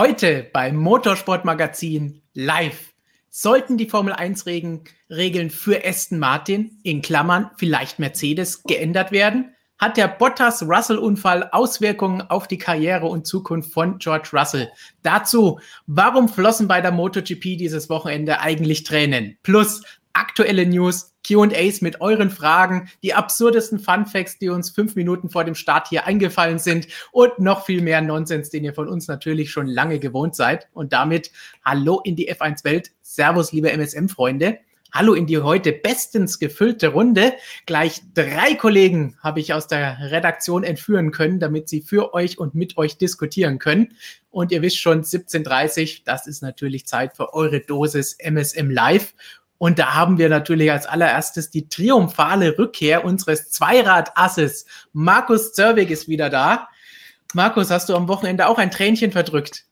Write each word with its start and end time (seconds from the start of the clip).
Heute 0.00 0.48
beim 0.52 0.76
Motorsportmagazin 0.76 2.22
live. 2.32 2.94
Sollten 3.30 3.76
die 3.76 3.88
Formel 3.88 4.12
1 4.12 4.46
Regeln 4.46 5.50
für 5.50 5.84
Aston 5.84 6.20
Martin, 6.20 6.78
in 6.84 7.02
Klammern 7.02 7.50
vielleicht 7.56 7.98
Mercedes, 7.98 8.62
geändert 8.62 9.10
werden? 9.10 9.56
Hat 9.76 9.96
der 9.96 10.06
Bottas-Russell-Unfall 10.06 11.48
Auswirkungen 11.50 12.22
auf 12.22 12.46
die 12.46 12.58
Karriere 12.58 13.06
und 13.06 13.26
Zukunft 13.26 13.72
von 13.72 13.98
George 13.98 14.28
Russell? 14.32 14.70
Dazu, 15.02 15.58
warum 15.88 16.28
flossen 16.28 16.68
bei 16.68 16.80
der 16.80 16.92
MotoGP 16.92 17.58
dieses 17.58 17.90
Wochenende 17.90 18.38
eigentlich 18.38 18.84
Tränen? 18.84 19.36
Plus 19.42 19.82
aktuelle 20.18 20.66
News, 20.66 21.14
QAs 21.26 21.80
mit 21.80 22.00
euren 22.00 22.30
Fragen, 22.30 22.90
die 23.02 23.14
absurdesten 23.14 23.78
Fun 23.78 24.06
Facts, 24.06 24.38
die 24.38 24.48
uns 24.48 24.70
fünf 24.70 24.96
Minuten 24.96 25.28
vor 25.28 25.44
dem 25.44 25.54
Start 25.54 25.88
hier 25.88 26.06
eingefallen 26.06 26.58
sind 26.58 26.88
und 27.12 27.38
noch 27.38 27.64
viel 27.66 27.82
mehr 27.82 28.00
Nonsens, 28.00 28.50
den 28.50 28.64
ihr 28.64 28.74
von 28.74 28.88
uns 28.88 29.08
natürlich 29.08 29.50
schon 29.50 29.66
lange 29.66 29.98
gewohnt 29.98 30.34
seid. 30.34 30.68
Und 30.72 30.92
damit 30.92 31.30
Hallo 31.64 32.00
in 32.02 32.16
die 32.16 32.32
F1-Welt. 32.32 32.90
Servus, 33.02 33.52
liebe 33.52 33.70
MSM-Freunde. 33.70 34.58
Hallo 34.90 35.12
in 35.12 35.26
die 35.26 35.38
heute 35.38 35.72
bestens 35.72 36.38
gefüllte 36.38 36.88
Runde. 36.88 37.34
Gleich 37.66 38.00
drei 38.14 38.54
Kollegen 38.54 39.18
habe 39.22 39.38
ich 39.38 39.52
aus 39.52 39.66
der 39.66 39.98
Redaktion 40.10 40.64
entführen 40.64 41.10
können, 41.10 41.40
damit 41.40 41.68
sie 41.68 41.82
für 41.82 42.14
euch 42.14 42.38
und 42.38 42.54
mit 42.54 42.78
euch 42.78 42.96
diskutieren 42.96 43.58
können. 43.58 43.94
Und 44.30 44.50
ihr 44.50 44.62
wisst 44.62 44.78
schon, 44.78 45.02
17.30 45.02 46.02
das 46.06 46.26
ist 46.26 46.42
natürlich 46.42 46.86
Zeit 46.86 47.16
für 47.16 47.34
eure 47.34 47.60
Dosis 47.60 48.16
MSM 48.18 48.70
Live. 48.70 49.12
Und 49.58 49.78
da 49.78 49.94
haben 49.94 50.18
wir 50.18 50.28
natürlich 50.28 50.70
als 50.70 50.86
allererstes 50.86 51.50
die 51.50 51.68
triumphale 51.68 52.56
Rückkehr 52.58 53.04
unseres 53.04 53.50
Zweiradasses. 53.50 54.66
Markus 54.92 55.52
Zerwig 55.52 55.90
ist 55.90 56.08
wieder 56.08 56.30
da. 56.30 56.68
Markus, 57.34 57.70
hast 57.70 57.88
du 57.88 57.96
am 57.96 58.08
Wochenende 58.08 58.46
auch 58.46 58.58
ein 58.58 58.70
Tränchen 58.70 59.12
verdrückt? 59.12 59.64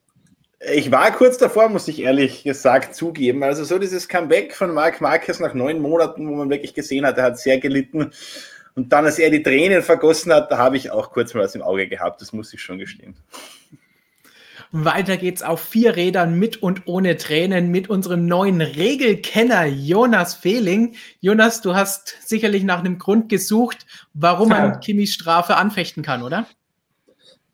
Ich 0.60 0.90
war 0.90 1.12
kurz 1.12 1.38
davor, 1.38 1.68
muss 1.68 1.86
ich 1.86 2.00
ehrlich 2.00 2.42
gesagt 2.42 2.94
zugeben. 2.94 3.42
Also 3.44 3.64
so 3.64 3.78
dieses 3.78 4.08
Comeback 4.08 4.54
von 4.54 4.74
Marc 4.74 5.00
Marquez 5.00 5.38
nach 5.38 5.54
neun 5.54 5.80
Monaten, 5.80 6.28
wo 6.28 6.34
man 6.34 6.50
wirklich 6.50 6.74
gesehen 6.74 7.06
hat, 7.06 7.18
er 7.18 7.24
hat 7.24 7.38
sehr 7.38 7.58
gelitten. 7.58 8.10
Und 8.74 8.92
dann, 8.92 9.06
als 9.06 9.18
er 9.18 9.30
die 9.30 9.42
Tränen 9.42 9.82
vergossen 9.82 10.32
hat, 10.32 10.50
da 10.50 10.58
habe 10.58 10.76
ich 10.76 10.90
auch 10.90 11.12
kurz 11.12 11.32
mal 11.34 11.44
was 11.44 11.54
im 11.54 11.62
Auge 11.62 11.88
gehabt. 11.88 12.20
Das 12.20 12.32
muss 12.32 12.52
ich 12.52 12.60
schon 12.60 12.78
gestehen. 12.78 13.14
Weiter 14.72 15.16
geht's 15.16 15.42
auf 15.42 15.60
vier 15.60 15.96
Rädern 15.96 16.38
mit 16.38 16.62
und 16.62 16.86
ohne 16.86 17.16
Tränen 17.16 17.70
mit 17.70 17.88
unserem 17.88 18.26
neuen 18.26 18.60
Regelkenner 18.60 19.66
Jonas 19.66 20.34
Fehling. 20.34 20.94
Jonas, 21.20 21.60
du 21.60 21.74
hast 21.74 22.16
sicherlich 22.20 22.64
nach 22.64 22.80
einem 22.80 22.98
Grund 22.98 23.28
gesucht, 23.28 23.86
warum 24.14 24.48
man 24.48 24.80
Kimmys 24.80 25.14
Strafe 25.14 25.56
anfechten 25.56 26.02
kann, 26.02 26.22
oder? 26.22 26.46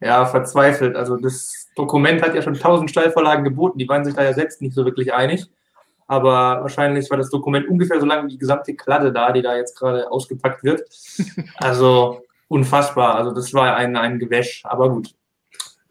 Ja, 0.01 0.27
verzweifelt. 0.27 0.97
Also 0.97 1.17
das 1.17 1.69
Dokument 1.77 2.23
hat 2.23 2.35
ja 2.35 2.43
schon 2.43 2.55
tausend 2.55 2.91
Steilvorlagen 2.91 3.45
geboten. 3.45 3.79
Die 3.79 3.89
waren 3.89 4.05
sich 4.05 4.15
da 4.15 4.25
ja 4.25 4.33
selbst 4.33 4.61
nicht 4.61 4.75
so 4.75 4.85
wirklich 4.85 5.13
einig. 5.13 5.47
Aber 6.09 6.61
wahrscheinlich 6.61 7.09
war 7.09 7.17
das 7.17 7.31
Dokument 7.31 7.69
ungefähr 7.69 8.01
so 8.01 8.07
lang 8.07 8.27
wie 8.27 8.33
die 8.33 8.39
gesamte 8.39 8.75
Kladde 8.75 9.13
da, 9.13 9.33
die 9.33 9.43
da 9.43 9.57
jetzt 9.57 9.79
gerade 9.79 10.11
ausgepackt 10.11 10.65
wird. 10.65 10.83
Also 11.57 12.23
unfassbar. 12.49 13.15
Also 13.15 13.31
das 13.31 13.55
war 13.55 13.77
ein, 13.77 13.97
ein 13.97 14.19
Gewäsch. 14.19 14.63
Aber 14.65 14.91
gut, 14.91 15.15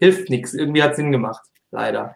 hilft 0.01 0.29
nichts. 0.29 0.53
Irgendwie 0.53 0.83
hat 0.83 0.95
Sinn 0.95 1.11
gemacht, 1.11 1.41
leider. 1.71 2.15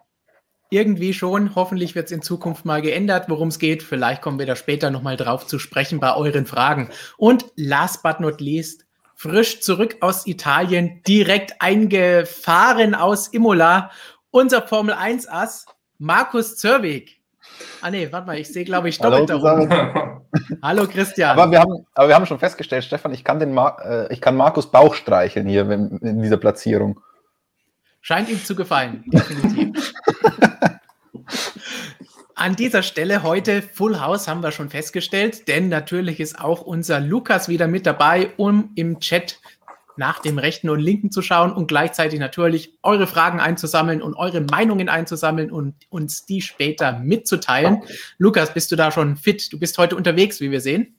Irgendwie 0.70 1.14
schon. 1.14 1.54
Hoffentlich 1.54 1.94
wird 1.94 2.06
es 2.06 2.12
in 2.12 2.22
Zukunft 2.22 2.64
mal 2.64 2.82
geändert, 2.82 3.28
worum 3.28 3.48
es 3.48 3.60
geht. 3.60 3.84
Vielleicht 3.84 4.20
kommen 4.20 4.40
wir 4.40 4.46
da 4.46 4.56
später 4.56 4.90
nochmal 4.90 5.16
drauf 5.16 5.46
zu 5.46 5.60
sprechen 5.60 6.00
bei 6.00 6.14
euren 6.14 6.44
Fragen. 6.44 6.90
Und 7.16 7.46
last 7.54 8.02
but 8.02 8.18
not 8.18 8.40
least, 8.40 8.84
frisch 9.14 9.60
zurück 9.60 9.96
aus 10.00 10.26
Italien, 10.26 11.02
direkt 11.06 11.54
eingefahren 11.60 12.96
aus 12.96 13.28
Imola, 13.28 13.92
unser 14.32 14.66
Formel 14.66 14.94
1 14.94 15.28
Ass, 15.28 15.66
Markus 15.98 16.56
Zörwig. 16.56 17.22
Ah 17.80 17.90
nee, 17.92 18.08
warte 18.10 18.26
mal, 18.26 18.38
ich 18.38 18.48
sehe, 18.52 18.64
glaube 18.64 18.88
ich, 18.88 18.98
doppelt 18.98 19.30
Hallo, 19.30 19.68
Hallo 20.62 20.86
Christian. 20.88 21.38
Aber 21.38 21.50
wir, 21.52 21.60
haben, 21.60 21.86
aber 21.94 22.08
wir 22.08 22.14
haben 22.16 22.26
schon 22.26 22.40
festgestellt, 22.40 22.82
Stefan, 22.82 23.14
ich 23.14 23.22
kann, 23.22 23.38
den 23.38 23.54
Mar 23.54 23.78
äh, 23.84 24.12
ich 24.12 24.20
kann 24.20 24.36
Markus 24.36 24.70
Bauch 24.70 24.94
streicheln 24.94 25.46
hier 25.46 25.70
in 25.70 26.20
dieser 26.22 26.36
Platzierung. 26.38 27.00
Scheint 28.06 28.28
ihm 28.28 28.44
zu 28.44 28.54
gefallen, 28.54 29.02
definitiv. 29.06 29.92
An 32.36 32.54
dieser 32.54 32.84
Stelle 32.84 33.24
heute 33.24 33.62
Full 33.62 33.98
House 33.98 34.28
haben 34.28 34.44
wir 34.44 34.52
schon 34.52 34.70
festgestellt, 34.70 35.48
denn 35.48 35.68
natürlich 35.68 36.20
ist 36.20 36.40
auch 36.40 36.60
unser 36.60 37.00
Lukas 37.00 37.48
wieder 37.48 37.66
mit 37.66 37.84
dabei, 37.84 38.30
um 38.36 38.70
im 38.76 39.00
Chat 39.00 39.40
nach 39.96 40.20
dem 40.20 40.38
rechten 40.38 40.70
und 40.70 40.78
linken 40.78 41.10
zu 41.10 41.20
schauen 41.20 41.50
und 41.50 41.66
gleichzeitig 41.66 42.20
natürlich 42.20 42.78
eure 42.84 43.08
Fragen 43.08 43.40
einzusammeln 43.40 44.00
und 44.00 44.14
eure 44.14 44.40
Meinungen 44.40 44.88
einzusammeln 44.88 45.50
und 45.50 45.74
uns 45.88 46.26
die 46.26 46.42
später 46.42 47.00
mitzuteilen. 47.00 47.82
Lukas, 48.18 48.54
bist 48.54 48.70
du 48.70 48.76
da 48.76 48.92
schon 48.92 49.16
fit? 49.16 49.52
Du 49.52 49.58
bist 49.58 49.78
heute 49.78 49.96
unterwegs, 49.96 50.40
wie 50.40 50.52
wir 50.52 50.60
sehen. 50.60 50.94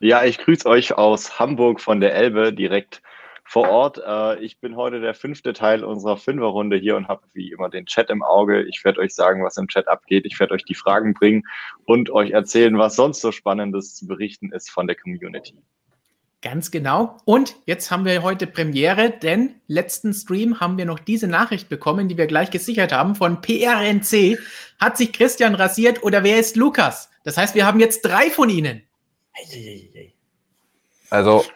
Ja, 0.00 0.22
ich 0.22 0.36
grüße 0.36 0.68
euch 0.68 0.98
aus 0.98 1.38
Hamburg 1.38 1.80
von 1.80 2.02
der 2.02 2.14
Elbe 2.14 2.52
direkt 2.52 3.00
vor 3.44 3.68
Ort. 3.68 4.02
Äh, 4.04 4.40
ich 4.40 4.58
bin 4.58 4.76
heute 4.76 5.00
der 5.00 5.14
fünfte 5.14 5.52
Teil 5.52 5.84
unserer 5.84 6.16
Fünferrunde 6.16 6.76
hier 6.76 6.96
und 6.96 7.08
habe 7.08 7.22
wie 7.32 7.52
immer 7.52 7.68
den 7.68 7.86
Chat 7.86 8.10
im 8.10 8.22
Auge. 8.22 8.62
Ich 8.64 8.84
werde 8.84 9.00
euch 9.00 9.14
sagen, 9.14 9.44
was 9.44 9.56
im 9.56 9.68
Chat 9.68 9.86
abgeht. 9.88 10.24
Ich 10.26 10.38
werde 10.40 10.54
euch 10.54 10.64
die 10.64 10.74
Fragen 10.74 11.14
bringen 11.14 11.44
und 11.84 12.10
euch 12.10 12.30
erzählen, 12.30 12.76
was 12.78 12.96
sonst 12.96 13.20
so 13.20 13.32
Spannendes 13.32 13.94
zu 13.94 14.06
berichten 14.06 14.52
ist 14.52 14.70
von 14.70 14.86
der 14.86 14.96
Community. 14.96 15.54
Ganz 16.44 16.70
genau. 16.70 17.16
Und 17.24 17.56
jetzt 17.64 17.90
haben 17.90 18.04
wir 18.04 18.22
heute 18.22 18.46
Premiere, 18.46 19.08
denn 19.10 19.54
letzten 19.66 20.12
Stream 20.12 20.60
haben 20.60 20.76
wir 20.76 20.84
noch 20.84 20.98
diese 20.98 21.26
Nachricht 21.26 21.70
bekommen, 21.70 22.06
die 22.06 22.18
wir 22.18 22.26
gleich 22.26 22.50
gesichert 22.50 22.92
haben. 22.92 23.14
Von 23.14 23.40
PRNC 23.40 24.38
hat 24.78 24.98
sich 24.98 25.14
Christian 25.14 25.54
rasiert 25.54 26.02
oder 26.02 26.22
wer 26.22 26.38
ist 26.38 26.56
Lukas? 26.56 27.08
Das 27.22 27.38
heißt, 27.38 27.54
wir 27.54 27.64
haben 27.64 27.80
jetzt 27.80 28.02
drei 28.02 28.28
von 28.28 28.50
ihnen. 28.50 28.82
Also 31.08 31.46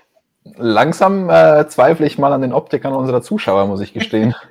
langsam 0.57 1.31
äh, 1.31 1.67
zweifle 1.69 2.07
ich 2.07 2.19
mal 2.19 2.33
an 2.33 2.43
den 2.43 2.53
Optikern 2.53 2.93
unserer 2.93 3.23
Zuschauer, 3.23 3.67
muss 3.67 3.81
ich 3.81 3.93
gestehen. 3.93 4.35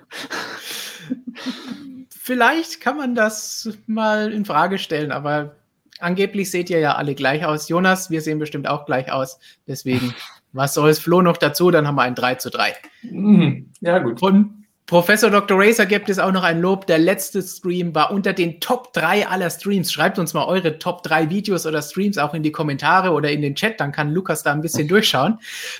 Vielleicht 2.09 2.81
kann 2.81 2.97
man 2.97 3.15
das 3.15 3.69
mal 3.87 4.33
in 4.33 4.43
Frage 4.45 4.77
stellen, 4.77 5.11
aber 5.11 5.55
angeblich 5.99 6.51
seht 6.51 6.69
ihr 6.69 6.79
ja 6.79 6.95
alle 6.95 7.15
gleich 7.15 7.45
aus. 7.45 7.69
Jonas, 7.69 8.09
wir 8.09 8.21
sehen 8.21 8.39
bestimmt 8.39 8.67
auch 8.67 8.85
gleich 8.85 9.11
aus. 9.11 9.39
Deswegen, 9.67 10.13
was 10.51 10.73
soll 10.73 10.89
es 10.89 10.99
Flo 10.99 11.21
noch 11.21 11.37
dazu? 11.37 11.71
Dann 11.71 11.87
haben 11.87 11.95
wir 11.95 12.01
ein 12.03 12.15
3 12.15 12.35
zu 12.35 12.49
3. 12.49 12.73
Mhm. 13.03 13.71
Ja, 13.79 13.99
gut. 13.99 14.19
Von 14.19 14.65
Professor 14.87 15.29
Dr. 15.29 15.59
Racer 15.59 15.85
gibt 15.85 16.07
es 16.07 16.17
auch 16.17 16.31
noch 16.31 16.43
ein 16.43 16.61
Lob. 16.61 16.87
Der 16.87 16.97
letzte 16.97 17.41
Stream 17.41 17.93
war 17.93 18.09
unter 18.09 18.31
den 18.31 18.61
Top 18.61 18.93
3 18.93 19.27
aller 19.27 19.49
Streams. 19.49 19.91
Schreibt 19.91 20.17
uns 20.17 20.33
mal 20.33 20.45
eure 20.45 20.79
Top 20.79 21.03
3 21.03 21.29
Videos 21.29 21.65
oder 21.65 21.81
Streams 21.81 22.17
auch 22.17 22.33
in 22.33 22.41
die 22.41 22.53
Kommentare 22.53 23.11
oder 23.11 23.29
in 23.29 23.41
den 23.41 23.53
Chat, 23.53 23.81
dann 23.81 23.91
kann 23.91 24.13
Lukas 24.13 24.43
da 24.43 24.53
ein 24.53 24.61
bisschen 24.61 24.87
durchschauen. 24.87 25.39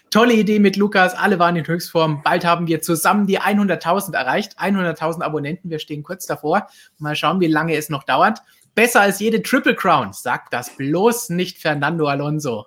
Tolle 0.09 0.33
Idee 0.33 0.59
mit 0.59 0.75
Lukas, 0.75 1.15
alle 1.15 1.39
waren 1.39 1.55
in 1.55 1.65
Höchstform. 1.65 2.21
Bald 2.21 2.43
haben 2.43 2.67
wir 2.67 2.81
zusammen 2.81 3.27
die 3.27 3.39
100.000 3.39 4.13
erreicht. 4.13 4.59
100.000 4.59 5.21
Abonnenten, 5.21 5.69
wir 5.69 5.79
stehen 5.79 6.03
kurz 6.03 6.25
davor. 6.25 6.67
Mal 6.97 7.15
schauen, 7.15 7.39
wie 7.39 7.47
lange 7.47 7.75
es 7.75 7.87
noch 7.87 8.03
dauert. 8.03 8.39
Besser 8.75 8.99
als 8.99 9.21
jede 9.21 9.41
Triple 9.41 9.75
Crown, 9.75 10.11
sagt 10.11 10.51
das 10.51 10.75
bloß 10.75 11.29
nicht 11.29 11.59
Fernando 11.59 12.07
Alonso. 12.07 12.65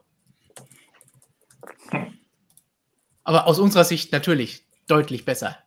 Aber 3.25 3.47
aus 3.47 3.59
unserer 3.59 3.85
Sicht 3.85 4.11
natürlich 4.11 4.65
deutlich 4.87 5.27
besser. 5.27 5.59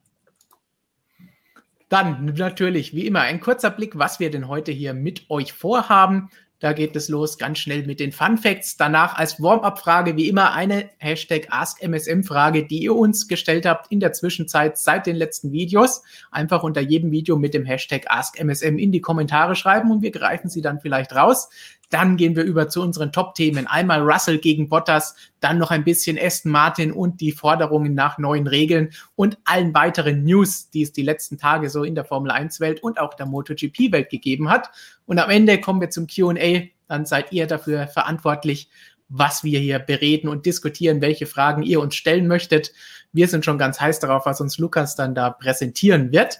Dann 1.93 2.33
natürlich, 2.39 2.95
wie 2.95 3.05
immer, 3.05 3.21
ein 3.21 3.39
kurzer 3.39 3.69
Blick, 3.69 3.99
was 3.99 4.19
wir 4.19 4.31
denn 4.31 4.47
heute 4.47 4.71
hier 4.71 4.95
mit 4.95 5.29
euch 5.29 5.53
vorhaben. 5.53 6.31
Da 6.57 6.73
geht 6.73 6.95
es 6.95 7.07
los 7.07 7.37
ganz 7.37 7.59
schnell 7.59 7.85
mit 7.85 7.99
den 7.99 8.11
Fun 8.11 8.39
Facts. 8.39 8.77
Danach 8.77 9.15
als 9.19 9.39
Warm-up-Frage 9.39 10.17
wie 10.17 10.27
immer 10.27 10.53
eine 10.53 10.89
Hashtag 10.97 11.49
AskMSM-Frage, 11.51 12.65
die 12.65 12.79
ihr 12.79 12.95
uns 12.95 13.27
gestellt 13.27 13.67
habt 13.67 13.91
in 13.91 13.99
der 13.99 14.11
Zwischenzeit 14.11 14.79
seit 14.79 15.05
den 15.05 15.15
letzten 15.15 15.51
Videos. 15.51 16.01
Einfach 16.31 16.63
unter 16.63 16.81
jedem 16.81 17.11
Video 17.11 17.37
mit 17.37 17.53
dem 17.53 17.63
Hashtag 17.63 18.09
AskMSM 18.09 18.79
in 18.79 18.91
die 18.91 19.01
Kommentare 19.01 19.55
schreiben 19.55 19.91
und 19.91 20.01
wir 20.01 20.09
greifen 20.09 20.49
sie 20.49 20.61
dann 20.61 20.79
vielleicht 20.79 21.13
raus. 21.13 21.49
Dann 21.93 22.17
gehen 22.17 22.35
wir 22.35 22.43
über 22.43 22.69
zu 22.69 22.81
unseren 22.81 23.11
Top-Themen. 23.11 23.67
Einmal 23.67 24.01
Russell 24.01 24.39
gegen 24.39 24.67
Bottas, 24.67 25.15
dann 25.41 25.59
noch 25.59 25.69
ein 25.69 25.83
bisschen 25.83 26.17
Aston 26.19 26.51
Martin 26.51 26.91
und 26.91 27.21
die 27.21 27.31
Forderungen 27.31 27.93
nach 27.93 28.17
neuen 28.17 28.47
Regeln 28.47 28.89
und 29.15 29.37
allen 29.45 29.75
weiteren 29.75 30.23
News, 30.23 30.71
die 30.71 30.81
es 30.81 30.91
die 30.91 31.03
letzten 31.03 31.37
Tage 31.37 31.69
so 31.69 31.83
in 31.83 31.93
der 31.93 32.03
Formel 32.03 32.31
1-Welt 32.31 32.81
und 32.81 32.99
auch 32.99 33.13
der 33.13 33.27
MotoGP-Welt 33.27 34.09
gegeben 34.09 34.49
hat. 34.49 34.71
Und 35.05 35.19
am 35.19 35.29
Ende 35.29 35.61
kommen 35.61 35.81
wir 35.81 35.91
zum 35.91 36.07
QA. 36.07 36.63
Dann 36.87 37.05
seid 37.05 37.31
ihr 37.31 37.45
dafür 37.45 37.85
verantwortlich, 37.85 38.69
was 39.09 39.43
wir 39.43 39.59
hier 39.59 39.77
bereden 39.77 40.29
und 40.29 40.47
diskutieren, 40.47 40.99
welche 40.99 41.27
Fragen 41.27 41.61
ihr 41.61 41.79
uns 41.79 41.93
stellen 41.93 42.25
möchtet. 42.25 42.73
Wir 43.11 43.27
sind 43.27 43.45
schon 43.45 43.59
ganz 43.59 43.79
heiß 43.79 43.99
darauf, 43.99 44.25
was 44.25 44.41
uns 44.41 44.57
Lukas 44.57 44.95
dann 44.95 45.13
da 45.13 45.29
präsentieren 45.29 46.11
wird 46.11 46.39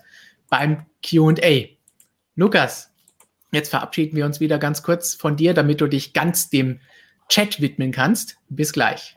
beim 0.50 0.88
QA. 1.04 1.68
Lukas, 2.36 2.93
Jetzt 3.54 3.70
verabschieden 3.70 4.18
wir 4.18 4.26
uns 4.26 4.40
wieder 4.40 4.58
ganz 4.58 4.82
kurz 4.82 5.14
von 5.14 5.38
dir, 5.38 5.54
damit 5.54 5.80
du 5.80 5.88
dich 5.88 6.14
ganz 6.14 6.50
dem 6.50 6.80
Chat 7.30 7.62
widmen 7.62 7.92
kannst. 7.92 8.38
Bis 8.50 8.74
gleich. 8.74 9.16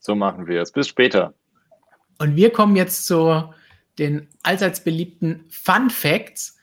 So 0.00 0.16
machen 0.16 0.48
wir 0.48 0.60
es. 0.60 0.72
Bis 0.72 0.88
später. 0.88 1.34
Und 2.18 2.34
wir 2.34 2.50
kommen 2.50 2.74
jetzt 2.74 3.06
zu 3.06 3.44
den 3.98 4.26
allseits 4.42 4.82
beliebten 4.82 5.44
Fun 5.50 5.88
Facts. 5.88 6.58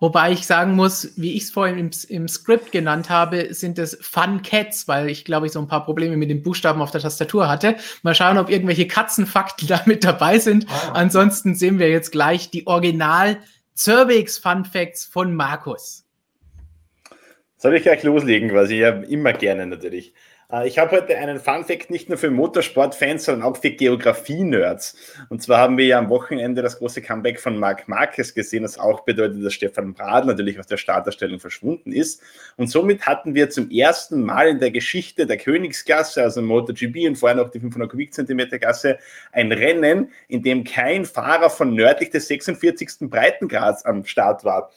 Wobei 0.00 0.32
ich 0.32 0.46
sagen 0.46 0.74
muss, 0.74 1.12
wie 1.16 1.34
ich 1.34 1.44
es 1.44 1.50
vorhin 1.50 1.78
im, 1.78 1.90
im 2.08 2.28
Skript 2.28 2.72
genannt 2.72 3.10
habe, 3.10 3.52
sind 3.52 3.78
es 3.78 3.98
Fun 4.00 4.42
Cats, 4.42 4.88
weil 4.88 5.10
ich 5.10 5.26
glaube 5.26 5.46
ich 5.46 5.52
so 5.52 5.58
ein 5.58 5.68
paar 5.68 5.84
Probleme 5.84 6.16
mit 6.16 6.30
den 6.30 6.42
Buchstaben 6.42 6.80
auf 6.80 6.90
der 6.90 7.00
Tastatur 7.02 7.48
hatte. 7.48 7.76
Mal 8.02 8.14
schauen, 8.14 8.38
ob 8.38 8.48
irgendwelche 8.48 8.86
Katzenfakten 8.86 9.68
da 9.68 9.82
mit 9.84 10.04
dabei 10.04 10.38
sind. 10.38 10.66
Ah. 10.70 10.92
Ansonsten 10.92 11.54
sehen 11.54 11.78
wir 11.78 11.90
jetzt 11.90 12.12
gleich 12.12 12.50
die 12.50 12.66
Original 12.66 13.38
Cervix 13.76 14.38
Fun 14.38 14.64
Facts 14.64 15.04
von 15.04 15.34
Markus. 15.34 16.06
Soll 17.58 17.74
ich 17.74 17.82
gleich 17.82 18.02
loslegen, 18.04 18.48
quasi? 18.48 18.76
Ja, 18.76 18.88
immer 19.02 19.34
gerne 19.34 19.66
natürlich. 19.66 20.14
Äh, 20.50 20.68
ich 20.68 20.78
habe 20.78 20.92
heute 20.92 21.16
einen 21.16 21.40
Fun 21.40 21.64
Fact 21.64 21.90
nicht 21.90 22.08
nur 22.08 22.18
für 22.18 22.30
Motorsportfans, 22.30 23.24
sondern 23.24 23.48
auch 23.48 23.56
für 23.56 23.70
Geografie-Nerds. 23.70 24.96
Und 25.28 25.42
zwar 25.42 25.58
haben 25.58 25.76
wir 25.78 25.86
ja 25.86 25.98
am 25.98 26.08
Wochenende 26.08 26.62
das 26.62 26.78
große 26.78 27.02
Comeback 27.02 27.40
von 27.40 27.58
Marc 27.58 27.88
Marquez 27.88 28.34
gesehen, 28.34 28.62
das 28.62 28.78
auch 28.78 29.00
bedeutet, 29.04 29.44
dass 29.44 29.54
Stefan 29.54 29.94
Bradl 29.94 30.28
natürlich 30.28 30.58
aus 30.58 30.66
der 30.66 30.76
Starterstellung 30.76 31.40
verschwunden 31.40 31.92
ist. 31.92 32.22
Und 32.56 32.68
somit 32.68 33.06
hatten 33.06 33.34
wir 33.34 33.50
zum 33.50 33.70
ersten 33.70 34.22
Mal 34.22 34.48
in 34.48 34.58
der 34.60 34.70
Geschichte 34.70 35.26
der 35.26 35.36
Königsgasse, 35.36 36.22
also 36.22 36.42
MotoGP 36.42 37.06
und 37.06 37.16
vorher 37.16 37.36
noch 37.36 37.50
die 37.50 37.60
500 37.60 37.90
Kubikzentimeter 37.90 38.58
Gasse, 38.58 38.98
ein 39.32 39.52
Rennen, 39.52 40.10
in 40.28 40.42
dem 40.42 40.64
kein 40.64 41.04
Fahrer 41.04 41.50
von 41.50 41.74
nördlich 41.74 42.10
des 42.10 42.28
46. 42.28 43.08
Breitengrads 43.08 43.84
am 43.84 44.04
Start 44.04 44.44
war. 44.44 44.70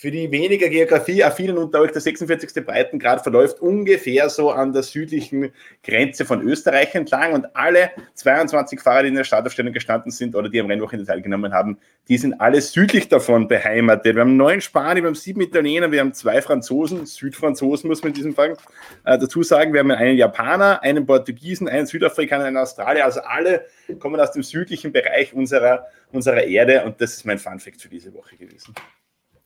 Für 0.00 0.10
die 0.10 0.30
weniger 0.30 0.70
Geografie-affinen 0.70 1.58
unter 1.58 1.82
euch, 1.82 1.92
der 1.92 2.00
46. 2.00 2.64
Breitengrad 2.64 3.20
verläuft 3.20 3.60
ungefähr 3.60 4.30
so 4.30 4.50
an 4.50 4.72
der 4.72 4.82
südlichen 4.82 5.52
Grenze 5.84 6.24
von 6.24 6.40
Österreich 6.40 6.94
entlang 6.94 7.34
und 7.34 7.54
alle 7.54 7.90
22 8.14 8.80
Fahrer, 8.80 9.02
die 9.02 9.08
in 9.08 9.16
der 9.16 9.24
Startaufstellung 9.24 9.74
gestanden 9.74 10.10
sind 10.10 10.34
oder 10.34 10.48
die 10.48 10.58
am 10.58 10.68
Rennwochenende 10.68 11.06
teilgenommen 11.06 11.52
haben, 11.52 11.76
die 12.08 12.16
sind 12.16 12.40
alle 12.40 12.62
südlich 12.62 13.10
davon 13.10 13.46
beheimatet. 13.46 14.14
Wir 14.14 14.22
haben 14.22 14.38
neun 14.38 14.62
Spanier, 14.62 15.02
wir 15.02 15.08
haben 15.08 15.14
sieben 15.14 15.42
Italiener, 15.42 15.92
wir 15.92 16.00
haben 16.00 16.14
zwei 16.14 16.40
Franzosen, 16.40 17.04
Südfranzosen 17.04 17.86
muss 17.86 18.02
man 18.02 18.12
in 18.12 18.14
diesem 18.14 18.34
Fall 18.34 18.56
äh, 19.04 19.18
dazu 19.18 19.42
sagen. 19.42 19.74
Wir 19.74 19.80
haben 19.80 19.90
einen 19.90 20.16
Japaner, 20.16 20.82
einen 20.82 21.04
Portugiesen, 21.04 21.68
einen 21.68 21.84
Südafrikaner, 21.84 22.46
einen 22.46 22.56
Australier, 22.56 23.04
also 23.04 23.20
alle 23.20 23.66
kommen 23.98 24.18
aus 24.18 24.32
dem 24.32 24.44
südlichen 24.44 24.92
Bereich 24.92 25.34
unserer, 25.34 25.88
unserer 26.10 26.44
Erde 26.44 26.84
und 26.84 26.98
das 27.02 27.12
ist 27.12 27.26
mein 27.26 27.38
Fun-Fact 27.38 27.82
für 27.82 27.90
diese 27.90 28.14
Woche 28.14 28.38
gewesen. 28.38 28.74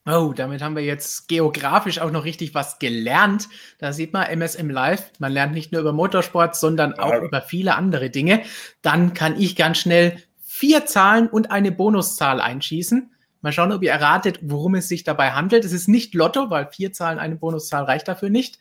Oh, 0.06 0.34
damit 0.36 0.60
haben 0.60 0.76
wir 0.76 0.84
jetzt 0.84 1.28
geografisch 1.28 1.98
auch 1.98 2.10
noch 2.10 2.24
richtig 2.24 2.54
was 2.54 2.78
gelernt. 2.78 3.48
Da 3.78 3.94
sieht 3.94 4.12
man 4.12 4.26
MSM 4.26 4.68
Live. 4.68 5.10
Man 5.18 5.32
lernt 5.32 5.54
nicht 5.54 5.72
nur 5.72 5.80
über 5.80 5.94
Motorsport, 5.94 6.56
sondern 6.56 6.98
auch 6.98 7.10
ja. 7.10 7.22
über 7.22 7.40
viele 7.40 7.74
andere 7.74 8.10
Dinge. 8.10 8.42
Dann 8.82 9.14
kann 9.14 9.40
ich 9.40 9.56
ganz 9.56 9.78
schnell 9.78 10.22
vier 10.42 10.84
Zahlen 10.84 11.26
und 11.28 11.50
eine 11.50 11.72
Bonuszahl 11.72 12.42
einschießen. 12.42 13.10
Mal 13.40 13.52
schauen, 13.52 13.72
ob 13.72 13.82
ihr 13.82 13.92
erratet, 13.92 14.40
worum 14.42 14.74
es 14.74 14.88
sich 14.88 15.04
dabei 15.04 15.32
handelt. 15.32 15.64
Es 15.64 15.72
ist 15.72 15.88
nicht 15.88 16.14
Lotto, 16.14 16.50
weil 16.50 16.70
vier 16.70 16.92
Zahlen, 16.92 17.18
eine 17.18 17.36
Bonuszahl 17.36 17.84
reicht 17.84 18.06
dafür 18.06 18.28
nicht. 18.28 18.58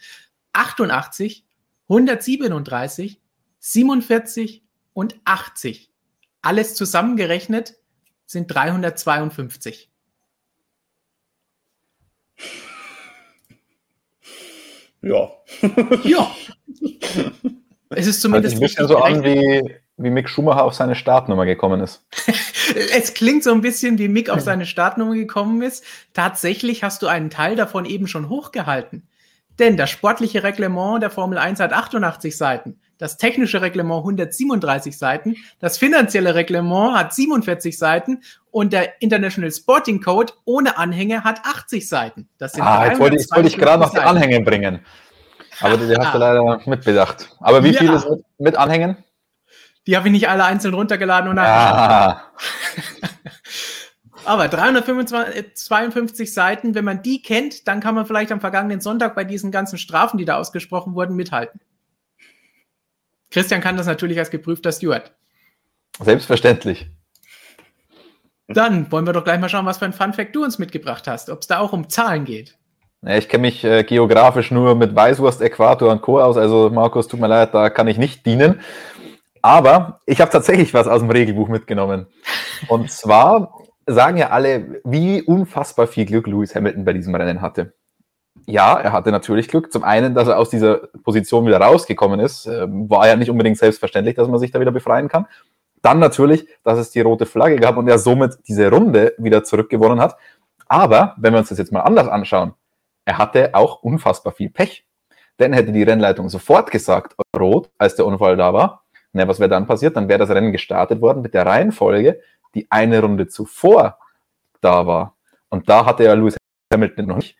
88, 0.53 1.45
137, 1.89 3.19
47 3.59 4.63
und 4.93 5.15
80. 5.25 5.91
Alles 6.41 6.75
zusammengerechnet 6.75 7.75
sind 8.25 8.47
352. 8.47 9.89
Ja. 15.01 15.29
ja. 16.03 16.31
Es 17.95 18.07
ist 18.07 18.21
zumindest. 18.21 18.55
Hört 18.55 18.69
sich 18.69 18.79
ein 18.79 18.85
bisschen 18.85 18.87
so 18.87 18.97
an, 19.03 19.23
wie, 19.23 19.75
wie 19.97 20.09
Mick 20.09 20.27
Schumacher 20.27 20.63
auf 20.63 20.73
seine 20.73 20.95
Startnummer 20.95 21.45
gekommen 21.45 21.79
ist. 21.79 22.03
es 22.95 23.13
klingt 23.13 23.43
so 23.43 23.51
ein 23.51 23.61
bisschen, 23.61 23.99
wie 23.99 24.07
Mick 24.07 24.31
auf 24.31 24.41
seine 24.41 24.65
Startnummer 24.65 25.13
gekommen 25.13 25.61
ist. 25.61 25.83
Tatsächlich 26.13 26.83
hast 26.83 27.03
du 27.03 27.07
einen 27.07 27.29
Teil 27.29 27.55
davon 27.55 27.85
eben 27.85 28.07
schon 28.07 28.29
hochgehalten. 28.29 29.07
Denn 29.59 29.77
das 29.77 29.91
sportliche 29.91 30.41
Reglement 30.41 31.03
der 31.03 31.11
Formel 31.11 31.37
1 31.37 31.59
hat 31.59 31.71
88 31.71 32.35
Seiten 32.35 32.79
das 33.03 33.17
technische 33.17 33.61
Reglement 33.61 33.99
137 33.99 34.97
Seiten, 34.97 35.35
das 35.59 35.77
finanzielle 35.77 36.35
Reglement 36.35 36.95
hat 36.95 37.13
47 37.13 37.77
Seiten 37.77 38.21
und 38.53 38.71
der 38.71 39.01
International 39.01 39.51
Sporting 39.51 39.99
Code 39.99 40.31
ohne 40.45 40.77
Anhänge 40.77 41.23
hat 41.23 41.41
80 41.43 41.89
Seiten. 41.89 42.29
Das 42.37 42.53
sind 42.53 42.61
ah, 42.61 42.85
jetzt 42.85 42.99
wollte 42.99 43.15
ich, 43.17 43.27
wollte 43.31 43.47
ich 43.47 43.57
gerade 43.57 43.81
noch 43.81 43.91
die 43.91 43.99
Anhänge 43.99 44.41
bringen. 44.41 44.85
Aber 45.59 45.75
die, 45.75 45.87
die 45.87 45.95
hast 45.95 46.13
du 46.13 46.19
leider 46.19 46.61
mitbedacht. 46.65 47.35
Aber 47.39 47.63
wie 47.63 47.71
ja. 47.71 47.79
viel 47.79 47.91
ist 47.91 48.07
mit, 48.07 48.23
mit 48.37 48.55
Anhängen? 48.55 48.97
Die 49.87 49.97
habe 49.97 50.07
ich 50.07 50.11
nicht 50.11 50.29
alle 50.29 50.45
einzeln 50.45 50.75
runtergeladen 50.75 51.31
und 51.31 51.39
ah. 51.39 52.31
Aber 54.25 54.47
352 54.47 56.31
Seiten, 56.31 56.75
wenn 56.75 56.85
man 56.85 57.01
die 57.01 57.23
kennt, 57.23 57.67
dann 57.67 57.79
kann 57.79 57.95
man 57.95 58.05
vielleicht 58.05 58.31
am 58.31 58.39
vergangenen 58.39 58.81
Sonntag 58.81 59.15
bei 59.15 59.23
diesen 59.23 59.51
ganzen 59.51 59.79
Strafen, 59.79 60.19
die 60.19 60.25
da 60.25 60.37
ausgesprochen 60.37 60.93
wurden, 60.93 61.15
mithalten. 61.15 61.59
Christian 63.31 63.61
kann 63.61 63.77
das 63.77 63.87
natürlich 63.87 64.19
als 64.19 64.29
geprüfter 64.29 64.71
Steward. 64.71 65.11
Selbstverständlich. 65.99 66.87
Dann 68.53 68.91
wollen 68.91 69.05
wir 69.05 69.13
doch 69.13 69.23
gleich 69.23 69.39
mal 69.39 69.49
schauen, 69.49 69.65
was 69.65 69.77
für 69.77 69.85
ein 69.85 69.93
Fun-Fact 69.93 70.35
du 70.35 70.43
uns 70.43 70.59
mitgebracht 70.59 71.07
hast. 71.07 71.29
Ob 71.29 71.41
es 71.41 71.47
da 71.47 71.59
auch 71.59 71.73
um 71.73 71.89
Zahlen 71.89 72.25
geht. 72.25 72.57
Ich 73.05 73.27
kenne 73.27 73.41
mich 73.41 73.63
äh, 73.63 73.83
geografisch 73.83 74.51
nur 74.51 74.75
mit 74.75 74.95
Weißwurst, 74.95 75.41
Äquator 75.41 75.91
und 75.91 76.01
Co. 76.01 76.21
aus. 76.21 76.37
Also, 76.37 76.69
Markus, 76.69 77.07
tut 77.07 77.19
mir 77.19 77.27
leid, 77.27 77.53
da 77.53 77.69
kann 77.69 77.87
ich 77.87 77.97
nicht 77.97 78.25
dienen. 78.25 78.61
Aber 79.41 79.99
ich 80.05 80.21
habe 80.21 80.31
tatsächlich 80.31 80.73
was 80.73 80.87
aus 80.87 81.01
dem 81.01 81.09
Regelbuch 81.09 81.49
mitgenommen. 81.49 82.07
Und 82.69 82.89
zwar 82.89 83.57
sagen 83.85 84.17
ja 84.17 84.29
alle, 84.29 84.81
wie 84.85 85.21
unfassbar 85.21 85.87
viel 85.87 86.05
Glück 86.05 86.27
Lewis 86.27 86.55
Hamilton 86.55 86.85
bei 86.85 86.93
diesem 86.93 87.13
Rennen 87.13 87.41
hatte 87.41 87.73
ja, 88.45 88.79
er 88.79 88.91
hatte 88.91 89.11
natürlich 89.11 89.47
Glück. 89.47 89.71
Zum 89.71 89.83
einen, 89.83 90.13
dass 90.13 90.27
er 90.27 90.37
aus 90.37 90.49
dieser 90.49 90.87
Position 91.03 91.45
wieder 91.45 91.57
rausgekommen 91.57 92.19
ist, 92.19 92.45
ähm, 92.45 92.89
war 92.89 93.07
ja 93.07 93.15
nicht 93.15 93.29
unbedingt 93.29 93.57
selbstverständlich, 93.57 94.15
dass 94.15 94.27
man 94.27 94.39
sich 94.39 94.51
da 94.51 94.59
wieder 94.59 94.71
befreien 94.71 95.07
kann. 95.07 95.27
Dann 95.83 95.99
natürlich, 95.99 96.47
dass 96.63 96.79
es 96.79 96.91
die 96.91 97.01
rote 97.01 97.25
Flagge 97.25 97.57
gab 97.57 97.77
und 97.77 97.87
er 97.87 97.99
somit 97.99 98.39
diese 98.47 98.71
Runde 98.71 99.13
wieder 99.17 99.43
zurückgewonnen 99.43 99.99
hat. 99.99 100.15
Aber 100.65 101.13
wenn 101.17 101.33
wir 101.33 101.39
uns 101.39 101.49
das 101.49 101.57
jetzt 101.57 101.73
mal 101.73 101.81
anders 101.81 102.07
anschauen, 102.07 102.53
er 103.05 103.17
hatte 103.17 103.53
auch 103.53 103.83
unfassbar 103.83 104.33
viel 104.33 104.49
Pech. 104.49 104.85
Denn 105.39 105.51
hätte 105.51 105.73
die 105.73 105.83
Rennleitung 105.83 106.29
sofort 106.29 106.71
gesagt, 106.71 107.15
rot, 107.37 107.69
als 107.77 107.95
der 107.95 108.05
Unfall 108.05 108.37
da 108.37 108.53
war, 108.53 108.83
na, 109.11 109.27
was 109.27 109.39
wäre 109.39 109.49
dann 109.49 109.67
passiert? 109.67 109.95
Dann 109.97 110.07
wäre 110.07 110.19
das 110.19 110.29
Rennen 110.29 110.53
gestartet 110.53 111.01
worden 111.01 111.21
mit 111.21 111.33
der 111.33 111.45
Reihenfolge, 111.45 112.21
die 112.55 112.71
eine 112.71 113.01
Runde 113.01 113.27
zuvor 113.27 113.99
da 114.61 114.87
war. 114.87 115.15
Und 115.49 115.69
da 115.69 115.85
hatte 115.85 116.05
ja 116.05 116.13
Lewis 116.13 116.37
Hamilton 116.73 117.07
noch 117.07 117.17
nicht. 117.17 117.37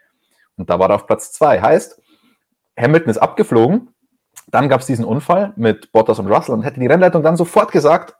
Und 0.58 0.70
da 0.70 0.78
war 0.78 0.90
er 0.90 0.96
auf 0.96 1.08
Platz 1.08 1.32
zwei. 1.32 1.62
Heißt, 1.62 2.00
Hamilton 2.78 3.10
ist 3.10 3.18
abgeflogen, 3.18 3.90
dann 4.48 4.70
gab 4.70 4.82
es 4.82 4.88
diesen 4.88 5.06
Unfall 5.06 5.54
mit 5.56 5.92
Bottas 5.92 6.20
und 6.20 6.28
Russell 6.28 6.56
und 6.56 6.64
hätte 6.64 6.80
die 6.80 6.88
Rennleitung 6.88 7.24
dann 7.24 7.38
sofort 7.38 7.72
gesagt, 7.72 8.16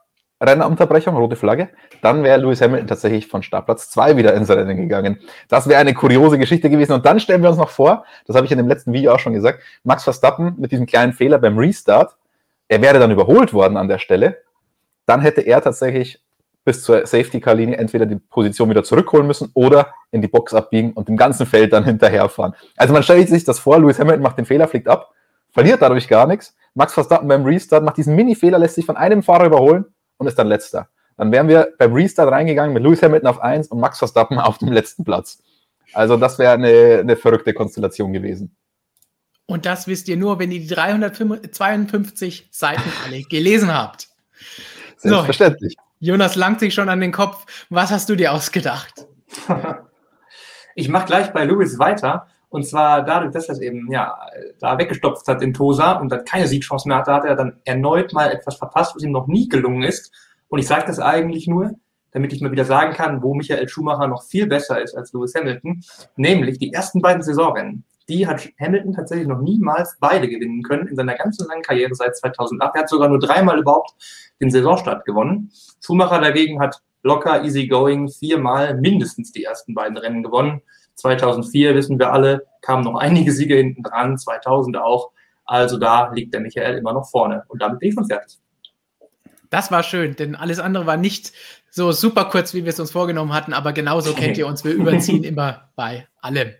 Rennunterbrechung, 0.46 1.16
rote 1.16 1.36
Flagge, 1.36 1.68
dann 2.02 2.22
wäre 2.22 2.38
Lewis 2.38 2.60
Hamilton 2.60 2.86
tatsächlich 2.86 3.26
von 3.26 3.42
Startplatz 3.42 3.90
2 3.90 4.16
wieder 4.16 4.34
ins 4.34 4.50
Rennen 4.50 4.76
gegangen. 4.76 5.18
Das 5.48 5.68
wäre 5.68 5.80
eine 5.80 5.94
kuriose 5.94 6.38
Geschichte 6.38 6.70
gewesen. 6.70 6.92
Und 6.92 7.06
dann 7.06 7.20
stellen 7.20 7.42
wir 7.42 7.50
uns 7.50 7.58
noch 7.58 7.70
vor, 7.70 8.04
das 8.26 8.36
habe 8.36 8.46
ich 8.46 8.52
in 8.52 8.58
dem 8.58 8.68
letzten 8.68 8.92
Video 8.92 9.12
auch 9.12 9.18
schon 9.18 9.32
gesagt, 9.32 9.60
Max 9.82 10.04
Verstappen 10.04 10.54
mit 10.58 10.72
diesem 10.72 10.86
kleinen 10.86 11.12
Fehler 11.12 11.38
beim 11.38 11.58
Restart, 11.58 12.16
er 12.68 12.80
wäre 12.82 12.98
dann 12.98 13.10
überholt 13.10 13.52
worden 13.52 13.76
an 13.76 13.88
der 13.88 13.98
Stelle. 13.98 14.38
Dann 15.06 15.20
hätte 15.20 15.42
er 15.42 15.60
tatsächlich 15.60 16.22
bis 16.64 16.82
zur 16.82 17.06
Safety-Car-Linie 17.06 17.76
entweder 17.76 18.06
die 18.06 18.16
Position 18.16 18.70
wieder 18.70 18.82
zurückholen 18.82 19.26
müssen 19.26 19.50
oder 19.54 19.92
in 20.10 20.22
die 20.22 20.28
Box 20.28 20.54
abbiegen 20.54 20.92
und 20.92 21.08
im 21.08 21.16
ganzen 21.16 21.46
Feld 21.46 21.72
dann 21.72 21.84
hinterherfahren. 21.84 22.54
Also 22.76 22.94
man 22.94 23.02
stellt 23.02 23.28
sich 23.28 23.44
das 23.44 23.58
vor, 23.58 23.78
Lewis 23.78 23.98
Hamilton 23.98 24.22
macht 24.22 24.38
den 24.38 24.46
Fehler, 24.46 24.66
fliegt 24.66 24.88
ab, 24.88 25.10
verliert 25.50 25.82
dadurch 25.82 26.08
gar 26.08 26.26
nichts. 26.26 26.56
Max 26.72 26.94
Verstappen 26.94 27.28
beim 27.28 27.44
Restart 27.44 27.84
macht 27.84 27.98
diesen 27.98 28.16
Mini-Fehler, 28.16 28.58
lässt 28.58 28.76
sich 28.76 28.86
von 28.86 28.96
einem 28.96 29.22
Fahrer 29.22 29.44
überholen 29.46 29.93
und 30.18 30.26
ist 30.26 30.38
dann 30.38 30.48
letzter. 30.48 30.88
Dann 31.16 31.30
wären 31.32 31.48
wir 31.48 31.68
beim 31.78 31.92
Restart 31.92 32.30
reingegangen 32.30 32.72
mit 32.72 32.82
Lewis 32.82 33.02
Hamilton 33.02 33.28
auf 33.28 33.40
1 33.40 33.68
und 33.68 33.80
Max 33.80 33.98
Verstappen 33.98 34.38
auf 34.40 34.58
dem 34.58 34.72
letzten 34.72 35.04
Platz. 35.04 35.42
Also 35.92 36.16
das 36.16 36.38
wäre 36.38 36.54
eine, 36.54 36.98
eine 37.00 37.16
verrückte 37.16 37.54
Konstellation 37.54 38.12
gewesen. 38.12 38.56
Und 39.46 39.66
das 39.66 39.86
wisst 39.86 40.08
ihr 40.08 40.16
nur, 40.16 40.38
wenn 40.38 40.50
ihr 40.50 40.60
die 40.60 40.66
352 40.66 42.48
Seiten 42.50 42.90
alle 43.04 43.22
gelesen 43.22 43.72
habt. 43.72 44.08
Selbstverständlich. 44.96 45.76
So, 45.78 45.84
Jonas 46.00 46.34
langt 46.34 46.60
sich 46.60 46.74
schon 46.74 46.88
an 46.88 47.00
den 47.00 47.12
Kopf. 47.12 47.44
Was 47.68 47.90
hast 47.90 48.08
du 48.08 48.16
dir 48.16 48.32
ausgedacht? 48.32 49.06
ich 50.74 50.88
mache 50.88 51.06
gleich 51.06 51.32
bei 51.32 51.44
Lewis 51.44 51.78
weiter. 51.78 52.26
Und 52.54 52.64
zwar 52.64 53.04
dadurch, 53.04 53.32
dass 53.32 53.48
er 53.48 53.54
es 53.54 53.60
eben 53.60 53.90
ja, 53.90 54.16
da 54.60 54.78
weggestopft 54.78 55.26
hat 55.26 55.42
in 55.42 55.52
Tosa 55.52 55.94
und 55.94 56.10
dann 56.10 56.24
keine 56.24 56.46
Siegchance 56.46 56.86
mehr 56.86 56.98
hatte, 56.98 57.12
hat 57.12 57.24
er 57.24 57.34
dann 57.34 57.56
erneut 57.64 58.12
mal 58.12 58.30
etwas 58.30 58.54
verpasst, 58.54 58.94
was 58.94 59.02
ihm 59.02 59.10
noch 59.10 59.26
nie 59.26 59.48
gelungen 59.48 59.82
ist. 59.82 60.12
Und 60.46 60.60
ich 60.60 60.68
sage 60.68 60.84
das 60.86 61.00
eigentlich 61.00 61.48
nur, 61.48 61.72
damit 62.12 62.32
ich 62.32 62.40
mal 62.40 62.52
wieder 62.52 62.64
sagen 62.64 62.92
kann, 62.92 63.24
wo 63.24 63.34
Michael 63.34 63.68
Schumacher 63.68 64.06
noch 64.06 64.22
viel 64.22 64.46
besser 64.46 64.80
ist 64.80 64.94
als 64.94 65.12
Lewis 65.12 65.34
Hamilton, 65.34 65.82
nämlich 66.14 66.58
die 66.60 66.72
ersten 66.72 67.02
beiden 67.02 67.24
Saisonrennen 67.24 67.84
die 68.08 68.26
hat 68.26 68.48
Hamilton 68.60 68.92
tatsächlich 68.92 69.28
noch 69.28 69.40
niemals 69.40 69.96
beide 69.98 70.28
gewinnen 70.28 70.62
können 70.62 70.88
in 70.88 70.96
seiner 70.96 71.14
ganzen 71.14 71.48
langen 71.48 71.62
Karriere 71.62 71.94
seit 71.94 72.16
2008. 72.16 72.74
Er 72.74 72.82
hat 72.82 72.88
sogar 72.88 73.08
nur 73.08 73.18
dreimal 73.18 73.58
überhaupt 73.58 73.94
den 74.40 74.50
Saisonstart 74.50 75.06
gewonnen. 75.06 75.50
Schumacher 75.80 76.20
dagegen 76.20 76.60
hat 76.60 76.82
locker, 77.02 77.44
easy 77.44 77.66
going, 77.66 78.08
viermal 78.08 78.78
mindestens 78.78 79.32
die 79.32 79.44
ersten 79.44 79.74
beiden 79.74 79.96
Rennen 79.96 80.22
gewonnen. 80.22 80.60
2004, 80.96 81.74
wissen 81.74 81.98
wir 81.98 82.12
alle, 82.12 82.46
kamen 82.60 82.84
noch 82.84 82.96
einige 82.96 83.32
Siege 83.32 83.56
hinten 83.56 83.82
dran, 83.82 84.18
2000 84.18 84.76
auch. 84.76 85.10
Also 85.44 85.78
da 85.78 86.10
liegt 86.12 86.32
der 86.32 86.40
Michael 86.40 86.78
immer 86.78 86.92
noch 86.92 87.08
vorne. 87.08 87.44
Und 87.48 87.60
damit 87.60 87.78
bin 87.80 87.90
ich 87.90 87.94
schon 87.94 88.06
fertig. 88.06 88.38
Das 89.50 89.70
war 89.70 89.82
schön, 89.82 90.16
denn 90.16 90.34
alles 90.34 90.58
andere 90.58 90.86
war 90.86 90.96
nicht 90.96 91.32
so 91.70 91.92
super 91.92 92.24
kurz, 92.26 92.54
wie 92.54 92.64
wir 92.64 92.70
es 92.70 92.80
uns 92.80 92.92
vorgenommen 92.92 93.32
hatten, 93.32 93.52
aber 93.52 93.72
genauso 93.72 94.14
kennt 94.14 94.38
ihr 94.38 94.46
uns. 94.46 94.64
Wir 94.64 94.72
überziehen 94.74 95.22
immer 95.22 95.70
bei 95.76 96.08
allem. 96.20 96.52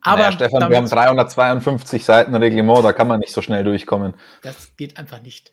Aber 0.00 0.18
naja, 0.18 0.32
Stefan, 0.32 0.70
wir 0.70 0.76
haben 0.76 0.88
352 0.88 2.04
Seiten 2.04 2.34
Reglement, 2.34 2.84
da 2.84 2.92
kann 2.92 3.08
man 3.08 3.20
nicht 3.20 3.32
so 3.32 3.40
schnell 3.40 3.64
durchkommen. 3.64 4.14
Das 4.42 4.76
geht 4.76 4.98
einfach 4.98 5.22
nicht. 5.22 5.52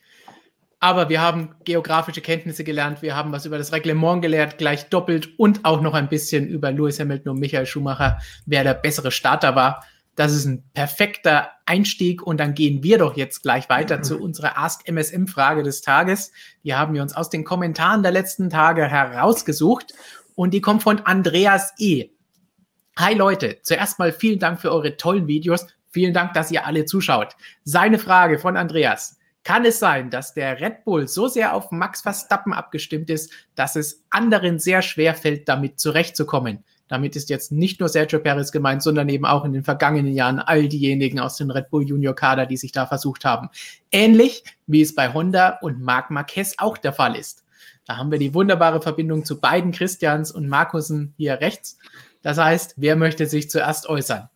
Aber 0.84 1.10
wir 1.10 1.22
haben 1.22 1.54
geografische 1.64 2.22
Kenntnisse 2.22 2.64
gelernt, 2.64 3.04
wir 3.04 3.16
haben 3.16 3.32
was 3.32 3.46
über 3.46 3.60
das 3.60 3.72
Reglement 3.72 4.20
gelernt, 4.24 4.58
gleich 4.58 4.90
doppelt 4.90 5.38
und 5.38 5.64
auch 5.64 5.80
noch 5.80 5.94
ein 5.94 6.10
bisschen 6.10 6.48
über 6.48 6.72
Lewis 6.72 7.00
Hamilton 7.00 7.34
und 7.34 7.40
Michael 7.40 7.68
Schumacher, 7.68 8.18
wer 8.48 8.64
der 8.64 8.74
bessere 8.74 9.12
Starter 9.12 9.56
war. 9.56 9.86
Das 10.16 10.34
ist 10.34 10.46
ein 10.46 10.64
perfekter 10.74 11.52
Einstieg 11.68 12.24
und 12.24 12.40
dann 12.40 12.56
gehen 12.56 12.82
wir 12.82 12.98
doch 12.98 13.16
jetzt 13.16 13.44
gleich 13.44 13.70
weiter 13.70 14.02
zu 14.02 14.20
unserer 14.20 14.58
Ask 14.58 14.90
MSM 14.90 15.28
Frage 15.28 15.62
des 15.62 15.84
Tages. 15.84 16.32
Die 16.64 16.74
haben 16.74 16.96
wir 16.96 17.04
uns 17.04 17.16
aus 17.16 17.30
den 17.30 17.44
Kommentaren 17.44 18.02
der 18.02 18.12
letzten 18.12 18.50
Tage 18.50 18.88
herausgesucht 18.88 19.94
und 20.34 20.52
die 20.52 20.62
kommt 20.62 20.82
von 20.82 21.00
Andreas 21.02 21.74
E. 21.78 22.10
Hi 22.98 23.14
Leute, 23.14 23.60
zuerst 23.62 24.00
mal 24.00 24.12
vielen 24.12 24.40
Dank 24.40 24.60
für 24.60 24.72
eure 24.72 24.98
tollen 24.98 25.28
Videos. 25.28 25.68
Vielen 25.92 26.14
Dank, 26.16 26.34
dass 26.34 26.50
ihr 26.50 26.66
alle 26.66 26.86
zuschaut. 26.86 27.36
Seine 27.64 28.00
Frage 28.00 28.40
von 28.40 28.58
Andreas. 28.58 29.20
Kann 29.43 29.65
es 29.65 29.79
sein, 29.79 30.10
dass 30.10 30.33
der 30.33 30.60
Red 30.60 30.83
Bull 30.86 31.07
so 31.07 31.27
sehr 31.27 31.55
auf 31.55 31.71
Max 31.71 32.01
Verstappen 32.01 32.53
abgestimmt 32.53 33.10
ist, 33.10 33.31
dass 33.55 33.75
es 33.75 34.03
anderen 34.10 34.60
sehr 34.60 34.81
schwer 34.81 35.15
fällt, 35.15 35.50
damit 35.50 35.79
zurechtzukommen? 35.79 36.63
Damit 36.88 37.15
ist 37.15 37.29
jetzt 37.29 37.53
nicht 37.53 37.79
nur 37.79 37.88
Sergio 37.88 38.19
Perez 38.19 38.51
gemeint, 38.51 38.83
sondern 38.83 39.07
eben 39.07 39.25
auch 39.25 39.45
in 39.45 39.53
den 39.53 39.63
vergangenen 39.63 40.13
Jahren 40.13 40.39
all 40.39 40.67
diejenigen 40.67 41.21
aus 41.21 41.38
dem 41.38 41.50
Red 41.50 41.69
Bull 41.69 41.88
Junior 41.88 42.13
Kader, 42.13 42.45
die 42.45 42.57
sich 42.57 42.74
da 42.74 42.86
versucht 42.86 43.24
haben. 43.24 43.50
Ähnlich 43.91 44.43
wie 44.67 44.81
es 44.81 44.93
bei 44.93 45.13
Honda 45.13 45.57
und 45.62 45.81
Marc 45.81 46.12
Marquez 46.12 46.55
auch 46.57 46.77
der 46.77 46.91
Fall 46.91 47.15
ist. 47.15 47.45
Da 47.86 47.95
haben 47.98 48.12
wir 48.12 48.19
die 48.19 48.33
wunderbare 48.33 48.81
Verbindung 48.81 49.24
zu 49.24 49.39
beiden 49.39 49.71
Christians 49.71 50.31
und 50.31 50.50
Markusen 50.50 51.13
hier 51.17 51.39
rechts. 51.39 51.79
Das 52.21 52.38
heißt, 52.38 52.75
wer 52.75 52.95
möchte 52.95 53.25
sich 53.25 53.50
zuerst 53.50 53.88
äußern? 53.88 54.29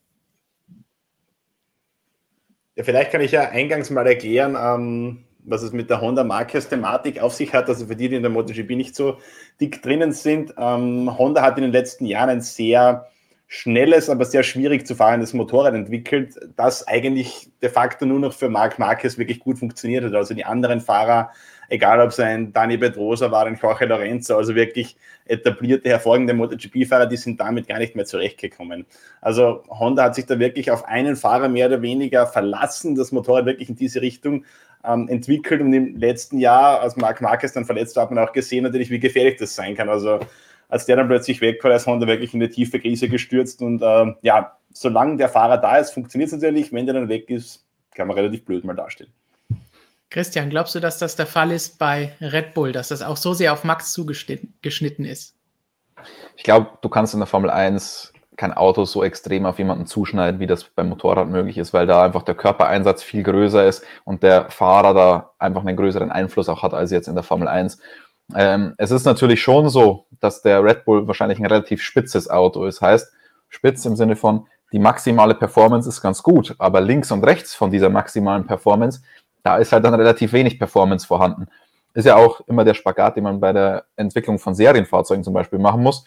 Ja, 2.76 2.84
vielleicht 2.84 3.12
kann 3.12 3.22
ich 3.22 3.32
ja 3.32 3.50
eingangs 3.50 3.90
mal 3.90 4.06
erklären, 4.06 4.58
ähm, 4.60 5.24
was 5.46 5.62
es 5.62 5.72
mit 5.72 5.90
der 5.90 6.02
Honda 6.02 6.24
Marquez 6.24 6.68
Thematik 6.68 7.22
auf 7.22 7.34
sich 7.34 7.54
hat. 7.54 7.70
Also 7.70 7.86
für 7.88 7.96
die, 7.96 8.10
die 8.10 8.16
in 8.16 8.24
der 8.24 8.32
MotoGP 8.32 8.72
nicht 8.72 8.96
so 8.96 9.18
dick 9.62 9.82
drinnen 9.82 10.12
sind, 10.12 10.54
ähm, 10.58 11.18
Honda 11.18 11.42
hat 11.42 11.58
in 11.58 11.64
den 11.64 11.72
letzten 11.72 12.06
Jahren 12.06 12.30
ein 12.30 12.42
sehr 12.42 13.08
schnelles, 13.48 14.10
aber 14.10 14.26
sehr 14.26 14.44
schwierig 14.44 14.86
zu 14.88 14.96
fahrendes 14.96 15.34
Motorrad 15.34 15.74
entwickelt, 15.74 16.36
das 16.58 16.86
eigentlich 16.88 17.50
de 17.62 17.70
facto 17.70 18.06
nur 18.06 18.20
noch 18.20 18.34
für 18.34 18.50
Marc 18.50 18.80
Marquez 18.80 19.18
wirklich 19.18 19.40
gut 19.40 19.60
funktioniert 19.60 20.04
hat. 20.04 20.14
Also 20.14 20.34
die 20.34 20.46
anderen 20.46 20.82
Fahrer, 20.82 21.30
egal 21.70 22.00
ob 22.00 22.10
es 22.10 22.20
ein 22.20 22.54
Dani 22.54 22.78
Pedrosa 22.78 23.32
war, 23.32 23.46
ein 23.46 23.56
Jorge 23.56 23.86
Lorenzo, 23.86 24.38
also 24.38 24.56
wirklich 24.56 24.98
etablierte, 25.26 25.90
hervorragende 25.90 26.34
MotoGP-Fahrer, 26.34 27.08
die 27.08 27.18
sind 27.18 27.40
damit 27.40 27.68
gar 27.68 27.80
nicht 27.80 27.96
mehr 27.96 28.06
zurechtgekommen. 28.06 28.86
Also 29.22 29.64
Honda 29.70 30.04
hat 30.04 30.16
sich 30.16 30.26
da 30.26 30.40
wirklich 30.40 30.72
auf 30.72 30.86
einen 30.86 31.16
Fahrer 31.16 31.50
mehr 31.50 31.68
oder 31.68 31.82
weniger 31.82 32.28
verlassen, 32.28 32.96
das 32.96 33.12
Motorrad 33.12 33.46
wirklich 33.46 33.70
in 33.70 33.76
diese 33.76 34.02
Richtung 34.02 34.46
ähm, 34.84 35.08
entwickelt 35.08 35.62
und 35.62 35.74
im 35.74 35.98
letzten 35.98 36.40
Jahr, 36.40 36.82
als 36.82 36.96
Marc 36.96 37.22
Marquez 37.22 37.54
dann 37.54 37.66
verletzt 37.66 37.96
war, 37.96 38.04
hat 38.04 38.12
man 38.12 38.24
auch 38.24 38.34
gesehen 38.34 38.64
natürlich, 38.64 38.90
wie 38.90 39.00
gefährlich 39.00 39.38
das 39.38 39.56
sein 39.56 39.76
kann. 39.76 39.90
Also 39.90 40.20
als 40.70 40.86
der 40.86 40.96
dann 40.96 41.08
plötzlich 41.08 41.42
weg 41.42 41.64
war, 41.64 41.76
ist 41.76 41.88
Honda 41.88 42.08
wirklich 42.08 42.34
in 42.34 42.42
eine 42.42 42.50
tiefe 42.50 42.80
Krise 42.80 43.10
gestürzt 43.10 43.62
und 43.62 43.82
äh, 43.82 44.14
ja, 44.22 44.58
solange 44.72 45.18
der 45.18 45.30
Fahrer 45.30 45.58
da 45.58 45.78
ist, 45.78 45.92
funktioniert 45.92 46.28
es 46.28 46.34
natürlich, 46.34 46.72
wenn 46.74 46.86
der 46.86 46.96
dann 46.96 47.10
weg 47.10 47.30
ist, 47.30 47.66
kann 47.94 48.08
man 48.08 48.18
relativ 48.18 48.46
blöd 48.46 48.64
mal 48.66 48.76
dastehen. 48.76 49.12
Christian, 50.10 50.50
glaubst 50.50 50.76
du, 50.76 50.80
dass 50.80 50.98
das 50.98 51.16
der 51.16 51.26
Fall 51.26 51.52
ist 51.52 51.80
bei 51.80 52.14
Red 52.22 52.54
Bull, 52.54 52.72
dass 52.72 52.90
das 52.90 53.02
auch 53.02 53.18
so 53.18 53.34
sehr 53.34 53.54
auf 53.54 53.64
Max 53.64 53.92
zugeschnitten 53.94 55.06
ist? 55.06 55.36
Ich 56.36 56.44
glaube, 56.44 56.70
du 56.82 56.90
kannst 56.90 57.14
in 57.14 57.20
der 57.20 57.28
Formel 57.28 57.50
1 57.50 58.14
kein 58.38 58.54
Auto 58.54 58.86
so 58.86 59.04
extrem 59.04 59.46
auf 59.46 59.60
jemanden 59.60 59.86
zuschneiden, 59.86 60.40
wie 60.40 60.48
das 60.48 60.66
beim 60.66 60.90
Motorrad 60.90 61.28
möglich 61.30 61.58
ist, 61.58 61.74
weil 61.74 61.88
da 61.88 62.04
einfach 62.04 62.24
der 62.24 62.36
Körpereinsatz 62.36 63.02
viel 63.02 63.24
größer 63.24 63.66
ist 63.66 63.84
und 64.04 64.24
der 64.24 64.50
Fahrer 64.50 64.94
da 64.94 65.32
einfach 65.40 65.66
einen 65.66 65.78
größeren 65.78 66.12
Einfluss 66.12 66.50
auch 66.50 66.62
hat 66.62 66.74
als 66.74 66.92
jetzt 66.92 67.08
in 67.08 67.16
der 67.16 67.24
Formel 67.24 67.48
1. 67.48 67.80
Ähm, 68.36 68.74
es 68.78 68.92
ist 68.92 69.06
natürlich 69.06 69.42
schon 69.42 69.70
so, 69.70 70.08
dass 70.20 70.42
der 70.42 70.64
Red 70.64 70.86
Bull 70.86 71.08
wahrscheinlich 71.08 71.40
ein 71.40 71.46
relativ 71.46 71.82
spitzes 71.82 72.30
Auto 72.30 72.66
ist. 72.66 72.82
Heißt, 72.82 73.12
spitz 73.50 73.86
im 73.86 73.96
Sinne 73.96 74.16
von, 74.16 74.48
die 74.72 74.80
maximale 74.80 75.36
Performance 75.36 75.88
ist 75.88 76.02
ganz 76.02 76.24
gut, 76.24 76.56
aber 76.58 76.82
links 76.82 77.12
und 77.12 77.24
rechts 77.24 77.54
von 77.54 77.72
dieser 77.72 77.90
maximalen 77.90 78.48
Performance, 78.48 79.02
da 79.46 79.58
ist 79.58 79.72
halt 79.72 79.86
dann 79.86 79.94
relativ 79.94 80.34
wenig 80.34 80.60
Performance 80.60 81.08
vorhanden. 81.08 81.48
Ist 81.94 82.06
ja 82.06 82.18
auch 82.18 82.42
immer 82.48 82.66
der 82.66 82.74
Spagat, 82.74 83.16
den 83.16 83.24
man 83.24 83.40
bei 83.40 83.54
der 83.54 83.86
Entwicklung 83.96 84.40
von 84.40 84.54
Serienfahrzeugen 84.54 85.24
zum 85.24 85.34
Beispiel 85.34 85.60
machen 85.60 85.82
muss 85.82 86.06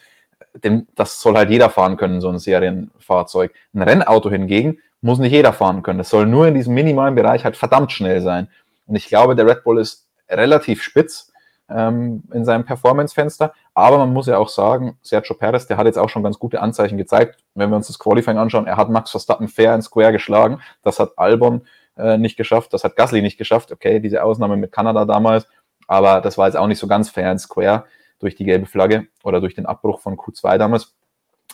denn 0.55 0.87
das 0.95 1.21
soll 1.21 1.37
halt 1.37 1.51
jeder 1.51 1.71
fahren 1.71 1.97
können, 1.97 2.21
so 2.21 2.29
ein 2.29 2.39
Serienfahrzeug. 2.39 3.53
Ein 3.75 3.83
Rennauto 3.83 4.31
hingegen 4.31 4.79
muss 5.01 5.19
nicht 5.19 5.33
jeder 5.33 5.53
fahren 5.53 5.83
können. 5.83 6.01
Es 6.01 6.11
soll 6.11 6.27
nur 6.27 6.47
in 6.49 6.55
diesem 6.55 6.75
minimalen 6.75 7.15
Bereich 7.15 7.45
halt 7.45 7.57
verdammt 7.57 7.93
schnell 7.93 8.21
sein. 8.21 8.49
Und 8.87 8.97
ich 8.97 9.07
glaube, 9.07 9.37
der 9.37 9.47
Red 9.47 9.65
Bull 9.65 9.79
ist 9.79 10.09
relativ 10.29 10.83
spitz 10.83 11.33
ähm, 11.69 12.25
in 12.33 12.45
seinem 12.45 12.65
Performance-Fenster. 12.65 13.53
Aber 13.75 13.99
man 13.99 14.13
muss 14.13 14.27
ja 14.27 14.39
auch 14.39 14.49
sagen, 14.49 14.99
Sergio 15.03 15.37
Perez, 15.37 15.67
der 15.67 15.77
hat 15.77 15.87
jetzt 15.87 15.99
auch 15.99 16.09
schon 16.09 16.23
ganz 16.23 16.39
gute 16.39 16.61
Anzeichen 16.61 16.99
gezeigt. 16.99 17.39
Wenn 17.55 17.71
wir 17.71 17.77
uns 17.77 17.87
das 17.87 17.99
Qualifying 17.99 18.39
anschauen, 18.39 18.67
er 18.67 18.77
hat 18.77 18.91
Max 18.91 19.11
Verstappen 19.11 19.49
fair 19.49 19.75
in 19.75 19.83
Square 19.83 20.13
geschlagen. 20.13 20.61
Das 20.83 20.99
hat 20.99 21.13
Albon 21.17 21.63
äh, 21.99 22.19
nicht 22.19 22.37
geschafft. 22.37 22.73
Das 22.73 22.85
hat 22.85 22.97
Gasly 22.97 23.23
nicht 23.23 23.39
geschafft. 23.39 23.73
Okay, 23.73 24.01
diese 24.01 24.23
Ausnahme 24.23 24.57
mit 24.57 24.73
Kanada 24.73 25.05
damals. 25.05 25.47
Aber 25.87 26.21
das 26.21 26.39
war 26.39 26.47
jetzt 26.47 26.57
auch 26.57 26.67
nicht 26.67 26.79
so 26.79 26.87
ganz 26.87 27.11
fair 27.11 27.31
in 27.33 27.39
Square 27.39 27.85
durch 28.19 28.35
die 28.35 28.45
gelbe 28.45 28.67
Flagge 28.67 29.07
oder 29.23 29.41
durch 29.41 29.55
den 29.55 29.67
Abbruch 29.67 30.01
von 30.01 30.17
Q2 30.17 30.59
damals. 30.59 30.95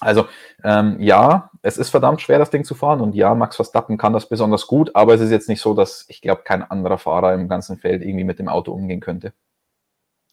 Also 0.01 0.27
ähm, 0.65 0.97
ja, 0.99 1.51
es 1.63 1.79
ist 1.79 1.91
verdammt 1.91 2.21
schwer, 2.21 2.39
das 2.39 2.51
Ding 2.51 2.65
zu 2.65 2.75
fahren 2.75 3.01
und 3.01 3.15
ja, 3.15 3.35
Max 3.35 3.57
Verstappen 3.57 3.97
kann 3.97 4.13
das 4.13 4.29
besonders 4.29 4.67
gut, 4.67 4.91
aber 4.95 5.15
es 5.15 5.21
ist 5.21 5.31
jetzt 5.31 5.49
nicht 5.49 5.61
so, 5.61 5.73
dass 5.73 6.05
ich 6.09 6.21
glaube, 6.21 6.43
kein 6.43 6.63
anderer 6.63 6.99
Fahrer 6.99 7.33
im 7.33 7.49
ganzen 7.49 7.79
Feld 7.79 8.03
irgendwie 8.03 8.25
mit 8.25 8.41
dem 8.41 8.49
Auto 8.49 8.73
umgehen 8.73 9.01
könnte. 9.01 9.33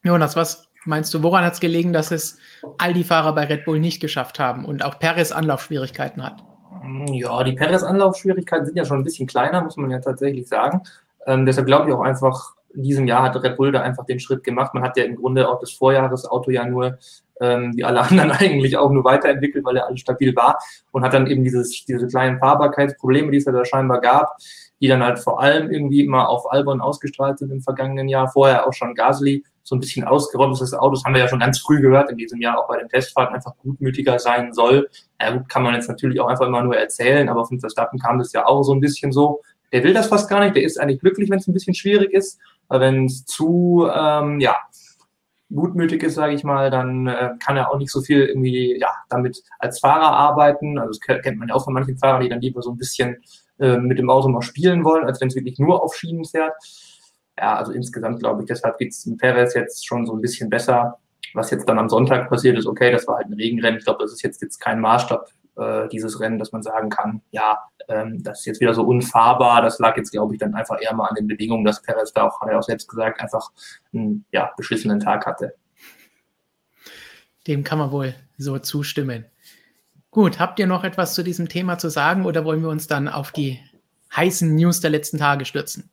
Jonas, 0.04 0.36
was 0.36 0.68
meinst 0.84 1.14
du, 1.14 1.22
woran 1.22 1.46
hat 1.46 1.54
es 1.54 1.60
gelegen, 1.60 1.94
dass 1.94 2.10
es 2.10 2.40
all 2.80 2.94
die 2.94 3.04
Fahrer 3.04 3.36
bei 3.36 3.46
Red 3.46 3.66
Bull 3.66 3.80
nicht 3.80 4.02
geschafft 4.02 4.40
haben 4.40 4.66
und 4.66 4.84
auch 4.84 4.98
Perez 4.98 5.32
Anlaufschwierigkeiten 5.32 6.24
hat? 6.24 6.44
Ja, 7.12 7.44
die 7.44 7.54
Perez 7.54 7.84
Anlaufschwierigkeiten 7.84 8.66
sind 8.66 8.76
ja 8.76 8.86
schon 8.86 9.00
ein 9.00 9.04
bisschen 9.04 9.28
kleiner, 9.28 9.62
muss 9.62 9.78
man 9.78 9.92
ja 9.92 10.00
tatsächlich 10.00 10.48
sagen. 10.48 10.82
Ähm, 11.26 11.46
deshalb 11.46 11.68
glaube 11.68 11.90
ich 11.90 11.96
auch 11.96 12.02
einfach, 12.02 12.56
in 12.74 12.84
diesem 12.84 13.08
Jahr 13.08 13.24
hat 13.24 13.36
Red 13.36 13.58
Bull 13.58 13.72
da 13.72 13.82
einfach 13.82 14.06
den 14.06 14.20
Schritt 14.20 14.44
gemacht. 14.44 14.74
Man 14.74 14.84
hat 14.84 14.98
ja 14.98 15.04
im 15.04 15.16
Grunde 15.16 15.48
auch 15.48 15.60
das 15.60 15.72
Vorjahresauto 15.74 16.52
ja 16.52 16.66
nur, 16.66 16.98
ähm, 17.40 17.74
wie 17.76 17.84
alle 17.84 18.02
anderen 18.10 18.32
eigentlich 18.32 18.78
auch 18.78 18.92
nur 18.92 19.04
weiterentwickelt, 19.04 19.64
weil 19.66 19.78
er 19.78 19.88
alles 19.88 20.00
stabil 20.00 20.36
war 20.36 20.60
und 20.92 21.04
hat 21.04 21.14
dann 21.14 21.28
eben 21.28 21.44
dieses, 21.44 21.86
diese 21.86 22.08
kleinen 22.08 22.40
Fahrbarkeitsprobleme, 22.40 23.32
die 23.32 23.38
es 23.38 23.46
ja 23.46 23.52
da 23.52 23.66
scheinbar 23.66 24.02
gab, 24.02 24.38
die 24.82 24.88
dann 24.88 25.04
halt 25.04 25.20
vor 25.20 25.40
allem 25.40 25.72
irgendwie 25.72 26.04
immer 26.04 26.28
auf 26.28 26.52
Albon 26.52 26.82
ausgestrahlt 26.82 27.38
sind 27.38 27.52
im 27.52 27.62
vergangenen 27.62 28.10
Jahr. 28.10 28.28
Vorher 28.28 28.68
auch 28.68 28.74
schon 28.74 28.96
Gasly 28.96 29.44
so 29.64 29.76
ein 29.76 29.80
bisschen 29.80 30.04
ausgeräumt 30.04 30.54
ist. 30.54 30.62
Das 30.62 30.74
Auto, 30.74 30.96
das 30.96 31.04
haben 31.04 31.14
wir 31.14 31.22
ja 31.22 31.28
schon 31.28 31.40
ganz 31.40 31.60
früh 31.60 31.80
gehört 31.80 32.10
in 32.10 32.18
diesem 32.18 32.42
Jahr, 32.42 32.60
auch 32.60 32.68
bei 32.68 32.80
den 32.80 32.90
Testfahrten 32.90 33.36
einfach 33.36 33.56
gutmütiger 33.58 34.18
sein 34.18 34.54
soll. 34.54 34.90
Ja 35.22 35.32
gut, 35.32 35.48
kann 35.48 35.62
man 35.62 35.76
jetzt 35.76 35.88
natürlich 35.88 36.20
auch 36.20 36.28
einfach 36.28 36.48
immer 36.48 36.64
nur 36.64 36.76
erzählen, 36.76 37.30
aber 37.30 37.46
von 37.46 37.60
Verstappen 37.60 38.00
kam 38.00 38.18
das 38.18 38.34
ja 38.34 38.48
auch 38.48 38.64
so 38.64 38.74
ein 38.74 38.82
bisschen 38.82 39.12
so. 39.12 39.42
Der 39.72 39.84
will 39.84 39.94
das 39.94 40.08
fast 40.08 40.30
gar 40.30 40.42
nicht, 40.42 40.56
der 40.56 40.64
ist 40.64 40.80
eigentlich 40.80 41.00
glücklich, 41.00 41.30
wenn 41.30 41.38
es 41.38 41.48
ein 41.48 41.54
bisschen 41.54 41.76
schwierig 41.76 42.12
ist. 42.12 42.40
Wenn 42.68 43.06
es 43.06 43.26
zu, 43.26 43.88
ähm, 43.94 44.40
ja, 44.40 44.58
gutmütig 45.54 46.02
ist, 46.04 46.16
sage 46.16 46.34
ich 46.34 46.44
mal, 46.44 46.72
dann 46.72 47.08
äh, 47.08 47.32
kann 47.40 47.58
er 47.58 47.70
auch 47.70 47.78
nicht 47.78 47.92
so 47.92 48.02
viel 48.02 48.26
irgendwie 48.26 48.80
ja, 48.80 48.90
damit 49.10 49.44
als 49.60 49.80
Fahrer 49.80 50.12
arbeiten. 50.12 50.80
Also 50.80 51.00
das 51.00 51.22
kennt 51.22 51.38
man 51.38 51.50
ja 51.50 51.56
auch 51.56 51.66
von 51.66 51.74
manchen 51.74 51.98
Fahrern, 51.98 52.22
die 52.22 52.30
dann 52.30 52.42
lieber 52.42 52.62
so 52.62 52.72
ein 52.72 52.78
bisschen 52.78 53.18
äh, 53.62 53.78
mit 53.78 54.00
dem 54.00 54.10
Auto 54.10 54.28
mal 54.28 54.42
spielen 54.42 54.84
wollen, 54.84 55.06
als 55.06 55.22
wenn 55.22 55.30
es 55.30 55.36
wirklich 55.36 55.60
nur 55.60 55.84
auf 55.84 55.96
Schienen 55.96 56.26
fährt. 56.26 56.54
Ja, 57.38 57.56
also 57.56 57.72
insgesamt 57.72 58.20
glaube 58.20 58.42
ich, 58.42 58.48
deshalb 58.48 58.78
geht 58.78 58.92
es 58.92 59.10
Perez 59.18 59.54
jetzt 59.54 59.86
schon 59.86 60.06
so 60.06 60.14
ein 60.14 60.22
bisschen 60.22 60.50
besser. 60.50 60.98
Was 61.34 61.52
jetzt 61.52 61.70
dann 61.70 61.80
am 61.80 61.88
Sonntag 61.88 62.30
passiert 62.30 62.58
ist, 62.58 62.66
okay, 62.66 62.92
das 62.92 63.08
war 63.08 63.18
halt 63.18 63.28
ein 63.28 63.34
Regenrennen. 63.34 63.78
Ich 63.78 63.86
glaube, 63.86 64.04
das 64.04 64.12
ist 64.12 64.22
jetzt, 64.22 64.42
jetzt 64.42 64.60
kein 64.60 64.82
Maßstab 64.82 65.30
äh, 65.58 65.88
dieses 65.90 66.20
Rennen, 66.20 66.40
dass 66.40 66.52
man 66.52 66.64
sagen 66.64 66.90
kann, 66.90 67.22
ja, 67.32 67.60
ähm, 67.88 68.22
das 68.24 68.40
ist 68.40 68.46
jetzt 68.46 68.62
wieder 68.62 68.74
so 68.74 68.84
unfahrbar. 68.84 69.62
Das 69.62 69.80
lag 69.80 69.96
jetzt, 69.98 70.12
glaube 70.12 70.34
ich, 70.34 70.40
dann 70.40 70.56
einfach 70.56 70.82
eher 70.82 70.94
mal 70.94 71.08
an 71.08 71.16
den 71.16 71.28
Bedingungen, 71.28 71.64
dass 71.64 71.82
Perez 71.82 72.12
da 72.14 72.28
auch, 72.28 72.42
hat 72.42 72.50
er 72.50 72.60
auch 72.60 72.64
selbst 72.64 72.90
gesagt, 72.90 73.22
einfach 73.22 73.50
einen 73.94 74.26
ja, 74.32 74.52
beschissenen 74.58 75.00
Tag 75.00 75.26
hatte. 75.26 75.56
Dem 77.48 77.64
kann 77.64 77.80
man 77.80 77.92
wohl 77.92 78.14
so 78.38 78.60
zustimmen. 78.60 79.26
Gut, 80.12 80.40
habt 80.40 80.60
ihr 80.60 80.68
noch 80.68 80.84
etwas 80.84 81.14
zu 81.16 81.24
diesem 81.24 81.48
Thema 81.48 81.78
zu 81.78 81.90
sagen 81.90 82.26
oder 82.26 82.44
wollen 82.44 82.62
wir 82.62 82.70
uns 82.70 82.86
dann 82.86 83.08
auf 83.08 83.32
die 83.32 83.60
heißen 84.14 84.54
News 84.54 84.82
der 84.82 84.90
letzten 84.90 85.18
Tage 85.18 85.46
stürzen? 85.46 85.90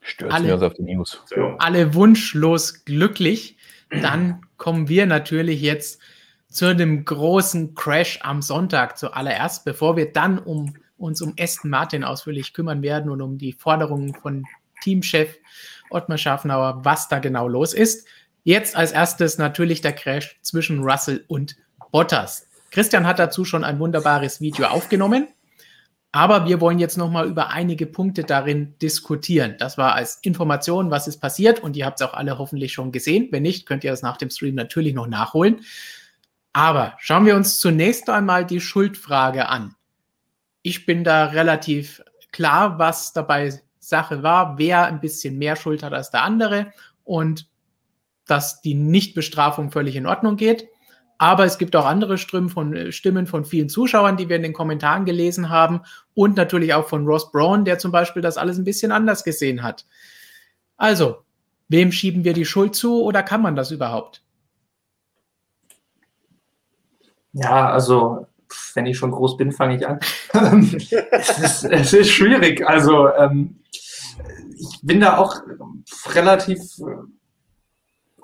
Stürzen 0.00 0.34
alle, 0.34 0.48
wir 0.48 0.54
uns 0.54 0.62
auf 0.64 0.74
die 0.74 0.82
News. 0.82 1.24
Alle 1.58 1.94
wunschlos 1.94 2.84
glücklich. 2.84 3.56
dann 3.88 4.42
kommen 4.56 4.88
wir 4.88 5.06
natürlich 5.06 5.62
jetzt 5.62 6.00
zu 6.48 6.74
dem 6.74 7.04
großen 7.04 7.76
Crash 7.76 8.18
am 8.22 8.42
Sonntag 8.42 8.98
zuallererst, 8.98 9.64
bevor 9.64 9.96
wir 9.96 10.12
dann 10.12 10.38
um 10.40 10.74
uns 10.96 11.22
um 11.22 11.34
Aston 11.38 11.70
Martin 11.70 12.02
ausführlich 12.02 12.52
kümmern 12.52 12.82
werden 12.82 13.10
und 13.10 13.20
um 13.20 13.38
die 13.38 13.52
Forderungen 13.52 14.12
von 14.14 14.44
Teamchef 14.82 15.38
Ottmar 15.90 16.18
Schafnauer, 16.18 16.80
was 16.84 17.08
da 17.08 17.20
genau 17.20 17.46
los 17.46 17.74
ist. 17.74 18.08
Jetzt 18.42 18.74
als 18.74 18.90
erstes 18.90 19.38
natürlich 19.38 19.80
der 19.80 19.92
Crash 19.92 20.36
zwischen 20.42 20.82
Russell 20.82 21.24
und 21.28 21.56
Bottas. 21.94 22.48
Christian 22.72 23.06
hat 23.06 23.20
dazu 23.20 23.44
schon 23.44 23.62
ein 23.62 23.78
wunderbares 23.78 24.40
Video 24.40 24.66
aufgenommen. 24.66 25.28
Aber 26.10 26.44
wir 26.44 26.60
wollen 26.60 26.80
jetzt 26.80 26.98
noch 26.98 27.08
mal 27.08 27.24
über 27.24 27.50
einige 27.50 27.86
Punkte 27.86 28.24
darin 28.24 28.76
diskutieren. 28.82 29.54
Das 29.60 29.78
war 29.78 29.94
als 29.94 30.16
Information, 30.22 30.90
was 30.90 31.06
ist 31.06 31.20
passiert 31.20 31.60
und 31.60 31.76
ihr 31.76 31.86
habt 31.86 32.00
es 32.00 32.06
auch 32.06 32.14
alle 32.14 32.36
hoffentlich 32.36 32.72
schon 32.72 32.90
gesehen. 32.90 33.28
Wenn 33.30 33.44
nicht, 33.44 33.64
könnt 33.64 33.84
ihr 33.84 33.92
es 33.92 34.02
nach 34.02 34.16
dem 34.16 34.28
Stream 34.30 34.56
natürlich 34.56 34.92
noch 34.92 35.06
nachholen. 35.06 35.60
Aber 36.52 36.94
schauen 36.98 37.26
wir 37.26 37.36
uns 37.36 37.60
zunächst 37.60 38.10
einmal 38.10 38.44
die 38.44 38.60
Schuldfrage 38.60 39.48
an. 39.48 39.76
Ich 40.62 40.86
bin 40.86 41.04
da 41.04 41.26
relativ 41.26 42.02
klar, 42.32 42.76
was 42.76 43.12
dabei 43.12 43.62
Sache 43.78 44.24
war, 44.24 44.58
wer 44.58 44.86
ein 44.86 44.98
bisschen 44.98 45.38
mehr 45.38 45.54
Schuld 45.54 45.84
hat 45.84 45.92
als 45.92 46.10
der 46.10 46.24
andere 46.24 46.72
und 47.04 47.46
dass 48.26 48.62
die 48.62 48.74
Nichtbestrafung 48.74 49.70
völlig 49.70 49.94
in 49.94 50.06
Ordnung 50.06 50.36
geht. 50.36 50.66
Aber 51.18 51.44
es 51.44 51.58
gibt 51.58 51.76
auch 51.76 51.86
andere 51.86 52.18
Stimmen 52.18 52.48
von, 52.48 52.74
äh, 52.74 52.92
Stimmen 52.92 53.26
von 53.26 53.44
vielen 53.44 53.68
Zuschauern, 53.68 54.16
die 54.16 54.28
wir 54.28 54.36
in 54.36 54.42
den 54.42 54.52
Kommentaren 54.52 55.04
gelesen 55.04 55.48
haben. 55.48 55.80
Und 56.14 56.36
natürlich 56.36 56.74
auch 56.74 56.88
von 56.88 57.06
Ross 57.06 57.30
Brown, 57.30 57.64
der 57.64 57.78
zum 57.78 57.92
Beispiel 57.92 58.22
das 58.22 58.36
alles 58.36 58.58
ein 58.58 58.64
bisschen 58.64 58.92
anders 58.92 59.24
gesehen 59.24 59.62
hat. 59.62 59.86
Also, 60.76 61.24
wem 61.68 61.92
schieben 61.92 62.24
wir 62.24 62.32
die 62.32 62.44
Schuld 62.44 62.74
zu 62.74 63.02
oder 63.02 63.22
kann 63.22 63.42
man 63.42 63.56
das 63.56 63.70
überhaupt? 63.70 64.22
Ja, 67.32 67.70
also, 67.70 68.26
wenn 68.74 68.86
ich 68.86 68.96
schon 68.96 69.10
groß 69.10 69.36
bin, 69.36 69.52
fange 69.52 69.76
ich 69.76 69.86
an. 69.86 69.98
es, 71.10 71.38
ist, 71.38 71.64
es, 71.64 71.92
ist, 71.92 72.10
schwierig. 72.10 72.66
Also, 72.66 73.08
ähm, 73.14 73.60
ich 74.56 74.80
bin 74.82 75.00
da 75.00 75.18
auch 75.18 75.36
relativ 76.12 76.60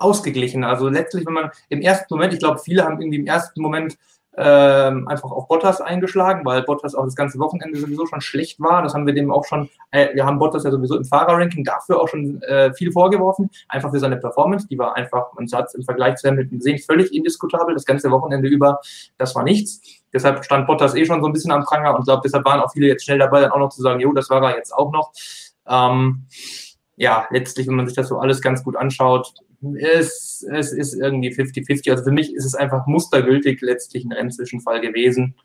ausgeglichen. 0.01 0.63
Also 0.63 0.89
letztlich, 0.89 1.25
wenn 1.25 1.33
man 1.33 1.51
im 1.69 1.81
ersten 1.81 2.13
Moment, 2.13 2.33
ich 2.33 2.39
glaube, 2.39 2.59
viele 2.59 2.83
haben 2.83 3.01
irgendwie 3.01 3.19
im 3.19 3.27
ersten 3.27 3.61
Moment 3.61 3.97
ähm, 4.37 5.09
einfach 5.09 5.29
auf 5.29 5.47
Bottas 5.49 5.81
eingeschlagen, 5.81 6.45
weil 6.45 6.63
Bottas 6.63 6.95
auch 6.95 7.03
das 7.03 7.15
ganze 7.15 7.37
Wochenende 7.39 7.77
sowieso 7.77 8.05
schon 8.05 8.21
schlecht 8.21 8.61
war. 8.61 8.81
Das 8.81 8.93
haben 8.93 9.05
wir 9.05 9.13
dem 9.13 9.29
auch 9.29 9.43
schon, 9.43 9.69
äh, 9.91 10.13
wir 10.13 10.25
haben 10.25 10.39
Bottas 10.39 10.63
ja 10.63 10.71
sowieso 10.71 10.95
im 10.95 11.03
Fahrerranking 11.03 11.65
dafür 11.65 12.01
auch 12.01 12.07
schon 12.07 12.41
äh, 12.43 12.73
viel 12.73 12.93
vorgeworfen, 12.93 13.49
einfach 13.67 13.91
für 13.91 13.99
seine 13.99 14.17
Performance. 14.17 14.67
Die 14.69 14.77
war 14.77 14.95
einfach, 14.95 15.33
man 15.33 15.47
hat 15.51 15.73
im 15.75 15.83
Vergleich 15.83 16.15
zu 16.15 16.29
Hamilton 16.29 16.59
gesehen, 16.59 16.79
völlig 16.79 17.13
indiskutabel, 17.13 17.73
das 17.73 17.85
ganze 17.85 18.09
Wochenende 18.09 18.47
über, 18.47 18.79
das 19.17 19.35
war 19.35 19.43
nichts. 19.43 19.81
Deshalb 20.13 20.43
stand 20.45 20.65
Bottas 20.65 20.95
eh 20.95 21.05
schon 21.05 21.21
so 21.21 21.27
ein 21.27 21.33
bisschen 21.33 21.51
am 21.51 21.63
Pranger 21.63 21.95
und 21.95 22.05
glaube, 22.05 22.21
deshalb 22.23 22.45
waren 22.45 22.61
auch 22.61 22.71
viele 22.71 22.87
jetzt 22.87 23.03
schnell 23.03 23.19
dabei, 23.19 23.41
dann 23.41 23.51
auch 23.51 23.59
noch 23.59 23.69
zu 23.69 23.81
sagen, 23.81 23.99
jo, 23.99 24.13
das 24.13 24.29
war 24.29 24.41
er 24.43 24.55
jetzt 24.55 24.73
auch 24.73 24.91
noch. 24.93 25.11
Ähm, 25.67 26.25
ja, 26.95 27.27
letztlich, 27.31 27.67
wenn 27.67 27.75
man 27.75 27.87
sich 27.87 27.95
das 27.95 28.07
so 28.07 28.19
alles 28.19 28.41
ganz 28.41 28.63
gut 28.63 28.77
anschaut, 28.77 29.33
es, 29.75 30.45
es 30.51 30.71
ist 30.71 30.93
irgendwie 30.93 31.29
50-50. 31.29 31.91
Also 31.91 32.03
für 32.03 32.11
mich 32.11 32.33
ist 32.33 32.45
es 32.45 32.55
einfach 32.55 32.87
mustergültig 32.87 33.61
letztlich 33.61 34.05
ein 34.05 34.11
Rennzwischenfall 34.11 34.81
gewesen. 34.81 35.35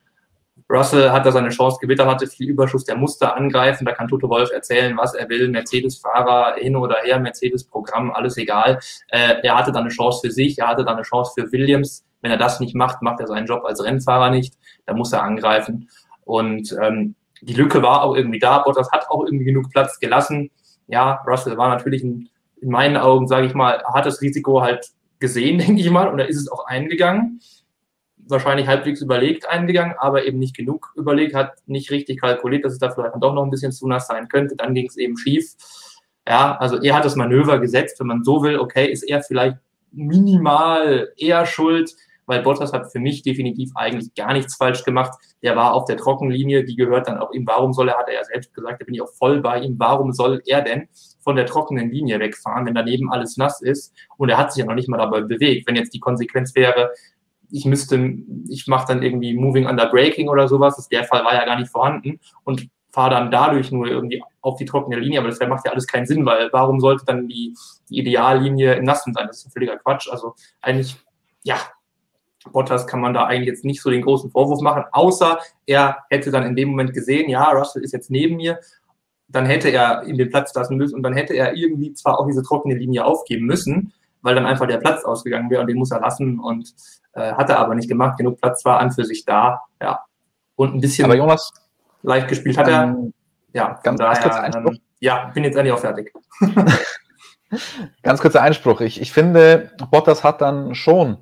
Russell 0.71 1.11
hat 1.11 1.27
da 1.27 1.33
seine 1.33 1.51
Chance 1.51 1.79
gewittert, 1.81 2.09
hatte 2.09 2.27
viel 2.27 2.49
Überschuss, 2.49 2.85
der 2.85 2.97
musste 2.97 3.35
angreifen, 3.35 3.85
da 3.85 3.93
kann 3.93 4.09
Toto 4.09 4.29
Wolf 4.29 4.51
erzählen, 4.51 4.97
was 4.97 5.15
er 5.15 5.29
will, 5.29 5.49
Mercedes-Fahrer 5.49 6.57
hin 6.57 6.75
oder 6.75 6.97
her, 7.05 7.21
Mercedes-Programm, 7.21 8.11
alles 8.11 8.37
egal. 8.37 8.81
Äh, 9.09 9.35
er 9.43 9.57
hatte 9.57 9.71
da 9.71 9.81
eine 9.81 9.91
Chance 9.91 10.27
für 10.27 10.33
sich, 10.33 10.59
er 10.59 10.69
hatte 10.69 10.85
da 10.85 10.95
eine 10.95 11.03
Chance 11.03 11.33
für 11.37 11.53
Williams. 11.53 12.05
Wenn 12.23 12.31
er 12.31 12.39
das 12.39 12.59
nicht 12.59 12.75
macht, 12.75 13.03
macht 13.03 13.21
er 13.21 13.29
seinen 13.29 13.47
Job 13.47 13.65
als 13.65 13.85
Rennfahrer 13.85 14.31
nicht, 14.31 14.55
da 14.87 14.95
muss 14.95 15.13
er 15.13 15.23
angreifen. 15.23 15.89
Und 16.25 16.75
ähm, 16.83 17.15
die 17.43 17.55
Lücke 17.55 17.83
war 17.83 18.03
auch 18.03 18.17
irgendwie 18.17 18.41
da, 18.41 18.59
Bottas 18.59 18.91
hat 18.91 19.09
auch 19.11 19.25
irgendwie 19.25 19.45
genug 19.45 19.71
Platz 19.71 20.01
gelassen. 20.01 20.51
Ja, 20.89 21.23
Russell 21.27 21.57
war 21.59 21.69
natürlich 21.69 22.03
ein 22.03 22.29
in 22.67 22.73
meinen 22.73 22.97
Augen, 22.97 23.29
sage 23.29 23.47
ich 23.47 23.55
mal, 23.55 23.83
hat 23.85 24.07
das 24.07 24.21
Risiko 24.21 24.61
halt 24.61 24.91
gesehen, 25.21 25.59
denke 25.67 25.81
ich 25.81 25.91
mal, 25.91 26.15
da 26.17 26.25
ist 26.25 26.37
es 26.37 26.51
auch 26.51 26.67
eingegangen. 26.67 27.41
Wahrscheinlich 28.29 28.67
halbwegs 28.67 29.01
überlegt 29.01 29.49
eingegangen, 29.49 29.95
aber 29.99 30.25
eben 30.25 30.41
nicht 30.41 30.57
genug 30.57 30.93
überlegt, 30.97 31.35
hat 31.35 31.53
nicht 31.67 31.93
richtig 31.93 32.21
kalkuliert, 32.21 32.65
dass 32.65 32.73
es 32.73 32.81
da 32.81 32.91
vielleicht 32.91 33.15
doch 33.21 33.33
noch 33.33 33.45
ein 33.45 33.51
bisschen 33.51 33.71
zu 33.71 33.87
nass 33.87 34.09
sein 34.09 34.27
könnte. 34.29 34.57
Dann 34.57 34.75
ging 34.75 34.87
es 34.87 34.97
eben 34.97 35.17
schief. 35.17 35.55
Ja, 36.29 36.57
also 36.57 36.83
er 36.83 36.97
hat 36.97 37.05
das 37.05 37.15
Manöver 37.15 37.61
gesetzt, 37.61 38.01
wenn 38.01 38.09
man 38.09 38.25
so 38.25 38.43
will, 38.43 38.59
okay, 38.59 38.91
ist 38.91 39.05
er 39.05 39.23
vielleicht 39.23 39.59
minimal 39.93 41.13
eher 41.17 41.47
schuld, 41.47 41.95
weil 42.27 42.43
Bottas 42.43 42.73
hat 42.73 42.91
für 42.91 42.99
mich 42.99 43.23
definitiv 43.23 43.71
eigentlich 43.77 44.13
gar 44.17 44.33
nichts 44.33 44.57
falsch 44.57 44.83
gemacht. 44.83 45.17
Der 45.45 45.55
war 45.55 45.75
auf 45.75 45.85
der 45.85 45.97
Trockenlinie, 45.97 46.65
die 46.65 46.75
gehört 46.75 47.07
dann 47.07 47.19
auch 47.19 47.33
ihm. 47.33 47.47
Warum 47.47 47.73
soll 47.73 47.91
er, 47.91 47.97
hat 47.97 48.09
er 48.09 48.15
ja 48.15 48.25
selbst 48.25 48.53
gesagt, 48.53 48.81
da 48.81 48.85
bin 48.85 48.95
ich 48.95 49.03
auch 49.03 49.13
voll 49.13 49.41
bei 49.41 49.61
ihm. 49.61 49.79
Warum 49.79 50.13
soll 50.13 50.43
er 50.47 50.63
denn 50.63 50.89
von 51.27 51.35
der 51.35 51.47
trockenen 51.47 51.91
Linie 51.91 52.21
wegfahren, 52.21 52.67
wenn 52.67 52.77
daneben 52.77 53.11
alles 53.11 53.37
nass 53.37 53.61
ist? 53.61 53.93
Und 54.17 54.29
er 54.29 54.39
hat 54.39 54.53
sich 54.53 54.61
ja 54.61 54.67
noch 54.67 54.77
nicht 54.77 54.89
mal 54.89 54.97
dabei 54.97 55.23
bewegt. 55.23 55.67
Wenn 55.67 55.75
jetzt 55.75 55.93
die 55.93 55.99
Konsequenz 55.99 56.55
wäre, 56.55 56.93
ich 57.51 57.65
müsste, 57.65 58.15
ich 58.49 58.69
mache 58.69 58.87
dann 58.87 59.03
irgendwie 59.03 59.35
Moving 59.35 59.67
Under 59.67 59.87
Braking 59.87 60.29
oder 60.29 60.47
sowas, 60.47 60.89
der 60.89 61.03
Fall 61.03 61.25
war 61.25 61.35
ja 61.35 61.45
gar 61.45 61.59
nicht 61.59 61.73
vorhanden 61.73 62.21
und 62.45 62.69
fahre 62.93 63.11
dann 63.11 63.33
dadurch 63.33 63.73
nur 63.73 63.89
irgendwie 63.89 64.23
auf 64.41 64.57
die 64.57 64.67
trockene 64.67 65.01
Linie, 65.01 65.19
aber 65.19 65.29
das 65.29 65.41
macht 65.41 65.67
ja 65.67 65.73
alles 65.73 65.89
keinen 65.89 66.07
Sinn, 66.07 66.25
weil 66.25 66.49
warum 66.53 66.79
sollte 66.79 67.05
dann 67.05 67.27
die, 67.27 67.57
die 67.91 67.99
Ideallinie 67.99 68.75
im 68.75 68.85
Nassen 68.85 69.13
sein? 69.13 69.27
Das 69.27 69.39
ist 69.39 69.47
ein 69.47 69.51
völliger 69.51 69.79
Quatsch. 69.79 70.09
Also 70.09 70.37
eigentlich, 70.63 70.97
ja, 71.43 71.57
Bottas 72.53 72.87
kann 72.87 73.01
man 73.01 73.15
da 73.15 73.25
eigentlich 73.25 73.49
jetzt 73.49 73.65
nicht 73.65 73.83
so 73.83 73.91
den 73.91 74.03
großen 74.03 74.31
Vorwurf 74.31 74.61
machen, 74.61 74.85
außer 74.93 75.41
er 75.67 75.99
hätte 76.11 76.31
dann 76.31 76.45
in 76.45 76.55
dem 76.55 76.71
Moment 76.71 76.95
gesehen, 76.95 77.29
ja, 77.29 77.51
Russell 77.51 77.83
ist 77.83 77.93
jetzt 77.93 78.11
neben 78.11 78.37
mir, 78.37 78.61
dann 79.29 79.47
hätte 79.47 79.69
er 79.71 80.05
ihm 80.05 80.17
den 80.17 80.31
Platz 80.31 80.55
lassen 80.55 80.77
müssen 80.77 80.95
und 80.95 81.03
dann 81.03 81.15
hätte 81.15 81.35
er 81.35 81.55
irgendwie 81.55 81.93
zwar 81.93 82.19
auch 82.19 82.27
diese 82.27 82.43
trockene 82.43 82.75
Linie 82.75 83.05
aufgeben 83.05 83.47
müssen, 83.47 83.93
weil 84.23 84.35
dann 84.35 84.47
einfach 84.47 84.67
der 84.67 84.79
Platz 84.79 85.05
ausgegangen 85.05 85.51
wäre 85.51 85.61
und 85.61 85.67
den 85.67 85.79
muss 85.79 85.91
er 85.91 86.01
lassen 86.01 86.39
und 86.39 86.73
äh, 87.13 87.33
hat 87.33 87.51
er 87.51 87.59
aber 87.59 87.75
nicht 87.75 87.89
gemacht. 87.89 88.19
Genug 88.19 88.41
Platz 88.41 88.65
war 88.65 88.79
an 88.79 88.93
für 88.93 89.05
sich 89.05 89.25
da, 89.25 89.63
ja. 89.81 90.01
Und 90.55 90.75
ein 90.75 90.81
bisschen 90.81 91.05
aber 91.05 91.17
Jonas, 91.17 91.53
leicht 92.03 92.29
gespielt 92.29 92.57
hat 92.57 92.69
er. 92.69 92.85
Ähm, 92.85 93.13
ja, 93.53 93.79
ganz, 93.83 93.99
daher, 93.99 94.23
kurz 94.23 94.57
ähm, 94.57 94.79
ja, 95.01 95.31
bin 95.35 95.45
jetzt 95.45 95.57
eigentlich 95.57 95.73
auch 95.73 95.79
fertig. 95.79 96.13
ganz 98.03 98.21
kurzer 98.21 98.43
Einspruch. 98.43 98.81
Ich, 98.81 99.01
ich 99.01 99.13
finde, 99.13 99.71
Bottas 99.91 100.25
hat 100.25 100.41
dann 100.41 100.75
schon 100.75 101.19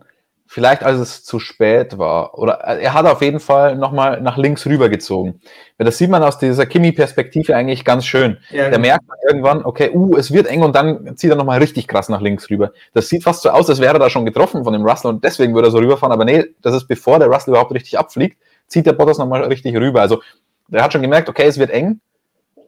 vielleicht 0.55 0.85
als 0.85 1.01
es 1.01 1.25
zu 1.25 1.41
spät 1.41 1.99
war. 1.99 2.39
Oder 2.39 2.61
er 2.61 2.95
hat 2.95 3.07
auf 3.07 3.23
jeden 3.23 3.41
Fall 3.41 3.75
nochmal 3.75 4.21
nach 4.21 4.37
links 4.37 4.65
rübergezogen. 4.67 5.41
Das 5.79 5.99
sieht 5.99 6.11
man 6.11 6.23
aus 6.23 6.39
dieser 6.39 6.65
Kimi-Perspektive 6.65 7.57
eigentlich 7.57 7.85
ganz 7.85 8.07
schön. 8.07 8.39
Ja, 8.51 8.71
der 8.71 8.79
merkt 8.79 9.03
irgendwann, 9.29 9.65
okay, 9.65 9.91
uh, 9.93 10.17
es 10.17 10.33
wird 10.33 10.47
eng 10.47 10.63
und 10.63 10.77
dann 10.77 11.17
zieht 11.17 11.31
er 11.31 11.35
nochmal 11.35 11.59
richtig 11.59 11.89
krass 11.89 12.09
nach 12.09 12.21
links 12.21 12.51
rüber. 12.51 12.71
Das 12.93 13.09
sieht 13.09 13.25
fast 13.25 13.43
so 13.43 13.51
aus, 13.51 13.69
als 13.69 13.81
wäre 13.81 13.95
er 13.95 13.99
da 13.99 14.09
schon 14.09 14.25
getroffen 14.25 14.63
von 14.63 14.73
dem 14.73 14.87
Russell 14.87 15.11
und 15.11 15.25
deswegen 15.25 15.57
würde 15.57 15.69
er 15.69 15.71
so 15.73 15.79
rüberfahren. 15.79 16.13
Aber 16.13 16.25
nee, 16.25 16.45
das 16.63 16.73
ist 16.73 16.87
bevor 16.87 17.19
der 17.19 17.27
Russell 17.27 17.51
überhaupt 17.51 17.73
richtig 17.73 17.99
abfliegt, 17.99 18.39
zieht 18.69 18.87
der 18.87 18.93
Bottas 18.93 19.19
nochmal 19.19 19.43
richtig 19.43 19.75
rüber. 19.75 20.03
Also 20.03 20.23
der 20.69 20.85
hat 20.85 20.93
schon 20.93 21.03
gemerkt, 21.03 21.29
okay, 21.29 21.47
es 21.47 21.59
wird 21.59 21.71
eng. 21.71 22.01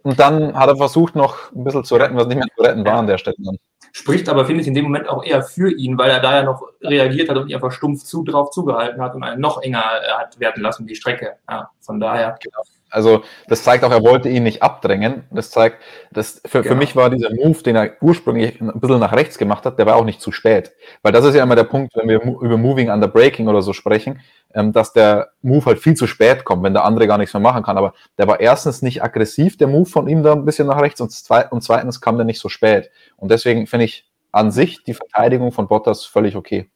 Und 0.02 0.18
dann 0.18 0.56
hat 0.58 0.68
er 0.68 0.76
versucht, 0.76 1.14
noch 1.14 1.52
ein 1.52 1.62
bisschen 1.62 1.84
zu 1.84 1.94
retten, 1.94 2.16
was 2.16 2.26
nicht 2.26 2.36
mehr 2.36 2.46
zu 2.56 2.64
retten 2.64 2.84
war 2.84 2.94
an 2.94 3.06
der 3.06 3.18
Stelle. 3.18 3.36
Dann 3.38 3.58
spricht 3.96 4.28
aber, 4.28 4.44
finde 4.44 4.60
ich, 4.60 4.68
in 4.68 4.74
dem 4.74 4.84
Moment 4.84 5.08
auch 5.08 5.24
eher 5.24 5.42
für 5.42 5.72
ihn, 5.72 5.96
weil 5.96 6.10
er 6.10 6.20
da 6.20 6.36
ja 6.36 6.42
noch 6.42 6.62
reagiert 6.82 7.30
hat 7.30 7.38
und 7.38 7.52
einfach 7.52 7.72
stumpf 7.72 8.04
zu, 8.04 8.24
drauf 8.24 8.50
zugehalten 8.50 9.00
hat 9.00 9.14
und 9.14 9.22
einen 9.22 9.40
noch 9.40 9.62
enger 9.62 9.84
äh, 10.02 10.12
hat 10.12 10.38
werden 10.38 10.62
lassen, 10.62 10.86
die 10.86 10.94
Strecke. 10.94 11.36
Ja, 11.48 11.70
von 11.80 11.98
daher. 11.98 12.36
Genau. 12.42 12.62
Also 12.90 13.22
das 13.48 13.64
zeigt 13.64 13.84
auch, 13.84 13.90
er 13.90 14.02
wollte 14.02 14.28
ihn 14.28 14.44
nicht 14.44 14.62
abdrängen. 14.62 15.24
Das 15.30 15.50
zeigt, 15.50 15.82
dass 16.12 16.40
für, 16.46 16.62
genau. 16.62 16.74
für 16.74 16.78
mich 16.78 16.94
war 16.94 17.10
dieser 17.10 17.34
Move, 17.34 17.62
den 17.62 17.76
er 17.76 17.92
ursprünglich 18.00 18.60
ein 18.60 18.78
bisschen 18.80 19.00
nach 19.00 19.12
rechts 19.12 19.38
gemacht 19.38 19.64
hat, 19.64 19.78
der 19.78 19.86
war 19.86 19.96
auch 19.96 20.04
nicht 20.04 20.20
zu 20.20 20.30
spät. 20.30 20.72
Weil 21.02 21.12
das 21.12 21.24
ist 21.24 21.34
ja 21.34 21.42
immer 21.42 21.56
der 21.56 21.64
Punkt, 21.64 21.94
wenn 21.96 22.08
wir 22.08 22.22
über 22.22 22.56
Moving 22.56 22.90
under 22.90 23.08
Breaking 23.08 23.48
oder 23.48 23.60
so 23.60 23.72
sprechen, 23.72 24.20
ähm, 24.54 24.72
dass 24.72 24.92
der 24.92 25.30
Move 25.42 25.66
halt 25.66 25.78
viel 25.80 25.94
zu 25.94 26.06
spät 26.06 26.44
kommt, 26.44 26.62
wenn 26.62 26.74
der 26.74 26.84
andere 26.84 27.06
gar 27.06 27.18
nichts 27.18 27.34
mehr 27.34 27.40
machen 27.40 27.64
kann. 27.64 27.76
Aber 27.76 27.92
der 28.18 28.28
war 28.28 28.40
erstens 28.40 28.82
nicht 28.82 29.02
aggressiv, 29.02 29.56
der 29.58 29.68
Move 29.68 29.86
von 29.86 30.08
ihm 30.08 30.22
da 30.22 30.32
ein 30.32 30.44
bisschen 30.44 30.68
nach 30.68 30.80
rechts 30.80 31.00
und, 31.00 31.10
zweitens 31.10 32.00
kam 32.00 32.16
der 32.16 32.24
nicht 32.24 32.40
so 32.40 32.48
spät. 32.48 32.90
Und 33.16 33.30
deswegen 33.30 33.66
finde 33.66 33.86
ich 33.86 34.06
an 34.30 34.52
sich 34.52 34.84
die 34.84 34.94
Verteidigung 34.94 35.50
von 35.50 35.66
Bottas 35.66 36.04
völlig 36.04 36.36
okay. 36.36 36.70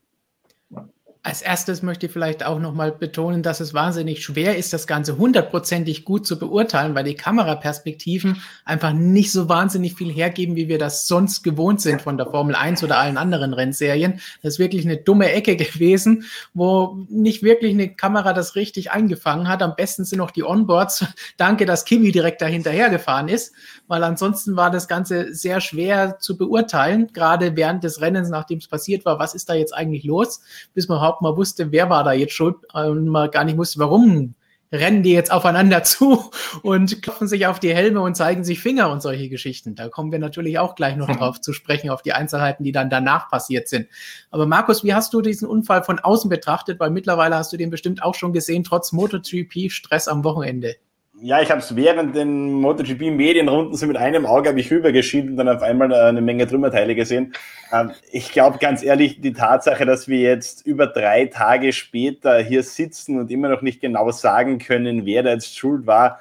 Als 1.22 1.42
erstes 1.42 1.82
möchte 1.82 2.06
ich 2.06 2.12
vielleicht 2.12 2.46
auch 2.46 2.58
nochmal 2.58 2.92
betonen, 2.92 3.42
dass 3.42 3.60
es 3.60 3.74
wahnsinnig 3.74 4.24
schwer 4.24 4.56
ist, 4.56 4.72
das 4.72 4.86
Ganze 4.86 5.18
hundertprozentig 5.18 6.06
gut 6.06 6.26
zu 6.26 6.38
beurteilen, 6.38 6.94
weil 6.94 7.04
die 7.04 7.14
Kameraperspektiven 7.14 8.40
einfach 8.64 8.94
nicht 8.94 9.30
so 9.30 9.46
wahnsinnig 9.46 9.96
viel 9.96 10.10
hergeben, 10.10 10.56
wie 10.56 10.68
wir 10.68 10.78
das 10.78 11.06
sonst 11.06 11.42
gewohnt 11.42 11.82
sind 11.82 12.00
von 12.00 12.16
der 12.16 12.24
Formel 12.24 12.54
1 12.54 12.82
oder 12.84 12.96
allen 12.96 13.18
anderen 13.18 13.52
Rennserien. 13.52 14.22
Das 14.42 14.54
ist 14.54 14.58
wirklich 14.58 14.86
eine 14.86 14.96
dumme 14.96 15.30
Ecke 15.30 15.56
gewesen, 15.56 16.24
wo 16.54 17.04
nicht 17.10 17.42
wirklich 17.42 17.74
eine 17.74 17.94
Kamera 17.94 18.32
das 18.32 18.56
richtig 18.56 18.90
eingefangen 18.90 19.46
hat. 19.46 19.62
Am 19.62 19.76
besten 19.76 20.06
sind 20.06 20.20
noch 20.20 20.30
die 20.30 20.44
Onboards. 20.44 21.04
Danke, 21.36 21.66
dass 21.66 21.84
Kimi 21.84 22.12
direkt 22.12 22.40
dahinterher 22.40 22.88
gefahren 22.88 23.28
ist, 23.28 23.52
weil 23.90 24.04
ansonsten 24.04 24.54
war 24.54 24.70
das 24.70 24.86
Ganze 24.86 25.34
sehr 25.34 25.60
schwer 25.60 26.20
zu 26.20 26.38
beurteilen, 26.38 27.08
gerade 27.12 27.56
während 27.56 27.82
des 27.82 28.00
Rennens, 28.00 28.28
nachdem 28.28 28.58
es 28.58 28.68
passiert 28.68 29.04
war, 29.04 29.18
was 29.18 29.34
ist 29.34 29.48
da 29.48 29.54
jetzt 29.54 29.74
eigentlich 29.74 30.04
los, 30.04 30.42
bis 30.74 30.86
man 30.86 30.98
überhaupt 30.98 31.22
mal 31.22 31.36
wusste, 31.36 31.72
wer 31.72 31.90
war 31.90 32.04
da 32.04 32.12
jetzt 32.12 32.34
schuld 32.34 32.54
und 32.72 33.08
man 33.08 33.32
gar 33.32 33.42
nicht 33.42 33.58
wusste, 33.58 33.80
warum 33.80 34.36
rennen 34.70 35.02
die 35.02 35.10
jetzt 35.10 35.32
aufeinander 35.32 35.82
zu 35.82 36.30
und 36.62 37.02
klopfen 37.02 37.26
sich 37.26 37.48
auf 37.48 37.58
die 37.58 37.74
Helme 37.74 38.00
und 38.00 38.14
zeigen 38.14 38.44
sich 38.44 38.60
Finger 38.60 38.92
und 38.92 39.02
solche 39.02 39.28
Geschichten. 39.28 39.74
Da 39.74 39.88
kommen 39.88 40.12
wir 40.12 40.20
natürlich 40.20 40.60
auch 40.60 40.76
gleich 40.76 40.94
noch 40.94 41.10
drauf 41.16 41.40
zu 41.40 41.52
sprechen, 41.52 41.90
auf 41.90 42.02
die 42.02 42.12
Einzelheiten, 42.12 42.62
die 42.62 42.70
dann 42.70 42.90
danach 42.90 43.28
passiert 43.28 43.66
sind. 43.66 43.88
Aber 44.30 44.46
Markus, 44.46 44.84
wie 44.84 44.94
hast 44.94 45.12
du 45.14 45.20
diesen 45.20 45.48
Unfall 45.48 45.82
von 45.82 45.98
außen 45.98 46.30
betrachtet? 46.30 46.78
Weil 46.78 46.90
mittlerweile 46.90 47.34
hast 47.34 47.52
du 47.52 47.56
den 47.56 47.70
bestimmt 47.70 48.04
auch 48.04 48.14
schon 48.14 48.32
gesehen, 48.32 48.62
trotz 48.62 48.92
MotoGP-Stress 48.92 50.06
am 50.06 50.22
Wochenende. 50.22 50.76
Ja, 51.22 51.42
ich 51.42 51.50
habe 51.50 51.60
es 51.60 51.76
während 51.76 52.16
den 52.16 52.54
MotoGP-Medienrunden 52.54 53.76
so 53.76 53.86
mit 53.86 53.98
einem 53.98 54.24
Auge 54.24 54.48
habe 54.48 54.58
ich 54.58 54.70
rübergeschieden 54.70 55.32
und 55.32 55.36
dann 55.36 55.50
auf 55.50 55.60
einmal 55.60 55.92
eine 55.92 56.22
Menge 56.22 56.46
Trümmerteile 56.46 56.94
gesehen. 56.94 57.34
Ähm, 57.72 57.90
ich 58.10 58.32
glaube 58.32 58.56
ganz 58.56 58.82
ehrlich, 58.82 59.20
die 59.20 59.34
Tatsache, 59.34 59.84
dass 59.84 60.08
wir 60.08 60.18
jetzt 60.18 60.66
über 60.66 60.86
drei 60.86 61.26
Tage 61.26 61.74
später 61.74 62.38
hier 62.38 62.62
sitzen 62.62 63.18
und 63.18 63.30
immer 63.30 63.50
noch 63.50 63.60
nicht 63.60 63.82
genau 63.82 64.10
sagen 64.12 64.58
können, 64.58 65.04
wer 65.04 65.22
da 65.22 65.32
jetzt 65.32 65.58
schuld 65.58 65.86
war, 65.86 66.20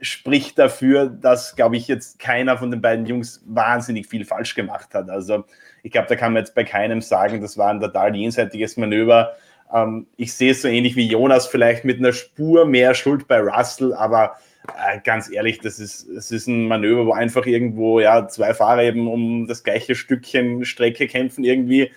spricht 0.00 0.58
dafür, 0.60 1.08
dass, 1.08 1.56
glaube 1.56 1.76
ich, 1.76 1.88
jetzt 1.88 2.20
keiner 2.20 2.56
von 2.56 2.70
den 2.70 2.80
beiden 2.80 3.04
Jungs 3.06 3.42
wahnsinnig 3.46 4.06
viel 4.06 4.24
falsch 4.24 4.54
gemacht 4.54 4.94
hat. 4.94 5.10
Also 5.10 5.44
ich 5.82 5.90
glaube, 5.90 6.06
da 6.08 6.14
kann 6.14 6.32
man 6.32 6.42
jetzt 6.42 6.54
bei 6.54 6.62
keinem 6.62 7.00
sagen, 7.00 7.40
das 7.40 7.58
war 7.58 7.70
ein 7.70 7.80
total 7.80 8.14
jenseitiges 8.14 8.76
Manöver. 8.76 9.32
Ähm, 9.72 10.06
ich 10.16 10.32
sehe 10.32 10.52
es 10.52 10.62
so 10.62 10.68
ähnlich 10.68 10.96
wie 10.96 11.08
Jonas, 11.08 11.46
vielleicht 11.46 11.84
mit 11.84 11.98
einer 11.98 12.12
Spur 12.12 12.66
mehr 12.66 12.94
Schuld 12.94 13.26
bei 13.28 13.40
Russell, 13.40 13.94
aber 13.94 14.36
äh, 14.68 15.00
ganz 15.02 15.30
ehrlich, 15.30 15.60
das 15.60 15.78
ist, 15.78 16.06
das 16.14 16.30
ist 16.30 16.46
ein 16.46 16.66
Manöver, 16.68 17.06
wo 17.06 17.12
einfach 17.12 17.46
irgendwo 17.46 18.00
ja, 18.00 18.28
zwei 18.28 18.54
Fahrer 18.54 18.84
eben 18.84 19.08
um 19.08 19.46
das 19.46 19.64
gleiche 19.64 19.94
Stückchen 19.94 20.64
Strecke 20.64 21.06
kämpfen, 21.06 21.44
irgendwie. 21.44 21.92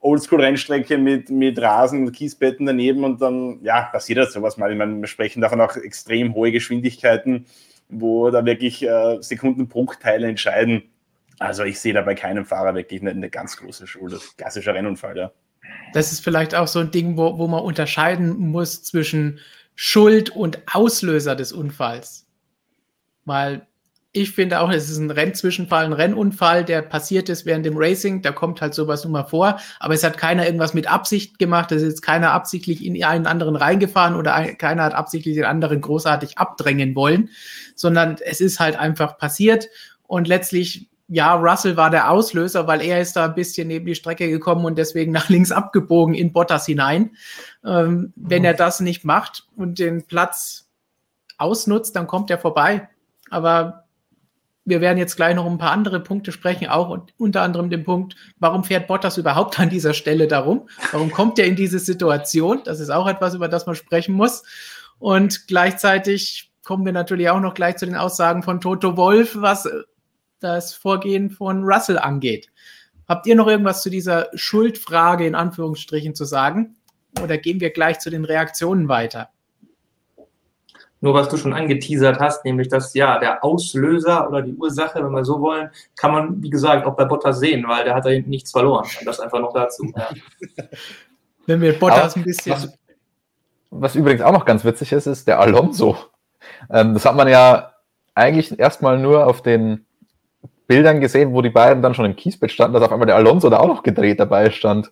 Oldschool-Rennstrecke 0.00 0.98
mit, 0.98 1.30
mit 1.30 1.58
Rasen, 1.60 2.12
Kiesbetten 2.12 2.66
daneben 2.66 3.04
und 3.04 3.22
dann, 3.22 3.60
ja, 3.62 3.84
passiert 3.84 4.18
das 4.18 4.34
sowas 4.34 4.58
mal. 4.58 4.70
Ich 4.70 4.76
meine, 4.76 5.00
wir 5.00 5.06
sprechen 5.06 5.40
davon 5.40 5.62
auch 5.62 5.76
extrem 5.76 6.34
hohe 6.34 6.52
Geschwindigkeiten, 6.52 7.46
wo 7.88 8.30
da 8.30 8.44
wirklich 8.44 8.86
äh, 8.86 9.16
Sekundenbruchteile 9.22 10.28
entscheiden. 10.28 10.82
Also 11.38 11.64
ich 11.64 11.80
sehe 11.80 11.94
da 11.94 12.02
bei 12.02 12.14
keinem 12.14 12.44
Fahrer 12.44 12.74
wirklich 12.74 13.00
eine, 13.00 13.12
eine 13.12 13.30
ganz 13.30 13.56
große 13.56 13.86
Schuld. 13.86 14.14
Klassischer 14.36 14.74
Rennunfall, 14.74 15.16
ja 15.16 15.32
das 15.92 16.12
ist 16.12 16.24
vielleicht 16.24 16.54
auch 16.54 16.68
so 16.68 16.80
ein 16.80 16.90
Ding, 16.90 17.16
wo, 17.16 17.38
wo 17.38 17.46
man 17.46 17.62
unterscheiden 17.62 18.36
muss 18.36 18.82
zwischen 18.82 19.38
Schuld 19.74 20.30
und 20.30 20.58
Auslöser 20.72 21.36
des 21.36 21.52
Unfalls. 21.52 22.26
Weil 23.24 23.66
ich 24.16 24.30
finde 24.30 24.60
auch, 24.60 24.70
es 24.70 24.88
ist 24.88 24.98
ein 24.98 25.10
Rennzwischenfall, 25.10 25.84
ein 25.84 25.92
Rennunfall, 25.92 26.64
der 26.64 26.82
passiert 26.82 27.28
ist 27.28 27.46
während 27.46 27.66
dem 27.66 27.76
Racing. 27.76 28.22
Da 28.22 28.30
kommt 28.30 28.60
halt 28.60 28.72
sowas 28.72 29.02
nun 29.02 29.12
mal 29.12 29.24
vor. 29.24 29.58
Aber 29.80 29.94
es 29.94 30.04
hat 30.04 30.18
keiner 30.18 30.46
irgendwas 30.46 30.72
mit 30.72 30.86
Absicht 30.86 31.40
gemacht. 31.40 31.72
Es 31.72 31.82
ist 31.82 32.00
keiner 32.00 32.30
absichtlich 32.30 32.84
in 32.84 33.02
einen 33.02 33.26
anderen 33.26 33.56
reingefahren 33.56 34.14
oder 34.14 34.34
ein, 34.36 34.56
keiner 34.56 34.84
hat 34.84 34.94
absichtlich 34.94 35.34
den 35.34 35.44
anderen 35.44 35.80
großartig 35.80 36.38
abdrängen 36.38 36.94
wollen, 36.94 37.30
sondern 37.74 38.16
es 38.24 38.40
ist 38.40 38.60
halt 38.60 38.76
einfach 38.76 39.18
passiert. 39.18 39.68
Und 40.04 40.28
letztlich 40.28 40.88
ja, 41.08 41.34
Russell 41.34 41.76
war 41.76 41.90
der 41.90 42.10
Auslöser, 42.10 42.66
weil 42.66 42.80
er 42.80 43.00
ist 43.00 43.14
da 43.16 43.26
ein 43.26 43.34
bisschen 43.34 43.68
neben 43.68 43.86
die 43.86 43.94
Strecke 43.94 44.28
gekommen 44.28 44.64
und 44.64 44.78
deswegen 44.78 45.12
nach 45.12 45.28
links 45.28 45.52
abgebogen 45.52 46.14
in 46.14 46.32
Bottas 46.32 46.66
hinein. 46.66 47.16
Ähm, 47.64 48.12
wenn 48.16 48.40
mhm. 48.40 48.46
er 48.46 48.54
das 48.54 48.80
nicht 48.80 49.04
macht 49.04 49.46
und 49.56 49.78
den 49.78 50.06
Platz 50.06 50.68
ausnutzt, 51.36 51.94
dann 51.96 52.06
kommt 52.06 52.30
er 52.30 52.38
vorbei. 52.38 52.88
Aber 53.30 53.84
wir 54.64 54.80
werden 54.80 54.96
jetzt 54.96 55.16
gleich 55.16 55.34
noch 55.34 55.46
ein 55.46 55.58
paar 55.58 55.72
andere 55.72 56.00
Punkte 56.00 56.32
sprechen, 56.32 56.68
auch 56.68 56.88
und 56.88 57.12
unter 57.18 57.42
anderem 57.42 57.68
den 57.68 57.84
Punkt, 57.84 58.16
warum 58.38 58.64
fährt 58.64 58.86
Bottas 58.86 59.18
überhaupt 59.18 59.60
an 59.60 59.68
dieser 59.68 59.92
Stelle 59.92 60.26
darum? 60.26 60.68
Warum 60.90 61.10
kommt 61.10 61.38
er 61.38 61.44
in 61.44 61.56
diese 61.56 61.78
Situation? 61.78 62.62
Das 62.64 62.80
ist 62.80 62.90
auch 62.90 63.06
etwas, 63.06 63.34
über 63.34 63.48
das 63.48 63.66
man 63.66 63.74
sprechen 63.74 64.14
muss. 64.14 64.42
Und 64.98 65.48
gleichzeitig 65.48 66.50
kommen 66.64 66.86
wir 66.86 66.92
natürlich 66.92 67.28
auch 67.28 67.40
noch 67.40 67.52
gleich 67.52 67.76
zu 67.76 67.84
den 67.84 67.96
Aussagen 67.96 68.42
von 68.42 68.62
Toto 68.62 68.96
Wolf, 68.96 69.36
was 69.38 69.68
das 70.44 70.74
Vorgehen 70.74 71.30
von 71.30 71.64
Russell 71.64 71.98
angeht. 71.98 72.48
Habt 73.08 73.26
ihr 73.26 73.34
noch 73.34 73.46
irgendwas 73.46 73.82
zu 73.82 73.90
dieser 73.90 74.28
Schuldfrage 74.34 75.26
in 75.26 75.34
Anführungsstrichen 75.34 76.14
zu 76.14 76.24
sagen? 76.24 76.76
Oder 77.22 77.38
gehen 77.38 77.60
wir 77.60 77.70
gleich 77.70 77.98
zu 77.98 78.10
den 78.10 78.24
Reaktionen 78.24 78.88
weiter? 78.88 79.30
Nur 81.00 81.12
was 81.12 81.28
du 81.28 81.36
schon 81.36 81.52
angeteasert 81.52 82.18
hast, 82.18 82.44
nämlich 82.46 82.68
dass 82.68 82.94
ja 82.94 83.18
der 83.18 83.44
Auslöser 83.44 84.26
oder 84.26 84.40
die 84.40 84.54
Ursache, 84.54 85.04
wenn 85.04 85.12
wir 85.12 85.24
so 85.24 85.40
wollen, 85.40 85.70
kann 85.96 86.12
man, 86.12 86.42
wie 86.42 86.48
gesagt, 86.48 86.86
auch 86.86 86.96
bei 86.96 87.04
Bottas 87.04 87.40
sehen, 87.40 87.64
weil 87.68 87.84
der 87.84 87.94
hat 87.94 88.06
da 88.06 88.08
hinten 88.08 88.30
nichts 88.30 88.52
verloren. 88.52 88.86
Und 88.98 89.06
das 89.06 89.20
einfach 89.20 89.38
noch 89.40 89.52
dazu. 89.52 89.92
Ja. 89.94 90.08
wenn 91.46 91.60
wir 91.60 91.78
Bottas 91.78 92.16
ein 92.16 92.24
bisschen. 92.24 92.52
Was, 92.52 92.78
was, 93.70 93.94
übrigens 93.96 94.22
auch 94.22 94.32
noch 94.32 94.46
ganz 94.46 94.64
witzig 94.64 94.92
ist, 94.92 95.06
ist 95.06 95.28
der 95.28 95.40
Alonso. 95.40 95.96
Ähm, 96.70 96.94
das 96.94 97.04
hat 97.04 97.16
man 97.16 97.28
ja 97.28 97.74
eigentlich 98.14 98.58
erstmal 98.58 98.98
nur 98.98 99.26
auf 99.26 99.42
den 99.42 99.84
Bildern 100.66 101.00
gesehen, 101.00 101.32
wo 101.32 101.42
die 101.42 101.50
beiden 101.50 101.82
dann 101.82 101.94
schon 101.94 102.06
im 102.06 102.16
Kiesbett 102.16 102.50
standen, 102.50 102.74
dass 102.74 102.82
auf 102.82 102.92
einmal 102.92 103.06
der 103.06 103.16
Alonso 103.16 103.50
da 103.50 103.58
auch 103.58 103.68
noch 103.68 103.82
gedreht 103.82 104.20
dabei 104.20 104.50
stand. 104.50 104.90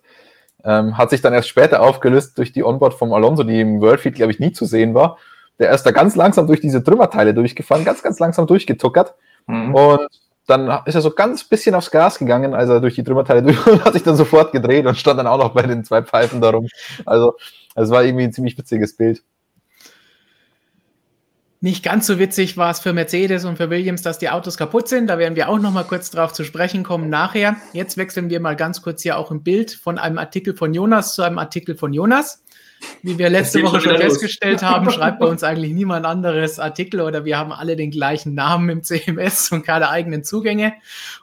Ähm, 0.63 0.97
hat 0.97 1.09
sich 1.09 1.21
dann 1.21 1.33
erst 1.33 1.49
später 1.49 1.81
aufgelöst 1.81 2.37
durch 2.37 2.53
die 2.53 2.63
Onboard 2.63 2.93
vom 2.93 3.11
Alonso, 3.13 3.43
die 3.43 3.59
im 3.59 3.81
Worldfeed, 3.81 4.15
glaube 4.15 4.31
ich, 4.31 4.39
nie 4.39 4.53
zu 4.53 4.65
sehen 4.65 4.93
war. 4.93 5.17
Der 5.59 5.71
ist 5.71 5.83
da 5.83 5.91
ganz 5.91 6.15
langsam 6.15 6.47
durch 6.47 6.61
diese 6.61 6.83
Trümmerteile 6.83 7.33
durchgefahren, 7.33 7.85
ganz, 7.85 8.01
ganz 8.01 8.19
langsam 8.19 8.47
durchgetuckert. 8.47 9.13
Mhm. 9.47 9.75
Und 9.75 10.07
dann 10.47 10.81
ist 10.85 10.95
er 10.95 11.01
so 11.01 11.11
ganz 11.11 11.43
bisschen 11.43 11.75
aufs 11.75 11.91
Gas 11.91 12.19
gegangen, 12.19 12.53
als 12.53 12.69
er 12.69 12.79
durch 12.79 12.95
die 12.95 13.03
Trümmerteile 13.03 13.41
durch 13.43 13.65
und 13.67 13.83
hat 13.83 13.93
sich 13.93 14.03
dann 14.03 14.15
sofort 14.15 14.51
gedreht 14.51 14.85
und 14.85 14.97
stand 14.97 15.19
dann 15.19 15.27
auch 15.27 15.37
noch 15.37 15.53
bei 15.53 15.63
den 15.63 15.83
zwei 15.83 16.01
Pfeifen 16.01 16.41
darum. 16.41 16.67
Also, 17.05 17.35
es 17.75 17.89
war 17.89 18.03
irgendwie 18.03 18.25
ein 18.25 18.33
ziemlich 18.33 18.57
witziges 18.57 18.95
Bild. 18.95 19.23
Nicht 21.63 21.81
ganz 21.81 22.07
so 22.07 22.19
witzig 22.19 22.57
war 22.57 22.71
es 22.71 22.81
für 22.81 22.91
Mercedes 22.91 23.45
und 23.45 23.55
für 23.55 23.69
Williams, 23.69 24.01
dass 24.01 24.19
die 24.19 24.29
Autos 24.29 24.57
kaputt 24.57 24.89
sind. 24.89 25.07
Da 25.07 25.17
werden 25.17 25.37
wir 25.37 25.47
auch 25.47 25.59
noch 25.59 25.71
mal 25.71 25.85
kurz 25.85 26.11
drauf 26.11 26.33
zu 26.33 26.43
sprechen 26.43 26.83
kommen 26.83 27.09
nachher. 27.09 27.55
Jetzt 27.71 27.95
wechseln 27.95 28.29
wir 28.29 28.41
mal 28.41 28.57
ganz 28.57 28.81
kurz 28.81 29.01
hier 29.01 29.17
auch 29.17 29.31
im 29.31 29.43
Bild 29.43 29.71
von 29.71 29.97
einem 29.97 30.17
Artikel 30.17 30.57
von 30.57 30.73
Jonas 30.73 31.15
zu 31.15 31.21
einem 31.21 31.37
Artikel 31.37 31.77
von 31.77 31.93
Jonas. 31.93 32.43
Wie 33.01 33.17
wir 33.17 33.29
letzte 33.29 33.63
Woche 33.63 33.79
schon 33.79 33.95
festgestellt 33.95 34.61
los. 34.61 34.69
haben, 34.69 34.91
schreibt 34.91 35.19
bei 35.19 35.25
uns 35.25 35.41
eigentlich 35.41 35.71
niemand 35.71 36.05
anderes 36.05 36.59
Artikel 36.59 36.99
oder 36.99 37.23
wir 37.23 37.37
haben 37.37 37.53
alle 37.53 37.77
den 37.77 37.91
gleichen 37.91 38.33
Namen 38.33 38.67
im 38.67 38.83
CMS 38.83 39.49
und 39.53 39.65
keine 39.65 39.87
eigenen 39.87 40.25
Zugänge 40.25 40.73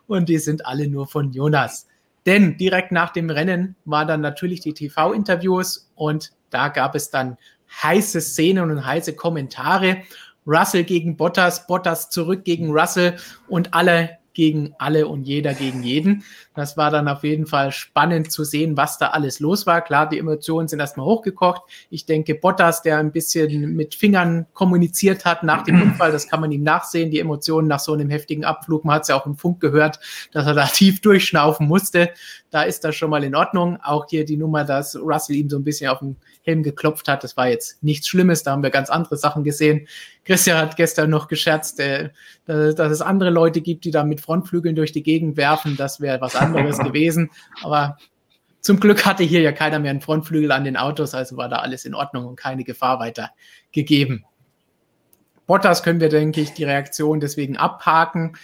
und 0.07 0.31
die 0.31 0.39
sind 0.39 0.65
alle 0.65 0.89
nur 0.89 1.07
von 1.07 1.33
Jonas. 1.33 1.87
Denn 2.25 2.57
direkt 2.57 2.93
nach 2.93 3.11
dem 3.11 3.29
Rennen 3.29 3.77
waren 3.85 4.09
dann 4.09 4.23
natürlich 4.23 4.61
die 4.61 4.73
TV-Interviews 4.73 5.91
und 5.97 6.33
da 6.49 6.69
gab 6.69 6.95
es 6.95 7.11
dann 7.11 7.37
heiße 7.83 8.21
Szenen 8.21 8.71
und 8.71 8.85
heiße 8.85 9.15
Kommentare. 9.15 10.03
Russell 10.47 10.85
gegen 10.85 11.17
Bottas, 11.17 11.67
Bottas 11.67 12.11
zurück 12.11 12.45
gegen 12.45 12.71
Russell 12.71 13.17
und 13.49 13.75
alle 13.75 14.19
gegen 14.33 14.75
alle 14.79 15.07
und 15.09 15.25
jeder 15.25 15.55
gegen 15.55 15.83
jeden. 15.83 16.25
Das 16.55 16.77
war 16.77 16.91
dann 16.91 17.07
auf 17.07 17.23
jeden 17.23 17.47
Fall 17.47 17.71
spannend 17.71 18.33
zu 18.33 18.43
sehen, 18.43 18.77
was 18.77 18.99
da 18.99 19.09
alles 19.09 19.39
los 19.39 19.67
war. 19.67 19.83
Klar, 19.83 20.09
die 20.09 20.19
Emotionen 20.19 20.67
sind 20.67 20.81
erstmal 20.81 21.07
hochgekocht. 21.07 21.63
Ich 21.91 22.07
denke, 22.07 22.35
Bottas, 22.35 22.83
der 22.83 22.99
ein 22.99 23.13
bisschen 23.13 23.77
mit 23.77 23.95
Fingern 23.95 24.47
kommuniziert 24.53 25.25
hat 25.25 25.45
nach 25.45 25.63
dem 25.63 25.81
Unfall, 25.81 26.11
das 26.11 26.27
kann 26.27 26.41
man 26.41 26.51
ihm 26.51 26.65
nachsehen, 26.65 27.13
die 27.13 27.21
Emotionen 27.21 27.69
nach 27.69 27.79
so 27.79 27.93
einem 27.93 28.11
heftigen 28.11 28.45
Abflug. 28.45 28.85
Man 28.85 28.97
hat 28.97 29.03
es 29.03 29.09
ja 29.09 29.21
auch 29.21 29.27
im 29.27 29.37
Funk 29.37 29.61
gehört, 29.61 30.01
dass 30.33 30.47
er 30.47 30.55
da 30.55 30.67
tief 30.73 31.01
durchschnaufen 31.01 31.69
musste. 31.69 32.11
Da 32.51 32.63
ist 32.63 32.83
das 32.83 32.97
schon 32.97 33.11
mal 33.11 33.23
in 33.23 33.37
Ordnung. 33.37 33.79
Auch 33.81 34.07
hier 34.09 34.25
die 34.25 34.37
Nummer, 34.37 34.65
dass 34.65 34.97
Russell 34.97 35.37
ihm 35.37 35.49
so 35.49 35.57
ein 35.57 35.63
bisschen 35.65 35.89
auf 35.89 36.01
den 36.01 36.17
Helm 36.43 36.65
geklopft 36.65 37.07
hat. 37.07 37.23
Das 37.23 37.37
war 37.37 37.49
jetzt 37.49 37.81
nichts 37.83 38.09
Schlimmes, 38.09 38.43
da 38.43 38.51
haben 38.51 38.63
wir 38.65 38.71
ganz 38.71 38.91
andere 38.91 39.17
Sachen 39.17 39.45
gesehen. 39.45 39.87
Christian 40.25 40.59
hat 40.59 40.77
gestern 40.77 41.11
noch 41.11 41.29
gescherzt, 41.29 41.81
äh, 41.81 42.11
dass, 42.47 42.75
dass, 42.75 42.93
es 42.93 43.01
andere 43.01 43.31
Leute 43.31 43.61
gibt, 43.61 43.85
die 43.85 43.91
da 43.91 44.05
mit 44.05 44.21
Frontflügeln 44.21 44.77
durch 44.77 44.93
die 44.93 45.03
Gegend 45.03 45.37
werfen. 45.37 45.77
Das 45.77 46.01
wäre 46.01 46.21
was 46.21 46.37
anderes 46.41 46.79
gewesen. 46.81 47.31
Aber 47.63 47.97
zum 48.61 48.79
Glück 48.79 49.07
hatte 49.07 49.23
hier 49.23 49.41
ja 49.41 49.53
keiner 49.53 49.79
mehr 49.79 49.91
einen 49.91 50.01
Frontflügel 50.01 50.53
an 50.53 50.65
den 50.65 50.77
Autos, 50.77 51.15
also 51.15 51.37
war 51.37 51.49
da 51.49 51.57
alles 51.57 51.85
in 51.85 51.95
Ordnung 51.95 52.27
und 52.27 52.37
keine 52.37 52.65
Gefahr 52.65 53.01
weiter 53.01 53.31
gegeben. 53.73 54.25
Bottas 55.47 55.83
können 55.83 56.01
wir, 56.01 56.11
denke 56.11 56.41
ich, 56.41 56.53
die 56.53 56.65
Reaktion 56.65 57.21
deswegen 57.21 57.57
abhaken. 57.57 58.37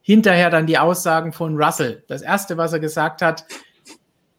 Hinterher 0.00 0.50
dann 0.50 0.66
die 0.66 0.78
Aussagen 0.78 1.32
von 1.32 1.56
Russell. 1.56 2.04
Das 2.08 2.22
erste, 2.22 2.56
was 2.56 2.72
er 2.72 2.80
gesagt 2.80 3.20
hat, 3.20 3.44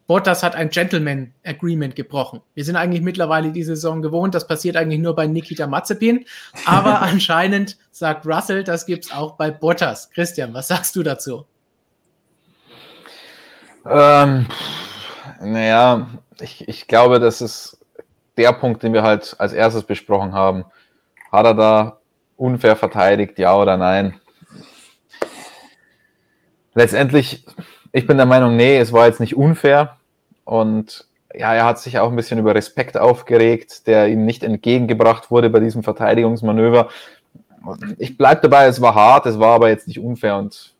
Bottas 0.06 0.42
hat 0.42 0.54
ein 0.54 0.70
Gentleman 0.70 1.34
Agreement 1.44 1.96
gebrochen. 1.96 2.40
Wir 2.54 2.64
sind 2.64 2.76
eigentlich 2.76 3.02
mittlerweile 3.02 3.52
die 3.52 3.64
Saison 3.64 4.02
gewohnt, 4.02 4.34
das 4.34 4.46
passiert 4.46 4.76
eigentlich 4.76 5.00
nur 5.00 5.16
bei 5.16 5.26
Nikita 5.26 5.66
Mazepin, 5.66 6.24
aber 6.64 7.02
anscheinend 7.02 7.76
sagt 7.90 8.26
Russell, 8.26 8.62
das 8.62 8.86
gibt 8.86 9.06
es 9.06 9.12
auch 9.12 9.36
bei 9.36 9.50
Bottas. 9.50 10.10
Christian, 10.10 10.54
was 10.54 10.68
sagst 10.68 10.94
du 10.94 11.02
dazu? 11.02 11.46
Ähm, 13.88 14.46
naja, 15.40 16.06
ich, 16.40 16.68
ich 16.68 16.86
glaube, 16.86 17.20
das 17.20 17.40
ist 17.40 17.78
der 18.36 18.52
Punkt, 18.52 18.82
den 18.82 18.92
wir 18.92 19.02
halt 19.02 19.36
als 19.38 19.52
erstes 19.52 19.84
besprochen 19.84 20.34
haben. 20.34 20.64
Hat 21.32 21.46
er 21.46 21.54
da 21.54 21.98
unfair 22.36 22.76
verteidigt, 22.76 23.38
ja 23.38 23.56
oder 23.56 23.76
nein? 23.76 24.20
Letztendlich 26.74 27.44
ich 27.96 28.06
bin 28.06 28.18
der 28.18 28.26
Meinung, 28.26 28.56
nee, 28.56 28.76
es 28.76 28.92
war 28.92 29.06
jetzt 29.06 29.20
nicht 29.20 29.38
unfair. 29.38 29.96
Und 30.44 31.06
ja, 31.34 31.54
er 31.54 31.64
hat 31.64 31.78
sich 31.78 31.98
auch 31.98 32.10
ein 32.10 32.16
bisschen 32.16 32.38
über 32.38 32.54
Respekt 32.54 32.98
aufgeregt, 32.98 33.86
der 33.86 34.08
ihm 34.08 34.26
nicht 34.26 34.42
entgegengebracht 34.42 35.30
wurde 35.30 35.48
bei 35.48 35.60
diesem 35.60 35.82
Verteidigungsmanöver. 35.82 36.90
Ich 37.96 38.18
bleibe 38.18 38.42
dabei, 38.42 38.66
es 38.66 38.82
war 38.82 38.94
hart, 38.94 39.24
es 39.24 39.38
war 39.38 39.54
aber 39.54 39.70
jetzt 39.70 39.88
nicht 39.88 39.98
unfair 39.98 40.36
und 40.36 40.74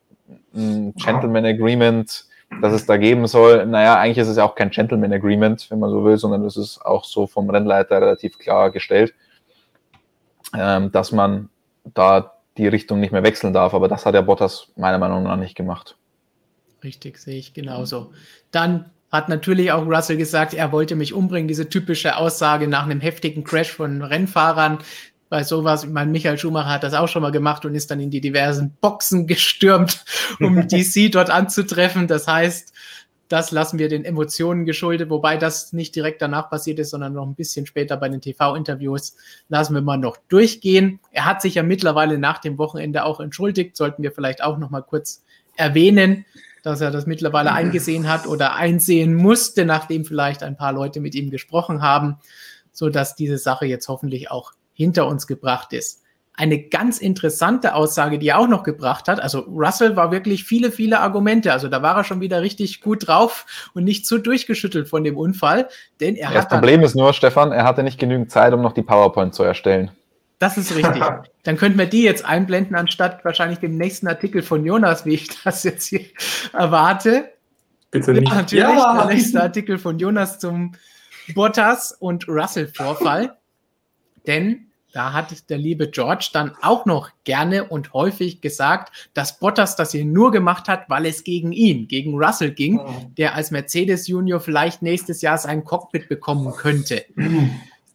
ein 0.53 0.93
Gentleman 0.93 1.45
Agreement, 1.45 2.26
das 2.61 2.73
es 2.73 2.85
da 2.85 2.97
geben 2.97 3.27
soll, 3.27 3.65
naja, 3.65 3.99
eigentlich 3.99 4.17
ist 4.17 4.29
es 4.29 4.37
ja 4.37 4.45
auch 4.45 4.55
kein 4.55 4.69
Gentleman 4.69 5.13
Agreement, 5.13 5.69
wenn 5.69 5.79
man 5.79 5.89
so 5.89 6.03
will, 6.03 6.17
sondern 6.17 6.43
es 6.45 6.57
ist 6.57 6.79
auch 6.83 7.03
so 7.03 7.27
vom 7.27 7.49
Rennleiter 7.49 8.01
relativ 8.01 8.37
klar 8.37 8.71
gestellt, 8.71 9.13
ähm, 10.55 10.91
dass 10.91 11.11
man 11.11 11.49
da 11.93 12.33
die 12.57 12.67
Richtung 12.67 12.99
nicht 12.99 13.11
mehr 13.11 13.23
wechseln 13.23 13.53
darf. 13.53 13.73
Aber 13.73 13.87
das 13.87 14.05
hat 14.05 14.15
der 14.15 14.23
Bottas 14.23 14.71
meiner 14.75 14.97
Meinung 14.97 15.23
nach 15.23 15.37
nicht 15.37 15.55
gemacht. 15.55 15.97
Richtig, 16.83 17.17
sehe 17.17 17.37
ich 17.37 17.53
genauso. 17.53 18.11
Dann 18.51 18.91
hat 19.11 19.29
natürlich 19.29 19.71
auch 19.71 19.85
Russell 19.85 20.17
gesagt, 20.17 20.53
er 20.53 20.71
wollte 20.71 20.95
mich 20.95 21.13
umbringen. 21.13 21.47
Diese 21.47 21.69
typische 21.69 22.17
Aussage 22.17 22.67
nach 22.67 22.83
einem 22.83 23.01
heftigen 23.01 23.43
Crash 23.43 23.71
von 23.71 24.01
Rennfahrern. 24.01 24.79
Bei 25.29 25.43
sowas, 25.43 25.83
ich 25.83 25.89
meine, 25.89 26.11
Michael 26.11 26.37
Schumacher 26.37 26.69
hat 26.69 26.83
das 26.83 26.93
auch 26.93 27.07
schon 27.07 27.21
mal 27.21 27.31
gemacht 27.31 27.65
und 27.65 27.75
ist 27.75 27.91
dann 27.91 27.99
in 27.99 28.09
die 28.09 28.21
diversen 28.21 28.77
Boxen 28.79 29.27
gestürmt, 29.27 30.03
um 30.39 30.67
DC 30.67 31.11
dort 31.11 31.29
anzutreffen. 31.29 32.07
Das 32.07 32.27
heißt, 32.27 32.73
das 33.27 33.51
lassen 33.51 33.77
wir 33.77 33.89
den 33.89 34.05
Emotionen 34.05 34.65
geschuldet, 34.65 35.09
wobei 35.09 35.35
das 35.35 35.73
nicht 35.73 35.95
direkt 35.95 36.21
danach 36.21 36.49
passiert 36.49 36.79
ist, 36.79 36.91
sondern 36.91 37.13
noch 37.13 37.25
ein 37.25 37.35
bisschen 37.35 37.65
später 37.65 37.97
bei 37.97 38.07
den 38.07 38.21
TV-Interviews. 38.21 39.17
Lassen 39.49 39.73
wir 39.73 39.81
mal 39.81 39.97
noch 39.97 40.15
durchgehen. 40.29 41.01
Er 41.11 41.25
hat 41.25 41.41
sich 41.41 41.55
ja 41.55 41.63
mittlerweile 41.63 42.17
nach 42.17 42.37
dem 42.37 42.57
Wochenende 42.57 43.03
auch 43.03 43.19
entschuldigt, 43.19 43.75
sollten 43.75 44.01
wir 44.03 44.13
vielleicht 44.13 44.41
auch 44.41 44.57
noch 44.57 44.69
mal 44.69 44.81
kurz 44.81 45.23
erwähnen 45.57 46.25
dass 46.67 46.81
er 46.81 46.91
das 46.91 47.05
mittlerweile 47.05 47.53
eingesehen 47.53 48.09
hat 48.09 48.27
oder 48.27 48.55
einsehen 48.55 49.13
musste, 49.13 49.63
nachdem 49.63 50.03
vielleicht 50.03 50.43
ein 50.43 50.57
paar 50.57 50.73
Leute 50.73 50.99
mit 50.99 51.15
ihm 51.15 51.29
gesprochen 51.29 51.81
haben, 51.81 52.17
so 52.73 52.89
dass 52.89 53.15
diese 53.15 53.37
Sache 53.37 53.65
jetzt 53.65 53.87
hoffentlich 53.87 54.29
auch 54.31 54.51
hinter 54.77 55.07
uns 55.07 55.27
gebracht 55.27 55.73
ist. 55.73 56.03
Eine 56.33 56.61
ganz 56.61 56.99
interessante 56.99 57.73
Aussage, 57.73 58.19
die 58.19 58.27
er 58.27 58.37
auch 58.37 58.47
noch 58.47 58.61
gebracht 58.61 59.07
hat. 59.07 59.19
Also 59.19 59.39
Russell 59.39 59.95
war 59.95 60.11
wirklich 60.11 60.43
viele, 60.43 60.71
viele 60.71 60.99
Argumente. 60.99 61.51
Also 61.51 61.67
da 61.67 61.81
war 61.81 61.97
er 61.97 62.03
schon 62.03 62.21
wieder 62.21 62.43
richtig 62.43 62.81
gut 62.81 63.07
drauf 63.07 63.47
und 63.73 63.83
nicht 63.83 64.05
so 64.05 64.19
durchgeschüttelt 64.19 64.87
von 64.87 65.03
dem 65.03 65.17
Unfall, 65.17 65.67
denn 65.99 66.15
er 66.15 66.29
ja, 66.29 66.35
hat. 66.35 66.51
Das 66.51 66.59
Problem 66.59 66.83
ist 66.83 66.95
nur, 66.95 67.11
Stefan, 67.13 67.51
er 67.51 67.63
hatte 67.63 67.81
nicht 67.81 67.99
genügend 67.99 68.29
Zeit, 68.29 68.53
um 68.53 68.61
noch 68.61 68.73
die 68.73 68.83
PowerPoint 68.83 69.33
zu 69.33 69.41
erstellen. 69.41 69.89
Das 70.37 70.59
ist 70.59 70.75
richtig. 70.75 71.03
Dann 71.43 71.57
könnten 71.57 71.79
wir 71.79 71.87
die 71.87 72.03
jetzt 72.03 72.23
einblenden, 72.23 72.75
anstatt 72.75 73.25
wahrscheinlich 73.25 73.57
dem 73.57 73.75
nächsten 73.75 74.07
Artikel 74.07 74.43
von 74.43 74.63
Jonas, 74.63 75.05
wie 75.05 75.15
ich 75.15 75.43
das 75.43 75.63
jetzt 75.63 75.87
hier 75.87 76.01
erwarte. 76.53 77.31
Bitte 77.89 78.13
nicht. 78.13 78.29
Ja, 78.29 78.35
natürlich, 78.35 78.63
ja. 78.63 78.97
der 78.97 79.05
nächste 79.07 79.41
Artikel 79.41 79.79
von 79.79 79.97
Jonas 79.97 80.37
zum 80.37 80.73
Bottas 81.33 81.93
und 81.93 82.27
Russell-Vorfall. 82.27 83.35
Denn 84.27 84.66
da 84.97 85.13
hat 85.13 85.47
der 85.51 85.59
liebe 85.59 85.89
George 85.89 86.29
dann 86.33 86.53
auch 86.63 86.87
noch 86.87 87.11
gerne 87.23 87.65
und 87.65 87.93
häufig 87.93 88.41
gesagt, 88.41 89.09
dass 89.13 89.37
Bottas 89.37 89.75
das 89.75 89.91
hier 89.91 90.05
nur 90.05 90.31
gemacht 90.31 90.67
hat, 90.67 90.89
weil 90.89 91.05
es 91.05 91.23
gegen 91.23 91.51
ihn, 91.51 91.87
gegen 91.87 92.15
Russell 92.17 92.49
ging, 92.49 92.81
der 93.15 93.35
als 93.35 93.51
Mercedes 93.51 94.07
Junior 94.07 94.39
vielleicht 94.39 94.81
nächstes 94.81 95.21
Jahr 95.21 95.37
sein 95.37 95.63
Cockpit 95.63 96.09
bekommen 96.09 96.51
könnte. 96.51 97.05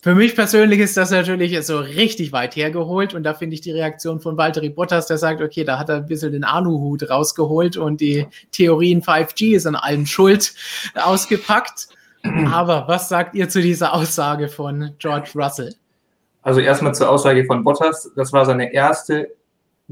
Für 0.00 0.14
mich 0.14 0.36
persönlich 0.36 0.78
ist 0.78 0.96
das 0.96 1.10
natürlich 1.10 1.60
so 1.66 1.80
richtig 1.80 2.30
weit 2.30 2.54
hergeholt 2.54 3.14
und 3.14 3.24
da 3.24 3.34
finde 3.34 3.54
ich 3.54 3.62
die 3.62 3.72
Reaktion 3.72 4.20
von 4.20 4.36
Valtteri 4.36 4.68
Bottas, 4.68 5.08
der 5.08 5.18
sagt, 5.18 5.42
okay, 5.42 5.64
da 5.64 5.80
hat 5.80 5.88
er 5.88 5.96
ein 5.96 6.06
bisschen 6.06 6.30
den 6.30 6.44
Aluhut 6.44 7.10
rausgeholt 7.10 7.76
und 7.76 8.00
die 8.00 8.28
Theorien 8.52 9.02
5G 9.02 9.56
ist 9.56 9.66
an 9.66 9.74
allem 9.74 10.06
schuld 10.06 10.54
ausgepackt. 10.94 11.88
Aber 12.22 12.86
was 12.86 13.08
sagt 13.08 13.34
ihr 13.34 13.48
zu 13.48 13.60
dieser 13.60 13.92
Aussage 13.92 14.48
von 14.48 14.92
George 15.00 15.30
Russell? 15.34 15.74
Also 16.42 16.61
erstmal 16.61 16.94
zur 16.94 17.09
Aussage 17.09 17.44
von 17.44 17.64
Bottas. 17.64 18.11
Das 18.16 18.33
war 18.33 18.44
seine 18.44 18.72
erste 18.72 19.31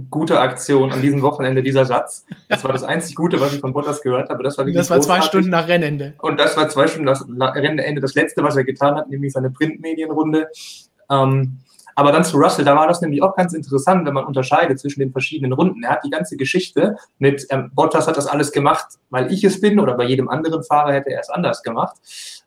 gute 0.09 0.41
Aktion 0.41 0.93
an 0.93 1.03
diesem 1.03 1.23
Wochenende, 1.23 1.63
dieser 1.63 1.85
Satz. 1.85 2.25
Das 2.49 2.65
war 2.65 2.73
das 2.73 2.85
einzig 2.85 3.17
Gute, 3.17 3.41
was 3.41 3.53
ich 3.53 3.61
von 3.61 3.73
Bottas 3.73 4.03
gehört 4.03 4.31
habe. 4.31 4.43
Das 4.43 4.57
war, 4.57 4.65
das 4.65 4.91
war 4.91 5.01
zwei 5.01 5.21
Stunden 5.21 5.51
nach 5.51 5.69
Rennende. 5.69 6.15
Und 6.19 6.39
das 6.39 6.57
war 6.57 6.69
zwei 6.69 6.87
Stunden 6.87 7.07
nach 7.37 7.55
Rennende. 7.55 8.01
Das 8.01 8.15
letzte, 8.15 8.43
was 8.43 8.57
er 8.57 8.65
getan 8.65 8.95
hat, 8.95 9.11
nämlich 9.11 9.33
seine 9.33 9.51
Printmedienrunde. 9.51 10.49
Ähm, 11.11 11.59
aber 11.97 12.13
dann 12.13 12.25
zu 12.25 12.39
Russell, 12.39 12.65
da 12.65 12.77
war 12.77 12.87
das 12.87 13.01
nämlich 13.01 13.23
auch 13.23 13.35
ganz 13.37 13.53
interessant, 13.53 14.07
wenn 14.07 14.15
man 14.15 14.25
unterscheidet 14.25 14.79
zwischen 14.79 15.01
den 15.01 15.13
verschiedenen 15.13 15.53
Runden. 15.53 15.83
Er 15.83 15.91
hat 15.91 16.05
die 16.05 16.11
ganze 16.11 16.37
Geschichte 16.37 16.97
mit 17.19 17.47
ähm, 17.51 17.73
Bottas 17.75 18.07
hat 18.07 18.17
das 18.17 18.27
alles 18.27 18.53
gemacht, 18.53 18.87
weil 19.11 19.31
ich 19.33 19.45
es 19.45 19.61
bin 19.61 19.79
oder 19.79 19.95
bei 19.95 20.05
jedem 20.05 20.29
anderen 20.29 20.63
Fahrer 20.63 20.93
hätte 20.93 21.11
er 21.11 21.21
es 21.21 21.31
anders 21.31 21.63
gemacht. 21.63 21.97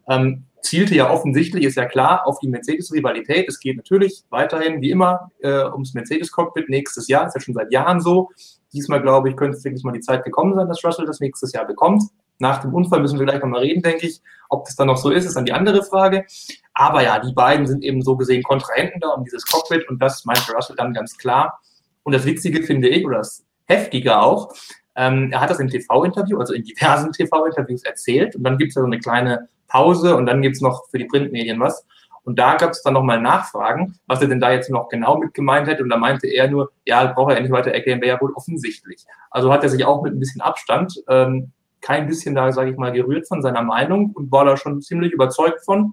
Ähm, 0.08 0.46
zielte 0.64 0.96
ja 0.96 1.12
offensichtlich, 1.12 1.66
ist 1.66 1.76
ja 1.76 1.86
klar, 1.86 2.26
auf 2.26 2.40
die 2.40 2.48
Mercedes-Rivalität. 2.48 3.48
Es 3.48 3.60
geht 3.60 3.78
natürlich 3.78 4.24
weiterhin, 4.30 4.82
wie 4.82 4.92
immer, 4.92 5.30
äh, 5.40 5.66
ums 5.66 5.94
Mercedes-Cockpit 5.94 6.70
nächstes 6.70 7.08
Jahr. 7.08 7.28
Ist 7.28 7.36
ja 7.36 7.42
schon 7.42 7.54
seit 7.54 7.72
Jahren 7.72 8.02
so. 8.02 8.32
Diesmal, 8.72 9.02
glaube 9.02 9.30
ich, 9.30 9.36
könnte 9.36 9.58
es 9.58 9.64
wirklich 9.64 9.84
mal 9.84 9.92
die 9.92 10.00
Zeit 10.00 10.24
gekommen 10.24 10.56
sein, 10.56 10.68
dass 10.68 10.84
Russell 10.84 11.06
das 11.06 11.20
nächstes 11.20 11.52
Jahr 11.52 11.66
bekommt. 11.66 12.04
Nach 12.40 12.62
dem 12.62 12.74
Unfall 12.74 13.02
müssen 13.02 13.20
wir 13.20 13.26
gleich 13.26 13.42
nochmal 13.42 13.62
reden, 13.62 13.84
denke 13.84 14.08
ich. 14.08 14.22
Ob 14.50 14.66
das 14.66 14.76
dann 14.76 14.88
noch 14.88 14.98
so 14.98 15.12
ist, 15.12 15.26
ist 15.26 15.36
dann 15.36 15.46
die 15.46 15.54
andere 15.54 15.84
Frage. 15.84 16.26
Aber 16.74 17.04
ja, 17.04 17.20
die 17.20 17.34
beiden 17.34 17.68
sind 17.68 17.84
eben 17.84 18.02
so 18.02 18.16
gesehen 18.16 18.42
Kontrahenten 18.42 19.00
da 19.00 19.10
um 19.10 19.24
dieses 19.24 19.46
Cockpit 19.46 19.88
und 19.90 20.02
das 20.02 20.26
meinte 20.26 20.52
Russell 20.54 20.76
dann 20.76 20.94
ganz 20.94 21.18
klar. 21.18 21.60
Und 22.04 22.14
das 22.14 22.26
Witzige 22.26 22.64
finde 22.64 22.90
ich, 22.90 23.06
oder 23.06 23.20
das 23.20 23.46
Heftige 23.66 24.20
auch, 24.20 24.54
ähm, 24.96 25.32
er 25.32 25.42
hat 25.42 25.50
das 25.50 25.60
im 25.60 25.70
TV-Interview, 25.70 26.40
also 26.40 26.54
in 26.54 26.64
diversen 26.64 27.12
TV-Interviews 27.12 27.84
erzählt 27.84 28.36
und 28.36 28.44
dann 28.44 28.58
gibt 28.58 28.70
es 28.70 28.76
ja 28.76 28.82
so 28.82 28.88
eine 28.88 29.00
kleine 29.00 29.50
Pause 29.74 30.16
und 30.16 30.28
dann 30.28 30.42
gibt 30.42 30.56
es 30.56 30.62
noch 30.62 30.84
für 30.90 31.00
die 31.00 31.06
Printmedien 31.06 31.60
was. 31.60 31.86
Und 32.26 32.40
da 32.40 32.56
gab 32.56 32.72
es 32.72 32.82
dann 32.84 32.94
nochmal 32.94 33.20
Nachfragen, 33.20 34.00
was 34.08 34.22
er 34.22 34.30
denn 34.30 34.40
da 34.40 34.52
jetzt 34.52 34.70
noch 34.70 34.88
genau 34.88 35.18
mit 35.18 35.34
gemeint 35.34 35.68
hätte. 35.68 35.84
Und 35.84 35.90
da 35.90 35.98
meinte 35.98 36.28
er 36.28 36.48
nur, 36.48 36.72
ja, 36.86 37.06
braucht 37.08 37.34
er 37.34 37.42
nicht 37.42 37.52
weiter 37.52 37.72
erklären, 37.72 38.00
wäre 38.00 38.16
ja 38.16 38.22
wohl 38.22 38.32
offensichtlich. 38.34 39.04
Also 39.30 39.52
hat 39.52 39.64
er 39.64 39.70
sich 39.70 39.84
auch 39.84 40.02
mit 40.04 40.14
ein 40.14 40.20
bisschen 40.20 40.40
Abstand, 40.40 41.04
ähm, 41.10 41.52
kein 41.82 42.08
bisschen 42.08 42.34
da, 42.34 42.54
sage 42.54 42.72
ich 42.72 42.78
mal, 42.78 42.94
gerührt 42.94 43.28
von 43.28 43.42
seiner 43.42 43.62
Meinung 43.62 44.12
und 44.12 44.32
war 44.32 44.46
da 44.46 44.56
schon 44.56 44.82
ziemlich 44.82 45.12
überzeugt 45.12 45.66
von. 45.66 45.92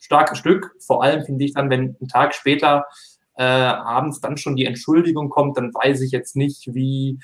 Starkes 0.00 0.38
Stück. 0.38 0.74
Vor 0.78 1.02
allem 1.02 1.22
finde 1.24 1.44
ich 1.44 1.52
dann, 1.52 1.68
wenn 1.68 1.96
ein 2.00 2.08
Tag 2.08 2.34
später 2.34 2.86
äh, 3.34 3.42
abends 3.42 4.20
dann 4.20 4.38
schon 4.38 4.56
die 4.56 4.64
Entschuldigung 4.64 5.28
kommt, 5.28 5.58
dann 5.58 5.74
weiß 5.74 6.00
ich 6.00 6.12
jetzt 6.12 6.34
nicht, 6.34 6.72
wie 6.72 7.18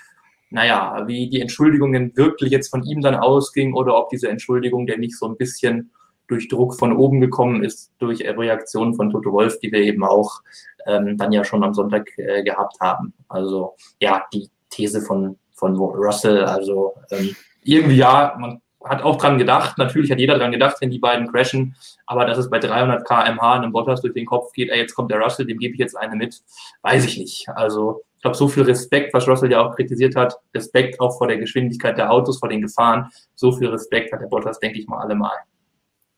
naja, 0.55 1.03
wie 1.09 1.29
die 1.29 1.41
Entschuldigung 1.41 1.93
denn 1.93 2.17
wirklich 2.17 2.53
jetzt 2.53 2.69
von 2.69 2.85
ihm 2.85 3.01
dann 3.01 3.17
ausging 3.17 3.75
oder 3.75 3.99
ob 3.99 4.09
diese 4.11 4.29
Entschuldigung 4.29 4.87
denn 4.87 5.01
nicht 5.01 5.19
so 5.19 5.27
ein 5.27 5.37
bisschen 5.37 5.91
durch 6.29 6.49
Druck 6.49 6.79
von 6.79 6.97
oben 6.97 7.21
gekommen 7.21 7.65
ist, 7.65 7.93
durch 7.99 8.21
Reaktionen 8.21 8.95
von 8.95 9.11
Toto 9.11 9.33
Wolf, 9.33 9.59
die 9.59 9.73
wir 9.73 9.81
eben 9.81 10.05
auch 10.05 10.43
ähm, 10.87 11.19
dann 11.19 11.33
ja 11.33 11.43
schon 11.43 11.65
am 11.65 11.75
Sonntag 11.75 12.09
äh, 12.19 12.45
gehabt 12.45 12.79
haben. 12.81 13.13
Also 13.29 13.75
ja, 13.99 14.25
die 14.33 14.49
These 14.71 15.01
von, 15.01 15.37
von 15.55 15.75
Russell, 15.77 16.45
also 16.45 16.95
ähm, 17.11 17.35
irgendwie 17.65 17.97
ja, 17.97 18.37
man 18.39 18.61
hat 18.85 19.03
auch 19.03 19.17
dran 19.17 19.39
gedacht, 19.39 19.77
natürlich 19.77 20.13
hat 20.13 20.21
jeder 20.21 20.39
dran 20.39 20.53
gedacht, 20.53 20.77
wenn 20.81 20.91
die 20.91 21.01
beiden 21.01 21.33
crashen, 21.33 21.75
aber 22.07 22.27
dass 22.27 22.39
es 22.39 22.49
bei 22.49 22.61
300 22.61 23.05
kmh 23.05 23.55
einem 23.55 23.73
Bottas 23.73 24.03
durch 24.03 24.15
den 24.15 24.27
Kopf 24.27 24.53
geht, 24.53 24.71
ey, 24.71 24.79
jetzt 24.79 24.95
kommt 24.95 25.11
der 25.11 25.19
Russell, 25.19 25.47
dem 25.47 25.59
gebe 25.59 25.75
ich 25.75 25.81
jetzt 25.81 25.97
eine 25.97 26.15
mit, 26.15 26.43
weiß 26.83 27.07
ich 27.07 27.19
nicht. 27.19 27.49
Also 27.49 28.03
glaube, 28.25 28.37
so 28.37 28.49
viel 28.49 28.63
Respekt, 28.63 29.13
was 29.13 29.29
Russell 29.29 29.53
ja 29.53 29.61
auch 29.61 29.77
kritisiert 29.77 30.17
hat, 30.17 30.35
Respekt 30.55 30.99
auch 30.99 31.17
vor 31.19 31.29
der 31.29 31.37
Geschwindigkeit 31.37 31.99
der 31.99 32.11
Autos, 32.11 32.39
vor 32.39 32.49
den 32.49 32.63
Gefahren, 32.63 33.11
so 33.35 33.53
viel 33.53 33.69
Respekt 33.69 34.13
hat 34.13 34.21
der 34.23 34.27
Bottas, 34.27 34.59
denke 34.59 34.79
ich 34.79 34.89
mal, 34.89 35.01
allemal. 35.01 35.37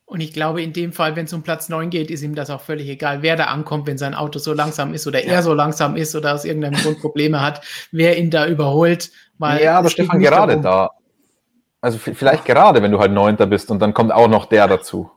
Und 0.04 0.20
ich 0.20 0.32
glaube, 0.32 0.62
in 0.62 0.72
dem 0.72 0.92
Fall, 0.92 1.16
wenn 1.16 1.24
es 1.24 1.32
um 1.32 1.42
Platz 1.42 1.68
9 1.68 1.90
geht, 1.90 2.12
ist 2.12 2.22
ihm 2.22 2.36
das 2.36 2.48
auch 2.48 2.60
völlig 2.60 2.88
egal, 2.88 3.22
wer 3.22 3.34
da 3.34 3.46
ankommt, 3.46 3.88
wenn 3.88 3.98
sein 3.98 4.14
Auto 4.14 4.38
so 4.38 4.52
langsam 4.52 4.94
ist 4.94 5.08
oder 5.08 5.24
ja. 5.24 5.32
er 5.32 5.42
so 5.42 5.52
langsam 5.52 5.96
ist 5.96 6.14
oder 6.14 6.32
aus 6.32 6.44
irgendeinem 6.44 6.80
Grund 6.80 7.00
Probleme 7.00 7.42
hat, 7.42 7.60
wer 7.90 8.16
ihn 8.16 8.30
da 8.30 8.46
überholt. 8.46 9.10
ja, 9.40 9.76
aber 9.76 9.90
Stefan, 9.90 10.20
gerade 10.20 10.60
darum. 10.60 10.62
da. 10.62 10.90
Also 11.80 11.98
vielleicht 11.98 12.44
gerade, 12.44 12.82
wenn 12.82 12.92
du 12.92 13.00
halt 13.00 13.12
Neunter 13.12 13.46
bist 13.46 13.70
und 13.72 13.80
dann 13.80 13.94
kommt 13.94 14.12
auch 14.12 14.28
noch 14.28 14.46
der 14.46 14.68
dazu. 14.68 15.10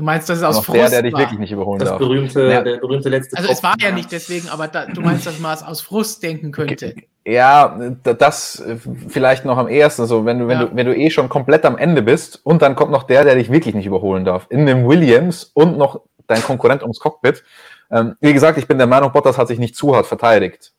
Du 0.00 0.06
meinst, 0.06 0.30
das 0.30 0.38
ist 0.38 0.44
aus 0.44 0.64
Frust? 0.64 0.78
Der, 0.78 0.88
der 0.88 1.02
dich 1.02 1.12
war. 1.12 1.20
wirklich 1.20 1.38
nicht 1.38 1.52
überholen 1.52 1.78
das 1.78 1.90
darf. 1.90 1.98
Berühmte, 1.98 2.50
ja. 2.50 2.62
Der 2.62 2.78
berühmte 2.78 3.10
letzte 3.10 3.36
Also 3.36 3.50
es 3.50 3.62
war 3.62 3.74
ja 3.78 3.90
nicht 3.90 4.10
deswegen, 4.10 4.48
aber 4.48 4.66
da, 4.66 4.86
du 4.86 5.02
meinst, 5.02 5.26
dass 5.26 5.38
man 5.40 5.52
es 5.52 5.62
aus 5.62 5.82
Frust 5.82 6.22
denken 6.22 6.52
könnte. 6.52 6.94
Ja, 7.26 7.78
das 8.02 8.64
vielleicht 9.08 9.44
noch 9.44 9.58
am 9.58 9.68
ersten. 9.68 10.06
So, 10.06 10.24
wenn 10.24 10.38
du, 10.38 10.48
wenn 10.48 10.58
ja. 10.58 10.64
du, 10.64 10.74
wenn 10.74 10.86
du 10.86 10.96
eh 10.96 11.10
schon 11.10 11.28
komplett 11.28 11.66
am 11.66 11.76
Ende 11.76 12.00
bist 12.00 12.40
und 12.44 12.62
dann 12.62 12.76
kommt 12.76 12.92
noch 12.92 13.02
der, 13.02 13.24
der 13.24 13.34
dich 13.34 13.52
wirklich 13.52 13.74
nicht 13.74 13.84
überholen 13.84 14.24
darf. 14.24 14.46
In 14.48 14.64
dem 14.64 14.88
Williams 14.88 15.50
und 15.52 15.76
noch 15.76 16.00
dein 16.26 16.42
Konkurrent 16.42 16.80
ums 16.80 16.98
Cockpit. 16.98 17.44
Ähm, 17.90 18.16
wie 18.22 18.32
gesagt, 18.32 18.56
ich 18.56 18.66
bin 18.66 18.78
der 18.78 18.86
Meinung, 18.86 19.12
Bottas 19.12 19.36
hat 19.36 19.48
sich 19.48 19.58
nicht 19.58 19.76
zu 19.76 19.94
hart 19.94 20.06
verteidigt. 20.06 20.72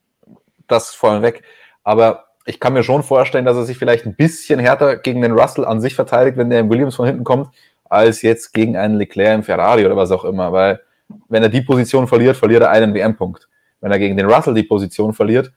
Das 0.66 0.92
vorhin 0.92 1.22
weg. 1.22 1.44
Aber 1.84 2.24
ich 2.44 2.58
kann 2.58 2.72
mir 2.72 2.82
schon 2.82 3.04
vorstellen, 3.04 3.44
dass 3.44 3.56
er 3.56 3.66
sich 3.66 3.78
vielleicht 3.78 4.04
ein 4.04 4.16
bisschen 4.16 4.58
härter 4.58 4.96
gegen 4.96 5.22
den 5.22 5.38
Russell 5.38 5.64
an 5.64 5.80
sich 5.80 5.94
verteidigt, 5.94 6.36
wenn 6.36 6.50
der 6.50 6.58
im 6.58 6.70
Williams 6.70 6.96
von 6.96 7.06
hinten 7.06 7.22
kommt, 7.22 7.50
als 7.92 8.22
jetzt 8.22 8.52
gegen 8.52 8.76
einen 8.76 8.96
Leclerc 8.96 9.34
im 9.34 9.42
Ferrari 9.42 9.84
oder 9.84 9.96
was 9.96 10.10
auch 10.10 10.24
immer. 10.24 10.52
Weil 10.52 10.80
wenn 11.28 11.42
er 11.42 11.48
die 11.48 11.62
Position 11.62 12.08
verliert, 12.08 12.36
verliert 12.36 12.62
er 12.62 12.70
einen 12.70 12.94
WM-Punkt. 12.94 13.48
Wenn 13.80 13.92
er 13.92 13.98
gegen 13.98 14.16
den 14.16 14.26
Russell 14.26 14.54
die 14.54 14.62
Position 14.62 15.12
verliert, 15.12 15.52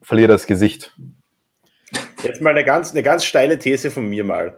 verliert 0.00 0.30
er 0.30 0.34
das 0.34 0.46
Gesicht. 0.46 0.94
Jetzt 2.22 2.40
mal 2.40 2.50
eine 2.50 2.64
ganz, 2.64 2.92
eine 2.92 3.02
ganz 3.02 3.24
steile 3.24 3.58
These 3.58 3.90
von 3.90 4.08
mir 4.08 4.24
mal. 4.24 4.56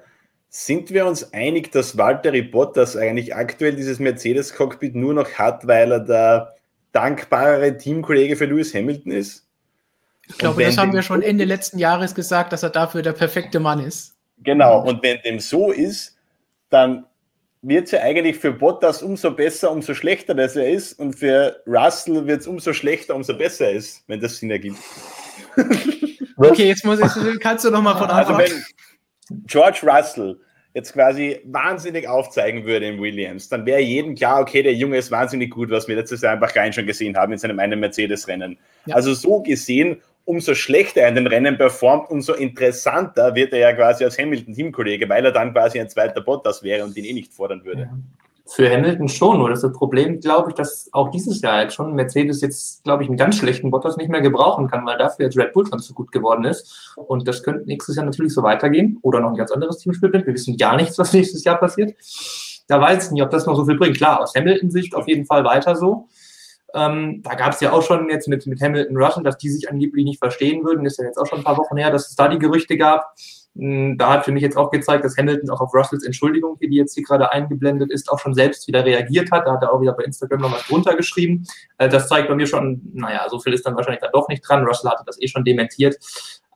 Sind 0.48 0.90
wir 0.90 1.06
uns 1.06 1.32
einig, 1.32 1.72
dass 1.72 1.96
Walter 1.96 2.30
Bottas 2.42 2.96
eigentlich 2.96 3.34
aktuell 3.34 3.74
dieses 3.74 3.98
Mercedes-Cockpit 3.98 4.94
nur 4.94 5.14
noch 5.14 5.32
hat, 5.32 5.66
weil 5.66 5.90
er 5.90 6.00
der 6.00 6.54
dankbare 6.92 7.76
Teamkollege 7.76 8.36
für 8.36 8.44
Lewis 8.44 8.74
Hamilton 8.74 9.12
ist? 9.12 9.46
Ich 10.28 10.38
glaube, 10.38 10.64
das 10.64 10.78
haben 10.78 10.92
wir 10.92 11.02
schon 11.02 11.22
Ende 11.22 11.44
letzten 11.44 11.78
Jahres 11.78 12.14
gesagt, 12.14 12.52
dass 12.52 12.62
er 12.62 12.70
dafür 12.70 13.02
der 13.02 13.12
perfekte 13.12 13.60
Mann 13.60 13.80
ist. 13.80 14.14
Genau, 14.38 14.80
und 14.82 15.02
wenn 15.02 15.20
dem 15.22 15.40
so 15.40 15.70
ist, 15.70 16.16
dann 16.70 17.04
wird 17.66 17.86
es 17.86 17.92
ja 17.92 18.00
eigentlich 18.00 18.38
für 18.38 18.52
Bottas 18.52 19.02
umso 19.02 19.30
besser, 19.30 19.70
umso 19.70 19.94
schlechter, 19.94 20.34
dass 20.34 20.56
er 20.56 20.68
ist. 20.68 20.98
Und 20.98 21.14
für 21.14 21.62
Russell 21.66 22.26
wird 22.26 22.42
es 22.42 22.46
umso 22.46 22.72
schlechter, 22.72 23.14
umso 23.14 23.36
besser 23.36 23.70
ist, 23.70 24.04
wenn 24.06 24.20
das 24.20 24.38
Sinn 24.38 24.50
ergibt. 24.50 24.78
okay, 26.36 26.68
jetzt 26.68 26.84
muss 26.84 27.00
ich, 27.00 27.40
kannst 27.40 27.64
du 27.64 27.70
noch 27.70 27.82
mal 27.82 27.96
von 27.96 28.08
Anfang. 28.08 28.36
Also 28.36 28.52
wenn 28.52 29.44
George 29.46 29.80
Russell 29.82 30.38
jetzt 30.74 30.92
quasi 30.92 31.40
wahnsinnig 31.44 32.08
aufzeigen 32.08 32.64
würde 32.64 32.86
im 32.86 33.00
Williams, 33.00 33.48
dann 33.48 33.64
wäre 33.64 33.80
jedem 33.80 34.14
klar, 34.14 34.40
okay, 34.40 34.62
der 34.62 34.74
Junge 34.74 34.98
ist 34.98 35.10
wahnsinnig 35.10 35.50
gut, 35.50 35.70
was 35.70 35.88
wir 35.88 35.96
letztes 35.96 36.20
Jahr 36.20 36.34
einfach 36.34 36.54
rein 36.56 36.72
schon 36.72 36.86
gesehen 36.86 37.16
haben 37.16 37.32
in 37.32 37.38
seinem 37.38 37.58
einen 37.60 37.80
Mercedes-Rennen. 37.80 38.58
Ja. 38.86 38.96
Also 38.96 39.14
so 39.14 39.40
gesehen 39.40 40.02
umso 40.24 40.54
schlechter 40.54 41.02
er 41.02 41.08
in 41.08 41.14
den 41.14 41.26
Rennen 41.26 41.56
performt, 41.58 42.10
umso 42.10 42.32
interessanter 42.32 43.34
wird 43.34 43.52
er 43.52 43.58
ja 43.58 43.72
quasi 43.72 44.04
als 44.04 44.18
Hamilton-Teamkollege, 44.18 45.08
weil 45.08 45.24
er 45.24 45.32
dann 45.32 45.52
quasi 45.52 45.80
ein 45.80 45.88
zweiter 45.88 46.20
Bottas 46.20 46.62
wäre 46.62 46.84
und 46.84 46.96
ihn 46.96 47.04
eh 47.04 47.12
nicht 47.12 47.32
fordern 47.32 47.64
würde. 47.64 47.90
Für 48.46 48.70
Hamilton 48.70 49.08
schon, 49.08 49.38
nur 49.38 49.48
das, 49.48 49.62
das 49.62 49.72
Problem, 49.72 50.20
glaube 50.20 50.50
ich, 50.50 50.54
dass 50.54 50.90
auch 50.92 51.10
dieses 51.10 51.40
Jahr 51.40 51.62
jetzt 51.62 51.74
schon 51.74 51.94
Mercedes 51.94 52.42
jetzt, 52.42 52.84
glaube 52.84 53.02
ich, 53.02 53.08
einen 53.08 53.16
ganz 53.16 53.38
schlechten 53.38 53.70
Bottas 53.70 53.96
nicht 53.96 54.10
mehr 54.10 54.20
gebrauchen 54.20 54.68
kann, 54.68 54.84
weil 54.84 54.98
dafür 54.98 55.26
jetzt 55.26 55.38
Red 55.38 55.54
Bull 55.54 55.66
schon 55.66 55.78
so 55.78 55.94
gut 55.94 56.12
geworden 56.12 56.44
ist. 56.44 56.94
Und 56.96 57.26
das 57.26 57.42
könnte 57.42 57.64
nächstes 57.66 57.96
Jahr 57.96 58.04
natürlich 58.04 58.34
so 58.34 58.42
weitergehen 58.42 58.98
oder 59.00 59.20
noch 59.20 59.30
ein 59.30 59.36
ganz 59.36 59.50
anderes 59.50 59.78
Team 59.78 59.94
spielt. 59.94 60.12
Wir 60.12 60.26
wissen 60.26 60.58
gar 60.58 60.76
nichts, 60.76 60.98
was 60.98 61.12
nächstes 61.14 61.42
Jahr 61.42 61.56
passiert. 61.56 61.94
Da 62.66 62.80
weiß 62.80 63.06
ich 63.06 63.12
nicht, 63.12 63.22
ob 63.22 63.30
das 63.30 63.46
noch 63.46 63.56
so 63.56 63.64
viel 63.64 63.76
bringt. 63.76 63.96
Klar, 63.96 64.20
aus 64.20 64.34
Hamilton-Sicht 64.34 64.94
auf 64.94 65.08
jeden 65.08 65.24
Fall 65.24 65.44
weiter 65.44 65.74
so. 65.74 66.08
Ähm, 66.74 67.22
da 67.22 67.34
gab 67.34 67.52
es 67.52 67.60
ja 67.60 67.72
auch 67.72 67.82
schon 67.82 68.08
jetzt 68.08 68.26
mit, 68.26 68.46
mit 68.46 68.60
Hamilton 68.60 68.96
Russell, 68.96 69.22
dass 69.22 69.38
die 69.38 69.48
sich 69.48 69.70
angeblich 69.70 70.04
nicht 70.04 70.18
verstehen 70.18 70.64
würden. 70.64 70.84
Ist 70.84 70.98
ja 70.98 71.04
jetzt 71.04 71.18
auch 71.18 71.26
schon 71.26 71.38
ein 71.38 71.44
paar 71.44 71.56
Wochen 71.56 71.76
her, 71.76 71.90
dass 71.90 72.08
es 72.08 72.16
da 72.16 72.28
die 72.28 72.38
Gerüchte 72.38 72.76
gab. 72.76 73.14
Hm, 73.56 73.96
da 73.96 74.14
hat 74.14 74.24
für 74.24 74.32
mich 74.32 74.42
jetzt 74.42 74.56
auch 74.56 74.70
gezeigt, 74.70 75.04
dass 75.04 75.16
Hamilton 75.16 75.50
auch 75.50 75.60
auf 75.60 75.72
Russells 75.72 76.04
Entschuldigung, 76.04 76.58
die 76.58 76.74
jetzt 76.74 76.94
hier 76.94 77.04
gerade 77.04 77.30
eingeblendet 77.30 77.92
ist, 77.92 78.10
auch 78.10 78.18
schon 78.18 78.34
selbst 78.34 78.66
wieder 78.66 78.84
reagiert 78.84 79.30
hat. 79.30 79.46
Da 79.46 79.52
hat 79.52 79.62
er 79.62 79.72
auch 79.72 79.80
wieder 79.80 79.92
bei 79.92 80.02
Instagram 80.02 80.40
noch 80.40 80.52
was 80.52 80.66
drunter 80.66 80.96
geschrieben. 80.96 81.46
Äh, 81.78 81.88
das 81.88 82.08
zeigt 82.08 82.28
bei 82.28 82.34
mir 82.34 82.46
schon, 82.46 82.82
naja, 82.92 83.26
so 83.28 83.38
viel 83.38 83.52
ist 83.52 83.64
dann 83.64 83.76
wahrscheinlich 83.76 84.02
da 84.02 84.08
doch 84.08 84.28
nicht 84.28 84.42
dran. 84.42 84.64
Russell 84.64 84.90
hatte 84.90 85.04
das 85.06 85.20
eh 85.22 85.28
schon 85.28 85.44
dementiert. 85.44 85.96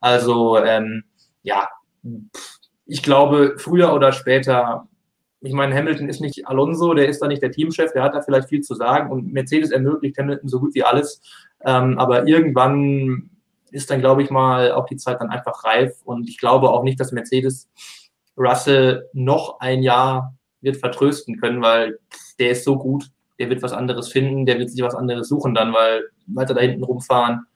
Also, 0.01 0.59
ähm, 0.59 1.05
ja, 1.43 1.69
ich 2.87 3.03
glaube, 3.03 3.55
früher 3.59 3.93
oder 3.93 4.13
später 4.13 4.89
ich 5.41 5.53
meine, 5.53 5.75
Hamilton 5.75 6.09
ist 6.09 6.21
nicht 6.21 6.47
Alonso, 6.49 6.95
der 6.95 7.09
ist 7.09 7.21
da 7.21 7.29
nicht 7.29 7.43
der 7.43 7.53
Teamchef, 7.53 7.93
der 7.93 8.03
hat 8.03 8.15
da 8.15 8.23
vielleicht 8.23 8.49
viel 8.49 8.61
zu 8.61 8.75
sagen 8.75 9.11
und 9.11 9.33
Mercedes 9.33 9.71
ermöglicht 9.71 10.19
Hamilton 10.19 10.49
so 10.49 10.61
gut 10.61 10.75
wie 10.75 10.83
alles. 10.83 11.21
Ähm, 11.65 11.99
aber 11.99 12.27
irgendwann 12.27 13.31
ist 13.71 13.91
dann, 13.91 14.01
glaube 14.01 14.23
ich 14.23 14.31
mal, 14.31 14.73
auch 14.73 14.87
die 14.87 14.97
Zeit 14.97 15.21
dann 15.21 15.31
einfach 15.31 15.65
reif 15.65 16.01
und 16.05 16.29
ich 16.29 16.39
glaube 16.39 16.71
auch 16.71 16.83
nicht, 16.83 16.99
dass 16.99 17.13
Mercedes 17.13 17.69
Russell 18.37 19.09
noch 19.13 19.61
ein 19.61 19.83
Jahr 19.83 20.35
wird 20.61 20.77
vertrösten 20.77 21.39
können, 21.39 21.63
weil 21.63 21.99
der 22.39 22.51
ist 22.51 22.65
so 22.65 22.77
gut, 22.77 23.11
der 23.39 23.49
wird 23.49 23.63
was 23.63 23.73
anderes 23.73 24.09
finden, 24.09 24.47
der 24.47 24.59
wird 24.59 24.71
sich 24.71 24.83
was 24.83 24.95
anderes 24.95 25.29
suchen 25.29 25.55
dann, 25.55 25.73
weil 25.73 26.05
weiter 26.27 26.55
da 26.55 26.61
hinten 26.61 26.83
rumfahren 26.83 27.47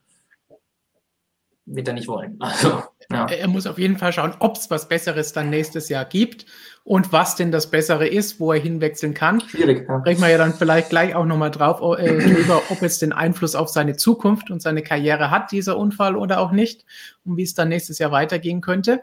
wird 1.67 1.89
er 1.89 1.95
nicht 1.95 2.09
wollen. 2.09 2.39
Also, 2.41 2.83
ja. 3.11 3.27
Er 3.27 3.49
muss 3.49 3.67
auf 3.67 3.79
jeden 3.79 3.99
Fall 3.99 4.13
schauen, 4.13 4.35
ob 4.39 4.57
es 4.57 4.71
was 4.71 4.89
Besseres 4.89 5.33
dann 5.33 5.51
nächstes 5.51 5.89
Jahr 5.89 6.05
gibt 6.05 6.47
und 6.85 7.13
was 7.13 7.37
denn 7.37 7.53
das 7.53 7.71
Bessere 7.71 8.09
ist, 8.09 8.41
wo 8.41 8.53
er 8.53 8.61
hinwechseln 8.61 9.15
kann. 9.15 9.41
Schwierig. 9.41 9.87
Ja. 9.89 10.01
Sprechen 10.01 10.21
wir 10.21 10.31
ja 10.31 10.39
dann 10.39 10.53
vielleicht 10.53 10.91
gleich 10.91 11.15
auch 11.15 11.25
nochmal 11.25 11.51
drauf 11.51 11.81
äh, 11.99 12.19
drüber, 12.19 12.63
ob 12.71 12.83
es 12.83 12.99
den 12.99 13.13
Einfluss 13.13 13.55
auf 13.55 13.69
seine 13.69 13.97
Zukunft 13.97 14.51
und 14.51 14.61
seine 14.61 14.83
Karriere 14.83 15.31
hat, 15.31 15.53
dieser 15.53 15.77
Unfall 15.77 16.17
oder 16.17 16.41
auch 16.41 16.51
nicht, 16.51 16.85
und 17.25 17.37
wie 17.37 17.45
es 17.45 17.55
dann 17.55 17.69
nächstes 17.69 17.99
Jahr 17.99 18.11
weitergehen 18.11 18.61
könnte. 18.61 19.03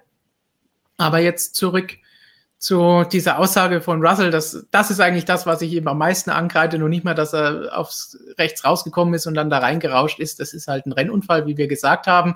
Aber 0.98 1.20
jetzt 1.20 1.56
zurück 1.56 1.94
zu 2.58 3.06
dieser 3.10 3.40
Aussage 3.40 3.80
von 3.80 4.06
Russell, 4.06 4.32
das, 4.32 4.68
das 4.70 4.92
ist 4.92 5.00
eigentlich 5.00 5.24
das, 5.24 5.46
was 5.46 5.62
ich 5.62 5.72
ihm 5.72 5.88
am 5.88 5.98
meisten 5.98 6.30
ankreide, 6.30 6.78
nur 6.78 6.90
nicht 6.90 7.06
mal, 7.06 7.16
dass 7.16 7.34
er 7.34 7.70
aufs 7.78 8.18
rechts 8.38 8.66
rausgekommen 8.66 9.14
ist 9.14 9.26
und 9.26 9.34
dann 9.36 9.50
da 9.50 9.60
reingerauscht 9.60 10.20
ist. 10.20 10.42
Das 10.42 10.54
ist 10.54 10.68
halt 10.68 10.86
ein 10.86 10.92
Rennunfall, 10.92 11.46
wie 11.48 11.56
wir 11.56 11.70
gesagt 11.70 12.08
haben. 12.08 12.36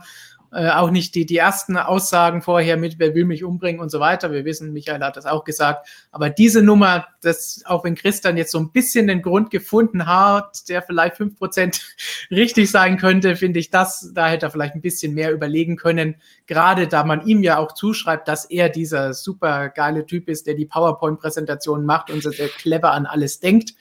Äh, 0.54 0.70
auch 0.70 0.92
nicht 0.92 1.16
die, 1.16 1.26
die 1.26 1.38
ersten 1.38 1.78
Aussagen 1.78 2.44
vorher 2.44 2.78
mit, 2.78 3.00
wer 3.00 3.16
will 3.16 3.26
mich 3.26 3.44
umbringen 3.44 3.82
und 3.82 3.90
so 3.90 4.00
weiter. 4.00 4.32
Wir 4.32 4.46
wissen, 4.46 4.72
Michael 4.72 5.02
hat 5.02 5.18
das 5.18 5.26
auch 5.26 5.46
gesagt. 5.46 5.88
Aber 6.12 6.30
diese 6.30 6.62
Nummer, 6.62 7.08
das, 7.22 7.64
auch 7.66 7.84
wenn 7.84 7.96
Christian 7.96 8.38
jetzt 8.38 8.52
so 8.52 8.60
ein 8.60 8.72
bisschen 8.72 9.08
den 9.08 9.24
Grund 9.24 9.50
gefunden 9.50 10.06
hat, 10.06 10.70
der 10.70 10.84
vielleicht 10.84 11.18
fünf 11.18 11.40
Prozent 11.40 11.82
richtig 12.32 12.70
sein 12.70 12.98
könnte, 12.98 13.36
finde 13.36 13.60
ich 13.60 13.72
das, 13.72 14.12
da 14.14 14.28
hätte 14.28 14.46
er 14.46 14.52
vielleicht 14.52 14.76
ein 14.76 14.82
bisschen 14.82 15.16
mehr 15.16 15.32
überlegen 15.32 15.76
können. 15.76 16.16
Gerade 16.46 16.88
da 16.88 17.04
man 17.04 17.26
ihm 17.26 17.42
ja 17.42 17.58
auch 17.58 17.72
zuschreibt, 17.72 18.28
dass 18.28 18.46
er 18.46 18.70
dieser 18.70 19.16
super 19.16 19.70
geile 19.70 20.06
Typ 20.06 20.30
ist, 20.30 20.46
der 20.46 20.54
die 20.54 20.66
PowerPoint-Präsentationen 20.66 21.86
macht 21.86 22.12
und 22.12 22.22
sehr 22.22 22.48
clever 22.50 22.92
an 22.92 23.08
alles 23.08 23.40
denkt. 23.40 23.74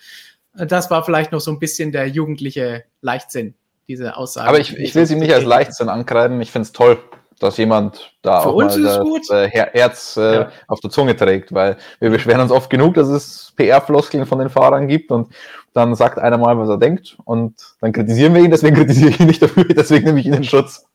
Das 0.55 0.91
war 0.91 1.05
vielleicht 1.05 1.33
noch 1.33 1.41
so 1.41 1.51
ein 1.51 1.59
bisschen 1.59 1.93
der 1.93 2.07
jugendliche 2.09 2.85
Leichtsinn 3.03 3.55
diese 3.89 4.17
Aussage. 4.17 4.49
Aber 4.49 4.61
ich, 4.61 4.77
ich 4.77 4.95
will 4.95 5.07
sie 5.07 5.17
nicht 5.17 5.33
als 5.33 5.45
Leichtsinn 5.45 5.89
ankreiden. 5.89 6.41
Ich 6.41 6.51
finde 6.51 6.67
es 6.67 6.73
toll, 6.73 6.99
dass 7.43 7.57
jemand 7.57 8.13
da 8.23 8.43
Für 8.43 8.51
auch 8.51 8.57
mal 8.57 8.83
das 8.83 9.31
äh, 9.31 9.49
Herz 9.49 10.17
äh, 10.17 10.35
ja. 10.35 10.53
auf 10.69 10.81
der 10.81 10.91
Zunge 10.91 11.17
trägt, 11.17 11.53
weil 11.53 11.77
wir 11.99 12.11
beschweren 12.11 12.41
uns 12.41 12.53
oft 12.53 12.71
genug, 12.71 12.95
dass 12.95 13.09
es 13.09 13.53
PR-Floskeln 13.57 14.27
von 14.27 14.39
den 14.39 14.49
Fahrern 14.49 14.87
gibt 14.87 15.11
und 15.11 15.33
dann 15.75 15.95
sagt 15.95 16.19
einer 16.19 16.39
mal, 16.39 16.57
was 16.59 16.69
er 16.69 16.79
denkt 16.79 17.17
und 17.25 17.55
dann 17.81 17.93
kritisieren 17.93 18.35
wir 18.35 18.43
ihn, 18.43 18.51
deswegen 18.51 18.77
kritisiere 18.77 19.11
ich 19.11 19.21
ihn 19.21 19.27
nicht 19.27 19.43
dafür, 19.43 19.65
deswegen 19.69 20.05
nehme 20.07 20.21
ich 20.21 20.27
ihn 20.27 20.35
in 20.35 20.45
Schutz. 20.45 20.87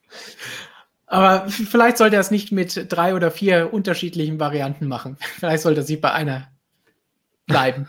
Aber 1.08 1.48
vielleicht 1.48 1.98
sollte 1.98 2.18
er 2.18 2.22
es 2.22 2.32
nicht 2.32 2.52
mit 2.52 2.92
drei 2.92 3.16
oder 3.16 3.32
vier 3.32 3.74
unterschiedlichen 3.74 4.42
Varianten 4.42 4.88
machen. 4.88 5.18
Vielleicht 5.40 5.64
sollte 5.64 5.80
er 5.80 5.86
sich 5.86 6.02
bei 6.02 6.12
einer 6.12 6.50
bleiben. 7.46 7.88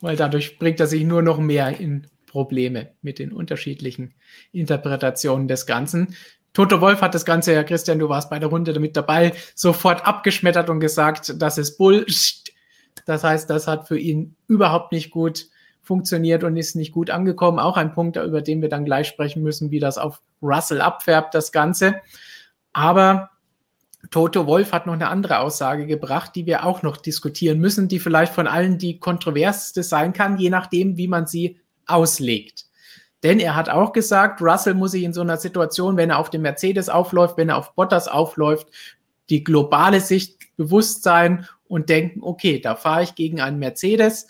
Weil 0.00 0.16
dadurch 0.16 0.58
bringt 0.58 0.80
er 0.80 0.88
sich 0.88 1.04
nur 1.04 1.22
noch 1.22 1.38
mehr 1.38 1.78
in 1.78 2.09
Probleme 2.30 2.92
mit 3.02 3.18
den 3.18 3.32
unterschiedlichen 3.32 4.14
Interpretationen 4.52 5.48
des 5.48 5.66
Ganzen. 5.66 6.14
Toto 6.52 6.80
Wolf 6.80 7.00
hat 7.00 7.14
das 7.14 7.24
Ganze, 7.24 7.52
ja, 7.52 7.64
Christian, 7.64 7.98
du 7.98 8.08
warst 8.08 8.30
bei 8.30 8.38
der 8.38 8.48
Runde 8.48 8.72
damit 8.72 8.96
dabei, 8.96 9.32
sofort 9.54 10.06
abgeschmettert 10.06 10.70
und 10.70 10.80
gesagt, 10.80 11.34
das 11.42 11.58
ist 11.58 11.76
Bullshit. 11.76 12.52
Das 13.04 13.24
heißt, 13.24 13.50
das 13.50 13.66
hat 13.66 13.88
für 13.88 13.98
ihn 13.98 14.36
überhaupt 14.46 14.92
nicht 14.92 15.10
gut 15.10 15.48
funktioniert 15.82 16.44
und 16.44 16.56
ist 16.56 16.76
nicht 16.76 16.92
gut 16.92 17.10
angekommen. 17.10 17.58
Auch 17.58 17.76
ein 17.76 17.92
Punkt, 17.92 18.16
über 18.16 18.42
den 18.42 18.62
wir 18.62 18.68
dann 18.68 18.84
gleich 18.84 19.08
sprechen 19.08 19.42
müssen, 19.42 19.70
wie 19.70 19.80
das 19.80 19.98
auf 19.98 20.22
Russell 20.40 20.80
abfärbt, 20.80 21.34
das 21.34 21.50
Ganze. 21.50 21.96
Aber 22.72 23.30
Toto 24.10 24.46
Wolf 24.46 24.72
hat 24.72 24.86
noch 24.86 24.94
eine 24.94 25.08
andere 25.08 25.40
Aussage 25.40 25.86
gebracht, 25.86 26.34
die 26.34 26.46
wir 26.46 26.64
auch 26.64 26.82
noch 26.82 26.96
diskutieren 26.96 27.58
müssen, 27.58 27.88
die 27.88 28.00
vielleicht 28.00 28.32
von 28.32 28.46
allen 28.46 28.78
die 28.78 28.98
kontroverseste 28.98 29.82
sein 29.82 30.12
kann, 30.12 30.38
je 30.38 30.50
nachdem, 30.50 30.96
wie 30.96 31.08
man 31.08 31.26
sie 31.26 31.59
auslegt. 31.86 32.66
Denn 33.22 33.38
er 33.38 33.54
hat 33.54 33.68
auch 33.68 33.92
gesagt, 33.92 34.40
Russell 34.40 34.74
muss 34.74 34.92
sich 34.92 35.02
in 35.02 35.12
so 35.12 35.20
einer 35.20 35.36
Situation, 35.36 35.96
wenn 35.96 36.10
er 36.10 36.18
auf 36.18 36.30
dem 36.30 36.42
Mercedes 36.42 36.88
aufläuft, 36.88 37.36
wenn 37.36 37.50
er 37.50 37.58
auf 37.58 37.74
Bottas 37.74 38.08
aufläuft, 38.08 38.68
die 39.28 39.44
globale 39.44 40.00
Sicht 40.00 40.38
bewusst 40.56 41.02
sein 41.02 41.46
und 41.68 41.88
denken, 41.88 42.20
okay, 42.22 42.60
da 42.60 42.76
fahre 42.76 43.02
ich 43.02 43.14
gegen 43.14 43.40
einen 43.40 43.58
Mercedes, 43.58 44.26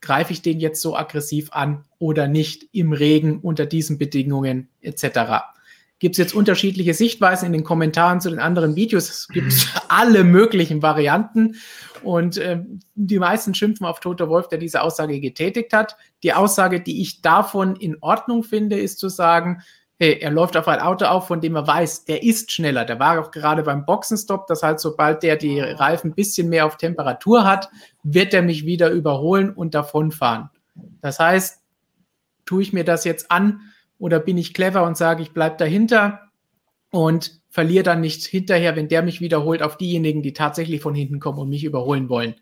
greife 0.00 0.32
ich 0.32 0.42
den 0.42 0.60
jetzt 0.60 0.82
so 0.82 0.96
aggressiv 0.96 1.52
an 1.52 1.84
oder 1.98 2.28
nicht 2.28 2.68
im 2.72 2.92
Regen 2.92 3.40
unter 3.40 3.66
diesen 3.66 3.98
Bedingungen 3.98 4.68
etc 4.80 5.58
gibt 6.00 6.14
es 6.14 6.18
jetzt 6.18 6.34
unterschiedliche 6.34 6.94
Sichtweisen 6.94 7.46
in 7.46 7.52
den 7.52 7.62
Kommentaren 7.62 8.20
zu 8.20 8.30
den 8.30 8.40
anderen 8.40 8.74
Videos. 8.74 9.08
Es 9.08 9.28
gibt 9.28 9.52
alle 9.88 10.24
möglichen 10.24 10.82
Varianten. 10.82 11.56
Und 12.02 12.38
äh, 12.38 12.64
die 12.94 13.18
meisten 13.18 13.54
schimpfen 13.54 13.86
auf 13.86 14.00
Toto 14.00 14.28
Wolf, 14.28 14.48
der 14.48 14.58
diese 14.58 14.82
Aussage 14.82 15.20
getätigt 15.20 15.72
hat. 15.72 15.96
Die 16.22 16.32
Aussage, 16.32 16.80
die 16.80 17.02
ich 17.02 17.20
davon 17.20 17.76
in 17.76 17.98
Ordnung 18.00 18.42
finde, 18.42 18.80
ist 18.80 18.98
zu 18.98 19.08
sagen, 19.08 19.62
er 20.02 20.30
läuft 20.30 20.56
auf 20.56 20.66
ein 20.66 20.80
Auto 20.80 21.04
auf, 21.04 21.26
von 21.26 21.42
dem 21.42 21.56
er 21.56 21.66
weiß, 21.66 22.06
der 22.06 22.22
ist 22.22 22.50
schneller. 22.50 22.86
Der 22.86 22.98
war 22.98 23.20
auch 23.20 23.30
gerade 23.30 23.62
beim 23.62 23.84
Boxenstopp, 23.84 24.46
das 24.46 24.62
heißt, 24.62 24.80
sobald 24.80 25.22
der 25.22 25.36
die 25.36 25.60
Reifen 25.60 26.12
ein 26.12 26.14
bisschen 26.14 26.48
mehr 26.48 26.64
auf 26.64 26.78
Temperatur 26.78 27.44
hat, 27.44 27.68
wird 28.02 28.32
er 28.32 28.40
mich 28.40 28.64
wieder 28.64 28.88
überholen 28.88 29.50
und 29.50 29.74
davonfahren. 29.74 30.48
Das 31.02 31.18
heißt, 31.18 31.60
tue 32.46 32.62
ich 32.62 32.72
mir 32.72 32.84
das 32.84 33.04
jetzt 33.04 33.30
an 33.30 33.60
oder 34.00 34.18
bin 34.18 34.38
ich 34.38 34.54
clever 34.54 34.82
und 34.82 34.96
sage, 34.96 35.22
ich 35.22 35.32
bleibe 35.32 35.56
dahinter 35.58 36.30
und 36.90 37.40
verliere 37.50 37.84
dann 37.84 38.00
nicht 38.00 38.24
hinterher, 38.24 38.74
wenn 38.74 38.88
der 38.88 39.02
mich 39.02 39.20
wiederholt, 39.20 39.62
auf 39.62 39.76
diejenigen, 39.76 40.22
die 40.22 40.32
tatsächlich 40.32 40.80
von 40.80 40.94
hinten 40.94 41.20
kommen 41.20 41.38
und 41.38 41.50
mich 41.50 41.62
überholen 41.62 42.08
wollen. 42.08 42.34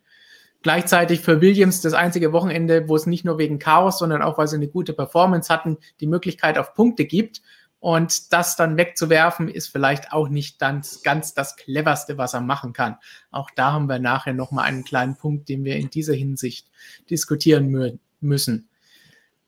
Gleichzeitig 0.62 1.20
für 1.20 1.40
Williams 1.40 1.80
das 1.80 1.94
einzige 1.94 2.32
Wochenende, 2.32 2.88
wo 2.88 2.96
es 2.96 3.06
nicht 3.06 3.24
nur 3.24 3.38
wegen 3.38 3.58
Chaos, 3.58 3.98
sondern 3.98 4.22
auch, 4.22 4.38
weil 4.38 4.48
sie 4.48 4.56
eine 4.56 4.68
gute 4.68 4.92
Performance 4.92 5.52
hatten, 5.52 5.78
die 6.00 6.06
Möglichkeit 6.06 6.58
auf 6.58 6.74
Punkte 6.74 7.04
gibt. 7.04 7.42
Und 7.80 8.32
das 8.32 8.56
dann 8.56 8.76
wegzuwerfen, 8.76 9.48
ist 9.48 9.68
vielleicht 9.68 10.12
auch 10.12 10.28
nicht 10.28 10.58
ganz, 10.58 11.02
ganz 11.02 11.34
das 11.34 11.54
cleverste, 11.54 12.18
was 12.18 12.34
er 12.34 12.40
machen 12.40 12.72
kann. 12.72 12.96
Auch 13.30 13.50
da 13.54 13.72
haben 13.72 13.88
wir 13.88 14.00
nachher 14.00 14.34
nochmal 14.34 14.64
einen 14.64 14.82
kleinen 14.82 15.16
Punkt, 15.16 15.48
den 15.48 15.64
wir 15.64 15.76
in 15.76 15.88
dieser 15.88 16.14
Hinsicht 16.14 16.66
diskutieren 17.08 18.00
müssen. 18.20 18.68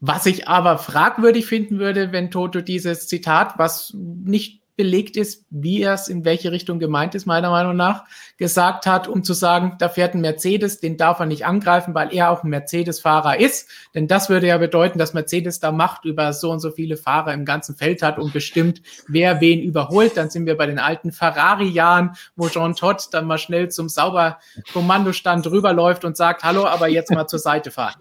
Was 0.00 0.24
ich 0.26 0.48
aber 0.48 0.78
fragwürdig 0.78 1.46
finden 1.46 1.78
würde, 1.78 2.10
wenn 2.10 2.30
Toto 2.30 2.62
dieses 2.62 3.06
Zitat, 3.06 3.58
was 3.58 3.94
nicht 3.94 4.60
belegt 4.80 5.18
ist, 5.18 5.44
wie 5.50 5.82
er 5.82 5.92
es 5.92 6.08
in 6.08 6.24
welche 6.24 6.52
Richtung 6.52 6.78
gemeint 6.78 7.14
ist, 7.14 7.26
meiner 7.26 7.50
Meinung 7.50 7.76
nach, 7.76 8.04
gesagt 8.38 8.86
hat, 8.86 9.08
um 9.08 9.22
zu 9.22 9.34
sagen, 9.34 9.76
da 9.78 9.90
fährt 9.90 10.14
ein 10.14 10.22
Mercedes, 10.22 10.80
den 10.80 10.96
darf 10.96 11.20
er 11.20 11.26
nicht 11.26 11.44
angreifen, 11.44 11.92
weil 11.94 12.14
er 12.14 12.30
auch 12.30 12.44
ein 12.44 12.48
Mercedes-Fahrer 12.48 13.38
ist. 13.38 13.68
Denn 13.94 14.08
das 14.08 14.30
würde 14.30 14.46
ja 14.46 14.56
bedeuten, 14.56 14.98
dass 14.98 15.12
Mercedes 15.12 15.60
da 15.60 15.70
Macht 15.70 16.06
über 16.06 16.32
so 16.32 16.50
und 16.50 16.60
so 16.60 16.70
viele 16.70 16.96
Fahrer 16.96 17.34
im 17.34 17.44
ganzen 17.44 17.76
Feld 17.76 18.00
hat 18.00 18.18
und 18.18 18.32
bestimmt, 18.32 18.80
wer 19.06 19.42
wen 19.42 19.60
überholt. 19.60 20.16
Dann 20.16 20.30
sind 20.30 20.46
wir 20.46 20.56
bei 20.56 20.64
den 20.64 20.78
alten 20.78 21.12
Ferrari-Jahren, 21.12 22.16
wo 22.34 22.48
Jean 22.48 22.74
Todt 22.74 23.08
dann 23.12 23.26
mal 23.26 23.36
schnell 23.36 23.68
zum 23.68 23.90
Sauberkommandostand 23.90 25.46
rüberläuft 25.48 26.06
und 26.06 26.16
sagt, 26.16 26.42
hallo, 26.42 26.64
aber 26.64 26.88
jetzt 26.88 27.10
mal 27.10 27.26
zur 27.26 27.38
Seite 27.38 27.70
fahren. 27.70 28.00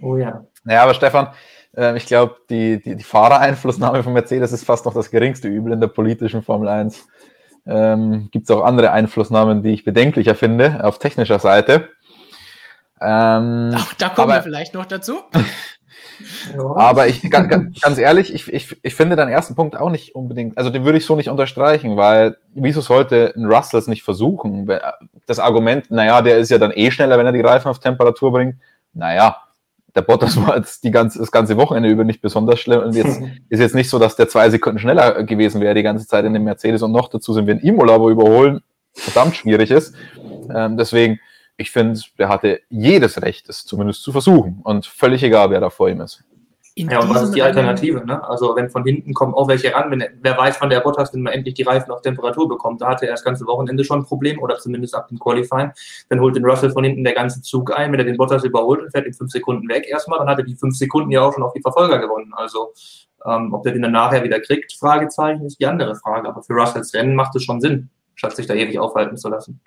Oh 0.00 0.16
ja. 0.16 0.44
Naja, 0.64 0.82
aber 0.82 0.94
Stefan, 0.94 1.28
ähm, 1.74 1.96
ich 1.96 2.06
glaube, 2.06 2.36
die, 2.50 2.80
die, 2.82 2.96
die 2.96 3.04
Fahrereinflussnahme 3.04 4.02
von 4.02 4.12
Mercedes 4.12 4.52
ist 4.52 4.64
fast 4.64 4.84
noch 4.84 4.94
das 4.94 5.10
geringste 5.10 5.48
Übel 5.48 5.72
in 5.72 5.80
der 5.80 5.88
politischen 5.88 6.42
Formel 6.42 6.68
1. 6.68 7.06
Ähm, 7.66 8.28
Gibt 8.30 8.48
es 8.48 8.50
auch 8.50 8.64
andere 8.64 8.92
Einflussnahmen, 8.92 9.62
die 9.62 9.70
ich 9.70 9.84
bedenklicher 9.84 10.34
finde, 10.34 10.84
auf 10.84 10.98
technischer 10.98 11.38
Seite. 11.38 11.88
Ähm, 13.00 13.72
Ach, 13.74 13.94
da 13.94 14.08
kommen 14.08 14.30
aber, 14.30 14.38
wir 14.38 14.42
vielleicht 14.42 14.74
noch 14.74 14.86
dazu. 14.86 15.20
aber 16.74 17.06
ich, 17.06 17.22
ganz, 17.30 17.80
ganz 17.80 17.98
ehrlich, 17.98 18.34
ich, 18.34 18.52
ich, 18.52 18.76
ich 18.82 18.94
finde 18.94 19.16
deinen 19.16 19.30
ersten 19.30 19.54
Punkt 19.54 19.76
auch 19.76 19.90
nicht 19.90 20.14
unbedingt, 20.14 20.58
also 20.58 20.70
den 20.70 20.84
würde 20.84 20.98
ich 20.98 21.06
so 21.06 21.14
nicht 21.14 21.28
unterstreichen, 21.28 21.96
weil 21.96 22.38
wieso 22.54 22.80
sollte 22.80 23.32
ein 23.36 23.44
Russell 23.44 23.78
es 23.78 23.86
nicht 23.86 24.02
versuchen? 24.02 24.68
Das 25.26 25.38
Argument, 25.38 25.90
naja, 25.90 26.22
der 26.22 26.38
ist 26.38 26.50
ja 26.50 26.58
dann 26.58 26.72
eh 26.74 26.90
schneller, 26.90 27.18
wenn 27.18 27.26
er 27.26 27.32
die 27.32 27.40
Reifen 27.40 27.68
auf 27.68 27.78
Temperatur 27.78 28.32
bringt. 28.32 28.56
Naja, 28.94 29.36
der 29.98 30.02
Bottas 30.02 30.36
war 30.36 30.56
jetzt 30.56 30.84
die 30.84 30.92
ganze, 30.92 31.18
das 31.18 31.32
ganze 31.32 31.56
Wochenende 31.56 31.88
über 31.88 32.04
nicht 32.04 32.22
besonders 32.22 32.60
schlimm. 32.60 32.80
Und 32.82 32.94
jetzt 32.94 33.20
ist 33.48 33.58
jetzt 33.58 33.74
nicht 33.74 33.90
so, 33.90 33.98
dass 33.98 34.14
der 34.14 34.28
zwei 34.28 34.48
Sekunden 34.48 34.78
schneller 34.78 35.24
gewesen 35.24 35.60
wäre 35.60 35.74
die 35.74 35.82
ganze 35.82 36.06
Zeit 36.06 36.24
in 36.24 36.32
dem 36.34 36.44
Mercedes. 36.44 36.82
Und 36.82 36.92
noch 36.92 37.08
dazu 37.08 37.32
sind 37.32 37.46
wir 37.46 37.54
in 37.54 37.60
Imola, 37.60 38.00
wo 38.00 38.08
überholen 38.08 38.60
verdammt 38.94 39.36
schwierig 39.36 39.70
ist. 39.70 39.94
Ähm, 40.54 40.76
deswegen, 40.76 41.20
ich 41.56 41.70
finde, 41.70 42.00
der 42.18 42.28
hatte 42.28 42.60
jedes 42.68 43.20
Recht, 43.22 43.48
es 43.48 43.64
zumindest 43.64 44.02
zu 44.02 44.12
versuchen. 44.12 44.60
Und 44.62 44.86
völlig 44.86 45.22
egal, 45.22 45.50
wer 45.50 45.60
da 45.60 45.70
vor 45.70 45.88
ihm 45.88 46.00
ist. 46.00 46.22
In 46.78 46.88
ja, 46.88 47.00
und 47.00 47.10
was 47.10 47.22
ist 47.24 47.34
die 47.34 47.42
Alternative? 47.42 48.06
Ne? 48.06 48.22
Also 48.28 48.54
wenn 48.54 48.70
von 48.70 48.84
hinten 48.84 49.12
kommen 49.12 49.34
auch 49.34 49.48
welche 49.48 49.74
ran, 49.74 49.90
wenn, 49.90 50.04
wer 50.22 50.38
weiß, 50.38 50.60
wann 50.60 50.70
der 50.70 50.78
Bottas 50.78 51.12
wenn 51.12 51.22
man 51.22 51.32
endlich 51.32 51.54
die 51.54 51.64
Reifen 51.64 51.90
auf 51.90 52.02
Temperatur 52.02 52.48
bekommt. 52.48 52.80
Da 52.80 52.90
hatte 52.90 53.06
er 53.06 53.12
das 53.12 53.24
ganze 53.24 53.46
Wochenende 53.46 53.82
schon 53.82 54.00
ein 54.00 54.04
Problem 54.04 54.38
oder 54.38 54.58
zumindest 54.58 54.94
ab 54.94 55.08
dem 55.08 55.18
Qualifying. 55.18 55.72
Dann 56.08 56.20
holt 56.20 56.36
den 56.36 56.44
Russell 56.44 56.70
von 56.70 56.84
hinten 56.84 57.02
der 57.02 57.14
ganze 57.14 57.42
Zug 57.42 57.76
ein, 57.76 57.90
wenn 57.90 57.98
er 57.98 58.04
den 58.04 58.16
Bottas 58.16 58.44
überholt 58.44 58.80
und 58.80 58.92
fährt 58.92 59.06
in 59.06 59.12
fünf 59.12 59.32
Sekunden 59.32 59.68
weg 59.68 59.88
erstmal, 59.88 60.20
dann 60.20 60.28
hat 60.28 60.38
er 60.38 60.44
die 60.44 60.54
fünf 60.54 60.76
Sekunden 60.76 61.10
ja 61.10 61.22
auch 61.22 61.34
schon 61.34 61.42
auf 61.42 61.52
die 61.52 61.62
Verfolger 61.62 61.98
gewonnen. 61.98 62.32
Also 62.32 62.72
ähm, 63.26 63.52
ob 63.52 63.64
der 63.64 63.72
den 63.72 63.82
dann 63.82 63.90
nachher 63.90 64.22
wieder 64.22 64.38
kriegt, 64.38 64.72
Fragezeichen, 64.72 65.46
ist 65.46 65.58
die 65.58 65.66
andere 65.66 65.96
Frage. 65.96 66.28
Aber 66.28 66.44
für 66.44 66.52
Russells 66.52 66.94
Rennen 66.94 67.16
macht 67.16 67.34
es 67.34 67.42
schon 67.42 67.60
Sinn, 67.60 67.90
statt 68.14 68.36
sich 68.36 68.46
da 68.46 68.54
ewig 68.54 68.78
aufhalten 68.78 69.16
zu 69.16 69.28
lassen. 69.28 69.60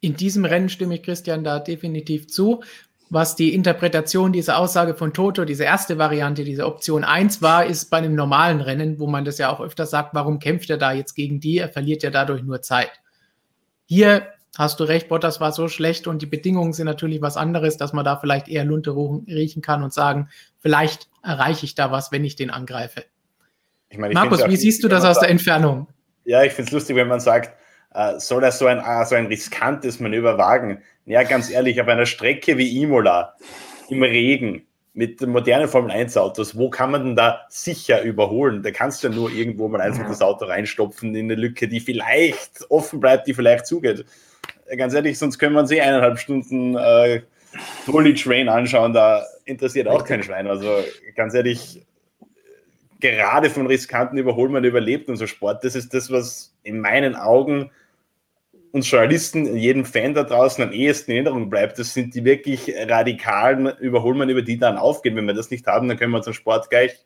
In 0.00 0.14
diesem 0.14 0.44
Rennen 0.44 0.68
stimme 0.68 0.94
ich 0.94 1.02
Christian 1.02 1.42
da 1.42 1.58
definitiv 1.58 2.28
zu 2.28 2.62
was 3.08 3.36
die 3.36 3.54
Interpretation 3.54 4.32
dieser 4.32 4.58
Aussage 4.58 4.94
von 4.94 5.12
Toto, 5.12 5.44
diese 5.44 5.64
erste 5.64 5.98
Variante, 5.98 6.44
diese 6.44 6.66
Option 6.66 7.04
1 7.04 7.40
war, 7.40 7.64
ist 7.64 7.90
bei 7.90 7.98
einem 7.98 8.14
normalen 8.14 8.60
Rennen, 8.60 8.98
wo 8.98 9.06
man 9.06 9.24
das 9.24 9.38
ja 9.38 9.50
auch 9.50 9.60
öfter 9.60 9.86
sagt, 9.86 10.14
warum 10.14 10.38
kämpft 10.38 10.70
er 10.70 10.76
da 10.76 10.92
jetzt 10.92 11.14
gegen 11.14 11.38
die? 11.38 11.58
Er 11.58 11.68
verliert 11.68 12.02
ja 12.02 12.10
dadurch 12.10 12.42
nur 12.42 12.62
Zeit. 12.62 12.90
Hier 13.84 14.26
hast 14.58 14.80
du 14.80 14.84
recht, 14.84 15.08
Bottas 15.08 15.40
war 15.40 15.52
so 15.52 15.68
schlecht 15.68 16.06
und 16.06 16.22
die 16.22 16.26
Bedingungen 16.26 16.72
sind 16.72 16.86
natürlich 16.86 17.22
was 17.22 17.36
anderes, 17.36 17.76
dass 17.76 17.92
man 17.92 18.04
da 18.04 18.16
vielleicht 18.16 18.48
eher 18.48 18.64
Lunte 18.64 18.90
riechen 18.96 19.62
kann 19.62 19.82
und 19.82 19.92
sagen, 19.92 20.28
vielleicht 20.58 21.08
erreiche 21.22 21.64
ich 21.64 21.74
da 21.74 21.92
was, 21.92 22.10
wenn 22.10 22.24
ich 22.24 22.36
den 22.36 22.50
angreife. 22.50 23.04
Ich 23.88 23.98
meine, 23.98 24.12
ich 24.12 24.18
Markus, 24.18 24.46
wie 24.46 24.56
siehst 24.56 24.82
du 24.82 24.88
das 24.88 25.04
aus 25.04 25.20
der 25.20 25.30
Entfernung? 25.30 25.86
Ja, 26.24 26.42
ich 26.42 26.52
finde 26.52 26.68
es 26.68 26.72
lustig, 26.72 26.96
wenn 26.96 27.08
man 27.08 27.20
sagt, 27.20 27.56
äh, 27.94 28.18
soll 28.18 28.42
er 28.42 28.52
so 28.52 28.66
ein, 28.66 28.78
äh, 28.78 29.04
so 29.04 29.14
ein 29.14 29.26
riskantes 29.26 30.00
Manöver 30.00 30.38
wagen? 30.38 30.82
Ja, 31.06 31.22
ganz 31.22 31.50
ehrlich, 31.50 31.80
auf 31.80 31.86
einer 31.86 32.04
Strecke 32.04 32.58
wie 32.58 32.82
Imola, 32.82 33.36
im 33.88 34.02
Regen, 34.02 34.66
mit 34.92 35.20
modernen 35.20 35.68
Formel 35.68 35.92
1 35.92 36.16
Autos, 36.16 36.58
wo 36.58 36.68
kann 36.68 36.90
man 36.90 37.04
denn 37.04 37.16
da 37.16 37.46
sicher 37.48 38.02
überholen? 38.02 38.64
Da 38.64 38.72
kannst 38.72 39.04
du 39.04 39.08
ja 39.08 39.14
nur 39.14 39.30
irgendwo 39.30 39.68
mal 39.68 39.80
einfach 39.80 40.08
das 40.08 40.20
Auto 40.20 40.46
reinstopfen 40.46 41.14
in 41.14 41.26
eine 41.26 41.40
Lücke, 41.40 41.68
die 41.68 41.78
vielleicht 41.78 42.68
offen 42.70 42.98
bleibt, 42.98 43.28
die 43.28 43.34
vielleicht 43.34 43.66
zugeht. 43.66 44.04
Ganz 44.76 44.94
ehrlich, 44.94 45.16
sonst 45.16 45.38
können 45.38 45.54
wir 45.54 45.60
uns 45.60 45.70
eh 45.70 45.80
eineinhalb 45.80 46.18
Stunden 46.18 46.76
äh, 46.76 47.20
Bully 47.86 48.14
Train 48.14 48.48
anschauen, 48.48 48.92
da 48.92 49.24
interessiert 49.44 49.86
auch 49.86 50.04
kein 50.04 50.24
Schwein. 50.24 50.48
Also 50.48 50.82
ganz 51.14 51.34
ehrlich, 51.34 51.86
gerade 52.98 53.48
von 53.48 53.68
riskanten 53.68 54.18
Überholmann 54.18 54.64
überlebt 54.64 55.08
unser 55.08 55.28
Sport. 55.28 55.62
Das 55.62 55.76
ist 55.76 55.94
das, 55.94 56.10
was 56.10 56.52
in 56.64 56.80
meinen 56.80 57.14
Augen 57.14 57.70
uns 58.76 58.90
Journalisten, 58.90 59.56
jedem 59.56 59.84
Fan 59.84 60.14
da 60.14 60.22
draußen 60.22 60.62
am 60.62 60.72
ehesten 60.72 61.10
in 61.10 61.16
Erinnerung 61.16 61.50
bleibt, 61.50 61.78
das 61.78 61.94
sind 61.94 62.14
die 62.14 62.24
wirklich 62.24 62.72
radikalen 62.88 63.66
Überholmann, 63.78 64.28
über 64.28 64.42
die 64.42 64.58
dann 64.58 64.76
aufgehen. 64.76 65.16
Wenn 65.16 65.26
wir 65.26 65.34
das 65.34 65.50
nicht 65.50 65.66
haben, 65.66 65.88
dann 65.88 65.96
können 65.96 66.12
wir 66.12 66.18
unseren 66.18 66.34
Sport 66.34 66.70
gleich. 66.70 66.96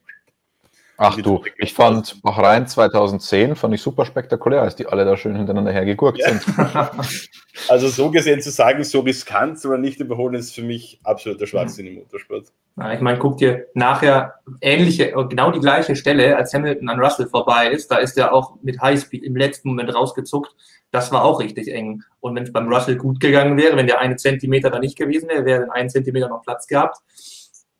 Ach 1.02 1.16
du, 1.16 1.42
ich 1.56 1.72
fand 1.72 2.20
Bahrain 2.20 2.66
2010 2.66 3.56
fand 3.56 3.72
ich 3.72 3.80
super 3.80 4.04
spektakulär, 4.04 4.60
als 4.60 4.76
die 4.76 4.86
alle 4.86 5.06
da 5.06 5.16
schön 5.16 5.34
hintereinander 5.34 5.72
hergegurkt 5.72 6.18
ja. 6.18 6.28
sind. 6.28 6.44
also 7.68 7.88
so 7.88 8.10
gesehen 8.10 8.42
zu 8.42 8.50
sagen, 8.50 8.84
so 8.84 9.00
riskant 9.00 9.64
oder 9.64 9.78
nicht 9.78 9.98
überholen, 9.98 10.34
ist 10.34 10.54
für 10.54 10.62
mich 10.62 11.00
absoluter 11.02 11.46
Schwachsinn 11.46 11.86
im 11.86 11.94
Motorsport. 11.94 12.48
Ich 12.92 13.00
meine, 13.00 13.18
guck 13.18 13.38
dir 13.38 13.66
nachher 13.72 14.34
ähnliche, 14.60 15.12
genau 15.28 15.50
die 15.50 15.60
gleiche 15.60 15.96
Stelle, 15.96 16.36
als 16.36 16.52
Hamilton 16.52 16.90
an 16.90 17.00
Russell 17.00 17.28
vorbei 17.28 17.68
ist, 17.68 17.90
da 17.90 17.96
ist 17.96 18.18
er 18.18 18.34
auch 18.34 18.56
mit 18.62 18.80
Highspeed 18.82 19.24
im 19.24 19.36
letzten 19.36 19.68
Moment 19.68 19.94
rausgezuckt 19.94 20.54
das 20.90 21.12
war 21.12 21.24
auch 21.24 21.40
richtig 21.40 21.68
eng. 21.68 22.02
Und 22.20 22.34
wenn 22.34 22.44
es 22.44 22.52
beim 22.52 22.72
Russell 22.72 22.96
gut 22.96 23.20
gegangen 23.20 23.56
wäre, 23.56 23.76
wenn 23.76 23.86
der 23.86 24.00
eine 24.00 24.16
Zentimeter 24.16 24.70
da 24.70 24.78
nicht 24.78 24.98
gewesen 24.98 25.28
wäre, 25.28 25.44
wäre 25.44 25.72
ein 25.72 25.88
Zentimeter 25.88 26.28
noch 26.28 26.42
Platz 26.42 26.66
gehabt, 26.66 26.98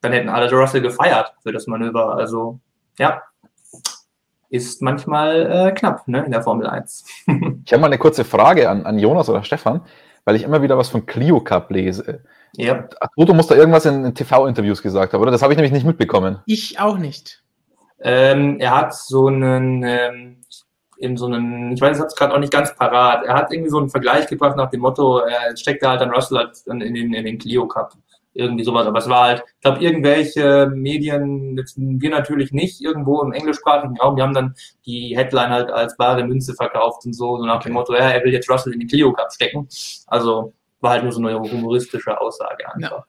dann 0.00 0.12
hätten 0.12 0.28
alle 0.28 0.50
Russell 0.50 0.80
gefeiert 0.80 1.34
für 1.42 1.52
das 1.52 1.66
Manöver. 1.66 2.16
Also, 2.16 2.61
ja, 2.98 3.22
ist 4.48 4.82
manchmal 4.82 5.68
äh, 5.68 5.72
knapp 5.72 6.06
ne, 6.08 6.24
in 6.24 6.32
der 6.32 6.42
Formel 6.42 6.66
1. 6.66 7.04
ich 7.64 7.72
habe 7.72 7.80
mal 7.80 7.86
eine 7.86 7.98
kurze 7.98 8.24
Frage 8.24 8.68
an, 8.68 8.84
an 8.84 8.98
Jonas 8.98 9.28
oder 9.28 9.44
Stefan, 9.44 9.82
weil 10.24 10.36
ich 10.36 10.42
immer 10.42 10.62
wieder 10.62 10.76
was 10.76 10.88
von 10.88 11.06
Clio 11.06 11.40
Cup 11.40 11.70
lese. 11.70 12.24
Ja. 12.54 12.88
Toto 13.16 13.32
muss 13.32 13.46
da 13.46 13.54
irgendwas 13.54 13.86
in, 13.86 14.04
in 14.04 14.14
TV-Interviews 14.14 14.82
gesagt 14.82 15.12
haben, 15.12 15.22
oder? 15.22 15.30
Das 15.30 15.42
habe 15.42 15.52
ich 15.52 15.56
nämlich 15.56 15.72
nicht 15.72 15.86
mitbekommen. 15.86 16.40
Ich 16.46 16.80
auch 16.80 16.98
nicht. 16.98 17.42
Ähm, 18.00 18.58
er 18.58 18.76
hat 18.76 18.94
so 18.94 19.28
einen, 19.28 19.84
ähm, 19.84 20.39
in 21.01 21.16
so 21.16 21.26
einen, 21.26 21.72
ich 21.72 21.80
weiß, 21.80 21.96
ich 21.96 22.01
habe 22.01 22.09
es 22.09 22.14
gerade 22.14 22.34
auch 22.34 22.38
nicht 22.38 22.53
ganz 22.53 22.74
parat. 22.76 23.24
Er 23.24 23.34
hat 23.34 23.51
irgendwie 23.51 23.70
so 23.70 23.78
einen 23.78 23.88
Vergleich 23.88 24.26
gebracht 24.26 24.57
nach 24.57 24.70
dem 24.70 24.80
Motto, 24.80 25.20
er 25.20 25.57
steckte 25.57 25.88
halt 25.88 26.03
dann 26.03 26.11
Russell 26.11 26.38
halt 26.38 26.59
dann 26.66 26.82
in 26.82 26.94
den, 26.94 27.14
in 27.14 27.24
den 27.24 27.38
Clio 27.38 27.66
Cup. 27.66 27.94
Irgendwie 28.32 28.62
sowas. 28.62 28.86
Aber 28.86 28.98
es 28.98 29.09
war 29.09 29.24
halt, 29.24 29.42
ich 29.57 29.61
glaube, 29.62 29.80
irgendwelche 29.80 30.70
Medien, 30.72 31.57
jetzt 31.57 31.74
wir 31.76 32.11
natürlich 32.11 32.53
nicht, 32.53 32.80
irgendwo 32.80 33.22
im 33.22 33.32
englischsprachigen 33.32 33.98
Raum, 33.98 34.16
die 34.16 34.22
haben 34.22 34.34
dann 34.34 34.55
die 34.84 35.16
Headline 35.16 35.48
halt 35.48 35.70
als 35.70 35.96
bare 35.96 36.22
Münze 36.22 36.55
verkauft 36.55 37.07
und 37.07 37.14
so, 37.14 37.38
so 37.38 37.44
nach 37.44 37.62
dem 37.62 37.72
Motto, 37.72 37.94
ja, 37.94 38.11
er 38.11 38.22
will 38.22 38.32
jetzt 38.32 38.48
Russell 38.48 38.74
in 38.74 38.80
den 38.80 38.88
Clio 38.88 39.12
Cup 39.12 39.32
stecken. 39.32 39.66
Also 40.07 40.53
war 40.80 40.92
halt 40.92 41.03
nur 41.03 41.12
so 41.12 41.20
eine 41.20 41.40
humoristische 41.40 42.20
Aussage 42.20 42.72
einfach. 42.72 43.05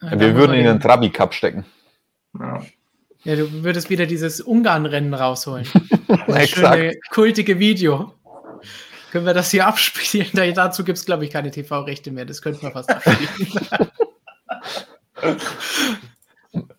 Ja. 0.00 0.20
Wir 0.20 0.34
würden 0.36 0.54
ihn 0.54 0.60
in 0.60 0.66
den 0.66 0.80
Trabi 0.80 1.10
Cup 1.10 1.34
stecken. 1.34 1.66
Ja. 2.38 2.60
Ja, 3.24 3.36
du 3.36 3.64
würdest 3.64 3.88
wieder 3.88 4.06
dieses 4.06 4.40
Ungarn-Rennen 4.40 5.14
rausholen. 5.14 5.66
Das 6.26 6.50
schöne, 6.50 6.94
kultige 7.10 7.58
Video. 7.58 8.14
Können 9.10 9.26
wir 9.26 9.34
das 9.34 9.50
hier 9.50 9.66
abspielen? 9.66 10.28
Da, 10.32 10.50
dazu 10.52 10.84
gibt 10.84 10.98
es, 10.98 11.06
glaube 11.06 11.24
ich, 11.24 11.30
keine 11.30 11.50
TV-Rechte 11.50 12.10
mehr. 12.10 12.24
Das 12.24 12.42
könnten 12.42 12.62
wir 12.62 12.70
fast 12.70 12.90
abspielen. 12.90 13.28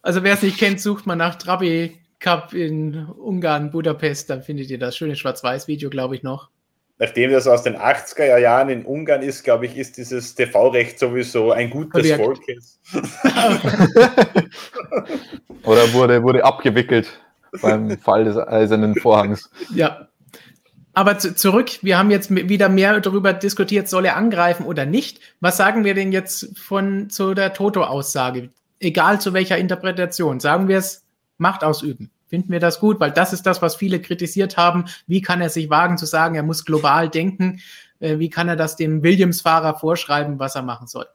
also, 0.02 0.24
wer 0.24 0.34
es 0.34 0.42
nicht 0.42 0.58
kennt, 0.58 0.80
sucht 0.80 1.06
mal 1.06 1.16
nach 1.16 1.36
Trabi 1.36 2.00
Cup 2.20 2.54
in 2.54 3.06
Ungarn, 3.06 3.72
Budapest, 3.72 4.30
dann 4.30 4.42
findet 4.44 4.70
ihr 4.70 4.80
das 4.80 4.98
schöne 4.98 5.16
Schwarz-Weiß-Video, 5.16 5.90
glaube 5.90 6.16
ich, 6.16 6.24
noch. 6.24 6.50
Nachdem 6.98 7.32
das 7.32 7.46
aus 7.46 7.64
den 7.64 7.76
80er 7.76 8.38
Jahren 8.38 8.70
in 8.70 8.86
Ungarn 8.86 9.22
ist, 9.22 9.44
glaube 9.44 9.66
ich, 9.66 9.76
ist 9.76 9.98
dieses 9.98 10.34
TV-Recht 10.36 10.98
sowieso 10.98 11.52
ein 11.52 11.70
Gut 11.70 11.94
des 11.94 12.14
Volkes. 12.14 12.80
Oder 15.64 15.92
wurde, 15.94 16.24
wurde 16.24 16.46
abgewickelt 16.46 17.20
beim 17.62 17.98
Fall 17.98 18.24
des 18.24 18.38
eisernen 18.38 18.96
Vorhangs. 18.96 19.50
Ja. 19.74 20.08
Aber 20.94 21.18
zu, 21.18 21.36
zurück, 21.36 21.80
wir 21.82 21.98
haben 21.98 22.12
jetzt 22.12 22.34
wieder 22.34 22.70
mehr 22.70 23.02
darüber 23.02 23.34
diskutiert, 23.34 23.90
soll 23.90 24.06
er 24.06 24.16
angreifen 24.16 24.66
oder 24.66 24.86
nicht. 24.86 25.20
Was 25.42 25.58
sagen 25.58 25.84
wir 25.84 25.96
denn 25.96 26.14
jetzt 26.14 26.58
von 26.58 27.10
zu 27.10 27.34
der 27.34 27.54
Toto-Aussage? 27.54 28.52
Egal 28.80 29.20
zu 29.20 29.34
welcher 29.34 29.58
Interpretation. 29.58 30.40
Sagen 30.40 30.70
wir 30.70 30.78
es, 30.78 31.06
Macht 31.38 31.64
ausüben. 31.64 32.12
Finden 32.36 32.52
wir 32.52 32.60
das 32.60 32.82
gut, 32.82 33.00
weil 33.00 33.12
das 33.12 33.32
ist 33.32 33.46
das, 33.46 33.62
was 33.62 33.78
viele 33.78 34.02
kritisiert 34.02 34.58
haben. 34.58 34.84
Wie 35.08 35.22
kann 35.22 35.40
er 35.40 35.48
sich 35.48 35.70
wagen 35.70 35.98
zu 35.98 36.06
sagen, 36.06 36.36
er 36.36 36.44
muss 36.44 36.66
global 36.66 37.08
denken? 37.08 37.62
Äh, 38.02 38.20
wie 38.20 38.30
kann 38.30 38.50
er 38.50 38.58
das 38.58 38.76
dem 38.76 39.04
Williams-Fahrer 39.04 39.76
vorschreiben, 39.76 40.38
was 40.38 40.54
er 40.56 40.62
machen 40.62 40.86
soll? 40.86 41.06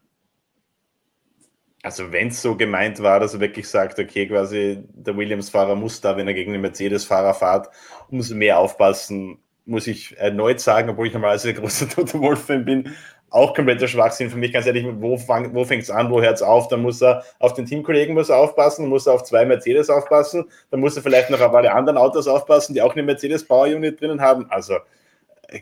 Also 1.83 2.11
wenn 2.11 2.29
es 2.29 2.41
so 2.41 2.57
gemeint 2.57 3.03
war, 3.03 3.21
dass 3.21 3.35
er 3.35 3.41
wirklich 3.41 3.69
sagt, 3.69 3.99
okay, 3.99 4.29
quasi 4.29 4.83
der 4.95 5.15
Williams-Fahrer 5.15 5.75
muss 5.75 6.01
da, 6.01 6.17
wenn 6.17 6.27
er 6.27 6.33
gegen 6.33 6.53
den 6.53 6.63
Mercedes-Fahrer 6.63 7.35
fährt, 7.35 7.69
umso 8.09 8.35
mehr 8.35 8.59
aufpassen, 8.59 9.41
muss 9.67 9.87
ich 9.89 10.17
erneut 10.17 10.59
sagen, 10.59 10.89
obwohl 10.89 11.09
ich 11.09 11.13
normalerweise 11.13 11.53
großer 11.53 11.87
Toto 11.87 12.19
Wolf-Fan 12.23 12.65
bin, 12.65 12.97
auch 13.31 13.55
kompletter 13.55 13.89
Schwachsinn 13.89 14.29
für 14.29 14.37
mich, 14.37 14.53
ganz 14.53 14.67
ehrlich, 14.67 14.85
wo, 14.85 15.19
wo 15.19 15.65
fängt 15.65 15.83
es 15.83 15.91
an, 15.91 16.11
wo 16.11 16.21
hört 16.21 16.35
es 16.35 16.43
auf? 16.43 16.69
Dann 16.69 16.83
muss 16.83 17.01
er 17.01 17.25
auf 17.39 17.55
den 17.55 17.65
Teamkollegen 17.65 18.15
muss 18.15 18.29
er 18.29 18.37
aufpassen, 18.37 18.89
muss 18.89 19.07
er 19.07 19.15
auf 19.15 19.23
zwei 19.23 19.45
Mercedes 19.45 19.89
aufpassen, 19.89 20.45
dann 20.71 20.81
muss 20.81 20.97
er 20.97 21.03
vielleicht 21.03 21.31
noch 21.31 21.41
auf 21.41 21.55
alle 21.55 21.73
anderen 21.73 21.97
Autos 21.97 22.27
aufpassen, 22.27 22.75
die 22.75 22.83
auch 22.83 22.95
eine 22.95 23.03
Mercedes 23.03 23.47
Power 23.47 23.67
Unit 23.67 24.01
drinnen 24.01 24.21
haben. 24.21 24.47
Also 24.51 24.75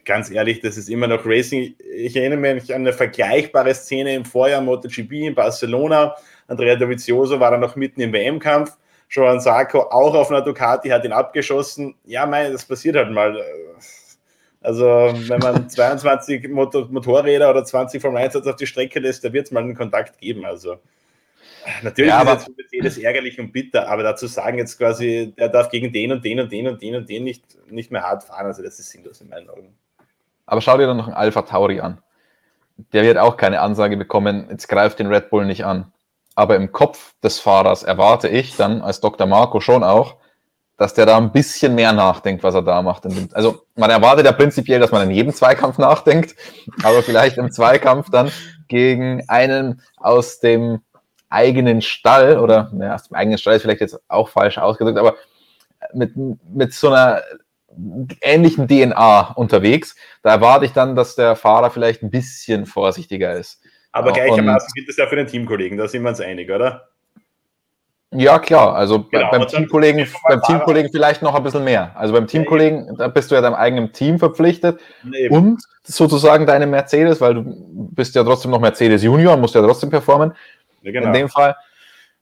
ganz 0.04 0.30
ehrlich, 0.30 0.60
das 0.60 0.76
ist 0.76 0.88
immer 0.88 1.06
noch 1.06 1.24
Racing. 1.24 1.74
Ich 1.94 2.16
erinnere 2.16 2.54
mich 2.54 2.74
an 2.74 2.82
eine 2.82 2.92
vergleichbare 2.92 3.74
Szene 3.74 4.14
im 4.14 4.24
Vorjahr 4.24 4.60
MotoGP 4.60 5.12
in 5.12 5.34
Barcelona. 5.34 6.14
Andrea 6.46 6.76
Dovizioso 6.76 7.38
war 7.40 7.50
dann 7.50 7.60
noch 7.60 7.76
mitten 7.76 8.00
im 8.00 8.12
WM-Kampf. 8.12 8.76
Joan 9.10 9.40
Sarko 9.40 9.80
auch 9.90 10.14
auf 10.14 10.30
einer 10.30 10.42
Ducati 10.42 10.90
hat 10.90 11.04
ihn 11.04 11.12
abgeschossen. 11.12 11.94
Ja, 12.04 12.26
meine, 12.26 12.52
das 12.52 12.64
passiert 12.64 12.96
halt 12.96 13.10
mal. 13.10 13.42
Also, 14.60 14.84
wenn 14.84 15.38
man 15.38 15.68
22 15.70 16.48
Motor 16.48 16.88
Motorräder 16.90 17.50
oder 17.50 17.64
20 17.64 18.00
Formel 18.00 18.22
1 18.22 18.36
auf 18.36 18.56
die 18.56 18.66
Strecke 18.66 19.00
lässt, 19.00 19.24
da 19.24 19.32
wird 19.32 19.46
es 19.46 19.52
mal 19.52 19.62
einen 19.62 19.76
Kontakt 19.76 20.18
geben. 20.18 20.44
Also, 20.44 20.76
natürlich 21.82 22.10
ja, 22.10 22.22
ist 22.22 22.46
jetzt 22.48 22.56
Mercedes 22.56 22.98
ärgerlich 22.98 23.38
und 23.38 23.52
bitter, 23.52 23.88
aber 23.88 24.02
dazu 24.02 24.26
sagen 24.26 24.58
jetzt 24.58 24.78
quasi, 24.78 25.32
er 25.36 25.48
darf 25.48 25.70
gegen 25.70 25.92
den 25.92 26.12
und 26.12 26.24
den 26.24 26.40
und 26.40 26.50
den 26.50 26.66
und 26.66 26.82
den 26.82 26.96
und 26.96 27.08
den 27.08 27.24
nicht, 27.24 27.44
nicht 27.70 27.90
mehr 27.90 28.02
hart 28.02 28.24
fahren, 28.24 28.46
also 28.46 28.62
das 28.62 28.78
ist 28.78 28.90
sinnlos 28.90 29.20
in 29.20 29.28
meinen 29.28 29.48
Augen. 29.48 29.74
Aber 30.46 30.60
schau 30.60 30.78
dir 30.78 30.86
dann 30.86 30.96
noch 30.96 31.06
einen 31.06 31.16
Alpha 31.16 31.42
Tauri 31.42 31.80
an. 31.80 31.98
Der 32.92 33.02
wird 33.02 33.18
auch 33.18 33.36
keine 33.36 33.60
Ansage 33.60 33.96
bekommen, 33.96 34.46
jetzt 34.50 34.68
greift 34.68 34.98
den 34.98 35.08
Red 35.08 35.30
Bull 35.30 35.44
nicht 35.44 35.64
an. 35.64 35.92
Aber 36.34 36.56
im 36.56 36.70
Kopf 36.72 37.14
des 37.22 37.40
Fahrers 37.40 37.82
erwarte 37.82 38.28
ich 38.28 38.56
dann 38.56 38.80
als 38.80 39.00
Dr. 39.00 39.26
Marco 39.26 39.60
schon 39.60 39.82
auch, 39.82 40.16
dass 40.78 40.94
der 40.94 41.06
da 41.06 41.18
ein 41.18 41.32
bisschen 41.32 41.74
mehr 41.74 41.92
nachdenkt, 41.92 42.44
was 42.44 42.54
er 42.54 42.62
da 42.62 42.80
macht. 42.80 43.04
Also 43.34 43.66
man 43.74 43.90
erwartet 43.90 44.24
ja 44.24 44.32
prinzipiell, 44.32 44.80
dass 44.80 44.92
man 44.92 45.02
in 45.02 45.10
jedem 45.10 45.34
Zweikampf 45.34 45.76
nachdenkt, 45.76 46.36
aber 46.84 47.02
vielleicht 47.02 47.36
im 47.36 47.50
Zweikampf 47.50 48.10
dann 48.10 48.30
gegen 48.68 49.28
einen 49.28 49.82
aus 49.96 50.38
dem 50.38 50.80
eigenen 51.28 51.82
Stall 51.82 52.38
oder 52.38 52.70
ja, 52.80 52.94
aus 52.94 53.08
dem 53.08 53.16
eigenen 53.16 53.38
Stall 53.38 53.56
ist 53.56 53.62
vielleicht 53.62 53.80
jetzt 53.80 54.00
auch 54.08 54.28
falsch 54.28 54.56
ausgedrückt, 54.56 54.98
aber 54.98 55.16
mit, 55.92 56.12
mit 56.16 56.72
so 56.72 56.88
einer 56.88 57.22
ähnlichen 58.20 58.68
DNA 58.68 59.32
unterwegs, 59.32 59.96
da 60.22 60.30
erwarte 60.30 60.64
ich 60.64 60.72
dann, 60.72 60.94
dass 60.96 61.16
der 61.16 61.34
Fahrer 61.36 61.70
vielleicht 61.70 62.02
ein 62.02 62.10
bisschen 62.10 62.66
vorsichtiger 62.66 63.34
ist. 63.34 63.60
Aber 63.90 64.12
gleichermaßen 64.12 64.70
gilt 64.74 64.88
es 64.88 64.96
ja 64.96 65.08
für 65.08 65.16
den 65.16 65.26
Teamkollegen, 65.26 65.76
da 65.76 65.88
sind 65.88 66.02
wir 66.02 66.10
uns 66.10 66.20
einig, 66.20 66.50
oder? 66.50 66.88
Ja, 68.10 68.38
klar. 68.38 68.74
Also 68.74 69.04
genau, 69.04 69.30
beim 69.30 69.46
Teamkollegen, 69.46 70.06
beim 70.26 70.40
Teamkollegen 70.42 70.90
vielleicht 70.90 71.20
noch 71.20 71.34
ein 71.34 71.42
bisschen 71.42 71.64
mehr. 71.64 71.92
Also 71.94 72.14
beim 72.14 72.26
Teamkollegen, 72.26 72.96
da 72.96 73.08
bist 73.08 73.30
du 73.30 73.34
ja 73.34 73.42
deinem 73.42 73.54
eigenen 73.54 73.92
Team 73.92 74.18
verpflichtet 74.18 74.80
Eben. 75.12 75.34
und 75.34 75.62
sozusagen 75.82 76.46
deine 76.46 76.66
Mercedes, 76.66 77.20
weil 77.20 77.34
du 77.34 77.42
bist 77.92 78.14
ja 78.14 78.24
trotzdem 78.24 78.50
noch 78.50 78.60
Mercedes 78.60 79.02
Junior, 79.02 79.36
musst 79.36 79.54
ja 79.54 79.62
trotzdem 79.62 79.90
performen. 79.90 80.32
Ja, 80.82 80.92
genau. 80.92 81.08
In 81.08 81.12
dem 81.12 81.28
Fall. 81.28 81.54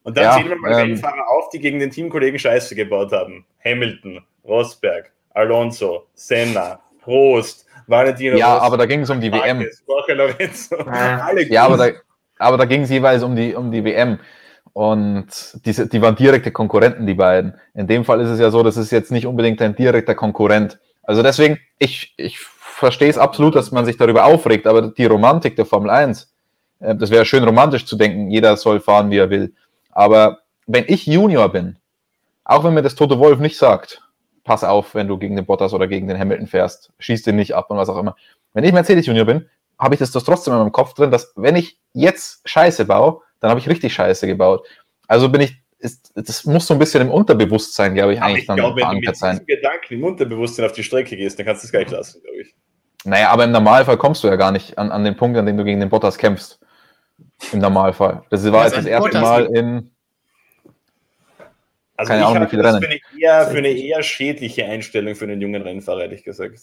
Und 0.03 0.17
dann 0.17 0.25
ja, 0.25 0.33
zählen 0.33 0.49
wir 0.49 0.57
mal 0.57 0.71
ähm, 0.73 0.77
Rennfahrer 0.77 1.29
auf, 1.31 1.51
die 1.51 1.61
gegen 1.61 1.79
den 1.79 1.91
Teamkollegen 1.91 2.39
Scheiße 2.39 2.75
gebaut 2.75 3.13
haben. 3.13 3.45
Hamilton, 3.65 4.21
Rosberg, 4.45 5.13
Alonso, 5.35 6.07
Senna, 6.15 6.81
Prost, 7.01 7.67
Valentino 7.87 8.37
Ja, 8.37 8.55
Rossi, 8.55 8.67
aber 8.67 8.77
da 8.77 8.87
ging 8.87 9.01
es 9.03 9.11
um 9.11 9.21
die 9.21 9.31
Marquez, 9.31 9.85
WM. 9.87 10.17
Lorenzo, 10.17 10.77
ja, 11.49 11.65
aber 11.65 11.77
da, 11.77 11.91
aber 12.39 12.57
da 12.57 12.65
ging 12.65 12.83
es 12.83 12.91
jeweils 12.91 13.23
um 13.23 13.37
die, 13.37 13.55
um 13.55 13.71
die 13.71 13.85
WM. 13.85 14.19
Und 14.77 15.59
diese, 15.65 15.87
die 15.87 16.03
waren 16.03 16.17
direkte 16.17 16.53
Konkurrenten, 16.53 17.07
die 17.07 17.15
beiden. 17.15 17.55
In 17.73 17.87
dem 17.87 18.05
Fall 18.05 18.21
ist 18.21 18.29
es 18.29 18.39
ja 18.39 18.51
so, 18.51 18.63
das 18.63 18.77
ist 18.77 18.91
jetzt 18.91 19.11
nicht 19.11 19.27
unbedingt 19.27 19.63
ein 19.63 19.75
direkter 19.75 20.15
Konkurrent. 20.15 20.79
Also 21.03 21.23
deswegen, 21.23 21.59
ich, 21.79 22.13
ich 22.19 22.39
verstehe 22.39 23.09
es 23.09 23.17
absolut, 23.17 23.55
dass 23.55 23.73
man 23.73 23.87
sich 23.87 23.97
darüber 23.97 24.27
aufregt, 24.27 24.67
aber 24.67 24.89
die 24.89 25.07
Romantik 25.07 25.57
der 25.57 25.65
Formel 25.65 25.89
1, 25.89 26.31
äh, 26.81 26.95
das 26.95 27.09
wäre 27.09 27.25
schön 27.25 27.43
romantisch 27.43 27.87
zu 27.87 27.97
denken, 27.97 28.31
jeder 28.31 28.55
soll 28.59 28.81
fahren, 28.81 29.11
wie 29.11 29.17
er 29.17 29.31
will. 29.31 29.55
Aber 29.93 30.41
wenn 30.67 30.85
ich 30.89 31.07
Junior 31.07 31.49
bin, 31.49 31.79
auch 32.45 32.63
wenn 32.63 32.75
mir 32.75 32.83
das 32.83 32.97
Tote 32.97 33.19
Wolf 33.19 33.39
nicht 33.39 33.57
sagt, 33.57 34.03
pass 34.45 34.63
auf, 34.63 34.95
wenn 34.95 35.09
du 35.09 35.17
gegen 35.17 35.37
den 35.37 35.47
Bottas 35.47 35.73
oder 35.73 35.87
gegen 35.87 36.07
den 36.07 36.19
Hamilton 36.19 36.49
fährst, 36.49 36.93
schieß 36.99 37.23
den 37.23 37.37
nicht 37.37 37.55
ab 37.55 37.71
und 37.71 37.79
was 37.79 37.89
auch 37.89 37.97
immer. 37.97 38.15
Wenn 38.53 38.65
ich 38.65 38.75
Mercedes 38.75 39.07
Junior 39.07 39.25
bin, 39.25 39.49
habe 39.79 39.95
ich 39.95 40.01
das, 40.01 40.11
das 40.11 40.25
trotzdem 40.25 40.53
in 40.53 40.59
meinem 40.59 40.73
Kopf 40.73 40.93
drin, 40.93 41.11
dass 41.11 41.33
wenn 41.35 41.57
ich 41.57 41.79
jetzt 41.95 42.47
Scheiße 42.47 42.85
baue, 42.85 43.23
dann 43.41 43.51
habe 43.51 43.61
ich 43.61 43.69
richtig 43.69 43.95
Scheiße 43.95 44.27
gebaut. 44.27 44.67
Also 45.07 45.29
bin 45.29 45.43
ich, 45.43 45.57
ist, 45.79 46.13
das 46.15 46.45
muss 46.45 46.67
so 46.67 46.75
ein 46.75 46.79
bisschen 46.79 47.03
im 47.03 47.11
Unterbewusstsein, 47.11 47.95
glaube 47.95 48.15
ich, 48.15 48.23
eigentlich 48.23 48.43
ich 48.43 48.47
dann 48.47 48.57
glaub, 48.57 48.77
wenn 48.77 48.89
du 48.89 49.07
mit 49.07 49.17
sein. 49.17 49.45
Gedanken 49.47 49.95
im 49.95 50.05
Unterbewusstsein 50.05 50.65
auf 50.65 50.73
die 50.73 50.83
Strecke 50.83 51.17
gehst, 51.17 51.39
dann 51.39 51.47
kannst 51.47 51.63
du 51.63 51.67
es 51.67 51.73
gleich 51.73 51.91
lassen, 51.91 52.23
glaube 52.23 52.39
ich. 52.41 52.55
Naja, 53.05 53.31
aber 53.31 53.45
im 53.45 53.53
Normalfall 53.53 53.97
kommst 53.99 54.25
du 54.25 54.29
ja 54.29 54.37
gar 54.37 54.51
nicht 54.51 54.79
an, 54.79 54.91
an 54.91 55.05
den 55.05 55.17
Punkt, 55.17 55.39
an 55.39 55.47
dem 55.47 55.57
du 55.57 55.65
gegen 55.65 55.79
den 55.79 55.89
Bottas 55.89 56.19
kämpfst. 56.19 56.59
Im 57.53 57.61
Normalfall. 57.61 58.25
Das 58.31 58.51
war 58.51 58.65
jetzt 58.65 58.77
das 58.77 58.87
erste 58.87 59.21
Mal 59.21 59.47
in. 59.47 59.91
Also 61.97 62.11
Keine 62.11 62.23
ich 62.23 62.29
Ahnung, 62.29 62.45
wie 62.45 62.51
viel 62.51 62.61
Rennen. 62.61 62.83
Für 62.83 62.89
eine, 62.89 63.01
eher, 63.19 63.47
für 63.47 63.59
eine 63.59 63.69
eher 63.69 64.03
schädliche 64.03 64.67
Einstellung 64.67 65.15
für 65.15 65.25
einen 65.25 65.41
jungen 65.41 65.63
Rennfahrer, 65.63 66.03
ehrlich 66.03 66.25
gesagt. 66.25 66.59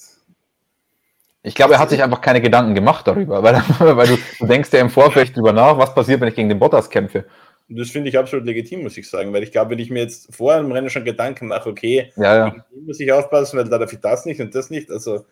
Ich 1.46 1.56
glaube, 1.56 1.74
er 1.74 1.80
hat 1.80 1.90
sich 1.90 2.02
einfach 2.02 2.22
keine 2.22 2.42
Gedanken 2.42 2.74
gemacht 2.74 3.06
darüber, 3.06 3.44
weil, 3.44 3.62
weil 3.80 4.08
du, 4.08 4.18
du 4.40 4.48
denkst 4.48 4.70
ja 4.72 4.80
im 4.80 4.90
Vorfeld 4.90 5.36
drüber 5.36 5.52
nach, 5.52 5.78
was 5.78 5.94
passiert, 5.94 6.22
wenn 6.22 6.30
ich 6.30 6.36
gegen 6.36 6.50
den 6.50 6.60
Bottas 6.60 6.90
kämpfe. 6.90 7.26
Das 7.70 7.90
finde 7.90 8.10
ich 8.10 8.18
absolut 8.18 8.46
legitim, 8.46 8.84
muss 8.84 8.98
ich 8.98 9.10
sagen, 9.10 9.34
weil 9.34 9.44
ich 9.44 9.52
glaube, 9.52 9.72
wenn 9.72 9.80
ich 9.80 9.90
mir 9.90 10.02
jetzt 10.02 10.34
vor 10.34 10.54
einem 10.54 10.72
Rennen 10.72 10.90
schon 10.90 11.06
Gedanken 11.06 11.48
mache, 11.48 11.70
okay, 11.70 12.12
ja, 12.16 12.48
ja. 12.48 12.56
muss 12.86 13.00
ich 13.00 13.12
aufpassen, 13.12 13.58
weil 13.58 13.68
da 13.68 13.78
darf 13.78 13.92
ich 13.94 14.00
das 14.00 14.26
nicht 14.26 14.42
und 14.42 14.54
das 14.56 14.70
nicht, 14.70 14.92
also 14.92 15.26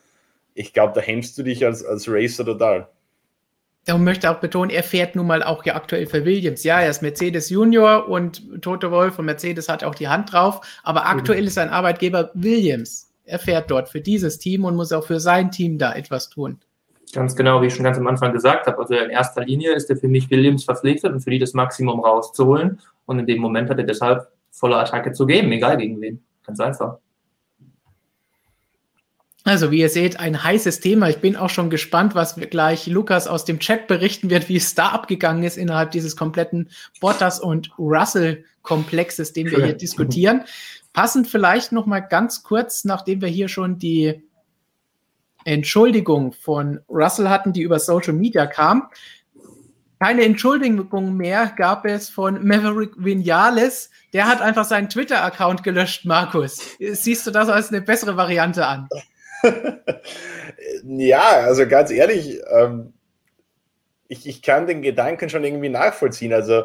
ich 0.53 0.74
glaube, 0.74 0.93
da 0.95 1.01
hemmst 1.01 1.38
du 1.38 1.43
dich 1.43 1.66
als, 1.66 1.84
als 1.84 2.07
Racer 2.07 2.45
total. 2.45 2.88
Und 3.89 4.03
möchte 4.03 4.30
auch 4.30 4.39
betonen, 4.39 4.70
er 4.70 4.84
fährt 4.84 5.16
nun 5.16 5.28
mal 5.28 5.41
auch 5.41 5.66
ja 5.66 5.76
aktuell 5.76 6.05
für 6.05 6.24
Williams. 6.24 6.64
Ja, 6.64 6.82
er 6.82 6.89
ist 6.89 7.01
Mercedes 7.01 7.49
Junior 7.49 8.07
und 8.07 8.62
Toto 8.62 8.91
Wolf 8.91 9.18
und 9.18 9.26
Mercedes 9.26 9.70
hat 9.70 9.84
auch 9.84 9.95
die 9.95 10.07
Hand 10.07 10.32
drauf, 10.32 10.62
aber 10.84 11.07
aktuell 11.07 11.41
mhm. 11.41 11.47
ist 11.47 11.55
sein 11.55 11.70
Arbeitgeber 11.70 12.32
Williams 12.34 13.11
er 13.32 13.39
fährt 13.39 13.71
dort 13.71 13.88
für 13.88 14.01
dieses 14.01 14.39
Team 14.39 14.65
und 14.65 14.75
muss 14.75 14.91
auch 14.91 15.05
für 15.05 15.21
sein 15.21 15.51
Team 15.51 15.77
da 15.77 15.93
etwas 15.93 16.29
tun. 16.29 16.59
Ganz 17.13 17.34
genau, 17.34 17.61
wie 17.61 17.67
ich 17.67 17.73
schon 17.73 17.86
ganz 17.86 17.97
am 17.97 18.07
Anfang 18.07 18.34
gesagt 18.34 18.67
habe. 18.67 18.77
Also 18.77 18.93
in 18.93 19.09
erster 19.09 19.45
Linie 19.45 19.73
ist 19.73 19.89
er 19.89 19.95
für 19.95 20.09
mich 20.09 20.29
Williams 20.29 20.65
verpflichtet 20.65 21.13
und 21.13 21.21
für 21.21 21.29
die 21.29 21.39
das 21.39 21.53
Maximum 21.53 22.01
rauszuholen. 22.01 22.82
Und 23.05 23.19
in 23.19 23.25
dem 23.25 23.39
Moment 23.39 23.69
hat 23.69 23.77
er 23.77 23.86
deshalb 23.86 24.27
volle 24.51 24.75
Attacke 24.75 25.13
zu 25.13 25.25
geben, 25.25 25.49
egal 25.53 25.77
gegen 25.77 26.01
wen. 26.01 26.21
Ganz 26.45 26.59
einfach. 26.59 26.97
Also, 29.44 29.72
wie 29.72 29.80
ihr 29.80 29.89
seht, 29.89 30.20
ein 30.20 30.44
heißes 30.44 30.82
Thema. 30.82 31.10
Ich 31.10 31.18
bin 31.18 31.36
auch 31.36 31.50
schon 31.50 31.72
gespannt, 31.72 32.14
was 32.14 32.36
gleich 32.36 32.86
Lukas 32.86 33.28
aus 33.28 33.44
dem 33.44 33.60
Chat 33.60 33.88
berichten 33.88 34.30
wird, 34.30 34.50
wie 34.50 34.58
es 34.58 34.76
da 34.76 34.89
abgegangen 34.89 35.44
ist 35.44 35.58
innerhalb 35.58 35.92
dieses 35.92 36.16
kompletten 36.16 36.70
Bottas 37.00 37.39
und 37.39 37.72
Russell-Komplexes, 37.80 39.34
den 39.34 39.50
wir 39.50 39.66
hier 39.66 39.74
diskutieren. 39.78 40.44
Passend 40.94 41.28
vielleicht 41.28 41.72
noch 41.72 41.88
mal 41.88 42.02
ganz 42.02 42.44
kurz, 42.44 42.84
nachdem 42.84 43.22
wir 43.22 43.30
hier 43.30 43.48
schon 43.48 43.80
die 43.80 44.22
Entschuldigung 45.44 46.34
von 46.34 46.82
Russell 46.88 47.30
hatten, 47.30 47.52
die 47.52 47.62
über 47.62 47.80
Social 47.80 48.14
Media 48.14 48.46
kam. 48.46 48.89
Keine 50.00 50.24
Entschuldigung 50.24 51.16
mehr 51.16 51.54
gab 51.56 51.86
es 51.86 52.10
von 52.10 52.46
Maverick 52.46 52.92
Vinales. 52.98 53.89
Der 54.14 54.28
hat 54.28 54.42
einfach 54.42 54.66
seinen 54.66 54.89
Twitter-Account 54.89 55.64
gelöscht, 55.64 56.06
Markus. 56.06 56.60
Siehst 56.80 57.26
du 57.26 57.32
das 57.32 57.50
als 57.50 57.70
eine 57.70 57.82
bessere 57.82 58.18
Variante 58.18 58.66
an? 58.66 58.88
ja, 60.84 61.22
also 61.22 61.68
ganz 61.68 61.92
ehrlich, 61.92 62.42
ähm, 62.50 62.94
ich, 64.08 64.28
ich 64.28 64.42
kann 64.42 64.68
den 64.68 64.82
Gedanken 64.82 65.30
schon 65.30 65.44
irgendwie 65.44 65.70
nachvollziehen. 65.70 66.34
Also 66.34 66.64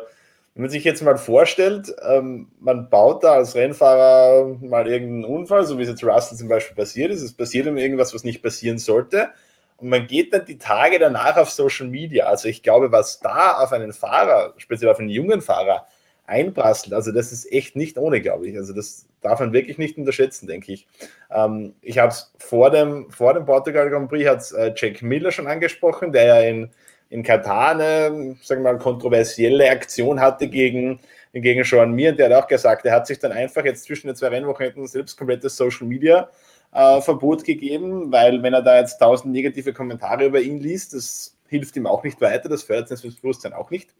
wenn 0.54 0.62
man 0.62 0.70
sich 0.70 0.84
jetzt 0.84 1.02
mal 1.02 1.16
vorstellt, 1.18 1.94
ähm, 2.02 2.50
man 2.60 2.88
baut 2.90 3.24
da 3.24 3.34
als 3.34 3.54
Rennfahrer 3.54 4.56
mal 4.60 4.88
irgendeinen 4.88 5.24
Unfall, 5.24 5.64
so 5.66 5.78
wie 5.78 5.82
es 5.82 5.88
jetzt 5.88 6.04
Russell 6.04 6.38
zum 6.38 6.48
Beispiel 6.48 6.76
passiert 6.76 7.10
ist, 7.12 7.22
es 7.22 7.34
passiert 7.34 7.66
um 7.66 7.76
irgendwas, 7.76 8.14
was 8.14 8.24
nicht 8.24 8.42
passieren 8.42 8.78
sollte, 8.78 9.30
und 9.76 9.90
man 9.90 10.06
geht 10.06 10.32
dann 10.32 10.46
die 10.46 10.58
Tage 10.58 10.98
danach 10.98 11.36
auf 11.36 11.50
Social 11.50 11.86
Media. 11.88 12.26
Also 12.26 12.48
ich 12.48 12.62
glaube, 12.62 12.92
was 12.92 13.20
da 13.20 13.58
auf 13.58 13.72
einen 13.72 13.92
Fahrer, 13.92 14.54
speziell 14.56 14.90
auf 14.90 14.98
einen 14.98 15.10
jungen 15.10 15.42
Fahrer, 15.42 15.86
einprasselt, 16.24 16.92
also 16.94 17.12
das 17.12 17.30
ist 17.32 17.52
echt 17.52 17.76
nicht 17.76 17.98
ohne, 17.98 18.20
glaube 18.20 18.48
ich. 18.48 18.56
Also 18.56 18.72
das 18.72 19.06
darf 19.28 19.40
man 19.40 19.52
wirklich 19.52 19.78
nicht 19.78 19.98
unterschätzen, 19.98 20.46
denke 20.46 20.72
ich. 20.72 20.86
Ähm, 21.30 21.74
ich 21.82 21.98
habe 21.98 22.08
es 22.08 22.32
vor 22.38 22.70
dem, 22.70 23.10
vor 23.10 23.34
dem 23.34 23.44
Portugal 23.44 23.90
Grand 23.90 24.08
Prix, 24.08 24.28
hat 24.28 24.52
äh, 24.52 24.72
Jack 24.76 25.02
Miller 25.02 25.30
schon 25.30 25.46
angesprochen, 25.46 26.12
der 26.12 26.24
ja 26.24 26.40
in 26.40 26.70
in 27.08 27.22
Katar 27.22 27.70
eine, 27.70 28.36
sagen 28.42 28.64
wir 28.64 28.72
mal, 28.72 28.78
kontroversielle 28.78 29.70
Aktion 29.70 30.20
hatte 30.20 30.48
gegen, 30.48 30.98
gegen 31.32 31.64
Sean 31.64 31.92
Mir. 31.92 32.10
Und 32.10 32.18
der 32.18 32.30
hat 32.30 32.44
auch 32.44 32.48
gesagt, 32.48 32.84
er 32.84 32.94
hat 32.94 33.06
sich 33.06 33.18
dann 33.18 33.32
einfach 33.32 33.64
jetzt 33.64 33.84
zwischen 33.84 34.08
den 34.08 34.16
zwei 34.16 34.28
Rennwochenenden 34.28 34.86
selbst 34.86 35.16
komplettes 35.16 35.56
Social 35.56 35.86
Media 35.86 36.28
äh, 36.72 37.00
Verbot 37.00 37.44
gegeben, 37.44 38.10
weil 38.10 38.42
wenn 38.42 38.54
er 38.54 38.62
da 38.62 38.78
jetzt 38.78 38.98
tausend 38.98 39.32
negative 39.32 39.72
Kommentare 39.72 40.26
über 40.26 40.40
ihn 40.40 40.58
liest, 40.58 40.94
das 40.94 41.36
hilft 41.48 41.76
ihm 41.76 41.86
auch 41.86 42.02
nicht 42.02 42.20
weiter, 42.20 42.48
das 42.48 42.64
fördert 42.64 42.88
sein 42.88 42.98
Selbstbewusstsein 42.98 43.52
auch 43.52 43.70
nicht. 43.70 43.90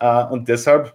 Äh, 0.00 0.24
und 0.26 0.48
deshalb 0.48 0.94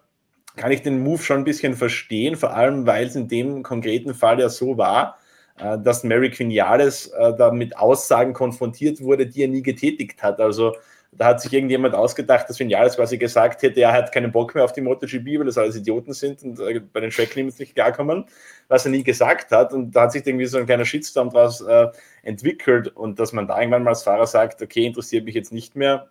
kann 0.58 0.72
ich 0.72 0.82
den 0.82 1.00
Move 1.00 1.22
schon 1.22 1.38
ein 1.40 1.44
bisschen 1.44 1.76
verstehen, 1.76 2.36
vor 2.36 2.54
allem 2.54 2.86
weil 2.86 3.08
es 3.08 3.16
in 3.16 3.28
dem 3.28 3.64
konkreten 3.64 4.14
Fall 4.14 4.40
ja 4.40 4.50
so 4.50 4.78
war, 4.78 5.18
äh, 5.60 5.78
dass 5.80 6.04
Mary 6.04 6.30
Quinales 6.32 7.08
äh, 7.08 7.34
da 7.38 7.52
mit 7.52 7.78
Aussagen 7.78 8.34
konfrontiert 8.34 9.02
wurde, 9.02 9.28
die 9.28 9.44
er 9.44 9.48
nie 9.48 9.64
getätigt 9.64 10.22
hat. 10.24 10.40
Also 10.40 10.74
da 11.12 11.26
hat 11.28 11.42
sich 11.42 11.54
irgendjemand 11.54 11.96
ausgedacht, 11.96 12.50
dass 12.50 12.60
Vinales 12.60 12.96
quasi 12.96 13.18
gesagt 13.18 13.62
hätte, 13.64 13.82
er 13.82 13.94
hat 13.94 14.12
keinen 14.12 14.32
Bock 14.32 14.54
mehr 14.54 14.64
auf 14.64 14.74
die 14.74 14.82
MotoGP, 14.82 15.40
weil 15.40 15.46
das 15.46 15.58
alles 15.58 15.76
Idioten 15.76 16.14
sind 16.14 16.44
und 16.44 16.60
äh, 16.60 16.80
bei 16.80 17.00
den 17.00 17.12
Tracklimits 17.12 17.60
nicht 17.60 17.76
klarkommen, 17.76 18.26
was 18.68 18.86
er 18.86 18.92
nie 18.92 19.04
gesagt 19.04 19.52
hat. 19.52 19.74
Und 19.74 19.92
da 19.92 20.04
hat 20.04 20.12
sich 20.12 20.26
irgendwie 20.26 20.46
so 20.46 20.58
ein 20.58 20.66
kleiner 20.66 20.86
Shitstorm 20.86 21.30
daraus 21.32 21.62
äh, 21.62 21.88
entwickelt 22.24 22.90
und 22.90 23.20
dass 23.20 23.34
man 23.34 23.48
da 23.48 23.60
irgendwann 23.60 23.84
mal 23.84 23.92
als 23.92 24.04
Fahrer 24.04 24.28
sagt, 24.28 24.62
okay, 24.62 24.86
interessiert 24.86 25.26
mich 25.26 25.36
jetzt 25.36 25.54
nicht 25.54 25.76
mehr, 25.76 26.10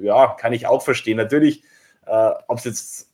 ja, 0.00 0.36
kann 0.38 0.52
ich 0.52 0.66
auch 0.66 0.82
verstehen. 0.82 1.16
Natürlich, 1.16 1.62
äh, 2.06 2.30
ob 2.46 2.58
es 2.58 2.64
jetzt, 2.64 3.07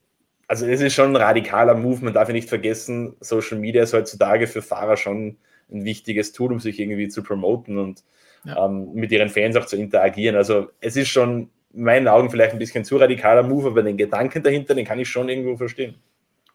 also 0.47 0.66
es 0.66 0.80
ist 0.80 0.95
schon 0.95 1.11
ein 1.11 1.16
radikaler 1.16 1.74
Move, 1.74 2.05
man 2.05 2.14
darf 2.14 2.28
ja 2.28 2.34
nicht 2.34 2.49
vergessen, 2.49 3.16
Social 3.20 3.59
Media 3.59 3.82
ist 3.82 3.95
heutzutage 3.95 4.47
für 4.47 4.62
Fahrer 4.62 4.97
schon 4.97 5.36
ein 5.70 5.84
wichtiges 5.84 6.32
Tool, 6.32 6.53
um 6.53 6.61
sich 6.61 6.78
irgendwie 6.78 7.09
zu 7.09 7.22
promoten 7.22 7.78
und 7.78 8.05
ja. 8.45 8.66
ähm, 8.66 8.92
mit 8.95 9.11
ihren 9.11 9.28
Fans 9.28 9.57
auch 9.57 9.66
zu 9.66 9.76
interagieren. 9.76 10.36
Also 10.36 10.68
es 10.80 10.97
ist 10.97 11.09
schon 11.09 11.51
in 11.72 11.84
meinen 11.84 12.09
Augen 12.09 12.30
vielleicht 12.30 12.53
ein 12.53 12.59
bisschen 12.59 12.84
zu 12.84 12.97
radikaler 12.97 13.42
Move, 13.42 13.68
aber 13.68 13.82
den 13.82 13.97
Gedanken 13.97 14.42
dahinter, 14.42 14.74
den 14.74 14.84
kann 14.84 14.99
ich 14.99 15.09
schon 15.09 15.28
irgendwo 15.28 15.57
verstehen. 15.57 15.97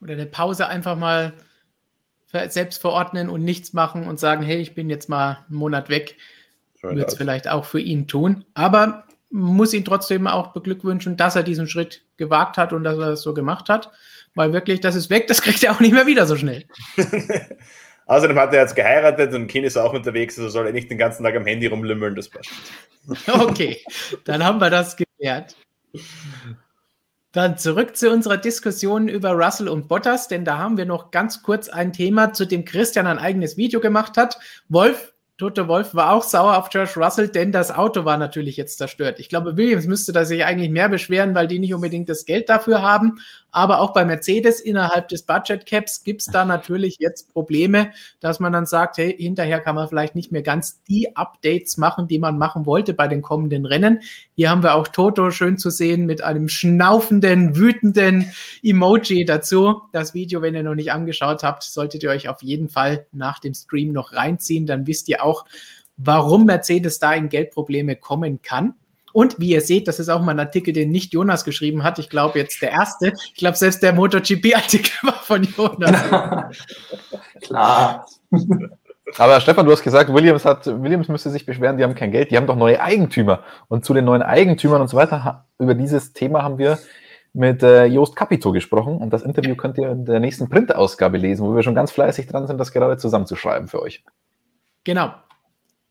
Oder 0.01 0.13
eine 0.13 0.25
Pause 0.25 0.67
einfach 0.67 0.95
mal 0.95 1.33
selbst 2.31 2.79
verordnen 2.79 3.27
und 3.27 3.43
nichts 3.43 3.73
machen 3.73 4.07
und 4.07 4.19
sagen, 4.19 4.43
hey, 4.43 4.57
ich 4.57 4.75
bin 4.75 4.89
jetzt 4.89 5.09
mal 5.09 5.45
einen 5.49 5.57
Monat 5.57 5.89
weg. 5.89 6.15
Würde 6.81 7.03
es 7.03 7.15
vielleicht 7.15 7.49
auch 7.49 7.65
für 7.65 7.81
ihn 7.81 8.07
tun. 8.07 8.45
Aber 8.53 9.03
muss 9.29 9.73
ihn 9.73 9.85
trotzdem 9.85 10.27
auch 10.27 10.53
beglückwünschen, 10.53 11.17
dass 11.17 11.35
er 11.35 11.43
diesen 11.43 11.67
Schritt 11.67 12.03
gewagt 12.17 12.57
hat 12.57 12.73
und 12.73 12.83
dass 12.83 12.97
er 12.97 13.11
das 13.11 13.21
so 13.21 13.33
gemacht 13.33 13.69
hat. 13.69 13.91
Weil 14.35 14.53
wirklich, 14.53 14.79
das 14.79 14.95
ist 14.95 15.09
weg, 15.09 15.27
das 15.27 15.41
kriegt 15.41 15.63
er 15.63 15.71
auch 15.71 15.79
nicht 15.79 15.93
mehr 15.93 16.07
wieder 16.07 16.25
so 16.25 16.35
schnell. 16.35 16.65
Außerdem 18.05 18.39
hat 18.39 18.53
er 18.53 18.61
jetzt 18.61 18.75
geheiratet 18.75 19.33
und 19.35 19.47
Kind 19.47 19.67
ist 19.67 19.77
auch 19.77 19.93
unterwegs, 19.93 20.37
also 20.39 20.49
soll 20.49 20.65
er 20.65 20.73
nicht 20.73 20.89
den 20.89 20.97
ganzen 20.97 21.23
Tag 21.23 21.35
am 21.35 21.45
Handy 21.45 21.67
rumlümmeln, 21.67 22.15
das 22.15 22.29
passt. 22.29 22.49
Okay, 23.27 23.81
dann 24.25 24.43
haben 24.43 24.59
wir 24.59 24.69
das 24.69 24.95
geklärt. 24.97 25.55
Dann 27.31 27.57
zurück 27.57 27.95
zu 27.95 28.11
unserer 28.11 28.37
Diskussion 28.37 29.07
über 29.07 29.31
Russell 29.31 29.67
und 29.67 29.87
Bottas, 29.87 30.27
denn 30.27 30.45
da 30.45 30.57
haben 30.57 30.77
wir 30.77 30.85
noch 30.85 31.11
ganz 31.11 31.43
kurz 31.43 31.69
ein 31.69 31.93
Thema, 31.93 32.33
zu 32.33 32.45
dem 32.45 32.65
Christian 32.65 33.05
ein 33.05 33.19
eigenes 33.19 33.57
Video 33.57 33.79
gemacht 33.79 34.17
hat. 34.17 34.39
Wolf, 34.67 35.13
Toto 35.39 35.69
Wolf 35.69 35.95
war 35.95 36.11
auch 36.11 36.23
sauer 36.23 36.57
auf 36.57 36.67
George 36.69 36.95
Russell, 36.97 37.29
denn 37.29 37.53
das 37.53 37.71
Auto 37.71 38.03
war 38.03 38.17
natürlich 38.17 38.57
jetzt 38.57 38.77
zerstört. 38.77 39.21
Ich 39.21 39.29
glaube, 39.29 39.55
Williams 39.55 39.87
müsste 39.87 40.11
da 40.11 40.25
sich 40.25 40.43
eigentlich 40.43 40.69
mehr 40.69 40.89
beschweren, 40.89 41.33
weil 41.33 41.47
die 41.47 41.59
nicht 41.59 41.73
unbedingt 41.73 42.09
das 42.09 42.25
Geld 42.25 42.49
dafür 42.49 42.81
haben. 42.81 43.19
Aber 43.51 43.81
auch 43.81 43.93
bei 43.93 44.05
Mercedes 44.05 44.59
innerhalb 44.59 45.07
des 45.07 45.23
Budget 45.23 45.65
Caps 45.65 46.03
gibt 46.03 46.21
es 46.21 46.27
da 46.27 46.45
natürlich 46.45 46.97
jetzt 46.99 47.33
Probleme, 47.33 47.91
dass 48.19 48.39
man 48.39 48.53
dann 48.53 48.65
sagt, 48.65 48.97
hey, 48.97 49.15
hinterher 49.17 49.59
kann 49.59 49.75
man 49.75 49.87
vielleicht 49.87 50.15
nicht 50.15 50.31
mehr 50.31 50.43
ganz 50.43 50.83
die 50.83 51.15
Updates 51.15 51.77
machen, 51.77 52.07
die 52.07 52.19
man 52.19 52.37
machen 52.37 52.65
wollte 52.65 52.93
bei 52.93 53.07
den 53.07 53.21
kommenden 53.21 53.65
Rennen. 53.65 54.01
Hier 54.35 54.49
haben 54.49 54.63
wir 54.63 54.75
auch 54.75 54.87
Toto 54.87 55.31
schön 55.31 55.57
zu 55.57 55.69
sehen 55.69 56.05
mit 56.05 56.23
einem 56.23 56.47
schnaufenden, 56.47 57.55
wütenden 57.55 58.31
Emoji 58.63 59.25
dazu. 59.25 59.81
Das 59.91 60.13
Video, 60.13 60.41
wenn 60.41 60.55
ihr 60.55 60.63
noch 60.63 60.75
nicht 60.75 60.91
angeschaut 60.91 61.43
habt, 61.43 61.63
solltet 61.63 62.03
ihr 62.03 62.09
euch 62.09 62.29
auf 62.29 62.43
jeden 62.43 62.69
Fall 62.69 63.07
nach 63.11 63.39
dem 63.39 63.53
Stream 63.53 63.91
noch 63.91 64.13
reinziehen. 64.13 64.65
Dann 64.65 64.87
wisst 64.87 65.09
ihr 65.09 65.23
auch, 65.23 65.45
warum 65.97 66.45
Mercedes 66.45 66.99
da 66.99 67.13
in 67.13 67.29
Geldprobleme 67.29 67.95
kommen 67.95 68.41
kann. 68.41 68.75
Und 69.13 69.39
wie 69.39 69.49
ihr 69.49 69.61
seht, 69.61 69.87
das 69.87 69.99
ist 69.99 70.09
auch 70.09 70.21
mal 70.21 70.31
ein 70.31 70.39
Artikel, 70.39 70.73
den 70.73 70.91
nicht 70.91 71.13
Jonas 71.13 71.43
geschrieben 71.43 71.83
hat. 71.83 71.99
Ich 71.99 72.09
glaube 72.09 72.39
jetzt 72.39 72.61
der 72.61 72.71
erste. 72.71 73.13
Ich 73.33 73.35
glaube, 73.35 73.57
selbst 73.57 73.81
der 73.83 73.93
MotoGP-Artikel 73.93 74.91
war 75.03 75.13
von 75.13 75.43
Jonas. 75.43 76.01
Klar. 77.41 78.05
Aber 79.17 79.41
Stefan, 79.41 79.65
du 79.65 79.71
hast 79.71 79.83
gesagt, 79.83 80.13
Williams, 80.13 80.45
hat, 80.45 80.67
Williams 80.67 81.07
müsste 81.07 81.29
sich 81.29 81.45
beschweren, 81.45 81.77
die 81.77 81.83
haben 81.83 81.95
kein 81.95 82.11
Geld, 82.11 82.31
die 82.31 82.37
haben 82.37 82.47
doch 82.47 82.55
neue 82.55 82.81
Eigentümer. 82.81 83.43
Und 83.67 83.85
zu 83.85 83.93
den 83.93 84.05
neuen 84.05 84.21
Eigentümern 84.21 84.81
und 84.81 84.87
so 84.87 84.97
weiter, 84.97 85.47
über 85.57 85.73
dieses 85.73 86.13
Thema 86.13 86.43
haben 86.43 86.57
wir 86.57 86.77
mit 87.33 87.63
äh, 87.63 87.85
Joost 87.85 88.15
Capito 88.15 88.51
gesprochen. 88.51 88.97
Und 88.97 89.11
das 89.11 89.23
Interview 89.23 89.55
könnt 89.55 89.77
ihr 89.77 89.89
in 89.89 90.05
der 90.05 90.19
nächsten 90.19 90.49
Printausgabe 90.49 91.17
lesen, 91.17 91.45
wo 91.45 91.55
wir 91.55 91.63
schon 91.63 91.75
ganz 91.75 91.91
fleißig 91.91 92.27
dran 92.27 92.47
sind, 92.47 92.57
das 92.57 92.71
gerade 92.71 92.97
zusammenzuschreiben 92.97 93.67
für 93.67 93.81
euch. 93.81 94.03
Genau. 94.83 95.13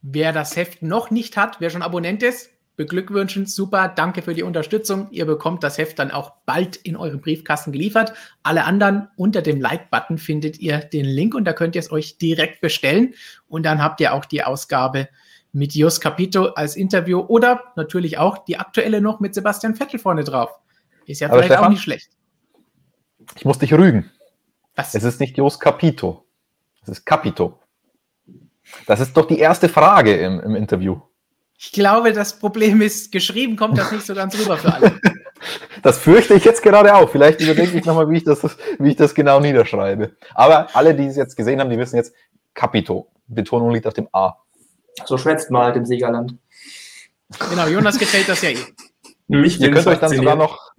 Wer 0.01 0.33
das 0.33 0.57
Heft 0.57 0.83
noch 0.83 1.11
nicht 1.11 1.37
hat, 1.37 1.61
wer 1.61 1.71
schon 1.71 1.83
Abonnent 1.83 2.23
ist, 2.23 2.51
beglückwünschen. 2.79 3.45
Super, 3.45 3.89
danke 3.89 4.22
für 4.22 4.33
die 4.33 4.45
Unterstützung. 4.45 5.09
Ihr 5.11 5.26
bekommt 5.26 5.62
das 5.62 5.76
Heft 5.76 5.99
dann 5.99 6.11
auch 6.11 6.33
bald 6.47 6.76
in 6.76 6.97
euren 6.97 7.20
Briefkasten 7.20 7.72
geliefert. 7.72 8.14
Alle 8.43 8.64
anderen 8.64 9.09
unter 9.16 9.43
dem 9.43 9.61
Like-Button 9.61 10.16
findet 10.16 10.59
ihr 10.61 10.79
den 10.79 11.05
Link 11.05 11.35
und 11.35 11.45
da 11.45 11.53
könnt 11.53 11.74
ihr 11.74 11.81
es 11.81 11.91
euch 11.91 12.16
direkt 12.16 12.62
bestellen. 12.62 13.14
Und 13.49 13.64
dann 13.64 13.83
habt 13.83 14.01
ihr 14.01 14.14
auch 14.14 14.24
die 14.24 14.45
Ausgabe 14.45 15.09
mit 15.53 15.74
Jos 15.74 16.01
Capito 16.01 16.47
als 16.47 16.76
Interview 16.76 17.18
oder 17.20 17.64
natürlich 17.74 18.16
auch 18.16 18.39
die 18.45 18.59
aktuelle 18.59 19.01
noch 19.01 19.18
mit 19.18 19.35
Sebastian 19.35 19.74
Vettel 19.74 19.99
vorne 19.99 20.22
drauf. 20.22 20.51
Ist 21.05 21.20
ja 21.20 21.29
Aber 21.29 21.39
vielleicht 21.39 21.53
Stefan, 21.53 21.64
auch 21.66 21.70
nicht 21.70 21.83
schlecht. 21.83 22.11
Ich 23.37 23.45
muss 23.45 23.59
dich 23.59 23.74
rügen. 23.74 24.11
Was? 24.76 24.95
Es 24.95 25.03
ist 25.03 25.18
nicht 25.18 25.37
Jos 25.37 25.59
Capito. 25.59 26.24
Es 26.83 26.89
ist 26.89 27.05
Capito. 27.05 27.59
Das 28.87 29.01
ist 29.01 29.16
doch 29.16 29.26
die 29.26 29.41
erste 29.41 29.68
Frage 29.68 30.14
im, 30.14 30.39
im 30.41 30.55
Interview. 30.55 31.01
Ich 31.61 31.72
glaube, 31.72 32.12
das 32.12 32.38
Problem 32.38 32.80
ist, 32.80 33.11
geschrieben 33.11 33.56
kommt 33.56 33.76
das 33.76 33.90
nicht 33.90 34.06
so 34.06 34.14
ganz 34.14 34.38
rüber 34.38 34.56
für 34.56 34.72
alle. 34.72 35.00
Das 35.84 35.98
fürchte 35.98 36.34
ich 36.34 36.44
jetzt 36.44 36.64
gerade 36.64 36.92
auch. 36.96 37.09
Vielleicht 37.09 37.40
überdenke 37.40 37.78
ich 37.78 37.84
nochmal, 37.84 38.11
wie, 38.11 38.16
ich 38.16 38.24
das, 38.24 38.44
wie 38.80 38.90
ich 38.90 38.96
das 38.96 39.14
genau 39.14 39.38
niederschreibe. 39.38 40.11
Aber 40.34 40.66
alle, 40.74 40.96
die 40.96 41.06
es 41.06 41.14
jetzt 41.14 41.36
gesehen 41.36 41.61
haben, 41.61 41.70
die 41.70 41.78
wissen 41.78 41.94
jetzt 41.94 42.12
Capito. 42.54 43.06
Betonung 43.28 43.70
liegt 43.70 43.86
auf 43.86 43.94
dem 43.94 44.09
A. 44.11 44.34
So 45.04 45.16
schwätzt 45.16 45.52
mal 45.52 45.72
dem 45.72 45.86
Siegerland. 45.86 46.34
Genau, 47.50 47.68
Jonas 47.68 48.00
gefällt 48.00 48.28
das 48.28 48.42
ja 48.42 48.50
eh. 48.50 48.56
Mich 49.28 49.61
ihr, 49.61 49.70
könnt 49.70 49.86
euch 49.86 50.00
dann 50.00 50.11
sogar 50.11 50.34
noch, 50.34 50.72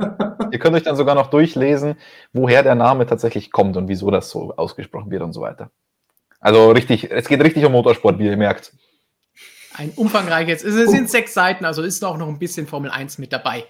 ihr 0.51 0.59
könnt 0.59 0.75
euch 0.75 0.83
dann 0.83 0.97
sogar 0.97 1.15
noch 1.15 1.27
durchlesen, 1.27 1.95
woher 2.33 2.61
der 2.61 2.75
Name 2.75 3.07
tatsächlich 3.07 3.49
kommt 3.53 3.77
und 3.77 3.87
wieso 3.87 4.11
das 4.11 4.29
so 4.29 4.53
ausgesprochen 4.57 5.09
wird 5.09 5.21
und 5.21 5.31
so 5.31 5.39
weiter. 5.39 5.71
Also 6.41 6.71
richtig, 6.71 7.09
es 7.09 7.29
geht 7.29 7.41
richtig 7.41 7.63
um 7.63 7.71
Motorsport, 7.71 8.19
wie 8.19 8.25
ihr 8.25 8.35
merkt 8.35 8.73
ein 9.79 9.91
umfangreiches, 9.95 10.63
es 10.63 10.91
sind 10.91 11.09
sechs 11.09 11.33
Seiten, 11.33 11.63
also 11.63 11.83
ist 11.83 12.03
auch 12.03 12.17
noch 12.17 12.27
ein 12.27 12.37
bisschen 12.37 12.67
Formel 12.67 12.91
1 12.91 13.17
mit 13.17 13.31
dabei. 13.31 13.65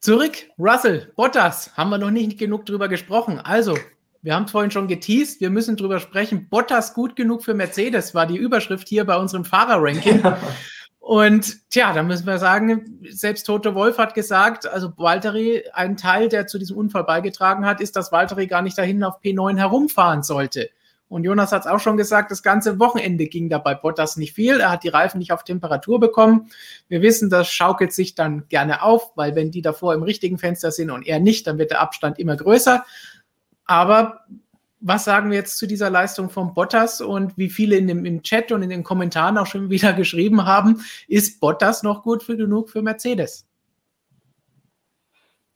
Zurück, 0.00 0.32
Russell, 0.58 1.12
Bottas, 1.16 1.76
haben 1.76 1.90
wir 1.90 1.98
noch 1.98 2.10
nicht 2.10 2.38
genug 2.38 2.64
drüber 2.64 2.88
gesprochen. 2.88 3.38
Also, 3.38 3.76
wir 4.22 4.34
haben 4.34 4.44
es 4.44 4.52
vorhin 4.52 4.70
schon 4.70 4.88
geteased, 4.88 5.40
wir 5.40 5.50
müssen 5.50 5.76
drüber 5.76 6.00
sprechen. 6.00 6.48
Bottas 6.48 6.94
gut 6.94 7.14
genug 7.14 7.44
für 7.44 7.52
Mercedes 7.52 8.14
war 8.14 8.26
die 8.26 8.38
Überschrift 8.38 8.88
hier 8.88 9.04
bei 9.04 9.16
unserem 9.16 9.44
Fahrerranking. 9.44 10.22
Und 10.98 11.70
tja, 11.70 11.92
da 11.92 12.02
müssen 12.02 12.26
wir 12.26 12.38
sagen, 12.38 13.00
selbst 13.10 13.44
Toto 13.44 13.74
Wolf 13.74 13.98
hat 13.98 14.14
gesagt, 14.14 14.66
also 14.66 14.92
Valtteri, 14.96 15.64
ein 15.72 15.96
Teil, 15.96 16.28
der 16.28 16.46
zu 16.46 16.58
diesem 16.58 16.76
Unfall 16.76 17.04
beigetragen 17.04 17.66
hat, 17.66 17.80
ist, 17.80 17.94
dass 17.96 18.10
Valtteri 18.10 18.46
gar 18.46 18.62
nicht 18.62 18.76
dahin 18.76 19.04
auf 19.04 19.20
P9 19.22 19.56
herumfahren 19.58 20.22
sollte. 20.22 20.70
Und 21.08 21.22
Jonas 21.22 21.52
hat 21.52 21.62
es 21.62 21.66
auch 21.68 21.78
schon 21.78 21.96
gesagt, 21.96 22.32
das 22.32 22.42
ganze 22.42 22.80
Wochenende 22.80 23.26
ging 23.26 23.48
da 23.48 23.58
bei 23.58 23.74
Bottas 23.74 24.16
nicht 24.16 24.32
viel. 24.32 24.58
Er 24.58 24.72
hat 24.72 24.82
die 24.82 24.88
Reifen 24.88 25.18
nicht 25.18 25.32
auf 25.32 25.44
Temperatur 25.44 26.00
bekommen. 26.00 26.50
Wir 26.88 27.00
wissen, 27.00 27.30
das 27.30 27.48
schaukelt 27.48 27.92
sich 27.92 28.16
dann 28.16 28.48
gerne 28.48 28.82
auf, 28.82 29.16
weil 29.16 29.36
wenn 29.36 29.52
die 29.52 29.62
davor 29.62 29.94
im 29.94 30.02
richtigen 30.02 30.38
Fenster 30.38 30.72
sind 30.72 30.90
und 30.90 31.06
er 31.06 31.20
nicht, 31.20 31.46
dann 31.46 31.58
wird 31.58 31.70
der 31.70 31.80
Abstand 31.80 32.18
immer 32.18 32.36
größer. 32.36 32.84
Aber 33.66 34.24
was 34.80 35.04
sagen 35.04 35.30
wir 35.30 35.38
jetzt 35.38 35.58
zu 35.58 35.66
dieser 35.66 35.90
Leistung 35.90 36.28
von 36.28 36.54
Bottas 36.54 37.00
und 37.00 37.36
wie 37.38 37.50
viele 37.50 37.76
in 37.76 37.86
dem, 37.86 38.04
im 38.04 38.22
Chat 38.22 38.50
und 38.52 38.62
in 38.62 38.70
den 38.70 38.82
Kommentaren 38.82 39.38
auch 39.38 39.46
schon 39.46 39.70
wieder 39.70 39.92
geschrieben 39.92 40.44
haben, 40.44 40.84
ist 41.06 41.40
Bottas 41.40 41.84
noch 41.84 42.02
gut 42.02 42.24
für 42.24 42.36
genug 42.36 42.68
für 42.68 42.82
Mercedes? 42.82 43.46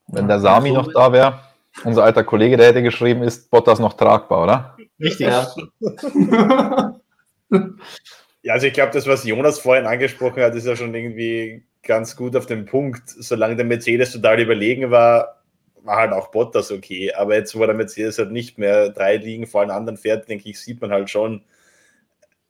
Wenn 0.07 0.29
der 0.29 0.41
Sami 0.41 0.73
noch 0.73 0.93
da 0.93 1.13
wäre, 1.13 1.41
unser 1.85 2.05
alter 2.05 2.25
Kollege, 2.25 2.57
der 2.57 2.69
hätte 2.69 2.83
geschrieben, 2.83 3.23
ist 3.23 3.51
Bottas 3.51 3.79
noch 3.79 3.95
tragbar, 3.95 4.43
oder? 4.43 4.77
Richtig. 4.99 5.27
Ja. 5.27 6.97
Ja, 8.43 8.55
also 8.55 8.67
ich 8.67 8.73
glaube, 8.73 8.93
das, 8.93 9.07
was 9.07 9.25
Jonas 9.25 9.59
vorhin 9.59 9.87
angesprochen 9.87 10.43
hat, 10.43 10.55
ist 10.55 10.67
ja 10.67 10.75
schon 10.75 10.95
irgendwie 10.95 11.65
ganz 11.83 12.17
gut 12.17 12.35
auf 12.37 12.47
den 12.47 12.65
Punkt. 12.65 13.03
Solange 13.07 13.57
der 13.57 13.67
Mercedes 13.67 14.13
total 14.13 14.41
überlegen 14.41 14.91
war, 14.91 15.43
war 15.83 15.97
halt 15.97 16.13
auch 16.13 16.31
Bottas 16.31 16.73
okay. 16.73 17.13
Aber 17.13 17.35
jetzt, 17.35 17.57
wo 17.57 17.65
der 17.67 17.75
Mercedes 17.75 18.19
halt 18.19 18.33
nicht 18.33 18.59
mehr 18.59 18.91
drei 18.91 19.17
Ligen 19.17 19.47
vor 19.47 19.61
allen 19.61 19.71
anderen 19.71 19.99
fährt, 19.99 20.29
denke 20.29 20.49
ich, 20.49 20.59
sieht 20.59 20.81
man 20.81 20.91
halt 20.91 21.11
schon, 21.11 21.45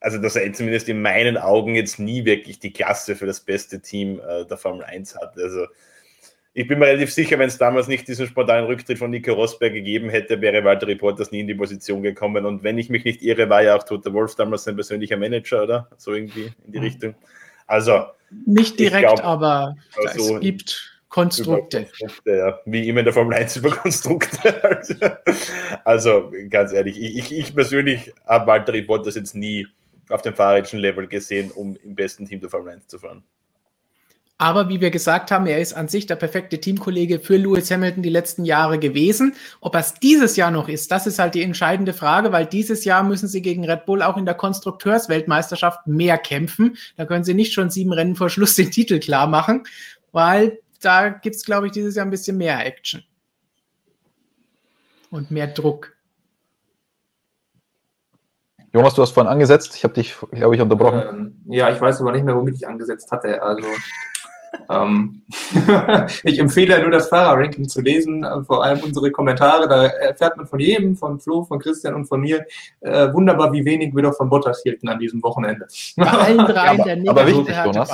also 0.01 0.19
dass 0.19 0.37
er 0.37 0.53
zumindest 0.53 0.89
in 0.89 1.03
meinen 1.03 1.37
Augen 1.37 1.75
jetzt 1.75 1.99
nie 1.99 2.25
wirklich 2.25 2.61
die 2.61 2.73
Klasse 2.73 3.17
für 3.17 3.27
das 3.27 3.41
beste 3.41 3.81
Team 3.81 4.21
äh, 4.21 4.47
der 4.47 4.59
Formel 4.59 4.85
1 4.85 5.17
hat. 5.17 5.37
Also 5.39 5.67
ich 6.53 6.67
bin 6.67 6.79
mir 6.79 6.87
relativ 6.87 7.13
sicher, 7.13 7.39
wenn 7.39 7.49
es 7.49 7.59
damals 7.59 7.87
nicht 7.87 8.09
diesen 8.09 8.27
spontanen 8.27 8.67
Rücktritt 8.67 8.99
von 8.99 9.11
Nico 9.11 9.33
Rosberg 9.33 9.73
gegeben 9.73 10.11
hätte, 10.11 10.41
wäre 10.41 10.65
Walter 10.65 10.87
Reporters 10.89 11.31
nie 11.31 11.41
in 11.41 11.47
die 11.47 11.55
Position 11.55 12.03
gekommen. 12.03 12.45
Und 12.45 12.65
wenn 12.65 12.77
ich 12.77 12.91
mich 12.91 13.05
nicht 13.05 13.23
irre, 13.23 13.49
war 13.49 13.63
ja 13.63 13.77
auch 13.77 13.85
Toter 13.85 14.13
Wolf 14.13 14.35
damals 14.35 14.65
sein 14.65 14.75
persönlicher 14.75 15.17
Manager, 15.17 15.63
oder? 15.63 15.89
So 15.97 16.13
irgendwie 16.13 16.53
in 16.67 16.73
die 16.73 16.79
Mhm. 16.79 16.85
Richtung. 16.85 17.15
Also. 17.67 18.07
Nicht 18.47 18.79
direkt, 18.79 19.03
glaub, 19.03 19.25
aber 19.25 19.77
also 19.97 20.37
es 20.37 20.41
gibt 20.41 21.01
Konstrukte. 21.09 21.87
Konstrukte, 21.99 22.37
ja. 22.37 22.61
Wie 22.65 22.89
immer 22.89 23.01
in 23.01 23.05
der 23.05 23.15
Formel 23.15 23.35
1 23.35 23.57
über 23.57 23.71
Konstrukte. 23.71 25.19
Also, 25.85 26.33
ganz 26.49 26.73
ehrlich, 26.73 27.01
ich, 27.01 27.19
ich, 27.19 27.33
ich 27.37 27.55
persönlich 27.55 28.13
habe 28.27 28.47
Walter 28.47 28.81
Bottas 28.83 29.15
jetzt 29.17 29.35
nie 29.35 29.67
auf 30.09 30.23
dem 30.23 30.35
fahrerischen 30.35 30.79
Level 30.79 31.07
gesehen, 31.07 31.51
um 31.53 31.77
im 31.83 31.95
besten 31.95 32.27
Team 32.27 32.41
der 32.41 32.51
Formel 32.51 32.75
1 32.75 32.87
zu 32.87 32.99
fahren. 32.99 33.25
Aber 34.41 34.71
wie 34.71 34.81
wir 34.81 34.91
gesagt 34.91 35.31
haben, 35.31 35.47
er 35.47 35.61
ist 35.61 35.75
an 35.75 35.89
sich 35.89 36.07
der 36.07 36.17
perfekte 36.17 36.59
Teamkollege 36.59 37.21
für 37.21 37.37
Lewis 37.37 37.71
Hamilton 37.71 38.03
die 38.03 38.09
letzten 38.09 38.47
Jahre 38.47 38.79
gewesen. 38.79 39.35
Ob 39.61 39.75
er 39.75 39.83
es 39.83 39.93
dieses 39.93 40.35
Jahr 40.37 40.51
noch 40.51 40.67
ist, 40.67 40.91
das 40.91 41.07
ist 41.07 41.19
halt 41.19 41.35
die 41.35 41.43
entscheidende 41.43 41.93
Frage, 41.93 42.33
weil 42.33 42.47
dieses 42.47 42.87
Jahr 42.87 43.03
müssen 43.03 43.29
sie 43.29 43.43
gegen 43.43 43.67
Red 43.67 43.85
Bull 43.85 44.01
auch 44.01 44.17
in 44.17 44.25
der 44.25 44.35
Konstrukteursweltmeisterschaft 44.35 45.87
mehr 45.87 46.17
kämpfen. 46.17 46.79
Da 46.97 47.05
können 47.05 47.23
sie 47.23 47.35
nicht 47.35 47.53
schon 47.53 47.69
sieben 47.69 47.93
Rennen 47.93 48.17
vor 48.17 48.31
Schluss 48.31 48.55
den 48.55 48.71
Titel 48.71 48.99
klar 48.99 49.27
machen, 49.27 49.65
weil 50.11 50.59
da 50.81 51.11
gibt 51.11 51.37
es, 51.37 51.45
glaube 51.45 51.67
ich, 51.67 51.73
dieses 51.73 51.95
Jahr 51.95 52.07
ein 52.07 52.11
bisschen 52.11 52.39
mehr 52.39 52.65
Action. 52.65 53.05
Und 55.11 55.31
mehr 55.31 55.49
Druck. 55.49 55.93
Jonas, 58.73 58.95
du 58.95 59.03
hast 59.03 59.11
vorhin 59.11 59.31
angesetzt. 59.31 59.77
Ich 59.77 59.85
habe 59.85 59.93
dich, 59.93 60.17
glaube 60.31 60.55
ich, 60.55 60.63
unterbrochen. 60.63 61.03
Ähm, 61.11 61.41
ja, 61.49 61.69
ich 61.69 61.79
weiß 61.79 62.01
aber 62.01 62.13
nicht 62.13 62.25
mehr, 62.25 62.37
womit 62.37 62.55
ich 62.55 62.67
angesetzt 62.67 63.13
hatte. 63.13 63.43
Also 63.43 63.67
ich 66.25 66.39
empfehle 66.39 66.81
nur 66.83 66.91
das 66.91 67.09
Fahrerranking 67.09 67.69
zu 67.69 67.81
lesen, 67.81 68.25
äh, 68.25 68.43
vor 68.45 68.65
allem 68.65 68.81
unsere 68.81 69.11
Kommentare. 69.11 69.69
Da 69.69 69.87
erfährt 69.87 70.37
man 70.37 70.47
von 70.47 70.59
jedem, 70.61 70.97
von 70.97 71.21
Flo, 71.21 71.45
von 71.45 71.59
Christian 71.59 71.95
und 71.95 72.07
von 72.07 72.21
mir, 72.21 72.45
äh, 72.81 73.13
wunderbar, 73.13 73.53
wie 73.53 73.65
wenig 73.65 73.95
wir 73.95 74.03
doch 74.03 74.17
von 74.17 74.29
Bottas 74.29 74.63
hielten 74.63 74.89
an 74.89 74.99
diesem 74.99 75.23
Wochenende. 75.23 75.67
Bei 75.97 76.07
allen 76.07 76.39
dreien 76.39 76.81
aber- 76.81 76.85
der 76.95 77.11
aber 77.11 77.25
negative 77.25 77.39
wichtig, 77.47 77.57
Jonas. 77.65 77.91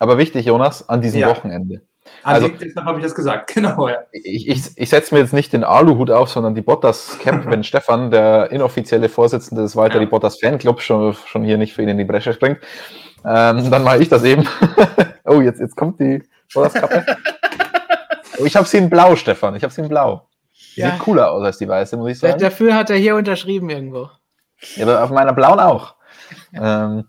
Aber 0.00 0.18
wichtig, 0.18 0.46
Jonas, 0.46 0.88
an 0.88 1.00
diesem 1.00 1.20
Ja. 1.20 1.28
Wochenende. 1.28 1.82
Also, 2.22 2.46
Also- 2.46 2.58
deshalb 2.64 2.86
habe 2.86 2.98
ich 2.98 3.04
das 3.04 3.14
gesagt, 3.14 3.52
genau. 3.54 3.88
Ja. 3.88 3.98
Ich, 4.12 4.48
ich, 4.48 4.62
ich 4.76 4.88
setze 4.88 5.14
mir 5.14 5.20
jetzt 5.20 5.32
nicht 5.34 5.52
den 5.52 5.64
Aluhut 5.64 6.10
auf, 6.10 6.30
sondern 6.30 6.54
die 6.54 6.62
Bottas-Cap, 6.62 7.50
wenn 7.50 7.64
Stefan, 7.64 8.10
der 8.10 8.50
inoffizielle 8.50 9.08
Vorsitzende 9.08 9.62
des 9.62 9.76
Walter 9.76 9.96
Ja. 9.96 10.00
die 10.00 10.06
Bottas-Fanclubs, 10.06 10.82
schon, 10.84 11.12
schon 11.14 11.44
hier 11.44 11.58
nicht 11.58 11.74
für 11.74 11.82
ihn 11.82 11.88
in 11.90 11.98
die 11.98 12.04
Bresche 12.04 12.32
springt. 12.32 12.58
Ähm, 13.24 13.70
dann 13.70 13.82
mache 13.82 13.98
ich 13.98 14.08
das 14.08 14.24
eben. 14.24 14.46
oh, 15.24 15.40
jetzt, 15.40 15.60
jetzt 15.60 15.76
kommt 15.76 16.00
die 16.00 16.22
Bottas-Kappe. 16.54 17.04
Oh, 18.38 18.44
ich 18.44 18.56
habe 18.56 18.66
sie 18.66 18.78
in 18.78 18.90
blau, 18.90 19.16
Stefan. 19.16 19.56
Ich 19.56 19.62
habe 19.62 19.72
sie 19.72 19.82
in 19.82 19.88
blau. 19.88 20.28
Die 20.76 20.80
Ja. 20.80 20.90
Sieht 20.90 21.00
cooler 21.00 21.32
aus 21.32 21.44
als 21.44 21.58
die 21.58 21.68
weiße, 21.68 21.96
muss 21.96 22.10
ich 22.12 22.18
sagen. 22.18 22.38
Dafür 22.38 22.74
hat 22.74 22.90
er 22.90 22.96
hier 22.96 23.16
unterschrieben 23.16 23.68
irgendwo. 23.70 24.10
Ja, 24.76 24.84
aber 24.84 25.04
auf 25.04 25.10
meiner 25.10 25.32
blauen 25.32 25.60
auch. 25.60 25.94
ähm, 26.54 27.04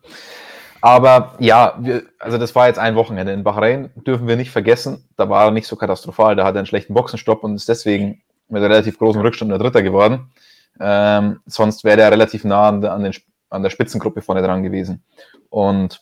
aber 0.81 1.35
ja, 1.39 1.75
wir, 1.79 2.03
also 2.19 2.37
das 2.37 2.55
war 2.55 2.67
jetzt 2.67 2.79
ein 2.79 2.95
Wochenende. 2.95 3.33
In 3.33 3.43
Bahrain 3.43 3.91
dürfen 3.95 4.27
wir 4.27 4.37
nicht 4.37 4.51
vergessen, 4.51 5.09
da 5.17 5.29
war 5.29 5.45
er 5.45 5.51
nicht 5.51 5.67
so 5.67 5.75
katastrophal. 5.75 6.35
Da 6.35 6.45
hat 6.45 6.55
er 6.55 6.59
einen 6.59 6.67
schlechten 6.67 6.93
Boxenstopp 6.93 7.43
und 7.43 7.55
ist 7.55 7.67
deswegen 7.67 8.21
mit 8.47 8.61
relativ 8.61 8.97
großem 8.97 9.21
Rückstand 9.21 9.51
der 9.51 9.59
Dritter 9.59 9.83
geworden. 9.83 10.31
Ähm, 10.79 11.41
sonst 11.45 11.83
wäre 11.83 12.01
er 12.01 12.11
relativ 12.11 12.45
nah 12.45 12.69
an 12.69 12.83
an, 12.85 13.03
den, 13.03 13.13
an 13.49 13.63
der 13.63 13.69
Spitzengruppe 13.69 14.21
vorne 14.21 14.41
dran 14.41 14.63
gewesen. 14.63 15.03
Und 15.49 16.01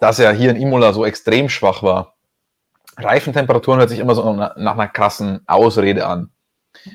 dass 0.00 0.18
er 0.18 0.32
hier 0.32 0.50
in 0.50 0.56
Imola 0.56 0.92
so 0.92 1.04
extrem 1.04 1.48
schwach 1.48 1.82
war, 1.82 2.14
Reifentemperaturen 2.96 3.78
hört 3.78 3.90
sich 3.90 4.00
immer 4.00 4.14
so 4.14 4.32
nach, 4.32 4.56
einer 4.56 4.88
krassen 4.88 5.40
Ausrede 5.46 6.06
an. 6.06 6.30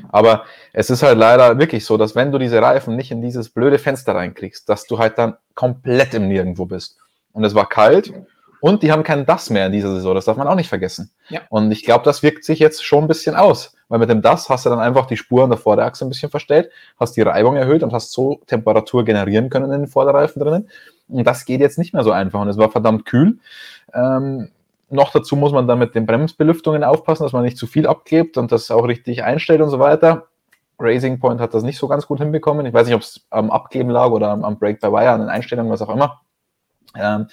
Aber 0.09 0.43
es 0.72 0.89
ist 0.89 1.03
halt 1.03 1.18
leider 1.18 1.57
wirklich 1.59 1.86
so, 1.86 1.97
dass 1.97 2.16
wenn 2.16 2.32
du 2.32 2.38
diese 2.38 2.61
Reifen 2.61 2.95
nicht 2.95 3.11
in 3.11 3.22
dieses 3.22 3.49
blöde 3.49 3.80
Fenster 3.80 4.16
reinkriegst, 4.16 4.68
dass 4.68 4.86
du 4.86 4.99
halt 4.99 5.18
dann 5.18 5.38
komplett 5.55 6.14
im 6.14 6.28
Nirgendwo 6.28 6.66
bist. 6.66 6.97
Und 7.32 7.43
es 7.43 7.55
war 7.55 7.68
kalt 7.68 8.14
und 8.64 8.82
die 8.82 8.93
haben 8.93 9.03
keinen 9.03 9.26
DAS 9.26 9.49
mehr 9.49 9.66
in 9.66 9.74
dieser 9.74 9.93
Saison, 9.93 10.16
das 10.16 10.24
darf 10.24 10.38
man 10.38 10.47
auch 10.47 10.55
nicht 10.55 10.70
vergessen. 10.70 11.11
Ja. 11.28 11.41
Und 11.49 11.70
ich 11.74 11.84
glaube, 11.84 12.05
das 12.05 12.24
wirkt 12.24 12.45
sich 12.45 12.59
jetzt 12.59 12.86
schon 12.86 13.03
ein 13.03 13.07
bisschen 13.09 13.36
aus, 13.36 13.76
weil 13.89 13.99
mit 13.99 14.09
dem 14.09 14.22
DAS 14.22 14.47
hast 14.47 14.66
du 14.66 14.70
dann 14.70 14.80
einfach 14.80 15.05
die 15.05 15.18
Spuren 15.18 15.49
der 15.49 15.59
Vorderachse 15.59 16.05
ein 16.05 16.07
bisschen 16.07 16.32
verstellt, 16.32 16.72
hast 16.97 17.18
die 17.18 17.24
Reibung 17.24 17.57
erhöht 17.57 17.84
und 17.84 17.91
hast 17.91 18.14
so 18.14 18.39
Temperatur 18.47 19.03
generieren 19.03 19.49
können 19.49 19.66
in 19.66 19.82
den 19.82 19.88
Vorderreifen 19.88 20.41
drinnen. 20.41 20.70
Und 21.09 21.28
das 21.28 21.43
geht 21.43 21.59
jetzt 21.59 21.78
nicht 21.78 21.93
mehr 21.93 22.05
so 22.05 22.14
einfach 22.14 22.39
und 22.39 22.47
es 22.47 22.55
war 22.55 22.72
verdammt 22.72 23.05
kühl. 23.05 23.38
Ähm, 23.93 24.49
noch 24.89 25.11
dazu 25.11 25.36
muss 25.36 25.51
man 25.51 25.68
dann 25.68 25.80
mit 25.80 25.93
den 25.93 26.05
Bremsbelüftungen 26.05 26.86
aufpassen, 26.86 27.24
dass 27.24 27.34
man 27.34 27.43
nicht 27.43 27.57
zu 27.57 27.68
viel 27.68 27.86
abklebt 27.86 28.38
und 28.38 28.53
das 28.53 28.72
auch 28.72 28.88
richtig 28.88 29.26
einstellt 29.26 29.59
und 29.59 29.72
so 29.72 29.80
weiter. 29.80 30.28
Racing 30.80 31.20
Point 31.20 31.41
hat 31.41 31.53
das 31.53 31.64
nicht 31.64 31.78
so 31.78 31.89
ganz 31.89 32.07
gut 32.07 32.20
hinbekommen. 32.20 32.66
Ich 32.66 32.74
weiß 32.74 32.88
nicht, 32.88 32.95
ob 32.95 33.01
es 33.01 33.26
am 33.30 33.51
Abkleben 33.51 33.91
lag 33.91 34.11
oder 34.11 34.30
am, 34.30 34.45
am 34.45 34.57
Break 34.57 34.80
by 34.80 34.88
Wire, 34.88 35.09
an 35.09 35.20
den 35.20 35.30
Einstellungen, 35.30 35.70
was 35.70 35.82
auch 35.82 35.93
immer. 35.93 36.22
Ähm, 36.95 37.28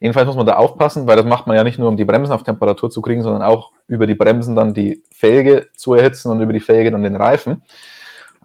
jedenfalls 0.00 0.26
muss 0.26 0.36
man 0.36 0.46
da 0.46 0.56
aufpassen, 0.56 1.06
weil 1.06 1.16
das 1.16 1.26
macht 1.26 1.46
man 1.46 1.56
ja 1.56 1.64
nicht 1.64 1.78
nur, 1.78 1.88
um 1.88 1.96
die 1.96 2.04
Bremsen 2.04 2.32
auf 2.32 2.42
Temperatur 2.42 2.90
zu 2.90 3.02
kriegen, 3.02 3.22
sondern 3.22 3.42
auch 3.42 3.72
über 3.86 4.06
die 4.06 4.14
Bremsen 4.14 4.54
dann 4.54 4.74
die 4.74 5.02
Felge 5.12 5.68
zu 5.76 5.94
erhitzen 5.94 6.30
und 6.30 6.40
über 6.40 6.52
die 6.52 6.60
Felge 6.60 6.90
dann 6.90 7.02
den 7.02 7.16
Reifen. 7.16 7.62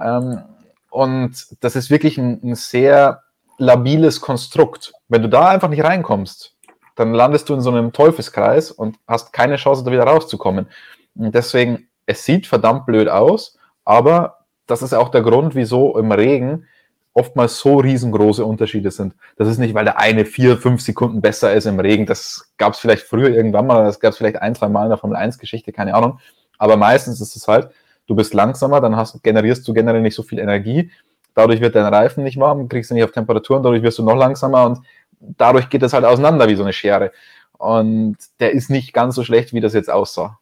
Ähm, 0.01 0.41
und 0.89 1.47
das 1.59 1.75
ist 1.75 1.89
wirklich 1.89 2.17
ein, 2.17 2.39
ein 2.43 2.55
sehr 2.55 3.23
labiles 3.57 4.21
Konstrukt. 4.21 4.93
Wenn 5.07 5.21
du 5.21 5.29
da 5.29 5.49
einfach 5.49 5.69
nicht 5.69 5.83
reinkommst, 5.83 6.55
dann 6.95 7.13
landest 7.13 7.47
du 7.49 7.53
in 7.53 7.61
so 7.61 7.69
einem 7.69 7.93
Teufelskreis 7.93 8.71
und 8.71 8.97
hast 9.07 9.31
keine 9.31 9.57
Chance, 9.57 9.83
da 9.83 9.91
wieder 9.91 10.03
rauszukommen. 10.03 10.67
Und 11.15 11.35
deswegen, 11.35 11.87
es 12.05 12.25
sieht 12.25 12.47
verdammt 12.47 12.85
blöd 12.85 13.07
aus, 13.07 13.57
aber 13.85 14.39
das 14.67 14.81
ist 14.81 14.93
auch 14.93 15.09
der 15.09 15.21
Grund, 15.21 15.55
wieso 15.55 15.97
im 15.97 16.11
Regen 16.11 16.67
oftmals 17.13 17.59
so 17.59 17.77
riesengroße 17.77 18.45
Unterschiede 18.45 18.91
sind. 18.91 19.15
Das 19.35 19.47
ist 19.47 19.57
nicht, 19.57 19.73
weil 19.73 19.85
der 19.85 19.99
eine 19.99 20.25
vier, 20.25 20.57
fünf 20.57 20.81
Sekunden 20.81 21.21
besser 21.21 21.53
ist 21.53 21.65
im 21.65 21.79
Regen. 21.79 22.05
Das 22.05 22.51
gab 22.57 22.73
es 22.73 22.79
vielleicht 22.79 23.03
früher 23.03 23.29
irgendwann 23.29 23.67
mal, 23.67 23.83
das 23.83 23.99
gab 23.99 24.11
es 24.11 24.17
vielleicht 24.17 24.41
ein, 24.41 24.55
zwei 24.55 24.69
Mal 24.69 24.83
in 24.83 24.89
der 24.89 24.97
Formel 24.97 25.17
1-Geschichte, 25.17 25.71
keine 25.71 25.95
Ahnung. 25.95 26.19
Aber 26.57 26.77
meistens 26.77 27.21
ist 27.21 27.35
es 27.35 27.47
halt, 27.47 27.69
du 28.07 28.15
bist 28.15 28.33
langsamer, 28.33 28.81
dann 28.81 28.95
hast, 28.95 29.21
generierst 29.23 29.67
du 29.67 29.73
generell 29.73 30.01
nicht 30.01 30.15
so 30.15 30.23
viel 30.23 30.39
Energie. 30.39 30.91
Dadurch 31.33 31.61
wird 31.61 31.75
dein 31.75 31.91
Reifen 31.93 32.23
nicht 32.23 32.39
warm, 32.39 32.67
kriegst 32.69 32.91
du 32.91 32.95
nicht 32.95 33.03
auf 33.03 33.11
Temperaturen, 33.11 33.63
dadurch 33.63 33.83
wirst 33.83 33.99
du 33.99 34.03
noch 34.03 34.15
langsamer 34.15 34.65
und 34.65 34.79
dadurch 35.19 35.69
geht 35.69 35.83
es 35.83 35.93
halt 35.93 36.05
auseinander 36.05 36.47
wie 36.47 36.55
so 36.55 36.63
eine 36.63 36.73
Schere. 36.73 37.11
Und 37.57 38.17
der 38.39 38.51
ist 38.51 38.69
nicht 38.69 38.93
ganz 38.93 39.15
so 39.15 39.23
schlecht, 39.23 39.53
wie 39.53 39.61
das 39.61 39.73
jetzt 39.73 39.89
aussah. 39.89 40.38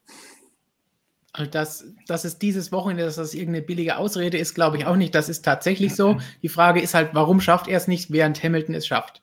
Also 1.38 1.52
das, 1.52 1.86
dass 2.08 2.26
es 2.26 2.40
dieses 2.40 2.72
Wochenende, 2.72 3.06
dass 3.06 3.16
das 3.16 3.36
irgendeine 3.36 3.64
billige 3.64 3.98
Ausrede 3.98 4.38
ist, 4.38 4.56
glaube 4.56 4.78
ich 4.78 4.88
auch 4.88 4.96
nicht. 4.96 5.14
Das 5.14 5.30
ist 5.30 5.46
tatsächlich 5.46 5.96
so. 5.96 6.18
Die 6.42 6.50
Frage 6.50 6.82
ist 6.82 6.96
halt, 6.96 7.12
warum 7.14 7.40
schafft 7.40 7.68
er 7.68 7.78
es 7.78 7.88
nicht, 7.88 8.12
während 8.12 8.42
Hamilton 8.44 8.74
es 8.74 8.88
schafft? 8.88 9.22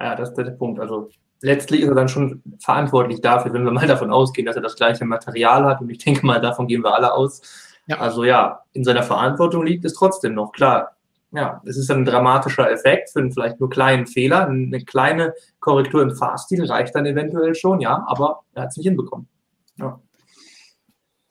Ja, 0.00 0.16
das 0.16 0.30
ist 0.30 0.34
der 0.36 0.50
Punkt. 0.50 0.80
Also 0.80 1.10
letztlich 1.40 1.82
ist 1.82 1.88
er 1.88 1.94
dann 1.94 2.08
schon 2.08 2.42
verantwortlich 2.58 3.20
dafür, 3.20 3.52
wenn 3.52 3.64
wir 3.64 3.70
mal 3.70 3.86
davon 3.86 4.10
ausgehen, 4.10 4.46
dass 4.46 4.56
er 4.56 4.62
das 4.62 4.74
gleiche 4.74 5.04
Material 5.04 5.64
hat. 5.64 5.80
Und 5.80 5.90
ich 5.90 5.98
denke 5.98 6.26
mal, 6.26 6.40
davon 6.40 6.66
gehen 6.66 6.82
wir 6.82 6.92
alle 6.92 7.14
aus. 7.14 7.40
Ja. 7.86 7.98
Also 7.98 8.24
ja, 8.24 8.64
in 8.72 8.82
seiner 8.82 9.04
Verantwortung 9.04 9.64
liegt 9.64 9.84
es 9.84 9.94
trotzdem 9.94 10.34
noch. 10.34 10.50
Klar, 10.50 10.96
ja, 11.30 11.62
es 11.64 11.76
ist 11.76 11.90
ein 11.90 12.04
dramatischer 12.04 12.68
Effekt 12.70 13.10
für 13.10 13.20
einen 13.20 13.32
vielleicht 13.32 13.60
nur 13.60 13.70
kleinen 13.70 14.08
Fehler. 14.08 14.48
Eine 14.48 14.84
kleine 14.84 15.34
Korrektur 15.60 16.02
im 16.02 16.16
Fahrstil 16.16 16.64
reicht 16.66 16.96
dann 16.96 17.06
eventuell 17.06 17.54
schon, 17.54 17.80
ja, 17.80 18.04
aber 18.08 18.40
er 18.54 18.62
hat 18.62 18.70
es 18.70 18.76
nicht 18.76 18.86
hinbekommen. 18.86 19.28
Ja. 19.76 20.00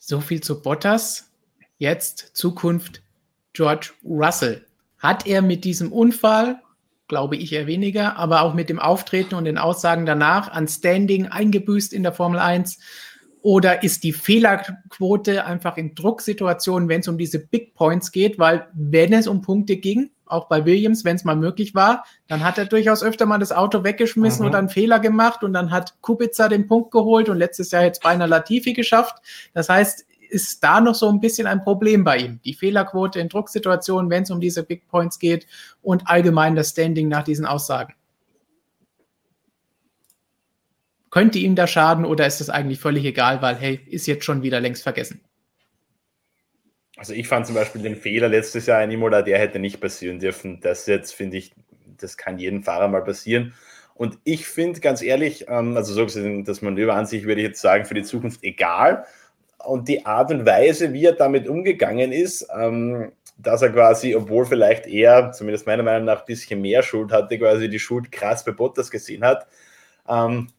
So 0.09 0.21
viel 0.21 0.39
zu 0.39 0.61
Bottas. 0.61 1.33
Jetzt 1.79 2.31
Zukunft 2.31 3.03
George 3.51 3.89
Russell. 4.05 4.65
Hat 4.99 5.27
er 5.27 5.41
mit 5.41 5.65
diesem 5.65 5.91
Unfall, 5.91 6.61
glaube 7.09 7.35
ich 7.35 7.51
eher 7.51 7.67
weniger, 7.67 8.15
aber 8.15 8.43
auch 8.43 8.53
mit 8.53 8.69
dem 8.69 8.79
Auftreten 8.79 9.35
und 9.35 9.43
den 9.43 9.57
Aussagen 9.57 10.05
danach 10.05 10.49
an 10.49 10.69
Standing 10.69 11.27
eingebüßt 11.27 11.91
in 11.91 12.03
der 12.03 12.13
Formel 12.13 12.39
1? 12.39 12.79
Oder 13.41 13.83
ist 13.83 14.03
die 14.03 14.13
Fehlerquote 14.13 15.45
einfach 15.45 15.77
in 15.77 15.95
Drucksituationen, 15.95 16.89
wenn 16.89 17.01
es 17.01 17.07
um 17.07 17.17
diese 17.17 17.39
Big 17.39 17.75
Points 17.75 18.11
geht? 18.11 18.39
Weil 18.39 18.67
wenn 18.73 19.13
es 19.13 19.27
um 19.27 19.41
Punkte 19.41 19.77
ging, 19.77 20.09
auch 20.25 20.47
bei 20.47 20.65
Williams, 20.65 21.05
wenn 21.05 21.15
es 21.15 21.23
mal 21.23 21.35
möglich 21.35 21.73
war, 21.73 22.03
dann 22.27 22.43
hat 22.43 22.57
er 22.57 22.65
durchaus 22.65 23.03
öfter 23.03 23.25
mal 23.25 23.37
das 23.37 23.51
Auto 23.51 23.83
weggeschmissen 23.83 24.41
mhm. 24.41 24.47
und 24.47 24.55
einen 24.55 24.69
Fehler 24.69 24.99
gemacht 24.99 25.43
und 25.43 25.53
dann 25.53 25.71
hat 25.71 25.95
Kubica 26.01 26.49
den 26.49 26.67
Punkt 26.67 26.91
geholt 26.91 27.29
und 27.29 27.37
letztes 27.37 27.71
Jahr 27.71 27.83
jetzt 27.83 28.03
beinahe 28.03 28.27
Latifi 28.27 28.73
geschafft. 28.73 29.15
Das 29.53 29.69
heißt, 29.69 30.05
ist 30.29 30.63
da 30.63 30.81
noch 30.81 30.95
so 30.95 31.07
ein 31.09 31.19
bisschen 31.19 31.47
ein 31.47 31.63
Problem 31.63 32.03
bei 32.03 32.17
ihm. 32.17 32.39
Die 32.43 32.53
Fehlerquote 32.53 33.19
in 33.19 33.29
Drucksituationen, 33.29 34.09
wenn 34.09 34.23
es 34.23 34.31
um 34.31 34.41
diese 34.41 34.63
Big 34.63 34.87
Points 34.87 35.19
geht 35.19 35.47
und 35.81 36.07
allgemein 36.07 36.55
das 36.55 36.71
Standing 36.71 37.07
nach 37.07 37.23
diesen 37.23 37.45
Aussagen. 37.45 37.93
Könnte 41.17 41.39
ihm 41.39 41.55
da 41.55 41.65
schaden 41.65 42.05
oder 42.05 42.27
ist 42.27 42.41
das 42.41 42.51
eigentlich 42.51 42.79
völlig 42.79 43.03
egal, 43.03 43.41
weil, 43.41 43.55
hey, 43.55 43.79
ist 43.87 44.05
jetzt 44.05 44.23
schon 44.23 44.43
wieder 44.43 44.59
längst 44.59 44.83
vergessen? 44.83 45.19
Also 46.95 47.13
ich 47.13 47.27
fand 47.27 47.47
zum 47.47 47.55
Beispiel 47.55 47.81
den 47.81 47.95
Fehler 47.95 48.29
letztes 48.29 48.67
Jahr 48.67 48.83
in 48.83 48.91
Imola, 48.91 49.23
der 49.23 49.39
hätte 49.39 49.57
nicht 49.57 49.81
passieren 49.81 50.19
dürfen. 50.19 50.59
Das 50.61 50.85
jetzt 50.85 51.15
finde 51.15 51.37
ich, 51.37 51.55
das 51.97 52.17
kann 52.17 52.37
jedem 52.37 52.61
Fahrer 52.61 52.87
mal 52.87 53.03
passieren. 53.03 53.55
Und 53.95 54.19
ich 54.25 54.45
finde 54.45 54.79
ganz 54.79 55.01
ehrlich, 55.01 55.45
ähm, 55.47 55.75
also 55.75 55.91
so 55.91 56.03
gesehen, 56.05 56.43
das 56.43 56.61
Manöver 56.61 56.93
an 56.93 57.07
sich 57.07 57.23
würde 57.23 57.41
ich 57.41 57.47
jetzt 57.47 57.61
sagen, 57.61 57.85
für 57.85 57.95
die 57.95 58.03
Zukunft 58.03 58.43
egal. 58.43 59.07
Und 59.65 59.87
die 59.87 60.05
Art 60.05 60.29
und 60.29 60.45
Weise, 60.45 60.93
wie 60.93 61.05
er 61.05 61.13
damit 61.13 61.47
umgegangen 61.47 62.11
ist, 62.11 62.47
ähm, 62.55 63.11
dass 63.39 63.63
er 63.63 63.71
quasi, 63.71 64.13
obwohl 64.13 64.45
vielleicht 64.45 64.85
er, 64.85 65.31
zumindest 65.31 65.65
meiner 65.65 65.81
Meinung 65.81 66.05
nach, 66.05 66.19
ein 66.19 66.27
bisschen 66.27 66.61
mehr 66.61 66.83
Schuld 66.83 67.11
hatte, 67.11 67.39
quasi 67.39 67.69
die 67.69 67.79
Schuld 67.79 68.11
krass 68.11 68.45
bei 68.45 68.51
Bottas 68.51 68.91
gesehen 68.91 69.23
hat, 69.23 69.47
ähm, 70.07 70.49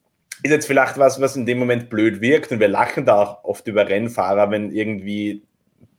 ist 0.42 0.50
jetzt 0.50 0.66
vielleicht 0.66 0.98
was, 0.98 1.20
was 1.20 1.36
in 1.36 1.46
dem 1.46 1.58
Moment 1.58 1.90
blöd 1.90 2.20
wirkt. 2.20 2.52
Und 2.52 2.60
wir 2.60 2.68
lachen 2.68 3.04
da 3.04 3.22
auch 3.22 3.44
oft 3.44 3.66
über 3.66 3.88
Rennfahrer, 3.88 4.50
wenn 4.50 4.70
irgendwie 4.72 5.42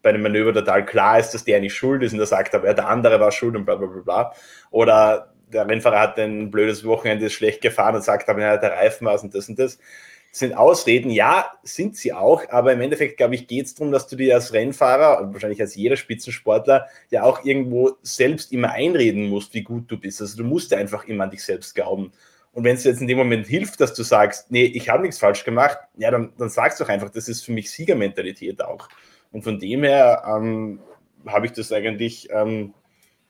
bei 0.02 0.10
einem 0.10 0.22
Manöver 0.22 0.54
total 0.54 0.86
klar 0.86 1.20
ist, 1.20 1.32
dass 1.32 1.44
der 1.44 1.60
nicht 1.60 1.74
schuld 1.74 2.04
ist 2.04 2.14
und 2.14 2.20
der 2.20 2.28
sagt 2.28 2.56
aber, 2.56 2.68
ja, 2.68 2.74
der 2.74 2.88
andere 2.88 3.20
war 3.20 3.32
schuld 3.32 3.56
und 3.56 3.66
bla 3.66 3.76
bla 3.76 3.88
bla 3.88 4.02
bla. 4.02 4.34
Oder 4.72 5.34
der 5.52 5.68
Rennfahrer 5.68 6.00
hat 6.00 6.20
ein 6.20 6.52
blödes 6.52 6.86
Wochenende, 6.86 7.26
ist 7.26 7.34
schlecht 7.34 7.62
gefahren 7.62 7.96
und 7.96 8.04
sagt 8.04 8.30
aber, 8.30 8.42
ja, 8.42 8.58
der 8.58 8.72
Reifen 8.72 9.06
war 9.06 9.22
und 9.22 9.34
das 9.36 9.50
und 9.50 9.60
das. 9.60 9.78
das. 9.78 9.86
sind 10.32 10.54
Ausreden, 10.54 11.10
ja, 11.10 11.52
sind 11.64 11.98
sie 11.98 12.14
auch, 12.14 12.44
aber 12.50 12.74
im 12.74 12.82
Endeffekt, 12.82 13.18
glaube 13.18 13.36
ich, 13.36 13.48
geht 13.48 13.66
es 13.66 13.76
darum, 13.76 13.92
dass 13.92 14.08
du 14.08 14.16
dir 14.16 14.36
als 14.36 14.54
Rennfahrer 14.54 15.22
und 15.22 15.34
wahrscheinlich 15.34 15.60
als 15.60 15.76
jeder 15.76 15.98
Spitzensportler 15.98 16.88
ja 17.10 17.24
auch 17.24 17.44
irgendwo 17.44 17.98
selbst 18.04 18.54
immer 18.54 18.72
einreden 18.72 19.28
musst, 19.28 19.54
wie 19.54 19.64
gut 19.64 19.92
du 19.92 19.98
bist. 19.98 20.22
Also 20.22 20.38
du 20.38 20.44
musst 20.44 20.74
einfach 20.74 21.06
immer 21.06 21.26
an 21.26 21.32
dich 21.32 21.44
selbst 21.44 21.74
glauben. 21.76 22.12
Und 22.54 22.64
wenn 22.64 22.76
es 22.76 22.84
jetzt 22.84 23.02
in 23.02 23.08
dem 23.08 23.18
Moment 23.18 23.47
hilft, 23.47 23.80
dass 23.80 23.93
du 23.93 24.04
sagst, 24.04 24.52
nee, 24.52 24.66
ich 24.66 24.89
habe 24.89 25.04
nichts 25.04 25.20
falsch 25.20 25.43
gemacht, 25.43 25.78
ja, 25.97 26.12
dann, 26.12 26.34
dann 26.38 26.50
sagst 26.50 26.80
du 26.80 26.84
doch 26.84 26.89
einfach, 26.89 27.10
das 27.10 27.28
ist 27.28 27.45
für 27.45 27.52
mich 27.52 27.72
Siegermentalität 27.72 28.62
auch. 28.64 28.89
Und 29.32 29.43
von 29.43 29.60
dem 29.60 29.84
her 29.84 30.24
ähm, 30.28 30.80
habe 31.28 31.45
ich 31.45 31.52
das 31.52 31.72
eigentlich 31.72 32.28
ähm, 32.32 32.74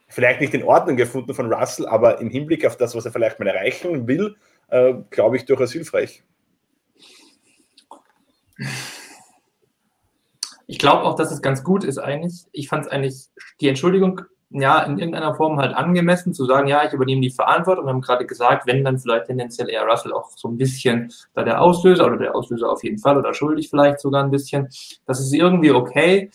vielleicht 0.07 0.41
nicht 0.41 0.53
in 0.53 0.63
Ordnung 0.63 0.95
gefunden 0.95 1.33
von 1.33 1.51
Russell, 1.51 1.85
aber 1.85 2.19
im 2.19 2.29
Hinblick 2.29 2.65
auf 2.65 2.77
das, 2.77 2.95
was 2.95 3.05
er 3.05 3.11
vielleicht 3.11 3.39
mal 3.39 3.47
erreichen 3.47 4.07
will, 4.07 4.35
äh, 4.69 4.93
glaube 5.09 5.37
ich 5.37 5.45
durchaus 5.45 5.73
hilfreich. 5.73 6.23
Ich 10.67 10.79
glaube 10.79 11.03
auch, 11.03 11.15
dass 11.15 11.31
es 11.31 11.41
ganz 11.41 11.63
gut 11.63 11.83
ist 11.83 11.97
eigentlich. 11.97 12.45
Ich 12.51 12.69
fand 12.69 12.85
es 12.85 12.91
eigentlich, 12.91 13.27
die 13.59 13.67
Entschuldigung 13.67 14.21
ja, 14.51 14.81
in 14.81 14.97
irgendeiner 14.97 15.35
Form 15.35 15.59
halt 15.59 15.75
angemessen 15.75 16.33
zu 16.33 16.45
sagen, 16.45 16.67
ja, 16.67 16.83
ich 16.85 16.93
übernehme 16.93 17.21
die 17.21 17.29
Verantwortung. 17.29 17.85
Wir 17.85 17.91
haben 17.91 18.01
gerade 18.01 18.25
gesagt, 18.25 18.65
wenn 18.65 18.83
dann 18.83 18.97
vielleicht 18.97 19.25
tendenziell 19.25 19.69
eher 19.69 19.85
Russell 19.85 20.13
auch 20.13 20.31
so 20.35 20.47
ein 20.47 20.57
bisschen 20.57 21.13
da 21.33 21.43
der 21.43 21.61
Auslöser 21.61 22.07
oder 22.07 22.17
der 22.17 22.35
Auslöser 22.35 22.71
auf 22.71 22.83
jeden 22.83 22.97
Fall 22.97 23.17
oder 23.17 23.33
schuldig 23.33 23.69
vielleicht 23.69 23.99
sogar 23.99 24.23
ein 24.23 24.31
bisschen. 24.31 24.67
Das 25.05 25.19
ist 25.19 25.33
irgendwie 25.33 25.71
okay 25.71 26.31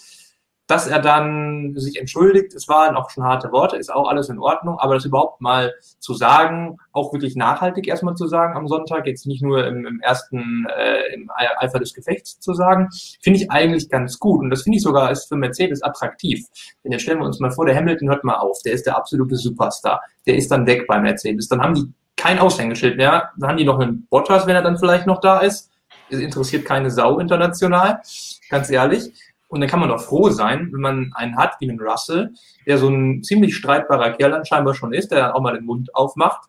dass 0.67 0.87
er 0.87 0.99
dann 0.99 1.75
sich 1.77 2.01
entschuldigt, 2.01 2.55
es 2.55 2.69
waren 2.69 2.97
auch 2.97 3.11
schon 3.11 3.25
harte 3.25 3.53
Worte, 3.53 3.77
ist 3.77 3.93
auch 3.93 4.09
alles 4.09 4.31
in 4.31 4.39
Ordnung, 4.39 4.79
aber 4.79 4.95
das 4.95 5.05
überhaupt 5.05 5.41
mal 5.41 5.75
zu 5.99 6.15
sagen, 6.15 6.79
auch 6.93 7.13
wirklich 7.13 7.37
nachhaltig 7.37 7.87
erstmal 7.87 8.15
zu 8.15 8.27
sagen 8.27 8.57
am 8.57 8.67
Sonntag, 8.67 9.07
jetzt 9.07 9.27
nicht 9.27 9.43
nur 9.43 9.67
im, 9.67 9.87
im 9.87 10.01
ersten, 10.01 10.67
äh, 10.75 11.15
im 11.15 11.31
Eifer 11.35 11.79
des 11.79 11.93
Gefechts 11.93 12.41
zu 12.41 12.55
sagen, 12.55 12.89
finde 13.21 13.41
ich 13.41 13.51
eigentlich 13.51 13.91
ganz 13.91 14.19
gut. 14.19 14.41
Und 14.41 14.51
das 14.51 14.63
finde 14.63 14.77
ich 14.77 14.83
sogar 14.83 15.11
ist 15.11 15.29
für 15.29 15.37
Mercedes 15.37 15.83
attraktiv. 15.83 16.47
Denn 16.83 16.93
jetzt 16.93 17.03
stellen 17.03 17.19
wir 17.19 17.27
uns 17.27 17.41
mal 17.41 17.51
vor, 17.51 17.67
der 17.67 17.77
Hamilton 17.77 18.09
hört 18.09 18.25
mal 18.25 18.37
auf, 18.37 18.59
der 18.65 18.73
ist 18.73 18.87
der 18.87 18.97
absolute 18.97 19.37
Superstar, 19.37 20.01
der 20.27 20.37
ist 20.37 20.51
dann 20.51 20.67
weg 20.67 20.87
bei 20.87 20.99
Mercedes, 20.99 21.49
dann 21.49 21.61
haben 21.61 21.75
die 21.75 21.93
kein 22.17 22.39
Aushängeschild 22.39 22.97
mehr, 22.97 23.31
dann 23.37 23.51
haben 23.51 23.57
die 23.59 23.65
noch 23.65 23.79
einen 23.79 24.07
Bottas, 24.07 24.47
wenn 24.47 24.55
er 24.55 24.63
dann 24.63 24.79
vielleicht 24.79 25.07
noch 25.07 25.21
da 25.21 25.41
ist, 25.41 25.71
es 26.11 26.21
interessiert 26.21 26.65
keine 26.65 26.91
Sau 26.91 27.19
international, 27.19 28.01
ganz 28.49 28.71
ehrlich. 28.71 29.13
Und 29.55 29.61
dann 29.61 29.71
kann 29.71 29.79
man 29.79 29.89
doch 29.89 30.01
froh 30.01 30.31
sein, 30.31 30.69
wenn 30.73 30.81
man 30.81 31.13
einen 31.15 31.37
hat 31.37 31.55
wie 31.61 31.71
einen 31.71 31.81
Russell, 31.81 32.33
der 32.67 32.77
so 32.77 32.89
ein 32.89 33.23
ziemlich 33.23 33.55
streitbarer 33.57 34.11
Kerl 34.11 34.33
dann 34.33 34.45
scheinbar 34.45 34.75
schon 34.75 34.93
ist, 34.93 35.13
der 35.13 35.21
dann 35.21 35.31
auch 35.31 35.41
mal 35.41 35.55
den 35.55 35.65
Mund 35.65 35.95
aufmacht. 35.95 36.49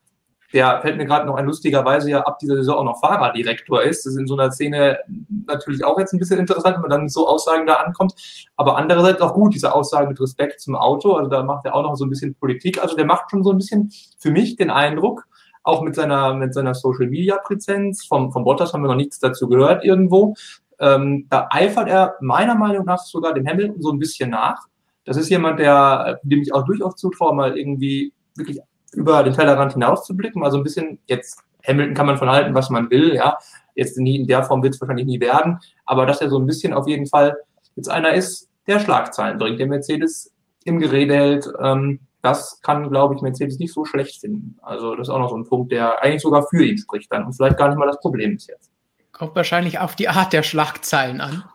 Der 0.54 0.82
fällt 0.82 0.98
mir 0.98 1.06
gerade 1.06 1.28
noch 1.28 1.36
ein 1.36 1.46
lustigerweise 1.46 2.10
ja 2.10 2.22
ab 2.22 2.40
dieser 2.40 2.56
Saison 2.56 2.78
auch 2.78 2.84
noch 2.84 3.00
Fahrerdirektor 3.00 3.84
ist. 3.84 4.06
Das 4.06 4.14
ist 4.14 4.20
in 4.20 4.26
so 4.26 4.36
einer 4.36 4.52
Szene 4.52 4.98
natürlich 5.46 5.86
auch 5.86 6.00
jetzt 6.00 6.14
ein 6.14 6.20
bisschen 6.20 6.40
interessant, 6.40 6.76
wenn 6.76 6.82
man 6.82 6.90
dann 6.90 7.02
mit 7.04 7.12
so 7.12 7.28
Aussagen 7.28 7.68
da 7.68 7.76
ankommt. 7.76 8.16
Aber 8.56 8.76
andererseits 8.76 9.22
auch 9.22 9.36
gut, 9.36 9.54
diese 9.54 9.74
Aussage 9.76 10.08
mit 10.08 10.20
Respekt 10.20 10.62
zum 10.62 10.76
Auto. 10.76 11.14
Also 11.14 11.30
da 11.30 11.44
macht 11.44 11.66
er 11.66 11.76
auch 11.76 11.84
noch 11.84 11.96
so 11.96 12.06
ein 12.06 12.10
bisschen 12.10 12.34
Politik. 12.34 12.82
Also 12.82 12.96
der 12.96 13.06
macht 13.06 13.30
schon 13.30 13.44
so 13.44 13.52
ein 13.52 13.58
bisschen 13.58 13.92
für 14.18 14.32
mich 14.32 14.56
den 14.56 14.72
Eindruck, 14.72 15.28
auch 15.62 15.82
mit 15.82 15.94
seiner, 15.94 16.34
mit 16.34 16.56
seiner 16.56 16.74
Social 16.74 17.08
Media 17.08 17.38
Präsenz. 17.38 18.06
Vom, 18.06 18.32
vom 18.32 18.44
Bottas 18.44 18.74
haben 18.74 18.82
wir 18.82 18.88
noch 18.88 18.96
nichts 18.96 19.20
dazu 19.20 19.48
gehört 19.48 19.84
irgendwo. 19.84 20.34
Ähm, 20.80 21.28
da 21.30 21.48
eifert 21.52 21.88
er 21.88 22.16
meiner 22.22 22.56
Meinung 22.56 22.86
nach 22.86 23.00
sogar 23.00 23.34
dem 23.34 23.48
Hamilton 23.48 23.82
so 23.82 23.92
ein 23.92 24.00
bisschen 24.00 24.30
nach. 24.30 24.66
Das 25.06 25.18
ist 25.18 25.30
jemand, 25.30 25.60
der, 25.60 26.20
dem 26.24 26.42
ich 26.42 26.54
auch 26.54 26.66
durchaus 26.66 26.96
zutraue, 26.96 27.34
mal 27.36 27.58
irgendwie 27.58 28.14
wirklich 28.36 28.60
über 28.94 29.24
den 29.24 29.34
Tellerrand 29.34 29.74
hinaus 29.74 30.06
zu 30.06 30.16
blicken. 30.16 30.40
Mal 30.40 30.52
so 30.52 30.58
ein 30.58 30.64
bisschen, 30.64 31.00
jetzt 31.08 31.44
Hamilton 31.66 31.94
kann 31.94 32.06
man 32.06 32.18
von 32.18 32.30
halten, 32.30 32.54
was 32.54 32.70
man 32.70 32.90
will, 32.90 33.14
ja. 33.16 33.38
Jetzt 33.76 33.98
nie, 33.98 34.18
in 34.18 34.28
der 34.28 34.44
Form 34.44 34.64
wird 34.64 34.74
es 34.74 34.82
wahrscheinlich 34.82 35.06
nie 35.06 35.20
werden, 35.20 35.60
aber 35.86 36.06
dass 36.06 36.22
er 36.22 36.30
so 36.30 36.40
ein 36.40 36.46
bisschen 36.46 36.74
auf 36.74 36.88
jeden 36.88 37.08
Fall 37.08 37.36
jetzt 37.76 37.90
einer 37.90 38.14
ist, 38.14 38.50
der 38.68 38.80
Schlagzeilen 38.80 39.38
bringt, 39.38 39.60
der 39.60 39.68
Mercedes 39.68 40.34
im 40.64 40.80
Gerede 40.80 41.14
hält. 41.14 41.48
Ähm, 41.62 42.00
das 42.22 42.60
kann, 42.62 42.90
glaube 42.90 43.16
ich, 43.16 43.22
Mercedes 43.22 43.60
nicht 43.60 43.74
so 43.74 43.86
schlecht 43.86 44.22
finden. 44.22 44.58
Also 44.62 44.96
das 44.96 45.08
ist 45.08 45.14
auch 45.14 45.20
noch 45.20 45.30
so 45.30 45.38
ein 45.38 45.46
Punkt, 45.46 45.72
der 45.72 46.02
eigentlich 46.02 46.22
sogar 46.22 46.48
für 46.48 46.64
ihn 46.64 46.78
spricht 46.78 47.12
dann 47.12 47.26
und 47.26 47.34
vielleicht 47.34 47.58
gar 47.58 47.68
nicht 47.68 47.78
mal 47.78 47.86
das 47.86 48.00
Problem 48.00 48.36
ist 48.36 48.48
jetzt. 48.48 48.72
Kommt 49.18 49.34
wahrscheinlich 49.34 49.80
auf 49.80 49.96
die 49.96 50.10
Art 50.10 50.34
der 50.34 50.44
Schlagzeilen 50.44 51.22
an. 51.22 51.46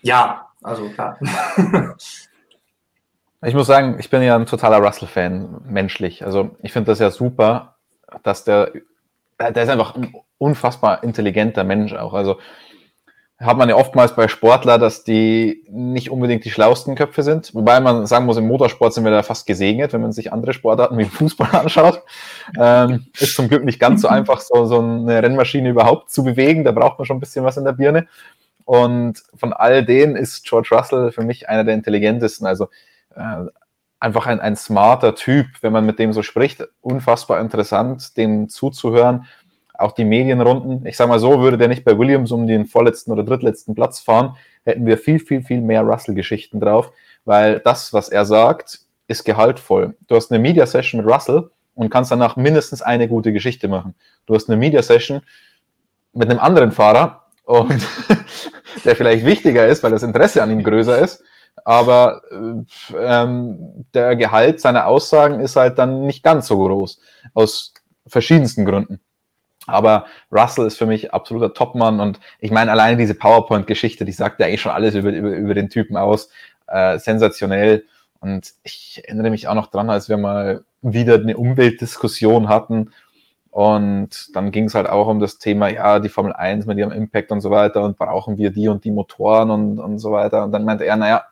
Ja, 0.00 0.48
also 0.62 0.88
klar. 0.88 1.18
ich 3.44 3.52
muss 3.52 3.66
sagen, 3.66 3.98
ich 3.98 4.08
bin 4.08 4.22
ja 4.22 4.34
ein 4.34 4.46
totaler 4.46 4.78
Russell-Fan, 4.78 5.64
menschlich. 5.66 6.24
Also 6.24 6.56
ich 6.62 6.72
finde 6.72 6.90
das 6.90 6.98
ja 6.98 7.10
super, 7.10 7.76
dass 8.22 8.44
der, 8.44 8.72
der 9.38 9.62
ist 9.62 9.68
einfach 9.68 9.96
ein 9.96 10.14
unfassbar 10.38 11.04
intelligenter 11.04 11.62
Mensch 11.62 11.92
auch. 11.92 12.14
Also 12.14 12.38
hat 13.40 13.56
man 13.56 13.68
ja 13.68 13.76
oftmals 13.76 14.16
bei 14.16 14.26
Sportler, 14.26 14.78
dass 14.78 15.04
die 15.04 15.64
nicht 15.70 16.10
unbedingt 16.10 16.44
die 16.44 16.50
schlausten 16.50 16.96
Köpfe 16.96 17.22
sind. 17.22 17.54
Wobei 17.54 17.78
man 17.78 18.04
sagen 18.06 18.26
muss, 18.26 18.36
im 18.36 18.48
Motorsport 18.48 18.92
sind 18.92 19.04
wir 19.04 19.12
da 19.12 19.22
fast 19.22 19.46
gesegnet, 19.46 19.92
wenn 19.92 20.00
man 20.00 20.10
sich 20.10 20.32
andere 20.32 20.52
Sportarten 20.52 20.98
wie 20.98 21.04
Fußball 21.04 21.50
anschaut. 21.52 22.02
Ähm, 22.58 23.06
ist 23.16 23.36
zum 23.36 23.48
Glück 23.48 23.64
nicht 23.64 23.78
ganz 23.78 24.02
so 24.02 24.08
einfach, 24.08 24.40
so, 24.40 24.64
so 24.64 24.80
eine 24.80 25.22
Rennmaschine 25.22 25.68
überhaupt 25.68 26.10
zu 26.10 26.24
bewegen. 26.24 26.64
Da 26.64 26.72
braucht 26.72 26.98
man 26.98 27.06
schon 27.06 27.18
ein 27.18 27.20
bisschen 27.20 27.44
was 27.44 27.56
in 27.56 27.64
der 27.64 27.72
Birne. 27.72 28.08
Und 28.64 29.22
von 29.36 29.52
all 29.52 29.84
denen 29.84 30.16
ist 30.16 30.44
George 30.44 30.70
Russell 30.72 31.12
für 31.12 31.22
mich 31.22 31.48
einer 31.48 31.62
der 31.62 31.74
intelligentesten. 31.74 32.44
Also 32.44 32.68
äh, 33.14 33.44
einfach 34.00 34.26
ein, 34.26 34.40
ein 34.40 34.56
smarter 34.56 35.14
Typ, 35.14 35.46
wenn 35.60 35.72
man 35.72 35.86
mit 35.86 36.00
dem 36.00 36.12
so 36.12 36.24
spricht. 36.24 36.66
Unfassbar 36.80 37.40
interessant, 37.40 38.16
dem 38.16 38.48
zuzuhören 38.48 39.26
auch 39.78 39.92
die 39.92 40.04
Medienrunden. 40.04 40.84
Ich 40.86 40.96
sage 40.96 41.08
mal 41.08 41.20
so, 41.20 41.40
würde 41.40 41.56
der 41.56 41.68
nicht 41.68 41.84
bei 41.84 41.96
Williams 41.96 42.32
um 42.32 42.46
den 42.46 42.66
vorletzten 42.66 43.12
oder 43.12 43.24
drittletzten 43.24 43.74
Platz 43.74 44.00
fahren, 44.00 44.36
hätten 44.64 44.84
wir 44.84 44.98
viel, 44.98 45.20
viel, 45.20 45.42
viel 45.42 45.60
mehr 45.60 45.82
Russell-Geschichten 45.82 46.60
drauf, 46.60 46.92
weil 47.24 47.60
das, 47.60 47.92
was 47.92 48.08
er 48.08 48.24
sagt, 48.24 48.80
ist 49.06 49.24
gehaltvoll. 49.24 49.96
Du 50.06 50.16
hast 50.16 50.30
eine 50.30 50.40
Media-Session 50.40 51.02
mit 51.02 51.10
Russell 51.10 51.50
und 51.74 51.90
kannst 51.90 52.10
danach 52.10 52.36
mindestens 52.36 52.82
eine 52.82 53.08
gute 53.08 53.32
Geschichte 53.32 53.68
machen. 53.68 53.94
Du 54.26 54.34
hast 54.34 54.48
eine 54.50 54.58
Media-Session 54.58 55.22
mit 56.12 56.28
einem 56.28 56.40
anderen 56.40 56.72
Fahrer 56.72 57.24
und 57.44 57.86
der 58.84 58.96
vielleicht 58.96 59.24
wichtiger 59.24 59.66
ist, 59.66 59.82
weil 59.82 59.92
das 59.92 60.02
Interesse 60.02 60.42
an 60.42 60.50
ihm 60.50 60.64
größer 60.64 60.98
ist, 60.98 61.22
aber 61.64 62.22
äh, 62.30 62.96
ähm, 62.98 63.86
der 63.94 64.16
Gehalt 64.16 64.60
seiner 64.60 64.86
Aussagen 64.86 65.40
ist 65.40 65.56
halt 65.56 65.78
dann 65.78 66.04
nicht 66.04 66.22
ganz 66.22 66.48
so 66.48 66.58
groß, 66.58 67.00
aus 67.34 67.72
verschiedensten 68.06 68.64
Gründen. 68.64 69.00
Aber 69.68 70.06
Russell 70.32 70.66
ist 70.66 70.78
für 70.78 70.86
mich 70.86 71.12
absoluter 71.12 71.54
Topmann 71.54 72.00
und 72.00 72.18
ich 72.40 72.50
meine, 72.50 72.70
alleine 72.70 72.96
diese 72.96 73.14
PowerPoint-Geschichte, 73.14 74.04
die 74.04 74.12
sagt 74.12 74.40
ja 74.40 74.46
eigentlich 74.46 74.62
schon 74.62 74.72
alles 74.72 74.94
über, 74.94 75.10
über, 75.10 75.30
über 75.30 75.54
den 75.54 75.68
Typen 75.70 75.96
aus. 75.96 76.30
Äh, 76.66 76.98
sensationell. 76.98 77.84
Und 78.20 78.52
ich 78.62 79.02
erinnere 79.04 79.30
mich 79.30 79.48
auch 79.48 79.54
noch 79.54 79.68
dran, 79.68 79.90
als 79.90 80.08
wir 80.08 80.18
mal 80.18 80.64
wieder 80.82 81.14
eine 81.14 81.36
Umweltdiskussion 81.36 82.48
hatten 82.48 82.90
Und 83.50 84.36
dann 84.36 84.50
ging 84.52 84.64
es 84.66 84.74
halt 84.74 84.88
auch 84.88 85.08
um 85.08 85.20
das 85.20 85.38
Thema, 85.38 85.68
ja, 85.68 85.98
die 85.98 86.08
Formel 86.10 86.32
1 86.32 86.66
mit 86.66 86.78
ihrem 86.78 86.92
Impact 86.92 87.32
und 87.32 87.40
so 87.40 87.50
weiter 87.50 87.82
und 87.82 87.96
brauchen 87.98 88.38
wir 88.38 88.50
die 88.50 88.68
und 88.68 88.84
die 88.84 88.90
Motoren 88.90 89.50
und, 89.50 89.78
und 89.78 89.98
so 89.98 90.12
weiter. 90.12 90.44
Und 90.44 90.52
dann 90.52 90.64
meinte 90.64 90.84
er, 90.84 90.96
naja, 90.96 91.24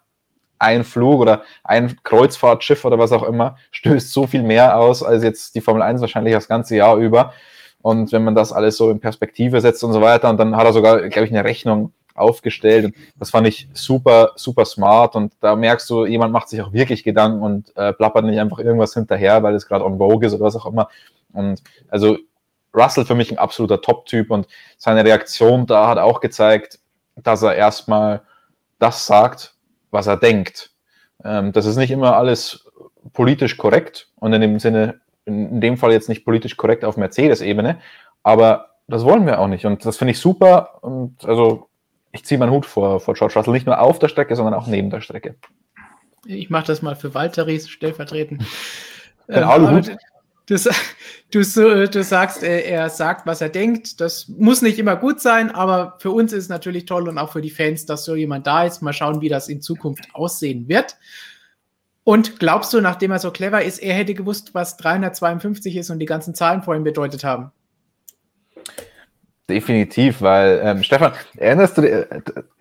ein 0.59 0.85
Flug 0.85 1.21
oder 1.21 1.43
ein 1.65 1.97
Kreuzfahrtschiff 2.03 2.85
oder 2.85 2.99
was 2.99 3.13
auch 3.13 3.25
immer 3.25 3.57
stößt 3.73 4.11
so 4.13 4.27
viel 4.27 4.43
mehr 4.43 4.79
aus 4.79 5.03
als 5.03 5.23
jetzt 5.23 5.55
die 5.55 5.61
Formel 5.61 5.83
1 5.83 6.01
wahrscheinlich 6.01 6.35
das 6.35 6.49
ganze 6.49 6.77
Jahr 6.77 6.97
über. 6.97 7.35
Und 7.87 8.11
wenn 8.11 8.25
man 8.25 8.35
das 8.35 8.53
alles 8.53 8.77
so 8.77 8.91
in 8.91 8.99
Perspektive 8.99 9.61
setzt 9.61 9.85
und 9.85 9.93
so 9.93 10.01
weiter, 10.01 10.29
und 10.29 10.39
dann 10.39 10.57
hat 10.57 10.65
er 10.65 10.73
sogar, 10.73 11.09
glaube 11.09 11.27
ich, 11.27 11.31
eine 11.31 11.45
Rechnung 11.45 11.93
aufgestellt. 12.17 12.87
Und 12.87 12.97
das 13.15 13.31
fand 13.31 13.47
ich 13.47 13.69
super, 13.75 14.33
super 14.35 14.65
smart. 14.65 15.15
Und 15.15 15.35
da 15.39 15.55
merkst 15.55 15.89
du, 15.89 16.05
jemand 16.05 16.33
macht 16.33 16.49
sich 16.49 16.61
auch 16.61 16.73
wirklich 16.73 17.05
Gedanken 17.05 17.43
und 17.43 17.77
äh, 17.77 17.93
plappert 17.93 18.25
nicht 18.25 18.41
einfach 18.41 18.59
irgendwas 18.59 18.93
hinterher, 18.95 19.41
weil 19.45 19.55
es 19.55 19.69
gerade 19.69 19.85
on 19.85 19.99
vogue 19.99 20.27
ist 20.27 20.35
oder 20.35 20.47
was 20.47 20.57
auch 20.57 20.67
immer. 20.67 20.89
Und 21.33 21.63
also 21.89 22.19
Russell 22.75 23.05
für 23.05 23.15
mich 23.15 23.31
ein 23.31 23.39
absoluter 23.39 23.81
Top-Typ 23.81 24.33
und 24.33 24.49
seine 24.79 25.05
Reaktion 25.05 25.65
da 25.67 25.87
hat 25.87 25.99
auch 25.99 26.19
gezeigt, 26.19 26.81
dass 27.15 27.43
er 27.43 27.55
erstmal 27.55 28.23
das 28.81 29.07
sagt, 29.07 29.55
was 29.93 30.09
er 30.09 30.17
denkt. 30.17 30.73
Ähm, 31.23 31.53
das 31.53 31.67
ist 31.67 31.77
nicht 31.77 31.93
immer 31.93 32.17
alles 32.17 32.67
politisch 33.13 33.57
korrekt 33.57 34.09
und 34.17 34.33
in 34.33 34.41
dem 34.41 34.59
Sinne, 34.59 35.01
in 35.27 35.61
dem 35.61 35.77
Fall 35.77 35.93
jetzt 35.93 36.09
nicht 36.09 36.25
politisch 36.25 36.57
korrekt 36.57 36.85
auf 36.85 36.97
Mercedes-Ebene, 36.97 37.79
aber 38.23 38.71
das 38.89 39.05
wollen 39.05 39.27
wir 39.27 39.41
auch 39.41 39.49
nicht 39.49 39.67
und 39.67 39.85
das 39.85 39.97
finde 39.97 40.13
ich 40.13 40.21
super 40.21 40.79
und 40.83 41.25
also 41.25 41.69
ich 42.13 42.25
ziehe 42.25 42.39
meinen 42.39 42.53
Hut 42.53 42.65
vor, 42.67 43.01
vor 43.01 43.15
George 43.15 43.35
Russell, 43.37 43.53
nicht 43.53 43.67
nur 43.67 43.81
auf 43.81 43.99
der 43.99 44.09
Strecke, 44.09 44.37
sondern 44.37 44.55
auch 44.55 44.67
neben 44.67 44.91
der 44.91 45.01
Strecke. 45.01 45.37
Ich 46.25 46.51
mache 46.51 46.67
das 46.67 46.83
mal 46.83 46.97
für 46.97 47.15
Walteris 47.15 47.69
stellvertretend. 47.69 48.43
Ähm, 49.29 49.83
du, 50.47 50.55
du, 51.33 51.89
du 51.89 52.05
sagst, 52.05 52.45
er 52.45 52.89
sagt, 52.91 53.27
was 53.27 53.41
er 53.41 53.49
denkt. 53.49 54.01
Das 54.01 54.29
muss 54.29 54.63
nicht 54.63 54.79
immer 54.79 54.95
gut 54.95 55.21
sein, 55.21 55.51
aber 55.51 55.97
für 55.99 56.13
uns 56.13 56.33
ist 56.33 56.45
es 56.45 56.49
natürlich 56.49 56.85
toll 56.85 57.09
und 57.09 57.19
auch 57.19 57.33
für 57.33 57.43
die 57.43 57.51
Fans, 57.51 57.87
dass 57.87 58.05
so 58.05 58.15
jemand 58.15 58.47
da 58.47 58.63
ist. 58.63 58.83
Mal 58.83 58.93
schauen, 58.93 59.21
wie 59.21 59.29
das 59.29 59.49
in 59.49 59.61
Zukunft 59.61 60.05
aussehen 60.13 60.69
wird. 60.69 60.97
Und 62.07 62.39
glaubst 62.39 62.73
du, 62.73 62.81
nachdem 62.81 63.11
er 63.11 63.19
so 63.19 63.33
clever 63.33 63.65
ist, 63.65 63.79
er 63.79 63.93
hätte 63.93 64.15
gewusst, 64.15 64.55
was 64.55 64.77
352 64.77 65.75
ist 65.75 65.91
und 65.91 65.99
die 65.99 66.07
ganzen 66.07 66.37
Zahlen 66.37 66.63
vorhin 66.63 66.85
bedeutet 66.85 67.25
haben? 67.25 67.51
Definitiv, 69.51 70.23
weil 70.23 70.61
ähm, 70.63 70.85
Stefan, 70.85 71.15
erinnerst 71.37 71.77
du 71.77 71.83
dich, 71.83 71.91
äh, 71.91 72.07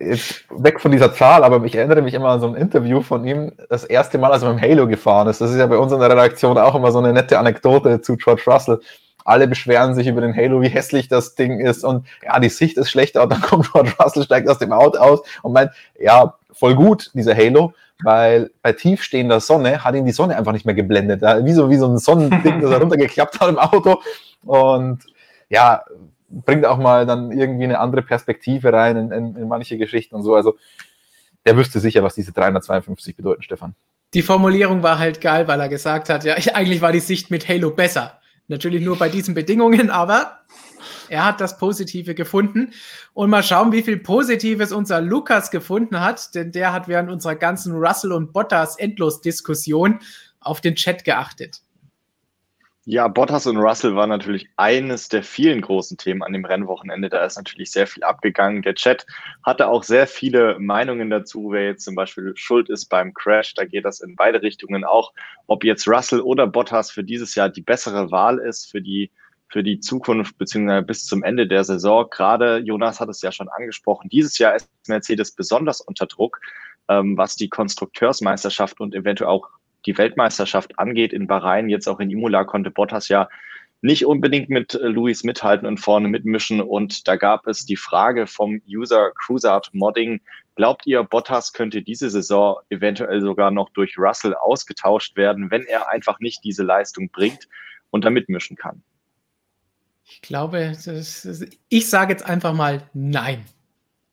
jetzt 0.00 0.44
weg 0.50 0.80
von 0.80 0.90
dieser 0.90 1.14
Zahl, 1.14 1.44
aber 1.44 1.64
ich 1.64 1.76
erinnere 1.76 2.02
mich 2.02 2.14
immer 2.14 2.30
an 2.30 2.40
so 2.40 2.48
ein 2.48 2.56
Interview 2.56 3.02
von 3.02 3.24
ihm, 3.24 3.52
das 3.70 3.84
erste 3.84 4.18
Mal, 4.18 4.32
als 4.32 4.42
er 4.42 4.52
mit 4.52 4.60
dem 4.60 4.68
Halo 4.68 4.88
gefahren 4.88 5.28
ist. 5.28 5.40
Das 5.40 5.52
ist 5.52 5.58
ja 5.58 5.66
bei 5.68 5.78
uns 5.78 5.92
in 5.92 6.00
der 6.00 6.10
Redaktion 6.10 6.58
auch 6.58 6.74
immer 6.74 6.90
so 6.90 6.98
eine 6.98 7.12
nette 7.12 7.38
Anekdote 7.38 8.00
zu 8.00 8.16
George 8.16 8.42
Russell. 8.48 8.80
Alle 9.24 9.46
beschweren 9.46 9.94
sich 9.94 10.08
über 10.08 10.22
den 10.22 10.34
Halo, 10.34 10.60
wie 10.60 10.70
hässlich 10.70 11.06
das 11.06 11.36
Ding 11.36 11.60
ist 11.60 11.84
und 11.84 12.04
ja, 12.24 12.40
die 12.40 12.48
Sicht 12.48 12.76
ist 12.78 12.90
schlechter 12.90 13.22
und 13.22 13.30
dann 13.30 13.40
kommt 13.42 13.70
George 13.70 13.92
Russell, 14.00 14.24
steigt 14.24 14.48
aus 14.48 14.58
dem 14.58 14.72
Auto 14.72 14.98
aus 14.98 15.20
und 15.42 15.52
meint, 15.52 15.70
ja, 16.00 16.34
voll 16.50 16.74
gut, 16.74 17.12
dieser 17.14 17.36
Halo, 17.36 17.74
weil 18.02 18.50
bei 18.62 18.72
tiefstehender 18.72 19.40
Sonne 19.40 19.84
hat 19.84 19.94
ihn 19.94 20.04
die 20.04 20.12
Sonne 20.12 20.36
einfach 20.36 20.52
nicht 20.52 20.66
mehr 20.66 20.74
geblendet. 20.74 21.22
Wie 21.22 21.52
so, 21.52 21.70
wie 21.70 21.76
so 21.76 21.86
ein 21.86 21.98
Sonnending, 21.98 22.60
das 22.60 22.70
er 22.72 22.80
runtergeklappt 22.80 23.40
hat 23.40 23.48
im 23.48 23.58
Auto 23.58 24.02
und 24.44 25.04
ja, 25.48 25.84
bringt 26.28 26.66
auch 26.66 26.78
mal 26.78 27.06
dann 27.06 27.30
irgendwie 27.32 27.64
eine 27.64 27.78
andere 27.78 28.02
Perspektive 28.02 28.72
rein 28.72 28.96
in, 28.96 29.12
in, 29.12 29.36
in 29.36 29.48
manche 29.48 29.78
Geschichten 29.78 30.14
und 30.14 30.22
so. 30.22 30.34
Also 30.34 30.56
der 31.44 31.56
wüsste 31.56 31.80
sicher, 31.80 32.02
was 32.02 32.14
diese 32.14 32.32
352 32.32 33.16
bedeuten, 33.16 33.42
Stefan. 33.42 33.74
Die 34.14 34.22
Formulierung 34.22 34.82
war 34.82 34.98
halt 34.98 35.20
geil, 35.20 35.46
weil 35.48 35.60
er 35.60 35.68
gesagt 35.68 36.08
hat, 36.08 36.24
ja, 36.24 36.34
eigentlich 36.54 36.80
war 36.80 36.92
die 36.92 37.00
Sicht 37.00 37.30
mit 37.30 37.48
Halo 37.48 37.70
besser. 37.70 38.20
Natürlich 38.48 38.84
nur 38.84 38.96
bei 38.96 39.08
diesen 39.08 39.34
Bedingungen, 39.34 39.90
aber 39.90 40.38
er 41.08 41.24
hat 41.24 41.40
das 41.40 41.58
Positive 41.58 42.14
gefunden. 42.14 42.72
Und 43.14 43.30
mal 43.30 43.42
schauen, 43.42 43.72
wie 43.72 43.82
viel 43.82 43.98
Positives 43.98 44.72
unser 44.72 45.00
Lukas 45.00 45.50
gefunden 45.50 46.00
hat, 46.00 46.34
denn 46.34 46.52
der 46.52 46.72
hat 46.72 46.88
während 46.88 47.10
unserer 47.10 47.36
ganzen 47.36 47.74
Russell 47.74 48.12
und 48.12 48.32
Bottas 48.32 48.78
Endlos-Diskussion 48.78 50.00
auf 50.40 50.60
den 50.60 50.74
Chat 50.74 51.04
geachtet. 51.04 51.60
Ja, 52.88 53.08
Bottas 53.08 53.48
und 53.48 53.56
Russell 53.56 53.96
war 53.96 54.06
natürlich 54.06 54.48
eines 54.56 55.08
der 55.08 55.24
vielen 55.24 55.60
großen 55.60 55.96
Themen 55.96 56.22
an 56.22 56.32
dem 56.32 56.44
Rennwochenende. 56.44 57.08
Da 57.08 57.24
ist 57.24 57.36
natürlich 57.36 57.72
sehr 57.72 57.88
viel 57.88 58.04
abgegangen. 58.04 58.62
Der 58.62 58.76
Chat 58.76 59.06
hatte 59.42 59.66
auch 59.66 59.82
sehr 59.82 60.06
viele 60.06 60.56
Meinungen 60.60 61.10
dazu, 61.10 61.50
wer 61.50 61.64
jetzt 61.64 61.84
zum 61.84 61.96
Beispiel 61.96 62.34
schuld 62.36 62.70
ist 62.70 62.86
beim 62.86 63.12
Crash. 63.12 63.54
Da 63.54 63.64
geht 63.64 63.84
das 63.84 63.98
in 63.98 64.14
beide 64.14 64.40
Richtungen 64.40 64.84
auch. 64.84 65.12
Ob 65.48 65.64
jetzt 65.64 65.88
Russell 65.88 66.20
oder 66.20 66.46
Bottas 66.46 66.92
für 66.92 67.02
dieses 67.02 67.34
Jahr 67.34 67.48
die 67.48 67.60
bessere 67.60 68.12
Wahl 68.12 68.38
ist 68.38 68.70
für 68.70 68.80
die, 68.80 69.10
für 69.48 69.62
die 69.62 69.80
Zukunft 69.80 70.38
beziehungsweise 70.38 70.84
bis 70.84 71.04
zum 71.04 71.22
Ende 71.22 71.46
der 71.46 71.64
Saison. 71.64 72.06
Gerade 72.10 72.58
Jonas 72.58 73.00
hat 73.00 73.08
es 73.08 73.22
ja 73.22 73.32
schon 73.32 73.48
angesprochen. 73.48 74.08
Dieses 74.08 74.38
Jahr 74.38 74.54
ist 74.56 74.68
Mercedes 74.88 75.32
besonders 75.32 75.80
unter 75.80 76.06
Druck, 76.06 76.40
ähm, 76.88 77.16
was 77.16 77.36
die 77.36 77.48
Konstrukteursmeisterschaft 77.48 78.80
und 78.80 78.94
eventuell 78.94 79.30
auch 79.30 79.48
die 79.86 79.96
Weltmeisterschaft 79.96 80.78
angeht 80.78 81.12
in 81.12 81.26
Bahrain, 81.26 81.68
jetzt 81.68 81.88
auch 81.88 82.00
in 82.00 82.10
Imola, 82.10 82.44
konnte 82.44 82.70
Bottas 82.70 83.08
ja 83.08 83.28
nicht 83.82 84.04
unbedingt 84.04 84.48
mit 84.48 84.74
äh, 84.74 84.88
Luis 84.88 85.22
mithalten 85.22 85.66
und 85.66 85.78
vorne 85.78 86.08
mitmischen. 86.08 86.60
Und 86.60 87.06
da 87.06 87.16
gab 87.16 87.46
es 87.46 87.66
die 87.66 87.76
Frage 87.76 88.26
vom 88.26 88.60
User 88.68 89.12
Cruisart 89.12 89.70
Modding, 89.72 90.20
glaubt 90.56 90.86
ihr, 90.86 91.04
Bottas 91.04 91.52
könnte 91.52 91.82
diese 91.82 92.10
Saison 92.10 92.56
eventuell 92.70 93.20
sogar 93.20 93.50
noch 93.50 93.70
durch 93.70 93.96
Russell 93.98 94.34
ausgetauscht 94.34 95.16
werden, 95.16 95.50
wenn 95.50 95.64
er 95.66 95.88
einfach 95.90 96.18
nicht 96.18 96.42
diese 96.42 96.64
Leistung 96.64 97.10
bringt 97.10 97.48
und 97.90 98.04
da 98.04 98.10
mitmischen 98.10 98.56
kann? 98.56 98.82
Ich 100.08 100.22
glaube, 100.22 100.72
das, 100.84 101.44
ich 101.68 101.90
sage 101.90 102.12
jetzt 102.12 102.24
einfach 102.24 102.52
mal 102.52 102.88
nein. 102.94 103.44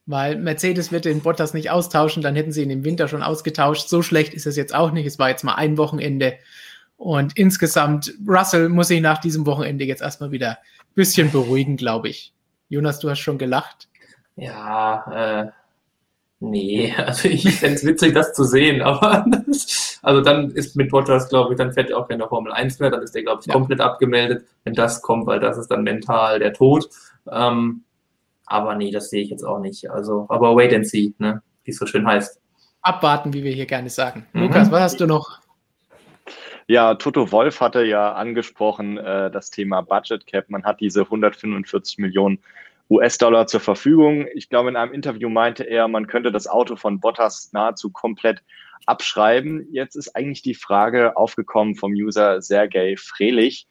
Weil 0.06 0.38
Mercedes 0.38 0.92
wird 0.92 1.06
den 1.06 1.22
Bottas 1.22 1.54
nicht 1.54 1.70
austauschen, 1.70 2.24
dann 2.24 2.36
hätten 2.36 2.52
sie 2.52 2.64
ihn 2.64 2.72
im 2.72 2.84
Winter 2.84 3.08
schon 3.08 3.24
ausgetauscht. 3.24 3.88
So 3.88 4.02
schlecht 4.02 4.34
ist 4.34 4.48
es 4.48 4.58
jetzt 4.58 4.76
auch 4.76 4.92
nicht. 4.92 5.06
Es 5.06 5.20
war 5.20 5.30
jetzt 5.30 5.44
mal 5.44 5.56
ein 5.56 5.78
Wochenende. 5.78 6.34
Und 6.98 7.38
insgesamt, 7.38 8.14
Russell 8.28 8.70
muss 8.70 8.88
sich 8.88 9.02
nach 9.02 9.20
diesem 9.20 9.46
Wochenende 9.46 9.86
jetzt 9.86 10.02
erstmal 10.02 10.32
wieder 10.32 10.52
ein 10.52 10.96
bisschen 10.96 11.32
beruhigen, 11.32 11.78
glaube 11.78 12.10
ich. 12.10 12.34
Jonas, 12.70 13.00
du 13.00 13.10
hast 13.10 13.20
schon 13.20 13.38
gelacht. 13.38 13.88
Ja, 14.36 15.44
äh, 15.44 15.52
nee, 16.40 16.94
also 16.98 17.30
ich 17.30 17.44
fände 17.56 17.76
es 17.76 17.86
witzig, 17.86 18.14
das 18.14 18.34
zu 18.34 18.44
sehen, 18.44 18.82
aber 18.82 19.26
also 20.04 20.22
dann 20.22 20.52
ist 20.52 20.76
mit 20.76 20.92
Bottas, 20.92 21.30
glaube 21.30 21.54
ich, 21.54 21.58
dann 21.58 21.72
fährt 21.72 21.90
er 21.90 21.98
auch 21.98 22.08
keine 22.10 22.28
Formel 22.28 22.52
1 22.52 22.80
mehr, 22.80 22.92
dann 22.92 23.02
ist 23.02 23.16
der, 23.16 23.24
glaube 23.24 23.40
ich, 23.42 23.48
ja. 23.48 23.54
komplett 23.54 23.80
abgemeldet, 23.80 24.46
wenn 24.66 24.74
das 24.74 25.02
kommt, 25.02 25.26
weil 25.26 25.40
das 25.40 25.58
ist 25.58 25.72
dann 25.72 25.84
mental 25.84 26.40
der 26.40 26.54
Tod. 26.54 26.90
Ähm, 27.32 27.86
aber 28.46 28.76
nee, 28.76 28.92
das 28.92 29.10
sehe 29.10 29.24
ich 29.24 29.30
jetzt 29.30 29.46
auch 29.46 29.60
nicht. 29.60 29.90
Also, 29.90 30.26
aber 30.30 30.56
wait 30.58 30.74
and 30.74 30.86
see, 30.86 31.14
ne? 31.20 31.42
wie 31.64 31.72
es 31.72 31.78
so 31.78 31.86
schön 31.86 32.06
heißt. 32.06 32.40
Abwarten, 32.82 33.34
wie 33.34 33.46
wir 33.46 33.54
hier 33.54 33.66
gerne 33.66 33.90
sagen. 33.90 34.28
Mhm. 34.34 34.44
Lukas, 34.44 34.70
was 34.70 34.82
hast 34.82 35.00
du 35.00 35.08
noch? 35.08 35.40
Ja, 36.68 36.96
Toto 36.96 37.32
Wolf 37.32 37.62
hatte 37.62 37.84
ja 37.86 38.12
angesprochen 38.12 38.98
äh, 38.98 39.32
das 39.32 39.52
Thema 39.52 39.82
Budget 39.82 40.28
Cap. 40.28 40.50
Man 40.50 40.66
hat 40.66 40.82
diese 40.82 41.02
145 41.02 41.98
Millionen 41.98 42.40
US-Dollar 42.90 43.48
zur 43.48 43.62
Verfügung. 43.62 44.28
Ich 44.34 44.50
glaube, 44.50 44.70
in 44.70 44.76
einem 44.76 44.92
Interview 44.92 45.30
meinte 45.30 45.64
er, 45.64 45.88
man 45.88 46.08
könnte 46.08 46.32
das 46.32 46.48
Auto 46.48 46.76
von 46.76 47.00
Bottas 47.00 47.52
nahezu 47.54 47.90
komplett 47.90 48.44
abschreiben. 48.86 49.68
Jetzt 49.72 49.96
ist 49.96 50.16
eigentlich 50.16 50.42
die 50.42 50.56
Frage 50.56 51.18
aufgekommen 51.18 51.76
vom 51.76 51.94
User 51.94 52.42
Sergei 52.42 52.96
Frelich. 52.98 53.68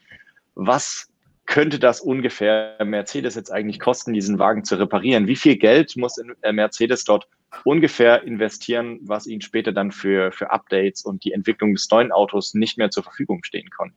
Was 0.55 1.09
könnte 1.47 1.79
das 1.79 2.01
ungefähr 2.01 2.77
Mercedes 2.85 3.35
jetzt 3.35 3.51
eigentlich 3.51 3.81
kosten, 3.81 4.13
diesen 4.13 4.39
Wagen 4.39 4.65
zu 4.65 4.77
reparieren? 4.77 5.27
Wie 5.27 5.37
viel 5.37 5.57
Geld 5.57 5.97
muss 5.97 6.19
äh, 6.19 6.53
Mercedes 6.53 7.05
dort 7.05 7.27
ungefähr 7.65 8.23
investieren, 8.23 8.99
was 9.03 9.27
ihnen 9.27 9.43
später 9.43 9.73
dann 9.73 9.93
für, 9.93 10.33
für 10.33 10.51
Updates 10.51 11.05
und 11.05 11.25
die 11.25 11.33
Entwicklung 11.33 11.75
des 11.75 11.91
neuen 11.91 12.13
Autos 12.13 12.55
nicht 12.55 12.79
mehr 12.79 12.91
zur 12.91 13.03
Verfügung 13.03 13.45
stehen 13.45 13.69
kann? 13.71 13.93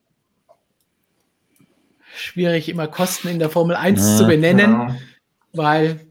Schwierig, 2.15 2.69
immer 2.69 2.87
Kosten 2.87 3.27
in 3.27 3.39
der 3.39 3.49
Formel 3.49 3.75
1 3.75 3.99
ja, 3.99 4.17
zu 4.17 4.27
benennen, 4.27 4.71
ja. 4.71 4.95
weil 5.53 6.04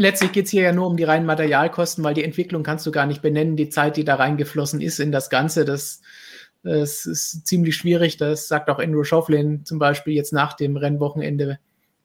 letztlich 0.00 0.32
geht 0.32 0.46
es 0.46 0.50
hier 0.50 0.62
ja 0.62 0.72
nur 0.72 0.86
um 0.86 0.96
die 0.96 1.04
reinen 1.04 1.26
Materialkosten, 1.26 2.02
weil 2.02 2.14
die 2.14 2.24
Entwicklung 2.24 2.62
kannst 2.62 2.86
du 2.86 2.90
gar 2.90 3.06
nicht 3.06 3.22
benennen. 3.22 3.56
Die 3.56 3.68
Zeit, 3.68 3.96
die 3.96 4.04
da 4.04 4.16
reingeflossen 4.16 4.80
ist 4.80 4.98
in 4.98 5.12
das 5.12 5.30
Ganze, 5.30 5.64
das 5.64 6.00
es 6.62 7.06
ist 7.06 7.46
ziemlich 7.46 7.76
schwierig. 7.76 8.16
Das 8.16 8.48
sagt 8.48 8.68
auch 8.68 8.78
Andrew 8.78 9.04
Schofflin 9.04 9.64
zum 9.64 9.78
Beispiel 9.78 10.14
jetzt 10.14 10.32
nach 10.32 10.54
dem 10.54 10.76
Rennwochenende 10.76 11.58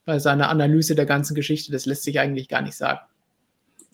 bei 0.05 0.19
seiner 0.19 0.49
Analyse 0.49 0.95
der 0.95 1.05
ganzen 1.05 1.35
Geschichte. 1.35 1.71
Das 1.71 1.85
lässt 1.85 2.03
sich 2.03 2.19
eigentlich 2.19 2.47
gar 2.47 2.61
nicht 2.61 2.77
sagen. 2.77 2.99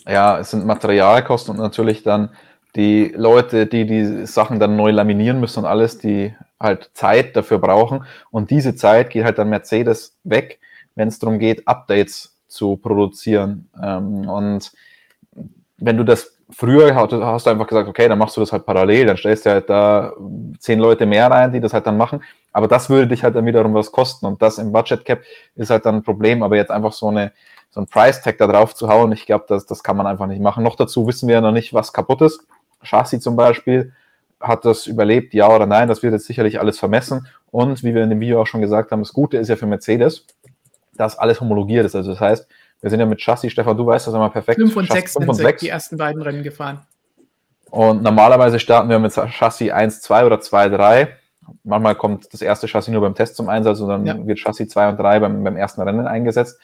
Ja, 0.08 0.39
es 0.39 0.52
sind 0.52 0.66
Materialkosten 0.66 1.56
und 1.56 1.62
natürlich 1.62 2.04
dann 2.04 2.30
die 2.76 3.14
Leute, 3.16 3.68
die 3.68 3.86
die 3.86 4.26
Sachen 4.26 4.60
dann 4.60 4.76
neu 4.76 4.91
laminieren 4.91 5.39
müssen 5.39 5.60
und 5.60 5.66
alles, 5.66 5.97
die 5.97 6.34
halt 6.60 6.91
Zeit 6.93 7.36
dafür 7.36 7.60
brauchen. 7.60 8.06
Und 8.30 8.49
diese 8.49 8.76
Zeit 8.76 9.10
geht 9.10 9.26
halt 9.26 9.38
dann 9.38 9.49
Mercedes 9.49 10.18
weg, 10.24 10.60
wenn 10.95 11.08
es 11.08 11.20
darum 11.20 11.39
geht, 11.39 11.68
Updates 11.68 12.31
zu 12.52 12.78
produzieren. 12.78 13.70
Ähm, 13.82 14.30
und 14.30 14.72
wenn 15.78 15.97
du 15.97 16.04
das 16.04 16.38
früher 16.52 16.93
hast 16.93 17.12
du 17.45 17.49
einfach 17.49 17.68
gesagt, 17.68 17.88
okay, 17.88 18.08
dann 18.08 18.20
machst 18.20 18.36
du 18.36 18.41
das 18.41 18.52
halt 18.52 18.66
parallel, 18.66 19.06
dann 19.06 19.18
stellst 19.18 19.45
du 19.45 19.52
halt 19.52 19.70
da 19.70 20.14
zehn 20.60 20.80
Leute 20.80 21.06
mehr 21.06 21.32
rein, 21.32 21.54
die 21.54 21.62
das 21.62 21.74
halt 21.74 21.88
dann 21.88 21.97
machen. 21.97 22.22
Aber 22.52 22.68
das 22.68 22.89
würde 22.89 23.08
dich 23.08 23.24
halt 23.24 23.36
dann 23.36 23.45
wiederum 23.45 23.74
was 23.74 23.91
kosten 23.91 24.26
und 24.26 24.41
das 24.41 24.58
im 24.58 24.72
Budget 24.74 25.06
Cap 25.06 25.22
ist 25.56 25.70
halt 25.70 25.86
dann 25.86 25.95
ein 25.95 26.04
Problem. 26.04 26.43
Aber 26.43 26.58
jetzt 26.58 26.72
einfach 26.72 26.91
so 26.91 27.08
eine 27.08 27.32
so 27.72 27.80
ein 27.80 27.88
Price 27.88 28.22
Tag 28.22 28.38
da 28.38 28.47
drauf 28.47 28.76
zu 28.76 28.89
hauen, 28.89 29.14
ich 29.14 29.26
glaube, 29.26 29.45
das, 29.47 29.66
das 29.66 29.82
kann 29.82 29.95
man 29.95 30.06
einfach 30.06 30.28
nicht 30.28 30.41
machen. 30.41 30.64
Noch 30.64 30.76
dazu 30.76 31.08
wissen 31.08 31.28
wir 31.28 31.36
ja 31.36 31.41
noch 31.41 31.54
nicht, 31.54 31.74
was 31.74 31.93
kaputt 31.93 32.22
ist. 32.22 32.45
Chassis 32.84 33.22
zum 33.22 33.38
Beispiel, 33.38 33.93
hat 34.41 34.66
das 34.66 34.88
überlebt, 34.88 35.34
ja 35.34 35.54
oder 35.54 35.66
nein? 35.66 35.88
Das 35.88 36.04
wird 36.04 36.14
jetzt 36.14 36.26
sicherlich 36.26 36.60
alles 36.60 36.80
vermessen. 36.80 37.28
Und 37.49 37.84
wie 37.84 37.93
wir 37.93 38.04
in 38.04 38.10
dem 38.10 38.20
Video 38.20 38.41
auch 38.41 38.47
schon 38.47 38.62
gesagt 38.62 38.91
haben, 38.91 39.02
das 39.02 39.14
Gute 39.14 39.38
ist 39.38 39.47
ja 39.47 39.56
für 39.56 39.68
Mercedes, 39.68 40.26
dass 40.96 41.18
alles 41.18 41.42
homologiert 41.42 41.86
ist. 41.86 41.96
Also 41.96 42.12
das 42.12 42.20
heißt, 42.20 42.48
wir 42.82 42.89
sind 42.89 43.00
ja 43.00 43.06
mit 43.06 43.22
Chassis, 43.22 43.52
Stefan, 43.52 43.78
du 43.78 43.86
weißt 43.86 44.08
das 44.08 44.14
immer 44.14 44.30
perfekt. 44.30 44.60
5 44.60 44.76
und 44.76 44.92
6 44.92 45.14
sind 45.14 45.36
6. 45.36 45.62
die 45.62 45.70
ersten 45.70 45.98
beiden 45.98 46.22
Rennen 46.22 46.44
gefahren. 46.44 46.82
Und 47.70 48.04
normalerweise 48.04 48.60
starten 48.60 48.89
wir 48.89 49.00
mit 49.00 49.14
Chassis 49.14 49.72
1, 49.72 50.02
2 50.02 50.26
oder 50.26 50.42
2, 50.42 50.70
3. 50.70 51.16
Manchmal 51.64 51.96
kommt 51.96 52.34
das 52.34 52.42
erste 52.42 52.68
Chassis 52.68 52.92
nur 52.92 53.02
beim 53.02 53.16
Test 53.16 53.36
zum 53.36 53.50
Einsatz 53.50 53.80
und 53.80 53.89
dann 53.89 54.06
ja. 54.06 54.26
wird 54.26 54.39
Chassis 54.39 54.70
2 54.70 54.89
und 54.89 54.98
3 54.98 55.20
beim, 55.20 55.44
beim 55.44 55.56
ersten 55.56 55.82
Rennen 55.82 56.08
eingesetzt. 56.08 56.60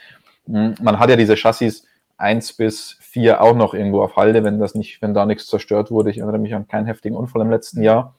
Hm, 0.47 0.75
man 0.82 0.99
hat 0.99 1.09
ja 1.09 1.15
diese 1.15 1.36
Chassis 1.36 1.86
1 2.17 2.53
bis 2.53 2.97
4 2.99 3.41
auch 3.41 3.55
noch 3.55 3.73
irgendwo 3.73 4.01
auf 4.01 4.15
Halde, 4.15 4.43
wenn 4.43 4.59
das 4.59 4.75
nicht, 4.75 5.01
wenn 5.01 5.13
da 5.13 5.25
nichts 5.25 5.47
zerstört 5.47 5.91
wurde. 5.91 6.09
Ich 6.09 6.17
erinnere 6.17 6.39
mich 6.39 6.53
an 6.53 6.67
keinen 6.67 6.88
heftigen 6.88 7.15
Unfall 7.15 7.41
im 7.41 7.51
letzten 7.51 7.82
Jahr. 7.82 8.15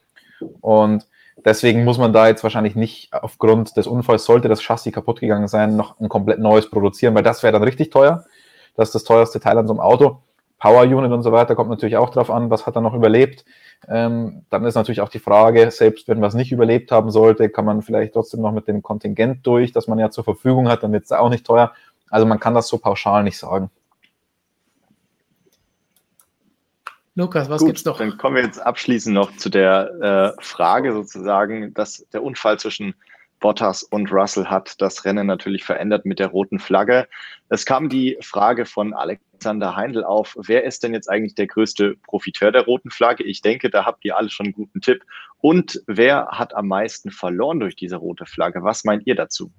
Und 0.61 1.05
deswegen 1.45 1.83
muss 1.83 1.97
man 1.97 2.13
da 2.13 2.27
jetzt 2.27 2.43
wahrscheinlich 2.43 2.75
nicht 2.75 3.13
aufgrund 3.13 3.77
des 3.77 3.87
Unfalls, 3.87 4.25
sollte 4.25 4.47
das 4.47 4.61
Chassis 4.61 4.93
kaputt 4.93 5.19
gegangen 5.19 5.47
sein, 5.47 5.75
noch 5.75 5.99
ein 5.99 6.09
komplett 6.09 6.39
neues 6.39 6.69
produzieren, 6.69 7.15
weil 7.15 7.23
das 7.23 7.43
wäre 7.43 7.53
dann 7.53 7.63
richtig 7.63 7.89
teuer. 7.89 8.25
Das 8.75 8.89
ist 8.89 8.95
das 8.95 9.03
teuerste 9.03 9.39
Teil 9.39 9.57
an 9.57 9.67
so 9.67 9.73
einem 9.73 9.81
Auto. 9.81 10.21
Power 10.59 10.83
Unit 10.83 11.11
und 11.11 11.23
so 11.23 11.31
weiter 11.31 11.55
kommt 11.55 11.69
natürlich 11.69 11.97
auch 11.97 12.09
drauf 12.09 12.29
an, 12.29 12.49
was 12.49 12.65
hat 12.65 12.75
er 12.75 12.81
noch 12.81 12.93
überlebt. 12.93 13.45
Ähm, 13.87 14.45
dann 14.49 14.65
ist 14.65 14.75
natürlich 14.75 14.99
auch 15.01 15.09
die 15.09 15.19
Frage, 15.19 15.71
selbst 15.71 16.09
wenn 16.09 16.21
was 16.21 16.33
nicht 16.33 16.51
überlebt 16.51 16.91
haben 16.91 17.11
sollte, 17.11 17.49
kann 17.49 17.63
man 17.63 17.81
vielleicht 17.81 18.13
trotzdem 18.13 18.41
noch 18.41 18.51
mit 18.51 18.67
dem 18.67 18.83
Kontingent 18.83 19.47
durch, 19.47 19.71
das 19.71 19.87
man 19.87 19.99
ja 19.99 20.09
zur 20.09 20.25
Verfügung 20.25 20.67
hat, 20.67 20.83
dann 20.83 20.91
wird 20.91 21.05
es 21.05 21.11
auch 21.13 21.29
nicht 21.29 21.45
teuer. 21.45 21.71
Also 22.09 22.25
man 22.25 22.39
kann 22.39 22.53
das 22.53 22.67
so 22.67 22.77
pauschal 22.77 23.23
nicht 23.23 23.37
sagen. 23.37 23.69
Lukas, 27.19 27.49
was 27.49 27.59
Gut, 27.59 27.67
gibt's 27.67 27.85
noch? 27.85 27.97
Dann 27.97 28.17
kommen 28.17 28.37
wir 28.37 28.43
jetzt 28.43 28.59
abschließend 28.59 29.13
noch 29.13 29.35
zu 29.35 29.49
der 29.49 30.35
äh, 30.39 30.41
Frage 30.41 30.93
sozusagen, 30.93 31.73
dass 31.73 32.07
der 32.13 32.23
Unfall 32.23 32.57
zwischen 32.57 32.95
Bottas 33.41 33.83
und 33.83 34.11
Russell 34.11 34.45
hat 34.45 34.81
das 34.81 35.03
Rennen 35.03 35.27
natürlich 35.27 35.65
verändert 35.65 36.05
mit 36.05 36.19
der 36.19 36.27
roten 36.27 36.59
Flagge. 36.59 37.07
Es 37.49 37.65
kam 37.65 37.89
die 37.89 38.17
Frage 38.21 38.65
von 38.65 38.93
Alexander 38.93 39.75
Heindl 39.75 40.03
auf, 40.03 40.35
wer 40.39 40.63
ist 40.63 40.83
denn 40.83 40.93
jetzt 40.93 41.09
eigentlich 41.09 41.35
der 41.35 41.47
größte 41.47 41.95
Profiteur 42.07 42.53
der 42.53 42.63
roten 42.63 42.89
Flagge? 42.89 43.23
Ich 43.23 43.41
denke, 43.41 43.69
da 43.69 43.85
habt 43.85 44.05
ihr 44.05 44.17
alle 44.17 44.29
schon 44.29 44.47
einen 44.47 44.53
guten 44.53 44.79
Tipp. 44.79 45.03
Und 45.41 45.81
wer 45.87 46.27
hat 46.31 46.55
am 46.55 46.67
meisten 46.67 47.11
verloren 47.11 47.59
durch 47.59 47.75
diese 47.75 47.97
rote 47.97 48.25
Flagge? 48.25 48.63
Was 48.63 48.85
meint 48.85 49.05
ihr 49.07 49.15
dazu? 49.15 49.51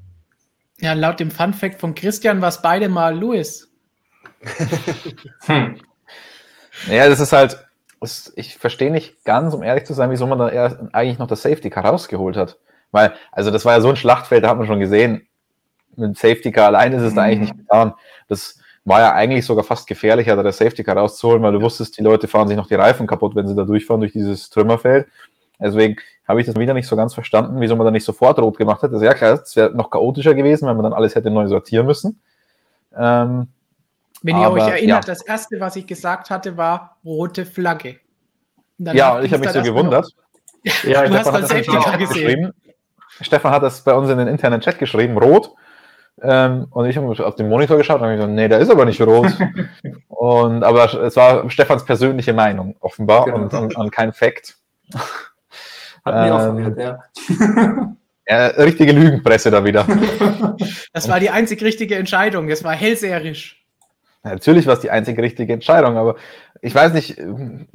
Ja, 0.78 0.94
laut 0.94 1.20
dem 1.20 1.30
Fun 1.30 1.52
Fact 1.52 1.78
von 1.78 1.94
Christian 1.94 2.40
war 2.40 2.48
es 2.48 2.62
beide 2.62 2.88
mal 2.88 3.18
Louis. 3.18 3.70
hm. 5.46 5.78
Naja, 6.88 7.08
das 7.08 7.20
ist 7.20 7.32
halt, 7.32 7.58
das, 8.00 8.32
ich 8.36 8.56
verstehe 8.56 8.90
nicht 8.90 9.24
ganz, 9.24 9.54
um 9.54 9.62
ehrlich 9.62 9.84
zu 9.84 9.94
sein, 9.94 10.10
wieso 10.10 10.26
man 10.26 10.38
da 10.38 10.46
eigentlich 10.92 11.18
noch 11.18 11.26
das 11.26 11.42
Safety 11.42 11.70
Car 11.70 11.84
rausgeholt 11.84 12.36
hat. 12.36 12.58
Weil, 12.92 13.12
also 13.30 13.50
das 13.50 13.64
war 13.64 13.74
ja 13.74 13.80
so 13.80 13.90
ein 13.90 13.96
Schlachtfeld, 13.96 14.44
da 14.44 14.48
hat 14.50 14.58
man 14.58 14.66
schon 14.66 14.80
gesehen, 14.80 15.26
mit 15.96 16.16
Safety 16.16 16.50
Car 16.50 16.66
allein 16.66 16.92
ist 16.92 17.02
es 17.02 17.12
mhm. 17.12 17.16
da 17.16 17.22
eigentlich 17.22 17.40
nicht 17.40 17.58
getan. 17.58 17.94
Das 18.28 18.58
war 18.84 19.00
ja 19.00 19.12
eigentlich 19.12 19.44
sogar 19.44 19.64
fast 19.64 19.86
gefährlicher, 19.86 20.34
da 20.36 20.42
das 20.42 20.58
Safety 20.58 20.82
Car 20.82 20.96
rauszuholen, 20.96 21.42
weil 21.42 21.52
du 21.52 21.60
wusstest, 21.60 21.98
die 21.98 22.02
Leute 22.02 22.28
fahren 22.28 22.48
sich 22.48 22.56
noch 22.56 22.66
die 22.66 22.74
Reifen 22.74 23.06
kaputt, 23.06 23.34
wenn 23.36 23.46
sie 23.46 23.54
da 23.54 23.64
durchfahren 23.64 24.00
durch 24.00 24.12
dieses 24.12 24.50
Trümmerfeld. 24.50 25.06
Deswegen 25.60 25.96
habe 26.26 26.40
ich 26.40 26.46
das 26.46 26.56
wieder 26.56 26.74
nicht 26.74 26.86
so 26.86 26.96
ganz 26.96 27.12
verstanden, 27.12 27.60
wieso 27.60 27.76
man 27.76 27.84
da 27.84 27.90
nicht 27.90 28.04
sofort 28.04 28.38
rot 28.38 28.56
gemacht 28.56 28.82
hat. 28.82 28.92
Das 28.92 29.00
ist 29.00 29.06
ja 29.06 29.14
klar, 29.14 29.34
es 29.42 29.54
wäre 29.56 29.70
noch 29.74 29.90
chaotischer 29.90 30.34
gewesen, 30.34 30.66
wenn 30.66 30.76
man 30.76 30.84
dann 30.84 30.92
alles 30.94 31.14
hätte 31.14 31.30
neu 31.30 31.46
sortieren 31.48 31.86
müssen. 31.86 32.20
Ähm, 32.96 33.48
wenn 34.22 34.38
ihr 34.38 34.50
euch 34.50 34.62
erinnert, 34.62 35.06
ja. 35.06 35.14
das 35.14 35.22
erste, 35.22 35.60
was 35.60 35.76
ich 35.76 35.86
gesagt 35.86 36.30
hatte, 36.30 36.56
war 36.56 36.96
rote 37.04 37.46
Flagge. 37.46 37.96
Ja, 38.78 39.20
ich 39.20 39.32
habe 39.32 39.44
mich 39.44 39.50
so 39.50 39.62
gewundert. 39.62 40.06
Ja, 40.84 41.06
du 41.06 41.18
hast 41.18 41.32
dann 41.32 41.46
Safety 41.46 41.70
Car 41.70 41.96
gesehen. 41.96 42.52
Stefan 43.22 43.50
hat 43.50 43.62
das 43.62 43.82
bei 43.82 43.94
uns 43.94 44.10
in 44.10 44.18
den 44.18 44.28
internen 44.28 44.60
Chat 44.60 44.78
geschrieben, 44.78 45.16
rot. 45.16 45.54
Ähm, 46.22 46.66
und 46.70 46.86
ich 46.86 46.96
habe 46.98 47.26
auf 47.26 47.34
den 47.34 47.48
Monitor 47.48 47.78
geschaut 47.78 47.96
und 47.96 48.02
habe 48.02 48.16
gesagt, 48.16 48.32
nee, 48.32 48.46
der 48.46 48.58
ist 48.58 48.70
aber 48.70 48.84
nicht 48.84 49.00
rot. 49.00 49.32
und, 50.08 50.62
aber 50.62 51.02
es 51.02 51.16
war 51.16 51.48
Stefans 51.48 51.84
persönliche 51.84 52.34
Meinung, 52.34 52.76
offenbar, 52.80 53.24
genau. 53.24 53.38
und, 53.38 53.54
und, 53.54 53.76
und, 53.76 53.90
kein 53.90 54.12
Fact. 54.12 54.58
Hat 56.04 56.14
mich 56.22 56.32
auch 56.32 56.40
verwirrt, 56.40 56.78
ja. 56.78 56.98
ja. 58.26 58.46
Richtige 58.62 58.92
Lügenpresse 58.92 59.50
da 59.50 59.64
wieder. 59.64 59.86
Das 60.92 61.08
war 61.08 61.20
die 61.20 61.30
einzig 61.30 61.62
richtige 61.62 61.96
Entscheidung. 61.96 62.48
Das 62.48 62.64
war 62.64 62.72
hellseherisch. 62.72 63.59
Natürlich 64.22 64.66
war 64.66 64.74
es 64.74 64.80
die 64.80 64.90
einzige 64.90 65.22
richtige 65.22 65.52
Entscheidung, 65.52 65.96
aber 65.96 66.16
ich 66.60 66.74
weiß 66.74 66.92
nicht, 66.92 67.16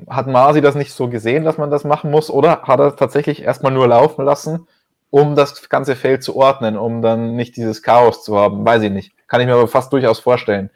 hat 0.08 0.28
Masi 0.28 0.62
das 0.62 0.76
nicht 0.76 0.94
so 0.94 1.10
gesehen, 1.10 1.44
dass 1.44 1.58
man 1.58 1.72
das 1.72 1.84
machen 1.84 2.12
muss, 2.12 2.30
oder 2.30 2.62
hat 2.64 2.80
er 2.80 2.96
tatsächlich 2.96 3.42
erstmal 3.42 3.72
nur 3.72 3.88
laufen 3.88 4.24
lassen, 4.24 4.68
um 5.10 5.36
das 5.36 5.70
ganze 5.70 5.96
Feld 5.96 6.24
zu 6.24 6.36
ordnen, 6.36 6.78
um 6.78 7.02
dann 7.02 7.36
nicht 7.36 7.56
dieses 7.58 7.82
Chaos 7.82 8.24
zu 8.24 8.38
haben? 8.38 8.64
Weiß 8.64 8.84
ich 8.84 8.92
nicht. 8.92 9.14
Kann 9.28 9.42
ich 9.42 9.48
mir 9.48 9.54
aber 9.54 9.68
fast 9.68 9.92
durchaus 9.92 10.20
vorstellen, 10.20 10.70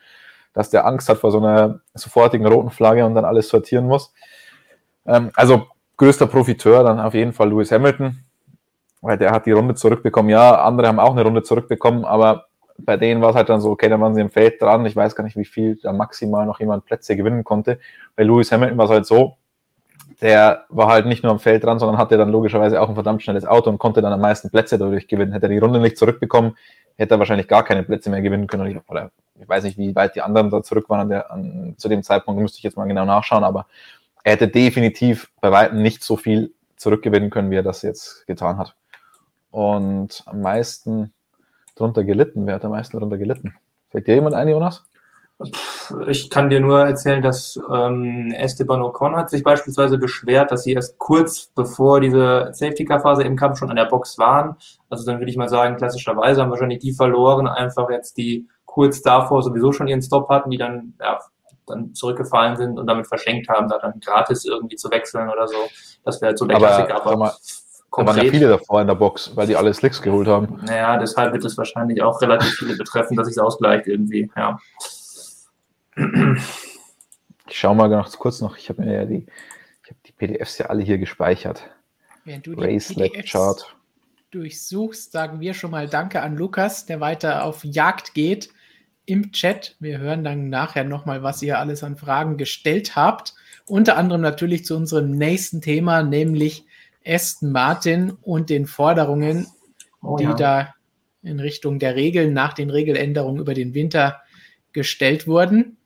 dass 0.53 0.71
der 0.71 0.87
Angst 0.87 1.07
hat 1.07 1.19
vor 1.19 1.31
so 1.31 1.37
einer 1.37 1.81
sofortigen 1.93 2.47
roten 2.47 2.71
Flagge 2.71 3.05
und 3.05 3.13
dann 3.13 3.25
alles 3.25 3.49
sortieren 3.49 3.85
muss. 3.85 4.11
Ähm, 5.05 5.29
also 5.35 5.67
größter 5.97 6.25
Profiteur 6.25 6.83
dann 6.83 6.99
auf 6.99 7.13
jeden 7.13 7.33
Fall 7.33 7.49
Lewis 7.49 7.71
Hamilton, 7.71 8.23
weil 9.01 9.19
der 9.19 9.31
hat 9.31 9.45
die 9.45 9.51
Runde 9.51 9.75
zurückbekommen. 9.75 10.31
Ja, 10.31 10.63
andere 10.63 10.87
haben 10.87 10.99
auch 10.99 11.11
eine 11.11 11.23
Runde 11.23 11.43
zurückbekommen, 11.43 12.05
aber 12.05 12.48
bei 12.85 12.97
denen 12.97 13.21
war 13.21 13.31
es 13.31 13.35
halt 13.35 13.49
dann 13.49 13.61
so, 13.61 13.69
okay, 13.71 13.89
dann 13.89 14.01
waren 14.01 14.15
sie 14.15 14.21
im 14.21 14.29
Feld 14.29 14.61
dran. 14.61 14.85
Ich 14.85 14.95
weiß 14.95 15.15
gar 15.15 15.23
nicht, 15.23 15.37
wie 15.37 15.45
viel 15.45 15.77
da 15.77 15.93
maximal 15.93 16.45
noch 16.45 16.59
jemand 16.59 16.85
Plätze 16.85 17.15
gewinnen 17.15 17.43
konnte. 17.43 17.79
Bei 18.15 18.23
Lewis 18.23 18.51
Hamilton 18.51 18.77
war 18.77 18.85
es 18.85 18.91
halt 18.91 19.05
so, 19.05 19.37
der 20.21 20.65
war 20.69 20.87
halt 20.87 21.05
nicht 21.05 21.23
nur 21.23 21.31
am 21.31 21.39
Feld 21.39 21.63
dran, 21.63 21.79
sondern 21.79 21.97
hatte 21.97 22.17
dann 22.17 22.29
logischerweise 22.29 22.81
auch 22.81 22.89
ein 22.89 22.95
verdammt 22.95 23.23
schnelles 23.23 23.45
Auto 23.45 23.69
und 23.69 23.77
konnte 23.77 24.01
dann 24.01 24.11
am 24.11 24.21
meisten 24.21 24.49
Plätze 24.49 24.77
dadurch 24.77 25.07
gewinnen. 25.07 25.31
Hätte 25.31 25.45
er 25.45 25.49
die 25.49 25.59
Runde 25.59 25.79
nicht 25.79 25.97
zurückbekommen, 25.97 26.57
hätte 26.97 27.15
er 27.15 27.19
wahrscheinlich 27.19 27.47
gar 27.47 27.63
keine 27.63 27.83
Plätze 27.83 28.09
mehr 28.09 28.21
gewinnen 28.21 28.47
können. 28.47 28.81
Oder 28.87 29.11
ich 29.39 29.47
weiß 29.47 29.63
nicht, 29.63 29.77
wie 29.77 29.95
weit 29.95 30.15
die 30.15 30.21
anderen 30.21 30.49
da 30.49 30.61
zurück 30.61 30.89
waren 30.89 31.01
an 31.01 31.09
der, 31.09 31.31
an, 31.31 31.75
zu 31.77 31.87
dem 31.87 32.03
Zeitpunkt, 32.03 32.41
müsste 32.41 32.57
ich 32.57 32.63
jetzt 32.63 32.75
mal 32.75 32.85
genau 32.85 33.05
nachschauen, 33.05 33.43
aber 33.43 33.67
er 34.23 34.33
hätte 34.33 34.49
definitiv 34.49 35.31
bei 35.39 35.51
weitem 35.51 35.81
nicht 35.81 36.03
so 36.03 36.17
viel 36.17 36.53
zurückgewinnen 36.75 37.29
können, 37.29 37.49
wie 37.51 37.55
er 37.55 37.63
das 37.63 37.81
jetzt 37.81 38.27
getan 38.27 38.57
hat. 38.57 38.75
Und 39.51 40.23
am 40.25 40.41
meisten 40.41 41.13
drunter 41.79 42.03
gelitten? 42.03 42.45
Wer 42.45 42.55
hat 42.55 42.65
am 42.65 42.71
meisten 42.71 42.97
darunter 42.97 43.17
gelitten? 43.17 43.55
Fällt 43.89 44.07
dir 44.07 44.15
jemand 44.15 44.35
ein, 44.35 44.49
Jonas? 44.49 44.85
Ich 46.07 46.29
kann 46.29 46.49
dir 46.49 46.59
nur 46.59 46.85
erzählen, 46.85 47.21
dass 47.21 47.57
ähm, 47.71 48.31
Esteban 48.35 48.81
Ocon 48.81 49.15
hat 49.15 49.29
sich 49.29 49.41
beispielsweise 49.41 49.97
beschwert, 49.97 50.51
dass 50.51 50.63
sie 50.63 50.73
erst 50.73 50.97
kurz 50.97 51.47
bevor 51.55 52.01
diese 52.01 52.49
Safety-Car-Phase 52.51 53.23
im 53.23 53.37
Kampf 53.37 53.57
schon 53.57 53.69
an 53.69 53.77
der 53.77 53.85
Box 53.85 54.17
waren. 54.17 54.57
Also 54.89 55.05
dann 55.05 55.19
würde 55.19 55.31
ich 55.31 55.37
mal 55.37 55.47
sagen, 55.47 55.77
klassischerweise 55.77 56.41
haben 56.41 56.49
wahrscheinlich 56.49 56.79
die 56.79 56.91
verloren, 56.91 57.47
einfach 57.47 57.89
jetzt 57.89 58.17
die 58.17 58.49
kurz 58.65 59.01
davor 59.01 59.41
sowieso 59.41 59.71
schon 59.71 59.87
ihren 59.87 60.01
Stop 60.01 60.27
hatten, 60.29 60.49
die 60.49 60.57
dann, 60.57 60.93
ja, 60.99 61.19
dann 61.65 61.93
zurückgefallen 61.93 62.57
sind 62.57 62.77
und 62.77 62.87
damit 62.87 63.07
verschenkt 63.07 63.47
haben, 63.47 63.69
da 63.69 63.79
dann 63.79 63.99
gratis 64.01 64.43
irgendwie 64.43 64.75
zu 64.75 64.91
wechseln 64.91 65.29
oder 65.29 65.47
so. 65.47 65.57
Das 66.03 66.21
wäre 66.21 66.35
so 66.35 66.45
der 66.45 66.57
Aber, 66.57 66.67
Klassiker. 66.67 67.05
Aber 67.05 67.33
Konkret. 67.89 68.15
Da 68.15 68.17
waren 68.17 68.25
ja 68.25 68.31
viele 68.31 68.47
davor 68.47 68.81
in 68.81 68.87
der 68.87 68.95
Box, 68.95 69.35
weil 69.35 69.47
die 69.47 69.55
alle 69.55 69.73
Slicks 69.73 70.01
geholt 70.01 70.27
haben. 70.27 70.59
Naja, 70.65 70.97
deshalb 70.97 71.33
wird 71.33 71.43
es 71.43 71.57
wahrscheinlich 71.57 72.01
auch 72.03 72.21
relativ 72.21 72.53
viele 72.53 72.75
betreffen, 72.75 73.17
dass 73.17 73.27
sich 73.27 73.37
es 73.37 73.39
ausgleicht 73.39 73.87
irgendwie, 73.87 74.29
ja. 74.35 74.59
Ich 77.47 77.57
schaue 77.57 77.75
mal 77.75 77.89
ganz 77.89 78.17
kurz 78.17 78.41
noch, 78.41 78.57
ich 78.57 78.69
habe 78.69 78.83
mir 78.83 78.93
ja 78.93 79.05
die, 79.05 79.25
ich 79.83 79.89
habe 79.89 79.99
die 80.05 80.11
PDFs 80.11 80.57
ja 80.59 80.67
alle 80.67 80.83
hier 80.83 80.97
gespeichert. 80.97 81.69
Wenn 82.25 82.41
du 82.41 82.53
die 82.53 83.23
Chart 83.23 83.75
durchsuchst, 84.31 85.11
sagen 85.11 85.39
wir 85.39 85.55
schon 85.55 85.71
mal 85.71 85.87
Danke 85.87 86.21
an 86.21 86.37
Lukas, 86.37 86.85
der 86.85 86.99
weiter 86.99 87.43
auf 87.43 87.63
Jagd 87.63 88.13
geht 88.13 88.49
im 89.05 89.31
Chat. 89.31 89.75
Wir 89.79 89.97
hören 89.97 90.23
dann 90.23 90.49
nachher 90.49 90.83
nochmal, 90.83 91.23
was 91.23 91.41
ihr 91.41 91.57
alles 91.57 91.83
an 91.83 91.97
Fragen 91.97 92.37
gestellt 92.37 92.95
habt. 92.95 93.33
Unter 93.65 93.97
anderem 93.97 94.21
natürlich 94.21 94.65
zu 94.65 94.75
unserem 94.75 95.09
nächsten 95.11 95.61
Thema, 95.61 96.03
nämlich 96.03 96.65
Aston 97.05 97.51
Martin 97.51 98.11
und 98.21 98.49
den 98.49 98.65
Forderungen, 98.65 99.47
oh, 100.01 100.17
die 100.17 100.23
ja. 100.23 100.33
da 100.33 100.73
in 101.21 101.39
Richtung 101.39 101.79
der 101.79 101.95
Regeln 101.95 102.33
nach 102.33 102.53
den 102.53 102.69
Regeländerungen 102.69 103.41
über 103.41 103.53
den 103.53 103.73
Winter 103.73 104.21
gestellt 104.73 105.27
wurden. 105.27 105.77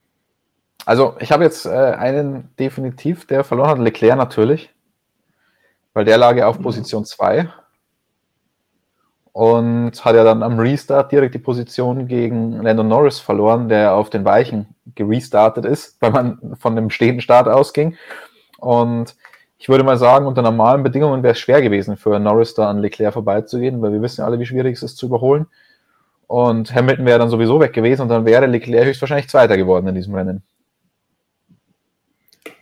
Also 0.86 1.16
ich 1.20 1.32
habe 1.32 1.44
jetzt 1.44 1.66
äh, 1.66 1.70
einen 1.70 2.50
definitiv, 2.60 3.26
der 3.26 3.44
verloren 3.44 3.70
hat, 3.70 3.80
Leclerc 3.80 4.18
natürlich, 4.18 4.70
weil 5.94 6.06
der 6.06 6.18
lag 6.18 6.36
ja 6.36 6.48
auf 6.48 6.60
Position 6.60 7.06
2 7.06 7.50
und 9.32 10.06
hat 10.06 10.16
ja 10.16 10.24
dann 10.24 10.44
am 10.44 10.60
Restart 10.60 11.12
direkt 11.12 11.36
die 11.36 11.40
Position 11.40 12.08
gegen 12.08 12.62
Landon 12.62 12.88
Norris 12.88 13.20
verloren, 13.20 13.68
der 13.68 13.96
auf 13.96 14.10
den 14.10 14.26
Weichen 14.26 14.76
gerestartet 14.94 15.66
ist, 15.66 15.98
weil 16.02 16.12
man 16.12 16.56
von 16.60 16.76
dem 16.76 16.90
stehenden 16.90 17.22
Start 17.22 17.48
ausging. 17.48 17.98
Und 18.60 19.16
ich 19.64 19.70
würde 19.70 19.86
mal 19.86 19.98
sagen, 19.98 20.26
unter 20.26 20.42
normalen 20.42 20.84
Bedingungen 20.84 21.24
wäre 21.24 21.32
es 21.32 21.40
schwer 21.40 21.62
gewesen 21.62 21.96
für 21.96 22.20
Norris 22.20 22.54
da 22.54 22.70
an 22.70 22.80
Leclerc 22.80 23.14
vorbeizugehen, 23.14 23.82
weil 23.82 23.94
wir 23.94 24.02
wissen 24.02 24.20
ja 24.20 24.28
alle, 24.28 24.38
wie 24.38 24.46
schwierig 24.46 24.76
es 24.76 24.84
ist 24.84 24.98
zu 24.98 25.06
überholen. 25.06 25.46
Und 26.28 26.76
Hamilton 26.76 27.06
wäre 27.06 27.20
dann 27.20 27.30
sowieso 27.30 27.62
weg 27.62 27.72
gewesen 27.72 28.02
und 28.02 28.10
dann 28.10 28.26
wäre 28.26 28.46
Leclerc 28.46 28.88
höchstwahrscheinlich 28.88 29.30
Zweiter 29.30 29.56
geworden 29.56 29.88
in 29.88 29.96
diesem 29.96 30.16
Rennen. 30.16 30.44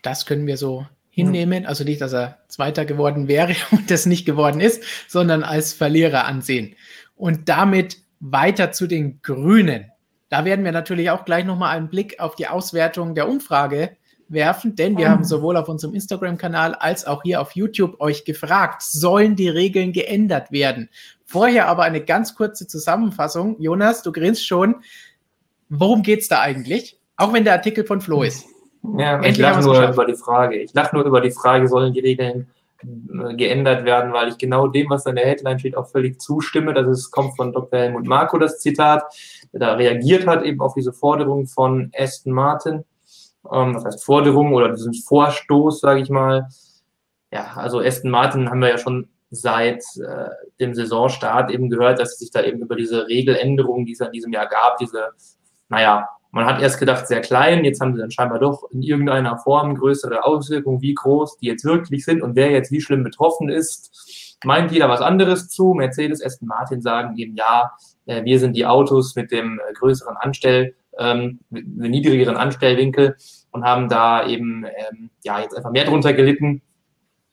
Das 0.03 0.27
können 0.27 0.45
wir 0.45 0.57
so 0.57 0.85
hinnehmen. 1.09 1.65
Also 1.65 1.83
nicht, 1.83 2.01
dass 2.01 2.13
er 2.13 2.37
Zweiter 2.49 2.85
geworden 2.85 3.27
wäre 3.27 3.55
und 3.71 3.89
das 3.89 4.05
nicht 4.05 4.27
geworden 4.27 4.61
ist, 4.61 4.83
sondern 5.07 5.41
als 5.41 5.73
Verlierer 5.73 6.25
ansehen. 6.25 6.75
Und 7.15 7.49
damit 7.49 7.97
weiter 8.19 8.73
zu 8.73 8.85
den 8.85 9.23
Grünen. 9.23 9.91
Da 10.29 10.45
werden 10.45 10.63
wir 10.63 10.71
natürlich 10.71 11.09
auch 11.09 11.25
gleich 11.25 11.45
nochmal 11.45 11.75
einen 11.75 11.89
Blick 11.89 12.19
auf 12.19 12.35
die 12.35 12.47
Auswertung 12.47 13.15
der 13.15 13.27
Umfrage 13.27 13.97
werfen, 14.31 14.75
denn 14.75 14.97
wir 14.97 15.09
haben 15.09 15.23
sowohl 15.23 15.57
auf 15.57 15.69
unserem 15.69 15.93
Instagram-Kanal 15.93 16.75
als 16.75 17.05
auch 17.05 17.23
hier 17.23 17.41
auf 17.41 17.51
YouTube 17.51 17.99
euch 17.99 18.25
gefragt, 18.25 18.81
sollen 18.81 19.35
die 19.35 19.49
Regeln 19.49 19.91
geändert 19.93 20.51
werden? 20.51 20.89
Vorher 21.25 21.67
aber 21.67 21.83
eine 21.83 22.01
ganz 22.01 22.35
kurze 22.35 22.67
Zusammenfassung. 22.67 23.55
Jonas, 23.59 24.03
du 24.03 24.11
grinst 24.11 24.45
schon. 24.45 24.75
Worum 25.69 26.01
geht 26.03 26.21
es 26.21 26.27
da 26.27 26.41
eigentlich? 26.41 26.99
Auch 27.15 27.31
wenn 27.33 27.43
der 27.43 27.53
Artikel 27.53 27.85
von 27.85 28.01
Flo 28.01 28.23
ist. 28.23 28.45
Ja, 28.97 29.15
Endlich 29.15 29.33
ich 29.33 29.37
lache 29.39 29.61
nur 29.61 29.75
geschafft. 29.75 29.93
über 29.93 30.05
die 30.05 30.15
Frage. 30.15 30.55
Ich 30.57 30.73
lache 30.73 30.95
nur 30.95 31.05
über 31.05 31.21
die 31.21 31.31
Frage, 31.31 31.67
sollen 31.67 31.93
die 31.93 31.99
Regeln 31.99 32.47
äh, 32.83 33.35
geändert 33.35 33.85
werden, 33.85 34.11
weil 34.11 34.29
ich 34.29 34.37
genau 34.37 34.67
dem, 34.67 34.89
was 34.89 35.05
in 35.05 35.15
der 35.15 35.25
Headline 35.25 35.59
steht, 35.59 35.77
auch 35.77 35.87
völlig 35.87 36.19
zustimme. 36.19 36.73
Das 36.73 36.87
ist, 36.87 37.11
kommt 37.11 37.35
von 37.35 37.53
Dr. 37.53 37.79
Helmut 37.79 38.07
Marko, 38.07 38.37
das 38.39 38.59
Zitat, 38.59 39.03
der 39.53 39.59
da 39.59 39.73
reagiert 39.75 40.25
hat 40.25 40.43
eben 40.43 40.59
auf 40.61 40.73
diese 40.73 40.93
Forderung 40.93 41.45
von 41.45 41.91
Aston 41.95 42.33
Martin 42.33 42.83
ähm, 43.51 43.73
das 43.73 43.85
heißt 43.85 44.03
Forderung 44.03 44.53
oder 44.53 44.69
diesen 44.69 44.93
Vorstoß, 44.93 45.79
sage 45.79 46.01
ich 46.01 46.09
mal. 46.09 46.47
Ja, 47.31 47.53
also 47.55 47.79
Aston 47.79 48.11
Martin 48.11 48.49
haben 48.49 48.59
wir 48.59 48.69
ja 48.69 48.77
schon 48.77 49.07
seit 49.29 49.83
äh, 49.95 50.29
dem 50.59 50.73
Saisonstart 50.73 51.51
eben 51.51 51.69
gehört, 51.69 51.99
dass 51.99 52.19
sich 52.19 52.31
da 52.31 52.43
eben 52.43 52.61
über 52.61 52.75
diese 52.75 53.07
Regeländerungen, 53.07 53.85
die 53.85 53.93
es 53.93 54.01
in 54.01 54.11
diesem 54.11 54.33
Jahr 54.33 54.47
gab, 54.47 54.77
diese, 54.77 55.11
naja, 55.69 56.09
man 56.31 56.45
hat 56.45 56.61
erst 56.61 56.79
gedacht, 56.79 57.07
sehr 57.07 57.21
klein, 57.21 57.65
jetzt 57.65 57.81
haben 57.81 57.93
sie 57.93 57.99
dann 57.99 58.11
scheinbar 58.11 58.39
doch 58.39 58.63
in 58.71 58.81
irgendeiner 58.81 59.37
Form 59.37 59.75
größere 59.75 60.23
Auswirkungen, 60.23 60.81
wie 60.81 60.93
groß 60.93 61.37
die 61.37 61.47
jetzt 61.47 61.65
wirklich 61.65 62.05
sind 62.05 62.21
und 62.21 62.35
wer 62.35 62.51
jetzt 62.51 62.71
wie 62.71 62.81
schlimm 62.81 63.03
betroffen 63.03 63.49
ist. 63.49 64.37
Meint 64.43 64.71
jeder 64.71 64.89
was 64.89 65.01
anderes 65.01 65.49
zu. 65.49 65.73
Mercedes, 65.73 66.23
Aston 66.23 66.47
Martin 66.47 66.81
sagen 66.81 67.17
eben, 67.17 67.35
ja, 67.35 67.71
äh, 68.05 68.23
wir 68.23 68.39
sind 68.39 68.55
die 68.55 68.65
Autos 68.65 69.15
mit 69.15 69.31
dem 69.31 69.59
äh, 69.59 69.73
größeren 69.73 70.15
Anstell, 70.17 70.73
ähm, 71.01 71.39
einen 71.51 71.91
niedrigeren 71.91 72.37
Anstellwinkel 72.37 73.15
und 73.51 73.63
haben 73.63 73.89
da 73.89 74.25
eben 74.27 74.65
ähm, 74.65 75.09
ja 75.23 75.39
jetzt 75.39 75.55
einfach 75.55 75.71
mehr 75.71 75.85
drunter 75.85 76.13
gelitten. 76.13 76.61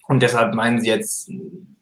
Und 0.09 0.23
deshalb 0.23 0.55
meinen 0.55 0.81
sie 0.81 0.89
jetzt, 0.89 1.31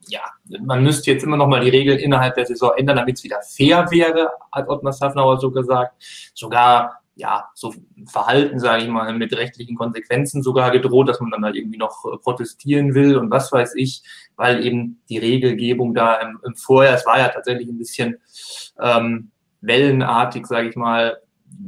ja, 0.08 0.20
man 0.60 0.82
müsste 0.82 1.10
jetzt 1.10 1.22
immer 1.22 1.36
noch 1.36 1.46
mal 1.46 1.60
die 1.60 1.70
Regeln 1.70 1.98
innerhalb 1.98 2.34
der 2.34 2.46
Saison 2.46 2.72
ändern, 2.76 2.96
damit 2.96 3.18
es 3.18 3.24
wieder 3.24 3.40
fair 3.42 3.86
wäre, 3.90 4.30
hat 4.50 4.68
Ottmar 4.68 4.92
Safnauer 4.92 5.38
so 5.38 5.50
gesagt. 5.50 5.94
Sogar 6.34 7.00
ja, 7.16 7.48
so 7.54 7.74
Verhalten, 8.06 8.58
sage 8.58 8.82
ich 8.82 8.90
mal, 8.90 9.10
mit 9.14 9.34
rechtlichen 9.34 9.74
Konsequenzen 9.74 10.42
sogar 10.42 10.70
gedroht, 10.70 11.08
dass 11.08 11.18
man 11.18 11.30
dann 11.30 11.44
halt 11.44 11.56
irgendwie 11.56 11.78
noch 11.78 12.04
äh, 12.04 12.18
protestieren 12.18 12.94
will 12.94 13.16
und 13.16 13.30
was 13.30 13.50
weiß 13.50 13.74
ich, 13.76 14.02
weil 14.36 14.64
eben 14.64 15.00
die 15.08 15.16
Regelgebung 15.16 15.94
da 15.94 16.16
im, 16.16 16.38
im 16.44 16.54
Vorjahr, 16.56 16.94
es 16.94 17.06
war 17.06 17.18
ja 17.18 17.28
tatsächlich 17.28 17.68
ein 17.68 17.78
bisschen 17.78 18.18
ähm, 18.78 19.30
wellenartig, 19.62 20.46
sage 20.46 20.68
ich 20.68 20.76
mal, 20.76 21.16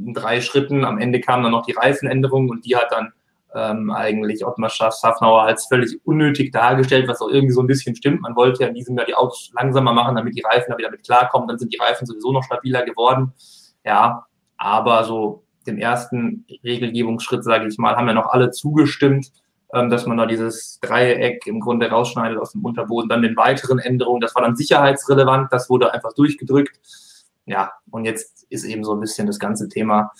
in 0.05 0.13
drei 0.13 0.41
Schritten. 0.41 0.85
Am 0.85 0.97
Ende 0.97 1.19
kam 1.21 1.43
dann 1.43 1.51
noch 1.51 1.65
die 1.65 1.73
Reifenänderung 1.73 2.49
und 2.49 2.65
die 2.65 2.75
hat 2.75 2.91
dann 2.91 3.13
ähm, 3.55 3.91
eigentlich 3.91 4.45
Ottmar 4.45 4.69
Schaffnauer 4.69 5.43
als 5.43 5.67
völlig 5.67 5.99
unnötig 6.05 6.51
dargestellt, 6.51 7.07
was 7.07 7.21
auch 7.21 7.29
irgendwie 7.29 7.53
so 7.53 7.61
ein 7.61 7.67
bisschen 7.67 7.95
stimmt. 7.95 8.21
Man 8.21 8.35
wollte 8.35 8.63
ja 8.63 8.69
in 8.69 8.75
diesem 8.75 8.95
Jahr 8.95 9.05
die 9.05 9.15
Autos 9.15 9.51
langsamer 9.53 9.93
machen, 9.93 10.15
damit 10.15 10.35
die 10.35 10.41
Reifen 10.41 10.71
da 10.71 10.77
wieder 10.77 10.91
mit 10.91 11.03
klarkommen. 11.03 11.47
Dann 11.47 11.57
sind 11.57 11.73
die 11.73 11.77
Reifen 11.77 12.05
sowieso 12.05 12.31
noch 12.31 12.43
stabiler 12.43 12.83
geworden. 12.83 13.33
Ja, 13.83 14.25
aber 14.57 15.03
so 15.03 15.43
dem 15.65 15.77
ersten 15.77 16.45
Regelgebungsschritt, 16.63 17.43
sage 17.43 17.67
ich 17.67 17.77
mal, 17.77 17.95
haben 17.95 18.07
ja 18.07 18.13
noch 18.13 18.29
alle 18.29 18.51
zugestimmt, 18.51 19.31
ähm, 19.73 19.89
dass 19.89 20.05
man 20.05 20.17
da 20.17 20.25
dieses 20.25 20.79
Dreieck 20.81 21.47
im 21.47 21.59
Grunde 21.59 21.89
rausschneidet 21.89 22.37
aus 22.37 22.51
dem 22.51 22.63
Unterboden. 22.63 23.09
Dann 23.09 23.21
den 23.21 23.35
weiteren 23.35 23.79
Änderungen, 23.79 24.21
das 24.21 24.35
war 24.35 24.43
dann 24.43 24.55
sicherheitsrelevant, 24.55 25.51
das 25.51 25.69
wurde 25.69 25.93
einfach 25.93 26.13
durchgedrückt 26.13 26.79
ja, 27.49 27.71
und 27.89 28.05
jetzt 28.05 28.45
ist 28.49 28.63
eben 28.63 28.83
so 28.83 28.93
ein 28.93 28.99
bisschen 28.99 29.27
das 29.27 29.39
ganze 29.39 29.67
Thema, 29.67 30.11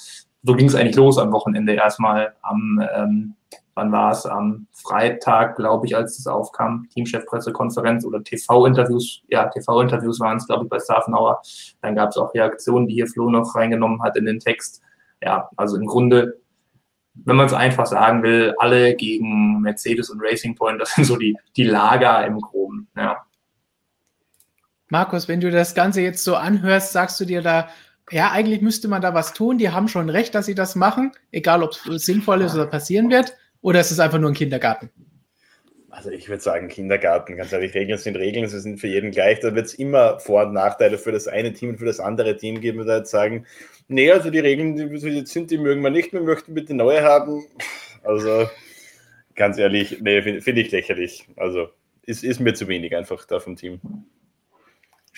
so 0.43 0.55
ging 0.55 0.67
es 0.67 0.75
eigentlich 0.75 0.95
los 0.95 1.17
am 1.17 1.31
Wochenende 1.31 1.73
erstmal 1.73 2.33
am, 2.41 2.81
ähm, 2.93 3.35
wann 3.75 3.91
war 3.91 4.11
es, 4.11 4.25
am 4.25 4.67
Freitag, 4.73 5.57
glaube 5.57 5.85
ich, 5.85 5.95
als 5.95 6.17
es 6.17 6.27
aufkam, 6.27 6.87
Teamchef-Pressekonferenz 6.93 8.03
oder 8.03 8.23
TV-Interviews, 8.23 9.21
ja, 9.29 9.47
TV-Interviews 9.47 10.19
waren 10.19 10.37
es, 10.37 10.47
glaube 10.47 10.63
ich, 10.63 10.69
bei 10.69 10.79
Safenauer. 10.79 11.41
Dann 11.81 11.95
gab 11.95 12.09
es 12.09 12.17
auch 12.17 12.33
Reaktionen, 12.33 12.87
die 12.87 12.95
hier 12.95 13.07
Flo 13.07 13.29
noch 13.29 13.53
reingenommen 13.55 14.01
hat 14.01 14.17
in 14.17 14.25
den 14.25 14.39
Text. 14.39 14.81
Ja, 15.21 15.49
also 15.55 15.77
im 15.77 15.85
Grunde, 15.85 16.39
wenn 17.13 17.35
man 17.35 17.45
es 17.45 17.53
einfach 17.53 17.85
sagen 17.85 18.23
will, 18.23 18.55
alle 18.57 18.95
gegen 18.95 19.61
Mercedes 19.61 20.09
und 20.09 20.21
Racing 20.21 20.55
Point, 20.55 20.81
das 20.81 20.95
sind 20.95 21.03
so 21.03 21.17
die, 21.17 21.37
die 21.55 21.63
Lager 21.63 22.25
im 22.25 22.39
Groben, 22.39 22.87
ja. 22.95 23.17
Markus, 24.89 25.27
wenn 25.27 25.39
du 25.39 25.51
das 25.51 25.75
Ganze 25.75 26.01
jetzt 26.01 26.23
so 26.23 26.35
anhörst, 26.35 26.91
sagst 26.91 27.19
du 27.19 27.25
dir 27.25 27.41
da, 27.41 27.69
ja, 28.11 28.31
eigentlich 28.31 28.61
müsste 28.61 28.87
man 28.87 29.01
da 29.01 29.13
was 29.13 29.33
tun. 29.33 29.59
Die 29.59 29.69
haben 29.69 29.87
schon 29.87 30.09
recht, 30.09 30.33
dass 30.33 30.47
sie 30.47 30.55
das 30.55 30.75
machen, 30.75 31.11
egal 31.31 31.63
ob 31.63 31.73
es 31.87 32.05
sinnvoll 32.05 32.41
ist 32.41 32.55
oder 32.55 32.65
passieren 32.65 33.09
wird, 33.09 33.35
oder 33.61 33.79
ist 33.79 33.91
es 33.91 33.99
einfach 33.99 34.19
nur 34.19 34.31
ein 34.31 34.35
Kindergarten? 34.35 34.89
Also 35.91 36.11
ich 36.11 36.29
würde 36.29 36.41
sagen 36.41 36.69
Kindergarten, 36.69 37.35
ganz 37.35 37.51
ehrlich, 37.51 37.73
Regeln 37.73 37.97
sind 37.97 38.15
Regeln, 38.15 38.47
sie 38.47 38.59
sind 38.59 38.79
für 38.79 38.87
jeden 38.87 39.11
gleich. 39.11 39.39
Da 39.41 39.53
wird 39.53 39.65
es 39.65 39.73
immer 39.73 40.19
Vor- 40.19 40.45
und 40.45 40.53
Nachteile 40.53 40.97
für 40.97 41.11
das 41.11 41.27
eine 41.27 41.51
Team 41.51 41.69
und 41.69 41.77
für 41.77 41.85
das 41.85 41.99
andere 41.99 42.37
Team 42.37 42.61
geben. 42.61 42.85
Da 42.85 42.97
jetzt 42.97 43.11
sagen, 43.11 43.45
nee, 43.87 44.11
also 44.11 44.29
die 44.29 44.39
Regeln, 44.39 44.75
die 44.75 44.83
jetzt 44.83 45.33
sind, 45.33 45.51
die 45.51 45.57
mögen 45.57 45.81
wir 45.81 45.89
nicht, 45.89 46.13
wir 46.13 46.21
möchten 46.21 46.53
bitte 46.53 46.73
neue 46.73 47.03
haben. 47.03 47.45
Also 48.03 48.47
ganz 49.35 49.57
ehrlich, 49.57 49.99
nee, 50.01 50.21
finde 50.21 50.41
find 50.41 50.57
ich 50.57 50.71
lächerlich. 50.71 51.27
Also 51.35 51.69
ist, 52.03 52.23
ist 52.23 52.39
mir 52.39 52.53
zu 52.53 52.67
wenig 52.67 52.95
einfach 52.95 53.25
da 53.25 53.39
vom 53.39 53.55
Team 53.55 53.81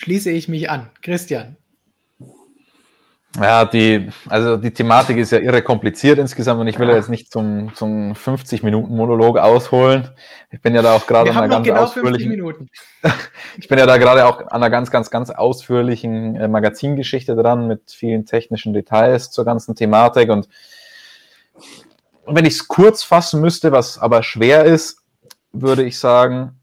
schließe 0.02 0.30
ich 0.30 0.48
mich 0.48 0.68
an. 0.68 0.90
Christian. 1.00 1.56
Ja, 3.40 3.64
die, 3.64 4.10
also 4.28 4.58
die 4.58 4.72
Thematik 4.72 5.16
ist 5.16 5.32
ja 5.32 5.38
irre 5.38 5.62
kompliziert 5.62 6.18
insgesamt 6.18 6.60
und 6.60 6.66
ich 6.66 6.78
will 6.78 6.88
ja 6.88 6.96
jetzt 6.96 7.08
nicht 7.08 7.32
zum, 7.32 7.74
zum 7.74 8.12
50-Minuten-Monolog 8.12 9.38
ausholen. 9.38 10.10
Ich 10.50 10.60
bin 10.60 10.74
ja 10.74 10.82
da 10.82 10.94
auch 10.94 11.06
gerade 11.06 11.30
an 11.30 11.38
einer 11.38 11.48
ganz 11.48 11.66
genau 11.66 11.82
ausführlichen. 11.82 12.68
ich 13.56 13.68
bin 13.68 13.78
ja 13.78 13.86
da 13.86 13.96
gerade 13.96 14.26
auch 14.26 14.40
an 14.40 14.48
einer 14.50 14.68
ganz, 14.68 14.90
ganz, 14.90 15.10
ganz 15.10 15.30
ausführlichen 15.30 16.36
äh, 16.36 16.48
Magazingeschichte 16.48 17.34
dran 17.34 17.68
mit 17.68 17.90
vielen 17.90 18.26
technischen 18.26 18.74
Details 18.74 19.30
zur 19.30 19.46
ganzen 19.46 19.76
Thematik 19.76 20.28
und 20.28 20.48
wenn 22.26 22.44
ich 22.44 22.54
es 22.54 22.68
kurz 22.68 23.02
fassen 23.02 23.40
müsste, 23.40 23.72
was 23.72 23.98
aber 23.98 24.22
schwer 24.22 24.64
ist, 24.64 24.98
würde 25.52 25.84
ich 25.84 25.98
sagen, 25.98 26.60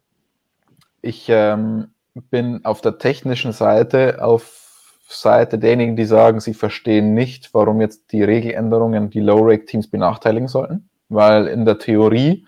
ich 1.02 1.28
ähm, 1.30 1.94
bin 2.30 2.66
auf 2.66 2.82
der 2.82 2.98
technischen 2.98 3.52
Seite 3.52 4.24
auf 4.24 4.60
Seite 5.08 5.58
derjenigen, 5.58 5.96
die 5.96 6.06
sagen, 6.06 6.40
sie 6.40 6.54
verstehen 6.54 7.14
nicht, 7.14 7.54
warum 7.54 7.82
jetzt 7.82 8.12
die 8.12 8.24
Regeländerungen 8.24 9.10
die 9.10 9.22
Low-Rake-Teams 9.22 9.90
benachteiligen 9.90 10.48
sollten, 10.48 10.90
weil 11.10 11.48
in 11.48 11.66
der 11.66 11.80
Theorie 11.80 12.46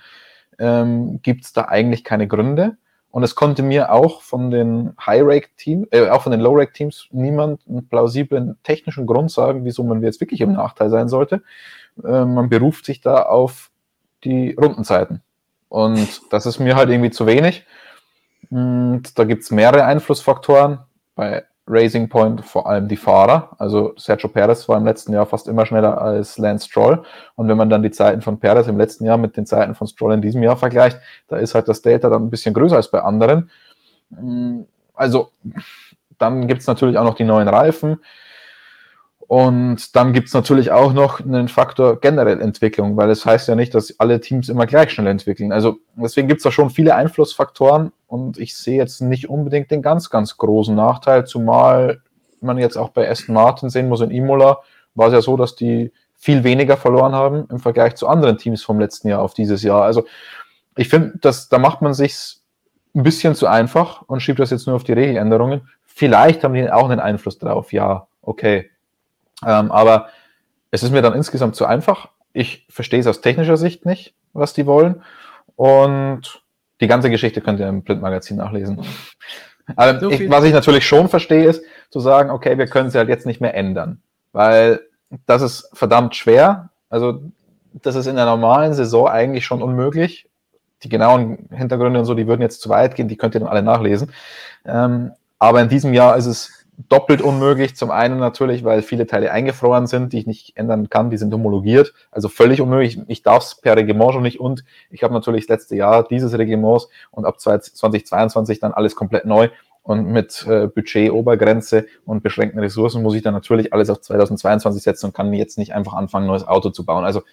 ähm, 0.60 1.22
gibt 1.24 1.46
es 1.46 1.54
da 1.54 1.66
eigentlich 1.66 2.04
keine 2.04 2.28
Gründe. 2.28 2.78
Und 3.10 3.24
es 3.24 3.36
konnte 3.36 3.62
mir 3.62 3.92
auch 3.92 4.22
von 4.22 4.52
den 4.52 4.94
High-Rake-Teams, 5.06 5.88
äh, 5.92 6.08
auch 6.10 6.22
von 6.22 6.32
den 6.32 6.40
Low-Rake-Teams 6.40 7.08
niemand 7.12 7.62
einen 7.68 7.90
plausiblen 7.90 8.58
technischen 8.64 9.06
Grund 9.06 9.32
sagen, 9.32 9.66
wieso 9.66 9.84
man 9.84 10.02
jetzt 10.02 10.22
wirklich 10.22 10.40
im 10.40 10.54
Nachteil 10.54 10.90
sein 10.90 11.10
sollte. 11.10 11.42
Äh, 12.04 12.26
man 12.26 12.48
beruft 12.50 12.86
sich 12.86 13.02
da 13.02 13.24
auf 13.24 13.70
die 14.24 14.54
Rundenzeiten. 14.54 15.22
Und 15.68 16.22
das 16.30 16.46
ist 16.46 16.60
mir 16.60 16.76
halt 16.76 16.90
irgendwie 16.90 17.12
zu 17.12 17.26
wenig. 17.26 17.66
Und 18.52 19.18
da 19.18 19.24
gibt 19.24 19.44
es 19.44 19.52
mehrere 19.52 19.86
Einflussfaktoren. 19.86 20.80
Bei 21.16 21.46
Racing 21.68 22.10
Point 22.10 22.44
vor 22.44 22.68
allem 22.68 22.88
die 22.88 22.98
Fahrer. 22.98 23.52
Also 23.58 23.94
Sergio 23.98 24.30
Perez 24.30 24.68
war 24.68 24.78
im 24.78 24.86
letzten 24.86 25.14
Jahr 25.14 25.26
fast 25.26 25.48
immer 25.48 25.66
schneller 25.66 26.02
als 26.02 26.38
Lance 26.38 26.68
Stroll. 26.68 27.04
Und 27.36 27.48
wenn 27.48 27.58
man 27.58 27.70
dann 27.70 27.82
die 27.82 27.92
Zeiten 27.92 28.22
von 28.22 28.40
Perez 28.40 28.68
im 28.68 28.78
letzten 28.78 29.06
Jahr 29.06 29.18
mit 29.18 29.38
den 29.38 29.46
Zeiten 29.46 29.74
von 29.74 29.88
Stroll 29.88 30.14
in 30.14 30.22
diesem 30.22 30.44
Jahr 30.44 30.58
vergleicht, 30.58 31.00
da 31.30 31.38
ist 31.38 31.56
halt 31.56 31.68
das 31.68 31.82
Delta 31.82 32.10
dann 32.10 32.24
ein 32.24 32.30
bisschen 32.30 32.54
größer 32.54 32.76
als 32.76 32.92
bei 32.92 33.02
anderen. 33.02 33.50
Also 34.94 35.32
dann 36.18 36.48
gibt 36.48 36.62
es 36.62 36.68
natürlich 36.68 36.98
auch 36.98 37.06
noch 37.06 37.16
die 37.16 37.24
neuen 37.24 37.48
Reifen. 37.48 38.00
Und 39.28 39.96
dann 39.96 40.12
gibt 40.12 40.28
es 40.28 40.34
natürlich 40.34 40.72
auch 40.72 40.92
noch 40.92 41.22
einen 41.22 41.48
Faktor 41.48 42.02
generell 42.02 42.42
Entwicklung, 42.42 42.98
weil 42.98 43.10
es 43.10 43.20
das 43.20 43.26
heißt 43.28 43.48
ja 43.48 43.56
nicht, 43.56 43.74
dass 43.74 43.98
alle 43.98 44.20
Teams 44.20 44.50
immer 44.50 44.66
gleich 44.66 44.92
schnell 44.92 45.08
entwickeln. 45.08 45.54
Also 45.54 45.78
deswegen 45.96 46.28
gibt 46.28 46.40
es 46.40 46.44
da 46.44 46.52
schon 46.52 46.70
viele 46.70 46.96
Einflussfaktoren 46.96 47.94
und 48.12 48.38
ich 48.38 48.58
sehe 48.58 48.76
jetzt 48.76 49.00
nicht 49.00 49.30
unbedingt 49.30 49.72
den 49.72 49.82
ganz, 49.82 50.10
ganz 50.10 50.36
großen 50.36 50.76
Nachteil, 50.76 51.26
zumal 51.26 52.02
man 52.42 52.58
jetzt 52.58 52.76
auch 52.76 52.90
bei 52.90 53.10
Aston 53.10 53.34
Martin 53.34 53.70
sehen 53.70 53.88
muss, 53.88 54.02
in 54.02 54.12
Imola 54.12 54.60
war 54.96 55.08
es 55.08 55.14
ja 55.14 55.22
so, 55.22 55.38
dass 55.38 55.56
die 55.56 55.94
viel 56.18 56.44
weniger 56.44 56.76
verloren 56.76 57.14
haben 57.14 57.48
im 57.50 57.60
Vergleich 57.60 57.96
zu 57.96 58.10
anderen 58.10 58.38
Teams 58.38 58.64
vom 58.64 58.82
letzten 58.82 59.08
Jahr 59.08 59.22
auf 59.22 59.34
dieses 59.34 59.64
Jahr. 59.64 59.84
Also 59.84 60.06
ich 60.76 60.90
finde, 60.90 61.20
da 61.22 61.58
macht 61.58 61.82
man 61.82 61.94
sich 61.94 62.42
ein 62.94 63.04
bisschen 63.04 63.34
zu 63.34 63.48
einfach 63.48 64.02
und 64.02 64.20
schiebt 64.20 64.40
das 64.40 64.50
jetzt 64.50 64.68
nur 64.68 64.76
auf 64.76 64.84
die 64.84 64.92
Regeländerungen. 64.94 65.70
Vielleicht 65.86 66.44
haben 66.44 66.54
die 66.54 66.70
auch 66.70 66.90
einen 66.90 67.00
Einfluss 67.00 67.38
drauf, 67.38 67.72
ja, 67.72 68.08
okay. 68.22 68.70
Ähm, 69.46 69.72
aber 69.72 70.10
es 70.70 70.84
ist 70.84 70.92
mir 70.92 71.02
dann 71.02 71.14
insgesamt 71.14 71.56
zu 71.56 71.66
einfach. 71.66 72.10
Ich 72.34 72.68
verstehe 72.70 73.00
es 73.00 73.08
aus 73.08 73.22
technischer 73.22 73.56
Sicht 73.56 73.86
nicht, 73.86 74.14
was 74.34 74.52
die 74.52 74.66
wollen. 74.66 75.02
Und 75.56 76.41
die 76.82 76.88
ganze 76.88 77.10
Geschichte 77.10 77.42
könnt 77.42 77.60
ihr 77.60 77.68
im 77.68 77.84
Blindmagazin 77.84 78.38
nachlesen. 78.38 78.82
Aber 79.76 80.00
so 80.00 80.10
ich, 80.10 80.30
was 80.30 80.44
ich 80.44 80.54
natürlich 80.54 80.86
schon 80.86 81.08
verstehe, 81.08 81.48
ist 81.48 81.64
zu 81.90 82.00
sagen, 82.00 82.30
okay, 82.30 82.58
wir 82.58 82.68
können 82.68 82.90
sie 82.90 82.98
halt 82.98 83.10
jetzt 83.10 83.26
nicht 83.26 83.42
mehr 83.42 83.54
ändern. 83.54 84.02
Weil 84.34 84.82
das 85.26 85.42
ist 85.42 85.70
verdammt 85.74 86.16
schwer. 86.16 86.70
Also, 86.90 87.22
das 87.74 87.96
ist 87.96 88.08
in 88.08 88.16
der 88.16 88.26
normalen 88.26 88.74
Saison 88.74 89.08
eigentlich 89.08 89.46
schon 89.46 89.62
unmöglich. 89.62 90.28
Die 90.84 90.90
genauen 90.90 91.48
Hintergründe 91.52 92.00
und 92.00 92.06
so, 92.06 92.16
die 92.16 92.28
würden 92.28 92.42
jetzt 92.42 92.62
zu 92.62 92.70
weit 92.70 92.96
gehen, 92.96 93.08
die 93.08 93.18
könnt 93.18 93.36
ihr 93.36 93.40
dann 93.40 93.50
alle 93.50 93.62
nachlesen. 93.62 94.12
Ähm, 94.66 95.12
aber 95.38 95.62
in 95.62 95.70
diesem 95.70 95.94
Jahr 95.94 96.18
ist 96.18 96.26
es 96.26 96.61
doppelt 96.90 97.22
unmöglich. 97.22 97.76
Zum 97.76 97.92
einen 97.92 98.18
natürlich, 98.18 98.64
weil 98.64 98.82
viele 98.82 99.08
Teile 99.08 99.32
eingefroren 99.32 99.88
sind, 99.88 100.14
die 100.14 100.20
ich 100.20 100.28
nicht 100.28 100.58
ändern 100.58 100.90
kann, 100.90 101.10
die 101.10 101.18
sind 101.18 101.34
homologiert, 101.34 101.94
also 102.12 102.30
völlig 102.30 102.62
unmöglich. 102.62 103.00
Ich 103.08 103.24
darf 103.24 103.44
es 103.44 103.56
per 103.56 103.76
Reglement 103.76 104.14
schon 104.14 104.24
nicht 104.24 104.40
und 104.40 104.64
ich 104.90 105.04
habe 105.04 105.14
natürlich 105.14 105.48
das 105.48 105.60
letzte 105.60 105.76
Jahr 105.76 106.08
dieses 106.08 106.38
Reglements 106.38 106.90
und 107.12 107.26
ab 107.26 107.40
2022 107.40 108.60
dann 108.60 108.74
alles 108.74 108.96
komplett 108.96 109.26
neu. 109.26 109.50
Und 109.84 110.06
mit 110.06 110.46
äh, 110.48 110.68
Budget, 110.68 111.12
Obergrenze 111.12 111.88
und 112.06 112.22
beschränkten 112.22 112.60
Ressourcen 112.60 113.02
muss 113.02 113.16
ich 113.16 113.24
dann 113.24 113.34
natürlich 113.34 113.74
alles 113.74 113.90
auf 113.90 114.00
2022 114.00 114.84
setzen 114.84 115.08
und 115.08 115.14
kann 115.14 115.34
jetzt 115.34 115.58
nicht 115.58 115.74
einfach 115.74 115.94
anfangen, 115.94 116.28
neues 116.28 116.48
Auto 116.48 116.70
zu 116.70 116.86
bauen. 116.86 117.04
Also 117.04 117.24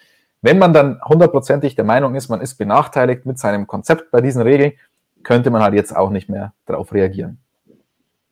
wenn 0.41 0.59
man 0.59 0.73
dann 0.73 0.99
hundertprozentig 1.05 1.75
der 1.75 1.85
Meinung 1.85 2.15
ist, 2.15 2.31
man 2.31 2.41
ist 2.41 2.55
benachteiligt 2.55 3.27
mit 3.27 3.39
seinem 3.39 3.67
Konzept 3.67 4.11
bei 4.11 4.23
diesen 4.23 4.41
Regeln, 4.41 4.73
könnte 5.25 5.51
man 5.51 5.63
halt 5.63 5.75
jetzt 5.75 5.95
auch 5.95 6.11
nicht 6.11 6.31
mehr 6.31 6.55
darauf 6.65 6.93
reagieren. 6.93 7.39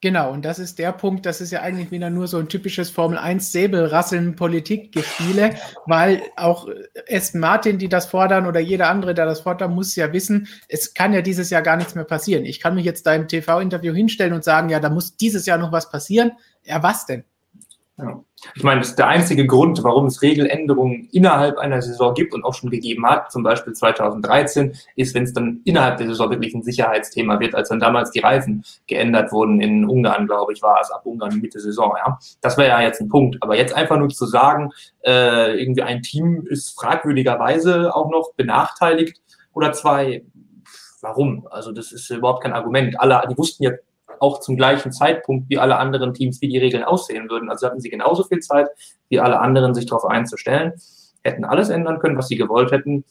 Genau, 0.06 0.30
und 0.30 0.44
das 0.44 0.60
ist 0.60 0.78
der 0.78 0.92
Punkt, 0.92 1.26
das 1.26 1.40
ist 1.40 1.50
ja 1.50 1.62
eigentlich 1.62 1.90
wieder 1.90 2.10
nur 2.10 2.28
so 2.28 2.38
ein 2.38 2.48
typisches 2.48 2.90
Formel 2.90 3.18
1 3.18 3.50
Säbelrasseln 3.50 4.36
Politikgespiele, 4.36 5.56
weil 5.86 6.22
auch 6.36 6.68
Aston 7.10 7.40
Martin, 7.40 7.78
die 7.78 7.88
das 7.88 8.06
fordern 8.06 8.46
oder 8.46 8.60
jeder 8.60 8.88
andere, 8.88 9.14
der 9.14 9.26
das 9.26 9.40
fordert, 9.40 9.72
muss 9.72 9.96
ja 9.96 10.12
wissen, 10.12 10.46
es 10.68 10.94
kann 10.94 11.12
ja 11.12 11.22
dieses 11.22 11.50
Jahr 11.50 11.62
gar 11.62 11.76
nichts 11.76 11.96
mehr 11.96 12.04
passieren. 12.04 12.44
Ich 12.44 12.60
kann 12.60 12.76
mich 12.76 12.84
jetzt 12.84 13.04
da 13.04 13.16
im 13.16 13.26
TV-Interview 13.26 13.92
hinstellen 13.92 14.32
und 14.32 14.44
sagen, 14.44 14.68
ja, 14.68 14.78
da 14.78 14.90
muss 14.90 15.16
dieses 15.16 15.44
Jahr 15.44 15.58
noch 15.58 15.72
was 15.72 15.90
passieren. 15.90 16.30
Ja, 16.62 16.84
was 16.84 17.06
denn? 17.06 17.24
Ja. 17.98 18.22
Ich 18.54 18.62
meine, 18.62 18.80
das 18.80 18.90
ist 18.90 18.98
der 18.98 19.08
einzige 19.08 19.46
Grund, 19.46 19.82
warum 19.82 20.06
es 20.06 20.20
Regeländerungen 20.20 21.08
innerhalb 21.12 21.56
einer 21.56 21.80
Saison 21.80 22.12
gibt 22.12 22.34
und 22.34 22.44
auch 22.44 22.52
schon 22.52 22.68
gegeben 22.68 23.06
hat, 23.06 23.32
zum 23.32 23.42
Beispiel 23.42 23.72
2013, 23.72 24.76
ist, 24.96 25.14
wenn 25.14 25.22
es 25.22 25.32
dann 25.32 25.62
innerhalb 25.64 25.96
der 25.96 26.06
Saison 26.08 26.28
wirklich 26.28 26.54
ein 26.54 26.62
Sicherheitsthema 26.62 27.40
wird, 27.40 27.54
als 27.54 27.70
dann 27.70 27.80
damals 27.80 28.10
die 28.10 28.20
Reifen 28.20 28.64
geändert 28.86 29.32
wurden 29.32 29.62
in 29.62 29.86
Ungarn, 29.86 30.26
glaube 30.26 30.52
ich, 30.52 30.60
war 30.60 30.78
es 30.82 30.90
ab 30.90 31.06
Ungarn 31.06 31.40
Mitte 31.40 31.58
Saison. 31.58 31.94
Ja, 31.96 32.18
das 32.42 32.58
wäre 32.58 32.68
ja 32.68 32.82
jetzt 32.82 33.00
ein 33.00 33.08
Punkt. 33.08 33.38
Aber 33.40 33.56
jetzt 33.56 33.74
einfach 33.74 33.96
nur 33.96 34.10
zu 34.10 34.26
sagen, 34.26 34.72
äh, 35.02 35.58
irgendwie 35.58 35.82
ein 35.82 36.02
Team 36.02 36.46
ist 36.46 36.78
fragwürdigerweise 36.78 37.96
auch 37.96 38.10
noch 38.10 38.34
benachteiligt 38.34 39.22
oder 39.54 39.72
zwei, 39.72 40.22
warum? 41.00 41.48
Also 41.50 41.72
das 41.72 41.92
ist 41.92 42.10
überhaupt 42.10 42.42
kein 42.42 42.52
Argument. 42.52 43.00
Alle, 43.00 43.22
die 43.30 43.38
wussten 43.38 43.64
ja 43.64 43.70
auch 44.20 44.40
zum 44.40 44.56
gleichen 44.56 44.92
Zeitpunkt 44.92 45.48
wie 45.48 45.58
alle 45.58 45.76
anderen 45.76 46.14
Teams, 46.14 46.40
wie 46.40 46.48
die 46.48 46.58
Regeln 46.58 46.84
aussehen 46.84 47.28
würden. 47.30 47.50
Also 47.50 47.66
hatten 47.66 47.80
sie 47.80 47.90
genauso 47.90 48.24
viel 48.24 48.40
Zeit 48.40 48.68
wie 49.08 49.20
alle 49.20 49.40
anderen, 49.40 49.74
sich 49.74 49.86
darauf 49.86 50.04
einzustellen, 50.04 50.72
hätten 51.22 51.44
alles 51.44 51.68
ändern 51.68 51.98
können, 51.98 52.16
was 52.16 52.28
sie 52.28 52.36
gewollt 52.36 52.72
hätten. 52.72 53.04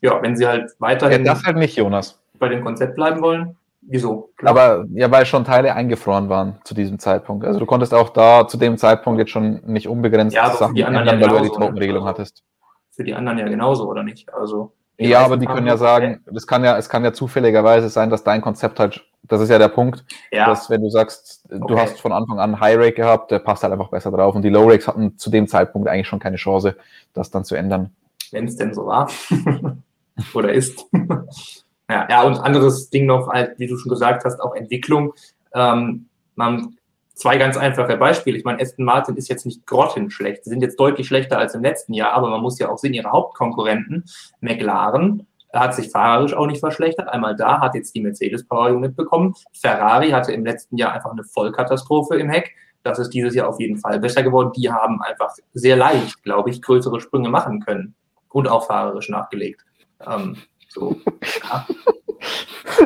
Ja, 0.00 0.22
wenn 0.22 0.36
sie 0.36 0.46
halt 0.46 0.72
weiterhin 0.78 1.24
ja, 1.24 1.34
das 1.34 1.44
halt 1.44 1.56
nicht, 1.56 1.76
Jonas. 1.76 2.18
bei 2.38 2.48
dem 2.48 2.64
Konzept 2.64 2.94
bleiben 2.94 3.20
wollen. 3.20 3.56
Wieso? 3.82 4.30
Klar. 4.36 4.50
Aber 4.50 4.84
ja, 4.92 5.10
weil 5.10 5.24
schon 5.24 5.44
Teile 5.44 5.74
eingefroren 5.74 6.28
waren 6.28 6.58
zu 6.64 6.74
diesem 6.74 6.98
Zeitpunkt. 6.98 7.46
Also 7.46 7.58
du 7.58 7.66
konntest 7.66 7.94
auch 7.94 8.10
da 8.10 8.46
zu 8.46 8.58
dem 8.58 8.76
Zeitpunkt 8.76 9.18
jetzt 9.18 9.30
schon 9.30 9.62
nicht 9.64 9.88
unbegrenzt 9.88 10.36
ja, 10.36 10.50
Sachen 10.50 10.74
die 10.74 10.84
anderen 10.84 11.08
ändern, 11.08 11.30
ja 11.30 11.34
weil 11.34 11.42
du 11.42 11.50
die 11.50 11.56
Totenregelung 11.56 12.04
hattest. 12.04 12.44
Für 12.90 13.04
die 13.04 13.14
anderen 13.14 13.38
ja 13.38 13.48
genauso, 13.48 13.88
oder 13.88 14.02
nicht? 14.02 14.32
Also 14.34 14.72
ja, 15.00 15.24
aber 15.24 15.38
die 15.38 15.46
können 15.46 15.66
ja 15.66 15.78
sagen, 15.78 16.22
das 16.30 16.46
kann 16.46 16.62
ja, 16.62 16.76
es 16.76 16.90
kann 16.90 17.02
ja 17.04 17.12
zufälligerweise 17.12 17.88
sein, 17.88 18.10
dass 18.10 18.22
dein 18.22 18.42
Konzept 18.42 18.78
halt, 18.78 19.02
das 19.22 19.40
ist 19.40 19.48
ja 19.48 19.58
der 19.58 19.68
Punkt, 19.68 20.04
ja. 20.32 20.46
dass 20.46 20.70
wenn 20.70 20.82
du 20.82 20.90
sagst, 20.90 21.44
okay. 21.46 21.62
du 21.66 21.78
hast 21.78 22.00
von 22.00 22.12
Anfang 22.12 22.38
an 22.38 22.60
High 22.60 22.76
Rake 22.76 22.94
gehabt, 22.94 23.30
der 23.30 23.38
passt 23.38 23.62
halt 23.62 23.72
einfach 23.72 23.90
besser 23.90 24.10
drauf 24.10 24.34
und 24.34 24.42
die 24.42 24.48
Low 24.48 24.68
Rakes 24.68 24.88
hatten 24.88 25.18
zu 25.18 25.30
dem 25.30 25.46
Zeitpunkt 25.46 25.88
eigentlich 25.88 26.08
schon 26.08 26.18
keine 26.18 26.36
Chance, 26.36 26.76
das 27.12 27.30
dann 27.30 27.44
zu 27.44 27.54
ändern. 27.54 27.90
Wenn 28.32 28.46
es 28.46 28.56
denn 28.56 28.74
so 28.74 28.86
war 28.86 29.10
oder 30.34 30.52
ist. 30.52 30.86
ja, 31.88 32.08
ja, 32.08 32.22
und 32.22 32.38
anderes 32.38 32.90
Ding 32.90 33.06
noch, 33.06 33.28
halt, 33.28 33.58
wie 33.58 33.66
du 33.66 33.76
schon 33.76 33.90
gesagt 33.90 34.24
hast, 34.24 34.40
auch 34.40 34.54
Entwicklung. 34.54 35.14
Ähm, 35.54 36.06
man 36.34 36.76
zwei 37.20 37.36
ganz 37.36 37.56
einfache 37.56 37.96
Beispiele. 37.96 38.38
Ich 38.38 38.44
meine, 38.44 38.60
Aston 38.60 38.84
Martin 38.84 39.16
ist 39.16 39.28
jetzt 39.28 39.44
nicht 39.44 39.66
grottenschlecht. 39.66 40.44
Sie 40.44 40.50
sind 40.50 40.62
jetzt 40.62 40.80
deutlich 40.80 41.06
schlechter 41.06 41.38
als 41.38 41.54
im 41.54 41.62
letzten 41.62 41.92
Jahr, 41.92 42.12
aber 42.12 42.30
man 42.30 42.40
muss 42.40 42.58
ja 42.58 42.70
auch 42.70 42.78
sehen, 42.78 42.94
ihre 42.94 43.10
Hauptkonkurrenten, 43.10 44.04
McLaren, 44.40 45.26
hat 45.52 45.74
sich 45.74 45.90
fahrerisch 45.90 46.34
auch 46.34 46.46
nicht 46.46 46.60
verschlechtert. 46.60 47.08
Einmal 47.08 47.36
da 47.36 47.60
hat 47.60 47.74
jetzt 47.74 47.94
die 47.94 48.00
Mercedes 48.00 48.46
Power 48.46 48.70
Unit 48.70 48.96
bekommen. 48.96 49.34
Ferrari 49.52 50.10
hatte 50.10 50.32
im 50.32 50.44
letzten 50.44 50.76
Jahr 50.76 50.92
einfach 50.92 51.10
eine 51.10 51.24
Vollkatastrophe 51.24 52.16
im 52.16 52.30
Heck. 52.30 52.54
Das 52.82 52.98
ist 52.98 53.10
dieses 53.10 53.34
Jahr 53.34 53.48
auf 53.48 53.60
jeden 53.60 53.78
Fall 53.78 54.00
besser 54.00 54.22
geworden. 54.22 54.52
Die 54.56 54.70
haben 54.70 55.02
einfach 55.02 55.34
sehr 55.52 55.76
leicht, 55.76 56.22
glaube 56.22 56.50
ich, 56.50 56.62
größere 56.62 57.00
Sprünge 57.00 57.28
machen 57.28 57.60
können 57.60 57.94
und 58.30 58.48
auch 58.48 58.66
fahrerisch 58.66 59.08
nachgelegt. 59.08 59.64
Ähm, 60.06 60.36
so, 60.68 60.96
ja. 61.42 61.66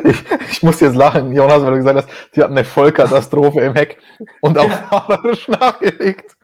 Ich, 0.03 0.23
ich, 0.49 0.63
muss 0.63 0.79
jetzt 0.79 0.95
lachen, 0.95 1.33
Jonas, 1.33 1.61
weil 1.61 1.71
du 1.71 1.77
gesagt 1.77 1.97
hast, 1.97 2.09
sie 2.31 2.41
hatten 2.41 2.53
eine 2.53 2.63
Vollkatastrophe 2.63 3.61
im 3.61 3.73
Heck 3.73 3.97
und 4.41 4.57
auch 4.57 4.69
fahrerisch 4.69 5.47
nachgelegt. 5.47 6.35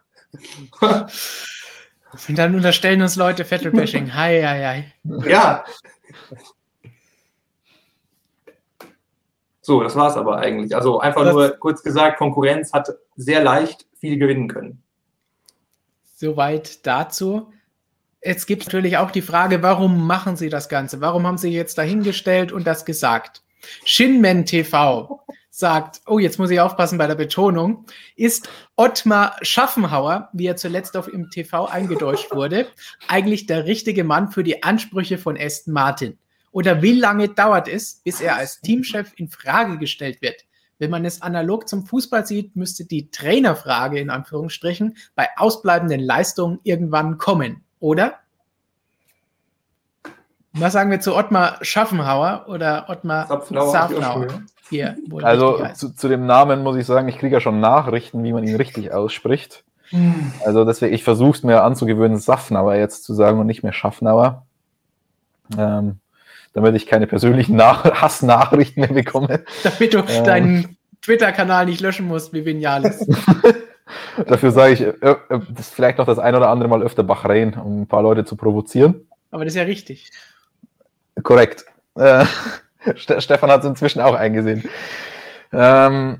Und 2.27 2.37
dann 2.37 2.55
unterstellen 2.55 3.01
uns 3.01 3.15
Leute 3.15 3.45
Vettelbashing. 3.45 4.13
Hi, 4.15 4.41
hi, 4.41 4.65
hi. 4.65 5.29
Ja. 5.29 5.63
So, 9.61 9.83
das 9.83 9.95
war 9.95 10.09
es 10.09 10.17
aber 10.17 10.37
eigentlich. 10.37 10.75
Also 10.75 10.99
einfach 10.99 11.23
das 11.23 11.33
nur 11.33 11.49
kurz 11.51 11.83
gesagt, 11.83 12.17
Konkurrenz 12.17 12.73
hat 12.73 12.89
sehr 13.15 13.43
leicht 13.43 13.85
viel 13.99 14.17
gewinnen 14.17 14.47
können. 14.47 14.83
Soweit 16.15 16.85
dazu. 16.85 17.51
Jetzt 18.23 18.45
gibt 18.45 18.63
es 18.63 18.67
natürlich 18.67 18.97
auch 18.97 19.11
die 19.11 19.21
Frage, 19.21 19.63
warum 19.63 20.05
machen 20.05 20.35
Sie 20.35 20.49
das 20.49 20.69
Ganze? 20.69 21.01
Warum 21.01 21.25
haben 21.25 21.37
Sie 21.37 21.49
jetzt 21.49 21.77
dahingestellt 21.77 22.51
und 22.51 22.67
das 22.67 22.85
gesagt? 22.85 23.43
Shinmen 23.85 24.45
TV 24.45 25.23
sagt, 25.49 26.01
oh, 26.07 26.17
jetzt 26.17 26.39
muss 26.39 26.49
ich 26.49 26.59
aufpassen 26.59 26.97
bei 26.97 27.07
der 27.07 27.15
Betonung, 27.15 27.85
ist 28.15 28.49
Ottmar 28.75 29.35
Schaffenhauer, 29.41 30.29
wie 30.33 30.47
er 30.47 30.55
zuletzt 30.55 30.95
auf 30.95 31.11
im 31.11 31.29
TV 31.29 31.65
eingedeutscht 31.65 32.33
wurde, 32.33 32.67
eigentlich 33.07 33.47
der 33.47 33.65
richtige 33.65 34.03
Mann 34.03 34.31
für 34.31 34.43
die 34.43 34.63
Ansprüche 34.63 35.17
von 35.17 35.37
Aston 35.37 35.73
Martin? 35.73 36.17
Oder 36.51 36.81
wie 36.81 36.93
lange 36.93 37.29
dauert 37.29 37.67
es, 37.67 38.01
bis 38.03 38.21
er 38.21 38.35
als 38.35 38.61
Teamchef 38.61 39.13
in 39.15 39.29
Frage 39.29 39.77
gestellt 39.77 40.21
wird? 40.21 40.45
Wenn 40.79 40.89
man 40.89 41.05
es 41.05 41.21
analog 41.21 41.69
zum 41.69 41.85
Fußball 41.85 42.25
sieht, 42.25 42.55
müsste 42.55 42.85
die 42.85 43.11
Trainerfrage 43.11 43.99
in 43.99 44.09
Anführungsstrichen 44.09 44.97
bei 45.15 45.27
ausbleibenden 45.37 45.99
Leistungen 45.99 46.59
irgendwann 46.63 47.17
kommen 47.17 47.63
oder? 47.81 48.13
Was 50.53 50.73
sagen 50.73 50.91
wir 50.91 50.99
zu 50.99 51.15
Ottmar 51.15 51.57
Schaffenhauer 51.61 52.45
oder 52.47 52.85
Ottmar 52.87 53.27
Safnauer? 53.27 54.27
Hier, 54.69 54.95
also 55.21 55.65
zu, 55.73 55.93
zu, 55.93 56.07
dem 56.07 56.25
Namen 56.25 56.63
muss 56.63 56.77
ich 56.77 56.85
sagen, 56.85 57.09
ich 57.09 57.17
kriege 57.17 57.35
ja 57.35 57.41
schon 57.41 57.59
Nachrichten, 57.59 58.23
wie 58.23 58.31
man 58.31 58.45
ihn 58.45 58.55
richtig 58.55 58.93
ausspricht. 58.93 59.65
Hm. 59.89 60.31
Also 60.45 60.63
deswegen, 60.63 60.93
ich 60.93 61.03
versuche 61.03 61.37
es 61.37 61.43
mir 61.43 61.63
anzugewöhnen, 61.63 62.17
Safnauer 62.17 62.75
jetzt 62.75 63.03
zu 63.03 63.13
sagen 63.13 63.39
und 63.39 63.47
nicht 63.47 63.63
mehr 63.63 63.73
Schaffnauer. 63.73 64.45
Ähm, 65.57 65.99
damit 66.53 66.75
ich 66.75 66.85
keine 66.85 67.07
persönlichen 67.07 67.55
Nach 67.55 67.83
Hassnachrichten 68.01 68.81
mehr 68.81 68.93
bekomme. 68.93 69.43
Damit 69.63 69.93
du 69.93 69.99
ähm, 69.99 70.23
deinen 70.23 70.77
Twitter-Kanal 71.01 71.65
nicht 71.65 71.81
löschen 71.81 72.07
musst, 72.07 72.33
wie 72.33 72.45
Vinales. 72.45 73.07
Dafür 74.27 74.51
sage 74.51 74.73
ich, 74.73 74.81
äh, 74.81 74.91
äh, 75.01 75.39
vielleicht 75.59 75.97
noch 75.97 76.05
das 76.05 76.19
ein 76.19 76.35
oder 76.35 76.49
andere 76.49 76.69
Mal 76.69 76.81
öfter 76.83 77.03
Bahrain, 77.03 77.53
um 77.55 77.81
ein 77.81 77.87
paar 77.87 78.03
Leute 78.03 78.25
zu 78.25 78.35
provozieren. 78.35 79.07
Aber 79.31 79.43
das 79.43 79.53
ist 79.53 79.57
ja 79.57 79.63
richtig. 79.63 80.11
Korrekt. 81.23 81.65
Äh, 81.95 82.25
Stefan 82.95 83.49
hat 83.49 83.61
es 83.61 83.69
inzwischen 83.69 84.01
auch 84.01 84.15
eingesehen. 84.15 84.63
Ähm, 85.51 86.19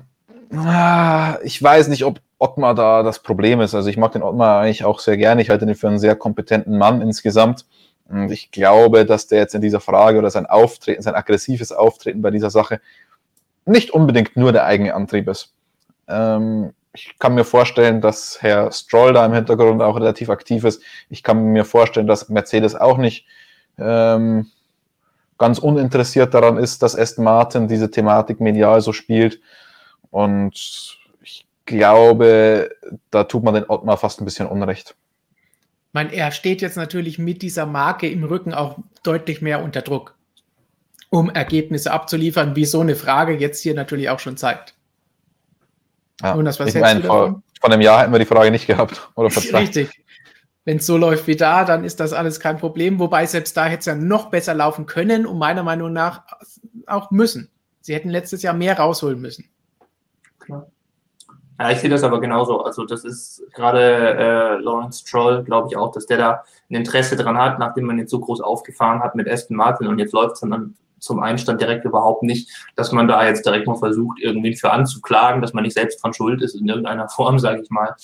ah, 0.54 1.36
ich 1.42 1.62
weiß 1.62 1.88
nicht, 1.88 2.04
ob 2.04 2.20
Ottmar 2.38 2.74
da 2.74 3.02
das 3.02 3.20
Problem 3.20 3.60
ist. 3.60 3.74
Also 3.74 3.88
ich 3.88 3.96
mag 3.96 4.12
den 4.12 4.22
Ottmar 4.22 4.60
eigentlich 4.60 4.84
auch 4.84 4.98
sehr 4.98 5.16
gerne. 5.16 5.42
Ich 5.42 5.50
halte 5.50 5.64
ihn 5.64 5.74
für 5.74 5.88
einen 5.88 5.98
sehr 5.98 6.16
kompetenten 6.16 6.76
Mann 6.76 7.00
insgesamt. 7.00 7.66
Und 8.08 8.30
ich 8.30 8.50
glaube, 8.50 9.06
dass 9.06 9.26
der 9.26 9.38
jetzt 9.38 9.54
in 9.54 9.62
dieser 9.62 9.80
Frage 9.80 10.18
oder 10.18 10.30
sein 10.30 10.46
Auftreten, 10.46 11.02
sein 11.02 11.14
aggressives 11.14 11.72
Auftreten 11.72 12.22
bei 12.22 12.30
dieser 12.30 12.50
Sache 12.50 12.80
nicht 13.64 13.90
unbedingt 13.90 14.36
nur 14.36 14.52
der 14.52 14.64
eigene 14.64 14.94
Antrieb 14.94 15.28
ist. 15.28 15.54
Ähm, 16.08 16.74
ich 16.94 17.18
kann 17.18 17.34
mir 17.34 17.44
vorstellen, 17.44 18.00
dass 18.00 18.42
Herr 18.42 18.70
Stroll 18.70 19.14
da 19.14 19.24
im 19.24 19.32
Hintergrund 19.32 19.80
auch 19.80 19.96
relativ 19.96 20.28
aktiv 20.28 20.64
ist. 20.64 20.82
Ich 21.08 21.22
kann 21.22 21.44
mir 21.44 21.64
vorstellen, 21.64 22.06
dass 22.06 22.28
Mercedes 22.28 22.74
auch 22.74 22.98
nicht 22.98 23.26
ähm, 23.78 24.50
ganz 25.38 25.58
uninteressiert 25.58 26.34
daran 26.34 26.58
ist, 26.58 26.82
dass 26.82 26.96
Aston 26.96 27.24
Martin 27.24 27.66
diese 27.66 27.90
Thematik 27.90 28.40
medial 28.40 28.80
so 28.80 28.92
spielt. 28.92 29.40
Und 30.10 30.98
ich 31.22 31.46
glaube, 31.64 32.70
da 33.10 33.24
tut 33.24 33.42
man 33.42 33.54
den 33.54 33.68
Ottmar 33.68 33.96
fast 33.96 34.20
ein 34.20 34.26
bisschen 34.26 34.46
Unrecht. 34.46 34.94
Ich 35.92 35.94
meine, 35.94 36.14
er 36.14 36.32
steht 36.32 36.62
jetzt 36.62 36.78
natürlich 36.78 37.18
mit 37.18 37.42
dieser 37.42 37.66
Marke 37.66 38.08
im 38.08 38.24
Rücken 38.24 38.54
auch 38.54 38.78
deutlich 39.02 39.42
mehr 39.42 39.62
unter 39.62 39.82
Druck, 39.82 40.14
um 41.10 41.28
Ergebnisse 41.28 41.92
abzuliefern, 41.92 42.56
wie 42.56 42.64
so 42.64 42.80
eine 42.80 42.96
Frage 42.96 43.36
jetzt 43.36 43.60
hier 43.60 43.74
natürlich 43.74 44.08
auch 44.08 44.18
schon 44.18 44.38
zeigt. 44.38 44.74
Ja, 46.22 46.34
Jonas, 46.34 46.58
was 46.58 46.74
ich 46.74 46.80
meine, 46.80 47.02
vor, 47.02 47.42
vor, 47.60 47.70
einem 47.70 47.82
Jahr 47.82 48.00
hätten 48.00 48.12
wir 48.12 48.18
die 48.18 48.24
Frage 48.24 48.50
nicht 48.50 48.66
gehabt. 48.66 49.06
Oder 49.16 49.28
Richtig. 49.36 49.90
Wenn 50.64 50.78
es 50.78 50.86
so 50.86 50.96
läuft 50.96 51.26
wie 51.26 51.36
da, 51.36 51.66
dann 51.66 51.84
ist 51.84 52.00
das 52.00 52.14
alles 52.14 52.40
kein 52.40 52.56
Problem. 52.56 52.98
Wobei 52.98 53.26
selbst 53.26 53.54
da 53.58 53.66
hätte 53.66 53.80
es 53.80 53.84
ja 53.84 53.94
noch 53.94 54.30
besser 54.30 54.54
laufen 54.54 54.86
können 54.86 55.26
und 55.26 55.36
meiner 55.36 55.62
Meinung 55.62 55.92
nach 55.92 56.22
auch 56.86 57.10
müssen. 57.10 57.50
Sie 57.82 57.94
hätten 57.94 58.08
letztes 58.08 58.40
Jahr 58.40 58.54
mehr 58.54 58.78
rausholen 58.78 59.20
müssen. 59.20 59.44
Klar. 60.38 60.71
Ja, 61.58 61.70
ich 61.70 61.78
sehe 61.78 61.90
das 61.90 62.02
aber 62.02 62.20
genauso. 62.20 62.62
Also 62.62 62.84
das 62.84 63.04
ist 63.04 63.42
gerade 63.52 63.80
äh, 63.80 64.56
Lawrence 64.56 65.04
Troll, 65.04 65.44
glaube 65.44 65.68
ich 65.70 65.76
auch, 65.76 65.92
dass 65.92 66.06
der 66.06 66.18
da 66.18 66.44
ein 66.70 66.74
Interesse 66.74 67.16
dran 67.16 67.38
hat, 67.38 67.58
nachdem 67.58 67.84
man 67.84 67.98
jetzt 67.98 68.10
so 68.10 68.20
groß 68.20 68.40
aufgefahren 68.40 69.00
hat 69.00 69.14
mit 69.14 69.28
Aston 69.28 69.56
Martin 69.56 69.86
und 69.86 69.98
jetzt 69.98 70.12
läuft 70.12 70.34
es 70.34 70.40
dann 70.40 70.74
zum 70.98 71.20
Einstand 71.20 71.60
direkt 71.60 71.84
überhaupt 71.84 72.22
nicht, 72.22 72.48
dass 72.76 72.92
man 72.92 73.08
da 73.08 73.26
jetzt 73.26 73.44
direkt 73.44 73.66
mal 73.66 73.76
versucht, 73.76 74.18
irgendwie 74.20 74.54
für 74.56 74.70
anzuklagen, 74.70 75.42
dass 75.42 75.52
man 75.52 75.64
nicht 75.64 75.74
selbst 75.74 76.02
dran 76.02 76.14
schuld 76.14 76.40
ist 76.42 76.54
in 76.54 76.68
irgendeiner 76.68 77.08
Form, 77.10 77.38
sage 77.38 77.62
ich 77.62 77.70
mal. 77.70 77.94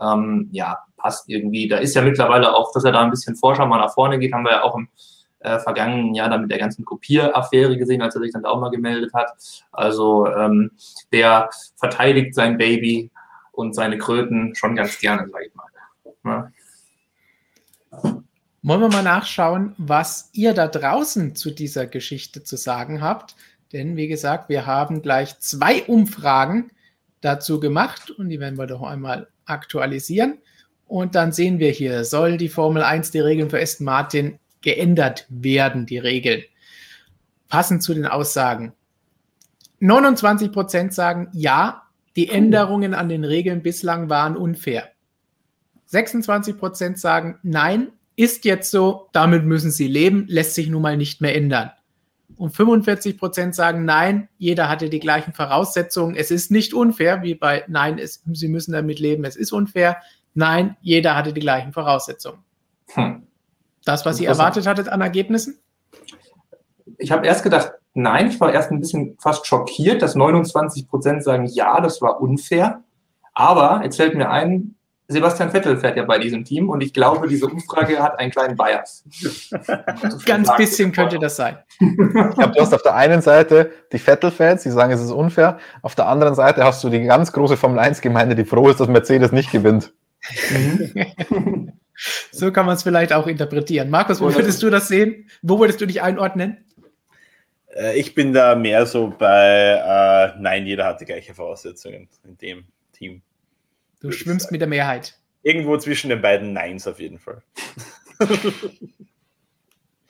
Ähm, 0.00 0.48
ja, 0.52 0.78
passt 0.96 1.28
irgendwie. 1.28 1.68
Da 1.68 1.78
ist 1.78 1.94
ja 1.94 2.02
mittlerweile 2.02 2.54
auch, 2.54 2.72
dass 2.72 2.84
er 2.84 2.92
da 2.92 3.02
ein 3.02 3.10
bisschen 3.10 3.36
forscher 3.36 3.66
mal 3.66 3.78
nach 3.78 3.92
vorne 3.92 4.18
geht, 4.18 4.32
haben 4.32 4.44
wir 4.44 4.52
ja 4.52 4.62
auch 4.62 4.76
im 4.76 4.88
äh, 5.44 5.58
vergangenen 5.58 6.14
Jahr 6.14 6.30
dann 6.30 6.40
mit 6.42 6.50
der 6.50 6.58
ganzen 6.58 6.84
Kopieraffäre 6.84 7.76
gesehen, 7.76 8.02
als 8.02 8.14
er 8.16 8.22
sich 8.22 8.32
dann 8.32 8.42
da 8.42 8.48
auch 8.48 8.60
mal 8.60 8.70
gemeldet 8.70 9.12
hat. 9.12 9.32
Also 9.72 10.26
ähm, 10.26 10.70
der 11.12 11.50
verteidigt 11.76 12.34
sein 12.34 12.56
Baby 12.56 13.10
und 13.52 13.74
seine 13.74 13.98
Kröten 13.98 14.54
schon 14.54 14.74
ganz 14.74 14.98
gerne, 14.98 15.28
sage 15.28 15.46
ich 15.46 15.54
mal. 15.54 15.66
Ja. 16.24 16.50
Wollen 18.62 18.80
wir 18.80 18.88
mal 18.88 19.02
nachschauen, 19.02 19.74
was 19.76 20.30
ihr 20.32 20.54
da 20.54 20.66
draußen 20.66 21.36
zu 21.36 21.50
dieser 21.50 21.86
Geschichte 21.86 22.42
zu 22.42 22.56
sagen 22.56 23.02
habt? 23.02 23.36
Denn 23.74 23.96
wie 23.96 24.08
gesagt, 24.08 24.48
wir 24.48 24.64
haben 24.64 25.02
gleich 25.02 25.38
zwei 25.40 25.82
Umfragen 25.82 26.70
dazu 27.20 27.60
gemacht 27.60 28.10
und 28.10 28.30
die 28.30 28.40
werden 28.40 28.58
wir 28.58 28.66
doch 28.66 28.82
einmal 28.82 29.28
aktualisieren. 29.44 30.38
Und 30.86 31.14
dann 31.14 31.32
sehen 31.32 31.58
wir 31.58 31.70
hier, 31.70 32.04
soll 32.04 32.38
die 32.38 32.48
Formel 32.48 32.82
1 32.82 33.10
die 33.10 33.20
Regeln 33.20 33.50
für 33.50 33.60
Aston 33.60 33.84
Martin 33.84 34.38
geändert 34.64 35.26
werden, 35.28 35.86
die 35.86 35.98
Regeln? 35.98 36.42
Passend 37.48 37.82
zu 37.82 37.94
den 37.94 38.06
Aussagen. 38.06 38.72
29 39.78 40.50
Prozent 40.50 40.92
sagen 40.92 41.28
ja, 41.32 41.82
die 42.16 42.28
Änderungen 42.28 42.94
an 42.94 43.08
den 43.08 43.24
Regeln 43.24 43.62
bislang 43.62 44.08
waren 44.08 44.36
unfair. 44.36 44.90
26 45.86 46.56
Prozent 46.56 46.98
sagen 46.98 47.38
nein, 47.42 47.92
ist 48.16 48.44
jetzt 48.44 48.70
so, 48.70 49.08
damit 49.12 49.44
müssen 49.44 49.70
sie 49.70 49.88
leben, 49.88 50.26
lässt 50.28 50.54
sich 50.54 50.68
nun 50.68 50.82
mal 50.82 50.96
nicht 50.96 51.20
mehr 51.20 51.36
ändern. 51.36 51.70
Und 52.36 52.50
45 52.50 53.18
Prozent 53.18 53.54
sagen 53.54 53.84
nein, 53.84 54.28
jeder 54.38 54.68
hatte 54.68 54.88
die 54.88 55.00
gleichen 55.00 55.32
Voraussetzungen. 55.32 56.16
Es 56.16 56.30
ist 56.30 56.50
nicht 56.50 56.74
unfair, 56.74 57.22
wie 57.22 57.34
bei 57.34 57.64
nein, 57.68 57.98
es, 57.98 58.22
sie 58.32 58.48
müssen 58.48 58.72
damit 58.72 58.98
leben, 58.98 59.24
es 59.24 59.36
ist 59.36 59.52
unfair. 59.52 59.98
Nein, 60.34 60.76
jeder 60.80 61.14
hatte 61.16 61.32
die 61.32 61.40
gleichen 61.40 61.72
Voraussetzungen. 61.72 62.40
Hm. 62.94 63.26
Das, 63.84 64.06
was 64.06 64.20
ihr 64.20 64.28
erwartet 64.28 64.66
hattet 64.66 64.88
an 64.88 65.00
Ergebnissen? 65.00 65.58
Ich 66.98 67.10
habe 67.12 67.26
erst 67.26 67.42
gedacht, 67.42 67.72
nein, 67.92 68.28
ich 68.28 68.40
war 68.40 68.52
erst 68.52 68.70
ein 68.70 68.80
bisschen 68.80 69.16
fast 69.20 69.46
schockiert, 69.46 70.02
dass 70.02 70.14
29 70.14 70.88
Prozent 70.88 71.22
sagen, 71.22 71.46
ja, 71.46 71.80
das 71.80 72.00
war 72.00 72.20
unfair. 72.20 72.82
Aber 73.34 73.80
jetzt 73.82 73.96
fällt 73.96 74.14
mir 74.14 74.30
ein, 74.30 74.76
Sebastian 75.06 75.50
Vettel 75.50 75.76
fährt 75.76 75.98
ja 75.98 76.04
bei 76.04 76.18
diesem 76.18 76.44
Team 76.44 76.70
und 76.70 76.82
ich 76.82 76.94
glaube, 76.94 77.28
diese 77.28 77.46
Umfrage 77.46 78.02
hat 78.02 78.18
einen 78.18 78.30
kleinen 78.30 78.56
Bias. 78.56 79.04
Ganz 80.24 80.56
bisschen 80.56 80.92
könnte 80.92 81.18
das 81.18 81.36
sein. 81.36 81.58
Ich 81.78 81.96
glaube, 81.96 82.52
du 82.54 82.60
hast 82.60 82.72
auf 82.72 82.82
der 82.82 82.94
einen 82.94 83.20
Seite 83.20 83.70
die 83.92 83.98
Vettel-Fans, 83.98 84.62
die 84.62 84.70
sagen, 84.70 84.92
es 84.92 85.02
ist 85.02 85.10
unfair. 85.10 85.58
Auf 85.82 85.94
der 85.94 86.08
anderen 86.08 86.34
Seite 86.34 86.64
hast 86.64 86.82
du 86.84 86.88
die 86.88 87.02
ganz 87.02 87.32
große 87.32 87.58
Formel-1-Gemeinde, 87.58 88.34
die 88.34 88.46
froh 88.46 88.68
ist, 88.70 88.80
dass 88.80 88.88
Mercedes 88.88 89.30
nicht 89.30 89.52
gewinnt. 89.52 89.92
so 92.32 92.50
kann 92.52 92.66
man 92.66 92.76
es 92.76 92.82
vielleicht 92.82 93.12
auch 93.12 93.26
interpretieren. 93.26 93.90
Markus, 93.90 94.20
wo 94.20 94.34
würdest 94.34 94.62
du 94.62 94.70
das 94.70 94.88
sehen? 94.88 95.28
Wo 95.42 95.58
würdest 95.60 95.80
du 95.80 95.86
dich 95.86 96.02
einordnen? 96.02 96.64
Äh, 97.74 97.98
ich 97.98 98.14
bin 98.14 98.32
da 98.32 98.54
mehr 98.54 98.86
so 98.86 99.14
bei, 99.16 100.32
äh, 100.34 100.40
nein, 100.40 100.66
jeder 100.66 100.86
hat 100.86 101.00
die 101.00 101.04
gleiche 101.04 101.34
Voraussetzungen 101.34 102.08
in 102.24 102.38
dem 102.38 102.64
Team. 102.92 103.22
Du 104.00 104.10
schwimmst 104.10 104.52
mit 104.52 104.60
der 104.60 104.68
Mehrheit. 104.68 105.18
Irgendwo 105.42 105.76
zwischen 105.76 106.10
den 106.10 106.22
beiden 106.22 106.52
Neins 106.52 106.86
auf 106.86 107.00
jeden 107.00 107.18
Fall. 107.18 107.42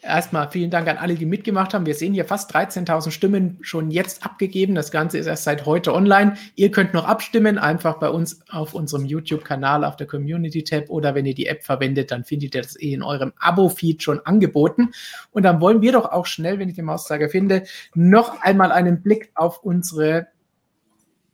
Erstmal 0.05 0.51
vielen 0.51 0.71
Dank 0.71 0.87
an 0.89 0.99
alle, 0.99 1.15
die 1.15 1.25
mitgemacht 1.25 1.73
haben. 1.73 1.87
Wir 1.87 1.95
sehen 1.95 2.13
hier 2.13 2.27
fast 2.27 2.55
13.000 2.55 3.11
Stimmen 3.11 3.57
schon 3.63 3.91
jetzt 3.91 4.23
abgegeben. 4.23 4.75
Das 4.75 4.91
Ganze 4.91 5.17
ist 5.17 5.27
erst 5.27 5.45
seit 5.45 5.65
heute 5.65 5.95
online. 5.95 6.37
Ihr 6.57 6.71
könnt 6.71 6.93
noch 6.93 7.07
abstimmen, 7.07 7.57
einfach 7.57 7.99
bei 8.01 8.11
uns 8.11 8.43
auf 8.51 8.75
unserem 8.75 9.07
YouTube-Kanal 9.07 9.83
auf 9.83 9.97
der 9.97 10.07
Community-Tab 10.07 10.91
oder 10.91 11.15
wenn 11.15 11.25
ihr 11.25 11.35
die 11.35 11.47
App 11.47 11.65
verwendet, 11.65 12.11
dann 12.11 12.25
findet 12.25 12.55
ihr 12.55 12.61
das 12.61 12.79
eh 12.79 12.93
in 12.93 13.03
eurem 13.03 13.33
Abo-Feed 13.39 14.03
schon 14.03 14.21
angeboten. 14.27 14.91
Und 15.31 15.45
dann 15.45 15.63
wollen 15.63 15.81
wir 15.81 15.93
doch 15.93 16.13
auch 16.13 16.27
schnell, 16.27 16.59
wenn 16.59 16.69
ich 16.69 16.77
den 16.77 16.85
Mauszeiger 16.85 17.31
finde, 17.31 17.63
noch 17.95 18.43
einmal 18.43 18.73
einen 18.73 19.01
Blick 19.03 19.31
auf 19.35 19.65
unsere 19.65 20.27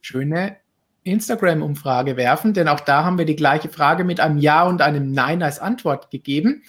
schöne 0.01 0.59
Instagram-Umfrage 1.03 2.17
werfen, 2.17 2.55
denn 2.55 2.69
auch 2.69 2.81
da 2.81 3.05
haben 3.05 3.19
wir 3.19 3.25
die 3.25 3.35
gleiche 3.35 3.69
Frage 3.69 4.05
mit 4.05 4.21
einem 4.21 4.39
Ja 4.39 4.63
und 4.63 4.81
einem 4.81 5.11
Nein 5.11 5.43
als 5.43 5.59
Antwort 5.59 6.13
gegeben. 6.13 6.63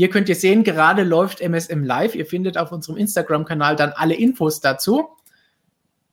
Hier 0.00 0.08
könnt 0.08 0.30
ihr 0.30 0.34
sehen, 0.34 0.64
gerade 0.64 1.02
läuft 1.02 1.42
MSM 1.42 1.84
Live. 1.84 2.14
Ihr 2.14 2.24
findet 2.24 2.56
auf 2.56 2.72
unserem 2.72 2.96
Instagram-Kanal 2.96 3.76
dann 3.76 3.92
alle 3.92 4.14
Infos 4.14 4.58
dazu. 4.62 5.10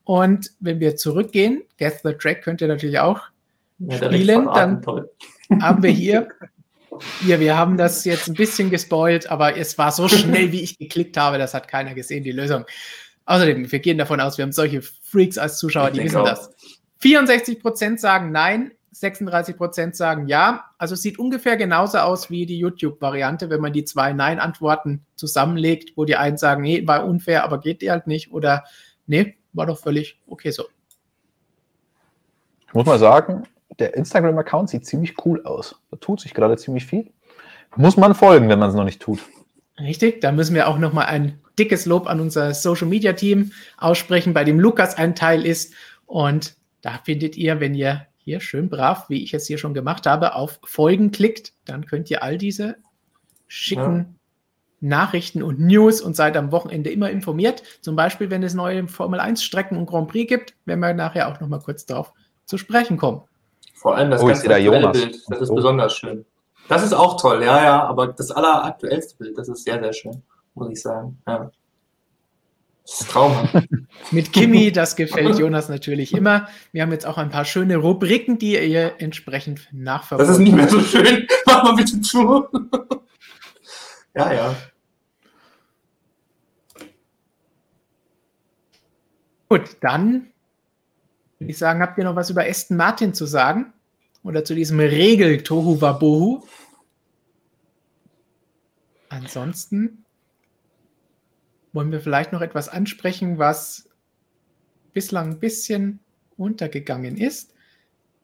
Und 0.03 0.51
wenn 0.59 0.81
wir 0.81 0.97
zurückgehen, 0.97 1.63
Guess 1.79 2.01
the 2.03 2.11
Track 2.11 2.41
könnt 2.41 2.59
ihr 2.59 2.67
natürlich 2.67 2.99
auch 2.99 3.21
ja, 3.79 3.95
spielen, 3.95 4.43
dann 4.53 4.85
haben 5.61 5.83
wir 5.83 5.89
hier, 5.89 6.27
hier, 7.21 7.39
wir 7.39 7.57
haben 7.57 7.77
das 7.77 8.03
jetzt 8.03 8.27
ein 8.27 8.33
bisschen 8.33 8.69
gespoilt, 8.69 9.31
aber 9.31 9.55
es 9.55 9.77
war 9.77 9.93
so 9.93 10.09
schnell, 10.09 10.51
wie 10.51 10.63
ich 10.63 10.77
geklickt 10.77 11.15
habe, 11.15 11.37
das 11.37 11.53
hat 11.53 11.69
keiner 11.69 11.93
gesehen, 11.93 12.25
die 12.25 12.33
Lösung. 12.33 12.65
Außerdem, 13.23 13.71
wir 13.71 13.79
gehen 13.79 13.97
davon 13.97 14.19
aus, 14.19 14.37
wir 14.37 14.43
haben 14.43 14.51
solche 14.51 14.81
Freaks 14.81 15.37
als 15.37 15.59
Zuschauer, 15.59 15.91
ich 15.91 15.93
die 15.93 16.03
wissen 16.03 16.17
auch. 16.17 16.25
das. 16.25 16.53
64 16.97 17.61
Prozent 17.61 18.01
sagen 18.01 18.33
nein, 18.33 18.73
36 18.99 19.57
Prozent 19.57 19.95
sagen 19.95 20.27
ja. 20.27 20.65
Also 20.77 20.93
es 20.93 21.01
sieht 21.01 21.19
ungefähr 21.19 21.57
genauso 21.57 21.99
aus 21.99 22.29
wie 22.29 22.45
die 22.45 22.57
YouTube-Variante, 22.57 23.49
wenn 23.49 23.61
man 23.61 23.73
die 23.73 23.85
zwei 23.85 24.13
Nein-Antworten 24.13 25.05
zusammenlegt, 25.15 25.95
wo 25.95 26.05
die 26.05 26.15
einen 26.15 26.37
sagen, 26.37 26.63
nee, 26.63 26.85
war 26.87 27.05
unfair, 27.05 27.43
aber 27.43 27.59
geht 27.59 27.81
die 27.81 27.91
halt 27.91 28.07
nicht 28.07 28.31
oder 28.31 28.63
nee, 29.05 29.37
war 29.53 29.65
doch 29.65 29.77
völlig 29.77 30.19
okay 30.27 30.51
so. 30.51 30.65
Ich 32.67 32.73
muss 32.73 32.85
mal 32.85 32.99
sagen, 32.99 33.43
der 33.79 33.95
Instagram-Account 33.95 34.69
sieht 34.69 34.85
ziemlich 34.85 35.13
cool 35.25 35.43
aus. 35.45 35.75
Da 35.91 35.97
tut 35.97 36.19
sich 36.19 36.33
gerade 36.33 36.57
ziemlich 36.57 36.85
viel. 36.85 37.11
Muss 37.75 37.97
man 37.97 38.15
folgen, 38.15 38.49
wenn 38.49 38.59
man 38.59 38.69
es 38.69 38.75
noch 38.75 38.83
nicht 38.83 39.01
tut. 39.01 39.19
Richtig, 39.79 40.21
da 40.21 40.31
müssen 40.31 40.55
wir 40.55 40.67
auch 40.67 40.79
nochmal 40.79 41.05
ein 41.05 41.39
dickes 41.59 41.85
Lob 41.85 42.07
an 42.07 42.19
unser 42.19 42.53
Social-Media-Team 42.53 43.51
aussprechen, 43.77 44.33
bei 44.33 44.43
dem 44.43 44.59
Lukas 44.59 44.95
ein 44.97 45.15
Teil 45.15 45.45
ist. 45.45 45.73
Und 46.05 46.55
da 46.81 46.99
findet 47.03 47.37
ihr, 47.37 47.59
wenn 47.59 47.75
ihr 47.75 48.07
hier 48.27 48.41
schön 48.41 48.67
brav, 48.67 49.07
wie 49.07 49.23
ich 49.23 49.33
es 49.33 49.47
hier 49.47 49.57
schon 49.57 49.73
gemacht 49.73 50.05
habe, 50.05 50.35
auf 50.35 50.59
Folgen 50.65 51.11
klickt, 51.11 51.53
dann 51.63 51.85
könnt 51.85 52.11
ihr 52.11 52.23
all 52.23 52.37
diese 52.37 52.75
schicken 53.47 53.97
ja. 53.97 54.05
Nachrichten 54.81 55.41
und 55.41 55.61
News 55.61 56.01
und 56.01 56.17
seid 56.17 56.35
am 56.35 56.51
Wochenende 56.51 56.89
immer 56.89 57.09
informiert. 57.09 57.63
Zum 57.79 57.95
Beispiel, 57.95 58.29
wenn 58.29 58.43
es 58.43 58.53
neue 58.53 58.85
Formel 58.89 59.21
1 59.21 59.41
Strecken 59.41 59.77
und 59.77 59.85
Grand 59.85 60.09
Prix 60.09 60.27
gibt, 60.27 60.55
werden 60.65 60.81
wir 60.81 60.93
nachher 60.93 61.29
auch 61.29 61.39
noch 61.39 61.47
mal 61.47 61.61
kurz 61.61 61.85
darauf 61.85 62.11
zu 62.43 62.57
sprechen 62.57 62.97
kommen. 62.97 63.21
Vor 63.75 63.95
allem 63.95 64.11
das 64.11 64.21
oh, 64.21 64.25
ganze 64.25 64.49
aktuelle 64.49 64.89
Bild, 64.89 65.23
das 65.29 65.39
ist 65.39 65.49
oh. 65.49 65.55
besonders 65.55 65.95
schön. 65.95 66.25
Das 66.67 66.83
ist 66.83 66.91
auch 66.91 67.15
toll, 67.15 67.43
ja, 67.45 67.63
ja, 67.63 67.83
aber 67.85 68.07
das 68.07 68.29
alleraktuellste 68.31 69.15
Bild, 69.15 69.37
das 69.37 69.47
ist 69.47 69.63
sehr, 69.63 69.79
sehr 69.79 69.93
schön, 69.93 70.21
muss 70.53 70.69
ich 70.69 70.81
sagen. 70.81 71.17
Ja. 71.25 71.49
Das 72.87 73.01
ist 73.01 73.11
traumhaft. 73.11 73.67
Mit 74.11 74.31
Kimi, 74.31 74.71
das 74.71 74.95
gefällt 74.95 75.37
Jonas 75.37 75.67
natürlich 75.67 76.13
immer. 76.13 76.47
Wir 76.71 76.83
haben 76.83 76.91
jetzt 76.93 77.05
auch 77.05 77.17
ein 77.17 77.29
paar 77.29 77.43
schöne 77.43 77.75
Rubriken, 77.75 78.39
die 78.39 78.57
ihr 78.57 78.95
entsprechend 78.99 79.67
nachverfolgt. 79.73 80.21
Das 80.29 80.37
ist 80.37 80.41
nicht 80.41 80.55
mehr 80.55 80.69
so 80.69 80.79
schön. 80.79 81.27
Mach 81.45 81.63
mal 81.63 81.75
bitte 81.75 81.99
zu. 81.99 82.47
ja, 84.15 84.33
ja. 84.33 84.55
Gut, 89.49 89.75
dann 89.81 90.31
würde 91.39 91.51
ich 91.51 91.57
sagen, 91.57 91.81
habt 91.81 91.97
ihr 91.97 92.05
noch 92.05 92.15
was 92.15 92.29
über 92.29 92.45
Aston 92.45 92.77
Martin 92.77 93.13
zu 93.13 93.25
sagen? 93.25 93.73
Oder 94.23 94.45
zu 94.45 94.55
diesem 94.55 94.79
Regel 94.79 95.43
Tohu 95.43 95.81
Wabohu? 95.81 96.45
Ansonsten 99.09 100.05
wollen 101.77 101.91
wir 101.91 102.01
vielleicht 102.01 102.33
noch 102.33 102.41
etwas 102.41 102.69
ansprechen, 102.69 103.37
was 103.37 103.87
bislang 104.93 105.33
ein 105.33 105.39
bisschen 105.39 105.99
untergegangen 106.35 107.17
ist. 107.17 107.53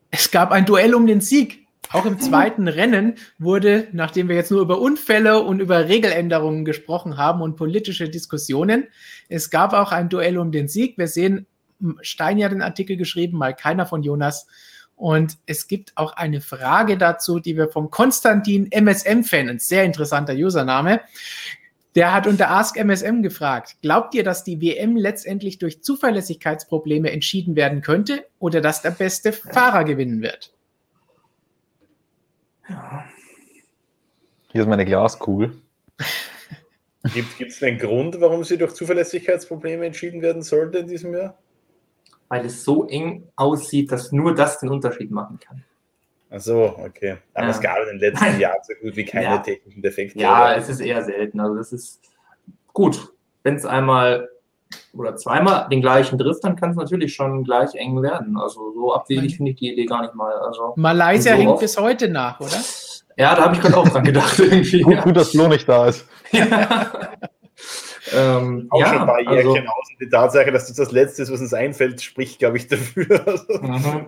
Es 0.09 0.31
gab 0.31 0.51
ein 0.51 0.65
Duell 0.65 0.95
um 0.95 1.05
den 1.05 1.21
Sieg. 1.21 1.67
Auch 1.91 2.07
im 2.07 2.19
zweiten 2.19 2.67
Rennen 2.67 3.13
wurde, 3.38 3.89
nachdem 3.91 4.27
wir 4.27 4.35
jetzt 4.35 4.49
nur 4.49 4.61
über 4.61 4.81
Unfälle 4.81 5.43
und 5.43 5.59
über 5.59 5.88
Regeländerungen 5.88 6.65
gesprochen 6.65 7.17
haben 7.17 7.43
und 7.43 7.55
politische 7.55 8.09
Diskussionen, 8.09 8.88
es 9.30 9.51
gab 9.51 9.73
auch 9.73 9.91
ein 9.91 10.09
Duell 10.09 10.39
um 10.39 10.51
den 10.51 10.67
Sieg. 10.67 10.97
Wir 10.97 11.07
sehen, 11.07 11.45
Stein 12.01 12.39
ja 12.39 12.49
den 12.49 12.63
Artikel 12.63 12.97
geschrieben, 12.97 13.38
mal 13.38 13.53
keiner 13.53 13.85
von 13.85 14.01
Jonas. 14.01 14.47
Und 14.95 15.38
es 15.45 15.67
gibt 15.67 15.95
auch 15.95 16.13
eine 16.13 16.41
Frage 16.41 16.97
dazu, 16.97 17.39
die 17.39 17.55
wir 17.55 17.67
vom 17.67 17.91
Konstantin 17.91 18.71
MSM-Fan, 18.71 19.47
ein 19.47 19.59
sehr 19.59 19.84
interessanter 19.84 20.34
Username, 20.34 21.01
der 21.95 22.14
hat 22.14 22.28
unter 22.28 22.49
Ask 22.49 22.78
MSM 22.78 23.22
gefragt, 23.22 23.78
glaubt 23.82 24.15
ihr, 24.15 24.24
dass 24.24 24.44
die 24.44 24.60
WM 24.61 24.95
letztendlich 24.95 25.60
durch 25.60 25.84
Zuverlässigkeitsprobleme 25.84 27.11
entschieden 27.11 27.56
werden 27.56 27.82
könnte 27.82 28.26
oder 28.40 28.61
dass 28.61 28.82
der 28.82 28.91
beste 28.91 29.32
Fahrer 29.32 29.84
gewinnen 29.84 30.22
wird? 30.22 30.53
Ja. 32.68 33.06
Hier 34.52 34.61
ist 34.61 34.68
meine 34.68 34.86
Glaskugel. 34.86 35.53
Gibt 37.14 37.41
es 37.41 37.61
einen 37.61 37.78
Grund, 37.78 38.20
warum 38.22 38.44
sie 38.44 38.57
durch 38.57 38.74
Zuverlässigkeitsprobleme 38.74 39.86
entschieden 39.86 40.22
werden 40.22 40.41
sollte 40.41 40.80
in 40.80 40.88
diesem 40.88 41.14
Jahr? 41.14 41.38
Weil 42.30 42.45
es 42.45 42.64
so 42.64 42.88
eng 42.88 43.28
aussieht, 43.36 43.91
dass 43.91 44.11
nur 44.11 44.34
das 44.34 44.60
den 44.60 44.70
Unterschied 44.70 45.11
machen 45.11 45.40
kann. 45.40 45.64
Ach 46.35 46.39
so, 46.39 46.76
okay. 46.84 47.18
Aber 47.35 47.45
ja. 47.45 47.51
es 47.51 47.61
gab 47.61 47.77
in 47.84 47.99
den 47.99 47.99
letzten 47.99 48.39
Jahren 48.39 48.57
so 48.64 48.73
gut 48.81 48.95
wie 48.95 49.05
keine 49.05 49.26
ja. 49.26 49.38
technischen 49.38 49.81
Defekte. 49.84 50.19
Ja, 50.19 50.45
oder? 50.45 50.57
es 50.57 50.68
ist 50.68 50.80
eher 50.80 51.03
selten. 51.03 51.39
Also 51.39 51.55
das 51.55 51.72
ist 51.72 52.01
gut. 52.73 53.14
Wenn 53.43 53.55
es 53.55 53.65
einmal 53.65 54.30
oder 54.93 55.15
zweimal 55.15 55.68
den 55.69 55.81
gleichen 55.81 56.18
trifft, 56.18 56.43
dann 56.43 56.55
kann 56.55 56.72
es 56.72 56.76
natürlich 56.76 57.14
schon 57.14 57.43
gleich 57.43 57.76
eng 57.76 58.01
werden. 58.01 58.35
Also 58.38 58.73
so 58.73 58.95
abwegig 58.95 59.38
finde 59.38 59.51
ich 59.51 59.57
die 59.57 59.73
Idee 59.73 59.85
gar 59.85 60.01
nicht 60.01 60.15
mal. 60.15 60.34
Also, 60.34 60.73
Malaysia 60.76 61.35
so 61.35 61.41
hängt 61.41 61.60
bis 61.60 61.77
heute 61.77 62.10
nach, 62.10 62.39
oder? 62.39 62.57
Ja, 63.15 63.35
da 63.35 63.43
habe 63.43 63.55
ich 63.55 63.61
gerade 63.61 63.77
auch 63.77 63.88
dran 63.88 64.03
gedacht. 64.03 64.39
Irgendwie. 64.39 64.81
gut, 64.81 65.01
gut, 65.01 65.15
dass 65.15 65.30
Flo 65.30 65.47
nicht 65.47 65.69
da 65.69 65.88
ist. 65.88 66.07
Ja. 66.31 67.11
Ähm, 68.15 68.68
auch 68.69 68.80
ja, 68.80 68.88
schon 68.88 68.98
ein 68.99 69.07
paar 69.07 69.19
Jährchen 69.19 69.38
also, 69.38 69.69
aus. 69.69 69.90
Und 69.91 70.02
die 70.02 70.10
Tatsache, 70.10 70.52
dass 70.52 70.68
das 70.68 70.76
das 70.76 70.91
Letzte 70.91 71.23
ist, 71.23 71.31
was 71.31 71.41
uns 71.41 71.53
einfällt, 71.53 72.02
spricht, 72.02 72.40
glaube 72.40 72.57
ich, 72.57 72.68
dafür. 72.68 73.06
Mhm. 73.61 74.07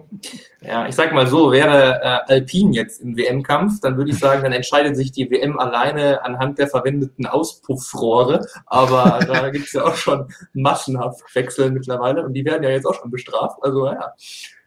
Ja, 0.61 0.88
ich 0.88 0.95
sag 0.95 1.14
mal 1.14 1.27
so, 1.27 1.52
wäre 1.52 2.02
äh, 2.02 2.34
Alpine 2.34 2.73
jetzt 2.73 3.02
im 3.02 3.18
WM-Kampf, 3.18 3.82
dann 3.82 3.98
würde 3.98 4.11
ich 4.11 4.19
sagen, 4.19 4.44
dann 4.44 4.52
entscheidet 4.52 4.95
sich 4.95 5.11
die 5.11 5.30
WM 5.30 5.60
alleine 5.60 6.23
anhand 6.23 6.60
der 6.60 6.68
verwendeten 6.68 7.26
Auspuffrohre. 7.26 8.45
Aber 8.65 9.19
da 9.26 9.49
gibt 9.52 9.68
es 9.68 9.73
ja 9.73 9.84
auch 9.84 9.95
schon 9.95 10.27
massenhaft 10.53 11.23
Wechsel 11.36 11.72
mittlerweile 11.72 12.23
und 12.23 12.34
die 12.34 12.45
werden 12.45 12.64
ja 12.64 12.69
jetzt 12.69 12.86
auch 12.86 12.95
schon 12.95 13.11
bestraft. 13.11 13.57
Also 13.61 13.88
ja, 13.88 14.14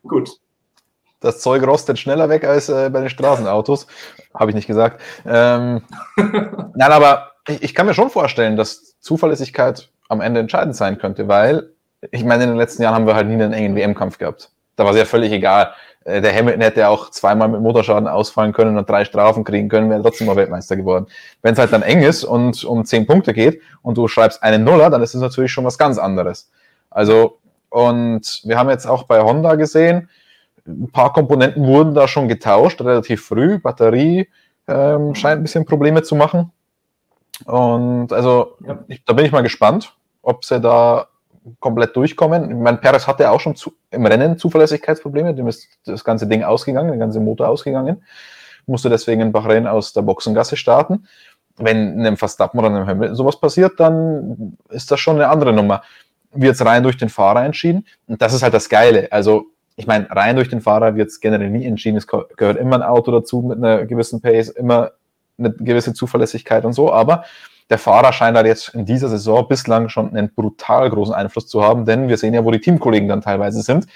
gut. 0.03 0.31
Das 1.21 1.41
Zeug 1.41 1.67
rostet 1.67 1.99
schneller 1.99 2.29
weg 2.29 2.45
als 2.45 2.69
äh, 2.69 2.91
bei 2.91 3.01
den 3.01 3.11
Straßenautos. 3.11 3.89
Habe 4.35 4.53
ich 4.53 4.55
nicht 4.55 4.69
gesagt. 4.69 5.01
Ähm, 5.27 5.83
nein, 6.17 6.93
aber 6.93 7.33
ich, 7.49 7.63
ich 7.63 7.75
kann 7.75 7.87
mir 7.87 7.95
schon 7.95 8.11
vorstellen, 8.11 8.57
dass 8.57 8.99
Zuverlässigkeit 9.01 9.91
am 10.09 10.21
Ende 10.21 10.41
entscheidend 10.41 10.77
sein 10.77 10.99
könnte, 10.99 11.29
weil 11.29 11.71
ich 12.11 12.25
meine, 12.25 12.45
in 12.45 12.51
den 12.51 12.59
letzten 12.59 12.83
Jahren 12.83 12.95
haben 12.95 13.07
wir 13.07 13.17
halt 13.17 13.27
nie 13.27 13.35
einen 13.35 13.53
engen 13.53 13.75
WM-Kampf 13.75 14.19
gehabt. 14.19 14.51
Da 14.77 14.85
war 14.85 14.93
es 14.93 14.99
ja 14.99 15.05
völlig 15.05 15.33
egal. 15.33 15.73
Äh, 16.05 16.21
der 16.21 16.35
Hamilton 16.35 16.63
hätte 16.63 16.89
auch 16.89 17.11
zweimal 17.11 17.49
mit 17.49 17.61
Motorschaden 17.61 18.09
ausfallen 18.09 18.53
können 18.53 18.79
und 18.79 18.89
drei 18.89 19.05
Strafen 19.05 19.45
kriegen 19.45 19.69
können, 19.69 19.91
wäre 19.91 20.03
trotzdem 20.03 20.27
mal 20.27 20.37
Weltmeister 20.37 20.77
geworden. 20.77 21.07
Wenn 21.43 21.55
es 21.55 21.59
halt 21.59 21.73
dann 21.73 21.83
eng 21.83 22.03
ist 22.03 22.25
und 22.25 22.65
um 22.65 22.85
zehn 22.85 23.07
Punkte 23.07 23.35
geht 23.35 23.61
und 23.83 23.99
du 23.99 24.09
schreibst 24.09 24.43
einen 24.43 24.65
Nuller, 24.65 24.91
dann 24.91 25.03
ist 25.03 25.15
es 25.15 25.21
natürlich 25.21 25.51
schon 25.51 25.65
was 25.65 25.79
ganz 25.79 25.99
anderes. 25.99 26.51
Also, 26.91 27.39
und 27.71 28.41
wir 28.45 28.59
haben 28.59 28.71
jetzt 28.71 28.87
auch 28.87 29.03
bei 29.03 29.21
Honda 29.21 29.57
gesehen, 29.57 30.09
ein 30.67 30.91
paar 30.91 31.13
Komponenten 31.13 31.67
wurden 31.67 31.95
da 31.95 32.07
schon 32.07 32.29
getauscht, 32.29 32.81
relativ 32.81 33.25
früh. 33.25 33.59
Batterie 33.59 34.29
ähm, 34.67 35.15
scheint 35.15 35.41
ein 35.41 35.43
bisschen 35.43 35.65
Probleme 35.65 36.03
zu 36.03 36.15
machen. 36.15 36.53
Und 37.45 38.13
also, 38.13 38.57
ja. 38.67 38.79
ich, 38.89 39.05
da 39.05 39.13
bin 39.13 39.25
ich 39.25 39.33
mal 39.33 39.43
gespannt, 39.43 39.95
ob 40.23 40.45
sie 40.45 40.61
da 40.61 41.09
komplett 41.61 41.97
durchkommen. 41.97 42.51
Ich 42.51 42.57
meine, 42.57 42.79
Perez 42.79 43.07
hatte 43.07 43.31
auch 43.31 43.41
schon 43.41 43.57
zu, 43.57 43.73
im 43.91 44.05
Rennen 44.07 44.39
Zuverlässigkeitsprobleme, 44.39 45.35
dem 45.35 45.49
ist 45.49 45.69
das 45.85 46.05
ganze 46.05 46.27
Ding 46.27 46.43
ausgegangen, 46.43 46.89
der 46.89 46.99
ganze 46.99 47.21
Motor 47.21 47.49
ausgegangen, 47.49 48.03
musste 48.67 48.91
deswegen 48.91 49.23
in 49.23 49.33
Bahrain 49.33 49.67
aus 49.67 49.93
der 49.93 50.03
Boxengasse 50.03 50.57
starten. 50.57 51.07
Wenn 51.57 51.99
einem 51.99 52.17
Verstappen 52.17 52.59
oder 52.61 52.69
einem 52.69 52.87
Hamilton 52.87 53.17
sowas 53.17 53.41
passiert, 53.41 53.81
dann 53.81 54.57
ist 54.69 54.91
das 54.91 55.01
schon 55.01 55.17
eine 55.17 55.29
andere 55.29 55.53
Nummer. 55.53 55.83
Wird 56.33 56.55
es 56.55 56.65
rein 56.65 56.83
durch 56.83 56.99
den 56.99 57.09
Fahrer 57.09 57.45
entschieden? 57.45 57.87
Und 58.07 58.21
das 58.23 58.35
ist 58.35 58.43
halt 58.43 58.55
das 58.55 58.69
Geile. 58.69 59.11
Also, 59.11 59.47
ich 59.75 59.87
meine, 59.87 60.09
rein 60.11 60.37
durch 60.37 60.49
den 60.49 60.61
Fahrer 60.61 60.95
wird 60.95 61.09
es 61.09 61.21
generell 61.21 61.51
nie 61.51 61.65
entschieden. 61.65 61.97
Es 61.97 62.07
gehört 62.07 62.59
immer 62.59 62.77
ein 62.77 62.83
Auto 62.83 63.11
dazu 63.11 63.41
mit 63.43 63.59
einer 63.59 63.87
gewissen 63.87 64.21
Pace, 64.21 64.51
immer 64.51 64.93
eine 65.39 65.53
gewisse 65.53 65.95
Zuverlässigkeit 65.95 66.65
und 66.65 66.73
so, 66.73 66.93
aber 66.93 67.25
der 67.71 67.79
Fahrer 67.79 68.13
scheint 68.13 68.37
halt 68.37 68.47
jetzt 68.47 68.75
in 68.75 68.85
dieser 68.85 69.09
Saison 69.09 69.47
bislang 69.47 69.89
schon 69.89 70.15
einen 70.17 70.33
brutal 70.35 70.89
großen 70.91 71.15
Einfluss 71.15 71.47
zu 71.47 71.63
haben, 71.63 71.85
denn 71.85 72.09
wir 72.09 72.17
sehen 72.17 72.35
ja, 72.35 72.45
wo 72.45 72.51
die 72.51 72.61
Teamkollegen 72.61 73.09
dann 73.09 73.21
teilweise 73.21 73.63
sind, 73.63 73.87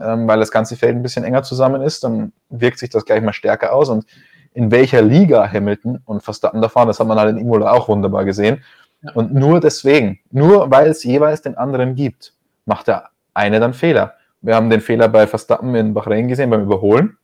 ähm, 0.00 0.28
weil 0.28 0.38
das 0.38 0.50
ganze 0.50 0.76
Feld 0.76 0.94
ein 0.94 1.02
bisschen 1.02 1.24
enger 1.24 1.42
zusammen 1.42 1.82
ist, 1.82 2.04
dann 2.04 2.32
wirkt 2.48 2.78
sich 2.78 2.90
das 2.90 3.04
gleich 3.04 3.22
mal 3.22 3.32
stärker 3.32 3.72
aus 3.72 3.88
und 3.88 4.06
in 4.54 4.70
welcher 4.70 5.02
Liga 5.02 5.50
Hamilton 5.50 6.00
und 6.04 6.22
Verstappen 6.22 6.62
da 6.62 6.68
fahren, 6.68 6.88
das 6.88 7.00
hat 7.00 7.06
man 7.06 7.18
halt 7.18 7.30
in 7.30 7.38
Imola 7.38 7.72
auch 7.72 7.88
wunderbar 7.88 8.24
gesehen. 8.24 8.64
Ja. 9.02 9.12
Und 9.12 9.32
nur 9.32 9.60
deswegen, 9.60 10.18
nur 10.30 10.70
weil 10.70 10.88
es 10.88 11.04
jeweils 11.04 11.42
den 11.42 11.56
anderen 11.56 11.94
gibt, 11.94 12.32
macht 12.64 12.88
der 12.88 13.10
eine 13.34 13.60
dann 13.60 13.74
Fehler. 13.74 14.14
Wir 14.40 14.56
haben 14.56 14.70
den 14.70 14.80
Fehler 14.80 15.08
bei 15.08 15.26
Verstappen 15.26 15.74
in 15.74 15.94
Bahrain 15.94 16.28
gesehen 16.28 16.50
beim 16.50 16.62
Überholen 16.62 17.18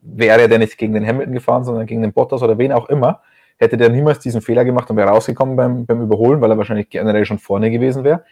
wäre 0.00 0.48
der 0.48 0.58
nicht 0.58 0.78
gegen 0.78 0.94
den 0.94 1.06
Hamilton 1.06 1.34
gefahren, 1.34 1.64
sondern 1.64 1.86
gegen 1.86 2.02
den 2.02 2.12
Bottas 2.12 2.42
oder 2.42 2.58
wen 2.58 2.72
auch 2.72 2.88
immer, 2.88 3.20
hätte 3.58 3.76
der 3.76 3.88
niemals 3.88 4.20
diesen 4.20 4.40
Fehler 4.40 4.64
gemacht 4.64 4.88
und 4.90 4.96
wäre 4.96 5.08
rausgekommen 5.08 5.56
beim, 5.56 5.86
beim 5.86 6.02
Überholen, 6.02 6.40
weil 6.40 6.50
er 6.50 6.58
wahrscheinlich 6.58 6.90
generell 6.90 7.24
schon 7.24 7.38
vorne 7.38 7.70
gewesen 7.70 8.04
wäre. 8.04 8.24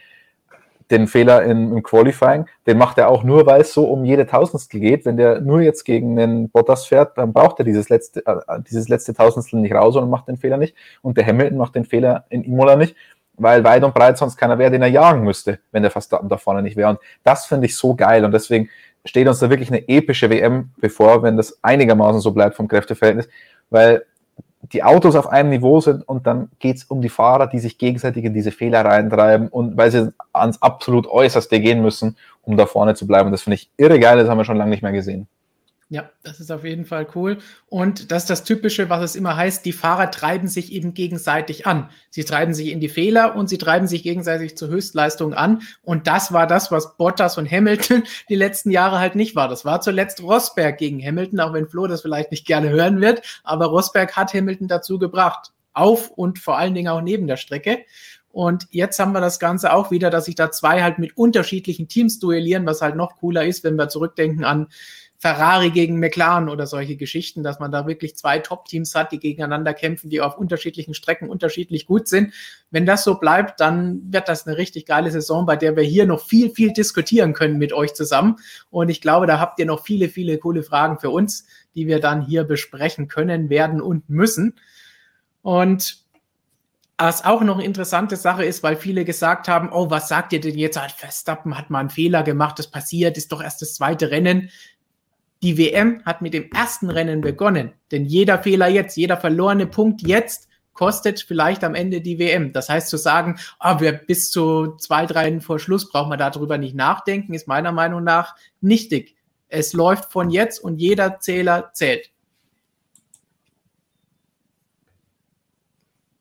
Den 0.90 1.08
Fehler 1.08 1.42
in, 1.42 1.72
im 1.72 1.82
Qualifying, 1.82 2.46
den 2.68 2.78
macht 2.78 2.96
er 2.98 3.08
auch 3.08 3.24
nur, 3.24 3.44
weil 3.44 3.62
es 3.62 3.72
so 3.72 3.86
um 3.86 4.04
jede 4.04 4.24
Tausendstel 4.24 4.78
geht. 4.78 5.04
Wenn 5.04 5.16
der 5.16 5.40
nur 5.40 5.60
jetzt 5.60 5.84
gegen 5.84 6.14
den 6.14 6.48
Bottas 6.48 6.86
fährt, 6.86 7.18
dann 7.18 7.32
braucht 7.32 7.58
er 7.58 7.64
dieses 7.64 7.88
letzte, 7.88 8.24
äh, 8.24 8.60
dieses 8.70 8.88
letzte 8.88 9.12
Tausendstel 9.12 9.58
nicht 9.58 9.74
raus 9.74 9.96
und 9.96 10.08
macht 10.08 10.28
den 10.28 10.36
Fehler 10.36 10.58
nicht. 10.58 10.76
Und 11.02 11.16
der 11.16 11.26
Hamilton 11.26 11.58
macht 11.58 11.74
den 11.74 11.84
Fehler 11.84 12.24
in 12.28 12.44
Imola 12.44 12.76
nicht, 12.76 12.94
weil 13.34 13.64
weit 13.64 13.82
und 13.82 13.94
breit 13.94 14.16
sonst 14.16 14.36
keiner 14.36 14.58
wäre, 14.58 14.70
den 14.70 14.82
er 14.82 14.88
jagen 14.88 15.22
müsste, 15.22 15.58
wenn 15.72 15.82
der 15.82 15.90
Verstappen 15.90 16.28
da 16.28 16.36
vorne 16.36 16.62
nicht 16.62 16.76
wäre. 16.76 16.90
Und 16.90 17.00
das 17.24 17.46
finde 17.46 17.66
ich 17.66 17.76
so 17.76 17.96
geil. 17.96 18.24
Und 18.24 18.32
deswegen 18.32 18.68
steht 19.06 19.26
uns 19.26 19.38
da 19.38 19.48
wirklich 19.48 19.70
eine 19.70 19.88
epische 19.88 20.28
WM 20.30 20.70
bevor, 20.76 21.22
wenn 21.22 21.36
das 21.36 21.58
einigermaßen 21.62 22.20
so 22.20 22.32
bleibt 22.32 22.56
vom 22.56 22.68
Kräfteverhältnis, 22.68 23.28
weil 23.70 24.04
die 24.72 24.82
Autos 24.82 25.14
auf 25.14 25.28
einem 25.28 25.50
Niveau 25.50 25.80
sind 25.80 26.06
und 26.08 26.26
dann 26.26 26.50
geht 26.58 26.76
es 26.76 26.84
um 26.84 27.00
die 27.00 27.08
Fahrer, 27.08 27.46
die 27.46 27.58
sich 27.58 27.78
gegenseitig 27.78 28.24
in 28.24 28.34
diese 28.34 28.50
Fehler 28.50 28.84
reintreiben 28.84 29.48
und 29.48 29.76
weil 29.76 29.90
sie 29.90 30.12
ans 30.32 30.60
absolut 30.60 31.06
Äußerste 31.06 31.60
gehen 31.60 31.82
müssen, 31.82 32.16
um 32.42 32.56
da 32.56 32.66
vorne 32.66 32.94
zu 32.94 33.06
bleiben. 33.06 33.30
Das 33.30 33.42
finde 33.42 33.56
ich 33.56 33.70
irre 33.76 34.00
geil, 34.00 34.18
das 34.18 34.28
haben 34.28 34.38
wir 34.38 34.44
schon 34.44 34.56
lange 34.56 34.70
nicht 34.70 34.82
mehr 34.82 34.92
gesehen. 34.92 35.28
Ja, 35.88 36.10
das 36.24 36.40
ist 36.40 36.50
auf 36.50 36.64
jeden 36.64 36.84
Fall 36.84 37.06
cool. 37.14 37.38
Und 37.68 38.10
das 38.10 38.24
ist 38.24 38.30
das 38.30 38.42
Typische, 38.42 38.90
was 38.90 39.02
es 39.04 39.14
immer 39.14 39.36
heißt, 39.36 39.64
die 39.64 39.72
Fahrer 39.72 40.10
treiben 40.10 40.48
sich 40.48 40.72
eben 40.72 40.94
gegenseitig 40.94 41.64
an. 41.64 41.90
Sie 42.10 42.24
treiben 42.24 42.54
sich 42.54 42.72
in 42.72 42.80
die 42.80 42.88
Fehler 42.88 43.36
und 43.36 43.48
sie 43.48 43.56
treiben 43.56 43.86
sich 43.86 44.02
gegenseitig 44.02 44.56
zur 44.56 44.68
Höchstleistung 44.68 45.32
an. 45.32 45.62
Und 45.82 46.08
das 46.08 46.32
war 46.32 46.48
das, 46.48 46.72
was 46.72 46.96
Bottas 46.96 47.38
und 47.38 47.48
Hamilton 47.48 48.02
die 48.28 48.34
letzten 48.34 48.72
Jahre 48.72 48.98
halt 48.98 49.14
nicht 49.14 49.36
war. 49.36 49.46
Das 49.48 49.64
war 49.64 49.80
zuletzt 49.80 50.20
Rosberg 50.20 50.76
gegen 50.76 51.00
Hamilton, 51.00 51.38
auch 51.38 51.52
wenn 51.52 51.68
Flo 51.68 51.86
das 51.86 52.02
vielleicht 52.02 52.32
nicht 52.32 52.48
gerne 52.48 52.70
hören 52.70 53.00
wird. 53.00 53.22
Aber 53.44 53.66
Rosberg 53.66 54.16
hat 54.16 54.34
Hamilton 54.34 54.66
dazu 54.66 54.98
gebracht. 54.98 55.52
Auf 55.72 56.10
und 56.10 56.40
vor 56.40 56.58
allen 56.58 56.74
Dingen 56.74 56.88
auch 56.88 57.02
neben 57.02 57.28
der 57.28 57.36
Strecke. 57.36 57.84
Und 58.32 58.66
jetzt 58.70 58.98
haben 58.98 59.12
wir 59.12 59.22
das 59.22 59.38
Ganze 59.38 59.72
auch 59.72 59.90
wieder, 59.90 60.10
dass 60.10 60.26
sich 60.26 60.34
da 60.34 60.50
zwei 60.50 60.82
halt 60.82 60.98
mit 60.98 61.16
unterschiedlichen 61.16 61.88
Teams 61.88 62.18
duellieren, 62.18 62.66
was 62.66 62.82
halt 62.82 62.96
noch 62.96 63.16
cooler 63.16 63.46
ist, 63.46 63.64
wenn 63.64 63.76
wir 63.76 63.88
zurückdenken 63.88 64.44
an 64.44 64.66
Ferrari 65.18 65.70
gegen 65.70 65.98
McLaren 65.98 66.48
oder 66.48 66.66
solche 66.66 66.96
Geschichten, 66.96 67.42
dass 67.42 67.58
man 67.58 67.72
da 67.72 67.86
wirklich 67.86 68.16
zwei 68.16 68.38
Top-Teams 68.38 68.94
hat, 68.94 69.12
die 69.12 69.18
gegeneinander 69.18 69.72
kämpfen, 69.72 70.10
die 70.10 70.20
auf 70.20 70.36
unterschiedlichen 70.36 70.94
Strecken 70.94 71.28
unterschiedlich 71.28 71.86
gut 71.86 72.08
sind. 72.08 72.34
Wenn 72.70 72.86
das 72.86 73.04
so 73.04 73.14
bleibt, 73.14 73.60
dann 73.60 74.12
wird 74.12 74.28
das 74.28 74.46
eine 74.46 74.56
richtig 74.58 74.86
geile 74.86 75.10
Saison, 75.10 75.46
bei 75.46 75.56
der 75.56 75.76
wir 75.76 75.84
hier 75.84 76.06
noch 76.06 76.20
viel, 76.20 76.50
viel 76.50 76.72
diskutieren 76.72 77.32
können 77.32 77.58
mit 77.58 77.72
euch 77.72 77.94
zusammen. 77.94 78.36
Und 78.70 78.88
ich 78.88 79.00
glaube, 79.00 79.26
da 79.26 79.40
habt 79.40 79.58
ihr 79.58 79.66
noch 79.66 79.84
viele, 79.84 80.08
viele 80.08 80.38
coole 80.38 80.62
Fragen 80.62 80.98
für 80.98 81.10
uns, 81.10 81.46
die 81.74 81.86
wir 81.86 82.00
dann 82.00 82.22
hier 82.22 82.44
besprechen 82.44 83.08
können, 83.08 83.48
werden 83.48 83.80
und 83.80 84.08
müssen. 84.10 84.54
Und 85.42 86.06
was 86.98 87.24
auch 87.24 87.42
noch 87.42 87.56
eine 87.56 87.64
interessante 87.64 88.16
Sache 88.16 88.44
ist, 88.44 88.62
weil 88.62 88.76
viele 88.76 89.04
gesagt 89.04 89.48
haben, 89.48 89.70
oh, 89.70 89.90
was 89.90 90.08
sagt 90.08 90.32
ihr 90.32 90.40
denn 90.40 90.56
jetzt? 90.56 90.78
Verstappen 90.96 91.56
hat 91.56 91.68
mal 91.68 91.80
einen 91.80 91.90
Fehler 91.90 92.22
gemacht, 92.22 92.58
das 92.58 92.70
passiert, 92.70 93.18
ist 93.18 93.32
doch 93.32 93.42
erst 93.42 93.60
das 93.60 93.74
zweite 93.74 94.10
Rennen. 94.10 94.50
Die 95.46 95.58
WM 95.58 96.02
hat 96.04 96.22
mit 96.22 96.34
dem 96.34 96.50
ersten 96.50 96.90
Rennen 96.90 97.20
begonnen, 97.20 97.72
denn 97.92 98.04
jeder 98.04 98.42
Fehler 98.42 98.66
jetzt, 98.66 98.96
jeder 98.96 99.16
verlorene 99.16 99.68
Punkt 99.68 100.02
jetzt 100.02 100.48
kostet 100.72 101.20
vielleicht 101.20 101.62
am 101.62 101.76
Ende 101.76 102.00
die 102.00 102.18
WM. 102.18 102.52
Das 102.52 102.68
heißt, 102.68 102.88
zu 102.88 102.96
sagen, 102.96 103.38
ah, 103.60 103.78
wir 103.78 103.92
bis 103.92 104.32
zu 104.32 104.74
zwei, 104.78 105.06
drei 105.06 105.26
Rennen 105.26 105.40
vor 105.40 105.60
Schluss 105.60 105.88
brauchen 105.88 106.10
wir 106.10 106.16
darüber 106.16 106.58
nicht 106.58 106.74
nachdenken, 106.74 107.32
ist 107.32 107.46
meiner 107.46 107.70
Meinung 107.70 108.02
nach 108.02 108.34
nichtig. 108.60 109.14
Es 109.46 109.72
läuft 109.72 110.10
von 110.10 110.30
jetzt 110.30 110.58
und 110.58 110.78
jeder 110.80 111.20
Zähler 111.20 111.70
zählt. 111.72 112.10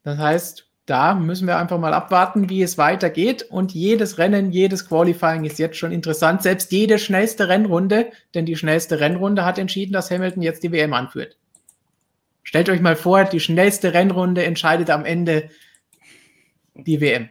Das 0.03 0.19
heißt, 0.19 0.69
da 0.85 1.15
müssen 1.15 1.47
wir 1.47 1.57
einfach 1.57 1.79
mal 1.79 1.93
abwarten, 1.93 2.49
wie 2.49 2.61
es 2.61 2.77
weitergeht. 2.77 3.43
Und 3.43 3.73
jedes 3.73 4.17
Rennen, 4.17 4.51
jedes 4.51 4.87
Qualifying 4.87 5.43
ist 5.45 5.57
jetzt 5.57 5.77
schon 5.77 5.91
interessant. 5.91 6.43
Selbst 6.43 6.71
jede 6.71 6.99
schnellste 6.99 7.47
Rennrunde, 7.47 8.11
denn 8.33 8.45
die 8.45 8.55
schnellste 8.55 8.99
Rennrunde 8.99 9.45
hat 9.45 9.57
entschieden, 9.57 9.93
dass 9.93 10.11
Hamilton 10.11 10.43
jetzt 10.43 10.63
die 10.63 10.71
WM 10.71 10.93
anführt. 10.93 11.37
Stellt 12.43 12.69
euch 12.69 12.81
mal 12.81 12.95
vor, 12.95 13.23
die 13.23 13.39
schnellste 13.39 13.93
Rennrunde 13.95 14.43
entscheidet 14.43 14.91
am 14.91 15.05
Ende 15.05 15.49
die 16.75 17.01
WM. 17.01 17.29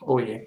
Oh 0.00 0.20
je. 0.20 0.46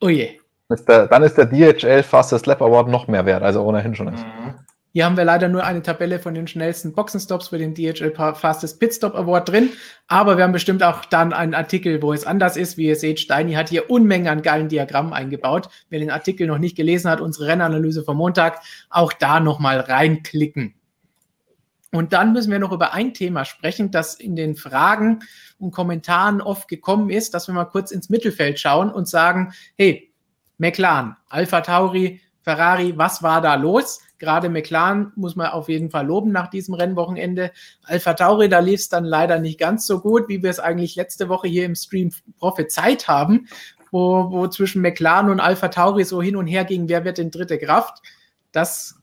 Oh 0.00 0.08
je. 0.08 0.38
Ist 0.70 0.88
der, 0.88 1.06
dann 1.06 1.22
ist 1.22 1.36
der 1.36 1.46
DHL 1.46 2.02
Fastest 2.02 2.46
Lap 2.46 2.62
Award 2.62 2.88
noch 2.88 3.08
mehr 3.08 3.26
wert, 3.26 3.42
also 3.42 3.62
ohnehin 3.62 3.94
schon 3.94 4.08
ist. 4.08 4.24
Mhm. 4.24 4.54
Hier 4.98 5.04
haben 5.04 5.16
wir 5.16 5.24
leider 5.24 5.46
nur 5.46 5.62
eine 5.62 5.80
Tabelle 5.80 6.18
von 6.18 6.34
den 6.34 6.48
schnellsten 6.48 6.92
Boxenstops 6.92 7.46
für 7.46 7.58
den 7.58 7.72
DHL 7.72 8.12
Fastest 8.34 8.80
Pitstop 8.80 9.14
Award 9.14 9.48
drin. 9.48 9.70
Aber 10.08 10.36
wir 10.36 10.42
haben 10.42 10.50
bestimmt 10.50 10.82
auch 10.82 11.04
dann 11.04 11.32
einen 11.32 11.54
Artikel, 11.54 12.02
wo 12.02 12.12
es 12.12 12.26
anders 12.26 12.56
ist. 12.56 12.76
Wie 12.78 12.88
ihr 12.88 12.96
seht, 12.96 13.20
Steini 13.20 13.52
hat 13.52 13.68
hier 13.68 13.90
Unmengen 13.90 14.26
an 14.26 14.42
geilen 14.42 14.68
Diagrammen 14.68 15.12
eingebaut. 15.12 15.68
Wer 15.88 16.00
den 16.00 16.10
Artikel 16.10 16.48
noch 16.48 16.58
nicht 16.58 16.76
gelesen 16.76 17.08
hat, 17.08 17.20
unsere 17.20 17.46
Rennanalyse 17.46 18.02
vom 18.02 18.16
Montag, 18.16 18.60
auch 18.90 19.12
da 19.12 19.38
nochmal 19.38 19.78
reinklicken. 19.78 20.74
Und 21.92 22.12
dann 22.12 22.32
müssen 22.32 22.50
wir 22.50 22.58
noch 22.58 22.72
über 22.72 22.92
ein 22.92 23.14
Thema 23.14 23.44
sprechen, 23.44 23.92
das 23.92 24.16
in 24.16 24.34
den 24.34 24.56
Fragen 24.56 25.20
und 25.60 25.70
Kommentaren 25.70 26.40
oft 26.40 26.66
gekommen 26.66 27.08
ist, 27.10 27.34
dass 27.34 27.46
wir 27.46 27.54
mal 27.54 27.66
kurz 27.66 27.92
ins 27.92 28.10
Mittelfeld 28.10 28.58
schauen 28.58 28.90
und 28.90 29.06
sagen, 29.06 29.52
hey, 29.76 30.12
McLaren, 30.56 31.16
Alpha 31.28 31.60
Tauri, 31.60 32.20
Ferrari, 32.42 32.94
was 32.96 33.22
war 33.22 33.40
da 33.40 33.54
los? 33.54 34.00
Gerade 34.18 34.48
McLaren 34.48 35.12
muss 35.14 35.36
man 35.36 35.48
auf 35.48 35.68
jeden 35.68 35.90
Fall 35.90 36.06
loben 36.06 36.32
nach 36.32 36.48
diesem 36.48 36.74
Rennwochenende. 36.74 37.52
Alpha 37.84 38.14
Tauri, 38.14 38.48
da 38.48 38.58
lief 38.58 38.80
es 38.80 38.88
dann 38.88 39.04
leider 39.04 39.38
nicht 39.38 39.58
ganz 39.58 39.86
so 39.86 40.00
gut, 40.00 40.28
wie 40.28 40.42
wir 40.42 40.50
es 40.50 40.58
eigentlich 40.58 40.96
letzte 40.96 41.28
Woche 41.28 41.48
hier 41.48 41.64
im 41.64 41.74
Stream 41.74 42.12
prophezeit 42.38 43.06
haben, 43.06 43.46
wo, 43.90 44.30
wo 44.30 44.48
zwischen 44.48 44.82
McLaren 44.82 45.30
und 45.30 45.40
Alpha 45.40 45.68
Tauri 45.68 46.04
so 46.04 46.20
hin 46.20 46.36
und 46.36 46.46
her 46.46 46.64
ging, 46.64 46.88
wer 46.88 47.04
wird 47.04 47.18
denn 47.18 47.30
dritte 47.30 47.58
Kraft. 47.58 48.02
Das 48.50 48.96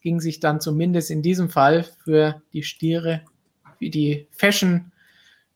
ging 0.00 0.20
sich 0.20 0.40
dann 0.40 0.60
zumindest 0.60 1.10
in 1.10 1.22
diesem 1.22 1.50
Fall 1.50 1.84
für 2.04 2.42
die 2.52 2.62
Stiere, 2.62 3.22
wie 3.78 3.90
die 3.90 4.28
Fashion, 4.30 4.92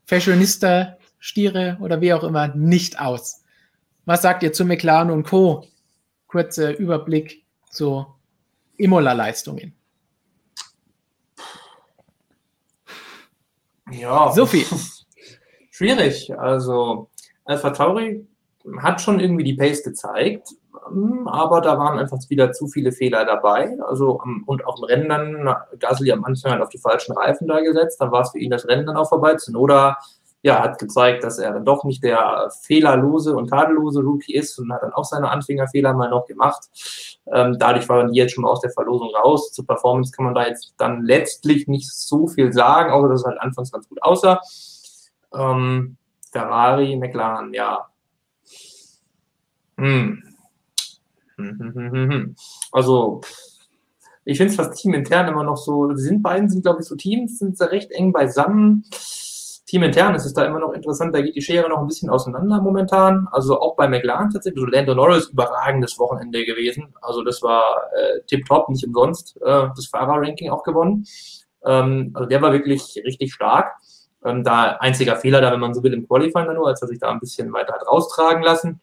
Fashionista 0.06 0.96
Stiere 1.18 1.78
oder 1.80 2.00
wie 2.02 2.12
auch 2.12 2.24
immer 2.24 2.48
nicht 2.48 3.00
aus. 3.00 3.42
Was 4.04 4.20
sagt 4.20 4.42
ihr 4.42 4.52
zu 4.52 4.66
McLaren 4.66 5.10
und 5.10 5.24
Co? 5.24 5.66
Kurzer 6.26 6.76
Überblick 6.76 7.44
zu 7.70 8.06
Imola-Leistungen. 8.76 9.74
Ja. 13.90 14.32
Sophie. 14.32 14.66
Schwierig. 15.70 16.32
Also, 16.38 17.10
Alpha 17.44 17.70
Tauri 17.70 18.26
hat 18.78 19.00
schon 19.00 19.20
irgendwie 19.20 19.44
die 19.44 19.54
Pace 19.54 19.82
gezeigt, 19.82 20.48
ähm, 20.90 21.28
aber 21.28 21.60
da 21.60 21.78
waren 21.78 21.98
einfach 21.98 22.18
wieder 22.28 22.52
zu 22.52 22.66
viele 22.68 22.92
Fehler 22.92 23.24
dabei. 23.24 23.76
Also, 23.86 24.20
und 24.46 24.66
auch 24.66 24.78
im 24.78 24.84
Rennen 24.84 25.08
dann, 25.08 25.54
Gasly 25.78 26.12
am 26.12 26.24
Anfang 26.24 26.52
hat 26.52 26.62
auf 26.62 26.70
die 26.70 26.78
falschen 26.78 27.12
Reifen 27.12 27.46
da 27.46 27.60
gesetzt, 27.60 28.00
dann 28.00 28.10
war 28.10 28.22
es 28.22 28.30
für 28.30 28.38
ihn 28.38 28.50
das 28.50 28.66
Rennen 28.66 28.86
dann 28.86 28.96
auch 28.96 29.08
vorbei. 29.08 29.34
Zunoda 29.34 29.98
ja, 30.44 30.62
hat 30.62 30.78
gezeigt, 30.78 31.24
dass 31.24 31.38
er 31.38 31.54
dann 31.54 31.64
doch 31.64 31.84
nicht 31.84 32.04
der 32.04 32.50
fehlerlose 32.60 33.34
und 33.34 33.48
tadellose 33.48 34.02
Rookie 34.02 34.34
ist 34.34 34.58
und 34.58 34.70
hat 34.70 34.82
dann 34.82 34.92
auch 34.92 35.06
seine 35.06 35.30
Anfängerfehler 35.30 35.94
mal 35.94 36.10
noch 36.10 36.26
gemacht. 36.26 36.68
Ähm, 37.32 37.56
dadurch 37.58 37.88
waren 37.88 38.12
die 38.12 38.18
jetzt 38.18 38.34
schon 38.34 38.42
mal 38.42 38.50
aus 38.50 38.60
der 38.60 38.70
Verlosung 38.70 39.08
raus. 39.14 39.52
Zur 39.52 39.66
Performance 39.66 40.12
kann 40.12 40.26
man 40.26 40.34
da 40.34 40.46
jetzt 40.46 40.74
dann 40.76 41.02
letztlich 41.02 41.66
nicht 41.66 41.90
so 41.90 42.26
viel 42.26 42.52
sagen, 42.52 42.92
außer 42.92 43.08
dass 43.08 43.20
es 43.22 43.26
halt 43.26 43.40
anfangs 43.40 43.72
ganz 43.72 43.88
gut 43.88 44.02
aussah. 44.02 44.38
Ähm, 45.34 45.96
Ferrari, 46.30 46.94
McLaren, 46.96 47.54
ja. 47.54 47.88
Hm. 49.78 50.22
Also, 52.70 53.22
ich 54.26 54.36
finde 54.36 54.50
es 54.50 54.56
fast 54.56 54.74
teamintern 54.74 55.28
immer 55.28 55.42
noch 55.42 55.56
so, 55.56 55.86
die 55.88 56.02
sind 56.02 56.22
beiden 56.22 56.50
sind, 56.50 56.64
glaube 56.64 56.82
ich, 56.82 56.86
so 56.86 56.96
Teams, 56.96 57.38
sind 57.38 57.58
da 57.58 57.64
recht 57.64 57.90
eng 57.92 58.12
beisammen. 58.12 58.84
Teamintern 59.66 60.14
ist 60.14 60.26
es 60.26 60.34
da 60.34 60.44
immer 60.44 60.58
noch 60.58 60.72
interessant, 60.72 61.14
da 61.14 61.22
geht 61.22 61.36
die 61.36 61.40
Schere 61.40 61.68
noch 61.68 61.78
ein 61.78 61.86
bisschen 61.86 62.10
auseinander 62.10 62.60
momentan. 62.60 63.26
Also 63.32 63.60
auch 63.60 63.76
bei 63.76 63.88
McLaren 63.88 64.30
tatsächlich. 64.30 64.62
Also 64.62 64.70
Lando 64.70 64.94
Norris 64.94 65.28
überragendes 65.28 65.98
Wochenende 65.98 66.44
gewesen. 66.44 66.94
Also 67.00 67.22
das 67.22 67.42
war 67.42 67.82
äh, 67.94 68.20
tipptopp, 68.26 68.68
nicht 68.68 68.86
umsonst 68.86 69.38
äh, 69.42 69.68
das 69.74 69.86
Fahrerranking 69.86 70.50
auch 70.50 70.64
gewonnen. 70.64 71.06
Ähm, 71.64 72.10
also 72.14 72.28
der 72.28 72.42
war 72.42 72.52
wirklich 72.52 73.00
richtig 73.04 73.32
stark. 73.32 73.72
Ähm, 74.22 74.44
da 74.44 74.76
einziger 74.80 75.16
Fehler 75.16 75.40
da, 75.40 75.50
wenn 75.50 75.60
man 75.60 75.72
so 75.72 75.82
will, 75.82 75.94
im 75.94 76.06
Qualifying 76.06 76.52
nur, 76.52 76.68
als 76.68 76.82
er 76.82 76.88
sich 76.88 76.98
da 76.98 77.10
ein 77.10 77.20
bisschen 77.20 77.52
weiter 77.52 77.72
hat 77.72 77.86
raustragen 77.86 78.42
lassen. 78.42 78.80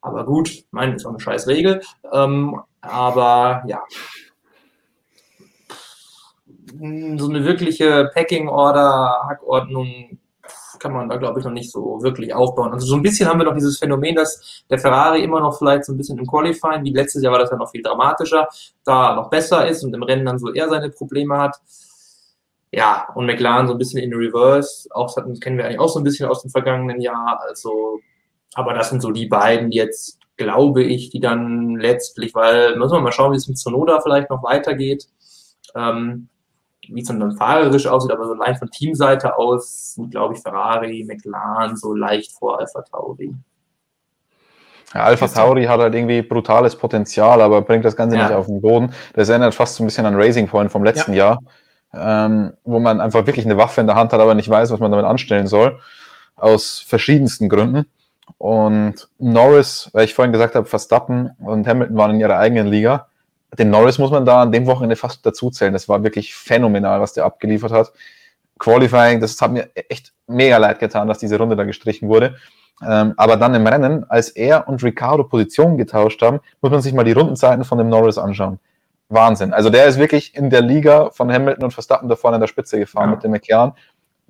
Aber 0.00 0.24
gut, 0.24 0.64
mein 0.72 0.94
ist 0.94 1.06
auch 1.06 1.10
eine 1.10 1.20
scheiß 1.20 1.46
Regel. 1.46 1.80
Ähm, 2.12 2.60
aber 2.80 3.62
ja, 3.66 3.82
so 7.18 7.28
eine 7.28 7.44
wirkliche 7.44 8.10
Packing-Order, 8.14 9.26
Hackordnung 9.28 10.18
kann 10.82 10.92
man 10.92 11.08
da, 11.08 11.16
glaube 11.16 11.38
ich, 11.38 11.44
noch 11.44 11.52
nicht 11.52 11.70
so 11.70 12.02
wirklich 12.02 12.34
aufbauen. 12.34 12.72
Also 12.72 12.86
so 12.86 12.96
ein 12.96 13.02
bisschen 13.02 13.28
haben 13.28 13.38
wir 13.38 13.44
noch 13.44 13.54
dieses 13.54 13.78
Phänomen, 13.78 14.16
dass 14.16 14.64
der 14.68 14.78
Ferrari 14.78 15.22
immer 15.22 15.40
noch 15.40 15.56
vielleicht 15.56 15.84
so 15.84 15.92
ein 15.92 15.96
bisschen 15.96 16.18
im 16.18 16.26
Qualifying, 16.26 16.82
wie 16.84 16.92
letztes 16.92 17.22
Jahr 17.22 17.32
war 17.32 17.38
das 17.38 17.50
ja 17.50 17.56
noch 17.56 17.70
viel 17.70 17.82
dramatischer, 17.82 18.48
da 18.84 19.14
noch 19.14 19.30
besser 19.30 19.66
ist 19.68 19.84
und 19.84 19.94
im 19.94 20.02
Rennen 20.02 20.26
dann 20.26 20.38
so 20.38 20.52
eher 20.52 20.68
seine 20.68 20.90
Probleme 20.90 21.38
hat. 21.38 21.56
Ja, 22.72 23.08
und 23.14 23.26
McLaren 23.26 23.68
so 23.68 23.74
ein 23.74 23.78
bisschen 23.78 24.02
in 24.02 24.14
Reverse, 24.14 24.88
auch 24.90 25.14
das 25.14 25.40
kennen 25.40 25.58
wir 25.58 25.66
eigentlich 25.66 25.78
auch 25.78 25.90
so 25.90 26.00
ein 26.00 26.04
bisschen 26.04 26.28
aus 26.28 26.42
dem 26.42 26.50
vergangenen 26.50 27.00
Jahr. 27.00 27.40
Also, 27.46 28.00
aber 28.54 28.74
das 28.74 28.90
sind 28.90 29.02
so 29.02 29.12
die 29.12 29.26
beiden, 29.26 29.70
jetzt, 29.72 30.18
glaube 30.36 30.82
ich, 30.82 31.10
die 31.10 31.20
dann 31.20 31.76
letztlich, 31.76 32.34
weil 32.34 32.76
müssen 32.76 32.94
wir 32.94 33.00
mal 33.00 33.12
schauen, 33.12 33.32
wie 33.32 33.36
es 33.36 33.46
mit 33.46 33.58
Sonoda 33.58 34.00
vielleicht 34.00 34.30
noch 34.30 34.42
weitergeht. 34.42 35.06
Ähm, 35.74 36.28
wie 36.88 37.00
es 37.00 37.08
dann 37.08 37.36
fahrerisch 37.36 37.86
aussieht, 37.86 38.12
aber 38.12 38.26
so 38.26 38.32
allein 38.32 38.56
von 38.56 38.70
Teamseite 38.70 39.36
aus 39.38 39.94
sind, 39.94 40.10
glaube 40.10 40.34
ich, 40.34 40.40
Ferrari, 40.40 41.04
McLaren 41.06 41.76
so 41.76 41.94
leicht 41.94 42.32
vor 42.32 42.58
Alpha 42.58 42.82
Tauri. 42.82 43.34
Ja, 44.94 45.04
Alpha 45.04 45.26
Tauri 45.26 45.64
hat 45.64 45.80
halt 45.80 45.94
irgendwie 45.94 46.22
brutales 46.22 46.76
Potenzial, 46.76 47.40
aber 47.40 47.62
bringt 47.62 47.84
das 47.84 47.96
Ganze 47.96 48.16
ja. 48.16 48.24
nicht 48.24 48.34
auf 48.34 48.46
den 48.46 48.60
Boden. 48.60 48.92
Das 49.14 49.28
erinnert 49.28 49.54
fast 49.54 49.76
so 49.76 49.82
ein 49.82 49.86
bisschen 49.86 50.06
an 50.06 50.14
Racing 50.16 50.48
Point 50.48 50.70
vom 50.70 50.84
letzten 50.84 51.14
ja. 51.14 51.38
Jahr, 51.94 52.26
ähm, 52.26 52.52
wo 52.64 52.78
man 52.78 53.00
einfach 53.00 53.26
wirklich 53.26 53.46
eine 53.46 53.56
Waffe 53.56 53.80
in 53.80 53.86
der 53.86 53.96
Hand 53.96 54.12
hat, 54.12 54.20
aber 54.20 54.34
nicht 54.34 54.48
weiß, 54.48 54.70
was 54.70 54.80
man 54.80 54.90
damit 54.90 55.06
anstellen 55.06 55.46
soll. 55.46 55.78
Aus 56.36 56.80
verschiedensten 56.80 57.48
Gründen. 57.48 57.86
Und 58.38 59.08
Norris, 59.18 59.88
weil 59.92 60.04
ich 60.04 60.14
vorhin 60.14 60.32
gesagt 60.32 60.54
habe, 60.54 60.66
Verstappen 60.66 61.30
und 61.38 61.66
Hamilton 61.66 61.96
waren 61.96 62.10
in 62.12 62.20
ihrer 62.20 62.38
eigenen 62.38 62.66
Liga 62.66 63.06
den 63.58 63.70
Norris 63.70 63.98
muss 63.98 64.10
man 64.10 64.24
da 64.24 64.42
an 64.42 64.52
dem 64.52 64.66
Wochenende 64.66 64.96
fast 64.96 65.24
dazu 65.26 65.50
zählen. 65.50 65.72
Das 65.72 65.88
war 65.88 66.02
wirklich 66.02 66.34
phänomenal, 66.34 67.00
was 67.00 67.12
der 67.12 67.24
abgeliefert 67.24 67.72
hat. 67.72 67.92
Qualifying, 68.58 69.20
das 69.20 69.40
hat 69.40 69.52
mir 69.52 69.68
echt 69.74 70.12
mega 70.26 70.56
leid 70.56 70.78
getan, 70.78 71.08
dass 71.08 71.18
diese 71.18 71.38
Runde 71.38 71.56
da 71.56 71.64
gestrichen 71.64 72.08
wurde. 72.08 72.36
Ähm, 72.86 73.14
aber 73.16 73.36
dann 73.36 73.54
im 73.54 73.66
Rennen, 73.66 74.08
als 74.08 74.30
er 74.30 74.68
und 74.68 74.82
Ricardo 74.82 75.24
Positionen 75.24 75.76
getauscht 75.76 76.22
haben, 76.22 76.40
muss 76.60 76.70
man 76.70 76.80
sich 76.80 76.92
mal 76.92 77.04
die 77.04 77.12
Rundenzeiten 77.12 77.64
von 77.64 77.78
dem 77.78 77.88
Norris 77.88 78.18
anschauen. 78.18 78.58
Wahnsinn. 79.08 79.52
Also 79.52 79.68
der 79.68 79.86
ist 79.86 79.98
wirklich 79.98 80.34
in 80.34 80.48
der 80.48 80.62
Liga 80.62 81.10
von 81.10 81.30
Hamilton 81.30 81.64
und 81.64 81.70
Verstappen 81.72 82.08
da 82.08 82.16
vorne 82.16 82.36
an 82.36 82.40
der 82.40 82.48
Spitze 82.48 82.78
gefahren 82.78 83.10
ja. 83.10 83.14
mit 83.14 83.24
dem 83.24 83.30
McLaren. 83.30 83.72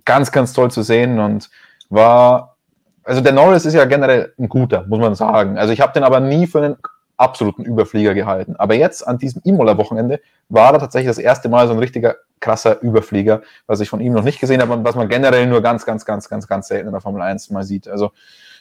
Ganz, 0.05 0.32
ganz 0.32 0.53
toll 0.53 0.70
zu 0.70 0.82
sehen 0.82 1.20
und 1.20 1.49
war, 1.89 2.57
also 3.05 3.20
der 3.20 3.32
Norris 3.32 3.65
ist 3.65 3.74
ja 3.74 3.85
generell 3.85 4.35
ein 4.39 4.49
guter, 4.49 4.85
muss 4.89 4.99
man 4.99 5.15
sagen. 5.15 5.57
Also 5.57 5.73
ich 5.73 5.81
habe 5.81 5.93
den 5.93 6.03
aber 6.03 6.19
nie 6.19 6.47
für 6.47 6.59
einen 6.59 6.77
absoluten 7.23 7.65
Überflieger 7.65 8.15
gehalten. 8.15 8.57
Aber 8.57 8.74
jetzt 8.74 9.07
an 9.07 9.19
diesem 9.19 9.40
Imola-Wochenende 9.44 10.20
war 10.49 10.73
er 10.73 10.81
tatsächlich 10.81 11.09
das 11.09 11.19
erste 11.19 11.49
Mal 11.49 11.69
so 11.69 11.73
ein 11.73 11.78
richtiger 11.78 12.16
krasser 12.40 12.82
Überflieger, 12.82 13.43
was 13.66 13.81
ich 13.81 13.89
von 13.89 14.01
ihm 14.01 14.12
noch 14.12 14.24
nicht 14.24 14.40
gesehen 14.40 14.61
habe 14.61 14.73
und 14.73 14.85
was 14.85 14.97
man 14.97 15.09
generell 15.09 15.47
nur 15.47 15.62
ganz, 15.62 15.86
ganz, 15.86 16.05
ganz, 16.05 16.28
ganz, 16.28 16.49
ganz 16.49 16.69
selten 16.69 16.89
in 16.89 16.93
der 16.93 17.01
Formel 17.01 17.23
1 17.23 17.51
mal 17.51 17.62
sieht. 17.62 17.89
Also 17.89 18.11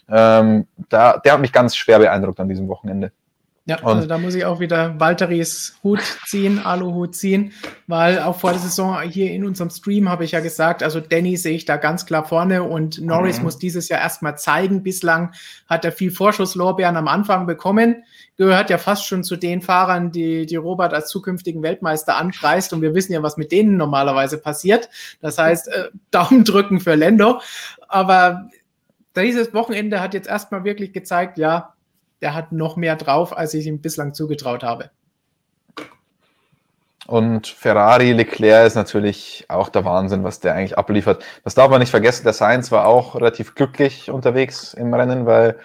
ähm, 0.07 0.67
da, 0.89 1.17
der 1.17 1.33
hat 1.33 1.41
mich 1.41 1.51
ganz 1.51 1.75
schwer 1.75 1.99
beeindruckt 1.99 2.39
an 2.39 2.47
diesem 2.47 2.67
Wochenende. 2.67 3.11
Ja, 3.65 3.79
und 3.81 3.85
also 3.85 4.07
da 4.07 4.17
muss 4.17 4.33
ich 4.33 4.43
auch 4.43 4.59
wieder 4.59 4.99
Walteris 4.99 5.75
Hut 5.83 6.01
ziehen, 6.25 6.57
Aluhut 6.57 7.15
ziehen, 7.15 7.53
weil 7.85 8.17
auch 8.17 8.39
vor 8.39 8.51
der 8.51 8.59
Saison 8.59 8.99
hier 9.01 9.31
in 9.31 9.45
unserem 9.45 9.69
Stream 9.69 10.09
habe 10.09 10.25
ich 10.25 10.31
ja 10.31 10.39
gesagt, 10.39 10.81
also 10.81 10.99
Danny 10.99 11.37
sehe 11.37 11.55
ich 11.55 11.65
da 11.65 11.77
ganz 11.77 12.07
klar 12.07 12.25
vorne 12.25 12.63
und 12.63 12.99
Norris 12.99 13.37
mhm. 13.37 13.43
muss 13.43 13.59
dieses 13.59 13.87
Jahr 13.87 14.01
erstmal 14.01 14.35
zeigen. 14.35 14.81
Bislang 14.81 15.33
hat 15.67 15.85
er 15.85 15.91
viel 15.91 16.09
Vorschusslorbeeren 16.09 16.97
am 16.97 17.07
Anfang 17.07 17.45
bekommen, 17.45 18.03
gehört 18.35 18.71
ja 18.71 18.79
fast 18.79 19.05
schon 19.05 19.23
zu 19.23 19.35
den 19.35 19.61
Fahrern, 19.61 20.11
die, 20.11 20.47
die 20.47 20.55
Robert 20.55 20.95
als 20.95 21.09
zukünftigen 21.09 21.61
Weltmeister 21.61 22.17
anpreist 22.17 22.73
und 22.73 22.81
wir 22.81 22.95
wissen 22.95 23.13
ja, 23.13 23.21
was 23.21 23.37
mit 23.37 23.51
denen 23.51 23.77
normalerweise 23.77 24.39
passiert. 24.39 24.89
Das 25.21 25.37
heißt, 25.37 25.67
äh, 25.67 25.89
Daumen 26.09 26.45
drücken 26.45 26.79
für 26.79 26.95
Lendo, 26.95 27.41
aber 27.87 28.49
dieses 29.15 29.53
Wochenende 29.53 30.01
hat 30.01 30.15
jetzt 30.15 30.27
erstmal 30.27 30.63
wirklich 30.63 30.93
gezeigt, 30.93 31.37
ja, 31.37 31.75
der 32.21 32.33
hat 32.33 32.51
noch 32.51 32.75
mehr 32.75 32.95
drauf, 32.95 33.35
als 33.35 33.53
ich 33.53 33.65
ihm 33.67 33.81
bislang 33.81 34.13
zugetraut 34.13 34.63
habe. 34.63 34.91
Und 37.07 37.47
Ferrari, 37.47 38.13
Leclerc 38.13 38.67
ist 38.67 38.75
natürlich 38.75 39.45
auch 39.49 39.69
der 39.69 39.83
Wahnsinn, 39.83 40.23
was 40.23 40.39
der 40.39 40.53
eigentlich 40.53 40.77
abliefert. 40.77 41.23
Das 41.43 41.55
darf 41.55 41.69
man 41.69 41.79
nicht 41.79 41.89
vergessen, 41.89 42.23
der 42.23 42.33
Sainz 42.33 42.71
war 42.71 42.85
auch 42.85 43.15
relativ 43.15 43.55
glücklich 43.55 44.11
unterwegs 44.11 44.73
im 44.73 44.93
Rennen, 44.93 45.25
weil 45.25 45.59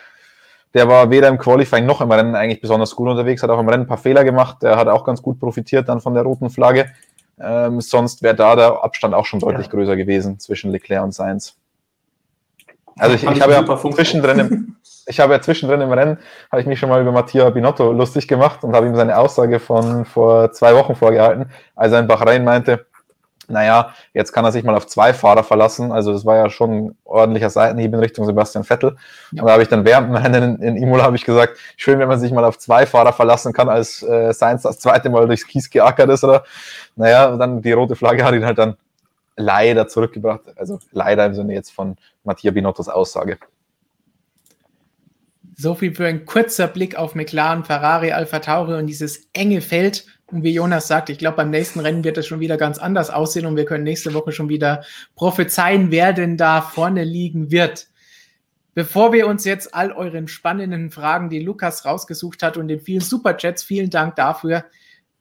der 0.74 0.88
war 0.88 1.10
weder 1.10 1.28
im 1.28 1.38
Qualifying 1.38 1.86
noch 1.86 2.00
im 2.00 2.10
Rennen 2.10 2.34
eigentlich 2.34 2.60
besonders 2.60 2.96
gut 2.96 3.08
unterwegs, 3.08 3.42
hat 3.42 3.50
auch 3.50 3.60
im 3.60 3.68
Rennen 3.68 3.84
ein 3.84 3.88
paar 3.88 3.98
Fehler 3.98 4.24
gemacht, 4.24 4.62
der 4.62 4.76
hat 4.76 4.88
auch 4.88 5.04
ganz 5.04 5.22
gut 5.22 5.38
profitiert 5.38 5.88
dann 5.88 6.00
von 6.00 6.14
der 6.14 6.22
roten 6.22 6.50
Flagge. 6.50 6.90
Ähm, 7.38 7.80
sonst 7.80 8.22
wäre 8.22 8.34
da 8.34 8.56
der 8.56 8.82
Abstand 8.82 9.14
auch 9.14 9.26
schon 9.26 9.40
deutlich 9.40 9.66
ja. 9.66 9.72
größer 9.72 9.96
gewesen 9.96 10.38
zwischen 10.38 10.70
Leclerc 10.70 11.04
und 11.04 11.12
Sainz. 11.12 11.56
Also 12.98 13.14
ich, 13.14 13.24
ich 13.24 13.42
habe 13.42 13.52
ja 13.52 13.92
zwischendrin 13.92 14.38
im, 14.38 14.76
ich 15.06 15.20
habe 15.20 15.32
ja 15.34 15.40
zwischendrin 15.40 15.80
im 15.80 15.92
Rennen, 15.92 16.18
habe 16.50 16.60
ich 16.60 16.66
mich 16.66 16.78
schon 16.78 16.88
mal 16.88 17.00
über 17.00 17.12
Mattia 17.12 17.48
Binotto 17.50 17.92
lustig 17.92 18.26
gemacht 18.26 18.64
und 18.64 18.74
habe 18.74 18.86
ihm 18.86 18.96
seine 18.96 19.18
Aussage 19.18 19.60
von 19.60 20.04
vor 20.04 20.52
zwei 20.52 20.74
Wochen 20.74 20.94
vorgehalten, 20.94 21.50
als 21.74 21.92
er 21.92 22.00
in 22.00 22.06
Bahrain 22.06 22.44
meinte, 22.44 22.86
naja, 23.48 23.94
jetzt 24.12 24.32
kann 24.32 24.44
er 24.44 24.52
sich 24.52 24.64
mal 24.64 24.74
auf 24.74 24.86
zwei 24.86 25.14
Fahrer 25.14 25.44
verlassen. 25.44 25.92
Also 25.92 26.12
das 26.12 26.24
war 26.24 26.36
ja 26.36 26.50
schon 26.50 26.70
ein 26.72 26.98
ordentlicher 27.04 27.50
Seitenhieb 27.50 27.92
in 27.92 28.00
Richtung 28.00 28.26
Sebastian 28.26 28.64
Vettel. 28.64 28.96
Ja. 29.30 29.42
Und 29.42 29.46
da 29.46 29.52
habe 29.52 29.62
ich 29.62 29.68
dann 29.68 29.84
während 29.84 30.08
dem 30.08 30.16
Rennen 30.16 30.56
in, 30.56 30.76
in 30.76 30.82
Imola 30.82 31.04
habe 31.04 31.16
ich 31.16 31.24
gesagt, 31.24 31.56
schön, 31.76 31.98
wenn 31.98 32.08
man 32.08 32.18
sich 32.18 32.32
mal 32.32 32.44
auf 32.44 32.58
zwei 32.58 32.86
Fahrer 32.86 33.12
verlassen 33.12 33.52
kann, 33.52 33.68
als 33.68 34.02
äh, 34.02 34.32
Sainz 34.32 34.62
das 34.62 34.78
zweite 34.78 35.10
Mal 35.10 35.26
durchs 35.26 35.46
Kies 35.46 35.70
geackert 35.70 36.10
ist. 36.10 36.24
Oder 36.24 36.44
naja, 36.96 37.36
dann 37.36 37.62
die 37.62 37.72
rote 37.72 37.94
Flagge 37.94 38.24
hat 38.24 38.34
ihn 38.34 38.44
halt 38.44 38.58
dann 38.58 38.76
leider 39.36 39.88
zurückgebracht. 39.88 40.42
Also 40.56 40.78
leider 40.92 41.26
im 41.26 41.34
Sinne 41.34 41.54
jetzt 41.54 41.70
von 41.70 41.96
Mattia 42.24 42.50
Binottos 42.50 42.88
Aussage. 42.88 43.38
So 45.58 45.74
viel 45.74 45.94
für 45.94 46.06
ein 46.06 46.26
kurzer 46.26 46.68
Blick 46.68 46.96
auf 46.96 47.14
McLaren, 47.14 47.64
Ferrari, 47.64 48.12
Alpha 48.12 48.40
Tauri 48.40 48.74
und 48.74 48.86
dieses 48.86 49.28
enge 49.32 49.62
Feld. 49.62 50.06
Und 50.26 50.42
wie 50.42 50.52
Jonas 50.52 50.88
sagt, 50.88 51.08
ich 51.08 51.18
glaube, 51.18 51.38
beim 51.38 51.50
nächsten 51.50 51.80
Rennen 51.80 52.04
wird 52.04 52.18
es 52.18 52.26
schon 52.26 52.40
wieder 52.40 52.56
ganz 52.56 52.78
anders 52.78 53.10
aussehen 53.10 53.46
und 53.46 53.56
wir 53.56 53.64
können 53.64 53.84
nächste 53.84 54.12
Woche 54.12 54.32
schon 54.32 54.48
wieder 54.48 54.84
prophezeien, 55.14 55.90
wer 55.90 56.12
denn 56.12 56.36
da 56.36 56.60
vorne 56.60 57.04
liegen 57.04 57.50
wird. 57.50 57.88
Bevor 58.74 59.14
wir 59.14 59.26
uns 59.26 59.46
jetzt 59.46 59.74
all 59.74 59.92
euren 59.92 60.28
spannenden 60.28 60.90
Fragen, 60.90 61.30
die 61.30 61.40
Lukas 61.40 61.86
rausgesucht 61.86 62.42
hat 62.42 62.58
und 62.58 62.68
den 62.68 62.80
vielen 62.80 63.00
Superchats, 63.00 63.62
vielen 63.62 63.88
Dank 63.88 64.16
dafür, 64.16 64.66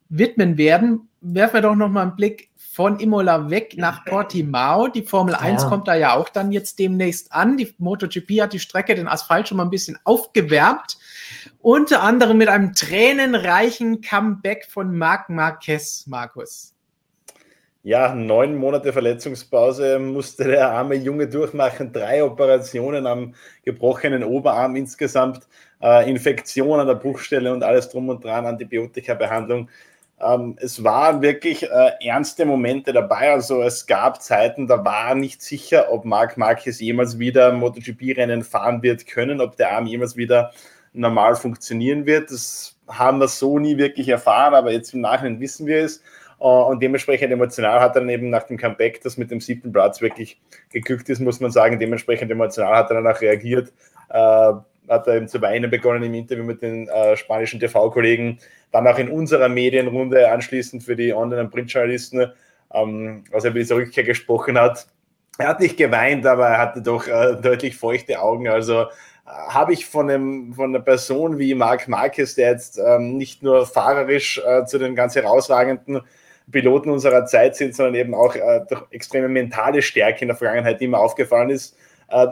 widmen 0.10 0.58
werden, 0.58 1.08
werfen 1.22 1.54
wir 1.54 1.62
doch 1.62 1.76
noch 1.76 1.90
mal 1.90 2.02
einen 2.02 2.16
Blick 2.18 2.50
von 2.76 3.00
Imola 3.00 3.50
weg 3.50 3.76
nach 3.78 4.04
Portimao. 4.04 4.90
Die 4.90 5.04
Formel 5.04 5.34
1 5.34 5.64
ja. 5.64 5.70
kommt 5.70 5.88
da 5.88 5.96
ja 5.96 6.14
auch 6.14 6.28
dann 6.28 6.52
jetzt 6.52 6.78
demnächst 6.78 7.32
an. 7.32 7.56
Die 7.56 7.74
MotoGP 7.78 8.42
hat 8.42 8.52
die 8.52 8.60
Strecke, 8.60 8.96
den 8.96 9.08
Asphalt 9.08 9.48
schon 9.48 9.56
mal 9.56 9.64
ein 9.64 9.70
bisschen 9.70 9.98
aufgewärmt. 10.04 10.98
Unter 11.62 12.04
anderem 12.04 12.38
mit 12.38 12.50
einem 12.50 12.74
tränenreichen 12.74 14.02
Comeback 14.02 14.66
von 14.66 14.94
Marc 14.98 15.30
Marquez, 15.30 16.06
Markus. 16.08 16.74
Ja, 17.82 18.14
neun 18.14 18.58
Monate 18.58 18.92
Verletzungspause 18.92 19.98
musste 19.98 20.44
der 20.44 20.72
arme 20.72 20.96
Junge 20.96 21.30
durchmachen. 21.30 21.94
Drei 21.94 22.26
Operationen 22.26 23.08
am 23.08 23.36
gebrochenen 23.64 24.26
Oberarm 24.26 24.76
insgesamt, 24.76 25.48
äh, 25.82 26.10
Infektion 26.10 26.82
an 26.82 26.88
der 26.88 26.96
Bruchstelle 26.96 27.54
und 27.54 27.64
alles 27.64 27.88
drum 27.88 28.10
und 28.10 28.22
dran, 28.22 28.46
Antibiotika-Behandlung. 28.46 29.70
Ähm, 30.20 30.56
es 30.62 30.84
waren 30.84 31.22
wirklich 31.22 31.64
äh, 31.64 31.92
ernste 32.02 32.46
Momente 32.46 32.94
dabei. 32.94 33.32
Also 33.32 33.62
es 33.62 33.86
gab 33.86 34.22
Zeiten, 34.22 34.68
da 34.68 34.84
war 34.86 35.14
nicht 35.16 35.42
sicher, 35.42 35.92
ob 35.92 36.06
Marc 36.06 36.38
Marquez 36.38 36.80
jemals 36.80 37.20
wieder 37.20 37.52
MotoGP-Rennen 37.52 38.44
fahren 38.44 38.82
wird 38.82 39.08
können, 39.08 39.42
ob 39.42 39.58
der 39.58 39.72
Arm 39.74 39.88
jemals 39.88 40.16
wieder 40.16 40.52
normal 40.94 41.36
funktionieren 41.36 42.06
wird. 42.06 42.32
Das 42.32 42.78
haben 42.88 43.20
wir 43.20 43.28
so 43.28 43.60
nie 43.60 43.78
wirklich 43.78 44.08
erfahren, 44.08 44.54
aber 44.54 44.72
jetzt 44.72 44.94
im 44.94 45.02
Nachhinein 45.02 45.40
wissen 45.40 45.68
wir 45.68 45.84
es. 45.84 46.02
Äh, 46.40 46.44
und 46.44 46.82
dementsprechend 46.82 47.32
emotional 47.32 47.82
hat 47.82 47.96
er 47.96 48.02
dann 48.02 48.10
eben 48.10 48.30
nach 48.30 48.44
dem 48.44 48.58
Comeback, 48.58 49.02
das 49.02 49.18
mit 49.18 49.32
dem 49.32 49.42
siebten 49.42 49.74
Platz 49.74 50.02
wirklich 50.02 50.40
geglückt 50.70 51.10
ist, 51.10 51.20
muss 51.20 51.42
man 51.42 51.52
sagen. 51.52 51.80
Dementsprechend 51.80 52.32
emotional 52.32 52.76
hat 52.76 52.90
er 52.90 53.02
dann 53.02 53.14
auch 53.14 53.20
reagiert. 53.20 53.74
Äh, 54.10 54.54
hat 54.90 55.08
er 55.08 55.16
eben 55.16 55.28
zu 55.28 55.42
weinen 55.42 55.70
begonnen 55.70 56.04
im 56.04 56.14
Interview 56.14 56.44
mit 56.44 56.62
den 56.62 56.88
äh, 56.88 57.16
spanischen 57.18 57.60
TV-Kollegen, 57.60 58.40
dann 58.72 58.88
auch 58.88 58.98
in 58.98 59.10
unserer 59.10 59.50
Medienrunde 59.50 60.32
anschließend 60.32 60.84
für 60.84 60.96
die 60.96 61.14
Online- 61.14 61.42
und 61.42 61.52
Printjournalisten, 61.52 62.32
ähm, 62.74 63.24
als 63.32 63.44
er 63.44 63.52
über 63.52 63.60
diese 63.60 63.76
Rückkehr 63.76 64.04
gesprochen 64.04 64.60
hat. 64.60 64.88
Er 65.38 65.50
hat 65.50 65.60
nicht 65.60 65.78
geweint, 65.78 66.26
aber 66.26 66.48
er 66.48 66.58
hatte 66.58 66.82
doch 66.82 67.08
äh, 67.08 67.36
deutlich 67.42 67.78
feuchte 67.78 68.22
Augen. 68.22 68.48
Also 68.48 68.84
äh, 68.84 68.86
habe 69.26 69.74
ich 69.74 69.86
von, 69.86 70.10
einem, 70.10 70.54
von 70.54 70.70
einer 70.70 70.84
Person 70.84 71.40
wie 71.40 71.54
Marc 71.56 71.88
Marquez, 71.88 72.36
der 72.36 72.52
jetzt 72.52 72.78
ähm, 72.78 73.18
nicht 73.18 73.44
nur 73.44 73.66
fahrerisch 73.66 74.42
äh, 74.46 74.66
zu 74.66 74.78
den 74.78 74.96
ganz 74.96 75.16
herausragenden 75.16 76.02
Piloten 76.52 76.90
unserer 76.90 77.26
Zeit 77.26 77.56
sind, 77.56 77.76
sondern 77.76 77.96
eben 77.96 78.14
auch 78.14 78.36
äh, 78.36 78.62
durch 78.70 78.84
extreme 78.92 79.28
mentale 79.28 79.82
Stärke 79.82 80.22
in 80.22 80.28
der 80.28 80.38
Vergangenheit, 80.38 80.80
die 80.80 80.88
mir 80.88 81.00
aufgefallen 81.00 81.50
ist, 81.50 81.76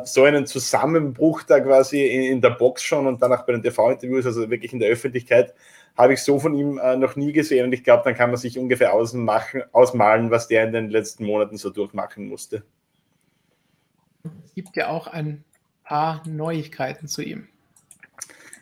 so 0.06 0.24
einen 0.24 0.46
Zusammenbruch 0.46 1.44
da 1.44 1.60
quasi 1.60 2.06
in, 2.06 2.24
in 2.34 2.42
der 2.42 2.52
Box 2.52 2.84
schon 2.84 3.08
und 3.08 3.22
danach 3.22 3.46
bei 3.46 3.54
den 3.54 3.64
TV-Interviews, 3.64 4.26
also 4.26 4.50
wirklich 4.50 4.74
in 4.74 4.80
der 4.80 4.90
Öffentlichkeit, 4.90 5.54
habe 5.98 6.14
ich 6.14 6.22
so 6.22 6.40
von 6.40 6.54
ihm 6.56 6.78
äh, 6.78 6.96
noch 6.96 7.16
nie 7.16 7.32
gesehen 7.32 7.66
und 7.66 7.74
ich 7.74 7.84
glaube, 7.84 8.04
dann 8.04 8.16
kann 8.16 8.30
man 8.30 8.38
sich 8.38 8.58
ungefähr 8.58 8.94
ausmachen, 8.94 9.64
ausmalen, 9.72 10.32
was 10.32 10.48
der 10.48 10.66
in 10.66 10.74
den 10.74 10.90
letzten 10.90 11.26
Monaten 11.26 11.58
so 11.58 11.70
durchmachen 11.70 12.28
musste. 12.28 12.64
Es 14.46 14.54
gibt 14.54 14.76
ja 14.76 14.90
auch 14.90 15.08
ein 15.08 15.44
paar 15.84 16.24
Neuigkeiten 16.28 17.08
zu 17.08 17.22
ihm. 17.22 17.48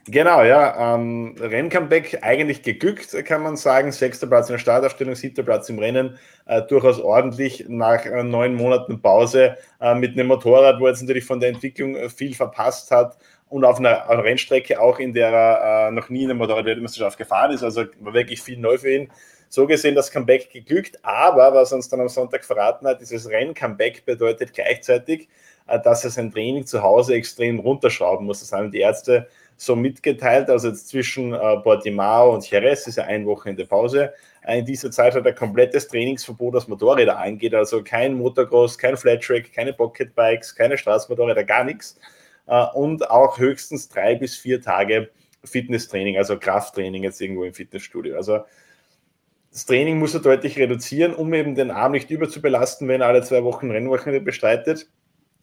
Genau, 0.07 0.41
ja. 0.43 0.95
Ähm, 0.95 1.35
Renncomeback 1.39 2.19
eigentlich 2.23 2.63
geglückt, 2.63 3.13
kann 3.25 3.43
man 3.43 3.55
sagen. 3.55 3.91
Sechster 3.91 4.25
Platz 4.25 4.49
in 4.49 4.53
der 4.53 4.59
Startaufstellung, 4.59 5.13
siebter 5.13 5.43
Platz 5.43 5.69
im 5.69 5.77
Rennen. 5.77 6.17
Äh, 6.47 6.63
durchaus 6.63 6.99
ordentlich 6.99 7.65
nach 7.67 8.03
äh, 8.05 8.23
neun 8.23 8.55
Monaten 8.55 8.99
Pause 8.99 9.57
äh, 9.79 9.93
mit 9.93 10.13
einem 10.13 10.27
Motorrad, 10.27 10.79
wo 10.79 10.85
er 10.85 10.91
jetzt 10.91 11.01
natürlich 11.01 11.25
von 11.25 11.39
der 11.39 11.49
Entwicklung 11.49 11.95
äh, 11.95 12.09
viel 12.09 12.33
verpasst 12.33 12.89
hat 12.89 13.17
und 13.49 13.63
auf 13.63 13.77
einer, 13.77 14.07
Rennstrecke 14.09 14.81
auch, 14.81 14.97
in 14.97 15.13
der 15.13 15.29
er 15.29 15.87
äh, 15.89 15.91
noch 15.91 16.09
nie 16.09 16.23
in 16.23 16.29
der 16.29 16.37
Motorrad-Weltmeisterschaft 16.37 17.19
gefahren 17.19 17.51
ist. 17.51 17.63
Also 17.63 17.85
war 17.99 18.13
wirklich 18.13 18.41
viel 18.41 18.57
neu 18.57 18.79
für 18.79 18.91
ihn. 18.91 19.11
So 19.49 19.67
gesehen 19.67 19.93
das 19.93 20.09
Comeback 20.11 20.49
geglückt, 20.49 20.97
aber 21.03 21.53
was 21.53 21.73
uns 21.73 21.89
dann 21.89 21.99
am 21.99 22.09
Sonntag 22.09 22.43
verraten 22.43 22.87
hat, 22.87 23.01
dieses 23.01 23.29
Renn-Comeback 23.29 24.05
bedeutet 24.05 24.53
gleichzeitig, 24.53 25.29
äh, 25.67 25.79
dass 25.79 26.03
er 26.05 26.09
sein 26.09 26.31
Training 26.31 26.65
zu 26.65 26.81
Hause 26.81 27.13
extrem 27.13 27.59
runterschrauben 27.59 28.25
muss. 28.25 28.39
Das 28.39 28.51
haben 28.51 28.71
die 28.71 28.79
Ärzte 28.79 29.27
so 29.61 29.75
mitgeteilt. 29.75 30.49
Also 30.49 30.69
jetzt 30.69 30.87
zwischen 30.89 31.33
äh, 31.33 31.57
Portimao 31.57 32.33
und 32.33 32.49
Jerez 32.49 32.87
ist 32.87 32.97
ja 32.97 33.03
ein 33.03 33.27
Wochenende 33.27 33.65
Pause. 33.65 34.11
Äh, 34.41 34.59
in 34.59 34.65
dieser 34.65 34.89
Zeit 34.89 35.13
hat 35.13 35.25
er 35.25 35.33
komplettes 35.33 35.87
Trainingsverbot, 35.87 36.55
was 36.55 36.67
Motorräder 36.67 37.19
angeht. 37.19 37.53
Also 37.53 37.83
kein 37.83 38.15
Motocross, 38.15 38.77
kein 38.77 38.97
Flattrack, 38.97 39.53
keine 39.53 39.73
Pocketbikes, 39.73 40.55
keine 40.55 40.79
Straßenmotorräder, 40.79 41.43
gar 41.43 41.63
nichts. 41.63 41.99
Äh, 42.47 42.65
und 42.73 43.07
auch 43.11 43.37
höchstens 43.37 43.87
drei 43.87 44.15
bis 44.15 44.35
vier 44.35 44.61
Tage 44.61 45.11
Fitnesstraining, 45.43 46.17
also 46.17 46.39
Krafttraining 46.39 47.03
jetzt 47.03 47.21
irgendwo 47.21 47.43
im 47.43 47.53
Fitnessstudio. 47.53 48.15
Also 48.15 48.39
das 49.51 49.67
Training 49.67 49.99
muss 49.99 50.15
er 50.15 50.21
deutlich 50.21 50.57
reduzieren, 50.57 51.13
um 51.13 51.31
eben 51.35 51.53
den 51.53 51.69
Arm 51.69 51.91
nicht 51.91 52.09
überzubelasten, 52.09 52.87
wenn 52.87 53.01
er 53.01 53.07
alle 53.07 53.21
zwei 53.21 53.43
Wochen 53.43 53.69
Rennwochenende 53.69 54.21
bestreitet 54.21 54.87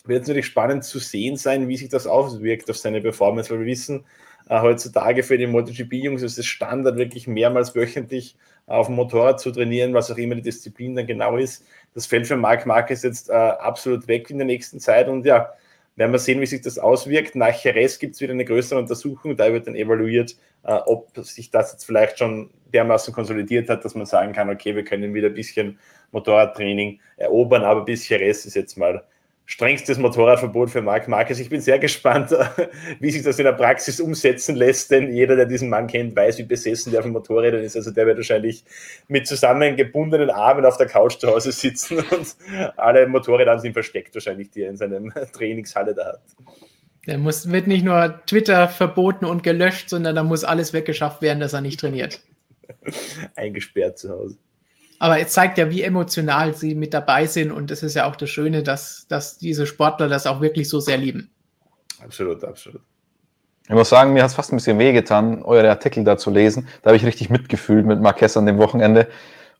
wird 0.09 0.23
es 0.23 0.29
natürlich 0.29 0.47
spannend 0.47 0.85
zu 0.85 0.99
sehen 0.99 1.37
sein, 1.37 1.69
wie 1.69 1.77
sich 1.77 1.89
das 1.89 2.07
auswirkt 2.07 2.71
auf 2.71 2.77
seine 2.77 3.01
Performance, 3.01 3.51
weil 3.51 3.61
wir 3.61 3.67
wissen, 3.67 4.05
äh, 4.49 4.61
heutzutage 4.61 5.23
für 5.23 5.39
die 5.39 5.47
MotoGP-Jungs 5.47 6.23
ist 6.23 6.39
es 6.39 6.47
Standard, 6.47 6.97
wirklich 6.97 7.27
mehrmals 7.27 7.75
wöchentlich 7.75 8.37
auf 8.67 8.87
dem 8.87 8.97
Motorrad 8.97 9.41
zu 9.41 9.51
trainieren, 9.51 9.95
was 9.95 10.11
auch 10.11 10.17
immer 10.17 10.35
die 10.35 10.43
Disziplin 10.43 10.97
dann 10.97 11.07
genau 11.07 11.37
ist. 11.37 11.65
Das 11.95 12.07
fällt 12.07 12.27
für 12.27 12.37
Marc 12.37 12.67
Marquez 12.67 13.03
jetzt 13.03 13.31
äh, 13.31 13.33
absolut 13.33 14.09
weg 14.09 14.31
in 14.31 14.39
der 14.39 14.47
nächsten 14.47 14.81
Zeit 14.81 15.09
und 15.09 15.25
ja, 15.27 15.53
werden 15.97 16.13
wir 16.13 16.19
sehen, 16.19 16.41
wie 16.41 16.47
sich 16.47 16.61
das 16.61 16.79
auswirkt. 16.79 17.35
Nach 17.35 17.53
Jerez 17.53 17.99
gibt 17.99 18.15
es 18.15 18.21
wieder 18.21 18.33
eine 18.33 18.45
größere 18.45 18.79
Untersuchung, 18.79 19.37
da 19.37 19.53
wird 19.53 19.67
dann 19.67 19.75
evaluiert, 19.75 20.37
äh, 20.65 20.73
ob 20.73 21.17
sich 21.19 21.51
das 21.51 21.73
jetzt 21.73 21.85
vielleicht 21.85 22.19
schon 22.19 22.51
dermaßen 22.73 23.13
konsolidiert 23.13 23.69
hat, 23.69 23.85
dass 23.85 23.95
man 23.95 24.07
sagen 24.07 24.33
kann, 24.33 24.49
okay, 24.49 24.75
wir 24.77 24.85
können 24.85 25.13
wieder 25.13 25.29
ein 25.29 25.35
bisschen 25.35 25.79
Motorradtraining 26.13 27.01
erobern, 27.17 27.65
aber 27.65 27.85
bis 27.85 28.09
Jerez 28.09 28.47
ist 28.47 28.55
jetzt 28.55 28.79
mal 28.79 29.05
strengstes 29.49 29.97
Motorradverbot 29.97 30.69
für 30.69 30.83
Marc 30.83 31.09
Marquez. 31.09 31.39
Ich 31.39 31.49
bin 31.49 31.63
sehr 31.63 31.79
gespannt, 31.79 32.31
wie 33.01 33.11
sich 33.11 33.23
das 33.23 33.39
in 33.39 33.47
der 33.47 33.53
Praxis 33.53 33.99
umsetzen 33.99 34.55
lässt, 34.55 34.91
denn 34.91 35.11
jeder, 35.11 35.37
der 35.37 35.47
diesen 35.47 35.71
Mann 35.71 35.87
kennt, 35.87 36.15
weiß, 36.15 36.37
wie 36.37 36.43
besessen 36.43 36.93
der 36.93 37.03
von 37.03 37.13
Motorrädern 37.13 37.63
ist. 37.63 37.75
Also 37.75 37.91
der 37.91 38.07
wird 38.07 38.19
wahrscheinlich 38.19 38.63
mit 39.09 39.27
zusammengebundenen 39.27 40.29
Armen 40.29 40.67
auf 40.67 40.77
der 40.77 40.87
Couch 40.87 41.19
zu 41.19 41.29
Hause 41.29 41.51
sitzen 41.53 41.99
und 42.11 42.37
alle 42.77 43.09
Motorräder 43.09 43.65
ihm 43.65 43.73
versteckt, 43.73 44.15
wahrscheinlich, 44.15 44.51
die 44.51 44.63
er 44.63 44.71
in 44.71 44.77
seinem 44.77 45.13
Trainingshalle 45.33 45.95
da 45.95 46.09
hat. 46.09 46.21
Der 47.07 47.17
muss, 47.17 47.51
wird 47.51 47.67
nicht 47.67 47.87
nur 47.87 48.21
Twitter 48.27 48.69
verboten 48.69 49.25
und 49.25 49.43
gelöscht, 49.43 49.89
sondern 49.89 50.15
da 50.15 50.23
muss 50.25 50.45
alles 50.45 50.75
weggeschafft 50.75 51.23
werden, 51.23 51.41
dass 51.41 51.55
er 51.55 51.63
nicht 51.63 51.81
trainiert. 51.81 52.21
Eingesperrt 53.35 53.99
zu 53.99 54.11
Hause. 54.11 54.37
Aber 54.99 55.21
es 55.21 55.29
zeigt 55.29 55.59
ja, 55.59 55.71
wie 55.71 55.83
emotional 55.83 56.55
sie 56.55 56.75
mit 56.75 56.93
dabei 56.93 57.27
sind. 57.27 57.53
Und 57.53 57.71
das 57.71 57.83
ist 57.83 57.95
ja 57.95 58.07
auch 58.07 58.17
das 58.17 58.31
Schöne, 58.31 58.63
dass, 58.63 59.07
dass 59.09 59.39
diese 59.39 59.67
Sportler 59.67 60.09
das 60.09 60.27
auch 60.27 60.41
wirklich 60.41 60.69
so 60.69 60.81
sehr 60.81 60.99
lieben. 60.99 61.31
Absolut, 62.03 62.43
absolut. 62.45 62.83
Ich 63.69 63.75
muss 63.75 63.91
sagen, 63.91 64.13
mir 64.13 64.23
hat 64.23 64.31
es 64.31 64.35
fast 64.35 64.53
ein 64.53 64.57
bisschen 64.57 64.79
wehgetan, 64.79 65.43
eure 65.43 65.69
Artikel 65.69 66.03
da 66.03 66.17
zu 66.17 66.31
lesen. 66.31 66.67
Da 66.83 66.89
habe 66.89 66.97
ich 66.97 67.05
richtig 67.05 67.29
mitgefühlt 67.29 67.85
mit 67.85 68.01
Marquez 68.01 68.37
an 68.37 68.47
dem 68.47 68.59
Wochenende 68.59 69.09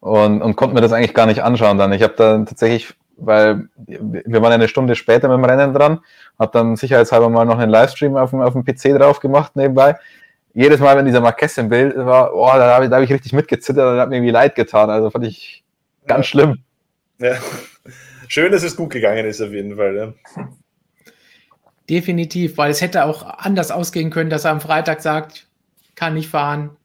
und, 0.01 0.41
und 0.41 0.57
konnte 0.57 0.75
mir 0.75 0.81
das 0.81 0.93
eigentlich 0.93 1.15
gar 1.15 1.27
nicht 1.27 1.43
anschauen 1.43 1.77
dann. 1.77 1.93
Ich 1.93 2.03
habe 2.03 2.15
da 2.17 2.39
tatsächlich, 2.39 2.95
weil 3.17 3.69
wir 3.87 4.43
waren 4.43 4.53
eine 4.53 4.69
Stunde 4.69 4.95
später 4.95 5.29
mit 5.29 5.37
dem 5.37 5.45
Rennen 5.45 5.75
dran, 5.75 6.01
habe 6.39 6.53
dann 6.53 6.77
sicherheitshalber 6.77 7.29
mal 7.29 7.45
noch 7.45 7.59
einen 7.59 7.71
Livestream 7.71 8.17
auf 8.17 8.31
dem, 8.31 8.41
auf 8.41 8.55
dem 8.55 8.65
PC 8.65 8.99
drauf 8.99 9.21
gemacht 9.21 9.57
nebenbei 9.57 9.97
jedes 10.59 10.81
Mal, 10.81 10.97
wenn 10.97 11.07
dieser 11.07 11.21
Marquez 11.21 11.57
im 11.57 11.69
Bild 11.69 11.97
war, 11.97 12.35
oh, 12.35 12.49
da 12.49 12.75
habe 12.75 12.87
ich, 12.87 12.91
hab 12.91 13.01
ich 13.01 13.13
richtig 13.13 13.33
mitgezittert 13.33 13.93
und 13.93 14.01
hat 14.01 14.09
mir 14.09 14.17
irgendwie 14.17 14.33
leid 14.33 14.57
getan. 14.57 14.91
Also 14.91 15.09
fand 15.09 15.25
ich 15.25 15.63
ganz 16.05 16.27
ja. 16.27 16.31
schlimm. 16.31 16.59
Ja. 17.19 17.37
Schön, 18.27 18.51
dass 18.51 18.65
es 18.65 18.75
gut 18.75 18.91
gegangen 18.91 19.25
ist, 19.25 19.41
auf 19.41 19.53
jeden 19.53 19.77
Fall. 19.77 20.15
Ja. 20.37 20.49
Definitiv, 21.89 22.59
weil 22.59 22.73
es 22.73 22.81
hätte 22.81 23.05
auch 23.05 23.23
anders 23.23 23.71
ausgehen 23.71 24.11
können, 24.11 24.31
dass 24.31 24.45
er 24.45 24.51
am 24.51 24.61
Freitag 24.61 25.01
sagt, 25.01 25.47
kann 25.95 26.15
nicht 26.15 26.29
fahren. 26.29 26.77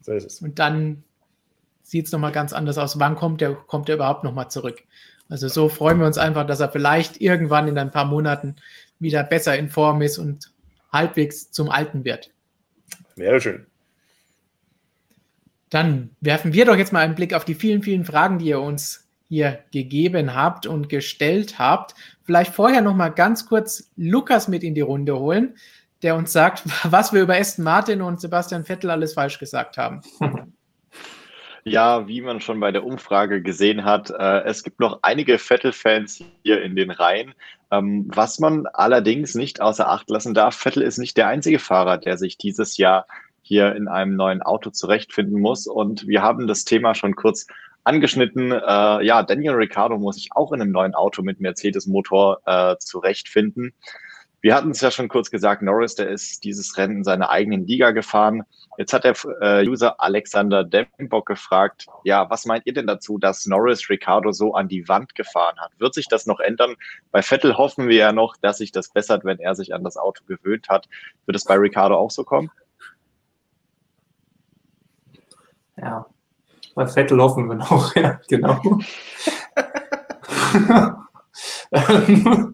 So 0.00 0.10
ist 0.10 0.26
es. 0.26 0.42
Und 0.42 0.58
dann 0.58 1.04
sieht 1.84 2.06
es 2.06 2.12
nochmal 2.12 2.32
ganz 2.32 2.52
anders 2.52 2.76
aus. 2.76 2.98
Wann 2.98 3.14
kommt 3.14 3.40
er, 3.40 3.54
kommt 3.54 3.88
er 3.88 3.94
überhaupt 3.94 4.24
nochmal 4.24 4.50
zurück? 4.50 4.82
Also 5.28 5.46
so 5.46 5.68
freuen 5.68 6.00
wir 6.00 6.06
uns 6.06 6.18
einfach, 6.18 6.44
dass 6.44 6.58
er 6.58 6.70
vielleicht 6.70 7.20
irgendwann 7.20 7.68
in 7.68 7.78
ein 7.78 7.92
paar 7.92 8.04
Monaten 8.04 8.56
wieder 8.98 9.22
besser 9.22 9.56
in 9.56 9.68
Form 9.68 10.02
ist 10.02 10.18
und 10.18 10.50
halbwegs 10.92 11.52
zum 11.52 11.70
Alten 11.70 12.04
wird. 12.04 12.33
Wäre 13.16 13.40
schön. 13.40 13.66
Dann 15.70 16.10
werfen 16.20 16.52
wir 16.52 16.64
doch 16.66 16.76
jetzt 16.76 16.92
mal 16.92 17.00
einen 17.00 17.14
Blick 17.14 17.34
auf 17.34 17.44
die 17.44 17.54
vielen, 17.54 17.82
vielen 17.82 18.04
Fragen, 18.04 18.38
die 18.38 18.46
ihr 18.46 18.60
uns 18.60 19.08
hier 19.28 19.64
gegeben 19.72 20.34
habt 20.34 20.66
und 20.66 20.88
gestellt 20.88 21.58
habt. 21.58 21.94
Vielleicht 22.22 22.54
vorher 22.54 22.80
noch 22.80 22.94
mal 22.94 23.08
ganz 23.08 23.46
kurz 23.46 23.90
Lukas 23.96 24.46
mit 24.48 24.62
in 24.62 24.74
die 24.74 24.82
Runde 24.82 25.18
holen, 25.18 25.56
der 26.02 26.14
uns 26.16 26.32
sagt, 26.32 26.62
was 26.84 27.12
wir 27.12 27.22
über 27.22 27.36
Aston 27.36 27.64
Martin 27.64 28.02
und 28.02 28.20
Sebastian 28.20 28.64
Vettel 28.64 28.90
alles 28.90 29.14
falsch 29.14 29.38
gesagt 29.38 29.78
haben. 29.78 30.02
Ja, 31.66 32.06
wie 32.06 32.20
man 32.20 32.42
schon 32.42 32.60
bei 32.60 32.72
der 32.72 32.84
Umfrage 32.84 33.40
gesehen 33.40 33.86
hat, 33.86 34.10
äh, 34.10 34.42
es 34.42 34.62
gibt 34.62 34.80
noch 34.80 34.98
einige 35.00 35.38
Vettel-Fans 35.38 36.22
hier 36.42 36.60
in 36.60 36.76
den 36.76 36.90
Reihen. 36.90 37.32
Ähm, 37.78 38.04
was 38.08 38.38
man 38.38 38.66
allerdings 38.66 39.34
nicht 39.34 39.60
außer 39.60 39.88
Acht 39.88 40.08
lassen 40.10 40.34
darf, 40.34 40.56
Vettel 40.56 40.82
ist 40.82 40.98
nicht 40.98 41.16
der 41.16 41.28
einzige 41.28 41.58
Fahrer, 41.58 41.98
der 41.98 42.18
sich 42.18 42.38
dieses 42.38 42.76
Jahr 42.76 43.06
hier 43.42 43.74
in 43.76 43.88
einem 43.88 44.16
neuen 44.16 44.42
Auto 44.42 44.70
zurechtfinden 44.70 45.40
muss. 45.40 45.66
Und 45.66 46.06
wir 46.06 46.22
haben 46.22 46.46
das 46.46 46.64
Thema 46.64 46.94
schon 46.94 47.14
kurz 47.14 47.46
angeschnitten. 47.84 48.52
Äh, 48.52 49.04
ja, 49.04 49.22
Daniel 49.22 49.54
Ricciardo 49.54 49.98
muss 49.98 50.16
sich 50.16 50.30
auch 50.34 50.52
in 50.52 50.62
einem 50.62 50.72
neuen 50.72 50.94
Auto 50.94 51.22
mit 51.22 51.40
Mercedes-Motor 51.40 52.40
äh, 52.46 52.76
zurechtfinden. 52.78 53.74
Wir 54.40 54.54
hatten 54.54 54.70
es 54.70 54.80
ja 54.80 54.90
schon 54.90 55.08
kurz 55.08 55.30
gesagt, 55.30 55.62
Norris, 55.62 55.94
der 55.94 56.08
ist 56.08 56.44
dieses 56.44 56.76
Rennen 56.76 56.98
in 56.98 57.04
seiner 57.04 57.30
eigenen 57.30 57.66
Liga 57.66 57.92
gefahren. 57.92 58.42
Jetzt 58.78 58.92
hat 58.92 59.04
der 59.04 59.14
äh, 59.40 59.66
User 59.66 60.00
Alexander 60.00 60.64
Dembock 60.64 61.26
gefragt, 61.26 61.86
ja, 62.04 62.28
was 62.30 62.46
meint 62.46 62.66
ihr 62.66 62.74
denn 62.74 62.86
dazu, 62.86 63.18
dass 63.18 63.46
Norris 63.46 63.88
Ricardo 63.88 64.32
so 64.32 64.54
an 64.54 64.68
die 64.68 64.88
Wand 64.88 65.14
gefahren 65.14 65.58
hat? 65.60 65.72
Wird 65.78 65.94
sich 65.94 66.08
das 66.08 66.26
noch 66.26 66.40
ändern? 66.40 66.74
Bei 67.10 67.22
Vettel 67.22 67.56
hoffen 67.56 67.88
wir 67.88 67.96
ja 67.96 68.12
noch, 68.12 68.36
dass 68.36 68.58
sich 68.58 68.72
das 68.72 68.88
bessert, 68.88 69.24
wenn 69.24 69.38
er 69.38 69.54
sich 69.54 69.74
an 69.74 69.84
das 69.84 69.96
Auto 69.96 70.24
gewöhnt 70.26 70.68
hat. 70.68 70.88
Wird 71.26 71.36
es 71.36 71.44
bei 71.44 71.54
Ricardo 71.54 71.96
auch 71.96 72.10
so 72.10 72.24
kommen? 72.24 72.50
Ja, 75.76 76.06
bei 76.74 76.86
Vettel 76.86 77.20
hoffen 77.20 77.48
wir 77.48 77.56
noch, 77.56 77.94
ja, 77.96 78.20
genau. 78.28 78.60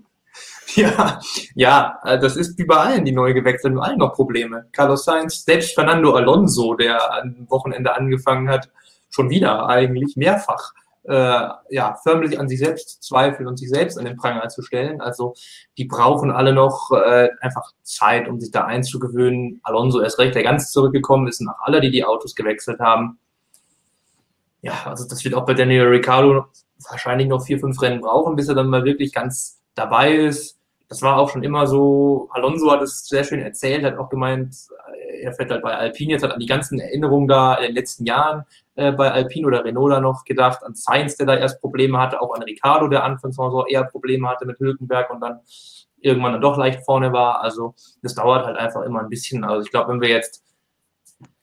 Ja, 0.80 1.20
ja, 1.54 1.98
äh, 2.04 2.18
das 2.18 2.36
ist 2.36 2.58
wie 2.58 2.64
bei 2.64 2.76
allen, 2.76 3.04
die 3.04 3.12
neu 3.12 3.34
gewechselt 3.34 3.74
haben, 3.74 3.82
allen 3.82 3.98
noch 3.98 4.14
Probleme. 4.14 4.66
Carlos 4.72 5.04
Sainz, 5.04 5.44
selbst 5.44 5.74
Fernando 5.74 6.14
Alonso, 6.14 6.74
der 6.74 7.22
am 7.22 7.46
Wochenende 7.50 7.94
angefangen 7.94 8.48
hat, 8.48 8.70
schon 9.10 9.28
wieder 9.28 9.68
eigentlich 9.68 10.16
mehrfach 10.16 10.72
äh, 11.04 11.48
ja, 11.70 11.98
förmlich 12.02 12.38
an 12.38 12.48
sich 12.48 12.58
selbst 12.58 13.02
zweifeln 13.02 13.48
und 13.48 13.58
sich 13.58 13.68
selbst 13.68 13.98
an 13.98 14.04
den 14.04 14.16
Pranger 14.16 14.48
zu 14.48 14.62
stellen. 14.62 15.00
Also 15.00 15.34
die 15.76 15.84
brauchen 15.86 16.30
alle 16.30 16.52
noch 16.52 16.90
äh, 16.92 17.28
einfach 17.40 17.72
Zeit, 17.82 18.28
um 18.28 18.40
sich 18.40 18.50
da 18.50 18.64
einzugewöhnen. 18.64 19.60
Alonso 19.62 20.00
erst 20.00 20.18
recht, 20.18 20.34
der 20.34 20.42
ganz 20.42 20.70
zurückgekommen 20.70 21.26
ist, 21.26 21.40
nach 21.40 21.58
alle, 21.62 21.80
die 21.80 21.90
die 21.90 22.04
Autos 22.04 22.34
gewechselt 22.34 22.80
haben. 22.80 23.18
Ja, 24.62 24.74
also 24.84 25.06
das 25.08 25.24
wird 25.24 25.34
auch 25.34 25.46
bei 25.46 25.54
Daniel 25.54 25.88
Ricciardo 25.88 26.46
wahrscheinlich 26.88 27.28
noch 27.28 27.44
vier, 27.44 27.58
fünf 27.58 27.80
Rennen 27.82 28.00
brauchen, 28.00 28.36
bis 28.36 28.48
er 28.48 28.54
dann 28.54 28.68
mal 28.68 28.84
wirklich 28.84 29.12
ganz 29.12 29.60
dabei 29.74 30.14
ist 30.14 30.59
das 30.90 31.02
war 31.02 31.18
auch 31.18 31.30
schon 31.30 31.44
immer 31.44 31.68
so, 31.68 32.28
Alonso 32.32 32.72
hat 32.72 32.82
es 32.82 33.06
sehr 33.06 33.22
schön 33.22 33.40
erzählt, 33.40 33.84
hat 33.84 33.96
auch 33.96 34.08
gemeint, 34.08 34.56
äh, 34.92 35.22
er 35.22 35.32
fährt 35.32 35.52
halt 35.52 35.62
bei 35.62 35.72
Alpine, 35.72 36.12
jetzt 36.12 36.24
hat 36.24 36.32
an 36.32 36.40
die 36.40 36.46
ganzen 36.46 36.80
Erinnerungen 36.80 37.28
da 37.28 37.54
in 37.54 37.66
den 37.66 37.74
letzten 37.76 38.06
Jahren 38.06 38.44
äh, 38.74 38.90
bei 38.90 39.08
Alpine 39.12 39.46
oder 39.46 39.64
Renault 39.64 39.92
da 39.92 40.00
noch 40.00 40.24
gedacht, 40.24 40.64
an 40.64 40.74
Sainz, 40.74 41.16
der 41.16 41.26
da 41.26 41.36
erst 41.36 41.60
Probleme 41.60 41.96
hatte, 41.96 42.20
auch 42.20 42.34
an 42.34 42.42
Ricardo, 42.42 42.88
der 42.88 43.04
anfangs 43.04 43.36
mal 43.36 43.52
so 43.52 43.64
eher 43.66 43.84
Probleme 43.84 44.28
hatte 44.28 44.46
mit 44.46 44.58
Hülkenberg 44.58 45.10
und 45.10 45.20
dann 45.20 45.38
irgendwann 46.00 46.32
dann 46.32 46.40
doch 46.40 46.56
leicht 46.58 46.84
vorne 46.84 47.12
war. 47.12 47.40
Also 47.40 47.74
das 48.02 48.16
dauert 48.16 48.46
halt 48.46 48.56
einfach 48.56 48.82
immer 48.82 49.00
ein 49.00 49.08
bisschen. 49.08 49.44
Also 49.44 49.62
ich 49.64 49.70
glaube, 49.70 49.92
wenn 49.92 50.00
wir 50.00 50.08
jetzt, 50.08 50.42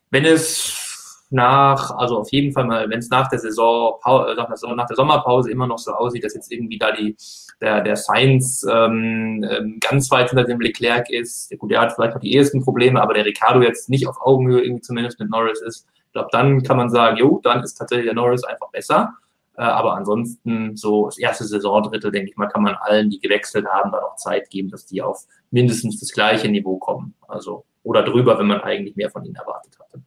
wenn 0.10 0.26
es 0.26 0.87
nach, 1.30 1.92
also 1.98 2.20
auf 2.20 2.32
jeden 2.32 2.54
Fall 2.54 2.66
mal, 2.66 2.90
wenn 2.90 3.00
es 3.00 3.10
nach 3.10 3.28
der 3.28 3.40
Saison, 3.40 4.00
nach 4.06 4.48
der 4.88 4.96
Sommerpause 4.96 5.52
immer 5.52 5.68
noch 5.68 5.78
so 5.78 5.92
aussieht, 5.92 6.24
dass 6.24 6.36
jetzt 6.36 6.52
irgendwie 6.52 6.78
da 6.78 6.92
die 6.92 7.16
der, 7.62 7.82
der 7.82 7.96
Sainz 7.96 8.66
ähm, 8.70 9.46
ähm, 9.50 9.80
ganz 9.80 10.12
weit 10.12 10.30
hinter 10.30 10.44
dem 10.44 10.60
Leclerc 10.60 11.10
ist. 11.10 11.52
Gut, 11.58 11.72
der 11.72 11.82
hat 11.82 11.94
vielleicht 11.94 12.14
noch 12.14 12.22
die 12.22 12.34
ehesten 12.34 12.64
Probleme, 12.64 13.02
aber 13.02 13.14
der 13.14 13.26
Ricardo 13.26 13.62
jetzt 13.62 13.90
nicht 13.90 14.08
auf 14.08 14.22
Augenhöhe 14.22 14.62
irgendwie 14.62 14.82
zumindest 14.82 15.20
mit 15.20 15.30
Norris 15.30 15.62
ist. 15.62 15.88
Ich 16.06 16.14
glaube, 16.14 16.30
dann 16.32 16.64
kann 16.64 16.78
man 16.78 16.90
sagen, 16.90 17.18
jo, 17.18 17.40
dann 17.44 17.64
ist 17.64 17.76
tatsächlich 17.76 18.06
der 18.06 18.16
Norris 18.16 18.44
einfach 18.44 18.70
besser. 18.70 19.14
Äh, 19.58 19.64
aber 19.64 19.96
ansonsten, 19.96 20.78
so 20.78 21.06
das 21.06 21.18
erste 21.18 21.46
Saisondrittel, 21.46 22.12
denke 22.12 22.30
ich 22.30 22.38
mal, 22.38 22.48
kann 22.48 22.62
man 22.64 22.76
allen, 22.76 23.10
die 23.10 23.20
gewechselt 23.20 23.66
haben, 23.68 23.92
da 23.92 24.02
noch 24.02 24.16
Zeit 24.18 24.50
geben, 24.50 24.70
dass 24.70 24.86
die 24.86 25.02
auf 25.02 25.26
mindestens 25.50 26.00
das 26.00 26.12
gleiche 26.12 26.50
Niveau 26.50 26.78
kommen. 26.78 27.16
Also, 27.28 27.66
oder 27.84 28.04
drüber, 28.04 28.38
wenn 28.38 28.48
man 28.48 28.62
eigentlich 28.62 28.96
mehr 28.96 29.10
von 29.10 29.26
ihnen 29.26 29.36
erwartet 29.36 29.78
hatte. 29.80 30.02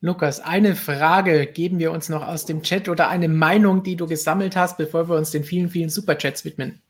Lukas, 0.00 0.40
eine 0.40 0.74
Frage 0.74 1.46
geben 1.46 1.78
wir 1.78 1.90
uns 1.90 2.08
noch 2.08 2.26
aus 2.26 2.44
dem 2.44 2.62
Chat 2.62 2.88
oder 2.88 3.08
eine 3.08 3.28
Meinung, 3.28 3.82
die 3.82 3.96
du 3.96 4.06
gesammelt 4.06 4.54
hast, 4.54 4.76
bevor 4.76 5.08
wir 5.08 5.16
uns 5.16 5.30
den 5.30 5.42
vielen, 5.42 5.70
vielen 5.70 5.88
Superchats 5.88 6.44
widmen. 6.44 6.82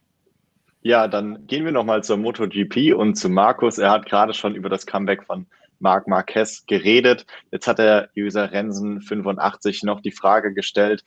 Ja, 0.82 1.08
dann 1.08 1.46
gehen 1.46 1.64
wir 1.64 1.72
nochmal 1.72 2.02
zur 2.04 2.16
MotoGP 2.16 2.94
und 2.96 3.14
zu 3.16 3.28
Markus. 3.28 3.78
Er 3.78 3.90
hat 3.90 4.06
gerade 4.06 4.34
schon 4.34 4.54
über 4.54 4.68
das 4.68 4.86
Comeback 4.86 5.24
von 5.24 5.46
Marc 5.78 6.08
Marquez 6.08 6.64
geredet. 6.66 7.26
Jetzt 7.52 7.66
hat 7.66 7.78
der 7.78 8.08
User 8.16 8.50
Rensen 8.50 9.00
85 9.00 9.82
noch 9.82 10.00
die 10.00 10.12
Frage 10.12 10.54
gestellt, 10.54 11.04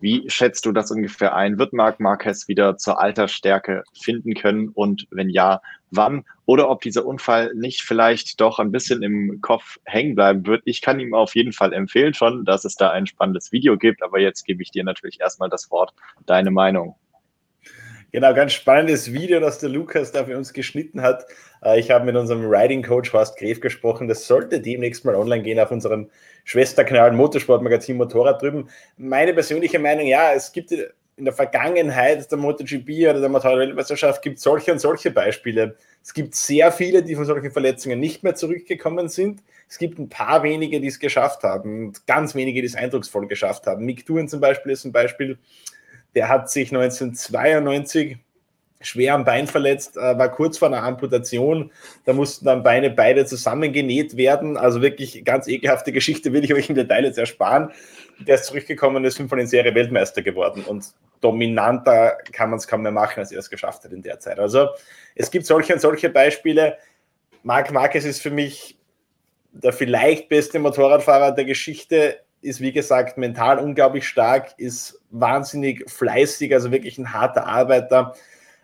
wie 0.00 0.24
schätzt 0.28 0.66
du 0.66 0.72
das 0.72 0.90
ungefähr 0.90 1.34
ein? 1.34 1.58
Wird 1.58 1.72
Marc 1.72 2.00
Marquez 2.00 2.48
wieder 2.48 2.76
zur 2.76 3.00
Altersstärke 3.00 3.84
finden 4.00 4.34
können? 4.34 4.68
Und 4.68 5.06
wenn 5.10 5.28
ja, 5.28 5.60
wann? 5.90 6.24
Oder 6.46 6.70
ob 6.70 6.80
dieser 6.80 7.06
Unfall 7.06 7.52
nicht 7.54 7.82
vielleicht 7.82 8.40
doch 8.40 8.58
ein 8.58 8.72
bisschen 8.72 9.02
im 9.02 9.40
Kopf 9.40 9.78
hängen 9.84 10.14
bleiben 10.14 10.46
wird. 10.46 10.62
Ich 10.64 10.80
kann 10.80 11.00
ihm 11.00 11.14
auf 11.14 11.34
jeden 11.34 11.52
Fall 11.52 11.72
empfehlen 11.72 12.14
schon, 12.14 12.44
dass 12.44 12.64
es 12.64 12.74
da 12.76 12.90
ein 12.90 13.06
spannendes 13.06 13.52
Video 13.52 13.76
gibt. 13.76 14.02
Aber 14.02 14.18
jetzt 14.18 14.44
gebe 14.44 14.62
ich 14.62 14.70
dir 14.70 14.84
natürlich 14.84 15.20
erstmal 15.20 15.50
das 15.50 15.70
Wort. 15.70 15.92
Deine 16.26 16.50
Meinung. 16.50 16.96
Genau, 18.12 18.34
ganz 18.34 18.54
spannendes 18.54 19.12
Video, 19.12 19.38
das 19.38 19.60
der 19.60 19.68
Lukas 19.68 20.10
da 20.10 20.24
für 20.24 20.36
uns 20.36 20.52
geschnitten 20.52 21.00
hat. 21.00 21.26
Äh, 21.62 21.78
ich 21.78 21.92
habe 21.92 22.04
mit 22.04 22.16
unserem 22.16 22.44
Riding 22.44 22.82
Coach 22.82 23.12
Horst 23.12 23.38
Gref 23.38 23.60
gesprochen. 23.60 24.08
Das 24.08 24.26
sollte 24.26 24.60
demnächst 24.60 25.04
mal 25.04 25.14
online 25.14 25.44
gehen 25.44 25.60
auf 25.60 25.70
unserem 25.70 26.10
Schwesterkanal 26.44 27.12
Motorsportmagazin 27.12 27.96
Motorrad 27.96 28.42
drüben. 28.42 28.68
Meine 28.96 29.32
persönliche 29.32 29.78
Meinung, 29.78 30.06
ja, 30.06 30.32
es 30.32 30.50
gibt 30.50 30.72
in 30.72 31.24
der 31.24 31.34
Vergangenheit 31.34 32.28
der 32.28 32.38
MotoGP 32.38 33.10
oder 33.10 33.20
der 33.20 33.28
Motorradweltmeisterschaft 33.28 34.22
gibt 34.22 34.40
solche 34.40 34.72
und 34.72 34.80
solche 34.80 35.12
Beispiele. 35.12 35.76
Es 36.02 36.12
gibt 36.12 36.34
sehr 36.34 36.72
viele, 36.72 37.04
die 37.04 37.14
von 37.14 37.26
solchen 37.26 37.52
Verletzungen 37.52 38.00
nicht 38.00 38.24
mehr 38.24 38.34
zurückgekommen 38.34 39.08
sind. 39.08 39.40
Es 39.68 39.78
gibt 39.78 40.00
ein 40.00 40.08
paar 40.08 40.42
wenige, 40.42 40.80
die 40.80 40.88
es 40.88 40.98
geschafft 40.98 41.44
haben 41.44 41.86
und 41.86 42.06
ganz 42.08 42.34
wenige, 42.34 42.60
die 42.60 42.66
es 42.66 42.74
eindrucksvoll 42.74 43.28
geschafft 43.28 43.66
haben. 43.68 43.84
Mick 43.84 44.04
Touren 44.04 44.26
zum 44.26 44.40
Beispiel 44.40 44.72
ist 44.72 44.84
ein 44.84 44.92
Beispiel 44.92 45.38
der 46.14 46.28
hat 46.28 46.50
sich 46.50 46.72
1992 46.72 48.18
schwer 48.80 49.14
am 49.14 49.24
Bein 49.24 49.46
verletzt, 49.46 49.96
äh, 49.96 50.18
war 50.18 50.30
kurz 50.30 50.58
vor 50.58 50.68
einer 50.68 50.82
Amputation. 50.82 51.70
Da 52.06 52.12
mussten 52.12 52.46
dann 52.46 52.62
Beine 52.62 52.90
beide 52.90 53.26
zusammengenäht 53.26 54.16
werden. 54.16 54.56
Also 54.56 54.80
wirklich 54.80 55.24
ganz 55.24 55.48
ekelhafte 55.48 55.92
Geschichte, 55.92 56.32
will 56.32 56.44
ich 56.44 56.54
euch 56.54 56.68
im 56.68 56.74
Detail 56.74 57.04
jetzt 57.04 57.18
ersparen. 57.18 57.72
Der 58.20 58.36
ist 58.36 58.46
zurückgekommen, 58.46 59.04
ist 59.04 59.18
fünfmal 59.18 59.40
in 59.40 59.46
Serie 59.46 59.74
Weltmeister 59.74 60.22
geworden 60.22 60.64
und 60.64 60.86
dominanter 61.20 62.16
kann 62.32 62.50
man 62.50 62.58
es 62.58 62.66
kaum 62.66 62.82
mehr 62.82 62.92
machen, 62.92 63.20
als 63.20 63.32
er 63.32 63.40
es 63.40 63.50
geschafft 63.50 63.84
hat 63.84 63.92
in 63.92 64.02
der 64.02 64.18
Zeit. 64.20 64.38
Also 64.38 64.68
es 65.14 65.30
gibt 65.30 65.44
solche 65.44 65.74
und 65.74 65.80
solche 65.80 66.08
Beispiele. 66.08 66.78
Marc 67.42 67.70
Marquez 67.72 68.04
ist 68.04 68.22
für 68.22 68.30
mich 68.30 68.78
der 69.52 69.72
vielleicht 69.72 70.28
beste 70.28 70.58
Motorradfahrer 70.58 71.32
der 71.32 71.44
Geschichte, 71.44 72.20
ist 72.42 72.60
wie 72.60 72.72
gesagt 72.72 73.18
mental 73.18 73.58
unglaublich 73.58 74.06
stark, 74.06 74.54
ist 74.58 75.00
wahnsinnig 75.10 75.90
fleißig, 75.90 76.52
also 76.54 76.70
wirklich 76.70 76.98
ein 76.98 77.12
harter 77.12 77.46
Arbeiter 77.46 78.14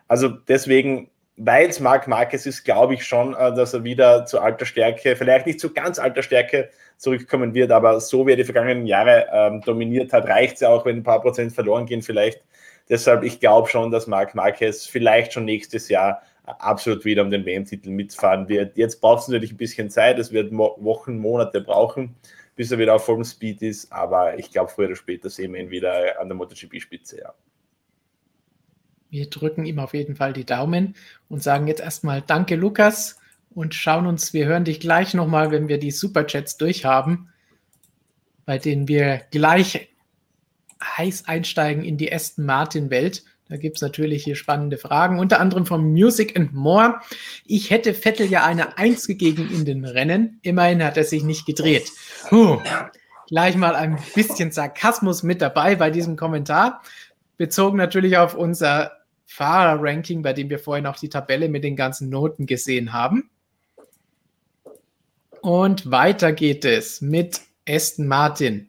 also 0.09 0.29
deswegen, 0.29 1.11
weil 1.37 1.69
es 1.69 1.81
Marc 1.81 2.07
Marquez 2.09 2.47
ist, 2.47 2.65
glaube 2.65 2.95
ich 2.95 3.05
schon, 3.05 3.35
äh, 3.35 3.55
dass 3.55 3.75
er 3.75 3.85
wieder 3.85 4.25
zu 4.27 4.41
alter 4.41 4.67
Stärke, 4.67 5.17
vielleicht 5.17 5.47
nicht 5.47 5.61
zu 5.61 5.73
ganz 5.73 5.99
alter 5.99 6.23
Stärke 6.23 6.71
zurückkommen 6.97 7.55
wird, 7.55 7.73
aber 7.73 8.01
so 8.01 8.27
wie 8.27 8.33
er 8.33 8.37
die 8.37 8.45
vergangenen 8.45 8.87
Jahre 8.87 9.27
ähm, 9.33 9.61
dominiert 9.61 10.13
hat, 10.13 10.27
reicht 10.27 10.55
es 10.55 10.61
ja 10.61 10.69
auch, 10.71 10.87
wenn 10.87 10.99
ein 10.99 11.03
paar 11.03 11.21
Prozent 11.21 11.53
verloren 11.53 11.87
gehen 11.87 12.03
vielleicht. 12.03 12.43
Deshalb, 12.89 13.25
ich 13.25 13.41
glaube 13.41 13.69
schon, 13.69 13.91
dass 13.91 14.07
Marc 14.07 14.35
Marquez 14.35 14.87
vielleicht 14.87 15.33
schon 15.33 15.45
nächstes 15.45 15.89
Jahr 15.89 16.23
absolut 16.45 17.05
wieder 17.05 17.23
um 17.23 17.31
den 17.31 17.45
WM-Titel 17.45 17.91
mitfahren 17.91 18.49
wird. 18.49 18.77
Jetzt 18.77 19.01
braucht 19.01 19.23
es 19.23 19.29
natürlich 19.29 19.53
ein 19.53 19.57
bisschen 19.57 19.91
Zeit, 19.91 20.21
es 20.21 20.31
wird 20.33 20.53
Wochen, 20.53 21.19
Monate 21.19 21.61
brauchen, 21.61 22.15
bis 22.57 22.73
er 22.73 22.79
wieder 22.79 22.95
auf 22.95 23.05
vollem 23.05 23.25
Speed 23.25 23.63
ist, 23.63 23.93
aber 23.93 24.39
ich 24.39 24.51
glaube, 24.51 24.71
früher 24.71 24.87
oder 24.87 24.97
später 24.97 25.31
sehen 25.31 25.53
wir 25.53 25.61
ihn 25.61 25.71
wieder 25.71 26.21
an 26.21 26.29
der 26.29 26.37
MotoGP-Spitze, 26.37 27.21
ja. 27.21 27.35
Wir 29.09 29.31
drücken 29.31 29.65
ihm 29.65 29.79
auf 29.79 29.95
jeden 29.95 30.17
Fall 30.17 30.33
die 30.33 30.45
Daumen 30.45 30.97
und 31.29 31.43
sagen 31.43 31.69
jetzt 31.69 31.81
erstmal 31.81 32.23
Danke, 32.23 32.57
Lukas, 32.57 33.21
und 33.51 33.75
schauen 33.75 34.07
uns, 34.07 34.35
wir 34.35 34.47
hören 34.47 34.65
dich 34.65 34.81
gleich 34.81 35.15
nochmal, 35.15 35.51
wenn 35.51 35.69
wir 35.69 35.79
die 35.79 35.91
Superchats 35.91 36.59
durchhaben, 36.59 37.31
bei 38.45 38.59
denen 38.59 38.89
wir 38.89 39.23
gleich 39.31 39.89
heiß 40.83 41.27
einsteigen 41.27 41.83
in 41.83 41.97
die 41.97 42.13
Aston 42.13 42.45
Martin-Welt. 42.45 43.25
Da 43.49 43.57
gibt 43.57 43.77
es 43.77 43.83
natürlich 43.83 44.25
hier 44.25 44.35
spannende 44.35 44.77
Fragen, 44.77 45.19
unter 45.19 45.39
anderem 45.41 45.67
von 45.67 45.93
Music 45.93 46.37
and 46.37 46.53
More. 46.53 47.01
Ich 47.45 47.71
hätte 47.71 47.95
Vettel 47.95 48.27
ja 48.27 48.45
eine 48.45 48.77
Eins 48.77 49.07
gegeben 49.07 49.49
in 49.53 49.65
den 49.65 49.85
Rennen. 49.85 50.41
Immerhin 50.43 50.83
hat 50.83 50.97
er 50.97 51.05
sich 51.05 51.23
nicht 51.23 51.47
gedreht. 51.47 51.93
Puh. 52.29 52.61
Gleich 53.29 53.57
mal 53.57 53.75
ein 53.75 53.99
bisschen 54.15 54.53
Sarkasmus 54.53 55.23
mit 55.23 55.41
dabei 55.43 55.77
bei 55.77 55.91
diesem 55.91 56.17
Kommentar 56.17 56.83
bezogen 57.37 57.77
natürlich 57.77 58.17
auf 58.17 58.35
unser 58.35 58.93
Fahrerranking, 59.27 60.23
bei 60.23 60.33
dem 60.33 60.49
wir 60.51 60.59
vorhin 60.59 60.87
auch 60.87 60.97
die 60.97 61.09
Tabelle 61.09 61.49
mit 61.49 61.65
den 61.65 61.77
ganzen 61.77 62.09
Noten 62.09 62.47
gesehen 62.47 62.93
haben. 62.93 63.31
Und 65.41 65.91
weiter 65.91 66.33
geht 66.33 66.65
es 66.65 67.01
mit 67.01 67.41
Aston 67.69 68.07
Martin. 68.07 68.69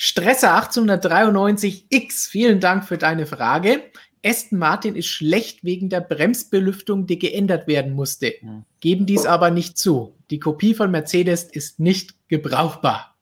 Stresser 0.00 0.54
1893X, 0.54 2.28
vielen 2.30 2.60
Dank 2.60 2.84
für 2.84 2.98
deine 2.98 3.26
Frage. 3.26 3.82
Aston 4.24 4.56
Martin 4.56 4.94
ist 4.94 5.08
schlecht 5.08 5.64
wegen 5.64 5.88
der 5.88 6.00
Bremsbelüftung, 6.00 7.08
die 7.08 7.18
geändert 7.18 7.66
werden 7.66 7.94
musste. 7.94 8.34
Geben 8.78 9.06
dies 9.06 9.26
aber 9.26 9.50
nicht 9.50 9.76
zu. 9.76 10.14
Die 10.30 10.38
Kopie 10.38 10.74
von 10.74 10.92
Mercedes 10.92 11.42
ist 11.42 11.80
nicht 11.80 12.14
gebrauchbar. 12.28 13.16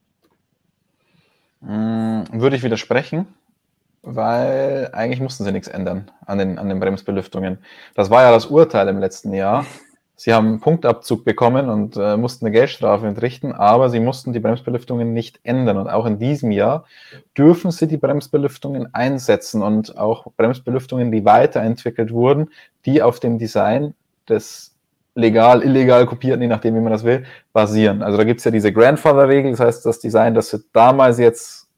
Hm, 1.62 2.26
würde 2.32 2.56
ich 2.56 2.62
widersprechen 2.62 3.26
weil 4.06 4.88
eigentlich 4.92 5.20
mussten 5.20 5.42
sie 5.42 5.50
nichts 5.50 5.66
ändern 5.66 6.10
an 6.24 6.38
den, 6.38 6.58
an 6.58 6.68
den 6.68 6.78
Bremsbelüftungen. 6.78 7.58
Das 7.94 8.08
war 8.08 8.22
ja 8.22 8.30
das 8.30 8.46
Urteil 8.46 8.86
im 8.86 9.00
letzten 9.00 9.34
Jahr. 9.34 9.66
Sie 10.18 10.32
haben 10.32 10.46
einen 10.46 10.60
Punktabzug 10.60 11.26
bekommen 11.26 11.68
und 11.68 11.96
äh, 11.98 12.16
mussten 12.16 12.46
eine 12.46 12.52
Geldstrafe 12.52 13.06
entrichten, 13.06 13.52
aber 13.52 13.90
sie 13.90 14.00
mussten 14.00 14.32
die 14.32 14.40
Bremsbelüftungen 14.40 15.12
nicht 15.12 15.40
ändern. 15.42 15.76
Und 15.76 15.88
auch 15.88 16.06
in 16.06 16.18
diesem 16.18 16.52
Jahr 16.52 16.86
dürfen 17.36 17.70
sie 17.70 17.86
die 17.86 17.98
Bremsbelüftungen 17.98 18.94
einsetzen 18.94 19.60
und 19.62 19.98
auch 19.98 20.32
Bremsbelüftungen, 20.38 21.12
die 21.12 21.26
weiterentwickelt 21.26 22.12
wurden, 22.12 22.48
die 22.86 23.02
auf 23.02 23.20
dem 23.20 23.38
Design 23.38 23.94
des 24.26 24.74
legal, 25.14 25.62
illegal 25.62 26.06
kopierten, 26.06 26.40
je 26.42 26.48
nachdem, 26.48 26.74
wie 26.76 26.80
man 26.80 26.92
das 26.92 27.04
will, 27.04 27.26
basieren. 27.52 28.02
Also 28.02 28.16
da 28.16 28.24
gibt 28.24 28.38
es 28.38 28.44
ja 28.44 28.50
diese 28.50 28.72
Grandfather-Regel, 28.72 29.50
das 29.50 29.60
heißt, 29.60 29.84
das 29.84 30.00
Design, 30.00 30.34
das 30.34 30.48
sie 30.48 30.64
damals 30.72 31.18
jetzt 31.18 31.68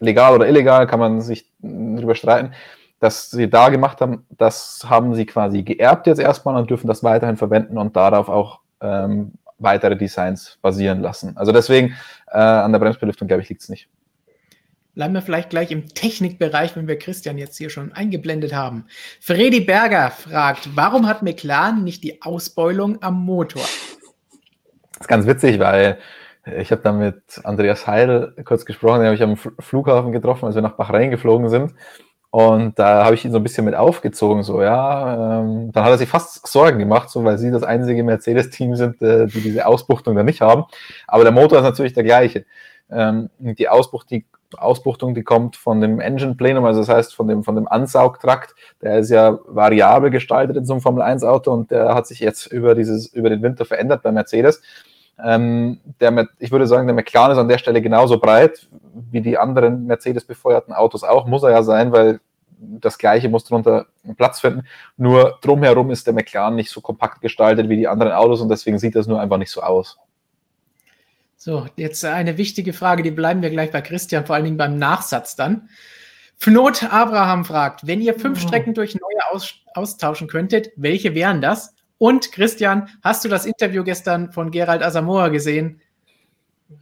legal 0.00 0.34
oder 0.34 0.48
illegal, 0.48 0.86
kann 0.86 1.00
man 1.00 1.20
sich 1.20 1.50
darüber 1.60 2.14
streiten, 2.14 2.52
dass 2.98 3.30
sie 3.30 3.48
da 3.48 3.68
gemacht 3.68 4.00
haben, 4.00 4.26
das 4.30 4.86
haben 4.88 5.14
sie 5.14 5.26
quasi 5.26 5.62
geerbt 5.62 6.06
jetzt 6.06 6.18
erstmal 6.18 6.56
und 6.56 6.70
dürfen 6.70 6.86
das 6.86 7.02
weiterhin 7.02 7.36
verwenden 7.36 7.78
und 7.78 7.96
darauf 7.96 8.28
auch 8.28 8.60
ähm, 8.80 9.32
weitere 9.58 9.96
Designs 9.96 10.58
basieren 10.62 11.00
lassen. 11.00 11.36
Also 11.36 11.52
deswegen 11.52 11.94
äh, 12.28 12.38
an 12.38 12.72
der 12.72 12.78
Bremsbelüftung, 12.78 13.28
glaube 13.28 13.42
ich, 13.42 13.48
liegt 13.48 13.62
es 13.62 13.68
nicht. 13.68 13.88
Bleiben 14.94 15.12
wir 15.12 15.20
vielleicht 15.20 15.50
gleich 15.50 15.70
im 15.72 15.88
Technikbereich, 15.88 16.74
wenn 16.74 16.88
wir 16.88 16.98
Christian 16.98 17.36
jetzt 17.36 17.58
hier 17.58 17.68
schon 17.68 17.92
eingeblendet 17.92 18.54
haben. 18.54 18.86
Freddy 19.20 19.60
Berger 19.60 20.10
fragt, 20.10 20.74
warum 20.74 21.06
hat 21.06 21.22
McLaren 21.22 21.84
nicht 21.84 22.02
die 22.02 22.22
Ausbeulung 22.22 23.02
am 23.02 23.22
Motor? 23.22 23.62
Das 24.92 25.02
ist 25.02 25.08
ganz 25.08 25.26
witzig, 25.26 25.58
weil 25.58 25.98
ich 26.58 26.70
habe 26.70 26.80
da 26.82 26.92
mit 26.92 27.40
Andreas 27.44 27.86
Heil 27.86 28.32
kurz 28.44 28.64
gesprochen, 28.64 29.00
den 29.00 29.06
habe 29.06 29.16
ich 29.16 29.22
am 29.22 29.36
Flughafen 29.36 30.12
getroffen, 30.12 30.46
als 30.46 30.54
wir 30.54 30.62
nach 30.62 30.76
Bahrain 30.76 31.10
geflogen 31.10 31.50
sind. 31.50 31.74
Und 32.36 32.78
da 32.78 33.02
habe 33.06 33.14
ich 33.14 33.24
ihn 33.24 33.32
so 33.32 33.38
ein 33.38 33.42
bisschen 33.42 33.64
mit 33.64 33.74
aufgezogen, 33.74 34.42
so, 34.42 34.60
ja. 34.60 35.40
Ähm, 35.40 35.72
dann 35.72 35.84
hat 35.84 35.90
er 35.92 35.96
sich 35.96 36.10
fast 36.10 36.46
Sorgen 36.46 36.78
gemacht, 36.78 37.08
so, 37.08 37.24
weil 37.24 37.38
sie 37.38 37.50
das 37.50 37.62
einzige 37.62 38.04
Mercedes-Team 38.04 38.76
sind, 38.76 39.00
äh, 39.00 39.26
die 39.26 39.40
diese 39.40 39.66
Ausbuchtung 39.66 40.14
da 40.14 40.22
nicht 40.22 40.42
haben. 40.42 40.64
Aber 41.06 41.22
der 41.22 41.32
Motor 41.32 41.60
ist 41.60 41.64
natürlich 41.64 41.94
der 41.94 42.04
gleiche. 42.04 42.44
Ähm, 42.90 43.30
die, 43.38 43.70
Ausbuch, 43.70 44.04
die 44.04 44.26
Ausbuchtung, 44.54 45.14
die 45.14 45.22
kommt 45.22 45.56
von 45.56 45.80
dem 45.80 45.98
Engine 45.98 46.34
Plenum, 46.34 46.66
also 46.66 46.80
das 46.80 46.90
heißt 46.90 47.14
von 47.14 47.26
dem, 47.26 47.42
von 47.42 47.54
dem 47.54 47.68
Ansaugtrakt. 47.68 48.54
Der 48.82 48.98
ist 48.98 49.08
ja 49.08 49.38
variabel 49.46 50.10
gestaltet 50.10 50.58
in 50.58 50.66
so 50.66 50.74
einem 50.74 50.82
Formel-1-Auto 50.82 51.50
und 51.50 51.70
der 51.70 51.94
hat 51.94 52.06
sich 52.06 52.20
jetzt 52.20 52.48
über, 52.48 52.74
dieses, 52.74 53.06
über 53.14 53.30
den 53.30 53.40
Winter 53.40 53.64
verändert 53.64 54.02
bei 54.02 54.12
Mercedes. 54.12 54.60
Ähm, 55.24 55.80
der, 56.00 56.28
ich 56.38 56.50
würde 56.50 56.66
sagen, 56.66 56.86
der 56.86 56.94
McLaren 56.94 57.32
ist 57.32 57.38
an 57.38 57.48
der 57.48 57.56
Stelle 57.56 57.80
genauso 57.80 58.18
breit 58.18 58.68
wie 59.10 59.22
die 59.22 59.38
anderen 59.38 59.86
Mercedes-befeuerten 59.86 60.74
Autos 60.74 61.02
auch. 61.02 61.26
Muss 61.26 61.42
er 61.42 61.50
ja 61.52 61.62
sein, 61.62 61.92
weil 61.92 62.20
das 62.58 62.98
Gleiche 62.98 63.28
muss 63.28 63.44
darunter 63.44 63.86
Platz 64.16 64.40
finden. 64.40 64.62
Nur 64.96 65.38
drumherum 65.42 65.90
ist 65.90 66.06
der 66.06 66.14
McLaren 66.14 66.54
nicht 66.54 66.70
so 66.70 66.80
kompakt 66.80 67.20
gestaltet 67.20 67.68
wie 67.68 67.76
die 67.76 67.88
anderen 67.88 68.12
Autos 68.12 68.40
und 68.40 68.48
deswegen 68.48 68.78
sieht 68.78 68.96
das 68.96 69.06
nur 69.06 69.20
einfach 69.20 69.38
nicht 69.38 69.50
so 69.50 69.62
aus. 69.62 69.98
So, 71.36 71.66
jetzt 71.76 72.04
eine 72.04 72.38
wichtige 72.38 72.72
Frage, 72.72 73.02
die 73.02 73.10
bleiben 73.10 73.42
wir 73.42 73.50
gleich 73.50 73.70
bei 73.70 73.82
Christian, 73.82 74.26
vor 74.26 74.34
allen 74.34 74.44
Dingen 74.44 74.56
beim 74.56 74.78
Nachsatz 74.78 75.36
dann. 75.36 75.68
Fnot 76.38 76.84
Abraham 76.84 77.44
fragt, 77.44 77.86
wenn 77.86 78.00
ihr 78.00 78.18
fünf 78.18 78.42
oh. 78.42 78.48
Strecken 78.48 78.74
durch 78.74 78.94
neue 78.94 79.30
aus 79.30 79.54
austauschen 79.74 80.28
könntet, 80.28 80.70
welche 80.76 81.14
wären 81.14 81.40
das? 81.40 81.74
Und 81.98 82.32
Christian, 82.32 82.88
hast 83.02 83.24
du 83.24 83.28
das 83.28 83.46
Interview 83.46 83.84
gestern 83.84 84.32
von 84.32 84.50
Gerald 84.50 84.82
Asamoah 84.82 85.30
gesehen? 85.30 85.80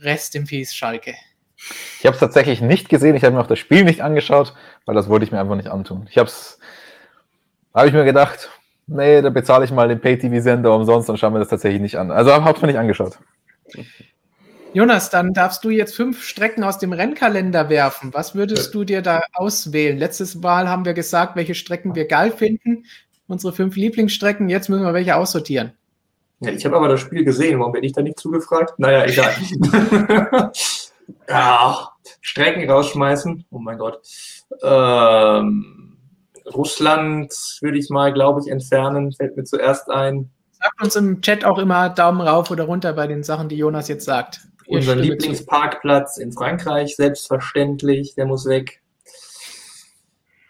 Rest 0.01 0.35
in 0.35 0.45
Peace, 0.45 0.75
Schalke. 0.75 1.15
Ich 1.99 2.07
habe 2.07 2.15
es 2.15 2.21
tatsächlich 2.21 2.61
nicht 2.61 2.89
gesehen. 2.89 3.17
Ich 3.17 3.25
habe 3.25 3.35
mir 3.35 3.41
auch 3.41 3.47
das 3.47 3.59
Spiel 3.59 3.85
nicht 3.85 4.03
angeschaut, 4.03 4.55
weil 4.87 4.95
das 4.95 5.09
wollte 5.09 5.25
ich 5.25 5.33
mir 5.33 5.41
einfach 5.41 5.57
nicht 5.57 5.69
antun. 5.69 6.07
Ich 6.11 6.19
habe 6.19 6.29
es, 6.29 6.59
habe 7.75 7.89
ich 7.89 7.93
mir 7.93 8.05
gedacht, 8.05 8.51
nee, 8.87 9.23
da 9.23 9.31
bezahle 9.31 9.65
ich 9.65 9.73
mal 9.73 9.89
den 9.89 10.01
Pay-TV-Sender 10.01 10.75
umsonst 10.75 11.09
und 11.11 11.19
schaue 11.19 11.31
mir 11.31 11.39
das 11.39 11.49
tatsächlich 11.49 11.81
nicht 11.81 11.97
an. 11.97 12.11
Also 12.11 12.33
habe 12.33 12.57
ich 12.57 12.63
mir 12.63 12.69
nicht 12.69 12.79
angeschaut. 12.79 13.19
Jonas, 14.73 15.09
dann 15.09 15.33
darfst 15.33 15.65
du 15.65 15.71
jetzt 15.71 15.95
fünf 15.95 16.25
Strecken 16.25 16.65
aus 16.65 16.79
dem 16.79 16.93
Rennkalender 16.93 17.69
werfen. 17.69 18.13
Was 18.13 18.35
würdest 18.35 18.75
du 18.75 18.85
dir 18.85 19.03
da 19.03 19.23
auswählen? 19.33 19.97
Letztes 19.97 20.35
Mal 20.35 20.69
haben 20.69 20.85
wir 20.85 20.95
gesagt, 20.95 21.37
welche 21.37 21.55
Strecken 21.55 21.95
wir 21.95 22.07
geil 22.07 22.33
finden 22.33 22.85
unsere 23.27 23.53
fünf 23.53 23.77
Lieblingsstrecken. 23.77 24.49
Jetzt 24.49 24.69
müssen 24.69 24.85
wir 24.85 24.95
welche 24.95 25.17
aussortieren. 25.17 25.73
Ja, 26.41 26.51
ich 26.51 26.65
habe 26.65 26.77
aber 26.77 26.89
das 26.89 27.01
Spiel 27.01 27.25
gesehen. 27.25 27.59
Warum 27.61 27.73
bin 27.73 27.85
ich 27.85 27.93
da 27.93 28.03
nicht 28.03 28.19
zugefragt? 28.19 28.79
Naja, 28.79 29.05
egal. 29.07 29.33
ja, 31.29 31.89
Strecken 32.21 32.69
rausschmeißen. 32.71 33.47
Oh 33.51 33.59
mein 33.59 33.79
Gott. 33.79 34.01
Ähm, 34.63 35.99
Russland 36.53 37.33
würde 37.61 37.79
ich 37.79 37.91
mal, 37.91 38.13
glaube 38.13 38.41
ich, 38.41 38.51
entfernen. 38.51 39.13
Fällt 39.13 39.37
mir 39.37 39.45
zuerst 39.45 39.91
ein. 39.91 40.31
Sagt 40.53 40.83
uns 40.83 40.97
im 40.97 41.21
Chat 41.21 41.45
auch 41.45 41.59
immer 41.59 41.91
Daumen 41.91 42.21
rauf 42.21 42.51
oder 42.51 42.65
runter 42.65 42.93
bei 42.93 43.07
den 43.07 43.23
Sachen, 43.23 43.49
die 43.49 43.57
Jonas 43.57 43.89
jetzt 43.89 44.05
sagt. 44.05 44.41
Unser 44.67 44.97
Lieblingsparkplatz 44.97 46.17
in 46.17 46.33
Frankreich, 46.33 46.97
selbstverständlich, 46.97 48.15
der 48.15 48.27
muss 48.27 48.47
weg. 48.47 48.83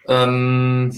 Ähm, 0.07 0.93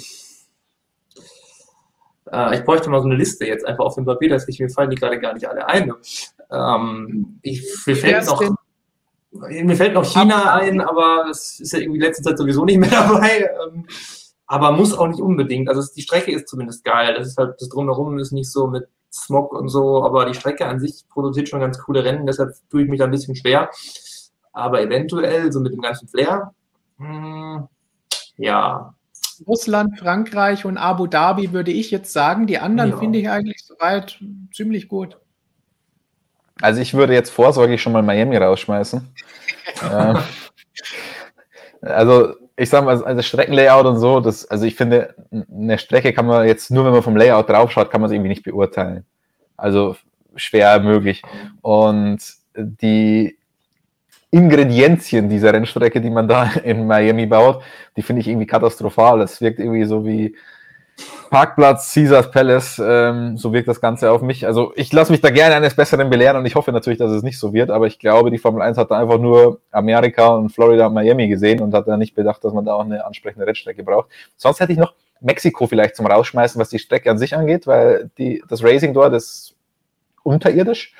äh, 2.30 2.58
ich 2.58 2.64
bräuchte 2.64 2.90
mal 2.90 3.00
so 3.00 3.06
eine 3.06 3.16
Liste 3.16 3.46
jetzt 3.46 3.64
einfach 3.64 3.84
auf 3.84 3.94
dem 3.94 4.04
Papier, 4.04 4.28
dass 4.28 4.48
ich 4.48 4.58
mir 4.58 4.68
fallen 4.68 4.90
die 4.90 4.96
gerade 4.96 5.18
gar 5.18 5.32
nicht 5.32 5.48
alle 5.48 5.66
ein. 5.66 5.92
Ähm, 6.50 7.38
ich, 7.42 7.64
mir 7.86 7.96
fällt 7.96 8.26
noch. 8.26 8.42
Mir 9.40 9.76
fällt 9.76 9.94
noch 9.94 10.04
China 10.04 10.54
ein, 10.54 10.80
aber 10.80 11.24
das 11.28 11.60
ist 11.60 11.72
ja 11.72 11.78
irgendwie 11.80 12.00
letzte 12.00 12.22
Zeit 12.22 12.38
sowieso 12.38 12.64
nicht 12.64 12.78
mehr 12.78 12.90
dabei. 12.90 13.50
Ähm, 13.66 13.86
aber 14.46 14.72
muss 14.72 14.94
auch 14.96 15.08
nicht 15.08 15.20
unbedingt. 15.20 15.68
Also 15.68 15.82
die 15.94 16.02
Strecke 16.02 16.32
ist 16.32 16.48
zumindest 16.48 16.84
geil. 16.84 17.14
Das 17.16 17.26
ist 17.26 17.36
halt 17.36 17.54
das 17.60 17.68
drumherum 17.68 18.18
ist 18.18 18.32
nicht 18.32 18.50
so 18.50 18.66
mit 18.68 18.88
Smog 19.12 19.52
und 19.52 19.68
so, 19.68 20.04
aber 20.04 20.26
die 20.26 20.34
Strecke 20.34 20.66
an 20.66 20.78
sich 20.80 21.04
produziert 21.08 21.48
schon 21.48 21.60
ganz 21.60 21.78
coole 21.78 22.04
Rennen, 22.04 22.26
deshalb 22.26 22.52
tue 22.70 22.82
ich 22.82 22.88
mich 22.88 22.98
da 22.98 23.06
ein 23.06 23.10
bisschen 23.10 23.34
schwer. 23.34 23.70
Aber 24.52 24.80
eventuell, 24.82 25.52
so 25.52 25.60
mit 25.60 25.72
dem 25.72 25.80
ganzen 25.80 26.08
Flair, 26.08 26.52
hm, 26.98 27.66
ja. 28.36 28.94
Russland, 29.46 29.98
Frankreich 29.98 30.64
und 30.64 30.78
Abu 30.78 31.06
Dhabi 31.06 31.52
würde 31.52 31.70
ich 31.70 31.90
jetzt 31.90 32.12
sagen. 32.12 32.46
Die 32.46 32.58
anderen 32.58 32.90
Ja. 32.90 32.96
finde 32.98 33.18
ich 33.18 33.28
eigentlich 33.28 33.64
soweit 33.64 34.18
ziemlich 34.54 34.88
gut. 34.88 35.18
Also 36.60 36.80
ich 36.80 36.94
würde 36.94 37.14
jetzt 37.14 37.30
vorsorglich 37.30 37.82
schon 37.82 37.92
mal 37.92 38.02
Miami 38.02 38.36
rausschmeißen. 38.36 39.14
ähm, 39.92 40.18
also 41.82 42.34
ich 42.56 42.70
sage 42.70 42.86
mal, 42.86 43.04
also 43.04 43.22
Streckenlayout 43.22 43.84
und 43.84 43.98
so, 43.98 44.20
das, 44.20 44.46
also 44.46 44.64
ich 44.64 44.76
finde, 44.76 45.14
eine 45.30 45.78
Strecke 45.78 46.12
kann 46.12 46.26
man 46.26 46.46
jetzt 46.46 46.70
nur, 46.70 46.84
wenn 46.86 46.92
man 46.92 47.02
vom 47.02 47.16
Layout 47.16 47.48
draufschaut, 47.50 47.90
kann 47.90 48.00
man 48.00 48.08
es 48.08 48.14
irgendwie 48.14 48.30
nicht 48.30 48.44
beurteilen. 48.44 49.04
Also 49.56 49.96
schwer 50.36 50.80
möglich. 50.80 51.22
Und 51.60 52.18
die 52.56 53.36
Ingredienzien 54.30 55.28
dieser 55.28 55.52
Rennstrecke, 55.52 56.00
die 56.00 56.10
man 56.10 56.28
da 56.28 56.50
in 56.64 56.86
Miami 56.86 57.26
baut, 57.26 57.62
die 57.96 58.02
finde 58.02 58.20
ich 58.20 58.28
irgendwie 58.28 58.46
katastrophal. 58.46 59.20
Es 59.20 59.40
wirkt 59.40 59.58
irgendwie 59.58 59.84
so 59.84 60.06
wie 60.06 60.34
Parkplatz, 61.30 61.92
Caesars 61.92 62.30
Palace, 62.30 62.80
ähm, 62.84 63.36
so 63.36 63.52
wirkt 63.52 63.68
das 63.68 63.80
Ganze 63.80 64.10
auf 64.10 64.22
mich. 64.22 64.46
Also 64.46 64.72
ich 64.76 64.92
lasse 64.92 65.12
mich 65.12 65.20
da 65.20 65.30
gerne 65.30 65.54
eines 65.54 65.74
Besseren 65.74 66.10
belehren 66.10 66.36
und 66.36 66.46
ich 66.46 66.54
hoffe 66.54 66.72
natürlich, 66.72 66.98
dass 66.98 67.10
es 67.10 67.22
nicht 67.22 67.38
so 67.38 67.52
wird, 67.52 67.70
aber 67.70 67.86
ich 67.86 67.98
glaube, 67.98 68.30
die 68.30 68.38
Formel 68.38 68.62
1 68.62 68.78
hat 68.78 68.90
da 68.90 68.98
einfach 68.98 69.18
nur 69.18 69.60
Amerika 69.70 70.28
und 70.28 70.50
Florida 70.50 70.86
und 70.86 70.94
Miami 70.94 71.28
gesehen 71.28 71.60
und 71.60 71.74
hat 71.74 71.88
da 71.88 71.96
nicht 71.96 72.14
bedacht, 72.14 72.44
dass 72.44 72.52
man 72.52 72.64
da 72.64 72.74
auch 72.74 72.84
eine 72.84 73.04
ansprechende 73.04 73.46
Rennstrecke 73.46 73.82
braucht. 73.82 74.08
Sonst 74.36 74.60
hätte 74.60 74.72
ich 74.72 74.78
noch 74.78 74.94
Mexiko 75.20 75.66
vielleicht 75.66 75.96
zum 75.96 76.06
Rausschmeißen, 76.06 76.60
was 76.60 76.68
die 76.68 76.78
Strecke 76.78 77.10
an 77.10 77.18
sich 77.18 77.36
angeht, 77.36 77.66
weil 77.66 78.10
die, 78.18 78.42
das 78.48 78.62
Racing 78.62 78.94
dort 78.94 79.14
ist 79.14 79.54
unterirdisch. 80.22 80.94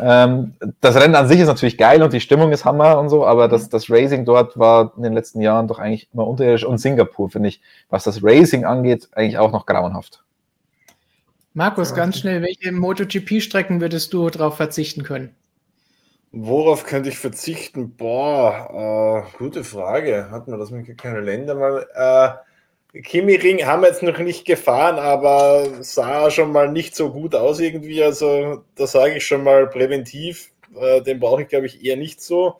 Ähm, 0.00 0.54
das 0.80 0.96
Rennen 0.96 1.14
an 1.14 1.28
sich 1.28 1.40
ist 1.40 1.46
natürlich 1.46 1.78
geil 1.78 2.02
und 2.02 2.12
die 2.12 2.20
Stimmung 2.20 2.52
ist 2.52 2.64
Hammer 2.64 2.98
und 2.98 3.08
so, 3.08 3.26
aber 3.26 3.48
das, 3.48 3.68
das 3.68 3.90
Racing 3.90 4.24
dort 4.24 4.58
war 4.58 4.92
in 4.96 5.02
den 5.02 5.12
letzten 5.12 5.40
Jahren 5.40 5.68
doch 5.68 5.78
eigentlich 5.78 6.08
immer 6.12 6.26
unterirdisch 6.26 6.64
und 6.64 6.78
Singapur, 6.78 7.30
finde 7.30 7.48
ich, 7.48 7.60
was 7.88 8.04
das 8.04 8.22
Racing 8.22 8.64
angeht, 8.64 9.08
eigentlich 9.12 9.38
auch 9.38 9.52
noch 9.52 9.66
grauenhaft. 9.66 10.22
Markus, 11.54 11.94
ganz 11.94 12.18
schnell, 12.18 12.42
welche 12.42 12.70
MotoGP-Strecken 12.70 13.80
würdest 13.80 14.12
du 14.12 14.30
darauf 14.30 14.56
verzichten 14.56 15.02
können? 15.02 15.34
Worauf 16.30 16.84
könnte 16.84 17.08
ich 17.08 17.18
verzichten? 17.18 17.96
Boah, 17.96 19.24
äh, 19.32 19.38
gute 19.38 19.64
Frage. 19.64 20.28
Hatten 20.30 20.52
wir 20.52 20.58
das 20.58 20.70
mit 20.70 20.96
keine 20.98 21.20
Länder 21.20 21.54
mal? 21.54 21.86
Äh, 21.94 22.47
Kimi-Ring 23.02 23.64
haben 23.64 23.82
wir 23.82 23.88
jetzt 23.88 24.02
noch 24.02 24.18
nicht 24.18 24.44
gefahren, 24.44 24.98
aber 24.98 25.82
sah 25.82 26.30
schon 26.30 26.52
mal 26.52 26.70
nicht 26.70 26.96
so 26.96 27.10
gut 27.10 27.34
aus 27.34 27.60
irgendwie. 27.60 28.02
Also 28.02 28.64
da 28.74 28.86
sage 28.86 29.16
ich 29.16 29.26
schon 29.26 29.44
mal 29.44 29.68
präventiv, 29.68 30.50
äh, 30.78 31.00
den 31.02 31.20
brauche 31.20 31.42
ich 31.42 31.48
glaube 31.48 31.66
ich 31.66 31.84
eher 31.84 31.96
nicht 31.96 32.20
so. 32.20 32.56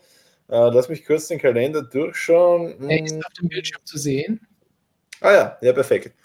Äh, 0.49 0.71
lass 0.71 0.89
mich 0.89 1.05
kurz 1.05 1.29
den 1.29 1.39
Kalender 1.39 1.83
durchschauen. 1.83 2.79
Hm. 2.79 2.89
Der 2.89 3.05
ist 3.05 3.17
auf 3.17 3.33
dem 3.35 3.49
Bildschirm 3.49 3.85
zu 3.85 3.99
sehen. 3.99 4.41
Ah 5.21 5.33
ja, 5.33 5.59
ja, 5.61 5.73
perfekt. 5.73 6.13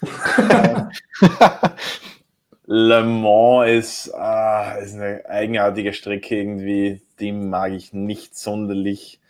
Le 2.66 3.02
Mans 3.02 3.68
ist, 3.68 4.14
ah, 4.14 4.76
ist 4.76 4.94
eine 4.94 5.28
eigenartige 5.28 5.92
Strecke 5.92 6.36
irgendwie, 6.36 7.02
die 7.18 7.32
mag 7.32 7.72
ich 7.72 7.92
nicht 7.92 8.38
sonderlich. 8.38 9.20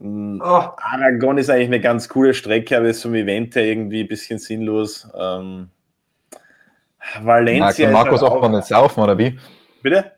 Mm, 0.00 0.40
Oh, 0.42 0.70
Aragon 0.76 1.38
ist 1.38 1.50
eigentlich 1.50 1.66
eine 1.68 1.80
ganz 1.80 2.08
coole 2.08 2.34
Strecke, 2.34 2.76
aber 2.76 2.86
ist 2.86 3.02
vom 3.02 3.14
Event 3.14 3.54
her 3.56 3.64
irgendwie 3.64 4.02
ein 4.02 4.08
bisschen 4.08 4.38
sinnlos. 4.38 5.08
Ähm, 5.18 5.70
Mag 7.14 7.24
Valencia 7.24 7.90
Markus 7.90 8.22
ist 8.22 8.22
halt 8.22 8.32
auch 8.32 8.42
mal 8.42 8.48
nicht 8.56 8.66
saufen, 8.68 9.02
oder 9.02 9.16
wie? 9.18 9.38
Bitte? 9.82 10.12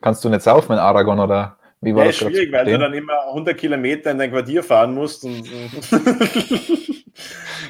Kannst 0.00 0.24
du 0.24 0.28
nicht 0.28 0.42
saufen 0.42 0.72
in 0.72 0.78
Aragon, 0.78 1.18
oder 1.18 1.57
wie 1.80 1.94
war 1.94 2.04
Ja, 2.04 2.08
das 2.08 2.16
schwierig, 2.16 2.50
weil 2.52 2.66
du 2.66 2.78
dann 2.78 2.92
immer 2.92 3.28
100 3.28 3.56
Kilometer 3.56 4.10
in 4.10 4.18
dein 4.18 4.30
Quartier 4.30 4.64
fahren 4.64 4.94
musst. 4.94 5.24
Und, 5.24 5.48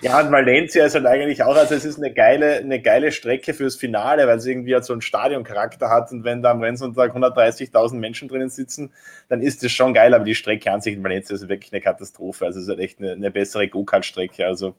ja, 0.02 0.20
und 0.20 0.32
Valencia 0.32 0.86
ist 0.86 0.94
halt 0.94 1.04
eigentlich 1.04 1.42
auch, 1.42 1.56
also 1.56 1.74
es 1.74 1.84
ist 1.84 1.98
eine 1.98 2.14
geile, 2.14 2.56
eine 2.56 2.80
geile 2.80 3.12
Strecke 3.12 3.52
fürs 3.52 3.76
Finale, 3.76 4.26
weil 4.26 4.38
es 4.38 4.46
irgendwie 4.46 4.72
halt 4.74 4.86
so 4.86 4.94
einen 4.94 5.02
Stadioncharakter 5.02 5.90
hat 5.90 6.10
und 6.10 6.24
wenn 6.24 6.40
da 6.42 6.52
am 6.52 6.62
Rennsonntag 6.62 7.14
130.000 7.14 7.96
Menschen 7.96 8.28
drinnen 8.28 8.48
sitzen, 8.48 8.92
dann 9.28 9.42
ist 9.42 9.62
das 9.62 9.72
schon 9.72 9.92
geil, 9.92 10.14
aber 10.14 10.24
die 10.24 10.34
Strecke 10.34 10.72
an 10.72 10.80
sich 10.80 10.94
in 10.94 11.04
Valencia 11.04 11.36
ist 11.36 11.48
wirklich 11.48 11.72
eine 11.72 11.82
Katastrophe. 11.82 12.46
Also 12.46 12.60
es 12.60 12.64
ist 12.64 12.70
halt 12.70 12.80
echt 12.80 13.00
eine, 13.00 13.12
eine 13.12 13.30
bessere 13.30 13.68
Go-Kart-Strecke. 13.68 14.46
Also 14.46 14.74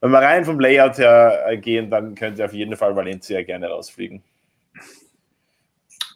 wenn 0.00 0.10
wir 0.10 0.18
rein 0.18 0.44
vom 0.44 0.60
Layout 0.60 0.98
her 0.98 1.44
äh, 1.48 1.56
gehen, 1.56 1.90
dann 1.90 2.14
könnt 2.14 2.38
ihr 2.38 2.44
auf 2.44 2.52
jeden 2.52 2.76
Fall 2.76 2.94
Valencia 2.94 3.42
gerne 3.42 3.68
rausfliegen. 3.68 4.22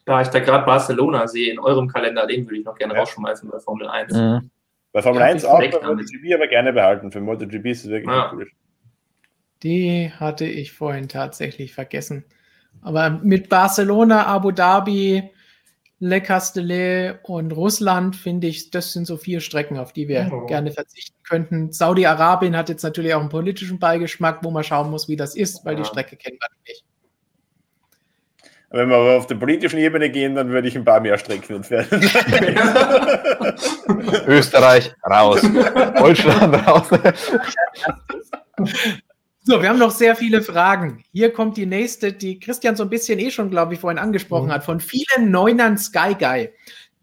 Da 0.06 0.22
ich 0.22 0.28
da 0.28 0.38
gerade 0.38 0.64
Barcelona 0.64 1.26
sehe 1.28 1.52
in 1.52 1.58
eurem 1.58 1.88
Kalender, 1.88 2.26
den 2.26 2.46
würde 2.46 2.58
ich 2.60 2.64
noch 2.64 2.76
gerne 2.78 2.94
Ja. 2.94 3.00
rausschmeißen 3.00 3.50
bei 3.50 3.58
Formel 3.60 3.88
1. 3.88 4.14
Mhm. 4.14 4.50
Bei 4.92 5.02
Formel 5.02 5.20
Ja, 5.20 5.26
1 5.26 5.42
ich 5.42 5.48
auch, 5.48 5.58
bei. 5.58 5.68
MotoGP 5.70 6.34
aber 6.34 6.46
gerne 6.46 6.72
behalten. 6.72 7.12
Für 7.12 7.20
MotoGP 7.20 7.66
ist 7.66 7.84
es 7.84 7.90
wirklich 7.90 8.10
Ja. 8.10 8.28
coole 8.30 8.46
Die 9.62 10.10
hatte 10.18 10.46
ich 10.46 10.72
vorhin 10.72 11.08
tatsächlich 11.08 11.74
vergessen. 11.74 12.24
Aber 12.82 13.10
mit 13.10 13.48
Barcelona, 13.48 14.26
Abu 14.26 14.52
Dhabi, 14.52 15.30
Le 15.98 16.20
Castellet 16.20 17.20
und 17.22 17.52
Russland 17.52 18.14
finde 18.16 18.46
ich, 18.48 18.70
das 18.70 18.92
sind 18.92 19.06
so 19.06 19.16
vier 19.16 19.40
Strecken, 19.40 19.78
auf 19.78 19.92
die 19.94 20.08
wir 20.08 20.30
Oh. 20.32 20.44
gerne 20.46 20.70
verzichten 20.70 21.16
könnten. 21.24 21.72
Saudi-Arabien 21.72 22.54
hat 22.56 22.68
jetzt 22.68 22.82
natürlich 22.82 23.14
auch 23.14 23.20
einen 23.20 23.30
politischen 23.30 23.78
Beigeschmack, 23.78 24.44
wo 24.44 24.50
man 24.50 24.62
schauen 24.62 24.90
muss, 24.90 25.08
wie 25.08 25.16
das 25.16 25.34
ist, 25.34 25.64
weil 25.64 25.72
Ja. 25.74 25.80
die 25.82 25.88
Strecke 25.88 26.16
kennen 26.16 26.36
wir 26.38 26.48
nicht. 26.68 26.84
Wenn 28.70 28.88
wir 28.88 28.96
aber 28.96 29.16
auf 29.16 29.26
der 29.28 29.36
politischen 29.36 29.78
Ebene 29.78 30.10
gehen, 30.10 30.34
dann 30.34 30.48
würde 30.48 30.66
ich 30.68 30.76
ein 30.76 30.84
paar 30.84 31.00
mehr 31.00 31.16
Strecken 31.18 31.56
entfernen. 31.56 31.88
Österreich 34.26 34.92
raus, 35.08 35.40
Deutschland 35.98 36.66
raus. 36.66 36.88
So, 39.44 39.62
wir 39.62 39.68
haben 39.68 39.78
noch 39.78 39.92
sehr 39.92 40.16
viele 40.16 40.42
Fragen. 40.42 41.04
Hier 41.12 41.32
kommt 41.32 41.56
die 41.56 41.66
nächste, 41.66 42.12
die 42.12 42.40
Christian 42.40 42.74
so 42.74 42.82
ein 42.82 42.90
bisschen 42.90 43.20
eh 43.20 43.30
schon, 43.30 43.50
glaube 43.50 43.74
ich, 43.74 43.80
vorhin 43.80 43.98
angesprochen 43.98 44.46
Mhm. 44.46 44.52
hat, 44.52 44.64
von 44.64 44.80
vielen 44.80 45.30
Neunern 45.30 45.78
Sky 45.78 46.14
Guy. 46.18 46.50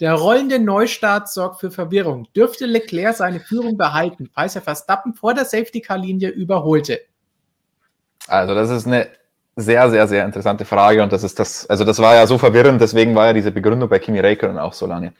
Der 0.01 0.15
rollende 0.15 0.59
Neustart 0.59 1.29
sorgt 1.29 1.61
für 1.61 1.71
Verwirrung. 1.71 2.27
Dürfte 2.35 2.65
Leclerc 2.65 3.15
seine 3.15 3.39
Führung 3.39 3.77
behalten, 3.77 4.29
falls 4.33 4.55
er 4.55 4.61
Verstappen 4.61 5.13
vor 5.13 5.33
der 5.33 5.45
Safety-Car-Linie 5.45 6.29
überholte? 6.29 6.99
Also 8.27 8.53
das 8.53 8.69
ist 8.69 8.87
eine 8.87 9.07
sehr, 9.55 9.89
sehr, 9.89 10.07
sehr 10.07 10.25
interessante 10.25 10.65
Frage 10.65 11.03
und 11.03 11.11
das 11.11 11.23
ist 11.23 11.39
das, 11.39 11.69
also 11.69 11.83
das 11.83 11.99
war 11.99 12.15
ja 12.15 12.25
so 12.25 12.37
verwirrend, 12.37 12.81
deswegen 12.81 13.15
war 13.15 13.27
ja 13.27 13.33
diese 13.33 13.51
Begründung 13.51 13.89
bei 13.89 13.99
Kimi 13.99 14.19
Räikkönen 14.19 14.57
auch 14.57 14.73
so 14.73 14.85
lange. 14.87 15.13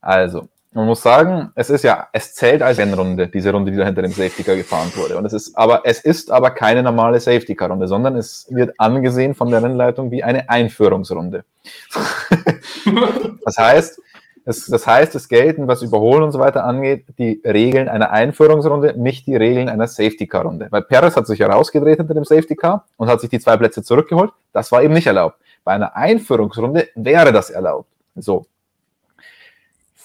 Also, 0.00 0.48
man 0.72 0.86
muss 0.86 1.02
sagen, 1.02 1.50
es 1.56 1.68
ist 1.68 1.82
ja, 1.82 2.08
es 2.12 2.34
zählt 2.34 2.62
als 2.62 2.78
Rennrunde, 2.78 3.26
diese 3.26 3.50
Runde, 3.50 3.72
die 3.72 3.76
da 3.76 3.84
hinter 3.84 4.02
dem 4.02 4.12
Safety 4.12 4.44
Car 4.44 4.54
gefahren 4.54 4.92
wurde. 4.94 5.18
Und 5.18 5.24
es 5.24 5.32
ist 5.32 5.58
aber, 5.58 5.82
es 5.84 6.00
ist 6.00 6.30
aber 6.30 6.52
keine 6.52 6.82
normale 6.82 7.18
Safety 7.18 7.56
Car 7.56 7.70
Runde, 7.70 7.88
sondern 7.88 8.16
es 8.16 8.46
wird 8.50 8.72
angesehen 8.78 9.34
von 9.34 9.50
der 9.50 9.62
Rennleitung 9.62 10.12
wie 10.12 10.22
eine 10.22 10.48
Einführungsrunde. 10.48 11.44
das 13.44 13.56
heißt, 13.58 14.00
es, 14.44 14.66
das 14.66 14.86
heißt, 14.86 15.14
es 15.14 15.28
gelten, 15.28 15.68
was 15.68 15.82
Überholen 15.82 16.22
und 16.22 16.32
so 16.32 16.38
weiter 16.38 16.64
angeht, 16.64 17.04
die 17.18 17.40
Regeln 17.44 17.88
einer 17.88 18.10
Einführungsrunde, 18.10 18.94
nicht 18.96 19.26
die 19.26 19.36
Regeln 19.36 19.68
einer 19.68 19.86
Safety-Car-Runde. 19.86 20.68
Weil 20.70 20.82
Perez 20.82 21.16
hat 21.16 21.26
sich 21.26 21.40
herausgedreht 21.40 21.98
hinter 21.98 22.14
dem 22.14 22.24
Safety-Car 22.24 22.86
und 22.96 23.08
hat 23.08 23.20
sich 23.20 23.30
die 23.30 23.40
zwei 23.40 23.56
Plätze 23.56 23.82
zurückgeholt. 23.82 24.32
Das 24.52 24.72
war 24.72 24.82
eben 24.82 24.94
nicht 24.94 25.06
erlaubt. 25.06 25.36
Bei 25.64 25.72
einer 25.72 25.94
Einführungsrunde 25.94 26.88
wäre 26.94 27.32
das 27.32 27.50
erlaubt. 27.50 27.88
So. 28.16 28.46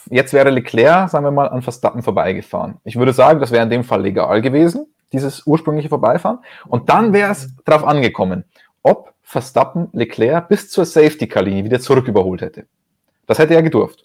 Jetzt 0.09 0.33
wäre 0.33 0.49
Leclerc, 0.49 1.09
sagen 1.09 1.25
wir 1.25 1.31
mal, 1.31 1.49
an 1.49 1.61
Verstappen 1.61 2.03
vorbeigefahren. 2.03 2.75
Ich 2.83 2.97
würde 2.97 3.13
sagen, 3.13 3.39
das 3.39 3.51
wäre 3.51 3.63
in 3.63 3.69
dem 3.69 3.83
Fall 3.83 4.01
legal 4.01 4.41
gewesen, 4.41 4.87
dieses 5.11 5.47
ursprüngliche 5.47 5.89
Vorbeifahren. 5.89 6.39
Und 6.67 6.89
dann 6.89 7.13
wäre 7.13 7.31
es 7.31 7.49
darauf 7.65 7.85
angekommen, 7.85 8.43
ob 8.83 9.13
Verstappen 9.23 9.89
Leclerc 9.93 10.47
bis 10.47 10.69
zur 10.69 10.85
Safety-Car-Linie 10.85 11.63
wieder 11.63 11.79
zurück 11.79 12.07
überholt 12.07 12.41
hätte. 12.41 12.67
Das 13.25 13.39
hätte 13.39 13.55
er 13.55 13.63
gedurft. 13.63 14.03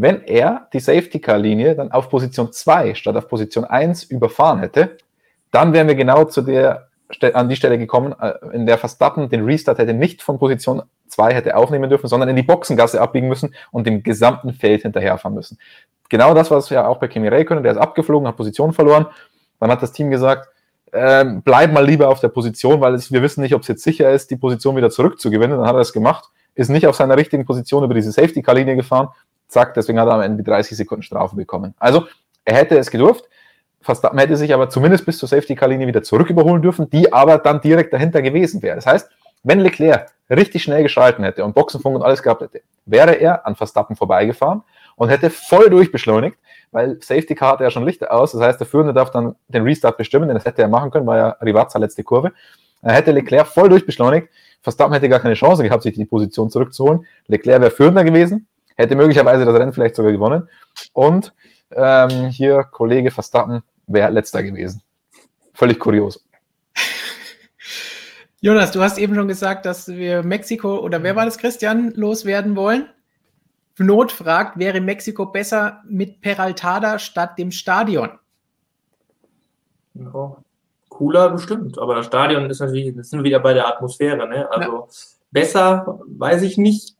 Wenn 0.00 0.22
er 0.22 0.68
die 0.72 0.80
Safety-Car-Linie 0.80 1.74
dann 1.74 1.92
auf 1.92 2.08
Position 2.08 2.52
2 2.52 2.94
statt 2.94 3.16
auf 3.16 3.28
Position 3.28 3.64
1 3.64 4.04
überfahren 4.04 4.60
hätte, 4.60 4.96
dann 5.50 5.72
wären 5.72 5.88
wir 5.88 5.94
genau 5.94 6.24
zu 6.24 6.42
der, 6.42 6.88
an 7.34 7.48
die 7.48 7.56
Stelle 7.56 7.76
gekommen, 7.76 8.14
äh, 8.20 8.34
in 8.52 8.66
der 8.66 8.78
Verstappen 8.78 9.28
den 9.28 9.44
Restart 9.44 9.78
hätte 9.78 9.92
nicht 9.92 10.22
von 10.22 10.38
Position 10.38 10.82
2 11.08 11.34
hätte 11.34 11.56
aufnehmen 11.56 11.90
dürfen, 11.90 12.06
sondern 12.06 12.28
in 12.28 12.36
die 12.36 12.42
Boxengasse 12.42 13.00
abbiegen 13.00 13.28
müssen 13.28 13.54
und 13.72 13.86
dem 13.86 14.02
gesamten 14.02 14.54
Feld 14.54 14.82
hinterherfahren 14.82 15.34
müssen. 15.34 15.58
Genau 16.08 16.34
das 16.34 16.50
es 16.50 16.70
ja 16.70 16.86
auch 16.86 16.98
bei 16.98 17.08
Kimi 17.08 17.28
Räikkönen, 17.28 17.62
der 17.62 17.72
ist 17.72 17.78
abgeflogen, 17.78 18.26
hat 18.26 18.36
Position 18.36 18.72
verloren. 18.72 19.06
Dann 19.60 19.70
hat 19.70 19.82
das 19.82 19.92
Team 19.92 20.10
gesagt, 20.10 20.48
ähm, 20.92 21.42
bleib 21.42 21.72
mal 21.72 21.84
lieber 21.84 22.08
auf 22.08 22.20
der 22.20 22.28
Position, 22.28 22.80
weil 22.80 22.94
es, 22.94 23.12
wir 23.12 23.22
wissen 23.22 23.42
nicht, 23.42 23.54
ob 23.54 23.62
es 23.62 23.68
jetzt 23.68 23.82
sicher 23.82 24.10
ist, 24.10 24.30
die 24.30 24.36
Position 24.36 24.76
wieder 24.76 24.90
zurückzugewinnen. 24.90 25.58
Dann 25.58 25.66
hat 25.66 25.74
er 25.74 25.80
es 25.80 25.92
gemacht, 25.92 26.24
ist 26.54 26.68
nicht 26.68 26.86
auf 26.86 26.96
seiner 26.96 27.16
richtigen 27.16 27.44
Position 27.44 27.84
über 27.84 27.94
diese 27.94 28.10
Safety-Car-Linie 28.12 28.76
gefahren. 28.76 29.08
Zack, 29.50 29.74
deswegen 29.74 30.00
hat 30.00 30.08
er 30.08 30.14
am 30.14 30.22
Ende 30.22 30.42
die 30.42 30.50
30 30.50 30.76
Sekunden 30.76 31.02
Strafe 31.02 31.36
bekommen. 31.36 31.74
Also, 31.78 32.06
er 32.44 32.56
hätte 32.56 32.78
es 32.78 32.90
gedurft. 32.90 33.28
Verstappen 33.82 34.18
hätte 34.18 34.36
sich 34.36 34.52
aber 34.52 34.68
zumindest 34.68 35.06
bis 35.06 35.18
zur 35.18 35.28
Safety-Car-Linie 35.28 35.86
wieder 35.86 36.02
zurück 36.02 36.28
überholen 36.30 36.62
dürfen, 36.62 36.90
die 36.90 37.12
aber 37.12 37.38
dann 37.38 37.60
direkt 37.60 37.92
dahinter 37.92 38.22
gewesen 38.22 38.62
wäre. 38.62 38.76
Das 38.76 38.86
heißt, 38.86 39.10
wenn 39.42 39.60
Leclerc 39.60 40.12
richtig 40.28 40.62
schnell 40.62 40.82
geschalten 40.82 41.24
hätte 41.24 41.44
und 41.44 41.54
Boxenfunk 41.54 41.96
und 41.96 42.02
alles 42.02 42.22
gehabt 42.22 42.42
hätte, 42.42 42.60
wäre 42.84 43.14
er 43.14 43.46
an 43.46 43.56
Verstappen 43.56 43.96
vorbeigefahren 43.96 44.62
und 44.96 45.08
hätte 45.08 45.30
voll 45.30 45.70
durchbeschleunigt, 45.70 46.36
weil 46.72 46.98
Safety 47.00 47.34
Car 47.34 47.52
hat 47.52 47.60
ja 47.60 47.70
schon 47.70 47.84
Lichter 47.84 48.12
aus. 48.12 48.32
Das 48.32 48.42
heißt, 48.42 48.60
der 48.60 48.66
Führende 48.66 48.92
darf 48.92 49.10
dann 49.10 49.34
den 49.48 49.62
Restart 49.62 49.96
bestimmen, 49.96 50.28
denn 50.28 50.36
das 50.36 50.44
hätte 50.44 50.62
er 50.62 50.68
machen 50.68 50.90
können, 50.90 51.06
war 51.06 51.16
ja 51.16 51.28
Rivazza 51.42 51.78
letzte 51.78 52.04
Kurve. 52.04 52.32
Dann 52.82 52.92
hätte 52.92 53.12
Leclerc 53.12 53.46
voll 53.46 53.68
durchbeschleunigt. 53.68 54.28
Verstappen 54.62 54.92
hätte 54.92 55.08
gar 55.08 55.20
keine 55.20 55.34
Chance 55.34 55.62
gehabt, 55.62 55.82
sich 55.82 55.94
die 55.94 56.04
Position 56.04 56.50
zurückzuholen. 56.50 57.06
Leclerc 57.26 57.62
wäre 57.62 57.70
Führender 57.70 58.04
gewesen, 58.04 58.46
hätte 58.80 58.96
möglicherweise 58.96 59.44
das 59.44 59.54
Rennen 59.54 59.72
vielleicht 59.72 59.96
sogar 59.96 60.12
gewonnen. 60.12 60.48
Und 60.92 61.32
ähm, 61.72 62.28
hier 62.28 62.64
Kollege 62.64 63.10
Verstappen 63.10 63.62
wäre 63.86 64.10
letzter 64.10 64.42
gewesen. 64.42 64.82
Völlig 65.54 65.78
kurios. 65.78 66.24
Jonas, 68.40 68.72
du 68.72 68.80
hast 68.80 68.98
eben 68.98 69.14
schon 69.14 69.28
gesagt, 69.28 69.66
dass 69.66 69.88
wir 69.88 70.22
Mexiko 70.22 70.78
oder 70.78 71.02
wer 71.02 71.16
war 71.16 71.24
das, 71.24 71.38
Christian, 71.38 71.92
loswerden 71.94 72.56
wollen? 72.56 72.88
Not 73.78 74.12
fragt, 74.12 74.58
wäre 74.58 74.80
Mexiko 74.80 75.26
besser 75.26 75.82
mit 75.88 76.20
Peraltada 76.20 76.98
statt 76.98 77.38
dem 77.38 77.50
Stadion? 77.50 78.10
Ja, 79.94 80.36
cooler 80.88 81.30
bestimmt, 81.30 81.78
aber 81.78 81.94
das 81.94 82.06
Stadion 82.06 82.48
ist 82.50 82.60
natürlich, 82.60 82.94
das 82.94 83.08
sind 83.08 83.20
wir 83.20 83.24
wieder 83.24 83.40
bei 83.40 83.54
der 83.54 83.66
Atmosphäre, 83.66 84.28
ne? 84.28 84.50
Also 84.50 84.70
ja. 84.70 84.86
besser, 85.30 86.00
weiß 86.06 86.42
ich 86.42 86.58
nicht. 86.58 86.96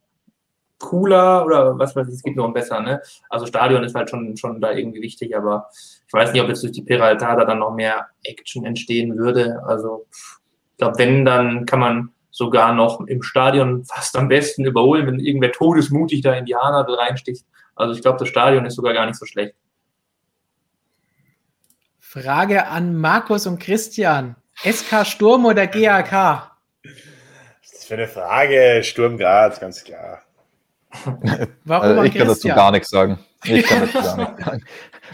Cooler 0.81 1.45
oder 1.45 1.79
was 1.79 1.95
weiß 1.95 2.09
ich, 2.09 2.15
es 2.15 2.23
geht 2.23 2.35
nur 2.35 2.47
um 2.47 2.53
besser, 2.53 2.81
ne? 2.81 3.01
Also 3.29 3.47
Stadion 3.47 3.85
ist 3.85 3.95
halt 3.95 4.11
schon, 4.11 4.37
schon 4.37 4.61
da 4.61 4.73
irgendwie 4.73 5.03
wichtig, 5.03 5.37
aber 5.37 5.69
ich 6.07 6.13
weiß 6.13 6.33
nicht, 6.33 6.43
ob 6.43 6.49
jetzt 6.49 6.63
durch 6.63 6.73
die 6.73 6.83
Peraltada 6.83 7.45
dann 7.45 7.61
noch 7.61 7.73
mehr 7.73 8.09
Action 8.25 8.65
entstehen 8.65 9.17
würde. 9.17 9.63
Also 9.65 10.07
ich 10.11 10.79
glaube, 10.79 10.99
wenn, 10.99 11.25
dann 11.25 11.67
kann 11.67 11.79
man 11.79 12.11
sogar 12.31 12.75
noch 12.75 13.01
im 13.07 13.23
Stadion 13.23 13.85
fast 13.85 14.17
am 14.17 14.29
besten 14.29 14.65
überholen, 14.65 15.07
wenn 15.07 15.21
irgendwer 15.21 15.53
todesmutig 15.53 16.23
da 16.23 16.33
in 16.33 16.47
die 16.47 16.57
Haarnadel 16.57 16.95
reinsticht. 16.95 17.45
Also 17.77 17.95
ich 17.95 18.03
glaube, 18.03 18.19
das 18.19 18.29
Stadion 18.29 18.65
ist 18.65 18.75
sogar 18.75 18.95
gar 18.95 19.07
nicht 19.07 19.19
so 19.19 19.27
schlecht. 19.27 19.55
Frage 21.99 22.67
an 22.67 22.97
Markus 22.97 23.47
und 23.47 23.61
Christian. 23.61 24.37
SK 24.65 25.07
Sturm 25.07 25.47
oder 25.47 25.67
GAK? 25.67 26.51
Das 27.63 27.73
ist 27.73 27.85
für 27.87 27.95
eine 27.95 28.09
Frage. 28.09 28.83
Sturm 28.83 29.17
Graz, 29.17 29.61
ganz 29.61 29.85
klar. 29.85 30.23
Warum 31.65 31.89
also 31.89 32.03
ich 32.03 32.15
kann 32.15 32.29
dazu 32.29 32.49
gar 32.49 32.71
nichts 32.73 32.91
sagen. 32.91 33.19
Ich 33.45 33.65
kann 33.65 33.81
dazu 33.81 33.93
gar 33.93 34.17
nichts 34.17 34.45
sagen. 34.45 34.65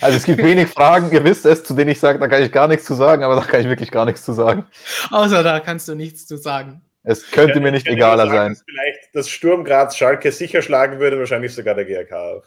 Also 0.01 0.17
es 0.17 0.25
gibt 0.25 0.43
wenig 0.43 0.69
Fragen, 0.69 1.11
ihr 1.13 1.25
wisst 1.25 1.47
es, 1.47 1.65
zu 1.65 1.75
denen 1.75 1.91
ich 1.91 2.01
sage, 2.01 2.19
da 2.19 2.29
kann 2.29 2.43
ich 2.43 2.53
gar 2.53 2.69
nichts 2.69 2.85
zu 2.85 2.95
sagen, 2.95 3.23
aber 3.23 3.37
da 3.37 3.43
kann 3.43 3.61
ich 3.61 3.69
wirklich 3.69 3.91
gar 3.91 4.05
nichts 4.05 4.25
zu 4.25 4.33
sagen. 4.33 4.67
Außer 5.11 5.43
da 5.43 5.61
kannst 5.61 5.89
du 5.89 5.95
nichts 5.95 6.27
zu 6.27 6.37
sagen. 6.37 6.83
Es 7.03 7.31
könnte 7.31 7.55
ja, 7.55 7.61
mir 7.61 7.71
nicht 7.71 7.87
egaler 7.87 8.27
sagen, 8.27 8.55
sein. 8.55 8.65
Vielleicht 8.69 9.15
das 9.15 9.29
Sturm 9.31 9.65
Graz 9.65 9.97
Schalke 9.97 10.33
sicher 10.33 10.61
schlagen 10.61 10.99
würde, 10.99 11.19
wahrscheinlich 11.19 11.55
sogar 11.55 11.75
der 11.75 11.85
GRK 11.85 12.13
auch. 12.17 12.43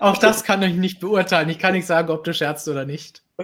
auch 0.00 0.16
das 0.18 0.42
kann 0.42 0.60
ich 0.62 0.74
nicht 0.74 0.98
beurteilen. 0.98 1.48
Ich 1.50 1.60
kann 1.60 1.74
nicht 1.74 1.86
sagen, 1.86 2.10
ob 2.10 2.24
du 2.24 2.34
scherzt 2.34 2.66
oder 2.66 2.84
nicht. 2.84 3.22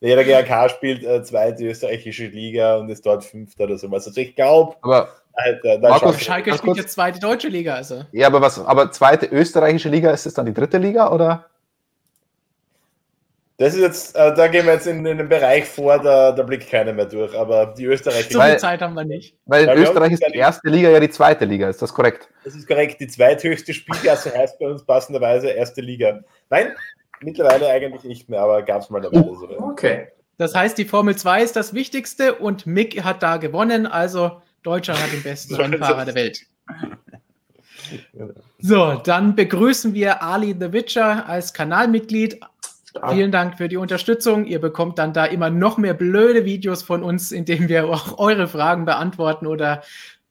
Ja, 0.00 0.14
der 0.14 0.24
GRK 0.24 0.68
spielt 0.68 1.04
äh, 1.04 1.22
zweite 1.22 1.64
österreichische 1.64 2.26
Liga 2.26 2.76
und 2.76 2.90
ist 2.90 3.06
dort 3.06 3.24
Fünfter 3.24 3.64
oder 3.64 3.78
sowas. 3.78 4.06
Also 4.06 4.20
ich 4.20 4.34
glaube, 4.36 4.76
aber 4.82 5.08
äh, 5.36 5.78
Markus, 5.78 6.20
Schalke 6.20 6.54
spielt 6.54 6.76
jetzt 6.76 6.92
zweite 6.92 7.18
deutsche 7.18 7.48
Liga. 7.48 7.74
Also. 7.74 8.04
Ja, 8.12 8.26
aber 8.26 8.40
was? 8.40 8.58
Aber 8.58 8.90
zweite 8.92 9.26
österreichische 9.26 9.88
Liga 9.88 10.10
ist 10.10 10.26
es 10.26 10.34
dann 10.34 10.46
die 10.46 10.54
dritte 10.54 10.78
Liga 10.78 11.10
oder? 11.10 11.46
Das 13.58 13.72
ist 13.72 13.80
jetzt, 13.80 14.16
äh, 14.16 14.34
da 14.34 14.48
gehen 14.48 14.66
wir 14.66 14.74
jetzt 14.74 14.86
in, 14.86 15.06
in 15.06 15.16
den 15.16 15.30
Bereich 15.30 15.64
vor, 15.64 15.98
da, 15.98 16.30
da 16.32 16.42
blickt 16.42 16.68
keiner 16.68 16.92
mehr 16.92 17.06
durch, 17.06 17.34
aber 17.34 17.72
die 17.78 17.86
Österreicher. 17.86 18.30
So 18.30 18.40
viel 18.42 18.58
Zeit 18.58 18.82
haben 18.82 18.92
wir 18.92 19.04
nicht. 19.04 19.34
Weil 19.46 19.64
in 19.64 19.82
Österreich 19.82 20.12
ist 20.12 20.22
die 20.26 20.36
erste 20.36 20.68
Liga 20.68 20.90
ja 20.90 21.00
die 21.00 21.08
zweite 21.08 21.46
Liga, 21.46 21.70
ist 21.70 21.80
das 21.80 21.94
korrekt? 21.94 22.28
Das 22.44 22.54
ist 22.54 22.68
korrekt. 22.68 23.00
Die 23.00 23.06
zweithöchste 23.06 23.72
Spielklasse 23.72 24.34
heißt 24.36 24.58
bei 24.58 24.66
uns 24.66 24.84
passenderweise 24.84 25.48
erste 25.48 25.80
Liga. 25.80 26.20
Nein, 26.50 26.74
mittlerweile 27.20 27.68
eigentlich 27.68 28.04
nicht 28.04 28.28
mehr, 28.28 28.40
aber 28.40 28.62
gab 28.62 28.82
es 28.82 28.90
mal 28.90 29.00
dabei. 29.00 29.18
Oh, 29.18 29.70
okay. 29.70 30.08
Das 30.38 30.54
heißt, 30.54 30.76
die 30.76 30.84
Formel 30.84 31.16
2 31.16 31.42
ist 31.42 31.56
das 31.56 31.72
Wichtigste 31.72 32.34
und 32.34 32.66
Mick 32.66 33.02
hat 33.04 33.22
da 33.22 33.38
gewonnen, 33.38 33.86
also 33.86 34.42
Deutschland 34.62 35.02
hat 35.02 35.12
den 35.12 35.22
besten 35.22 35.54
Rennfahrer 35.54 36.04
der 36.04 36.14
Welt. 36.14 36.40
So, 38.58 38.94
dann 39.04 39.34
begrüßen 39.34 39.94
wir 39.94 40.22
Ali 40.22 40.54
the 40.58 40.72
Witcher 40.72 41.28
als 41.28 41.54
Kanalmitglied. 41.54 42.40
Vielen 43.10 43.30
Dank 43.30 43.58
für 43.58 43.68
die 43.68 43.76
Unterstützung. 43.76 44.46
Ihr 44.46 44.60
bekommt 44.60 44.98
dann 44.98 45.12
da 45.12 45.26
immer 45.26 45.50
noch 45.50 45.78
mehr 45.78 45.94
blöde 45.94 46.44
Videos 46.44 46.82
von 46.82 47.02
uns, 47.02 47.30
in 47.30 47.44
denen 47.44 47.68
wir 47.68 47.86
auch 47.88 48.18
eure 48.18 48.48
Fragen 48.48 48.86
beantworten 48.86 49.46
oder 49.46 49.82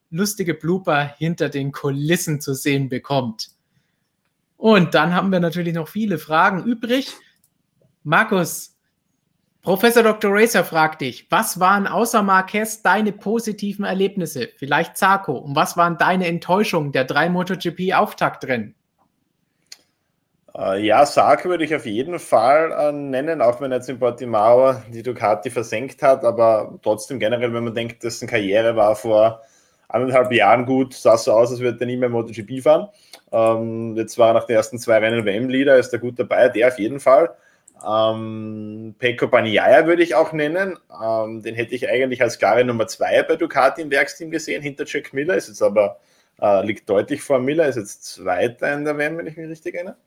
lustige 0.10 0.54
Blooper 0.54 1.14
hinter 1.18 1.50
den 1.50 1.72
Kulissen 1.72 2.42
zu 2.42 2.54
sehen 2.54 2.90
bekommt. 2.90 3.55
Und 4.66 4.96
dann 4.96 5.14
haben 5.14 5.32
wir 5.32 5.40
natürlich 5.40 5.76
noch 5.76 5.88
viele 5.88 6.18
Fragen 6.18 6.64
übrig. 6.64 7.14
Markus, 8.02 8.76
Professor 9.62 10.02
Dr. 10.02 10.32
Racer 10.34 10.64
fragt 10.64 11.02
dich, 11.02 11.28
was 11.30 11.60
waren 11.60 11.86
außer 11.86 12.24
Marquez 12.24 12.82
deine 12.82 13.12
positiven 13.12 13.86
Erlebnisse? 13.86 14.50
Vielleicht 14.58 14.98
Zarko. 14.98 15.34
Und 15.34 15.56
was 15.56 15.78
waren 15.78 16.00
deine 16.00 16.26
Enttäuschungen 16.26 16.92
der 16.92 17.04
drei 17.04 17.30
MotoGP-Auftaktrennen? 17.30 18.74
Äh, 20.58 20.84
ja, 20.84 21.06
Sark 21.06 21.46
würde 21.46 21.64
ich 21.64 21.76
auf 21.76 21.86
jeden 21.86 22.18
Fall 22.18 22.72
äh, 22.72 22.92
nennen, 22.92 23.44
auch 23.44 23.62
wenn 23.62 23.72
er 23.72 23.78
jetzt 23.78 23.90
in 23.90 24.00
Portimao 24.00 24.82
die 24.92 25.04
Ducati 25.04 25.52
versenkt 25.52 26.02
hat, 26.02 26.26
aber 26.26 26.80
trotzdem 26.82 27.20
generell, 27.20 27.54
wenn 27.54 27.66
man 27.66 27.76
denkt, 27.76 28.04
dessen 28.04 28.28
Karriere 28.28 28.76
war 28.76 28.96
vor 28.96 29.44
anderthalb 29.90 30.32
Jahren 30.32 30.66
gut, 30.66 30.96
sah 30.96 31.18
so 31.18 31.34
aus, 31.34 31.52
als 31.52 31.60
würde 31.60 31.80
er 31.82 31.86
nie 31.86 31.98
mehr 31.98 32.10
MotoGP 32.10 32.64
fahren. 32.64 32.90
Ähm, 33.36 33.98
jetzt 33.98 34.18
war 34.18 34.34
nach 34.34 34.46
den 34.46 34.56
ersten 34.56 34.80
zwei 34.80 35.00
Rennen 35.00 35.26
WM-Leader, 35.26 35.78
ist 35.78 35.92
er 35.92 36.00
gut 36.00 36.18
dabei, 36.18 36.48
der 36.48 36.70
auf 36.70 36.80
jeden 36.80 37.02
Fall. 37.02 37.36
Ähm, 37.86 38.96
Pecco 38.98 39.28
Bagnaia 39.28 39.86
würde 39.86 40.04
ich 40.04 40.16
auch 40.16 40.32
nennen. 40.32 40.78
Ähm, 41.04 41.42
den 41.42 41.54
hätte 41.54 41.76
ich 41.76 41.90
eigentlich 41.90 42.22
als 42.22 42.40
klare 42.40 42.64
Nummer 42.64 42.88
zwei 42.88 43.24
bei 43.24 43.36
Ducati 43.36 43.82
im 43.82 43.92
Werksteam 43.92 44.32
gesehen, 44.32 44.62
hinter 44.62 44.86
Jack 44.88 45.12
Miller, 45.12 45.36
ist 45.36 45.50
jetzt 45.50 45.62
aber, 45.62 46.00
äh, 46.42 46.66
liegt 46.66 46.90
deutlich 46.90 47.22
vor 47.22 47.40
Miller, 47.40 47.68
ist 47.68 47.76
jetzt 47.76 48.06
Zweiter 48.06 48.74
in 48.74 48.86
der 48.86 48.98
WM, 48.98 49.18
wenn 49.18 49.28
ich 49.28 49.36
mich 49.36 49.50
richtig 49.50 49.76
erinnere. 49.76 49.98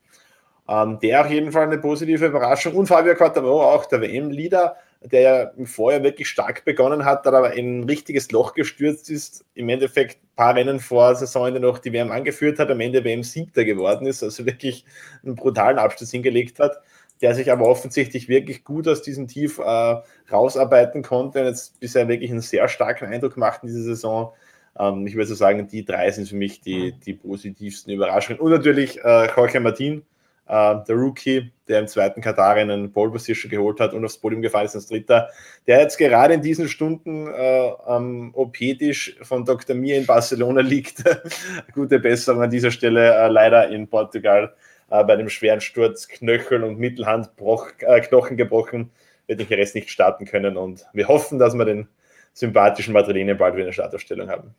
Ähm, 0.67 0.99
der 1.03 1.21
auf 1.21 1.31
jeden 1.31 1.53
Fall 1.53 1.65
eine 1.65 1.79
positive 1.79 2.27
Überraschung. 2.27 2.75
Und 2.75 2.87
Fabio 2.87 3.15
Quattaro, 3.15 3.63
auch 3.63 3.85
der 3.87 4.01
WM-Leader, 4.01 4.75
der 5.01 5.21
ja 5.21 5.43
im 5.57 5.67
Vorjahr 5.67 6.03
wirklich 6.03 6.29
stark 6.29 6.65
begonnen 6.65 7.05
hat, 7.05 7.25
dann 7.25 7.35
aber 7.35 7.55
in 7.55 7.81
ein 7.81 7.85
richtiges 7.85 8.31
Loch 8.33 8.55
gestürzt 8.55 9.11
ist. 9.11 9.45
Im 9.55 9.69
Endeffekt 9.69 10.17
ein 10.23 10.37
paar 10.37 10.55
Rennen 10.55 10.81
vor 10.81 11.15
Saisonende 11.15 11.61
noch 11.61 11.79
die 11.79 11.93
WM 11.93 12.11
angeführt 12.11 12.59
hat, 12.59 12.71
am 12.71 12.81
Ende 12.81 13.05
WM-Siegter 13.05 13.65
geworden 13.65 14.07
ist, 14.07 14.23
also 14.23 14.45
wirklich 14.45 14.85
einen 15.25 15.37
brutalen 15.37 15.79
Abschluss 15.79 16.11
hingelegt 16.11 16.59
hat, 16.59 16.81
der 17.21 17.35
sich 17.35 17.51
aber 17.53 17.67
offensichtlich 17.67 18.29
wirklich 18.29 18.65
gut 18.65 18.89
aus 18.89 19.03
diesem 19.03 19.29
Tief 19.29 19.59
äh, 19.59 19.97
rausarbeiten 20.33 21.03
konnte 21.03 21.41
und 21.41 21.47
jetzt 21.47 21.79
bisher 21.79 22.09
wirklich 22.09 22.31
einen 22.31 22.41
sehr 22.41 22.69
starken 22.69 23.07
Eindruck 23.07 23.37
macht 23.37 23.63
in 23.63 23.69
dieser 23.69 23.83
Saison. 23.83 24.33
Ähm, 24.79 25.07
ich 25.07 25.15
würde 25.15 25.27
so 25.27 25.35
sagen, 25.35 25.69
die 25.69 25.85
drei 25.85 26.11
sind 26.11 26.29
für 26.29 26.37
mich 26.37 26.61
die, 26.61 26.93
die 26.93 27.15
positivsten 27.15 27.93
Überraschungen. 27.93 28.41
Und 28.41 28.51
natürlich 28.51 29.03
äh, 29.05 29.29
Jorge 29.35 29.61
Martin, 29.61 30.03
Uh, 30.49 30.83
der 30.89 30.97
Rookie, 30.97 31.53
der 31.69 31.81
im 31.81 31.87
zweiten 31.87 32.23
Katar 32.23 32.55
einen 32.55 32.91
Pole 32.91 33.11
Position 33.11 33.51
geholt 33.51 33.81
hat 33.81 33.93
und 33.93 34.03
aufs 34.03 34.17
Podium 34.17 34.41
gefallen 34.41 34.65
ist 34.65 34.75
als 34.75 34.87
Dritter, 34.87 35.29
der 35.67 35.81
jetzt 35.81 35.99
gerade 35.99 36.33
in 36.33 36.41
diesen 36.41 36.69
Stunden 36.69 37.29
uh, 37.29 37.77
am 37.85 38.35
OP-Tisch 38.35 39.19
von 39.21 39.45
Dr. 39.45 39.77
Mir 39.77 39.99
in 39.99 40.07
Barcelona 40.07 40.63
liegt. 40.63 41.05
Gute 41.75 41.99
Besserung 41.99 42.41
an 42.43 42.49
dieser 42.49 42.71
Stelle, 42.71 43.27
uh, 43.27 43.31
leider 43.31 43.69
in 43.69 43.89
Portugal 43.89 44.55
bei 44.91 45.17
dem 45.17 45.29
schweren 45.29 45.61
Sturz, 45.61 46.09
Knöchel 46.09 46.65
und 46.65 46.79
Mittelhandknochen 46.79 48.39
gebrochen, 48.39 48.91
wird 49.27 49.41
den 49.41 49.47
Rest 49.49 49.75
nicht 49.75 49.91
starten 49.91 50.25
können 50.25 50.57
und 50.57 50.87
wir 50.95 51.09
hoffen, 51.09 51.39
dass 51.39 51.53
wir 51.53 51.67
den 51.67 51.89
sympathischen 52.33 52.95
Madrilenien 52.95 53.37
bald 53.37 53.53
wieder 53.53 53.65
in 53.65 53.69
der 53.69 53.73
Startaufstellung 53.75 54.31
haben. 54.31 54.55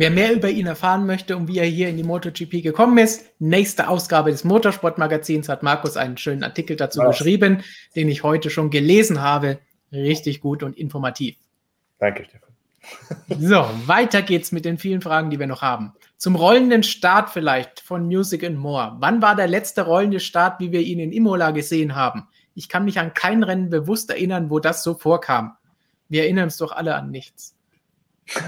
Wer 0.00 0.10
mehr 0.10 0.32
über 0.32 0.48
ihn 0.48 0.66
erfahren 0.66 1.04
möchte 1.04 1.36
und 1.36 1.46
wie 1.46 1.58
er 1.58 1.66
hier 1.66 1.90
in 1.90 1.98
die 1.98 2.04
MotoGP 2.04 2.62
gekommen 2.62 2.96
ist, 2.96 3.38
nächste 3.38 3.86
Ausgabe 3.86 4.30
des 4.30 4.44
Motorsportmagazins 4.44 5.46
hat 5.50 5.62
Markus 5.62 5.98
einen 5.98 6.16
schönen 6.16 6.42
Artikel 6.42 6.74
dazu 6.74 7.00
Was? 7.00 7.18
geschrieben, 7.18 7.62
den 7.94 8.08
ich 8.08 8.22
heute 8.22 8.48
schon 8.48 8.70
gelesen 8.70 9.20
habe. 9.20 9.58
Richtig 9.92 10.40
gut 10.40 10.62
und 10.62 10.78
informativ. 10.78 11.36
Danke, 11.98 12.24
Stefan. 12.24 12.48
so, 13.38 13.68
weiter 13.86 14.22
geht's 14.22 14.52
mit 14.52 14.64
den 14.64 14.78
vielen 14.78 15.02
Fragen, 15.02 15.28
die 15.28 15.38
wir 15.38 15.46
noch 15.46 15.60
haben. 15.60 15.92
Zum 16.16 16.34
rollenden 16.34 16.82
Start 16.82 17.28
vielleicht 17.28 17.80
von 17.80 18.06
Music 18.06 18.42
and 18.42 18.56
More. 18.56 18.96
Wann 19.00 19.20
war 19.20 19.36
der 19.36 19.48
letzte 19.48 19.82
rollende 19.82 20.20
Start, 20.20 20.60
wie 20.60 20.72
wir 20.72 20.80
ihn 20.80 20.98
in 20.98 21.12
Imola 21.12 21.50
gesehen 21.50 21.94
haben? 21.94 22.26
Ich 22.54 22.70
kann 22.70 22.86
mich 22.86 22.98
an 22.98 23.12
kein 23.12 23.42
Rennen 23.42 23.68
bewusst 23.68 24.08
erinnern, 24.08 24.48
wo 24.48 24.60
das 24.60 24.82
so 24.82 24.94
vorkam. 24.94 25.58
Wir 26.08 26.22
erinnern 26.22 26.44
uns 26.44 26.56
doch 26.56 26.72
alle 26.72 26.94
an 26.94 27.10
nichts. 27.10 27.54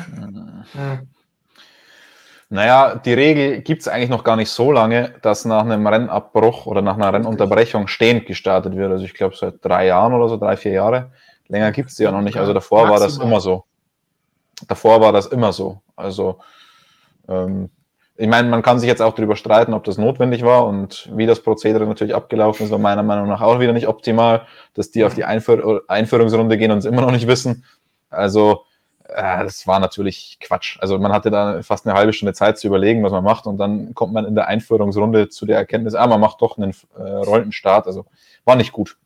Naja, 2.53 2.97
die 2.97 3.15
Regel 3.15 3.63
gibt 3.63 3.81
es 3.81 3.89
eigentlich 3.89 4.11
noch 4.11 4.25
gar 4.25 4.37
nicht 4.37 4.51
so 4.51 4.73
lange, 4.73 5.15
dass 5.23 5.47
nach 5.47 5.63
einem 5.63 5.87
Rennabbruch 5.87 6.67
oder 6.67 6.83
nach 6.83 6.97
einer 6.97 7.11
Rennunterbrechung 7.11 7.89
stehend 7.89 8.27
gestartet 8.27 8.77
wird. 8.77 8.93
Also 8.93 9.07
ich 9.07 9.15
glaube 9.15 9.35
seit 9.35 9.65
drei 9.65 9.87
Jahren 9.87 10.13
oder 10.13 10.29
so, 10.29 10.37
drei, 10.37 10.59
vier 10.59 10.73
Jahre. 10.73 11.13
Länger 11.49 11.73
gibt 11.73 11.89
es 11.89 11.97
ja 11.97 12.11
noch 12.13 12.21
nicht. 12.21 12.37
Also 12.37 12.53
davor 12.53 12.81
Maximal. 12.81 13.01
war 13.01 13.07
das 13.07 13.17
immer 13.17 13.41
so. 13.41 13.65
Davor 14.69 15.01
war 15.01 15.13
das 15.13 15.29
immer 15.29 15.51
so. 15.55 15.81
Also 15.97 16.41
ähm, 17.27 17.71
ich 18.19 18.29
meine, 18.29 18.51
man 18.51 18.61
kann 18.61 18.79
sich 18.79 18.87
jetzt 18.87 19.01
auch 19.01 19.15
darüber 19.15 19.37
streiten, 19.37 19.73
ob 19.73 19.85
das 19.85 19.97
notwendig 19.97 20.43
war 20.43 20.67
und 20.67 21.11
wie 21.15 21.25
das 21.25 21.41
Prozedere 21.41 21.87
natürlich 21.87 22.15
abgelaufen 22.15 22.67
ist, 22.67 22.71
war 22.71 22.79
meiner 22.79 23.03
Meinung 23.03 23.29
nach 23.29 23.41
auch 23.41 23.61
wieder 23.61 23.73
nicht 23.73 23.89
optimal, 23.89 24.47
dass 24.75 24.91
die 24.91 25.07
auf 25.07 25.15
die 25.15 25.25
Einführ 25.25 25.85
Einführungsrunde 25.89 26.59
gehen 26.59 26.71
und 26.71 26.79
es 26.79 26.85
immer 26.85 27.01
noch 27.01 27.13
nicht 27.13 27.27
wissen. 27.27 27.65
Also 28.11 28.67
äh, 29.15 29.45
das 29.45 29.67
war 29.67 29.81
natürlich 29.81 30.39
Quatsch. 30.41 30.79
Also 30.81 30.99
man 30.99 31.13
hatte 31.13 31.31
da 31.31 31.63
fast 31.63 31.87
eine 31.87 31.97
halbe 31.97 32.13
Stunde 32.13 32.35
Zeit 32.35 32.59
zu 32.59 32.67
überlegen, 32.67 33.03
was 33.03 33.13
man 33.13 33.25
macht 33.25 33.47
und 33.47 33.59
dann 33.59 33.95
kommt 33.95 34.13
man 34.13 34.25
in 34.25 34.35
der 34.35 34.49
Einführungsrunde 34.49 35.29
zu 35.29 35.47
der 35.47 35.57
Erkenntnis, 35.57 35.95
ah, 35.95 36.07
man 36.07 36.21
macht 36.21 36.43
doch 36.43 36.59
einen 36.59 36.75
äh, 36.97 37.03
rollenden 37.03 37.53
Start. 37.53 37.87
Also 37.87 38.07
war 38.45 38.57
nicht 38.57 38.73
gut. 38.73 38.97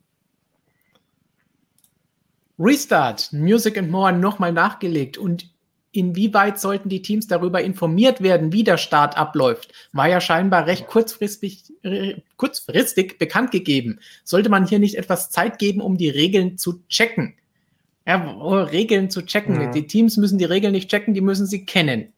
Restart, 2.58 3.32
Music 3.32 3.76
and 3.76 3.90
More 3.90 4.12
nochmal 4.12 4.52
nachgelegt 4.52 5.18
und 5.18 5.50
inwieweit 5.92 6.60
sollten 6.60 6.88
die 6.88 7.02
Teams 7.02 7.26
darüber 7.26 7.62
informiert 7.62 8.22
werden, 8.22 8.52
wie 8.52 8.64
der 8.64 8.76
Start 8.76 9.16
abläuft? 9.16 9.72
War 9.92 10.08
ja 10.08 10.20
scheinbar 10.20 10.66
recht 10.66 10.86
kurzfristig, 10.86 11.72
äh, 11.82 12.16
kurzfristig 12.36 13.18
bekannt 13.18 13.50
gegeben. 13.50 14.00
Sollte 14.24 14.48
man 14.48 14.66
hier 14.66 14.78
nicht 14.78 14.96
etwas 14.96 15.30
Zeit 15.30 15.58
geben, 15.58 15.80
um 15.80 15.96
die 15.96 16.10
Regeln 16.10 16.58
zu 16.58 16.82
checken? 16.88 17.36
Ja, 18.06 18.16
Regeln 18.16 19.10
zu 19.10 19.24
checken. 19.24 19.60
Ja. 19.60 19.70
Die 19.70 19.86
Teams 19.86 20.16
müssen 20.16 20.38
die 20.38 20.44
Regeln 20.44 20.72
nicht 20.72 20.90
checken, 20.90 21.12
die 21.12 21.20
müssen 21.20 21.46
sie 21.46 21.64
kennen. 21.64 22.12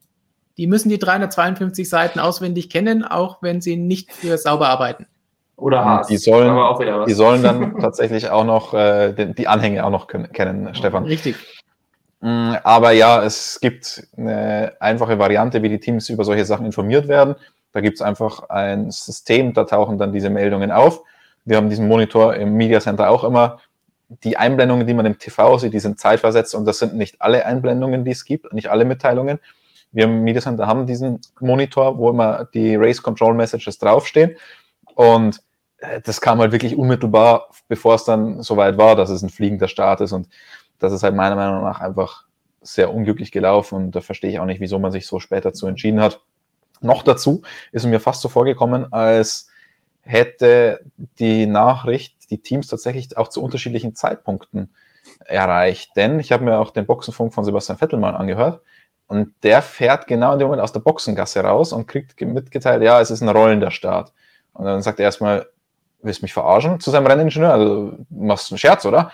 Die 0.57 0.67
müssen 0.67 0.89
die 0.89 0.99
352 0.99 1.89
Seiten 1.89 2.19
auswendig 2.19 2.69
kennen, 2.69 3.03
auch 3.03 3.41
wenn 3.41 3.61
sie 3.61 3.77
nicht 3.77 4.11
für 4.11 4.37
sauber 4.37 4.69
arbeiten. 4.69 5.07
Oder 5.55 5.83
Haas. 5.83 6.07
Die 6.07 6.17
sollen, 6.17 7.05
die 7.07 7.13
sollen 7.13 7.43
dann 7.43 7.77
tatsächlich 7.81 8.29
auch 8.29 8.43
noch 8.43 8.73
äh, 8.73 9.13
die, 9.13 9.33
die 9.33 9.47
Anhänge 9.47 9.85
auch 9.85 9.89
noch 9.89 10.07
können, 10.07 10.31
kennen, 10.31 10.73
Stefan. 10.75 11.05
Richtig. 11.05 11.35
Mm, 12.21 12.53
aber 12.63 12.91
ja, 12.91 13.23
es 13.23 13.59
gibt 13.61 14.07
eine 14.17 14.73
einfache 14.79 15.17
Variante, 15.19 15.63
wie 15.63 15.69
die 15.69 15.79
Teams 15.79 16.09
über 16.09 16.23
solche 16.23 16.45
Sachen 16.45 16.65
informiert 16.65 17.07
werden. 17.07 17.35
Da 17.71 17.81
gibt 17.81 17.95
es 17.95 18.01
einfach 18.01 18.49
ein 18.49 18.91
System, 18.91 19.53
da 19.53 19.63
tauchen 19.63 19.97
dann 19.97 20.11
diese 20.11 20.29
Meldungen 20.29 20.71
auf. 20.71 21.03
Wir 21.45 21.57
haben 21.57 21.69
diesen 21.69 21.87
Monitor 21.87 22.35
im 22.35 22.53
Media 22.53 22.79
Center 22.79 23.09
auch 23.09 23.23
immer 23.23 23.59
die 24.09 24.37
Einblendungen, 24.37 24.87
die 24.87 24.93
man 24.93 25.05
im 25.05 25.19
TV 25.19 25.57
sieht, 25.59 25.73
die 25.73 25.79
sind 25.79 25.99
zeitversetzt 25.99 26.55
und 26.55 26.65
das 26.65 26.79
sind 26.79 26.95
nicht 26.95 27.21
alle 27.21 27.45
Einblendungen, 27.45 28.03
die 28.03 28.11
es 28.11 28.25
gibt, 28.25 28.51
nicht 28.53 28.69
alle 28.69 28.85
Mitteilungen. 28.85 29.39
Wir 29.91 30.05
im 30.05 30.23
Media 30.23 30.41
Center 30.41 30.67
haben 30.67 30.85
diesen 30.87 31.21
Monitor, 31.39 31.97
wo 31.97 32.09
immer 32.09 32.45
die 32.53 32.75
Race 32.75 33.01
Control 33.01 33.33
Messages 33.33 33.77
draufstehen 33.77 34.35
und 34.95 35.41
äh, 35.77 36.01
das 36.01 36.21
kam 36.21 36.39
halt 36.39 36.51
wirklich 36.51 36.75
unmittelbar, 36.75 37.49
bevor 37.67 37.95
es 37.95 38.03
dann 38.03 38.41
soweit 38.41 38.77
war, 38.77 38.95
dass 38.95 39.09
es 39.09 39.21
ein 39.21 39.29
fliegender 39.29 39.67
Start 39.67 40.01
ist 40.01 40.11
und 40.11 40.27
das 40.79 40.91
ist 40.91 41.03
halt 41.03 41.15
meiner 41.15 41.35
Meinung 41.35 41.63
nach 41.63 41.79
einfach 41.79 42.25
sehr 42.61 42.93
unglücklich 42.93 43.31
gelaufen 43.31 43.75
und 43.75 43.91
da 43.95 44.01
verstehe 44.01 44.31
ich 44.31 44.39
auch 44.39 44.45
nicht, 44.45 44.59
wieso 44.59 44.79
man 44.79 44.91
sich 44.91 45.05
so 45.07 45.19
später 45.19 45.53
zu 45.53 45.67
entschieden 45.67 46.01
hat. 46.01 46.21
Noch 46.81 47.03
dazu 47.03 47.41
ist 47.71 47.85
mir 47.85 47.99
fast 47.99 48.21
so 48.21 48.29
vorgekommen, 48.29 48.91
als 48.91 49.48
hätte 50.09 50.79
die 51.19 51.45
Nachricht 51.45 52.31
die 52.31 52.41
Teams 52.41 52.67
tatsächlich 52.67 53.15
auch 53.15 53.27
zu 53.27 53.43
unterschiedlichen 53.43 53.95
Zeitpunkten 53.95 54.73
erreicht. 55.25 55.91
Denn 55.95 56.19
ich 56.19 56.31
habe 56.31 56.43
mir 56.43 56.57
auch 56.57 56.71
den 56.71 56.85
Boxenfunk 56.85 57.33
von 57.33 57.43
Sebastian 57.43 57.77
Vettel 57.77 57.99
mal 57.99 58.15
angehört 58.15 58.61
und 59.07 59.33
der 59.43 59.61
fährt 59.61 60.07
genau 60.07 60.33
in 60.33 60.39
dem 60.39 60.47
Moment 60.47 60.63
aus 60.63 60.71
der 60.71 60.79
Boxengasse 60.79 61.41
raus 61.41 61.73
und 61.73 61.87
kriegt 61.87 62.19
mitgeteilt, 62.21 62.81
ja, 62.81 62.99
es 62.99 63.11
ist 63.11 63.21
ein 63.21 63.29
rollender 63.29 63.71
Start. 63.71 64.11
Und 64.53 64.65
dann 64.65 64.81
sagt 64.81 64.99
er 64.99 65.05
erstmal, 65.05 65.47
willst 66.01 66.23
mich 66.23 66.33
verarschen 66.33 66.79
zu 66.79 66.89
seinem 66.89 67.05
Renningenieur? 67.05 67.53
Also 67.53 67.93
machst 68.09 68.49
du 68.49 68.53
einen 68.53 68.59
Scherz, 68.59 68.85
oder? 68.85 69.11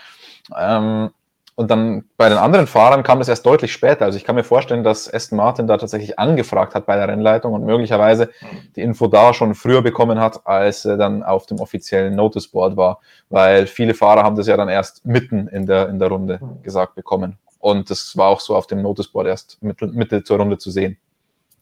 Ähm, 0.56 1.10
und 1.56 1.70
dann 1.70 2.04
bei 2.18 2.28
den 2.28 2.36
anderen 2.36 2.66
Fahrern 2.66 3.02
kam 3.02 3.18
das 3.18 3.28
erst 3.28 3.46
deutlich 3.46 3.72
später. 3.72 4.04
Also 4.04 4.18
ich 4.18 4.24
kann 4.24 4.34
mir 4.34 4.44
vorstellen, 4.44 4.84
dass 4.84 5.12
Aston 5.12 5.38
Martin 5.38 5.66
da 5.66 5.78
tatsächlich 5.78 6.18
angefragt 6.18 6.74
hat 6.74 6.84
bei 6.84 6.96
der 6.96 7.08
Rennleitung 7.08 7.54
und 7.54 7.64
möglicherweise 7.64 8.28
die 8.76 8.82
Info 8.82 9.06
da 9.06 9.32
schon 9.32 9.54
früher 9.54 9.80
bekommen 9.80 10.20
hat, 10.20 10.46
als 10.46 10.84
er 10.84 10.98
dann 10.98 11.22
auf 11.22 11.46
dem 11.46 11.58
offiziellen 11.58 12.14
Noticeboard 12.14 12.76
war. 12.76 13.00
Weil 13.30 13.66
viele 13.66 13.94
Fahrer 13.94 14.22
haben 14.22 14.36
das 14.36 14.46
ja 14.46 14.56
dann 14.58 14.68
erst 14.68 15.06
mitten 15.06 15.48
in 15.48 15.64
der, 15.64 15.88
in 15.88 15.98
der 15.98 16.08
Runde 16.08 16.40
gesagt 16.62 16.94
bekommen. 16.94 17.38
Und 17.58 17.88
das 17.88 18.14
war 18.18 18.28
auch 18.28 18.40
so 18.40 18.54
auf 18.54 18.66
dem 18.66 18.82
Noticeboard 18.82 19.26
erst 19.26 19.62
Mitte, 19.62 19.86
Mitte 19.86 20.22
zur 20.22 20.36
Runde 20.36 20.58
zu 20.58 20.70
sehen. 20.70 20.98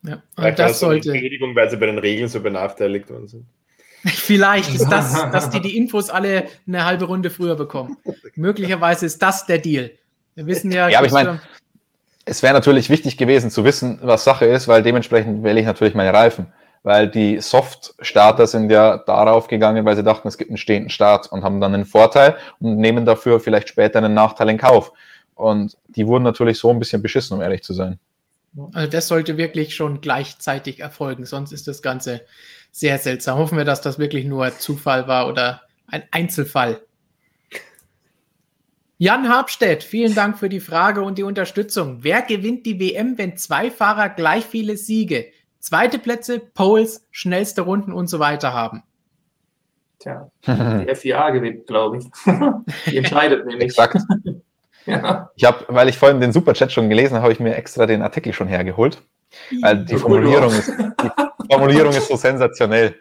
Ja, 0.02 0.20
und 0.36 0.58
das 0.58 0.80
sollte. 0.80 1.12
Weil 1.12 1.70
sie 1.70 1.76
bei 1.76 1.86
den 1.86 1.98
Regeln 1.98 2.28
so 2.28 2.40
benachteiligt 2.40 3.08
worden 3.08 3.28
sind. 3.28 3.46
Vielleicht 4.08 4.74
ist 4.74 4.88
das, 4.88 5.12
dass 5.32 5.50
die 5.50 5.60
die 5.60 5.76
Infos 5.76 6.10
alle 6.10 6.44
eine 6.66 6.84
halbe 6.84 7.06
Runde 7.06 7.30
früher 7.30 7.56
bekommen. 7.56 7.96
Möglicherweise 8.34 9.06
ist 9.06 9.22
das 9.22 9.46
der 9.46 9.58
Deal. 9.58 9.92
Wir 10.34 10.46
wissen 10.46 10.70
ja. 10.70 10.88
Ja, 10.88 10.98
aber 10.98 11.06
ich 11.06 11.12
meine, 11.12 11.40
es 12.26 12.42
wäre 12.42 12.54
natürlich 12.54 12.90
wichtig 12.90 13.16
gewesen 13.16 13.50
zu 13.50 13.64
wissen, 13.64 13.98
was 14.02 14.24
Sache 14.24 14.46
ist, 14.46 14.68
weil 14.68 14.82
dementsprechend 14.82 15.42
wähle 15.42 15.60
ich 15.60 15.66
natürlich 15.66 15.94
meine 15.94 16.12
Reifen. 16.12 16.46
Weil 16.82 17.08
die 17.08 17.40
Soft-Starter 17.40 18.46
sind 18.46 18.70
ja 18.70 18.98
darauf 18.98 19.48
gegangen, 19.48 19.86
weil 19.86 19.96
sie 19.96 20.02
dachten, 20.02 20.28
es 20.28 20.36
gibt 20.36 20.50
einen 20.50 20.58
stehenden 20.58 20.90
Start 20.90 21.32
und 21.32 21.42
haben 21.42 21.58
dann 21.58 21.72
einen 21.72 21.86
Vorteil 21.86 22.36
und 22.60 22.76
nehmen 22.76 23.06
dafür 23.06 23.40
vielleicht 23.40 23.70
später 23.70 23.98
einen 23.98 24.12
Nachteil 24.12 24.50
in 24.50 24.58
Kauf. 24.58 24.92
Und 25.34 25.78
die 25.88 26.06
wurden 26.06 26.24
natürlich 26.24 26.58
so 26.58 26.68
ein 26.68 26.78
bisschen 26.78 27.00
beschissen, 27.00 27.38
um 27.38 27.42
ehrlich 27.42 27.62
zu 27.62 27.72
sein. 27.72 27.98
Also 28.72 28.88
das 28.88 29.08
sollte 29.08 29.38
wirklich 29.38 29.74
schon 29.74 30.02
gleichzeitig 30.02 30.80
erfolgen, 30.80 31.24
sonst 31.24 31.52
ist 31.52 31.66
das 31.66 31.80
Ganze 31.80 32.20
sehr 32.74 32.98
seltsam. 32.98 33.38
Hoffen 33.38 33.56
wir, 33.56 33.64
dass 33.64 33.80
das 33.80 34.00
wirklich 34.00 34.24
nur 34.24 34.50
Zufall 34.58 35.06
war 35.06 35.28
oder 35.28 35.62
ein 35.86 36.02
Einzelfall. 36.10 36.80
Jan 38.98 39.28
Habstedt, 39.28 39.84
vielen 39.84 40.14
Dank 40.14 40.38
für 40.38 40.48
die 40.48 40.60
Frage 40.60 41.02
und 41.02 41.16
die 41.16 41.22
Unterstützung. 41.22 41.98
Wer 42.02 42.22
gewinnt 42.22 42.66
die 42.66 42.80
WM, 42.80 43.16
wenn 43.16 43.36
zwei 43.36 43.70
Fahrer 43.70 44.08
gleich 44.08 44.44
viele 44.44 44.76
Siege, 44.76 45.26
zweite 45.60 46.00
Plätze, 46.00 46.40
Poles, 46.40 47.06
schnellste 47.12 47.62
Runden 47.62 47.92
und 47.92 48.08
so 48.08 48.18
weiter 48.18 48.52
haben? 48.52 48.82
Tja, 50.00 50.28
die 50.44 50.94
FIA 50.96 51.30
gewinnt, 51.30 51.68
glaube 51.68 51.98
ich. 51.98 52.06
die 52.86 52.96
entscheidet 52.96 53.46
nämlich. 53.46 53.66
Exakt. 53.66 53.98
ja. 54.86 55.30
Ich 55.36 55.44
habe, 55.44 55.64
weil 55.68 55.88
ich 55.88 55.96
vorhin 55.96 56.20
den 56.20 56.32
Superchat 56.32 56.72
schon 56.72 56.88
gelesen 56.88 57.14
habe, 57.14 57.22
habe 57.22 57.32
ich 57.32 57.40
mir 57.40 57.54
extra 57.54 57.86
den 57.86 58.02
Artikel 58.02 58.32
schon 58.32 58.48
hergeholt. 58.48 59.00
Weil 59.60 59.84
die 59.84 59.96
Formulierung 59.96 60.50
ist, 60.50 60.68
die 60.68 61.10
Formulierung 61.50 61.92
ist 61.92 62.08
so 62.08 62.16
sensationell. 62.16 62.94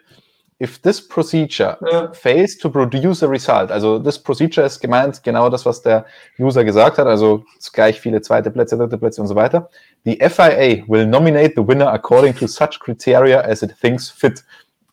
If 0.60 0.80
this 0.82 1.06
procedure 1.06 1.76
ja. 1.90 2.12
fails 2.12 2.56
to 2.58 2.70
produce 2.70 3.24
a 3.24 3.26
result, 3.26 3.72
also 3.72 3.98
this 3.98 4.16
procedure 4.16 4.64
ist 4.64 4.80
gemeint 4.80 5.20
genau 5.22 5.50
das, 5.50 5.66
was 5.66 5.82
der 5.82 6.06
User 6.38 6.64
gesagt 6.64 6.98
hat, 6.98 7.08
also 7.08 7.44
gleich 7.72 8.00
viele 8.00 8.22
zweite 8.22 8.52
Plätze, 8.52 8.78
dritte 8.78 8.96
Plätze 8.96 9.20
und 9.20 9.26
so 9.26 9.34
weiter. 9.34 9.68
The 10.04 10.16
FIA 10.28 10.84
will 10.86 11.06
nominate 11.06 11.54
the 11.56 11.66
winner 11.66 11.92
according 11.92 12.36
to 12.36 12.46
such 12.46 12.78
criteria 12.78 13.40
as 13.40 13.62
it 13.62 13.74
thinks 13.80 14.08
fit. 14.08 14.44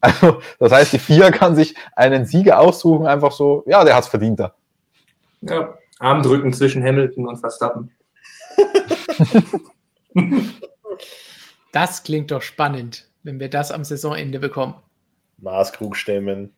Also, 0.03 0.41
das 0.57 0.71
heißt, 0.71 0.93
die 0.93 0.99
FIA 0.99 1.29
kann 1.29 1.55
sich 1.55 1.75
einen 1.95 2.25
Sieger 2.25 2.59
aussuchen, 2.59 3.05
einfach 3.05 3.31
so, 3.31 3.63
ja, 3.67 3.83
der 3.83 3.95
hat 3.95 4.05
es 4.05 4.09
verdient 4.09 4.39
da. 4.39 4.55
Ja, 5.41 5.77
Armdrücken 5.99 6.51
zwischen 6.53 6.83
Hamilton 6.83 7.27
und 7.27 7.37
Verstappen. 7.37 7.91
Das 11.71 12.03
klingt 12.03 12.31
doch 12.31 12.41
spannend, 12.41 13.07
wenn 13.23 13.39
wir 13.39 13.49
das 13.49 13.71
am 13.71 13.83
Saisonende 13.83 14.39
bekommen. 14.39 14.75
Maßkrug 15.37 15.95
stemmen. 15.95 16.53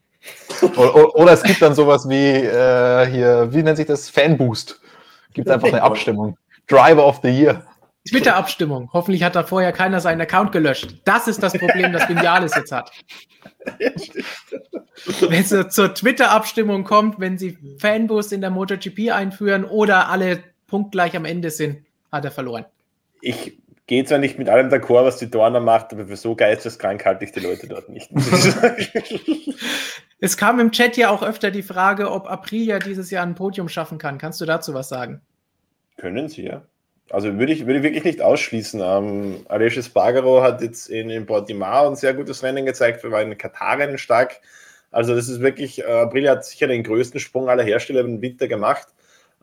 oder, 0.78 1.16
oder, 1.16 1.32
es 1.34 1.44
gibt 1.44 1.62
dann 1.62 1.76
sowas 1.76 2.08
wie 2.08 2.30
äh, 2.30 3.06
hier, 3.08 3.50
wie 3.52 3.62
nennt 3.62 3.78
sich 3.78 3.88
das? 3.88 4.10
Fanboost. 4.10 4.80
Gibt 5.34 5.50
einfach 5.50 5.68
eine 5.68 5.82
Abstimmung. 5.82 6.38
Driver 6.68 7.06
of 7.06 7.20
the 7.22 7.30
Year. 7.30 7.66
Twitter-Abstimmung. 8.08 8.90
Hoffentlich 8.92 9.24
hat 9.24 9.36
da 9.36 9.44
vorher 9.44 9.72
keiner 9.72 10.00
seinen 10.02 10.22
Account 10.22 10.52
gelöscht. 10.52 10.96
Das 11.06 11.28
ist 11.28 11.42
das 11.42 11.54
Problem, 11.54 11.94
das 11.94 12.08
Vinales 12.10 12.54
jetzt 12.56 12.72
hat. 12.72 12.92
wenn 15.22 15.42
es 15.42 15.74
zur 15.74 15.94
Twitter-Abstimmung 15.94 16.84
kommt, 16.84 17.20
wenn 17.20 17.38
sie 17.38 17.58
Fanboost 17.80 18.34
in 18.34 18.42
der 18.42 18.50
MotoGP 18.50 19.12
einführen 19.12 19.64
oder 19.64 20.10
alle 20.10 20.44
punktgleich 20.68 21.16
am 21.16 21.26
Ende 21.26 21.50
sind, 21.50 21.86
hat 22.12 22.26
er 22.26 22.32
verloren. 22.32 22.66
Ich 23.22 23.58
gehe 23.88 24.06
zwar 24.06 24.18
nicht 24.18 24.40
mit 24.40 24.50
allem 24.50 24.70
d'accord, 24.70 25.06
was 25.06 25.18
die 25.18 25.30
Dorner 25.30 25.60
macht, 25.60 25.94
aber 25.94 26.08
für 26.08 26.16
so 26.16 26.36
geisteskrank 26.36 27.06
halte 27.06 27.26
ich 27.26 27.32
die 27.32 27.42
Leute 27.42 27.68
dort 27.68 27.90
nicht. 27.90 28.10
es 30.20 30.38
kam 30.38 30.60
im 30.60 30.72
Chat 30.72 30.98
ja 30.98 31.10
auch 31.10 31.24
öfter 31.24 31.52
die 31.52 31.64
Frage, 31.64 32.12
ob 32.12 32.30
Aprilia 32.30 32.80
dieses 32.80 33.12
Jahr 33.12 33.26
ein 33.26 33.36
Podium 33.36 33.70
schaffen 33.70 33.98
kann. 33.98 34.18
Kannst 34.18 34.40
du 34.42 34.46
dazu 34.46 34.74
was 34.74 34.90
sagen? 34.90 35.22
Können 35.98 36.30
sie, 36.30 36.44
ja. 36.44 36.64
Also 37.10 37.38
würde 37.38 37.54
ich, 37.54 37.66
würde 37.66 37.80
ich 37.80 37.84
wirklich 37.84 38.06
nicht 38.06 38.22
ausschließen. 38.22 38.82
Ähm, 38.84 39.46
Alessio 39.50 39.82
Spargaro 39.82 40.42
hat 40.42 40.62
jetzt 40.62 40.90
in, 40.90 41.10
in 41.10 41.26
Portimao 41.26 41.88
ein 41.88 41.96
sehr 41.96 42.14
gutes 42.14 42.44
Rennen 42.44 42.66
gezeigt, 42.66 43.04
wir 43.04 43.12
waren 43.12 43.32
in 43.32 43.38
Katar 43.38 43.98
stark. 43.98 44.40
Also 44.90 45.16
das 45.16 45.28
ist 45.28 45.42
wirklich, 45.42 45.82
äh, 45.82 45.86
Aprilia 45.86 46.32
hat 46.32 46.46
sicher 46.46 46.68
den 46.68 46.84
größten 46.84 47.20
Sprung 47.20 47.50
aller 47.50 47.64
Hersteller 47.64 48.02
im 48.02 48.22
Winter 48.22 48.48
gemacht. 48.48 48.88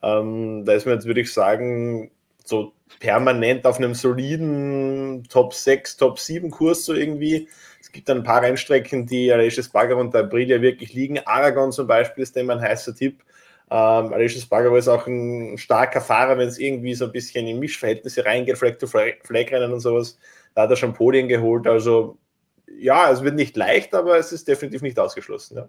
Ähm, 0.03 0.65
da 0.65 0.73
ist 0.73 0.87
mir 0.87 0.95
jetzt, 0.95 1.07
würde 1.07 1.21
ich 1.21 1.33
sagen, 1.33 2.11
so 2.51 2.75
permanent 2.99 3.65
auf 3.65 3.79
einem 3.79 3.95
soliden 3.95 5.25
Top 5.31 5.55
6, 5.55 5.97
Top 5.97 6.19
7 6.19 6.51
Kurs 6.51 6.85
so 6.85 6.93
irgendwie. 6.93 7.49
Es 7.81 7.91
gibt 7.91 8.09
dann 8.09 8.19
ein 8.19 8.25
paar 8.25 8.43
Rennstrecken, 8.43 9.07
die 9.07 9.33
Aleix 9.33 9.69
Bagger 9.71 9.97
und 9.97 10.15
Aprilia 10.15 10.61
wirklich 10.61 10.93
liegen. 10.93 11.19
Aragon 11.21 11.73
zum 11.73 11.87
Beispiel 11.87 12.23
ist 12.23 12.37
immer 12.37 12.55
ein 12.55 12.61
heißer 12.61 12.95
Tipp. 12.95 13.23
Ähm, 13.71 14.13
Aleix 14.13 14.45
Bagger 14.47 14.77
ist 14.77 14.89
auch 14.89 15.07
ein 15.07 15.57
starker 15.57 16.03
Fahrer, 16.03 16.37
wenn 16.37 16.49
es 16.49 16.59
irgendwie 16.59 16.95
so 16.95 17.07
ein 17.07 17.13
bisschen 17.13 17.47
in 17.47 17.59
Mischverhältnisse 17.59 18.25
reingeht, 18.27 18.59
Flag-to-Flag-Rennen 18.59 19.73
und 19.73 19.81
sowas. 19.81 20.19
Da 20.55 20.63
hat 20.63 20.71
er 20.71 20.77
schon 20.77 20.93
Podien 20.93 21.29
geholt. 21.29 21.67
Also 21.67 22.19
ja, 22.79 23.11
es 23.11 23.23
wird 23.23 23.35
nicht 23.35 23.57
leicht, 23.57 23.95
aber 23.95 24.19
es 24.19 24.33
ist 24.33 24.47
definitiv 24.47 24.83
nicht 24.83 24.99
ausgeschlossen. 24.99 25.57
Ja. 25.57 25.69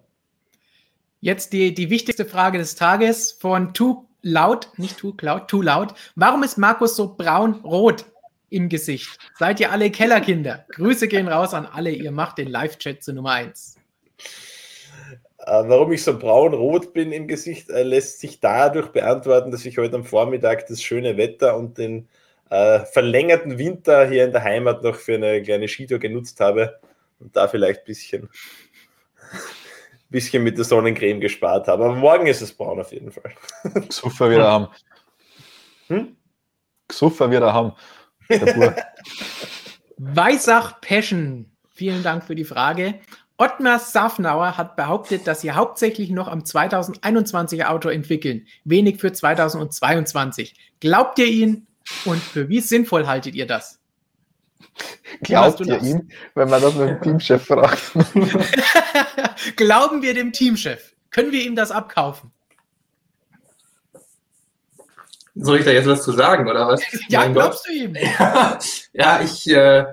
Jetzt 1.20 1.52
die, 1.52 1.72
die 1.72 1.88
wichtigste 1.88 2.24
Frage 2.24 2.58
des 2.58 2.74
Tages 2.74 3.32
von 3.32 3.72
Too 3.72 4.04
Loud, 4.22 4.68
nicht 4.76 4.98
Too 4.98 5.12
Cloud, 5.14 5.48
Too 5.48 5.62
Loud. 5.62 5.94
Warum 6.14 6.42
ist 6.42 6.56
Markus 6.58 6.96
so 6.96 7.14
braun-rot 7.14 8.04
im 8.50 8.68
Gesicht? 8.68 9.18
Seid 9.38 9.60
ihr 9.60 9.72
alle 9.72 9.90
Kellerkinder? 9.90 10.64
Grüße 10.70 11.08
gehen 11.08 11.28
raus 11.28 11.54
an 11.54 11.66
alle. 11.66 11.90
Ihr 11.90 12.12
macht 12.12 12.38
den 12.38 12.48
Live-Chat 12.48 13.02
zu 13.02 13.12
Nummer 13.12 13.32
1. 13.32 13.76
Äh, 15.44 15.64
warum 15.66 15.90
ich 15.92 16.04
so 16.04 16.16
braun-rot 16.16 16.92
bin 16.94 17.10
im 17.10 17.26
Gesicht, 17.26 17.68
äh, 17.70 17.82
lässt 17.82 18.20
sich 18.20 18.38
dadurch 18.38 18.88
beantworten, 18.88 19.50
dass 19.50 19.64
ich 19.64 19.76
heute 19.76 19.96
am 19.96 20.04
Vormittag 20.04 20.68
das 20.68 20.80
schöne 20.80 21.16
Wetter 21.16 21.56
und 21.56 21.78
den 21.78 22.08
äh, 22.48 22.80
verlängerten 22.80 23.58
Winter 23.58 24.08
hier 24.08 24.24
in 24.24 24.32
der 24.32 24.44
Heimat 24.44 24.84
noch 24.84 24.94
für 24.94 25.14
eine 25.14 25.42
kleine 25.42 25.66
Skitour 25.66 25.98
genutzt 25.98 26.38
habe 26.38 26.78
und 27.18 27.34
da 27.34 27.48
vielleicht 27.48 27.80
ein 27.80 27.86
bisschen, 27.86 28.28
bisschen 30.12 30.44
mit 30.44 30.56
der 30.56 30.64
Sonnencreme 30.64 31.20
gespart 31.20 31.66
habe. 31.66 31.84
Aber 31.84 31.96
morgen 31.96 32.28
ist 32.28 32.40
es 32.40 32.52
braun 32.52 32.78
auf 32.78 32.92
jeden 32.92 33.10
Fall. 33.10 33.32
Super 33.88 34.30
wieder 34.30 34.48
haben. 34.48 34.68
Hm? 35.88 36.16
Super 36.90 37.30
wieder 37.30 37.52
haben. 37.52 37.72
Weisach 39.96 40.80
Passion, 40.80 41.50
vielen 41.70 42.04
Dank 42.04 42.24
für 42.24 42.36
die 42.36 42.44
Frage. 42.44 43.00
Ottmar 43.38 43.80
Safnauer 43.80 44.56
hat 44.56 44.76
behauptet, 44.76 45.26
dass 45.26 45.40
sie 45.40 45.50
hauptsächlich 45.50 46.10
noch 46.10 46.28
am 46.28 46.40
2021er 46.40 47.64
Auto 47.64 47.88
entwickeln, 47.88 48.46
wenig 48.64 49.00
für 49.00 49.12
2022. 49.12 50.54
Glaubt 50.78 51.18
ihr 51.18 51.26
ihn 51.26 51.66
und 52.04 52.22
für 52.22 52.48
wie 52.48 52.60
sinnvoll 52.60 53.08
haltet 53.08 53.34
ihr 53.34 53.46
das? 53.46 53.81
Glaubt 55.22 55.60
ihr 55.60 55.66
das? 55.66 55.82
ihm, 55.82 56.08
wenn 56.34 56.48
man 56.48 56.62
das 56.62 56.74
mit 56.74 56.88
dem 56.88 57.00
Teamchef 57.02 57.46
fragt? 57.46 57.92
Glauben 59.56 60.02
wir 60.02 60.14
dem 60.14 60.32
Teamchef? 60.32 60.94
Können 61.10 61.32
wir 61.32 61.42
ihm 61.42 61.56
das 61.56 61.70
abkaufen? 61.70 62.32
Soll 65.34 65.58
ich 65.58 65.64
da 65.64 65.70
jetzt 65.70 65.88
was 65.88 66.02
zu 66.02 66.12
sagen, 66.12 66.48
oder 66.48 66.68
was? 66.68 66.82
ja, 67.08 67.20
mein 67.20 67.32
glaubst 67.32 67.64
Gott. 67.66 67.74
du 67.74 67.78
ihm? 67.78 67.96
ja, 68.92 69.20
ich, 69.22 69.48
äh, 69.48 69.86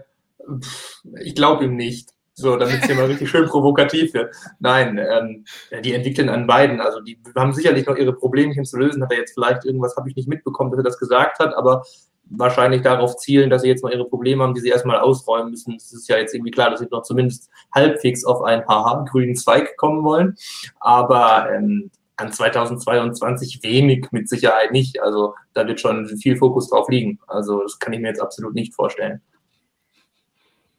ich 1.21 1.35
glaube 1.35 1.65
ihm 1.65 1.75
nicht. 1.75 2.09
So, 2.39 2.55
damit 2.55 2.79
es 2.79 2.85
hier 2.85 2.95
mal 2.95 3.05
richtig 3.05 3.29
schön 3.29 3.47
provokativ 3.47 4.13
wird. 4.13 4.33
Nein, 4.59 4.97
ähm, 4.97 5.45
die 5.83 5.93
entwickeln 5.93 6.29
an 6.29 6.47
beiden. 6.47 6.79
Also 6.79 7.01
die 7.01 7.19
haben 7.35 7.53
sicherlich 7.53 7.85
noch 7.85 7.97
ihre 7.97 8.13
Problemchen 8.13 8.63
zu 8.63 8.77
lösen. 8.77 9.03
Hat 9.03 9.11
er 9.11 9.17
jetzt 9.17 9.33
vielleicht 9.33 9.65
irgendwas, 9.65 9.97
habe 9.97 10.09
ich 10.09 10.15
nicht 10.15 10.29
mitbekommen, 10.29 10.71
dass 10.71 10.79
er 10.79 10.85
das 10.85 10.97
gesagt 10.97 11.39
hat, 11.39 11.53
aber 11.53 11.83
wahrscheinlich 12.29 12.81
darauf 12.81 13.17
zielen, 13.17 13.49
dass 13.49 13.63
sie 13.63 13.67
jetzt 13.67 13.83
mal 13.83 13.91
ihre 13.91 14.07
Probleme 14.07 14.43
haben, 14.43 14.53
die 14.53 14.61
sie 14.61 14.69
erstmal 14.69 14.99
ausräumen 14.99 15.51
müssen. 15.51 15.75
Es 15.75 15.91
ist 15.91 16.07
ja 16.07 16.17
jetzt 16.17 16.33
irgendwie 16.33 16.51
klar, 16.51 16.69
dass 16.69 16.79
sie 16.79 16.87
noch 16.91 17.03
zumindest 17.03 17.49
halbwegs 17.73 18.23
auf 18.23 18.41
einen 18.43 18.65
haha 18.67 19.05
grünen 19.09 19.35
Zweig 19.35 19.75
kommen 19.77 20.03
wollen. 20.03 20.35
Aber 20.79 21.51
ähm, 21.51 21.91
an 22.17 22.31
2022 22.31 23.63
wenig 23.63 24.07
mit 24.11 24.29
Sicherheit 24.29 24.71
nicht. 24.71 25.01
Also 25.01 25.35
da 25.53 25.65
wird 25.67 25.79
schon 25.79 26.07
viel 26.17 26.35
Fokus 26.37 26.69
drauf 26.69 26.89
liegen. 26.89 27.19
Also 27.27 27.61
das 27.61 27.79
kann 27.79 27.93
ich 27.93 27.99
mir 27.99 28.09
jetzt 28.09 28.21
absolut 28.21 28.53
nicht 28.53 28.73
vorstellen. 28.73 29.21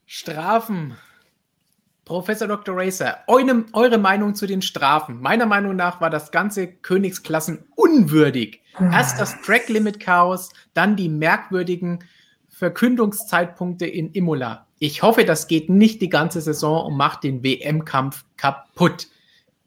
Strafen 0.07 0.97
Professor 2.11 2.49
Dr. 2.49 2.77
Racer, 2.77 3.19
eure, 3.29 3.67
eure, 3.73 3.97
Meinung 3.97 4.35
zu 4.35 4.49
den 4.49 4.63
Strafen. 4.63 5.21
Meiner 5.21 5.47
Meinung 5.47 5.77
nach 5.77 6.01
war 6.01 6.11
das 6.11 6.33
ganze 6.33 6.67
Königsklassen 6.67 7.63
unwürdig. 7.77 8.63
Erst 8.81 9.21
das 9.21 9.41
Track-Limit-Chaos, 9.43 10.49
dann 10.75 10.97
die 10.97 11.09
merkwürdigen 11.09 12.01
Verkündungszeitpunkte 12.49 13.87
in 13.87 14.11
Imola. 14.11 14.67
Ich 14.81 15.05
hoffe, 15.05 15.25
das 15.25 15.47
geht 15.47 15.71
nicht 15.71 16.03
die 16.03 16.09
ganze 16.09 16.41
Saison 16.41 16.85
und 16.85 16.97
macht 16.97 17.23
den 17.23 17.45
WM-Kampf 17.45 18.25
kaputt. 18.37 19.07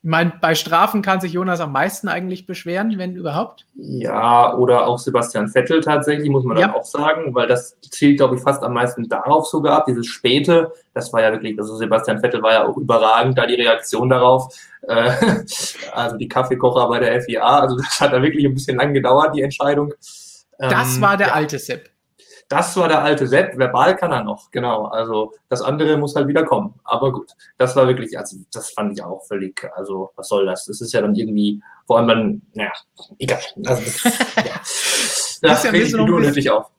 Ich 0.04 0.10
meine, 0.10 0.34
bei 0.42 0.54
Strafen 0.54 1.02
kann 1.02 1.22
sich 1.22 1.32
Jonas 1.32 1.62
am 1.62 1.72
meisten 1.72 2.10
eigentlich 2.10 2.46
beschweren, 2.46 2.98
wenn 2.98 3.16
überhaupt. 3.16 3.66
Ja, 3.76 4.54
oder 4.54 4.86
auch 4.86 5.00
Sebastian 5.00 5.48
Vettel 5.48 5.80
tatsächlich, 5.80 6.30
muss 6.30 6.44
man 6.44 6.58
ja. 6.58 6.68
dann 6.68 6.76
auch 6.76 6.84
sagen, 6.84 7.34
weil 7.34 7.48
das 7.48 7.80
zielt, 7.90 8.18
glaube 8.18 8.36
ich, 8.36 8.42
fast 8.42 8.62
am 8.64 8.74
meisten 8.74 9.08
darauf 9.08 9.48
sogar 9.48 9.78
ab. 9.78 9.86
Dieses 9.88 10.06
Späte, 10.08 10.74
das 10.94 11.14
war 11.14 11.22
ja 11.22 11.32
wirklich, 11.32 11.58
also 11.58 11.78
Sebastian 11.78 12.20
Vettel 12.20 12.42
war 12.42 12.52
ja 12.52 12.68
auch 12.68 12.76
überragend, 12.76 13.38
da 13.38 13.46
die 13.46 13.56
Reaktion 13.56 14.10
darauf. 14.10 14.54
Äh, 14.82 15.10
also 15.94 16.18
die 16.18 16.28
Kaffeekocher 16.28 16.90
bei 16.90 17.00
der 17.00 17.22
FIA, 17.22 17.62
also 17.62 17.78
das 17.78 18.02
hat 18.02 18.12
da 18.12 18.22
wirklich 18.22 18.44
ein 18.44 18.54
bisschen 18.54 18.76
lang 18.76 18.94
gedauert, 18.94 19.34
die 19.34 19.42
Entscheidung. 19.42 19.94
Das 20.58 20.98
ähm, 20.98 21.02
war 21.02 21.16
der 21.16 21.28
ja. 21.28 21.34
alte 21.34 21.60
Sepp. 21.60 21.93
Das 22.54 22.78
war 22.78 22.88
der 22.88 23.02
alte 23.02 23.26
Sepp, 23.26 23.58
verbal 23.58 23.96
kann 23.96 24.12
er 24.12 24.24
noch, 24.24 24.52
genau. 24.52 24.86
Also 24.86 25.34
das 25.50 25.64
andere 25.64 25.98
muss 25.98 26.16
halt 26.16 26.28
wieder 26.28 26.44
kommen. 26.44 26.76
Aber 26.84 27.12
gut, 27.12 27.32
das 27.58 27.76
war 27.76 27.88
wirklich, 27.88 28.16
also 28.16 28.38
das 28.54 28.70
fand 28.70 28.94
ich 28.94 29.04
auch 29.04 29.26
völlig, 29.26 29.68
also 29.76 30.12
was 30.16 30.28
soll 30.28 30.46
das? 30.46 30.66
Das 30.66 30.80
ist 30.80 30.94
ja 30.94 31.02
dann 31.02 31.16
irgendwie, 31.16 31.64
vor 31.88 31.98
allem 31.98 32.08
dann, 32.08 32.42
naja, 32.54 32.72
egal. 33.18 33.40
Also, 33.66 33.82
das, 33.82 34.04
ja. 34.36 34.62
das 35.42 35.66
reg 35.66 35.82
ich 35.82 35.96
unnötig 35.96 36.52
auf. 36.52 36.70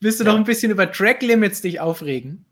Willst 0.00 0.20
du 0.20 0.24
ja. 0.24 0.32
noch 0.32 0.38
ein 0.38 0.44
bisschen 0.44 0.70
über 0.70 0.92
Track 0.92 1.22
Limits 1.22 1.62
dich 1.62 1.80
aufregen? 1.80 2.44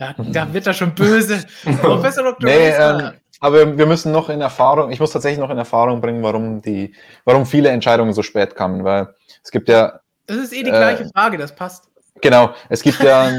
Ja, 0.00 0.16
da 0.18 0.52
wird 0.52 0.66
er 0.66 0.74
schon 0.74 0.92
böse. 0.96 1.44
Professor 1.82 2.24
Dr. 2.24 2.50
Nee, 2.50 2.70
ähm, 2.70 3.12
aber 3.38 3.78
wir 3.78 3.86
müssen 3.86 4.10
noch 4.10 4.28
in 4.28 4.40
Erfahrung, 4.40 4.90
ich 4.90 4.98
muss 4.98 5.12
tatsächlich 5.12 5.38
noch 5.38 5.50
in 5.50 5.58
Erfahrung 5.58 6.00
bringen, 6.00 6.24
warum 6.24 6.60
die, 6.62 6.96
warum 7.24 7.46
viele 7.46 7.68
Entscheidungen 7.68 8.12
so 8.12 8.24
spät 8.24 8.56
kamen, 8.56 8.82
weil 8.82 9.14
es 9.44 9.52
gibt 9.52 9.68
ja 9.68 10.00
das 10.30 10.44
ist 10.44 10.52
eh 10.52 10.62
die 10.62 10.70
gleiche 10.70 11.04
äh, 11.04 11.08
Frage, 11.08 11.38
das 11.38 11.54
passt. 11.54 11.88
Genau, 12.20 12.50
es 12.68 12.82
gibt 12.82 13.00
ja 13.00 13.30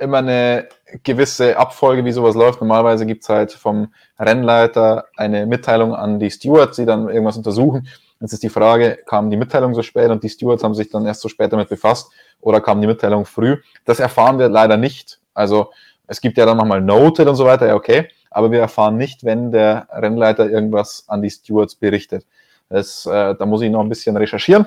immer 0.00 0.18
eine 0.18 0.68
gewisse 1.02 1.56
Abfolge, 1.56 2.04
wie 2.04 2.12
sowas 2.12 2.34
läuft. 2.34 2.60
Normalerweise 2.60 3.06
gibt 3.06 3.22
es 3.22 3.28
halt 3.28 3.52
vom 3.52 3.92
Rennleiter 4.18 5.06
eine 5.16 5.46
Mitteilung 5.46 5.94
an 5.94 6.18
die 6.18 6.30
Stewards, 6.30 6.76
die 6.76 6.86
dann 6.86 7.08
irgendwas 7.08 7.36
untersuchen. 7.36 7.86
Jetzt 8.20 8.32
ist 8.32 8.42
die 8.42 8.48
Frage, 8.48 8.98
kam 9.06 9.30
die 9.30 9.36
Mitteilung 9.36 9.74
so 9.74 9.82
spät 9.82 10.10
und 10.10 10.22
die 10.22 10.28
Stewards 10.28 10.64
haben 10.64 10.74
sich 10.74 10.88
dann 10.88 11.04
erst 11.06 11.20
so 11.20 11.28
spät 11.28 11.52
damit 11.52 11.68
befasst 11.68 12.10
oder 12.40 12.60
kam 12.60 12.80
die 12.80 12.86
Mitteilung 12.86 13.26
früh? 13.26 13.58
Das 13.84 14.00
erfahren 14.00 14.38
wir 14.38 14.48
leider 14.48 14.76
nicht. 14.76 15.20
Also 15.34 15.70
es 16.06 16.20
gibt 16.20 16.38
ja 16.38 16.46
dann 16.46 16.56
nochmal 16.56 16.80
Noted 16.80 17.28
und 17.28 17.36
so 17.36 17.44
weiter, 17.44 17.66
ja 17.66 17.74
okay, 17.74 18.08
aber 18.30 18.50
wir 18.50 18.60
erfahren 18.60 18.96
nicht, 18.96 19.24
wenn 19.24 19.52
der 19.52 19.88
Rennleiter 19.90 20.48
irgendwas 20.48 21.04
an 21.08 21.20
die 21.20 21.30
Stewards 21.30 21.74
berichtet. 21.74 22.24
Das, 22.70 23.04
äh, 23.04 23.34
da 23.34 23.44
muss 23.44 23.60
ich 23.60 23.70
noch 23.70 23.80
ein 23.80 23.88
bisschen 23.88 24.16
recherchieren 24.16 24.66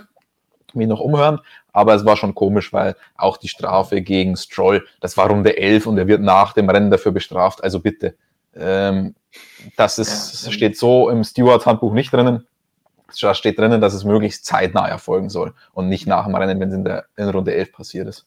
mich 0.76 0.88
noch 0.88 1.00
umhören, 1.00 1.40
aber 1.74 1.96
es 1.96 2.06
war 2.06 2.18
schon 2.18 2.36
komisch, 2.36 2.74
weil 2.74 2.96
auch 3.16 3.38
die 3.38 3.48
Strafe 3.48 4.02
gegen 4.02 4.36
Stroll, 4.36 4.86
das 5.00 5.18
war 5.18 5.28
Runde 5.28 5.58
11 5.58 5.88
und 5.88 5.98
er 5.98 6.08
wird 6.08 6.22
nach 6.22 6.54
dem 6.54 6.70
Rennen 6.70 6.92
dafür 6.92 7.12
bestraft. 7.12 7.64
Also 7.64 7.80
bitte, 7.80 8.16
ähm, 8.56 9.16
das 9.76 10.00
ist, 10.00 10.46
ja. 10.46 10.52
steht 10.52 10.78
so 10.78 11.10
im 11.10 11.24
Stewards-Handbuch 11.24 11.94
nicht 11.94 12.12
drinnen. 12.14 12.48
Da 13.22 13.34
steht 13.34 13.58
drinnen, 13.58 13.80
dass 13.80 13.94
es 13.94 14.04
möglichst 14.04 14.46
zeitnah 14.46 14.88
erfolgen 14.88 15.30
soll 15.30 15.54
und 15.74 15.88
nicht 15.88 16.08
nach 16.08 16.26
dem 16.26 16.36
Rennen, 16.36 16.60
wenn 16.60 16.70
es 16.70 16.76
in, 16.76 16.84
der, 16.84 17.06
in 17.16 17.30
Runde 17.30 17.54
11 17.54 17.72
passiert 17.72 18.08
ist. 18.08 18.26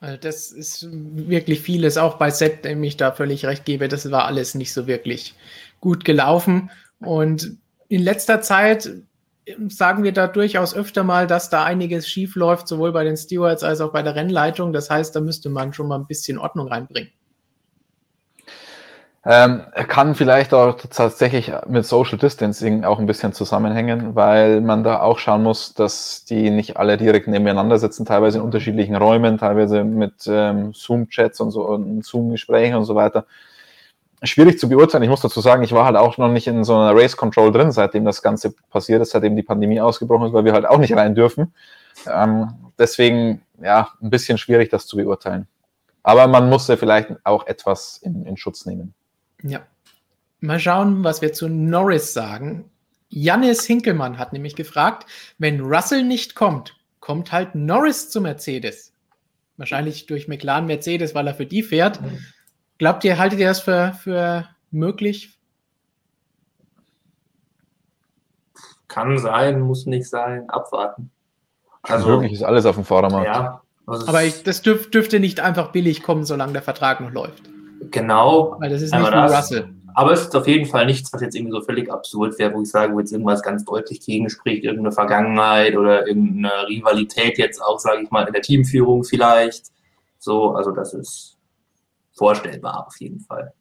Also 0.00 0.16
das 0.16 0.50
ist 0.50 0.88
wirklich 0.90 1.60
vieles, 1.60 1.96
auch 1.96 2.16
bei 2.16 2.30
Sepp, 2.30 2.62
dem 2.62 2.82
ich 2.82 2.96
da 2.96 3.12
völlig 3.12 3.46
recht 3.46 3.64
gebe, 3.64 3.88
das 3.88 4.10
war 4.10 4.26
alles 4.26 4.54
nicht 4.54 4.72
so 4.72 4.86
wirklich 4.86 5.34
gut 5.80 6.04
gelaufen. 6.04 6.70
Und 7.00 7.56
in 7.88 8.02
letzter 8.02 8.42
Zeit 8.42 8.90
sagen 9.68 10.04
wir 10.04 10.12
da 10.12 10.26
durchaus 10.26 10.74
öfter 10.74 11.04
mal, 11.04 11.26
dass 11.26 11.50
da 11.50 11.64
einiges 11.64 12.08
schief 12.08 12.36
läuft, 12.36 12.68
sowohl 12.68 12.92
bei 12.92 13.04
den 13.04 13.16
Stewards 13.16 13.62
als 13.62 13.80
auch 13.80 13.92
bei 13.92 14.02
der 14.02 14.14
Rennleitung. 14.14 14.72
Das 14.72 14.90
heißt, 14.90 15.14
da 15.14 15.20
müsste 15.20 15.50
man 15.50 15.72
schon 15.72 15.88
mal 15.88 15.98
ein 15.98 16.06
bisschen 16.06 16.38
Ordnung 16.38 16.68
reinbringen. 16.68 17.10
Ähm, 19.26 19.62
kann 19.88 20.14
vielleicht 20.14 20.52
auch 20.52 20.76
tatsächlich 20.90 21.50
mit 21.66 21.86
Social 21.86 22.18
Distancing 22.18 22.84
auch 22.84 22.98
ein 22.98 23.06
bisschen 23.06 23.32
zusammenhängen, 23.32 24.14
weil 24.14 24.60
man 24.60 24.84
da 24.84 25.00
auch 25.00 25.18
schauen 25.18 25.42
muss, 25.42 25.72
dass 25.72 26.26
die 26.26 26.50
nicht 26.50 26.76
alle 26.76 26.98
direkt 26.98 27.26
nebeneinander 27.26 27.78
sitzen, 27.78 28.04
teilweise 28.04 28.38
in 28.38 28.44
unterschiedlichen 28.44 28.94
Räumen, 28.96 29.38
teilweise 29.38 29.82
mit 29.82 30.26
ähm, 30.26 30.72
Zoom-Chats 30.74 31.40
und 31.40 31.52
so 31.52 31.66
und 31.66 32.04
Zoom-Gesprächen 32.04 32.76
und 32.76 32.84
so 32.84 32.94
weiter 32.94 33.24
schwierig 34.26 34.58
zu 34.58 34.68
beurteilen. 34.68 35.02
Ich 35.02 35.10
muss 35.10 35.20
dazu 35.20 35.40
sagen, 35.40 35.62
ich 35.62 35.72
war 35.72 35.84
halt 35.84 35.96
auch 35.96 36.18
noch 36.18 36.30
nicht 36.30 36.46
in 36.46 36.64
so 36.64 36.74
einer 36.74 36.94
Race 36.94 37.16
Control 37.16 37.52
drin, 37.52 37.72
seitdem 37.72 38.04
das 38.04 38.22
Ganze 38.22 38.54
passiert 38.70 39.02
ist, 39.02 39.10
seitdem 39.10 39.36
die 39.36 39.42
Pandemie 39.42 39.80
ausgebrochen 39.80 40.28
ist, 40.28 40.32
weil 40.32 40.44
wir 40.44 40.52
halt 40.52 40.66
auch 40.66 40.78
nicht 40.78 40.94
rein 40.94 41.14
dürfen. 41.14 41.54
Ähm, 42.06 42.48
deswegen, 42.78 43.42
ja, 43.62 43.90
ein 44.02 44.10
bisschen 44.10 44.38
schwierig, 44.38 44.70
das 44.70 44.86
zu 44.86 44.96
beurteilen. 44.96 45.46
Aber 46.02 46.26
man 46.26 46.48
musste 46.48 46.76
vielleicht 46.76 47.10
auch 47.24 47.46
etwas 47.46 47.98
in, 47.98 48.26
in 48.26 48.36
Schutz 48.36 48.66
nehmen. 48.66 48.94
Ja. 49.42 49.60
Mal 50.40 50.60
schauen, 50.60 51.02
was 51.02 51.22
wir 51.22 51.32
zu 51.32 51.48
Norris 51.48 52.12
sagen. 52.12 52.70
Jannis 53.08 53.64
Hinkelmann 53.64 54.18
hat 54.18 54.32
nämlich 54.32 54.56
gefragt, 54.56 55.06
wenn 55.38 55.60
Russell 55.60 56.04
nicht 56.04 56.34
kommt, 56.34 56.76
kommt 57.00 57.32
halt 57.32 57.54
Norris 57.54 58.10
zu 58.10 58.20
Mercedes. 58.20 58.92
Wahrscheinlich 59.56 60.06
durch 60.06 60.28
McLaren 60.28 60.66
Mercedes, 60.66 61.14
weil 61.14 61.26
er 61.26 61.34
für 61.34 61.46
die 61.46 61.62
fährt. 61.62 62.00
Glaubt 62.78 63.04
ihr, 63.04 63.18
haltet 63.18 63.38
ihr 63.38 63.48
das 63.48 63.60
für, 63.60 63.92
für 64.02 64.48
möglich? 64.70 65.38
Kann 68.88 69.18
sein, 69.18 69.60
muss 69.60 69.86
nicht 69.86 70.08
sein, 70.08 70.48
abwarten. 70.50 71.10
Also 71.82 72.06
wirklich 72.06 72.32
ist 72.32 72.42
alles 72.42 72.66
auf 72.66 72.76
dem 72.76 72.84
Vordermarkt. 72.84 73.26
Ja, 73.26 73.62
also 73.86 74.08
Aber 74.08 74.24
ich, 74.24 74.42
das 74.42 74.62
dürf, 74.62 74.90
dürfte 74.90 75.20
nicht 75.20 75.40
einfach 75.40 75.72
billig 75.72 76.02
kommen, 76.02 76.24
solange 76.24 76.52
der 76.52 76.62
Vertrag 76.62 77.00
noch 77.00 77.12
läuft. 77.12 77.42
Genau. 77.90 78.56
Weil 78.58 78.70
das 78.70 78.82
ist 78.82 78.94
nicht 78.94 79.12
wie 79.12 79.34
Russell. 79.34 79.68
Aber 79.96 80.12
es 80.12 80.22
ist 80.22 80.34
auf 80.34 80.48
jeden 80.48 80.66
Fall 80.66 80.86
nichts, 80.86 81.12
was 81.12 81.20
jetzt 81.20 81.36
irgendwie 81.36 81.52
so 81.52 81.60
völlig 81.60 81.90
absurd 81.90 82.36
wäre, 82.38 82.52
wo 82.52 82.62
ich 82.62 82.70
sage, 82.70 82.92
wo 82.92 82.98
jetzt 82.98 83.12
irgendwas 83.12 83.42
ganz 83.42 83.64
deutlich 83.64 84.00
gegenspricht, 84.00 84.64
irgendeine 84.64 84.90
Vergangenheit 84.90 85.76
oder 85.76 86.06
irgendeine 86.06 86.66
Rivalität 86.66 87.38
jetzt 87.38 87.62
auch, 87.62 87.78
sage 87.78 88.02
ich 88.02 88.10
mal, 88.10 88.26
in 88.26 88.32
der 88.32 88.42
Teamführung 88.42 89.04
vielleicht. 89.04 89.66
So, 90.18 90.52
also 90.52 90.72
das 90.72 90.94
ist 90.94 91.33
vorstellbar 92.14 92.86
auf 92.86 92.98
jeden 93.00 93.20
Fall. 93.20 93.52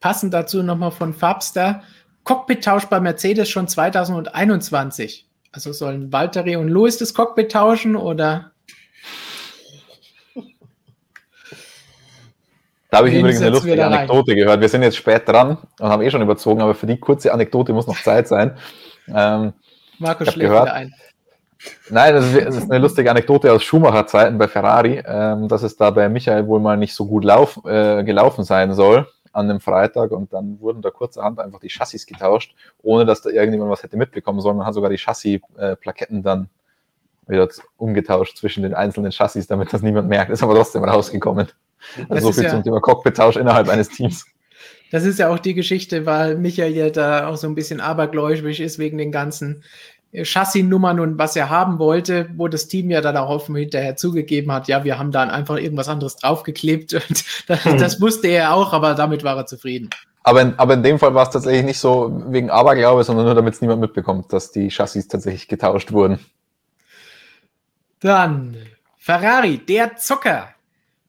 Passend 0.00 0.34
dazu 0.34 0.62
nochmal 0.62 0.90
von 0.90 1.14
Fabster. 1.14 1.82
Cockpit-Tausch 2.24 2.86
bei 2.86 3.00
Mercedes 3.00 3.48
schon 3.48 3.68
2021. 3.68 5.28
Also 5.52 5.72
sollen 5.72 6.12
Valtteri 6.12 6.56
und 6.56 6.68
Louis 6.68 6.98
das 6.98 7.14
Cockpit 7.14 7.52
tauschen 7.52 7.96
oder? 7.96 8.52
Da 12.90 12.98
habe 12.98 13.10
ich 13.10 13.16
übrigens 13.16 13.40
eine 13.40 13.50
lustige 13.50 13.84
Anekdote 13.84 14.36
gehört. 14.36 14.60
Wir 14.60 14.68
sind 14.68 14.82
jetzt 14.82 14.96
spät 14.96 15.28
dran 15.28 15.58
und 15.80 15.88
haben 15.88 16.02
eh 16.02 16.10
schon 16.10 16.22
überzogen, 16.22 16.62
aber 16.62 16.76
für 16.76 16.86
die 16.86 16.96
kurze 16.96 17.32
Anekdote 17.32 17.72
muss 17.72 17.88
noch 17.88 18.00
Zeit 18.00 18.28
sein. 18.28 18.56
Ähm, 19.08 19.52
Markus 19.98 20.28
schlägt 20.28 20.48
gehört, 20.48 20.66
wieder 20.66 20.74
ein. 20.74 20.94
Nein, 21.90 22.14
das 22.14 22.26
ist, 22.26 22.46
das 22.46 22.56
ist, 22.56 22.70
eine 22.70 22.78
lustige 22.78 23.10
Anekdote 23.10 23.52
aus 23.52 23.62
Schumacher-Zeiten 23.62 24.38
bei 24.38 24.48
Ferrari, 24.48 25.02
ähm, 25.06 25.48
dass 25.48 25.62
es 25.62 25.76
da 25.76 25.90
bei 25.90 26.08
Michael 26.08 26.46
wohl 26.46 26.60
mal 26.60 26.76
nicht 26.76 26.94
so 26.94 27.06
gut 27.06 27.24
lauf, 27.24 27.60
äh, 27.64 28.04
gelaufen 28.04 28.44
sein 28.44 28.74
soll 28.74 29.06
an 29.32 29.48
dem 29.48 29.60
Freitag 29.60 30.12
und 30.12 30.32
dann 30.32 30.60
wurden 30.60 30.80
da 30.80 30.90
kurzerhand 30.90 31.40
einfach 31.40 31.58
die 31.58 31.68
Chassis 31.68 32.06
getauscht, 32.06 32.54
ohne 32.82 33.04
dass 33.04 33.20
da 33.20 33.30
irgendjemand 33.30 33.70
was 33.70 33.82
hätte 33.82 33.96
mitbekommen 33.96 34.40
sollen. 34.40 34.56
Man 34.56 34.66
hat 34.66 34.74
sogar 34.74 34.90
die 34.90 34.98
Chassis-Plaketten 34.98 36.22
dann 36.22 36.48
wieder 37.26 37.48
umgetauscht 37.76 38.36
zwischen 38.36 38.62
den 38.62 38.74
einzelnen 38.74 39.10
Chassis, 39.10 39.46
damit 39.46 39.72
das 39.72 39.82
niemand 39.82 40.08
merkt. 40.08 40.30
Ist 40.30 40.42
aber 40.42 40.54
trotzdem 40.54 40.84
rausgekommen. 40.84 41.48
Also 42.08 42.28
so 42.28 42.32
viel 42.32 42.44
ja, 42.44 42.50
zum 42.50 42.62
Thema 42.62 42.80
Cockpit-Tausch 42.80 43.36
innerhalb 43.36 43.68
eines 43.68 43.88
Teams. 43.88 44.24
Das 44.90 45.04
ist 45.04 45.18
ja 45.18 45.28
auch 45.28 45.38
die 45.38 45.54
Geschichte, 45.54 46.06
weil 46.06 46.36
Michael 46.36 46.72
ja 46.72 46.88
da 46.88 47.26
auch 47.26 47.36
so 47.36 47.48
ein 47.48 47.54
bisschen 47.54 47.80
abergläubisch 47.80 48.60
ist 48.60 48.78
wegen 48.78 48.96
den 48.96 49.10
ganzen 49.10 49.64
Chassis-Nummern 50.22 51.00
und 51.00 51.18
was 51.18 51.34
er 51.34 51.50
haben 51.50 51.78
wollte, 51.78 52.28
wo 52.36 52.48
das 52.48 52.68
Team 52.68 52.90
ja 52.90 53.00
dann 53.00 53.16
auch 53.16 53.28
offen 53.28 53.56
hinterher 53.56 53.96
zugegeben 53.96 54.52
hat, 54.52 54.68
ja, 54.68 54.84
wir 54.84 54.98
haben 54.98 55.10
dann 55.10 55.30
einfach 55.30 55.56
irgendwas 55.56 55.88
anderes 55.88 56.16
draufgeklebt 56.16 56.94
und 57.08 57.24
das, 57.48 57.64
hm. 57.64 57.78
das 57.78 58.00
wusste 58.00 58.28
er 58.28 58.54
auch, 58.54 58.72
aber 58.72 58.94
damit 58.94 59.24
war 59.24 59.36
er 59.36 59.46
zufrieden. 59.46 59.90
Aber 60.22 60.40
in, 60.40 60.58
aber 60.58 60.74
in 60.74 60.82
dem 60.82 60.98
Fall 60.98 61.14
war 61.14 61.24
es 61.24 61.30
tatsächlich 61.30 61.64
nicht 61.64 61.78
so 61.78 62.22
wegen 62.28 62.48
Aberglaube, 62.48 63.04
sondern 63.04 63.26
nur 63.26 63.34
damit 63.34 63.54
es 63.54 63.60
niemand 63.60 63.80
mitbekommt, 63.80 64.32
dass 64.32 64.52
die 64.52 64.70
Chassis 64.70 65.06
tatsächlich 65.06 65.48
getauscht 65.48 65.92
wurden. 65.92 66.18
Dann 68.00 68.56
Ferrari, 68.96 69.58
der 69.58 69.96
Zucker. 69.96 70.48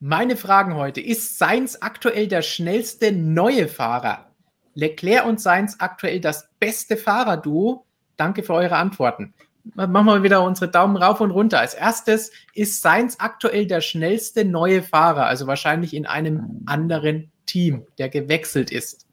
Meine 0.00 0.36
Fragen 0.36 0.74
heute. 0.74 1.00
Ist 1.00 1.38
Sainz 1.38 1.78
aktuell 1.80 2.28
der 2.28 2.42
schnellste 2.42 3.12
neue 3.12 3.68
Fahrer? 3.68 4.26
Leclerc 4.74 5.24
und 5.24 5.40
Sainz 5.40 5.76
aktuell 5.78 6.20
das 6.20 6.50
beste 6.60 6.98
Fahrerduo? 6.98 7.86
Danke 8.16 8.42
für 8.42 8.54
eure 8.54 8.76
Antworten. 8.76 9.34
Machen 9.74 10.06
wir 10.06 10.22
wieder 10.22 10.42
unsere 10.42 10.70
Daumen 10.70 10.96
rauf 10.96 11.20
und 11.20 11.32
runter. 11.32 11.58
Als 11.58 11.74
erstes 11.74 12.30
ist 12.54 12.82
Sainz 12.82 13.16
aktuell 13.18 13.66
der 13.66 13.80
schnellste 13.80 14.44
neue 14.44 14.82
Fahrer, 14.82 15.26
also 15.26 15.46
wahrscheinlich 15.46 15.92
in 15.92 16.06
einem 16.06 16.62
anderen 16.66 17.30
Team, 17.46 17.86
der 17.98 18.08
gewechselt 18.08 18.70
ist. 18.70 19.06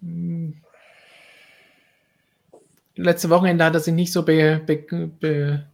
Hm. 0.00 0.54
Letzte 2.96 3.30
Wochenende 3.30 3.64
hat 3.64 3.74
er 3.74 3.80
sich 3.80 3.94
nicht 3.94 4.12
so 4.12 4.24
be, 4.24 4.60
be, 4.66 4.76
be, 5.20 5.66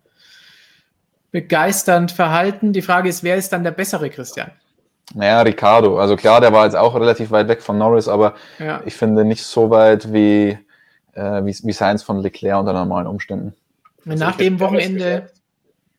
begeisternd 1.30 2.12
verhalten. 2.12 2.74
Die 2.74 2.82
Frage 2.82 3.08
ist, 3.08 3.24
wer 3.24 3.36
ist 3.36 3.50
dann 3.50 3.64
der 3.64 3.70
bessere 3.70 4.10
Christian? 4.10 4.50
Naja, 5.14 5.40
Ricardo. 5.42 5.98
Also 5.98 6.16
klar, 6.16 6.40
der 6.40 6.52
war 6.52 6.64
jetzt 6.64 6.76
auch 6.76 6.94
relativ 6.94 7.30
weit 7.30 7.48
weg 7.48 7.62
von 7.62 7.78
Norris, 7.78 8.08
aber 8.08 8.34
ja. 8.58 8.82
ich 8.84 8.94
finde 8.94 9.24
nicht 9.24 9.44
so 9.44 9.70
weit 9.70 10.12
wie 10.12 10.58
äh, 11.14 11.44
wie, 11.44 11.56
wie 11.62 11.72
Science 11.72 12.02
von 12.02 12.20
Leclerc 12.20 12.60
unter 12.60 12.72
normalen 12.72 13.06
Umständen. 13.06 13.54
Also 14.06 14.24
Nach 14.24 14.36
dem 14.36 14.60
Wochenende 14.60 15.30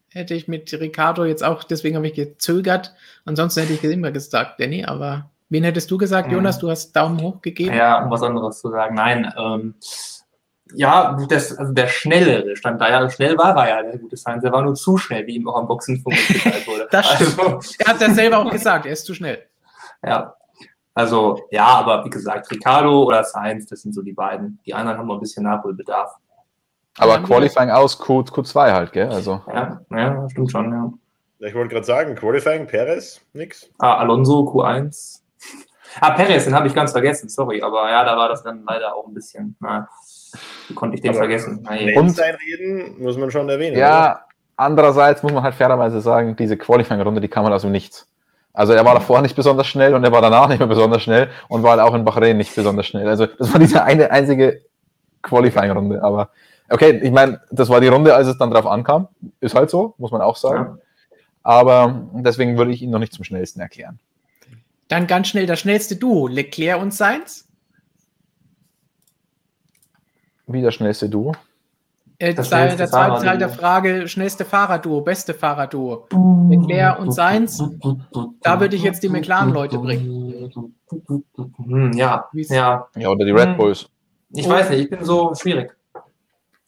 hätte 0.10 0.34
ich 0.34 0.48
mit 0.48 0.72
Ricardo 0.74 1.26
jetzt 1.26 1.44
auch, 1.44 1.64
deswegen 1.64 1.96
habe 1.96 2.08
ich 2.08 2.14
gezögert. 2.14 2.94
Ansonsten 3.26 3.62
hätte 3.62 3.74
ich 3.74 3.84
immer 3.84 4.12
gesagt, 4.12 4.60
Danny, 4.60 4.86
aber 4.86 5.30
wen 5.50 5.64
hättest 5.64 5.92
du 5.92 5.98
gesagt, 5.98 6.32
Jonas? 6.32 6.60
Du 6.60 6.70
hast 6.70 6.96
Daumen 6.96 7.22
hoch 7.22 7.42
gegeben. 7.42 7.76
Ja, 7.76 8.04
um 8.04 8.12
was 8.12 8.24
anderes 8.24 8.60
zu 8.60 8.70
sagen. 8.70 8.96
Nein, 8.96 9.34
ähm, 9.38 9.76
ja, 10.74 11.18
das, 11.30 11.56
also 11.58 11.74
der 11.74 11.88
Schnellere 11.88 12.56
stand 12.56 12.82
da 12.82 12.90
ja. 12.90 13.10
Schnell 13.10 13.38
war 13.38 13.56
er 13.56 13.76
ja, 13.76 13.84
der 13.84 14.00
gute 14.00 14.18
Science. 14.18 14.44
Er 14.44 14.52
war 14.52 14.64
nur 14.64 14.76
zu 14.76 14.98
schnell, 14.98 15.28
wie 15.28 15.36
ihm 15.36 15.48
auch 15.48 15.58
am 15.58 15.68
Boxenfunk 15.68 16.16
gesagt 16.28 16.68
wurde. 16.68 16.88
das 16.90 17.10
also, 17.10 17.60
er 17.80 17.88
hat 17.88 18.02
das 18.02 18.16
selber 18.16 18.40
auch 18.40 18.50
gesagt, 18.50 18.86
er 18.86 18.94
ist 18.94 19.06
zu 19.06 19.14
schnell. 19.14 19.46
Ja, 20.04 20.36
also 20.96 21.42
ja, 21.52 21.68
aber 21.68 22.06
wie 22.06 22.10
gesagt, 22.10 22.50
Ricardo 22.50 23.04
oder 23.04 23.24
Sainz, 23.24 23.68
das 23.68 23.82
sind 23.82 23.94
so 23.94 24.02
die 24.02 24.14
beiden. 24.14 24.60
Die 24.66 24.74
anderen 24.74 24.98
haben 24.98 25.08
noch 25.08 25.16
ein 25.16 25.20
bisschen 25.20 25.44
Nachholbedarf. 25.44 26.16
Aber 26.98 27.20
Qualifying 27.20 27.70
aus 27.70 28.00
Q, 28.00 28.22
Q2 28.22 28.72
halt, 28.72 28.94
gell? 28.94 29.10
Also. 29.10 29.42
Ja, 29.54 29.82
ja 29.92 30.30
stimmt 30.30 30.52
schon, 30.52 30.72
ja. 30.72 30.92
Ich 31.40 31.54
wollte 31.54 31.74
gerade 31.74 31.86
sagen, 31.86 32.16
Qualifying, 32.16 32.66
Perez, 32.66 33.20
nix. 33.34 33.70
Ah, 33.78 33.98
Alonso, 33.98 34.40
Q1. 34.40 35.22
Ah, 36.02 36.12
Perez, 36.12 36.44
den 36.44 36.54
habe 36.54 36.68
ich 36.68 36.76
ganz 36.76 36.92
vergessen, 36.92 37.30
sorry, 37.30 37.62
aber 37.62 37.90
ja, 37.90 38.04
da 38.04 38.18
war 38.18 38.28
das 38.28 38.44
dann 38.44 38.66
leider 38.68 38.94
auch 38.94 39.08
ein 39.08 39.14
bisschen, 39.14 39.56
na, 39.62 39.88
konnte 40.74 40.96
ich 40.96 41.02
den 41.02 41.12
aber 41.12 41.20
vergessen. 41.20 41.60
Und 41.60 42.20
reden 42.20 43.02
muss 43.02 43.18
man 43.18 43.32
schon 43.32 43.48
erwähnen. 43.48 43.78
Ja, 43.78 44.12
oder? 44.12 44.26
andererseits 44.58 45.24
muss 45.24 45.32
man 45.32 45.44
halt 45.44 45.56
fairerweise 45.56 46.02
sagen, 46.02 46.36
diese 46.36 46.58
Qualifying-Runde, 46.58 47.22
die 47.22 47.30
kann 47.30 47.44
man 47.44 47.54
also 47.54 47.70
nichts. 47.70 48.10
Also 48.56 48.74
er 48.74 48.86
war 48.86 48.94
davor 48.94 49.22
nicht 49.22 49.36
besonders 49.36 49.68
schnell 49.68 49.94
und 49.94 50.04
er 50.04 50.12
war 50.12 50.22
danach 50.22 50.48
nicht 50.48 50.60
mehr 50.60 50.68
besonders 50.68 51.04
schnell 51.04 51.30
und 51.50 51.62
war 51.62 51.72
halt 51.72 51.82
auch 51.82 51.94
in 51.94 52.06
Bahrain 52.06 52.38
nicht 52.38 52.56
besonders 52.56 52.88
schnell. 52.88 53.08
Also 53.08 53.26
das 53.26 53.52
war 53.52 53.60
diese 53.60 53.84
eine 53.84 54.12
einzige 54.12 54.62
Qualifying-Runde. 55.22 56.02
Aber 56.02 56.30
okay, 56.70 57.00
ich 57.04 57.12
meine, 57.12 57.42
das 57.52 57.70
war 57.70 57.82
die 57.82 57.90
Runde, 57.90 58.16
als 58.16 58.28
es 58.28 58.38
dann 58.38 58.52
drauf 58.52 58.66
ankam. 58.66 59.10
Ist 59.42 59.56
halt 59.56 59.70
so, 59.70 59.94
muss 59.98 60.12
man 60.12 60.22
auch 60.22 60.38
sagen. 60.38 60.78
Ja. 60.78 61.10
Aber 61.44 62.08
deswegen 62.14 62.58
würde 62.58 62.72
ich 62.72 62.82
ihn 62.82 62.92
noch 62.92 63.00
nicht 63.00 63.14
zum 63.14 63.26
schnellsten 63.26 63.60
erklären. 63.60 64.00
Dann 64.88 65.06
ganz 65.06 65.28
schnell 65.28 65.48
das 65.48 65.60
schnellste 65.60 65.96
Duo, 65.96 66.28
Leclerc 66.28 66.82
und 66.82 66.94
Sainz. 66.94 67.48
Wie 70.48 70.62
das 70.62 70.76
schnellste 70.76 71.10
Duo? 71.10 71.34
Äh, 72.18 72.34
der 72.34 72.44
zweite 72.44 72.90
Teil 72.90 73.38
der 73.38 73.50
Frage, 73.50 74.08
schnellste 74.08 74.46
Fahrerduo, 74.46 75.02
beste 75.02 75.34
Fahrerduo. 75.34 76.08
Leclerc 76.50 77.00
und 77.00 77.12
Sainz, 77.12 77.62
da 78.42 78.60
würde 78.60 78.76
ich 78.76 78.84
jetzt 78.84 79.04
die 79.04 79.10
McLaren-Leute 79.10 79.80
bringen. 79.80 80.52
Hm, 81.66 81.94
ja, 81.94 82.30
ja. 82.34 82.88
Ja, 82.96 83.10
oder 83.10 83.26
die 83.26 83.32
Red 83.32 83.50
hm. 83.50 83.58
Bulls. 83.58 83.90
Ich 84.32 84.48
weiß 84.48 84.70
nicht, 84.70 84.80
ich 84.82 84.90
bin 84.90 85.04
so 85.04 85.34
schwierig. 85.36 85.76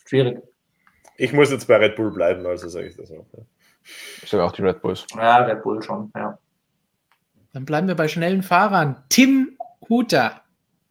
Schwierig. 0.05 0.41
Ich 1.17 1.33
muss 1.33 1.51
jetzt 1.51 1.67
bei 1.67 1.77
Red 1.77 1.95
Bull 1.95 2.11
bleiben, 2.11 2.45
also 2.45 2.67
sage 2.67 2.87
ich 2.87 2.95
das 2.95 3.11
auch. 3.11 3.25
Ich 4.21 4.29
sage 4.29 4.43
auch 4.43 4.51
die 4.51 4.61
Red 4.61 4.81
Bulls. 4.81 5.05
Ja, 5.15 5.37
Red 5.37 5.63
Bull 5.63 5.81
schon, 5.81 6.11
ja. 6.15 6.37
Dann 7.53 7.65
bleiben 7.65 7.87
wir 7.87 7.95
bei 7.95 8.07
schnellen 8.07 8.43
Fahrern. 8.43 9.03
Tim 9.09 9.57
Huter, 9.89 10.41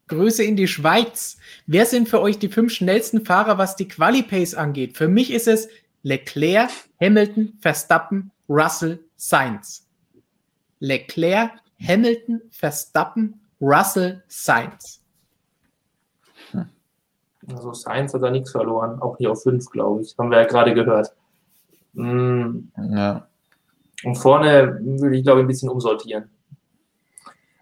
Grüße 0.09 0.45
in 0.45 0.57
die 0.57 0.69
Schweiz. 0.69 1.37
Wer 1.66 1.87
sind 1.87 2.09
für 2.09 2.20
euch 2.20 2.39
die 2.39 2.49
fünf 2.49 2.73
schnellsten 2.73 3.24
Fahrer, 3.24 3.59
was 3.59 3.77
die 3.77 3.89
Quali-Pace 3.89 4.55
angeht? 4.55 4.97
Für 4.97 5.09
mich 5.09 5.33
ist 5.33 5.49
es 5.49 5.69
Leclerc, 6.03 6.70
Hamilton, 7.01 7.59
Verstappen, 7.61 8.31
Russell, 8.49 9.01
Sainz. 9.16 9.87
Leclerc, 10.78 11.51
Hamilton, 11.85 12.43
Verstappen, 12.51 13.41
Russell, 13.61 14.23
Sainz. 14.28 15.03
Also 17.49 17.73
Sainz 17.73 18.12
hat 18.12 18.23
da 18.23 18.31
nichts 18.31 18.51
verloren, 18.51 19.01
auch 19.01 19.16
hier 19.19 19.31
auf 19.31 19.43
fünf, 19.43 19.70
glaube 19.70 20.03
ich. 20.03 20.16
Haben 20.19 20.31
wir 20.31 20.41
ja 20.41 20.47
gerade 20.47 20.74
gehört. 20.74 21.15
Mhm. 21.93 22.70
Ja. 22.77 23.28
Und 24.05 24.16
vorne 24.16 24.78
würde 24.83 25.16
ich, 25.16 25.24
glaube 25.24 25.41
ich, 25.41 25.45
ein 25.45 25.49
bisschen 25.49 25.69
umsortieren. 25.69 26.28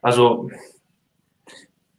Also 0.02 0.50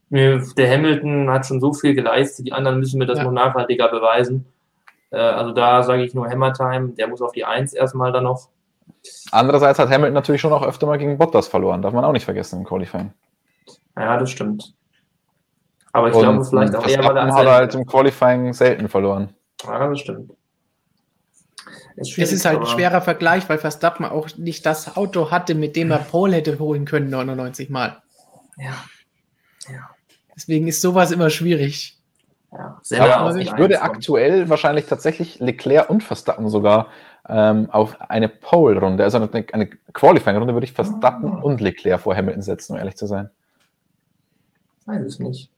der 0.10 0.72
Hamilton 0.72 1.30
hat 1.30 1.46
schon 1.46 1.60
so 1.60 1.74
viel 1.74 1.96
geleistet, 1.96 2.48
die 2.48 2.54
anderen 2.54 2.80
müssen 2.80 3.00
mir 3.00 3.06
das 3.06 3.18
ja. 3.18 3.24
noch 3.24 3.32
nachhaltiger 3.32 3.90
beweisen. 3.90 4.46
Äh, 5.12 5.18
also 5.18 5.52
da 5.52 5.84
sage 5.84 6.04
ich 6.04 6.14
nur 6.14 6.30
Hammer 6.30 6.54
Time, 6.54 6.90
der 6.90 7.08
muss 7.08 7.22
auf 7.22 7.32
die 7.32 7.46
Eins 7.46 7.74
erstmal 7.74 8.12
dann 8.12 8.26
noch. 8.26 8.50
Andererseits 9.32 9.80
hat 9.80 9.90
Hamilton 9.90 10.14
natürlich 10.14 10.42
schon 10.42 10.54
auch 10.54 10.64
öfter 10.64 10.88
mal 10.88 10.98
gegen 10.98 11.18
Bottas 11.18 11.48
verloren, 11.48 11.82
darf 11.82 11.94
man 11.94 12.06
auch 12.06 12.12
nicht 12.12 12.26
vergessen 12.26 12.60
im 12.60 12.66
Qualifying. 12.66 13.12
Ja, 13.98 14.18
das 14.18 14.30
stimmt. 14.30 14.74
Aber 15.92 16.10
ich 16.10 16.16
Und 16.16 16.24
glaube 16.24 16.46
vielleicht 16.46 16.76
auch 16.76 16.88
eher, 16.88 17.04
weil 17.04 17.18
er 17.18 17.34
hat 17.34 17.46
er 17.46 17.54
halt 17.54 17.76
im 17.76 17.86
Qualifying 17.86 18.54
selten 18.54 18.90
verloren. 18.90 19.34
Ja, 19.66 19.88
das 19.88 20.00
stimmt. 20.02 20.32
Es 21.96 22.18
ist 22.18 22.46
halt 22.46 22.60
ein 22.60 22.66
schwerer 22.66 23.02
Vergleich, 23.02 23.48
weil 23.48 23.58
Verstappen 23.58 24.06
auch 24.06 24.28
nicht 24.36 24.66
das 24.66 24.98
Auto 24.98 25.32
hatte, 25.32 25.56
mit 25.56 25.78
dem 25.78 25.92
er 25.92 26.00
Paul 26.00 26.34
hätte 26.34 26.60
holen 26.60 26.84
können, 26.84 27.10
99 27.10 27.70
Mal. 27.70 28.02
Ja. 28.58 28.74
Deswegen 30.36 30.68
ist 30.68 30.82
sowas 30.82 31.12
immer 31.12 31.30
schwierig. 31.30 31.98
Ja, 32.90 33.20
Aber 33.20 33.36
ich 33.36 33.58
würde 33.58 33.82
aktuell 33.82 34.50
wahrscheinlich 34.50 34.86
tatsächlich 34.86 35.40
Leclerc 35.40 35.90
und 35.90 36.04
Verstappen 36.04 36.48
sogar 36.50 36.88
ähm, 37.28 37.70
auf 37.70 38.00
eine 38.00 38.30
Pole-Runde, 38.30 39.04
also 39.04 39.18
eine, 39.18 39.46
eine 39.52 39.68
Qualifying-Runde, 39.68 40.54
würde 40.54 40.66
ich 40.66 40.72
Verstappen 40.72 41.40
oh. 41.42 41.46
und 41.46 41.60
Leclerc 41.60 42.00
vor 42.00 42.16
Hamilton 42.16 42.42
setzen, 42.42 42.74
um 42.74 42.80
ehrlich 42.80 42.96
zu 42.96 43.08
sein. 43.08 43.30
Weiß 44.86 45.16
ich 45.16 45.20
nicht. 45.20 45.52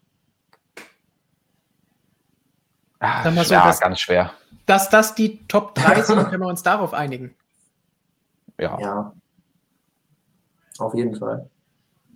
Ach, 2.99 3.25
so, 3.25 3.53
ja, 3.53 3.65
dass, 3.65 3.79
ganz 3.79 3.99
schwer. 3.99 4.31
Dass 4.65 4.89
das 4.89 5.13
die 5.13 5.45
Top 5.47 5.75
3 5.75 6.01
sind, 6.01 6.29
können 6.29 6.41
wir 6.41 6.49
uns 6.49 6.63
darauf 6.63 6.93
einigen. 6.93 7.35
Ja. 8.59 8.79
ja. 8.79 9.13
Auf 10.79 10.95
jeden 10.95 11.15
Fall. 11.15 11.47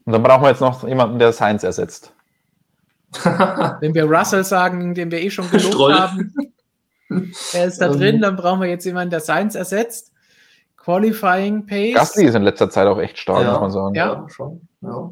Und 0.05 0.13
dann 0.13 0.23
brauchen 0.23 0.43
wir 0.43 0.49
jetzt 0.49 0.61
noch 0.61 0.88
jemanden, 0.88 1.19
der 1.19 1.33
Science 1.33 1.63
ersetzt. 1.63 2.13
Wenn 3.81 3.93
wir 3.93 4.05
Russell 4.05 4.43
sagen, 4.43 4.93
den 4.93 5.11
wir 5.11 5.21
eh 5.21 5.29
schon 5.29 5.49
gelobt 5.49 5.99
haben, 5.99 6.33
er 7.53 7.65
ist 7.65 7.81
da 7.81 7.89
um, 7.89 7.97
drin, 7.97 8.21
dann 8.21 8.35
brauchen 8.35 8.61
wir 8.61 8.69
jetzt 8.69 8.85
jemanden, 8.85 9.11
der 9.11 9.19
Science 9.19 9.55
ersetzt. 9.55 10.13
Qualifying 10.77 11.65
Pace. 11.67 11.93
Gasly 11.93 12.25
ist 12.25 12.35
in 12.35 12.43
letzter 12.43 12.69
Zeit 12.69 12.88
auch 12.88 12.99
echt 12.99 13.17
stark, 13.19 13.43
ja. 13.43 13.51
muss 13.51 13.61
man 13.61 13.71
sagen. 13.71 13.95
Ja, 13.95 14.13
ja 14.13 14.29
schon. 14.29 14.67
Ja. 14.81 15.11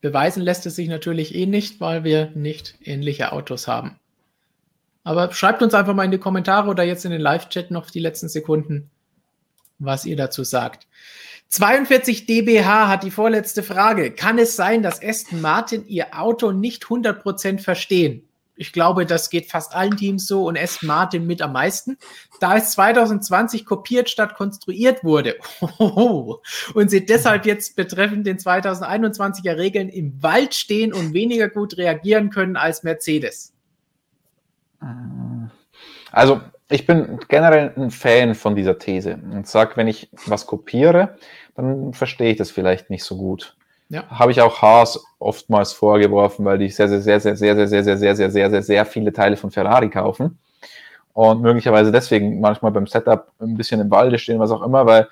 Beweisen 0.00 0.42
lässt 0.42 0.64
es 0.64 0.76
sich 0.76 0.88
natürlich 0.88 1.34
eh 1.34 1.44
nicht, 1.44 1.80
weil 1.80 2.04
wir 2.04 2.30
nicht 2.30 2.76
ähnliche 2.82 3.32
Autos 3.32 3.68
haben. 3.68 3.98
Aber 5.04 5.32
schreibt 5.32 5.62
uns 5.62 5.74
einfach 5.74 5.94
mal 5.94 6.04
in 6.04 6.10
die 6.10 6.18
Kommentare 6.18 6.68
oder 6.68 6.82
jetzt 6.84 7.04
in 7.04 7.10
den 7.10 7.20
Live-Chat 7.20 7.70
noch 7.70 7.90
die 7.90 8.00
letzten 8.00 8.28
Sekunden, 8.28 8.90
was 9.78 10.06
ihr 10.06 10.16
dazu 10.16 10.44
sagt. 10.44 10.86
42 11.50 12.26
dBH 12.26 12.86
hat 12.88 13.02
die 13.02 13.10
vorletzte 13.10 13.64
Frage. 13.64 14.12
Kann 14.12 14.38
es 14.38 14.54
sein, 14.54 14.82
dass 14.82 15.02
Aston 15.02 15.40
Martin 15.40 15.84
ihr 15.88 16.16
Auto 16.18 16.52
nicht 16.52 16.84
100% 16.84 17.58
verstehen? 17.58 18.22
Ich 18.54 18.72
glaube, 18.72 19.04
das 19.04 19.30
geht 19.30 19.50
fast 19.50 19.74
allen 19.74 19.96
Teams 19.96 20.26
so 20.26 20.46
und 20.46 20.56
Aston 20.56 20.86
Martin 20.86 21.26
mit 21.26 21.42
am 21.42 21.54
meisten. 21.54 21.96
Da 22.38 22.56
es 22.56 22.70
2020 22.72 23.64
kopiert 23.64 24.08
statt 24.08 24.34
konstruiert 24.34 25.02
wurde 25.02 25.36
und 26.74 26.90
sie 26.90 27.04
deshalb 27.04 27.46
jetzt 27.46 27.74
betreffend 27.74 28.26
den 28.26 28.38
2021er 28.38 29.56
Regeln 29.56 29.88
im 29.88 30.22
Wald 30.22 30.54
stehen 30.54 30.92
und 30.92 31.14
weniger 31.14 31.48
gut 31.48 31.78
reagieren 31.78 32.30
können 32.30 32.56
als 32.56 32.84
Mercedes. 32.84 33.52
Also, 36.12 36.42
ich 36.70 36.86
bin 36.86 37.18
generell 37.28 37.72
ein 37.76 37.90
Fan 37.90 38.34
von 38.34 38.54
dieser 38.54 38.78
These 38.78 39.18
und 39.32 39.46
sage, 39.46 39.72
wenn 39.76 39.88
ich 39.88 40.08
was 40.26 40.46
kopiere, 40.46 41.16
dann 41.56 41.92
verstehe 41.92 42.30
ich 42.30 42.38
das 42.38 42.50
vielleicht 42.50 42.90
nicht 42.90 43.04
so 43.04 43.16
gut. 43.16 43.56
Ja. 43.88 44.08
Habe 44.08 44.30
ich 44.30 44.40
auch 44.40 44.62
Haas 44.62 45.04
oftmals 45.18 45.72
vorgeworfen, 45.72 46.44
weil 46.44 46.58
die 46.58 46.68
sehr, 46.68 46.88
sehr, 46.88 47.00
sehr, 47.00 47.18
sehr, 47.20 47.36
sehr, 47.36 47.56
sehr, 47.56 47.68
sehr, 47.68 47.82
sehr, 47.84 47.96
sehr, 47.96 48.16
sehr, 48.16 48.24
sehr, 48.24 48.50
sehr, 48.50 48.62
sehr 48.62 48.86
viele 48.86 49.12
Teile 49.12 49.36
von 49.36 49.50
Ferrari 49.50 49.90
kaufen. 49.90 50.38
Und 51.12 51.42
möglicherweise 51.42 51.90
deswegen 51.90 52.40
manchmal 52.40 52.70
beim 52.70 52.86
Setup 52.86 53.32
ein 53.40 53.56
bisschen 53.56 53.80
im 53.80 53.90
Walde 53.90 54.18
stehen, 54.18 54.38
was 54.38 54.52
auch 54.52 54.62
immer, 54.62 54.86
weil 54.86 55.08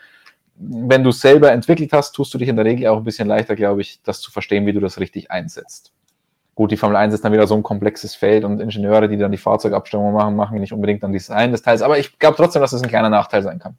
wenn 0.54 1.02
du 1.02 1.10
es 1.10 1.20
selber 1.20 1.52
entwickelt 1.52 1.92
hast, 1.92 2.12
tust 2.12 2.32
du 2.34 2.38
dich 2.38 2.48
in 2.48 2.56
der 2.56 2.64
Regel 2.64 2.86
auch 2.88 2.98
ein 2.98 3.04
bisschen 3.04 3.28
leichter, 3.28 3.56
glaube 3.56 3.80
ich, 3.80 4.00
das 4.02 4.20
zu 4.20 4.30
verstehen, 4.30 4.66
wie 4.66 4.72
du 4.72 4.80
das 4.80 4.98
richtig 4.98 5.30
einsetzt. 5.30 5.92
Gut, 6.58 6.72
die 6.72 6.76
Formel 6.76 6.96
1 6.96 7.14
ist 7.14 7.24
dann 7.24 7.32
wieder 7.32 7.46
so 7.46 7.54
ein 7.54 7.62
komplexes 7.62 8.16
Feld 8.16 8.42
und 8.42 8.58
Ingenieure, 8.60 9.08
die 9.08 9.16
dann 9.16 9.30
die 9.30 9.38
Fahrzeugabstimmung 9.38 10.12
machen, 10.12 10.34
machen 10.34 10.58
nicht 10.58 10.72
unbedingt 10.72 11.04
dann 11.04 11.12
Design 11.12 11.52
des 11.52 11.62
Teils. 11.62 11.82
Aber 11.82 12.00
ich 12.00 12.18
glaube 12.18 12.36
trotzdem, 12.36 12.60
dass 12.60 12.72
es 12.72 12.80
das 12.80 12.84
ein 12.84 12.90
kleiner 12.90 13.10
Nachteil 13.10 13.44
sein 13.44 13.60
kann. 13.60 13.76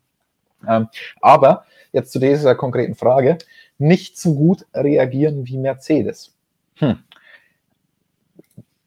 Ähm, 0.65 0.87
aber 1.19 1.65
jetzt 1.91 2.13
zu 2.13 2.19
dieser 2.19 2.55
konkreten 2.55 2.95
Frage 2.95 3.37
nicht 3.79 4.17
so 4.17 4.33
gut 4.33 4.65
reagieren 4.73 5.45
wie 5.45 5.57
Mercedes. 5.57 6.33
Hm. 6.75 6.99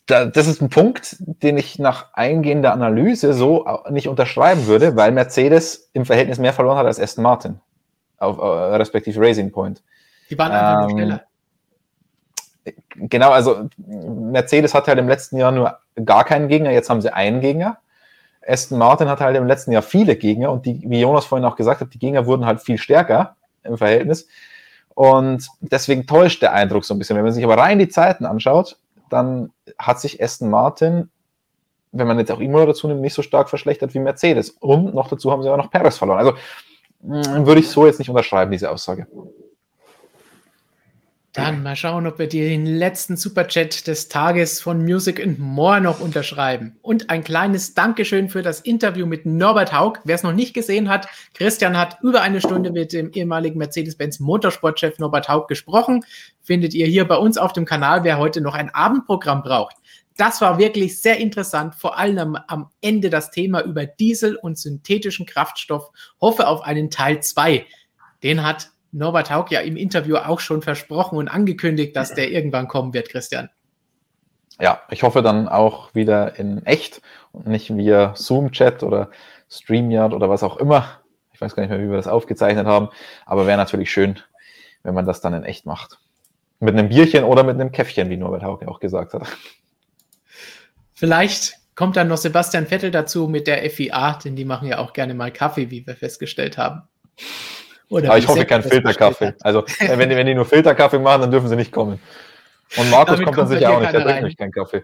Da, 0.06 0.24
das 0.24 0.46
ist 0.46 0.62
ein 0.62 0.70
Punkt, 0.70 1.16
den 1.20 1.58
ich 1.58 1.78
nach 1.78 2.14
eingehender 2.14 2.72
Analyse 2.72 3.34
so 3.34 3.66
nicht 3.90 4.08
unterschreiben 4.08 4.68
würde, 4.68 4.96
weil 4.96 5.12
Mercedes 5.12 5.90
im 5.92 6.06
Verhältnis 6.06 6.38
mehr 6.38 6.54
verloren 6.54 6.78
hat 6.78 6.86
als 6.86 6.98
Aston 6.98 7.24
Martin, 7.24 7.60
auf, 8.16 8.38
äh, 8.38 8.42
respektive 8.76 9.20
Racing 9.20 9.52
Point. 9.52 9.82
Die 10.30 10.38
waren 10.38 10.50
einfach 10.50 10.76
ähm, 10.76 10.80
nur 10.80 10.90
schneller. 10.92 11.26
Genau, 12.94 13.30
also 13.30 13.68
Mercedes 13.76 14.74
hatte 14.74 14.88
halt 14.88 14.98
im 14.98 15.08
letzten 15.08 15.36
Jahr 15.36 15.52
nur 15.52 15.78
gar 16.04 16.24
keinen 16.24 16.48
Gegner, 16.48 16.70
jetzt 16.70 16.90
haben 16.90 17.00
sie 17.00 17.12
einen 17.12 17.40
Gegner. 17.40 17.78
Aston 18.46 18.78
Martin 18.78 19.08
hatte 19.08 19.24
halt 19.24 19.36
im 19.36 19.46
letzten 19.46 19.72
Jahr 19.72 19.82
viele 19.82 20.16
Gegner 20.16 20.50
und 20.50 20.66
die, 20.66 20.82
wie 20.84 21.00
Jonas 21.00 21.24
vorhin 21.24 21.44
auch 21.44 21.56
gesagt 21.56 21.80
hat, 21.80 21.94
die 21.94 21.98
Gegner 21.98 22.26
wurden 22.26 22.44
halt 22.44 22.60
viel 22.60 22.78
stärker 22.78 23.36
im 23.62 23.78
Verhältnis. 23.78 24.26
Und 24.94 25.46
deswegen 25.60 26.06
täuscht 26.06 26.42
der 26.42 26.52
Eindruck 26.52 26.84
so 26.84 26.94
ein 26.94 26.98
bisschen. 26.98 27.16
Wenn 27.16 27.24
man 27.24 27.32
sich 27.32 27.44
aber 27.44 27.56
rein 27.56 27.78
die 27.78 27.88
Zeiten 27.88 28.26
anschaut, 28.26 28.78
dann 29.08 29.50
hat 29.78 30.00
sich 30.00 30.22
Aston 30.22 30.50
Martin, 30.50 31.10
wenn 31.92 32.06
man 32.06 32.18
jetzt 32.18 32.32
auch 32.32 32.40
Imola 32.40 32.66
dazu 32.66 32.88
nimmt, 32.88 33.00
nicht 33.00 33.14
so 33.14 33.22
stark 33.22 33.48
verschlechtert 33.48 33.94
wie 33.94 34.00
Mercedes. 34.00 34.50
Und 34.50 34.94
noch 34.94 35.08
dazu 35.08 35.30
haben 35.30 35.42
sie 35.42 35.50
auch 35.50 35.56
noch 35.56 35.70
Perez 35.70 35.96
verloren. 35.96 36.18
Also 36.18 36.32
mm, 37.02 37.46
würde 37.46 37.60
ich 37.60 37.68
so 37.68 37.86
jetzt 37.86 37.98
nicht 37.98 38.10
unterschreiben, 38.10 38.50
diese 38.50 38.70
Aussage. 38.70 39.06
Dann 41.32 41.62
mal 41.62 41.76
schauen, 41.76 42.06
ob 42.06 42.18
wir 42.18 42.28
den 42.28 42.66
letzten 42.66 43.16
Superchat 43.16 43.86
des 43.86 44.08
Tages 44.08 44.60
von 44.60 44.82
Music 44.82 45.18
and 45.18 45.38
More 45.38 45.80
noch 45.80 45.98
unterschreiben. 45.98 46.76
Und 46.82 47.08
ein 47.08 47.24
kleines 47.24 47.72
Dankeschön 47.72 48.28
für 48.28 48.42
das 48.42 48.60
Interview 48.60 49.06
mit 49.06 49.24
Norbert 49.24 49.72
Haug. 49.72 50.00
Wer 50.04 50.16
es 50.16 50.24
noch 50.24 50.34
nicht 50.34 50.52
gesehen 50.52 50.90
hat, 50.90 51.08
Christian 51.32 51.78
hat 51.78 51.96
über 52.02 52.20
eine 52.20 52.42
Stunde 52.42 52.70
mit 52.70 52.92
dem 52.92 53.12
ehemaligen 53.12 53.56
Mercedes-Benz 53.56 54.20
Motorsportchef 54.20 54.98
Norbert 54.98 55.30
Haug 55.30 55.46
gesprochen. 55.48 56.04
Findet 56.42 56.74
ihr 56.74 56.86
hier 56.86 57.08
bei 57.08 57.16
uns 57.16 57.38
auf 57.38 57.54
dem 57.54 57.64
Kanal, 57.64 58.04
wer 58.04 58.18
heute 58.18 58.42
noch 58.42 58.54
ein 58.54 58.68
Abendprogramm 58.68 59.42
braucht. 59.42 59.76
Das 60.18 60.42
war 60.42 60.58
wirklich 60.58 61.00
sehr 61.00 61.16
interessant, 61.16 61.74
vor 61.74 61.96
allem 61.98 62.18
am, 62.18 62.38
am 62.46 62.70
Ende 62.82 63.08
das 63.08 63.30
Thema 63.30 63.62
über 63.62 63.86
Diesel 63.86 64.36
und 64.36 64.58
synthetischen 64.58 65.24
Kraftstoff. 65.24 65.92
Hoffe 66.20 66.46
auf 66.46 66.60
einen 66.60 66.90
Teil 66.90 67.22
2. 67.22 67.64
Den 68.22 68.44
hat 68.44 68.68
Norbert 68.92 69.30
Haug 69.30 69.46
ja 69.50 69.60
im 69.60 69.76
Interview 69.76 70.16
auch 70.16 70.40
schon 70.40 70.62
versprochen 70.62 71.16
und 71.16 71.28
angekündigt, 71.28 71.96
dass 71.96 72.14
der 72.14 72.30
irgendwann 72.30 72.68
kommen 72.68 72.94
wird, 72.94 73.08
Christian. 73.08 73.48
Ja, 74.60 74.82
ich 74.90 75.02
hoffe 75.02 75.22
dann 75.22 75.48
auch 75.48 75.94
wieder 75.94 76.38
in 76.38 76.64
echt 76.66 77.00
und 77.32 77.46
nicht 77.46 77.74
via 77.74 78.14
Zoom-Chat 78.14 78.82
oder 78.82 79.10
StreamYard 79.50 80.12
oder 80.12 80.28
was 80.28 80.42
auch 80.42 80.58
immer. 80.58 81.00
Ich 81.32 81.40
weiß 81.40 81.56
gar 81.56 81.62
nicht 81.62 81.70
mehr, 81.70 81.80
wie 81.80 81.88
wir 81.88 81.96
das 81.96 82.06
aufgezeichnet 82.06 82.66
haben, 82.66 82.90
aber 83.24 83.46
wäre 83.46 83.56
natürlich 83.56 83.90
schön, 83.90 84.20
wenn 84.82 84.94
man 84.94 85.06
das 85.06 85.20
dann 85.20 85.34
in 85.34 85.44
echt 85.44 85.66
macht. 85.66 85.98
Mit 86.60 86.74
einem 86.74 86.90
Bierchen 86.90 87.24
oder 87.24 87.42
mit 87.42 87.54
einem 87.54 87.72
Käffchen, 87.72 88.10
wie 88.10 88.16
Norbert 88.16 88.44
Haug 88.44 88.60
ja 88.62 88.68
auch 88.68 88.78
gesagt 88.78 89.14
hat. 89.14 89.26
Vielleicht 90.92 91.54
kommt 91.74 91.96
dann 91.96 92.08
noch 92.08 92.18
Sebastian 92.18 92.66
Vettel 92.66 92.90
dazu 92.90 93.26
mit 93.26 93.46
der 93.46 93.68
FIA, 93.68 94.18
denn 94.22 94.36
die 94.36 94.44
machen 94.44 94.68
ja 94.68 94.78
auch 94.78 94.92
gerne 94.92 95.14
mal 95.14 95.32
Kaffee, 95.32 95.70
wie 95.70 95.86
wir 95.86 95.96
festgestellt 95.96 96.58
haben. 96.58 96.82
Oder 97.92 98.08
Aber 98.08 98.18
ich 98.18 98.26
hoffe 98.26 98.46
kein 98.46 98.62
Filterkaffee. 98.62 99.34
Also 99.42 99.64
wenn 99.78 100.08
die, 100.08 100.16
wenn 100.16 100.26
die 100.26 100.34
nur 100.34 100.46
Filterkaffee 100.46 100.98
machen, 100.98 101.20
dann 101.20 101.30
dürfen 101.30 101.48
sie 101.50 101.56
nicht 101.56 101.72
kommen. 101.72 102.00
Und 102.78 102.90
Markus 102.90 103.22
kommt 103.22 103.36
dann 103.36 103.48
sicher 103.48 103.70
auch 103.70 103.80
nicht, 103.80 103.92
der 103.92 104.00
trinkt 104.00 104.16
nämlich 104.16 104.36
keinen 104.38 104.50
Kaffee. 104.50 104.82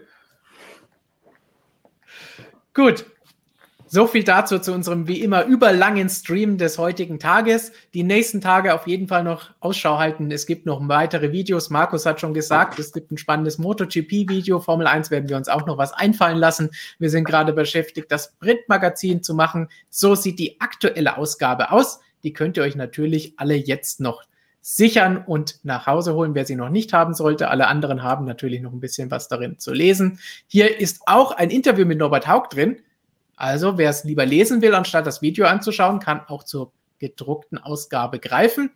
Gut. 2.75 3.05
So 3.87 4.05
viel 4.05 4.23
dazu 4.23 4.59
zu 4.59 4.71
unserem 4.71 5.07
wie 5.07 5.23
immer 5.23 5.45
überlangen 5.45 6.07
Stream 6.07 6.59
des 6.59 6.77
heutigen 6.77 7.17
Tages. 7.17 7.71
Die 7.95 8.03
nächsten 8.03 8.41
Tage 8.41 8.75
auf 8.75 8.85
jeden 8.85 9.07
Fall 9.07 9.23
noch 9.23 9.49
Ausschau 9.59 9.97
halten. 9.97 10.29
Es 10.29 10.45
gibt 10.45 10.67
noch 10.67 10.79
weitere 10.87 11.31
Videos. 11.31 11.71
Markus 11.71 12.05
hat 12.05 12.21
schon 12.21 12.35
gesagt, 12.35 12.77
es 12.77 12.93
gibt 12.93 13.11
ein 13.11 13.17
spannendes 13.17 13.57
MotoGP-Video. 13.57 14.59
Formel 14.59 14.85
1 14.85 15.09
werden 15.09 15.27
wir 15.27 15.37
uns 15.37 15.49
auch 15.49 15.65
noch 15.65 15.79
was 15.79 15.93
einfallen 15.93 16.37
lassen. 16.37 16.69
Wir 16.99 17.09
sind 17.09 17.23
gerade 17.23 17.53
beschäftigt, 17.53 18.11
das 18.11 18.33
Printmagazin 18.33 19.23
zu 19.23 19.33
machen. 19.33 19.69
So 19.89 20.13
sieht 20.13 20.37
die 20.37 20.61
aktuelle 20.61 21.17
Ausgabe 21.17 21.71
aus. 21.71 22.01
Die 22.23 22.33
könnt 22.33 22.57
ihr 22.57 22.63
euch 22.63 22.75
natürlich 22.75 23.33
alle 23.37 23.55
jetzt 23.55 23.99
noch 23.99 24.23
sichern 24.61 25.23
und 25.25 25.59
nach 25.63 25.87
Hause 25.87 26.13
holen, 26.13 26.35
wer 26.35 26.45
sie 26.45 26.55
noch 26.55 26.69
nicht 26.69 26.93
haben 26.93 27.13
sollte. 27.13 27.49
Alle 27.49 27.67
anderen 27.67 28.03
haben 28.03 28.25
natürlich 28.25 28.61
noch 28.61 28.73
ein 28.73 28.79
bisschen 28.79 29.09
was 29.09 29.27
darin 29.27 29.57
zu 29.57 29.73
lesen. 29.73 30.19
Hier 30.47 30.79
ist 30.79 31.01
auch 31.05 31.31
ein 31.31 31.49
Interview 31.49 31.85
mit 31.85 31.97
Norbert 31.97 32.27
Haug 32.27 32.49
drin. 32.49 32.81
Also, 33.35 33.77
wer 33.77 33.89
es 33.89 34.03
lieber 34.03 34.25
lesen 34.25 34.61
will, 34.61 34.75
anstatt 34.75 35.07
das 35.07 35.21
Video 35.21 35.45
anzuschauen, 35.45 35.99
kann 35.99 36.21
auch 36.27 36.43
zur 36.43 36.73
gedruckten 36.99 37.57
Ausgabe 37.57 38.19
greifen. 38.19 38.71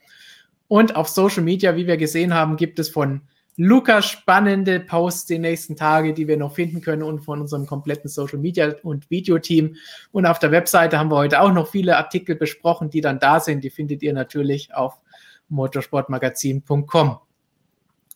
Und 0.70 0.96
auf 0.96 1.10
Social 1.10 1.44
Media, 1.44 1.76
wie 1.76 1.86
wir 1.86 1.98
gesehen 1.98 2.34
haben, 2.34 2.56
gibt 2.56 2.80
es 2.80 2.90
von 2.90 3.22
Luca 3.56 4.02
spannende 4.02 4.80
Posts 4.80 5.26
die 5.26 5.40
nächsten 5.40 5.76
Tage, 5.76 6.14
die 6.14 6.28
wir 6.28 6.38
noch 6.38 6.56
finden 6.56 6.82
können 6.82 7.04
und 7.04 7.22
von 7.22 7.40
unserem 7.40 7.68
kompletten 7.68 8.10
Social 8.10 8.40
Media 8.40 8.74
und 8.82 9.10
Videoteam. 9.12 9.76
Und 10.12 10.26
auf 10.26 10.40
der 10.40 10.52
Webseite 10.52 10.98
haben 10.98 11.12
wir 11.12 11.18
heute 11.18 11.42
auch 11.42 11.54
noch 11.54 11.68
viele 11.68 11.98
Artikel 11.98 12.36
besprochen, 12.36 12.90
die 12.90 13.02
dann 13.02 13.20
da 13.20 13.40
sind. 13.40 13.64
Die 13.64 13.70
findet 13.70 14.02
ihr 14.02 14.14
natürlich 14.14 14.74
auf 14.74 14.98
motorsportmagazin.com. 15.50 17.20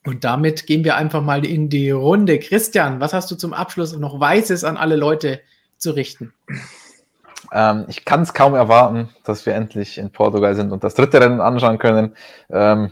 Und 0.06 0.24
damit 0.24 0.66
gehen 0.66 0.84
wir 0.84 0.96
einfach 0.96 1.22
mal 1.22 1.46
in 1.46 1.70
die 1.70 1.92
Runde. 1.92 2.40
Christian, 2.40 3.00
was 3.00 3.14
hast 3.14 3.30
du 3.30 3.36
zum 3.36 3.54
Abschluss 3.54 3.96
noch 3.98 4.20
Weißes 4.20 4.64
an 4.64 4.78
alle 4.78 4.96
Leute 4.96 5.42
zu 5.78 5.92
richten? 5.92 6.34
Ähm, 7.52 7.86
ich 7.90 8.06
kann 8.06 8.22
es 8.22 8.34
kaum 8.34 8.56
erwarten, 8.56 9.10
dass 9.24 9.46
wir 9.46 9.54
endlich 9.54 9.98
in 9.98 10.12
Portugal 10.12 10.56
sind 10.56 10.72
und 10.72 10.84
das 10.84 10.96
dritte 10.96 11.22
Rennen 11.22 11.42
anschauen 11.42 11.78
können. 11.78 12.16
Ähm, 12.50 12.92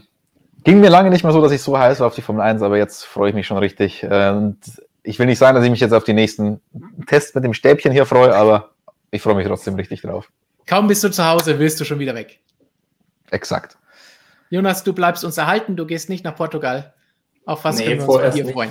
ging 0.66 0.80
mir 0.80 0.90
lange 0.90 1.08
nicht 1.10 1.22
mehr 1.24 1.32
so, 1.32 1.40
dass 1.40 1.52
ich 1.52 1.62
so 1.62 1.78
heiß 1.78 2.00
war 2.00 2.08
auf 2.08 2.14
die 2.14 2.22
Formel 2.22 2.42
1, 2.42 2.60
aber 2.62 2.76
jetzt 2.76 3.04
freue 3.04 3.30
ich 3.30 3.34
mich 3.34 3.46
schon 3.46 3.56
richtig. 3.56 4.04
Und 4.04 4.58
ich 5.02 5.18
will 5.18 5.26
nicht 5.26 5.38
sagen, 5.38 5.54
dass 5.54 5.64
ich 5.64 5.70
mich 5.70 5.80
jetzt 5.80 5.92
auf 5.92 6.04
die 6.04 6.12
nächsten 6.12 6.60
Tests 7.06 7.34
mit 7.34 7.44
dem 7.44 7.54
Stäbchen 7.54 7.92
hier 7.92 8.04
freue, 8.06 8.34
aber 8.34 8.70
ich 9.10 9.22
freue 9.22 9.34
mich 9.36 9.46
trotzdem 9.46 9.74
richtig 9.76 10.02
drauf. 10.02 10.28
Kaum 10.66 10.88
bist 10.88 11.02
du 11.04 11.10
zu 11.10 11.24
Hause, 11.26 11.58
willst 11.58 11.80
du 11.80 11.84
schon 11.84 11.98
wieder 12.00 12.14
weg. 12.14 12.40
Exakt. 13.30 13.78
Jonas, 14.50 14.84
du 14.84 14.92
bleibst 14.92 15.24
uns 15.24 15.38
erhalten, 15.38 15.76
du 15.76 15.86
gehst 15.86 16.08
nicht 16.08 16.24
nach 16.24 16.34
Portugal. 16.36 16.92
Auf 17.44 17.64
was 17.64 17.78
Nee, 17.78 17.86
können 17.86 18.00
wir 18.00 18.08
uns 18.08 18.34
nicht. 18.34 18.50
freuen? 18.52 18.70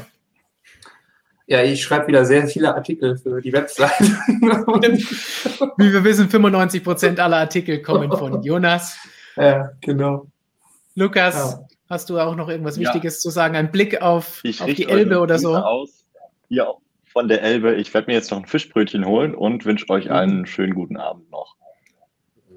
Ja, 1.47 1.61
ich 1.61 1.83
schreibe 1.83 2.07
wieder 2.07 2.25
sehr 2.25 2.47
viele 2.47 2.73
Artikel 2.73 3.17
für 3.17 3.39
die 3.41 3.53
Website. 3.53 3.91
Wie 5.77 5.93
wir 5.93 6.03
wissen, 6.03 6.27
95% 6.27 7.19
aller 7.19 7.37
Artikel 7.37 7.81
kommen 7.81 8.11
von 8.17 8.41
Jonas. 8.43 8.97
ja, 9.35 9.71
genau. 9.81 10.27
Lukas, 10.95 11.35
Ja. 11.35 11.67
Hast 11.89 12.09
du 12.09 12.19
auch 12.19 12.35
noch 12.35 12.49
irgendwas 12.49 12.77
Ja. 12.77 12.83
Wichtiges 12.83 13.19
zu 13.21 13.29
sagen? 13.29 13.55
Ein 13.55 13.71
Blick 13.71 14.01
auf, 14.01 14.41
Ich 14.43 14.61
auf 14.61 14.73
die 14.73 14.87
Elbe 14.87 15.19
oder 15.19 15.37
so? 15.39 15.55
Aus. 15.55 16.05
Hier 16.49 16.73
von 17.11 17.27
der 17.27 17.41
Elbe. 17.41 17.75
Ich 17.75 17.93
werde 17.93 18.07
mir 18.07 18.13
jetzt 18.13 18.31
noch 18.31 18.39
ein 18.39 18.45
Fischbrötchen 18.45 19.05
holen 19.05 19.33
und 19.35 19.65
wünsche 19.65 19.89
euch 19.89 20.05
Mhm. 20.05 20.11
einen 20.11 20.45
schönen 20.45 20.75
guten 20.75 20.97
Abend 20.97 21.29
noch. 21.31 21.55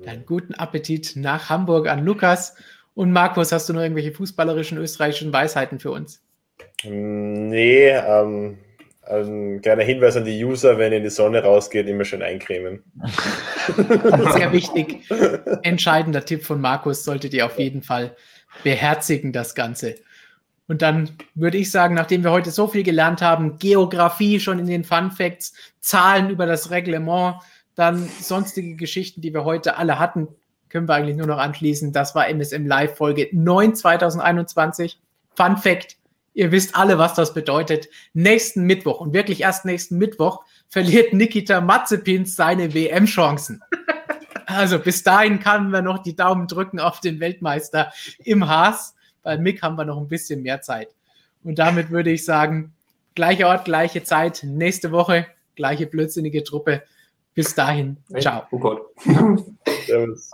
Einen 0.06 0.24
guten 0.26 0.54
Appetit 0.54 1.12
nach 1.16 1.48
Hamburg 1.50 1.88
an 1.88 2.04
Lukas. 2.04 2.54
Und 2.94 3.12
Markus, 3.12 3.52
hast 3.52 3.68
du 3.68 3.72
noch 3.72 3.80
irgendwelche 3.82 4.12
fußballerischen 4.12 4.78
österreichischen 4.78 5.32
Weisheiten 5.32 5.78
für 5.78 5.90
uns? 5.92 6.22
Nee, 6.84 7.88
ähm, 7.90 8.58
ein 9.02 9.60
kleiner 9.62 9.82
Hinweis 9.84 10.16
an 10.16 10.24
die 10.24 10.44
User, 10.44 10.78
wenn 10.78 10.92
ihr 10.92 10.98
in 10.98 11.04
die 11.04 11.10
Sonne 11.10 11.42
rausgeht, 11.42 11.86
immer 11.88 12.04
schön 12.04 12.22
eincremen. 12.22 12.82
Sehr 14.34 14.52
wichtig. 14.52 15.08
Entscheidender 15.62 16.24
Tipp 16.24 16.44
von 16.44 16.60
Markus, 16.60 17.04
solltet 17.04 17.34
ihr 17.34 17.46
auf 17.46 17.58
jeden 17.58 17.82
Fall 17.82 18.16
beherzigen, 18.62 19.32
das 19.32 19.54
Ganze. 19.54 19.96
Und 20.68 20.82
dann 20.82 21.10
würde 21.34 21.56
ich 21.56 21.70
sagen, 21.70 21.94
nachdem 21.94 22.22
wir 22.22 22.30
heute 22.30 22.50
so 22.50 22.68
viel 22.68 22.82
gelernt 22.82 23.22
haben, 23.22 23.58
Geografie 23.58 24.38
schon 24.38 24.58
in 24.58 24.66
den 24.66 24.84
Fun 24.84 25.10
Facts, 25.10 25.54
Zahlen 25.80 26.28
über 26.28 26.44
das 26.44 26.70
Reglement, 26.70 27.36
dann 27.74 28.08
sonstige 28.20 28.76
Geschichten, 28.76 29.22
die 29.22 29.32
wir 29.32 29.44
heute 29.44 29.78
alle 29.78 29.98
hatten, 29.98 30.28
können 30.68 30.86
wir 30.86 30.94
eigentlich 30.94 31.16
nur 31.16 31.26
noch 31.26 31.38
anschließen. 31.38 31.92
Das 31.92 32.14
war 32.14 32.28
MSM 32.28 32.66
Live 32.66 32.96
Folge 32.96 33.28
9 33.32 33.74
2021. 33.74 35.00
Fun 35.34 35.56
Fact, 35.56 35.96
ihr 36.34 36.52
wisst 36.52 36.76
alle, 36.76 36.98
was 36.98 37.14
das 37.14 37.32
bedeutet. 37.32 37.88
Nächsten 38.12 38.64
Mittwoch 38.64 39.00
und 39.00 39.14
wirklich 39.14 39.40
erst 39.40 39.64
nächsten 39.64 39.96
Mittwoch 39.96 40.44
verliert 40.68 41.14
Nikita 41.14 41.62
Mazepins 41.62 42.36
seine 42.36 42.74
WM-Chancen. 42.74 43.62
Also 44.48 44.78
bis 44.78 45.02
dahin 45.02 45.40
kann 45.40 45.70
man 45.70 45.84
noch 45.84 45.98
die 45.98 46.16
Daumen 46.16 46.46
drücken 46.46 46.80
auf 46.80 47.00
den 47.00 47.20
Weltmeister 47.20 47.92
im 48.24 48.48
Haas. 48.48 48.94
Bei 49.22 49.36
Mick 49.36 49.62
haben 49.62 49.76
wir 49.76 49.84
noch 49.84 49.98
ein 49.98 50.08
bisschen 50.08 50.42
mehr 50.42 50.62
Zeit. 50.62 50.88
Und 51.44 51.58
damit 51.58 51.90
würde 51.90 52.10
ich 52.10 52.24
sagen, 52.24 52.72
gleicher 53.14 53.48
Ort, 53.48 53.66
gleiche 53.66 54.02
Zeit, 54.04 54.40
nächste 54.44 54.90
Woche, 54.90 55.26
gleiche 55.54 55.86
blödsinnige 55.86 56.44
Truppe. 56.44 56.82
Bis 57.34 57.54
dahin, 57.54 57.98
ciao. 58.20 58.44
Oh 58.50 58.58
Gott. 58.58 58.86
Servus. 59.86 60.30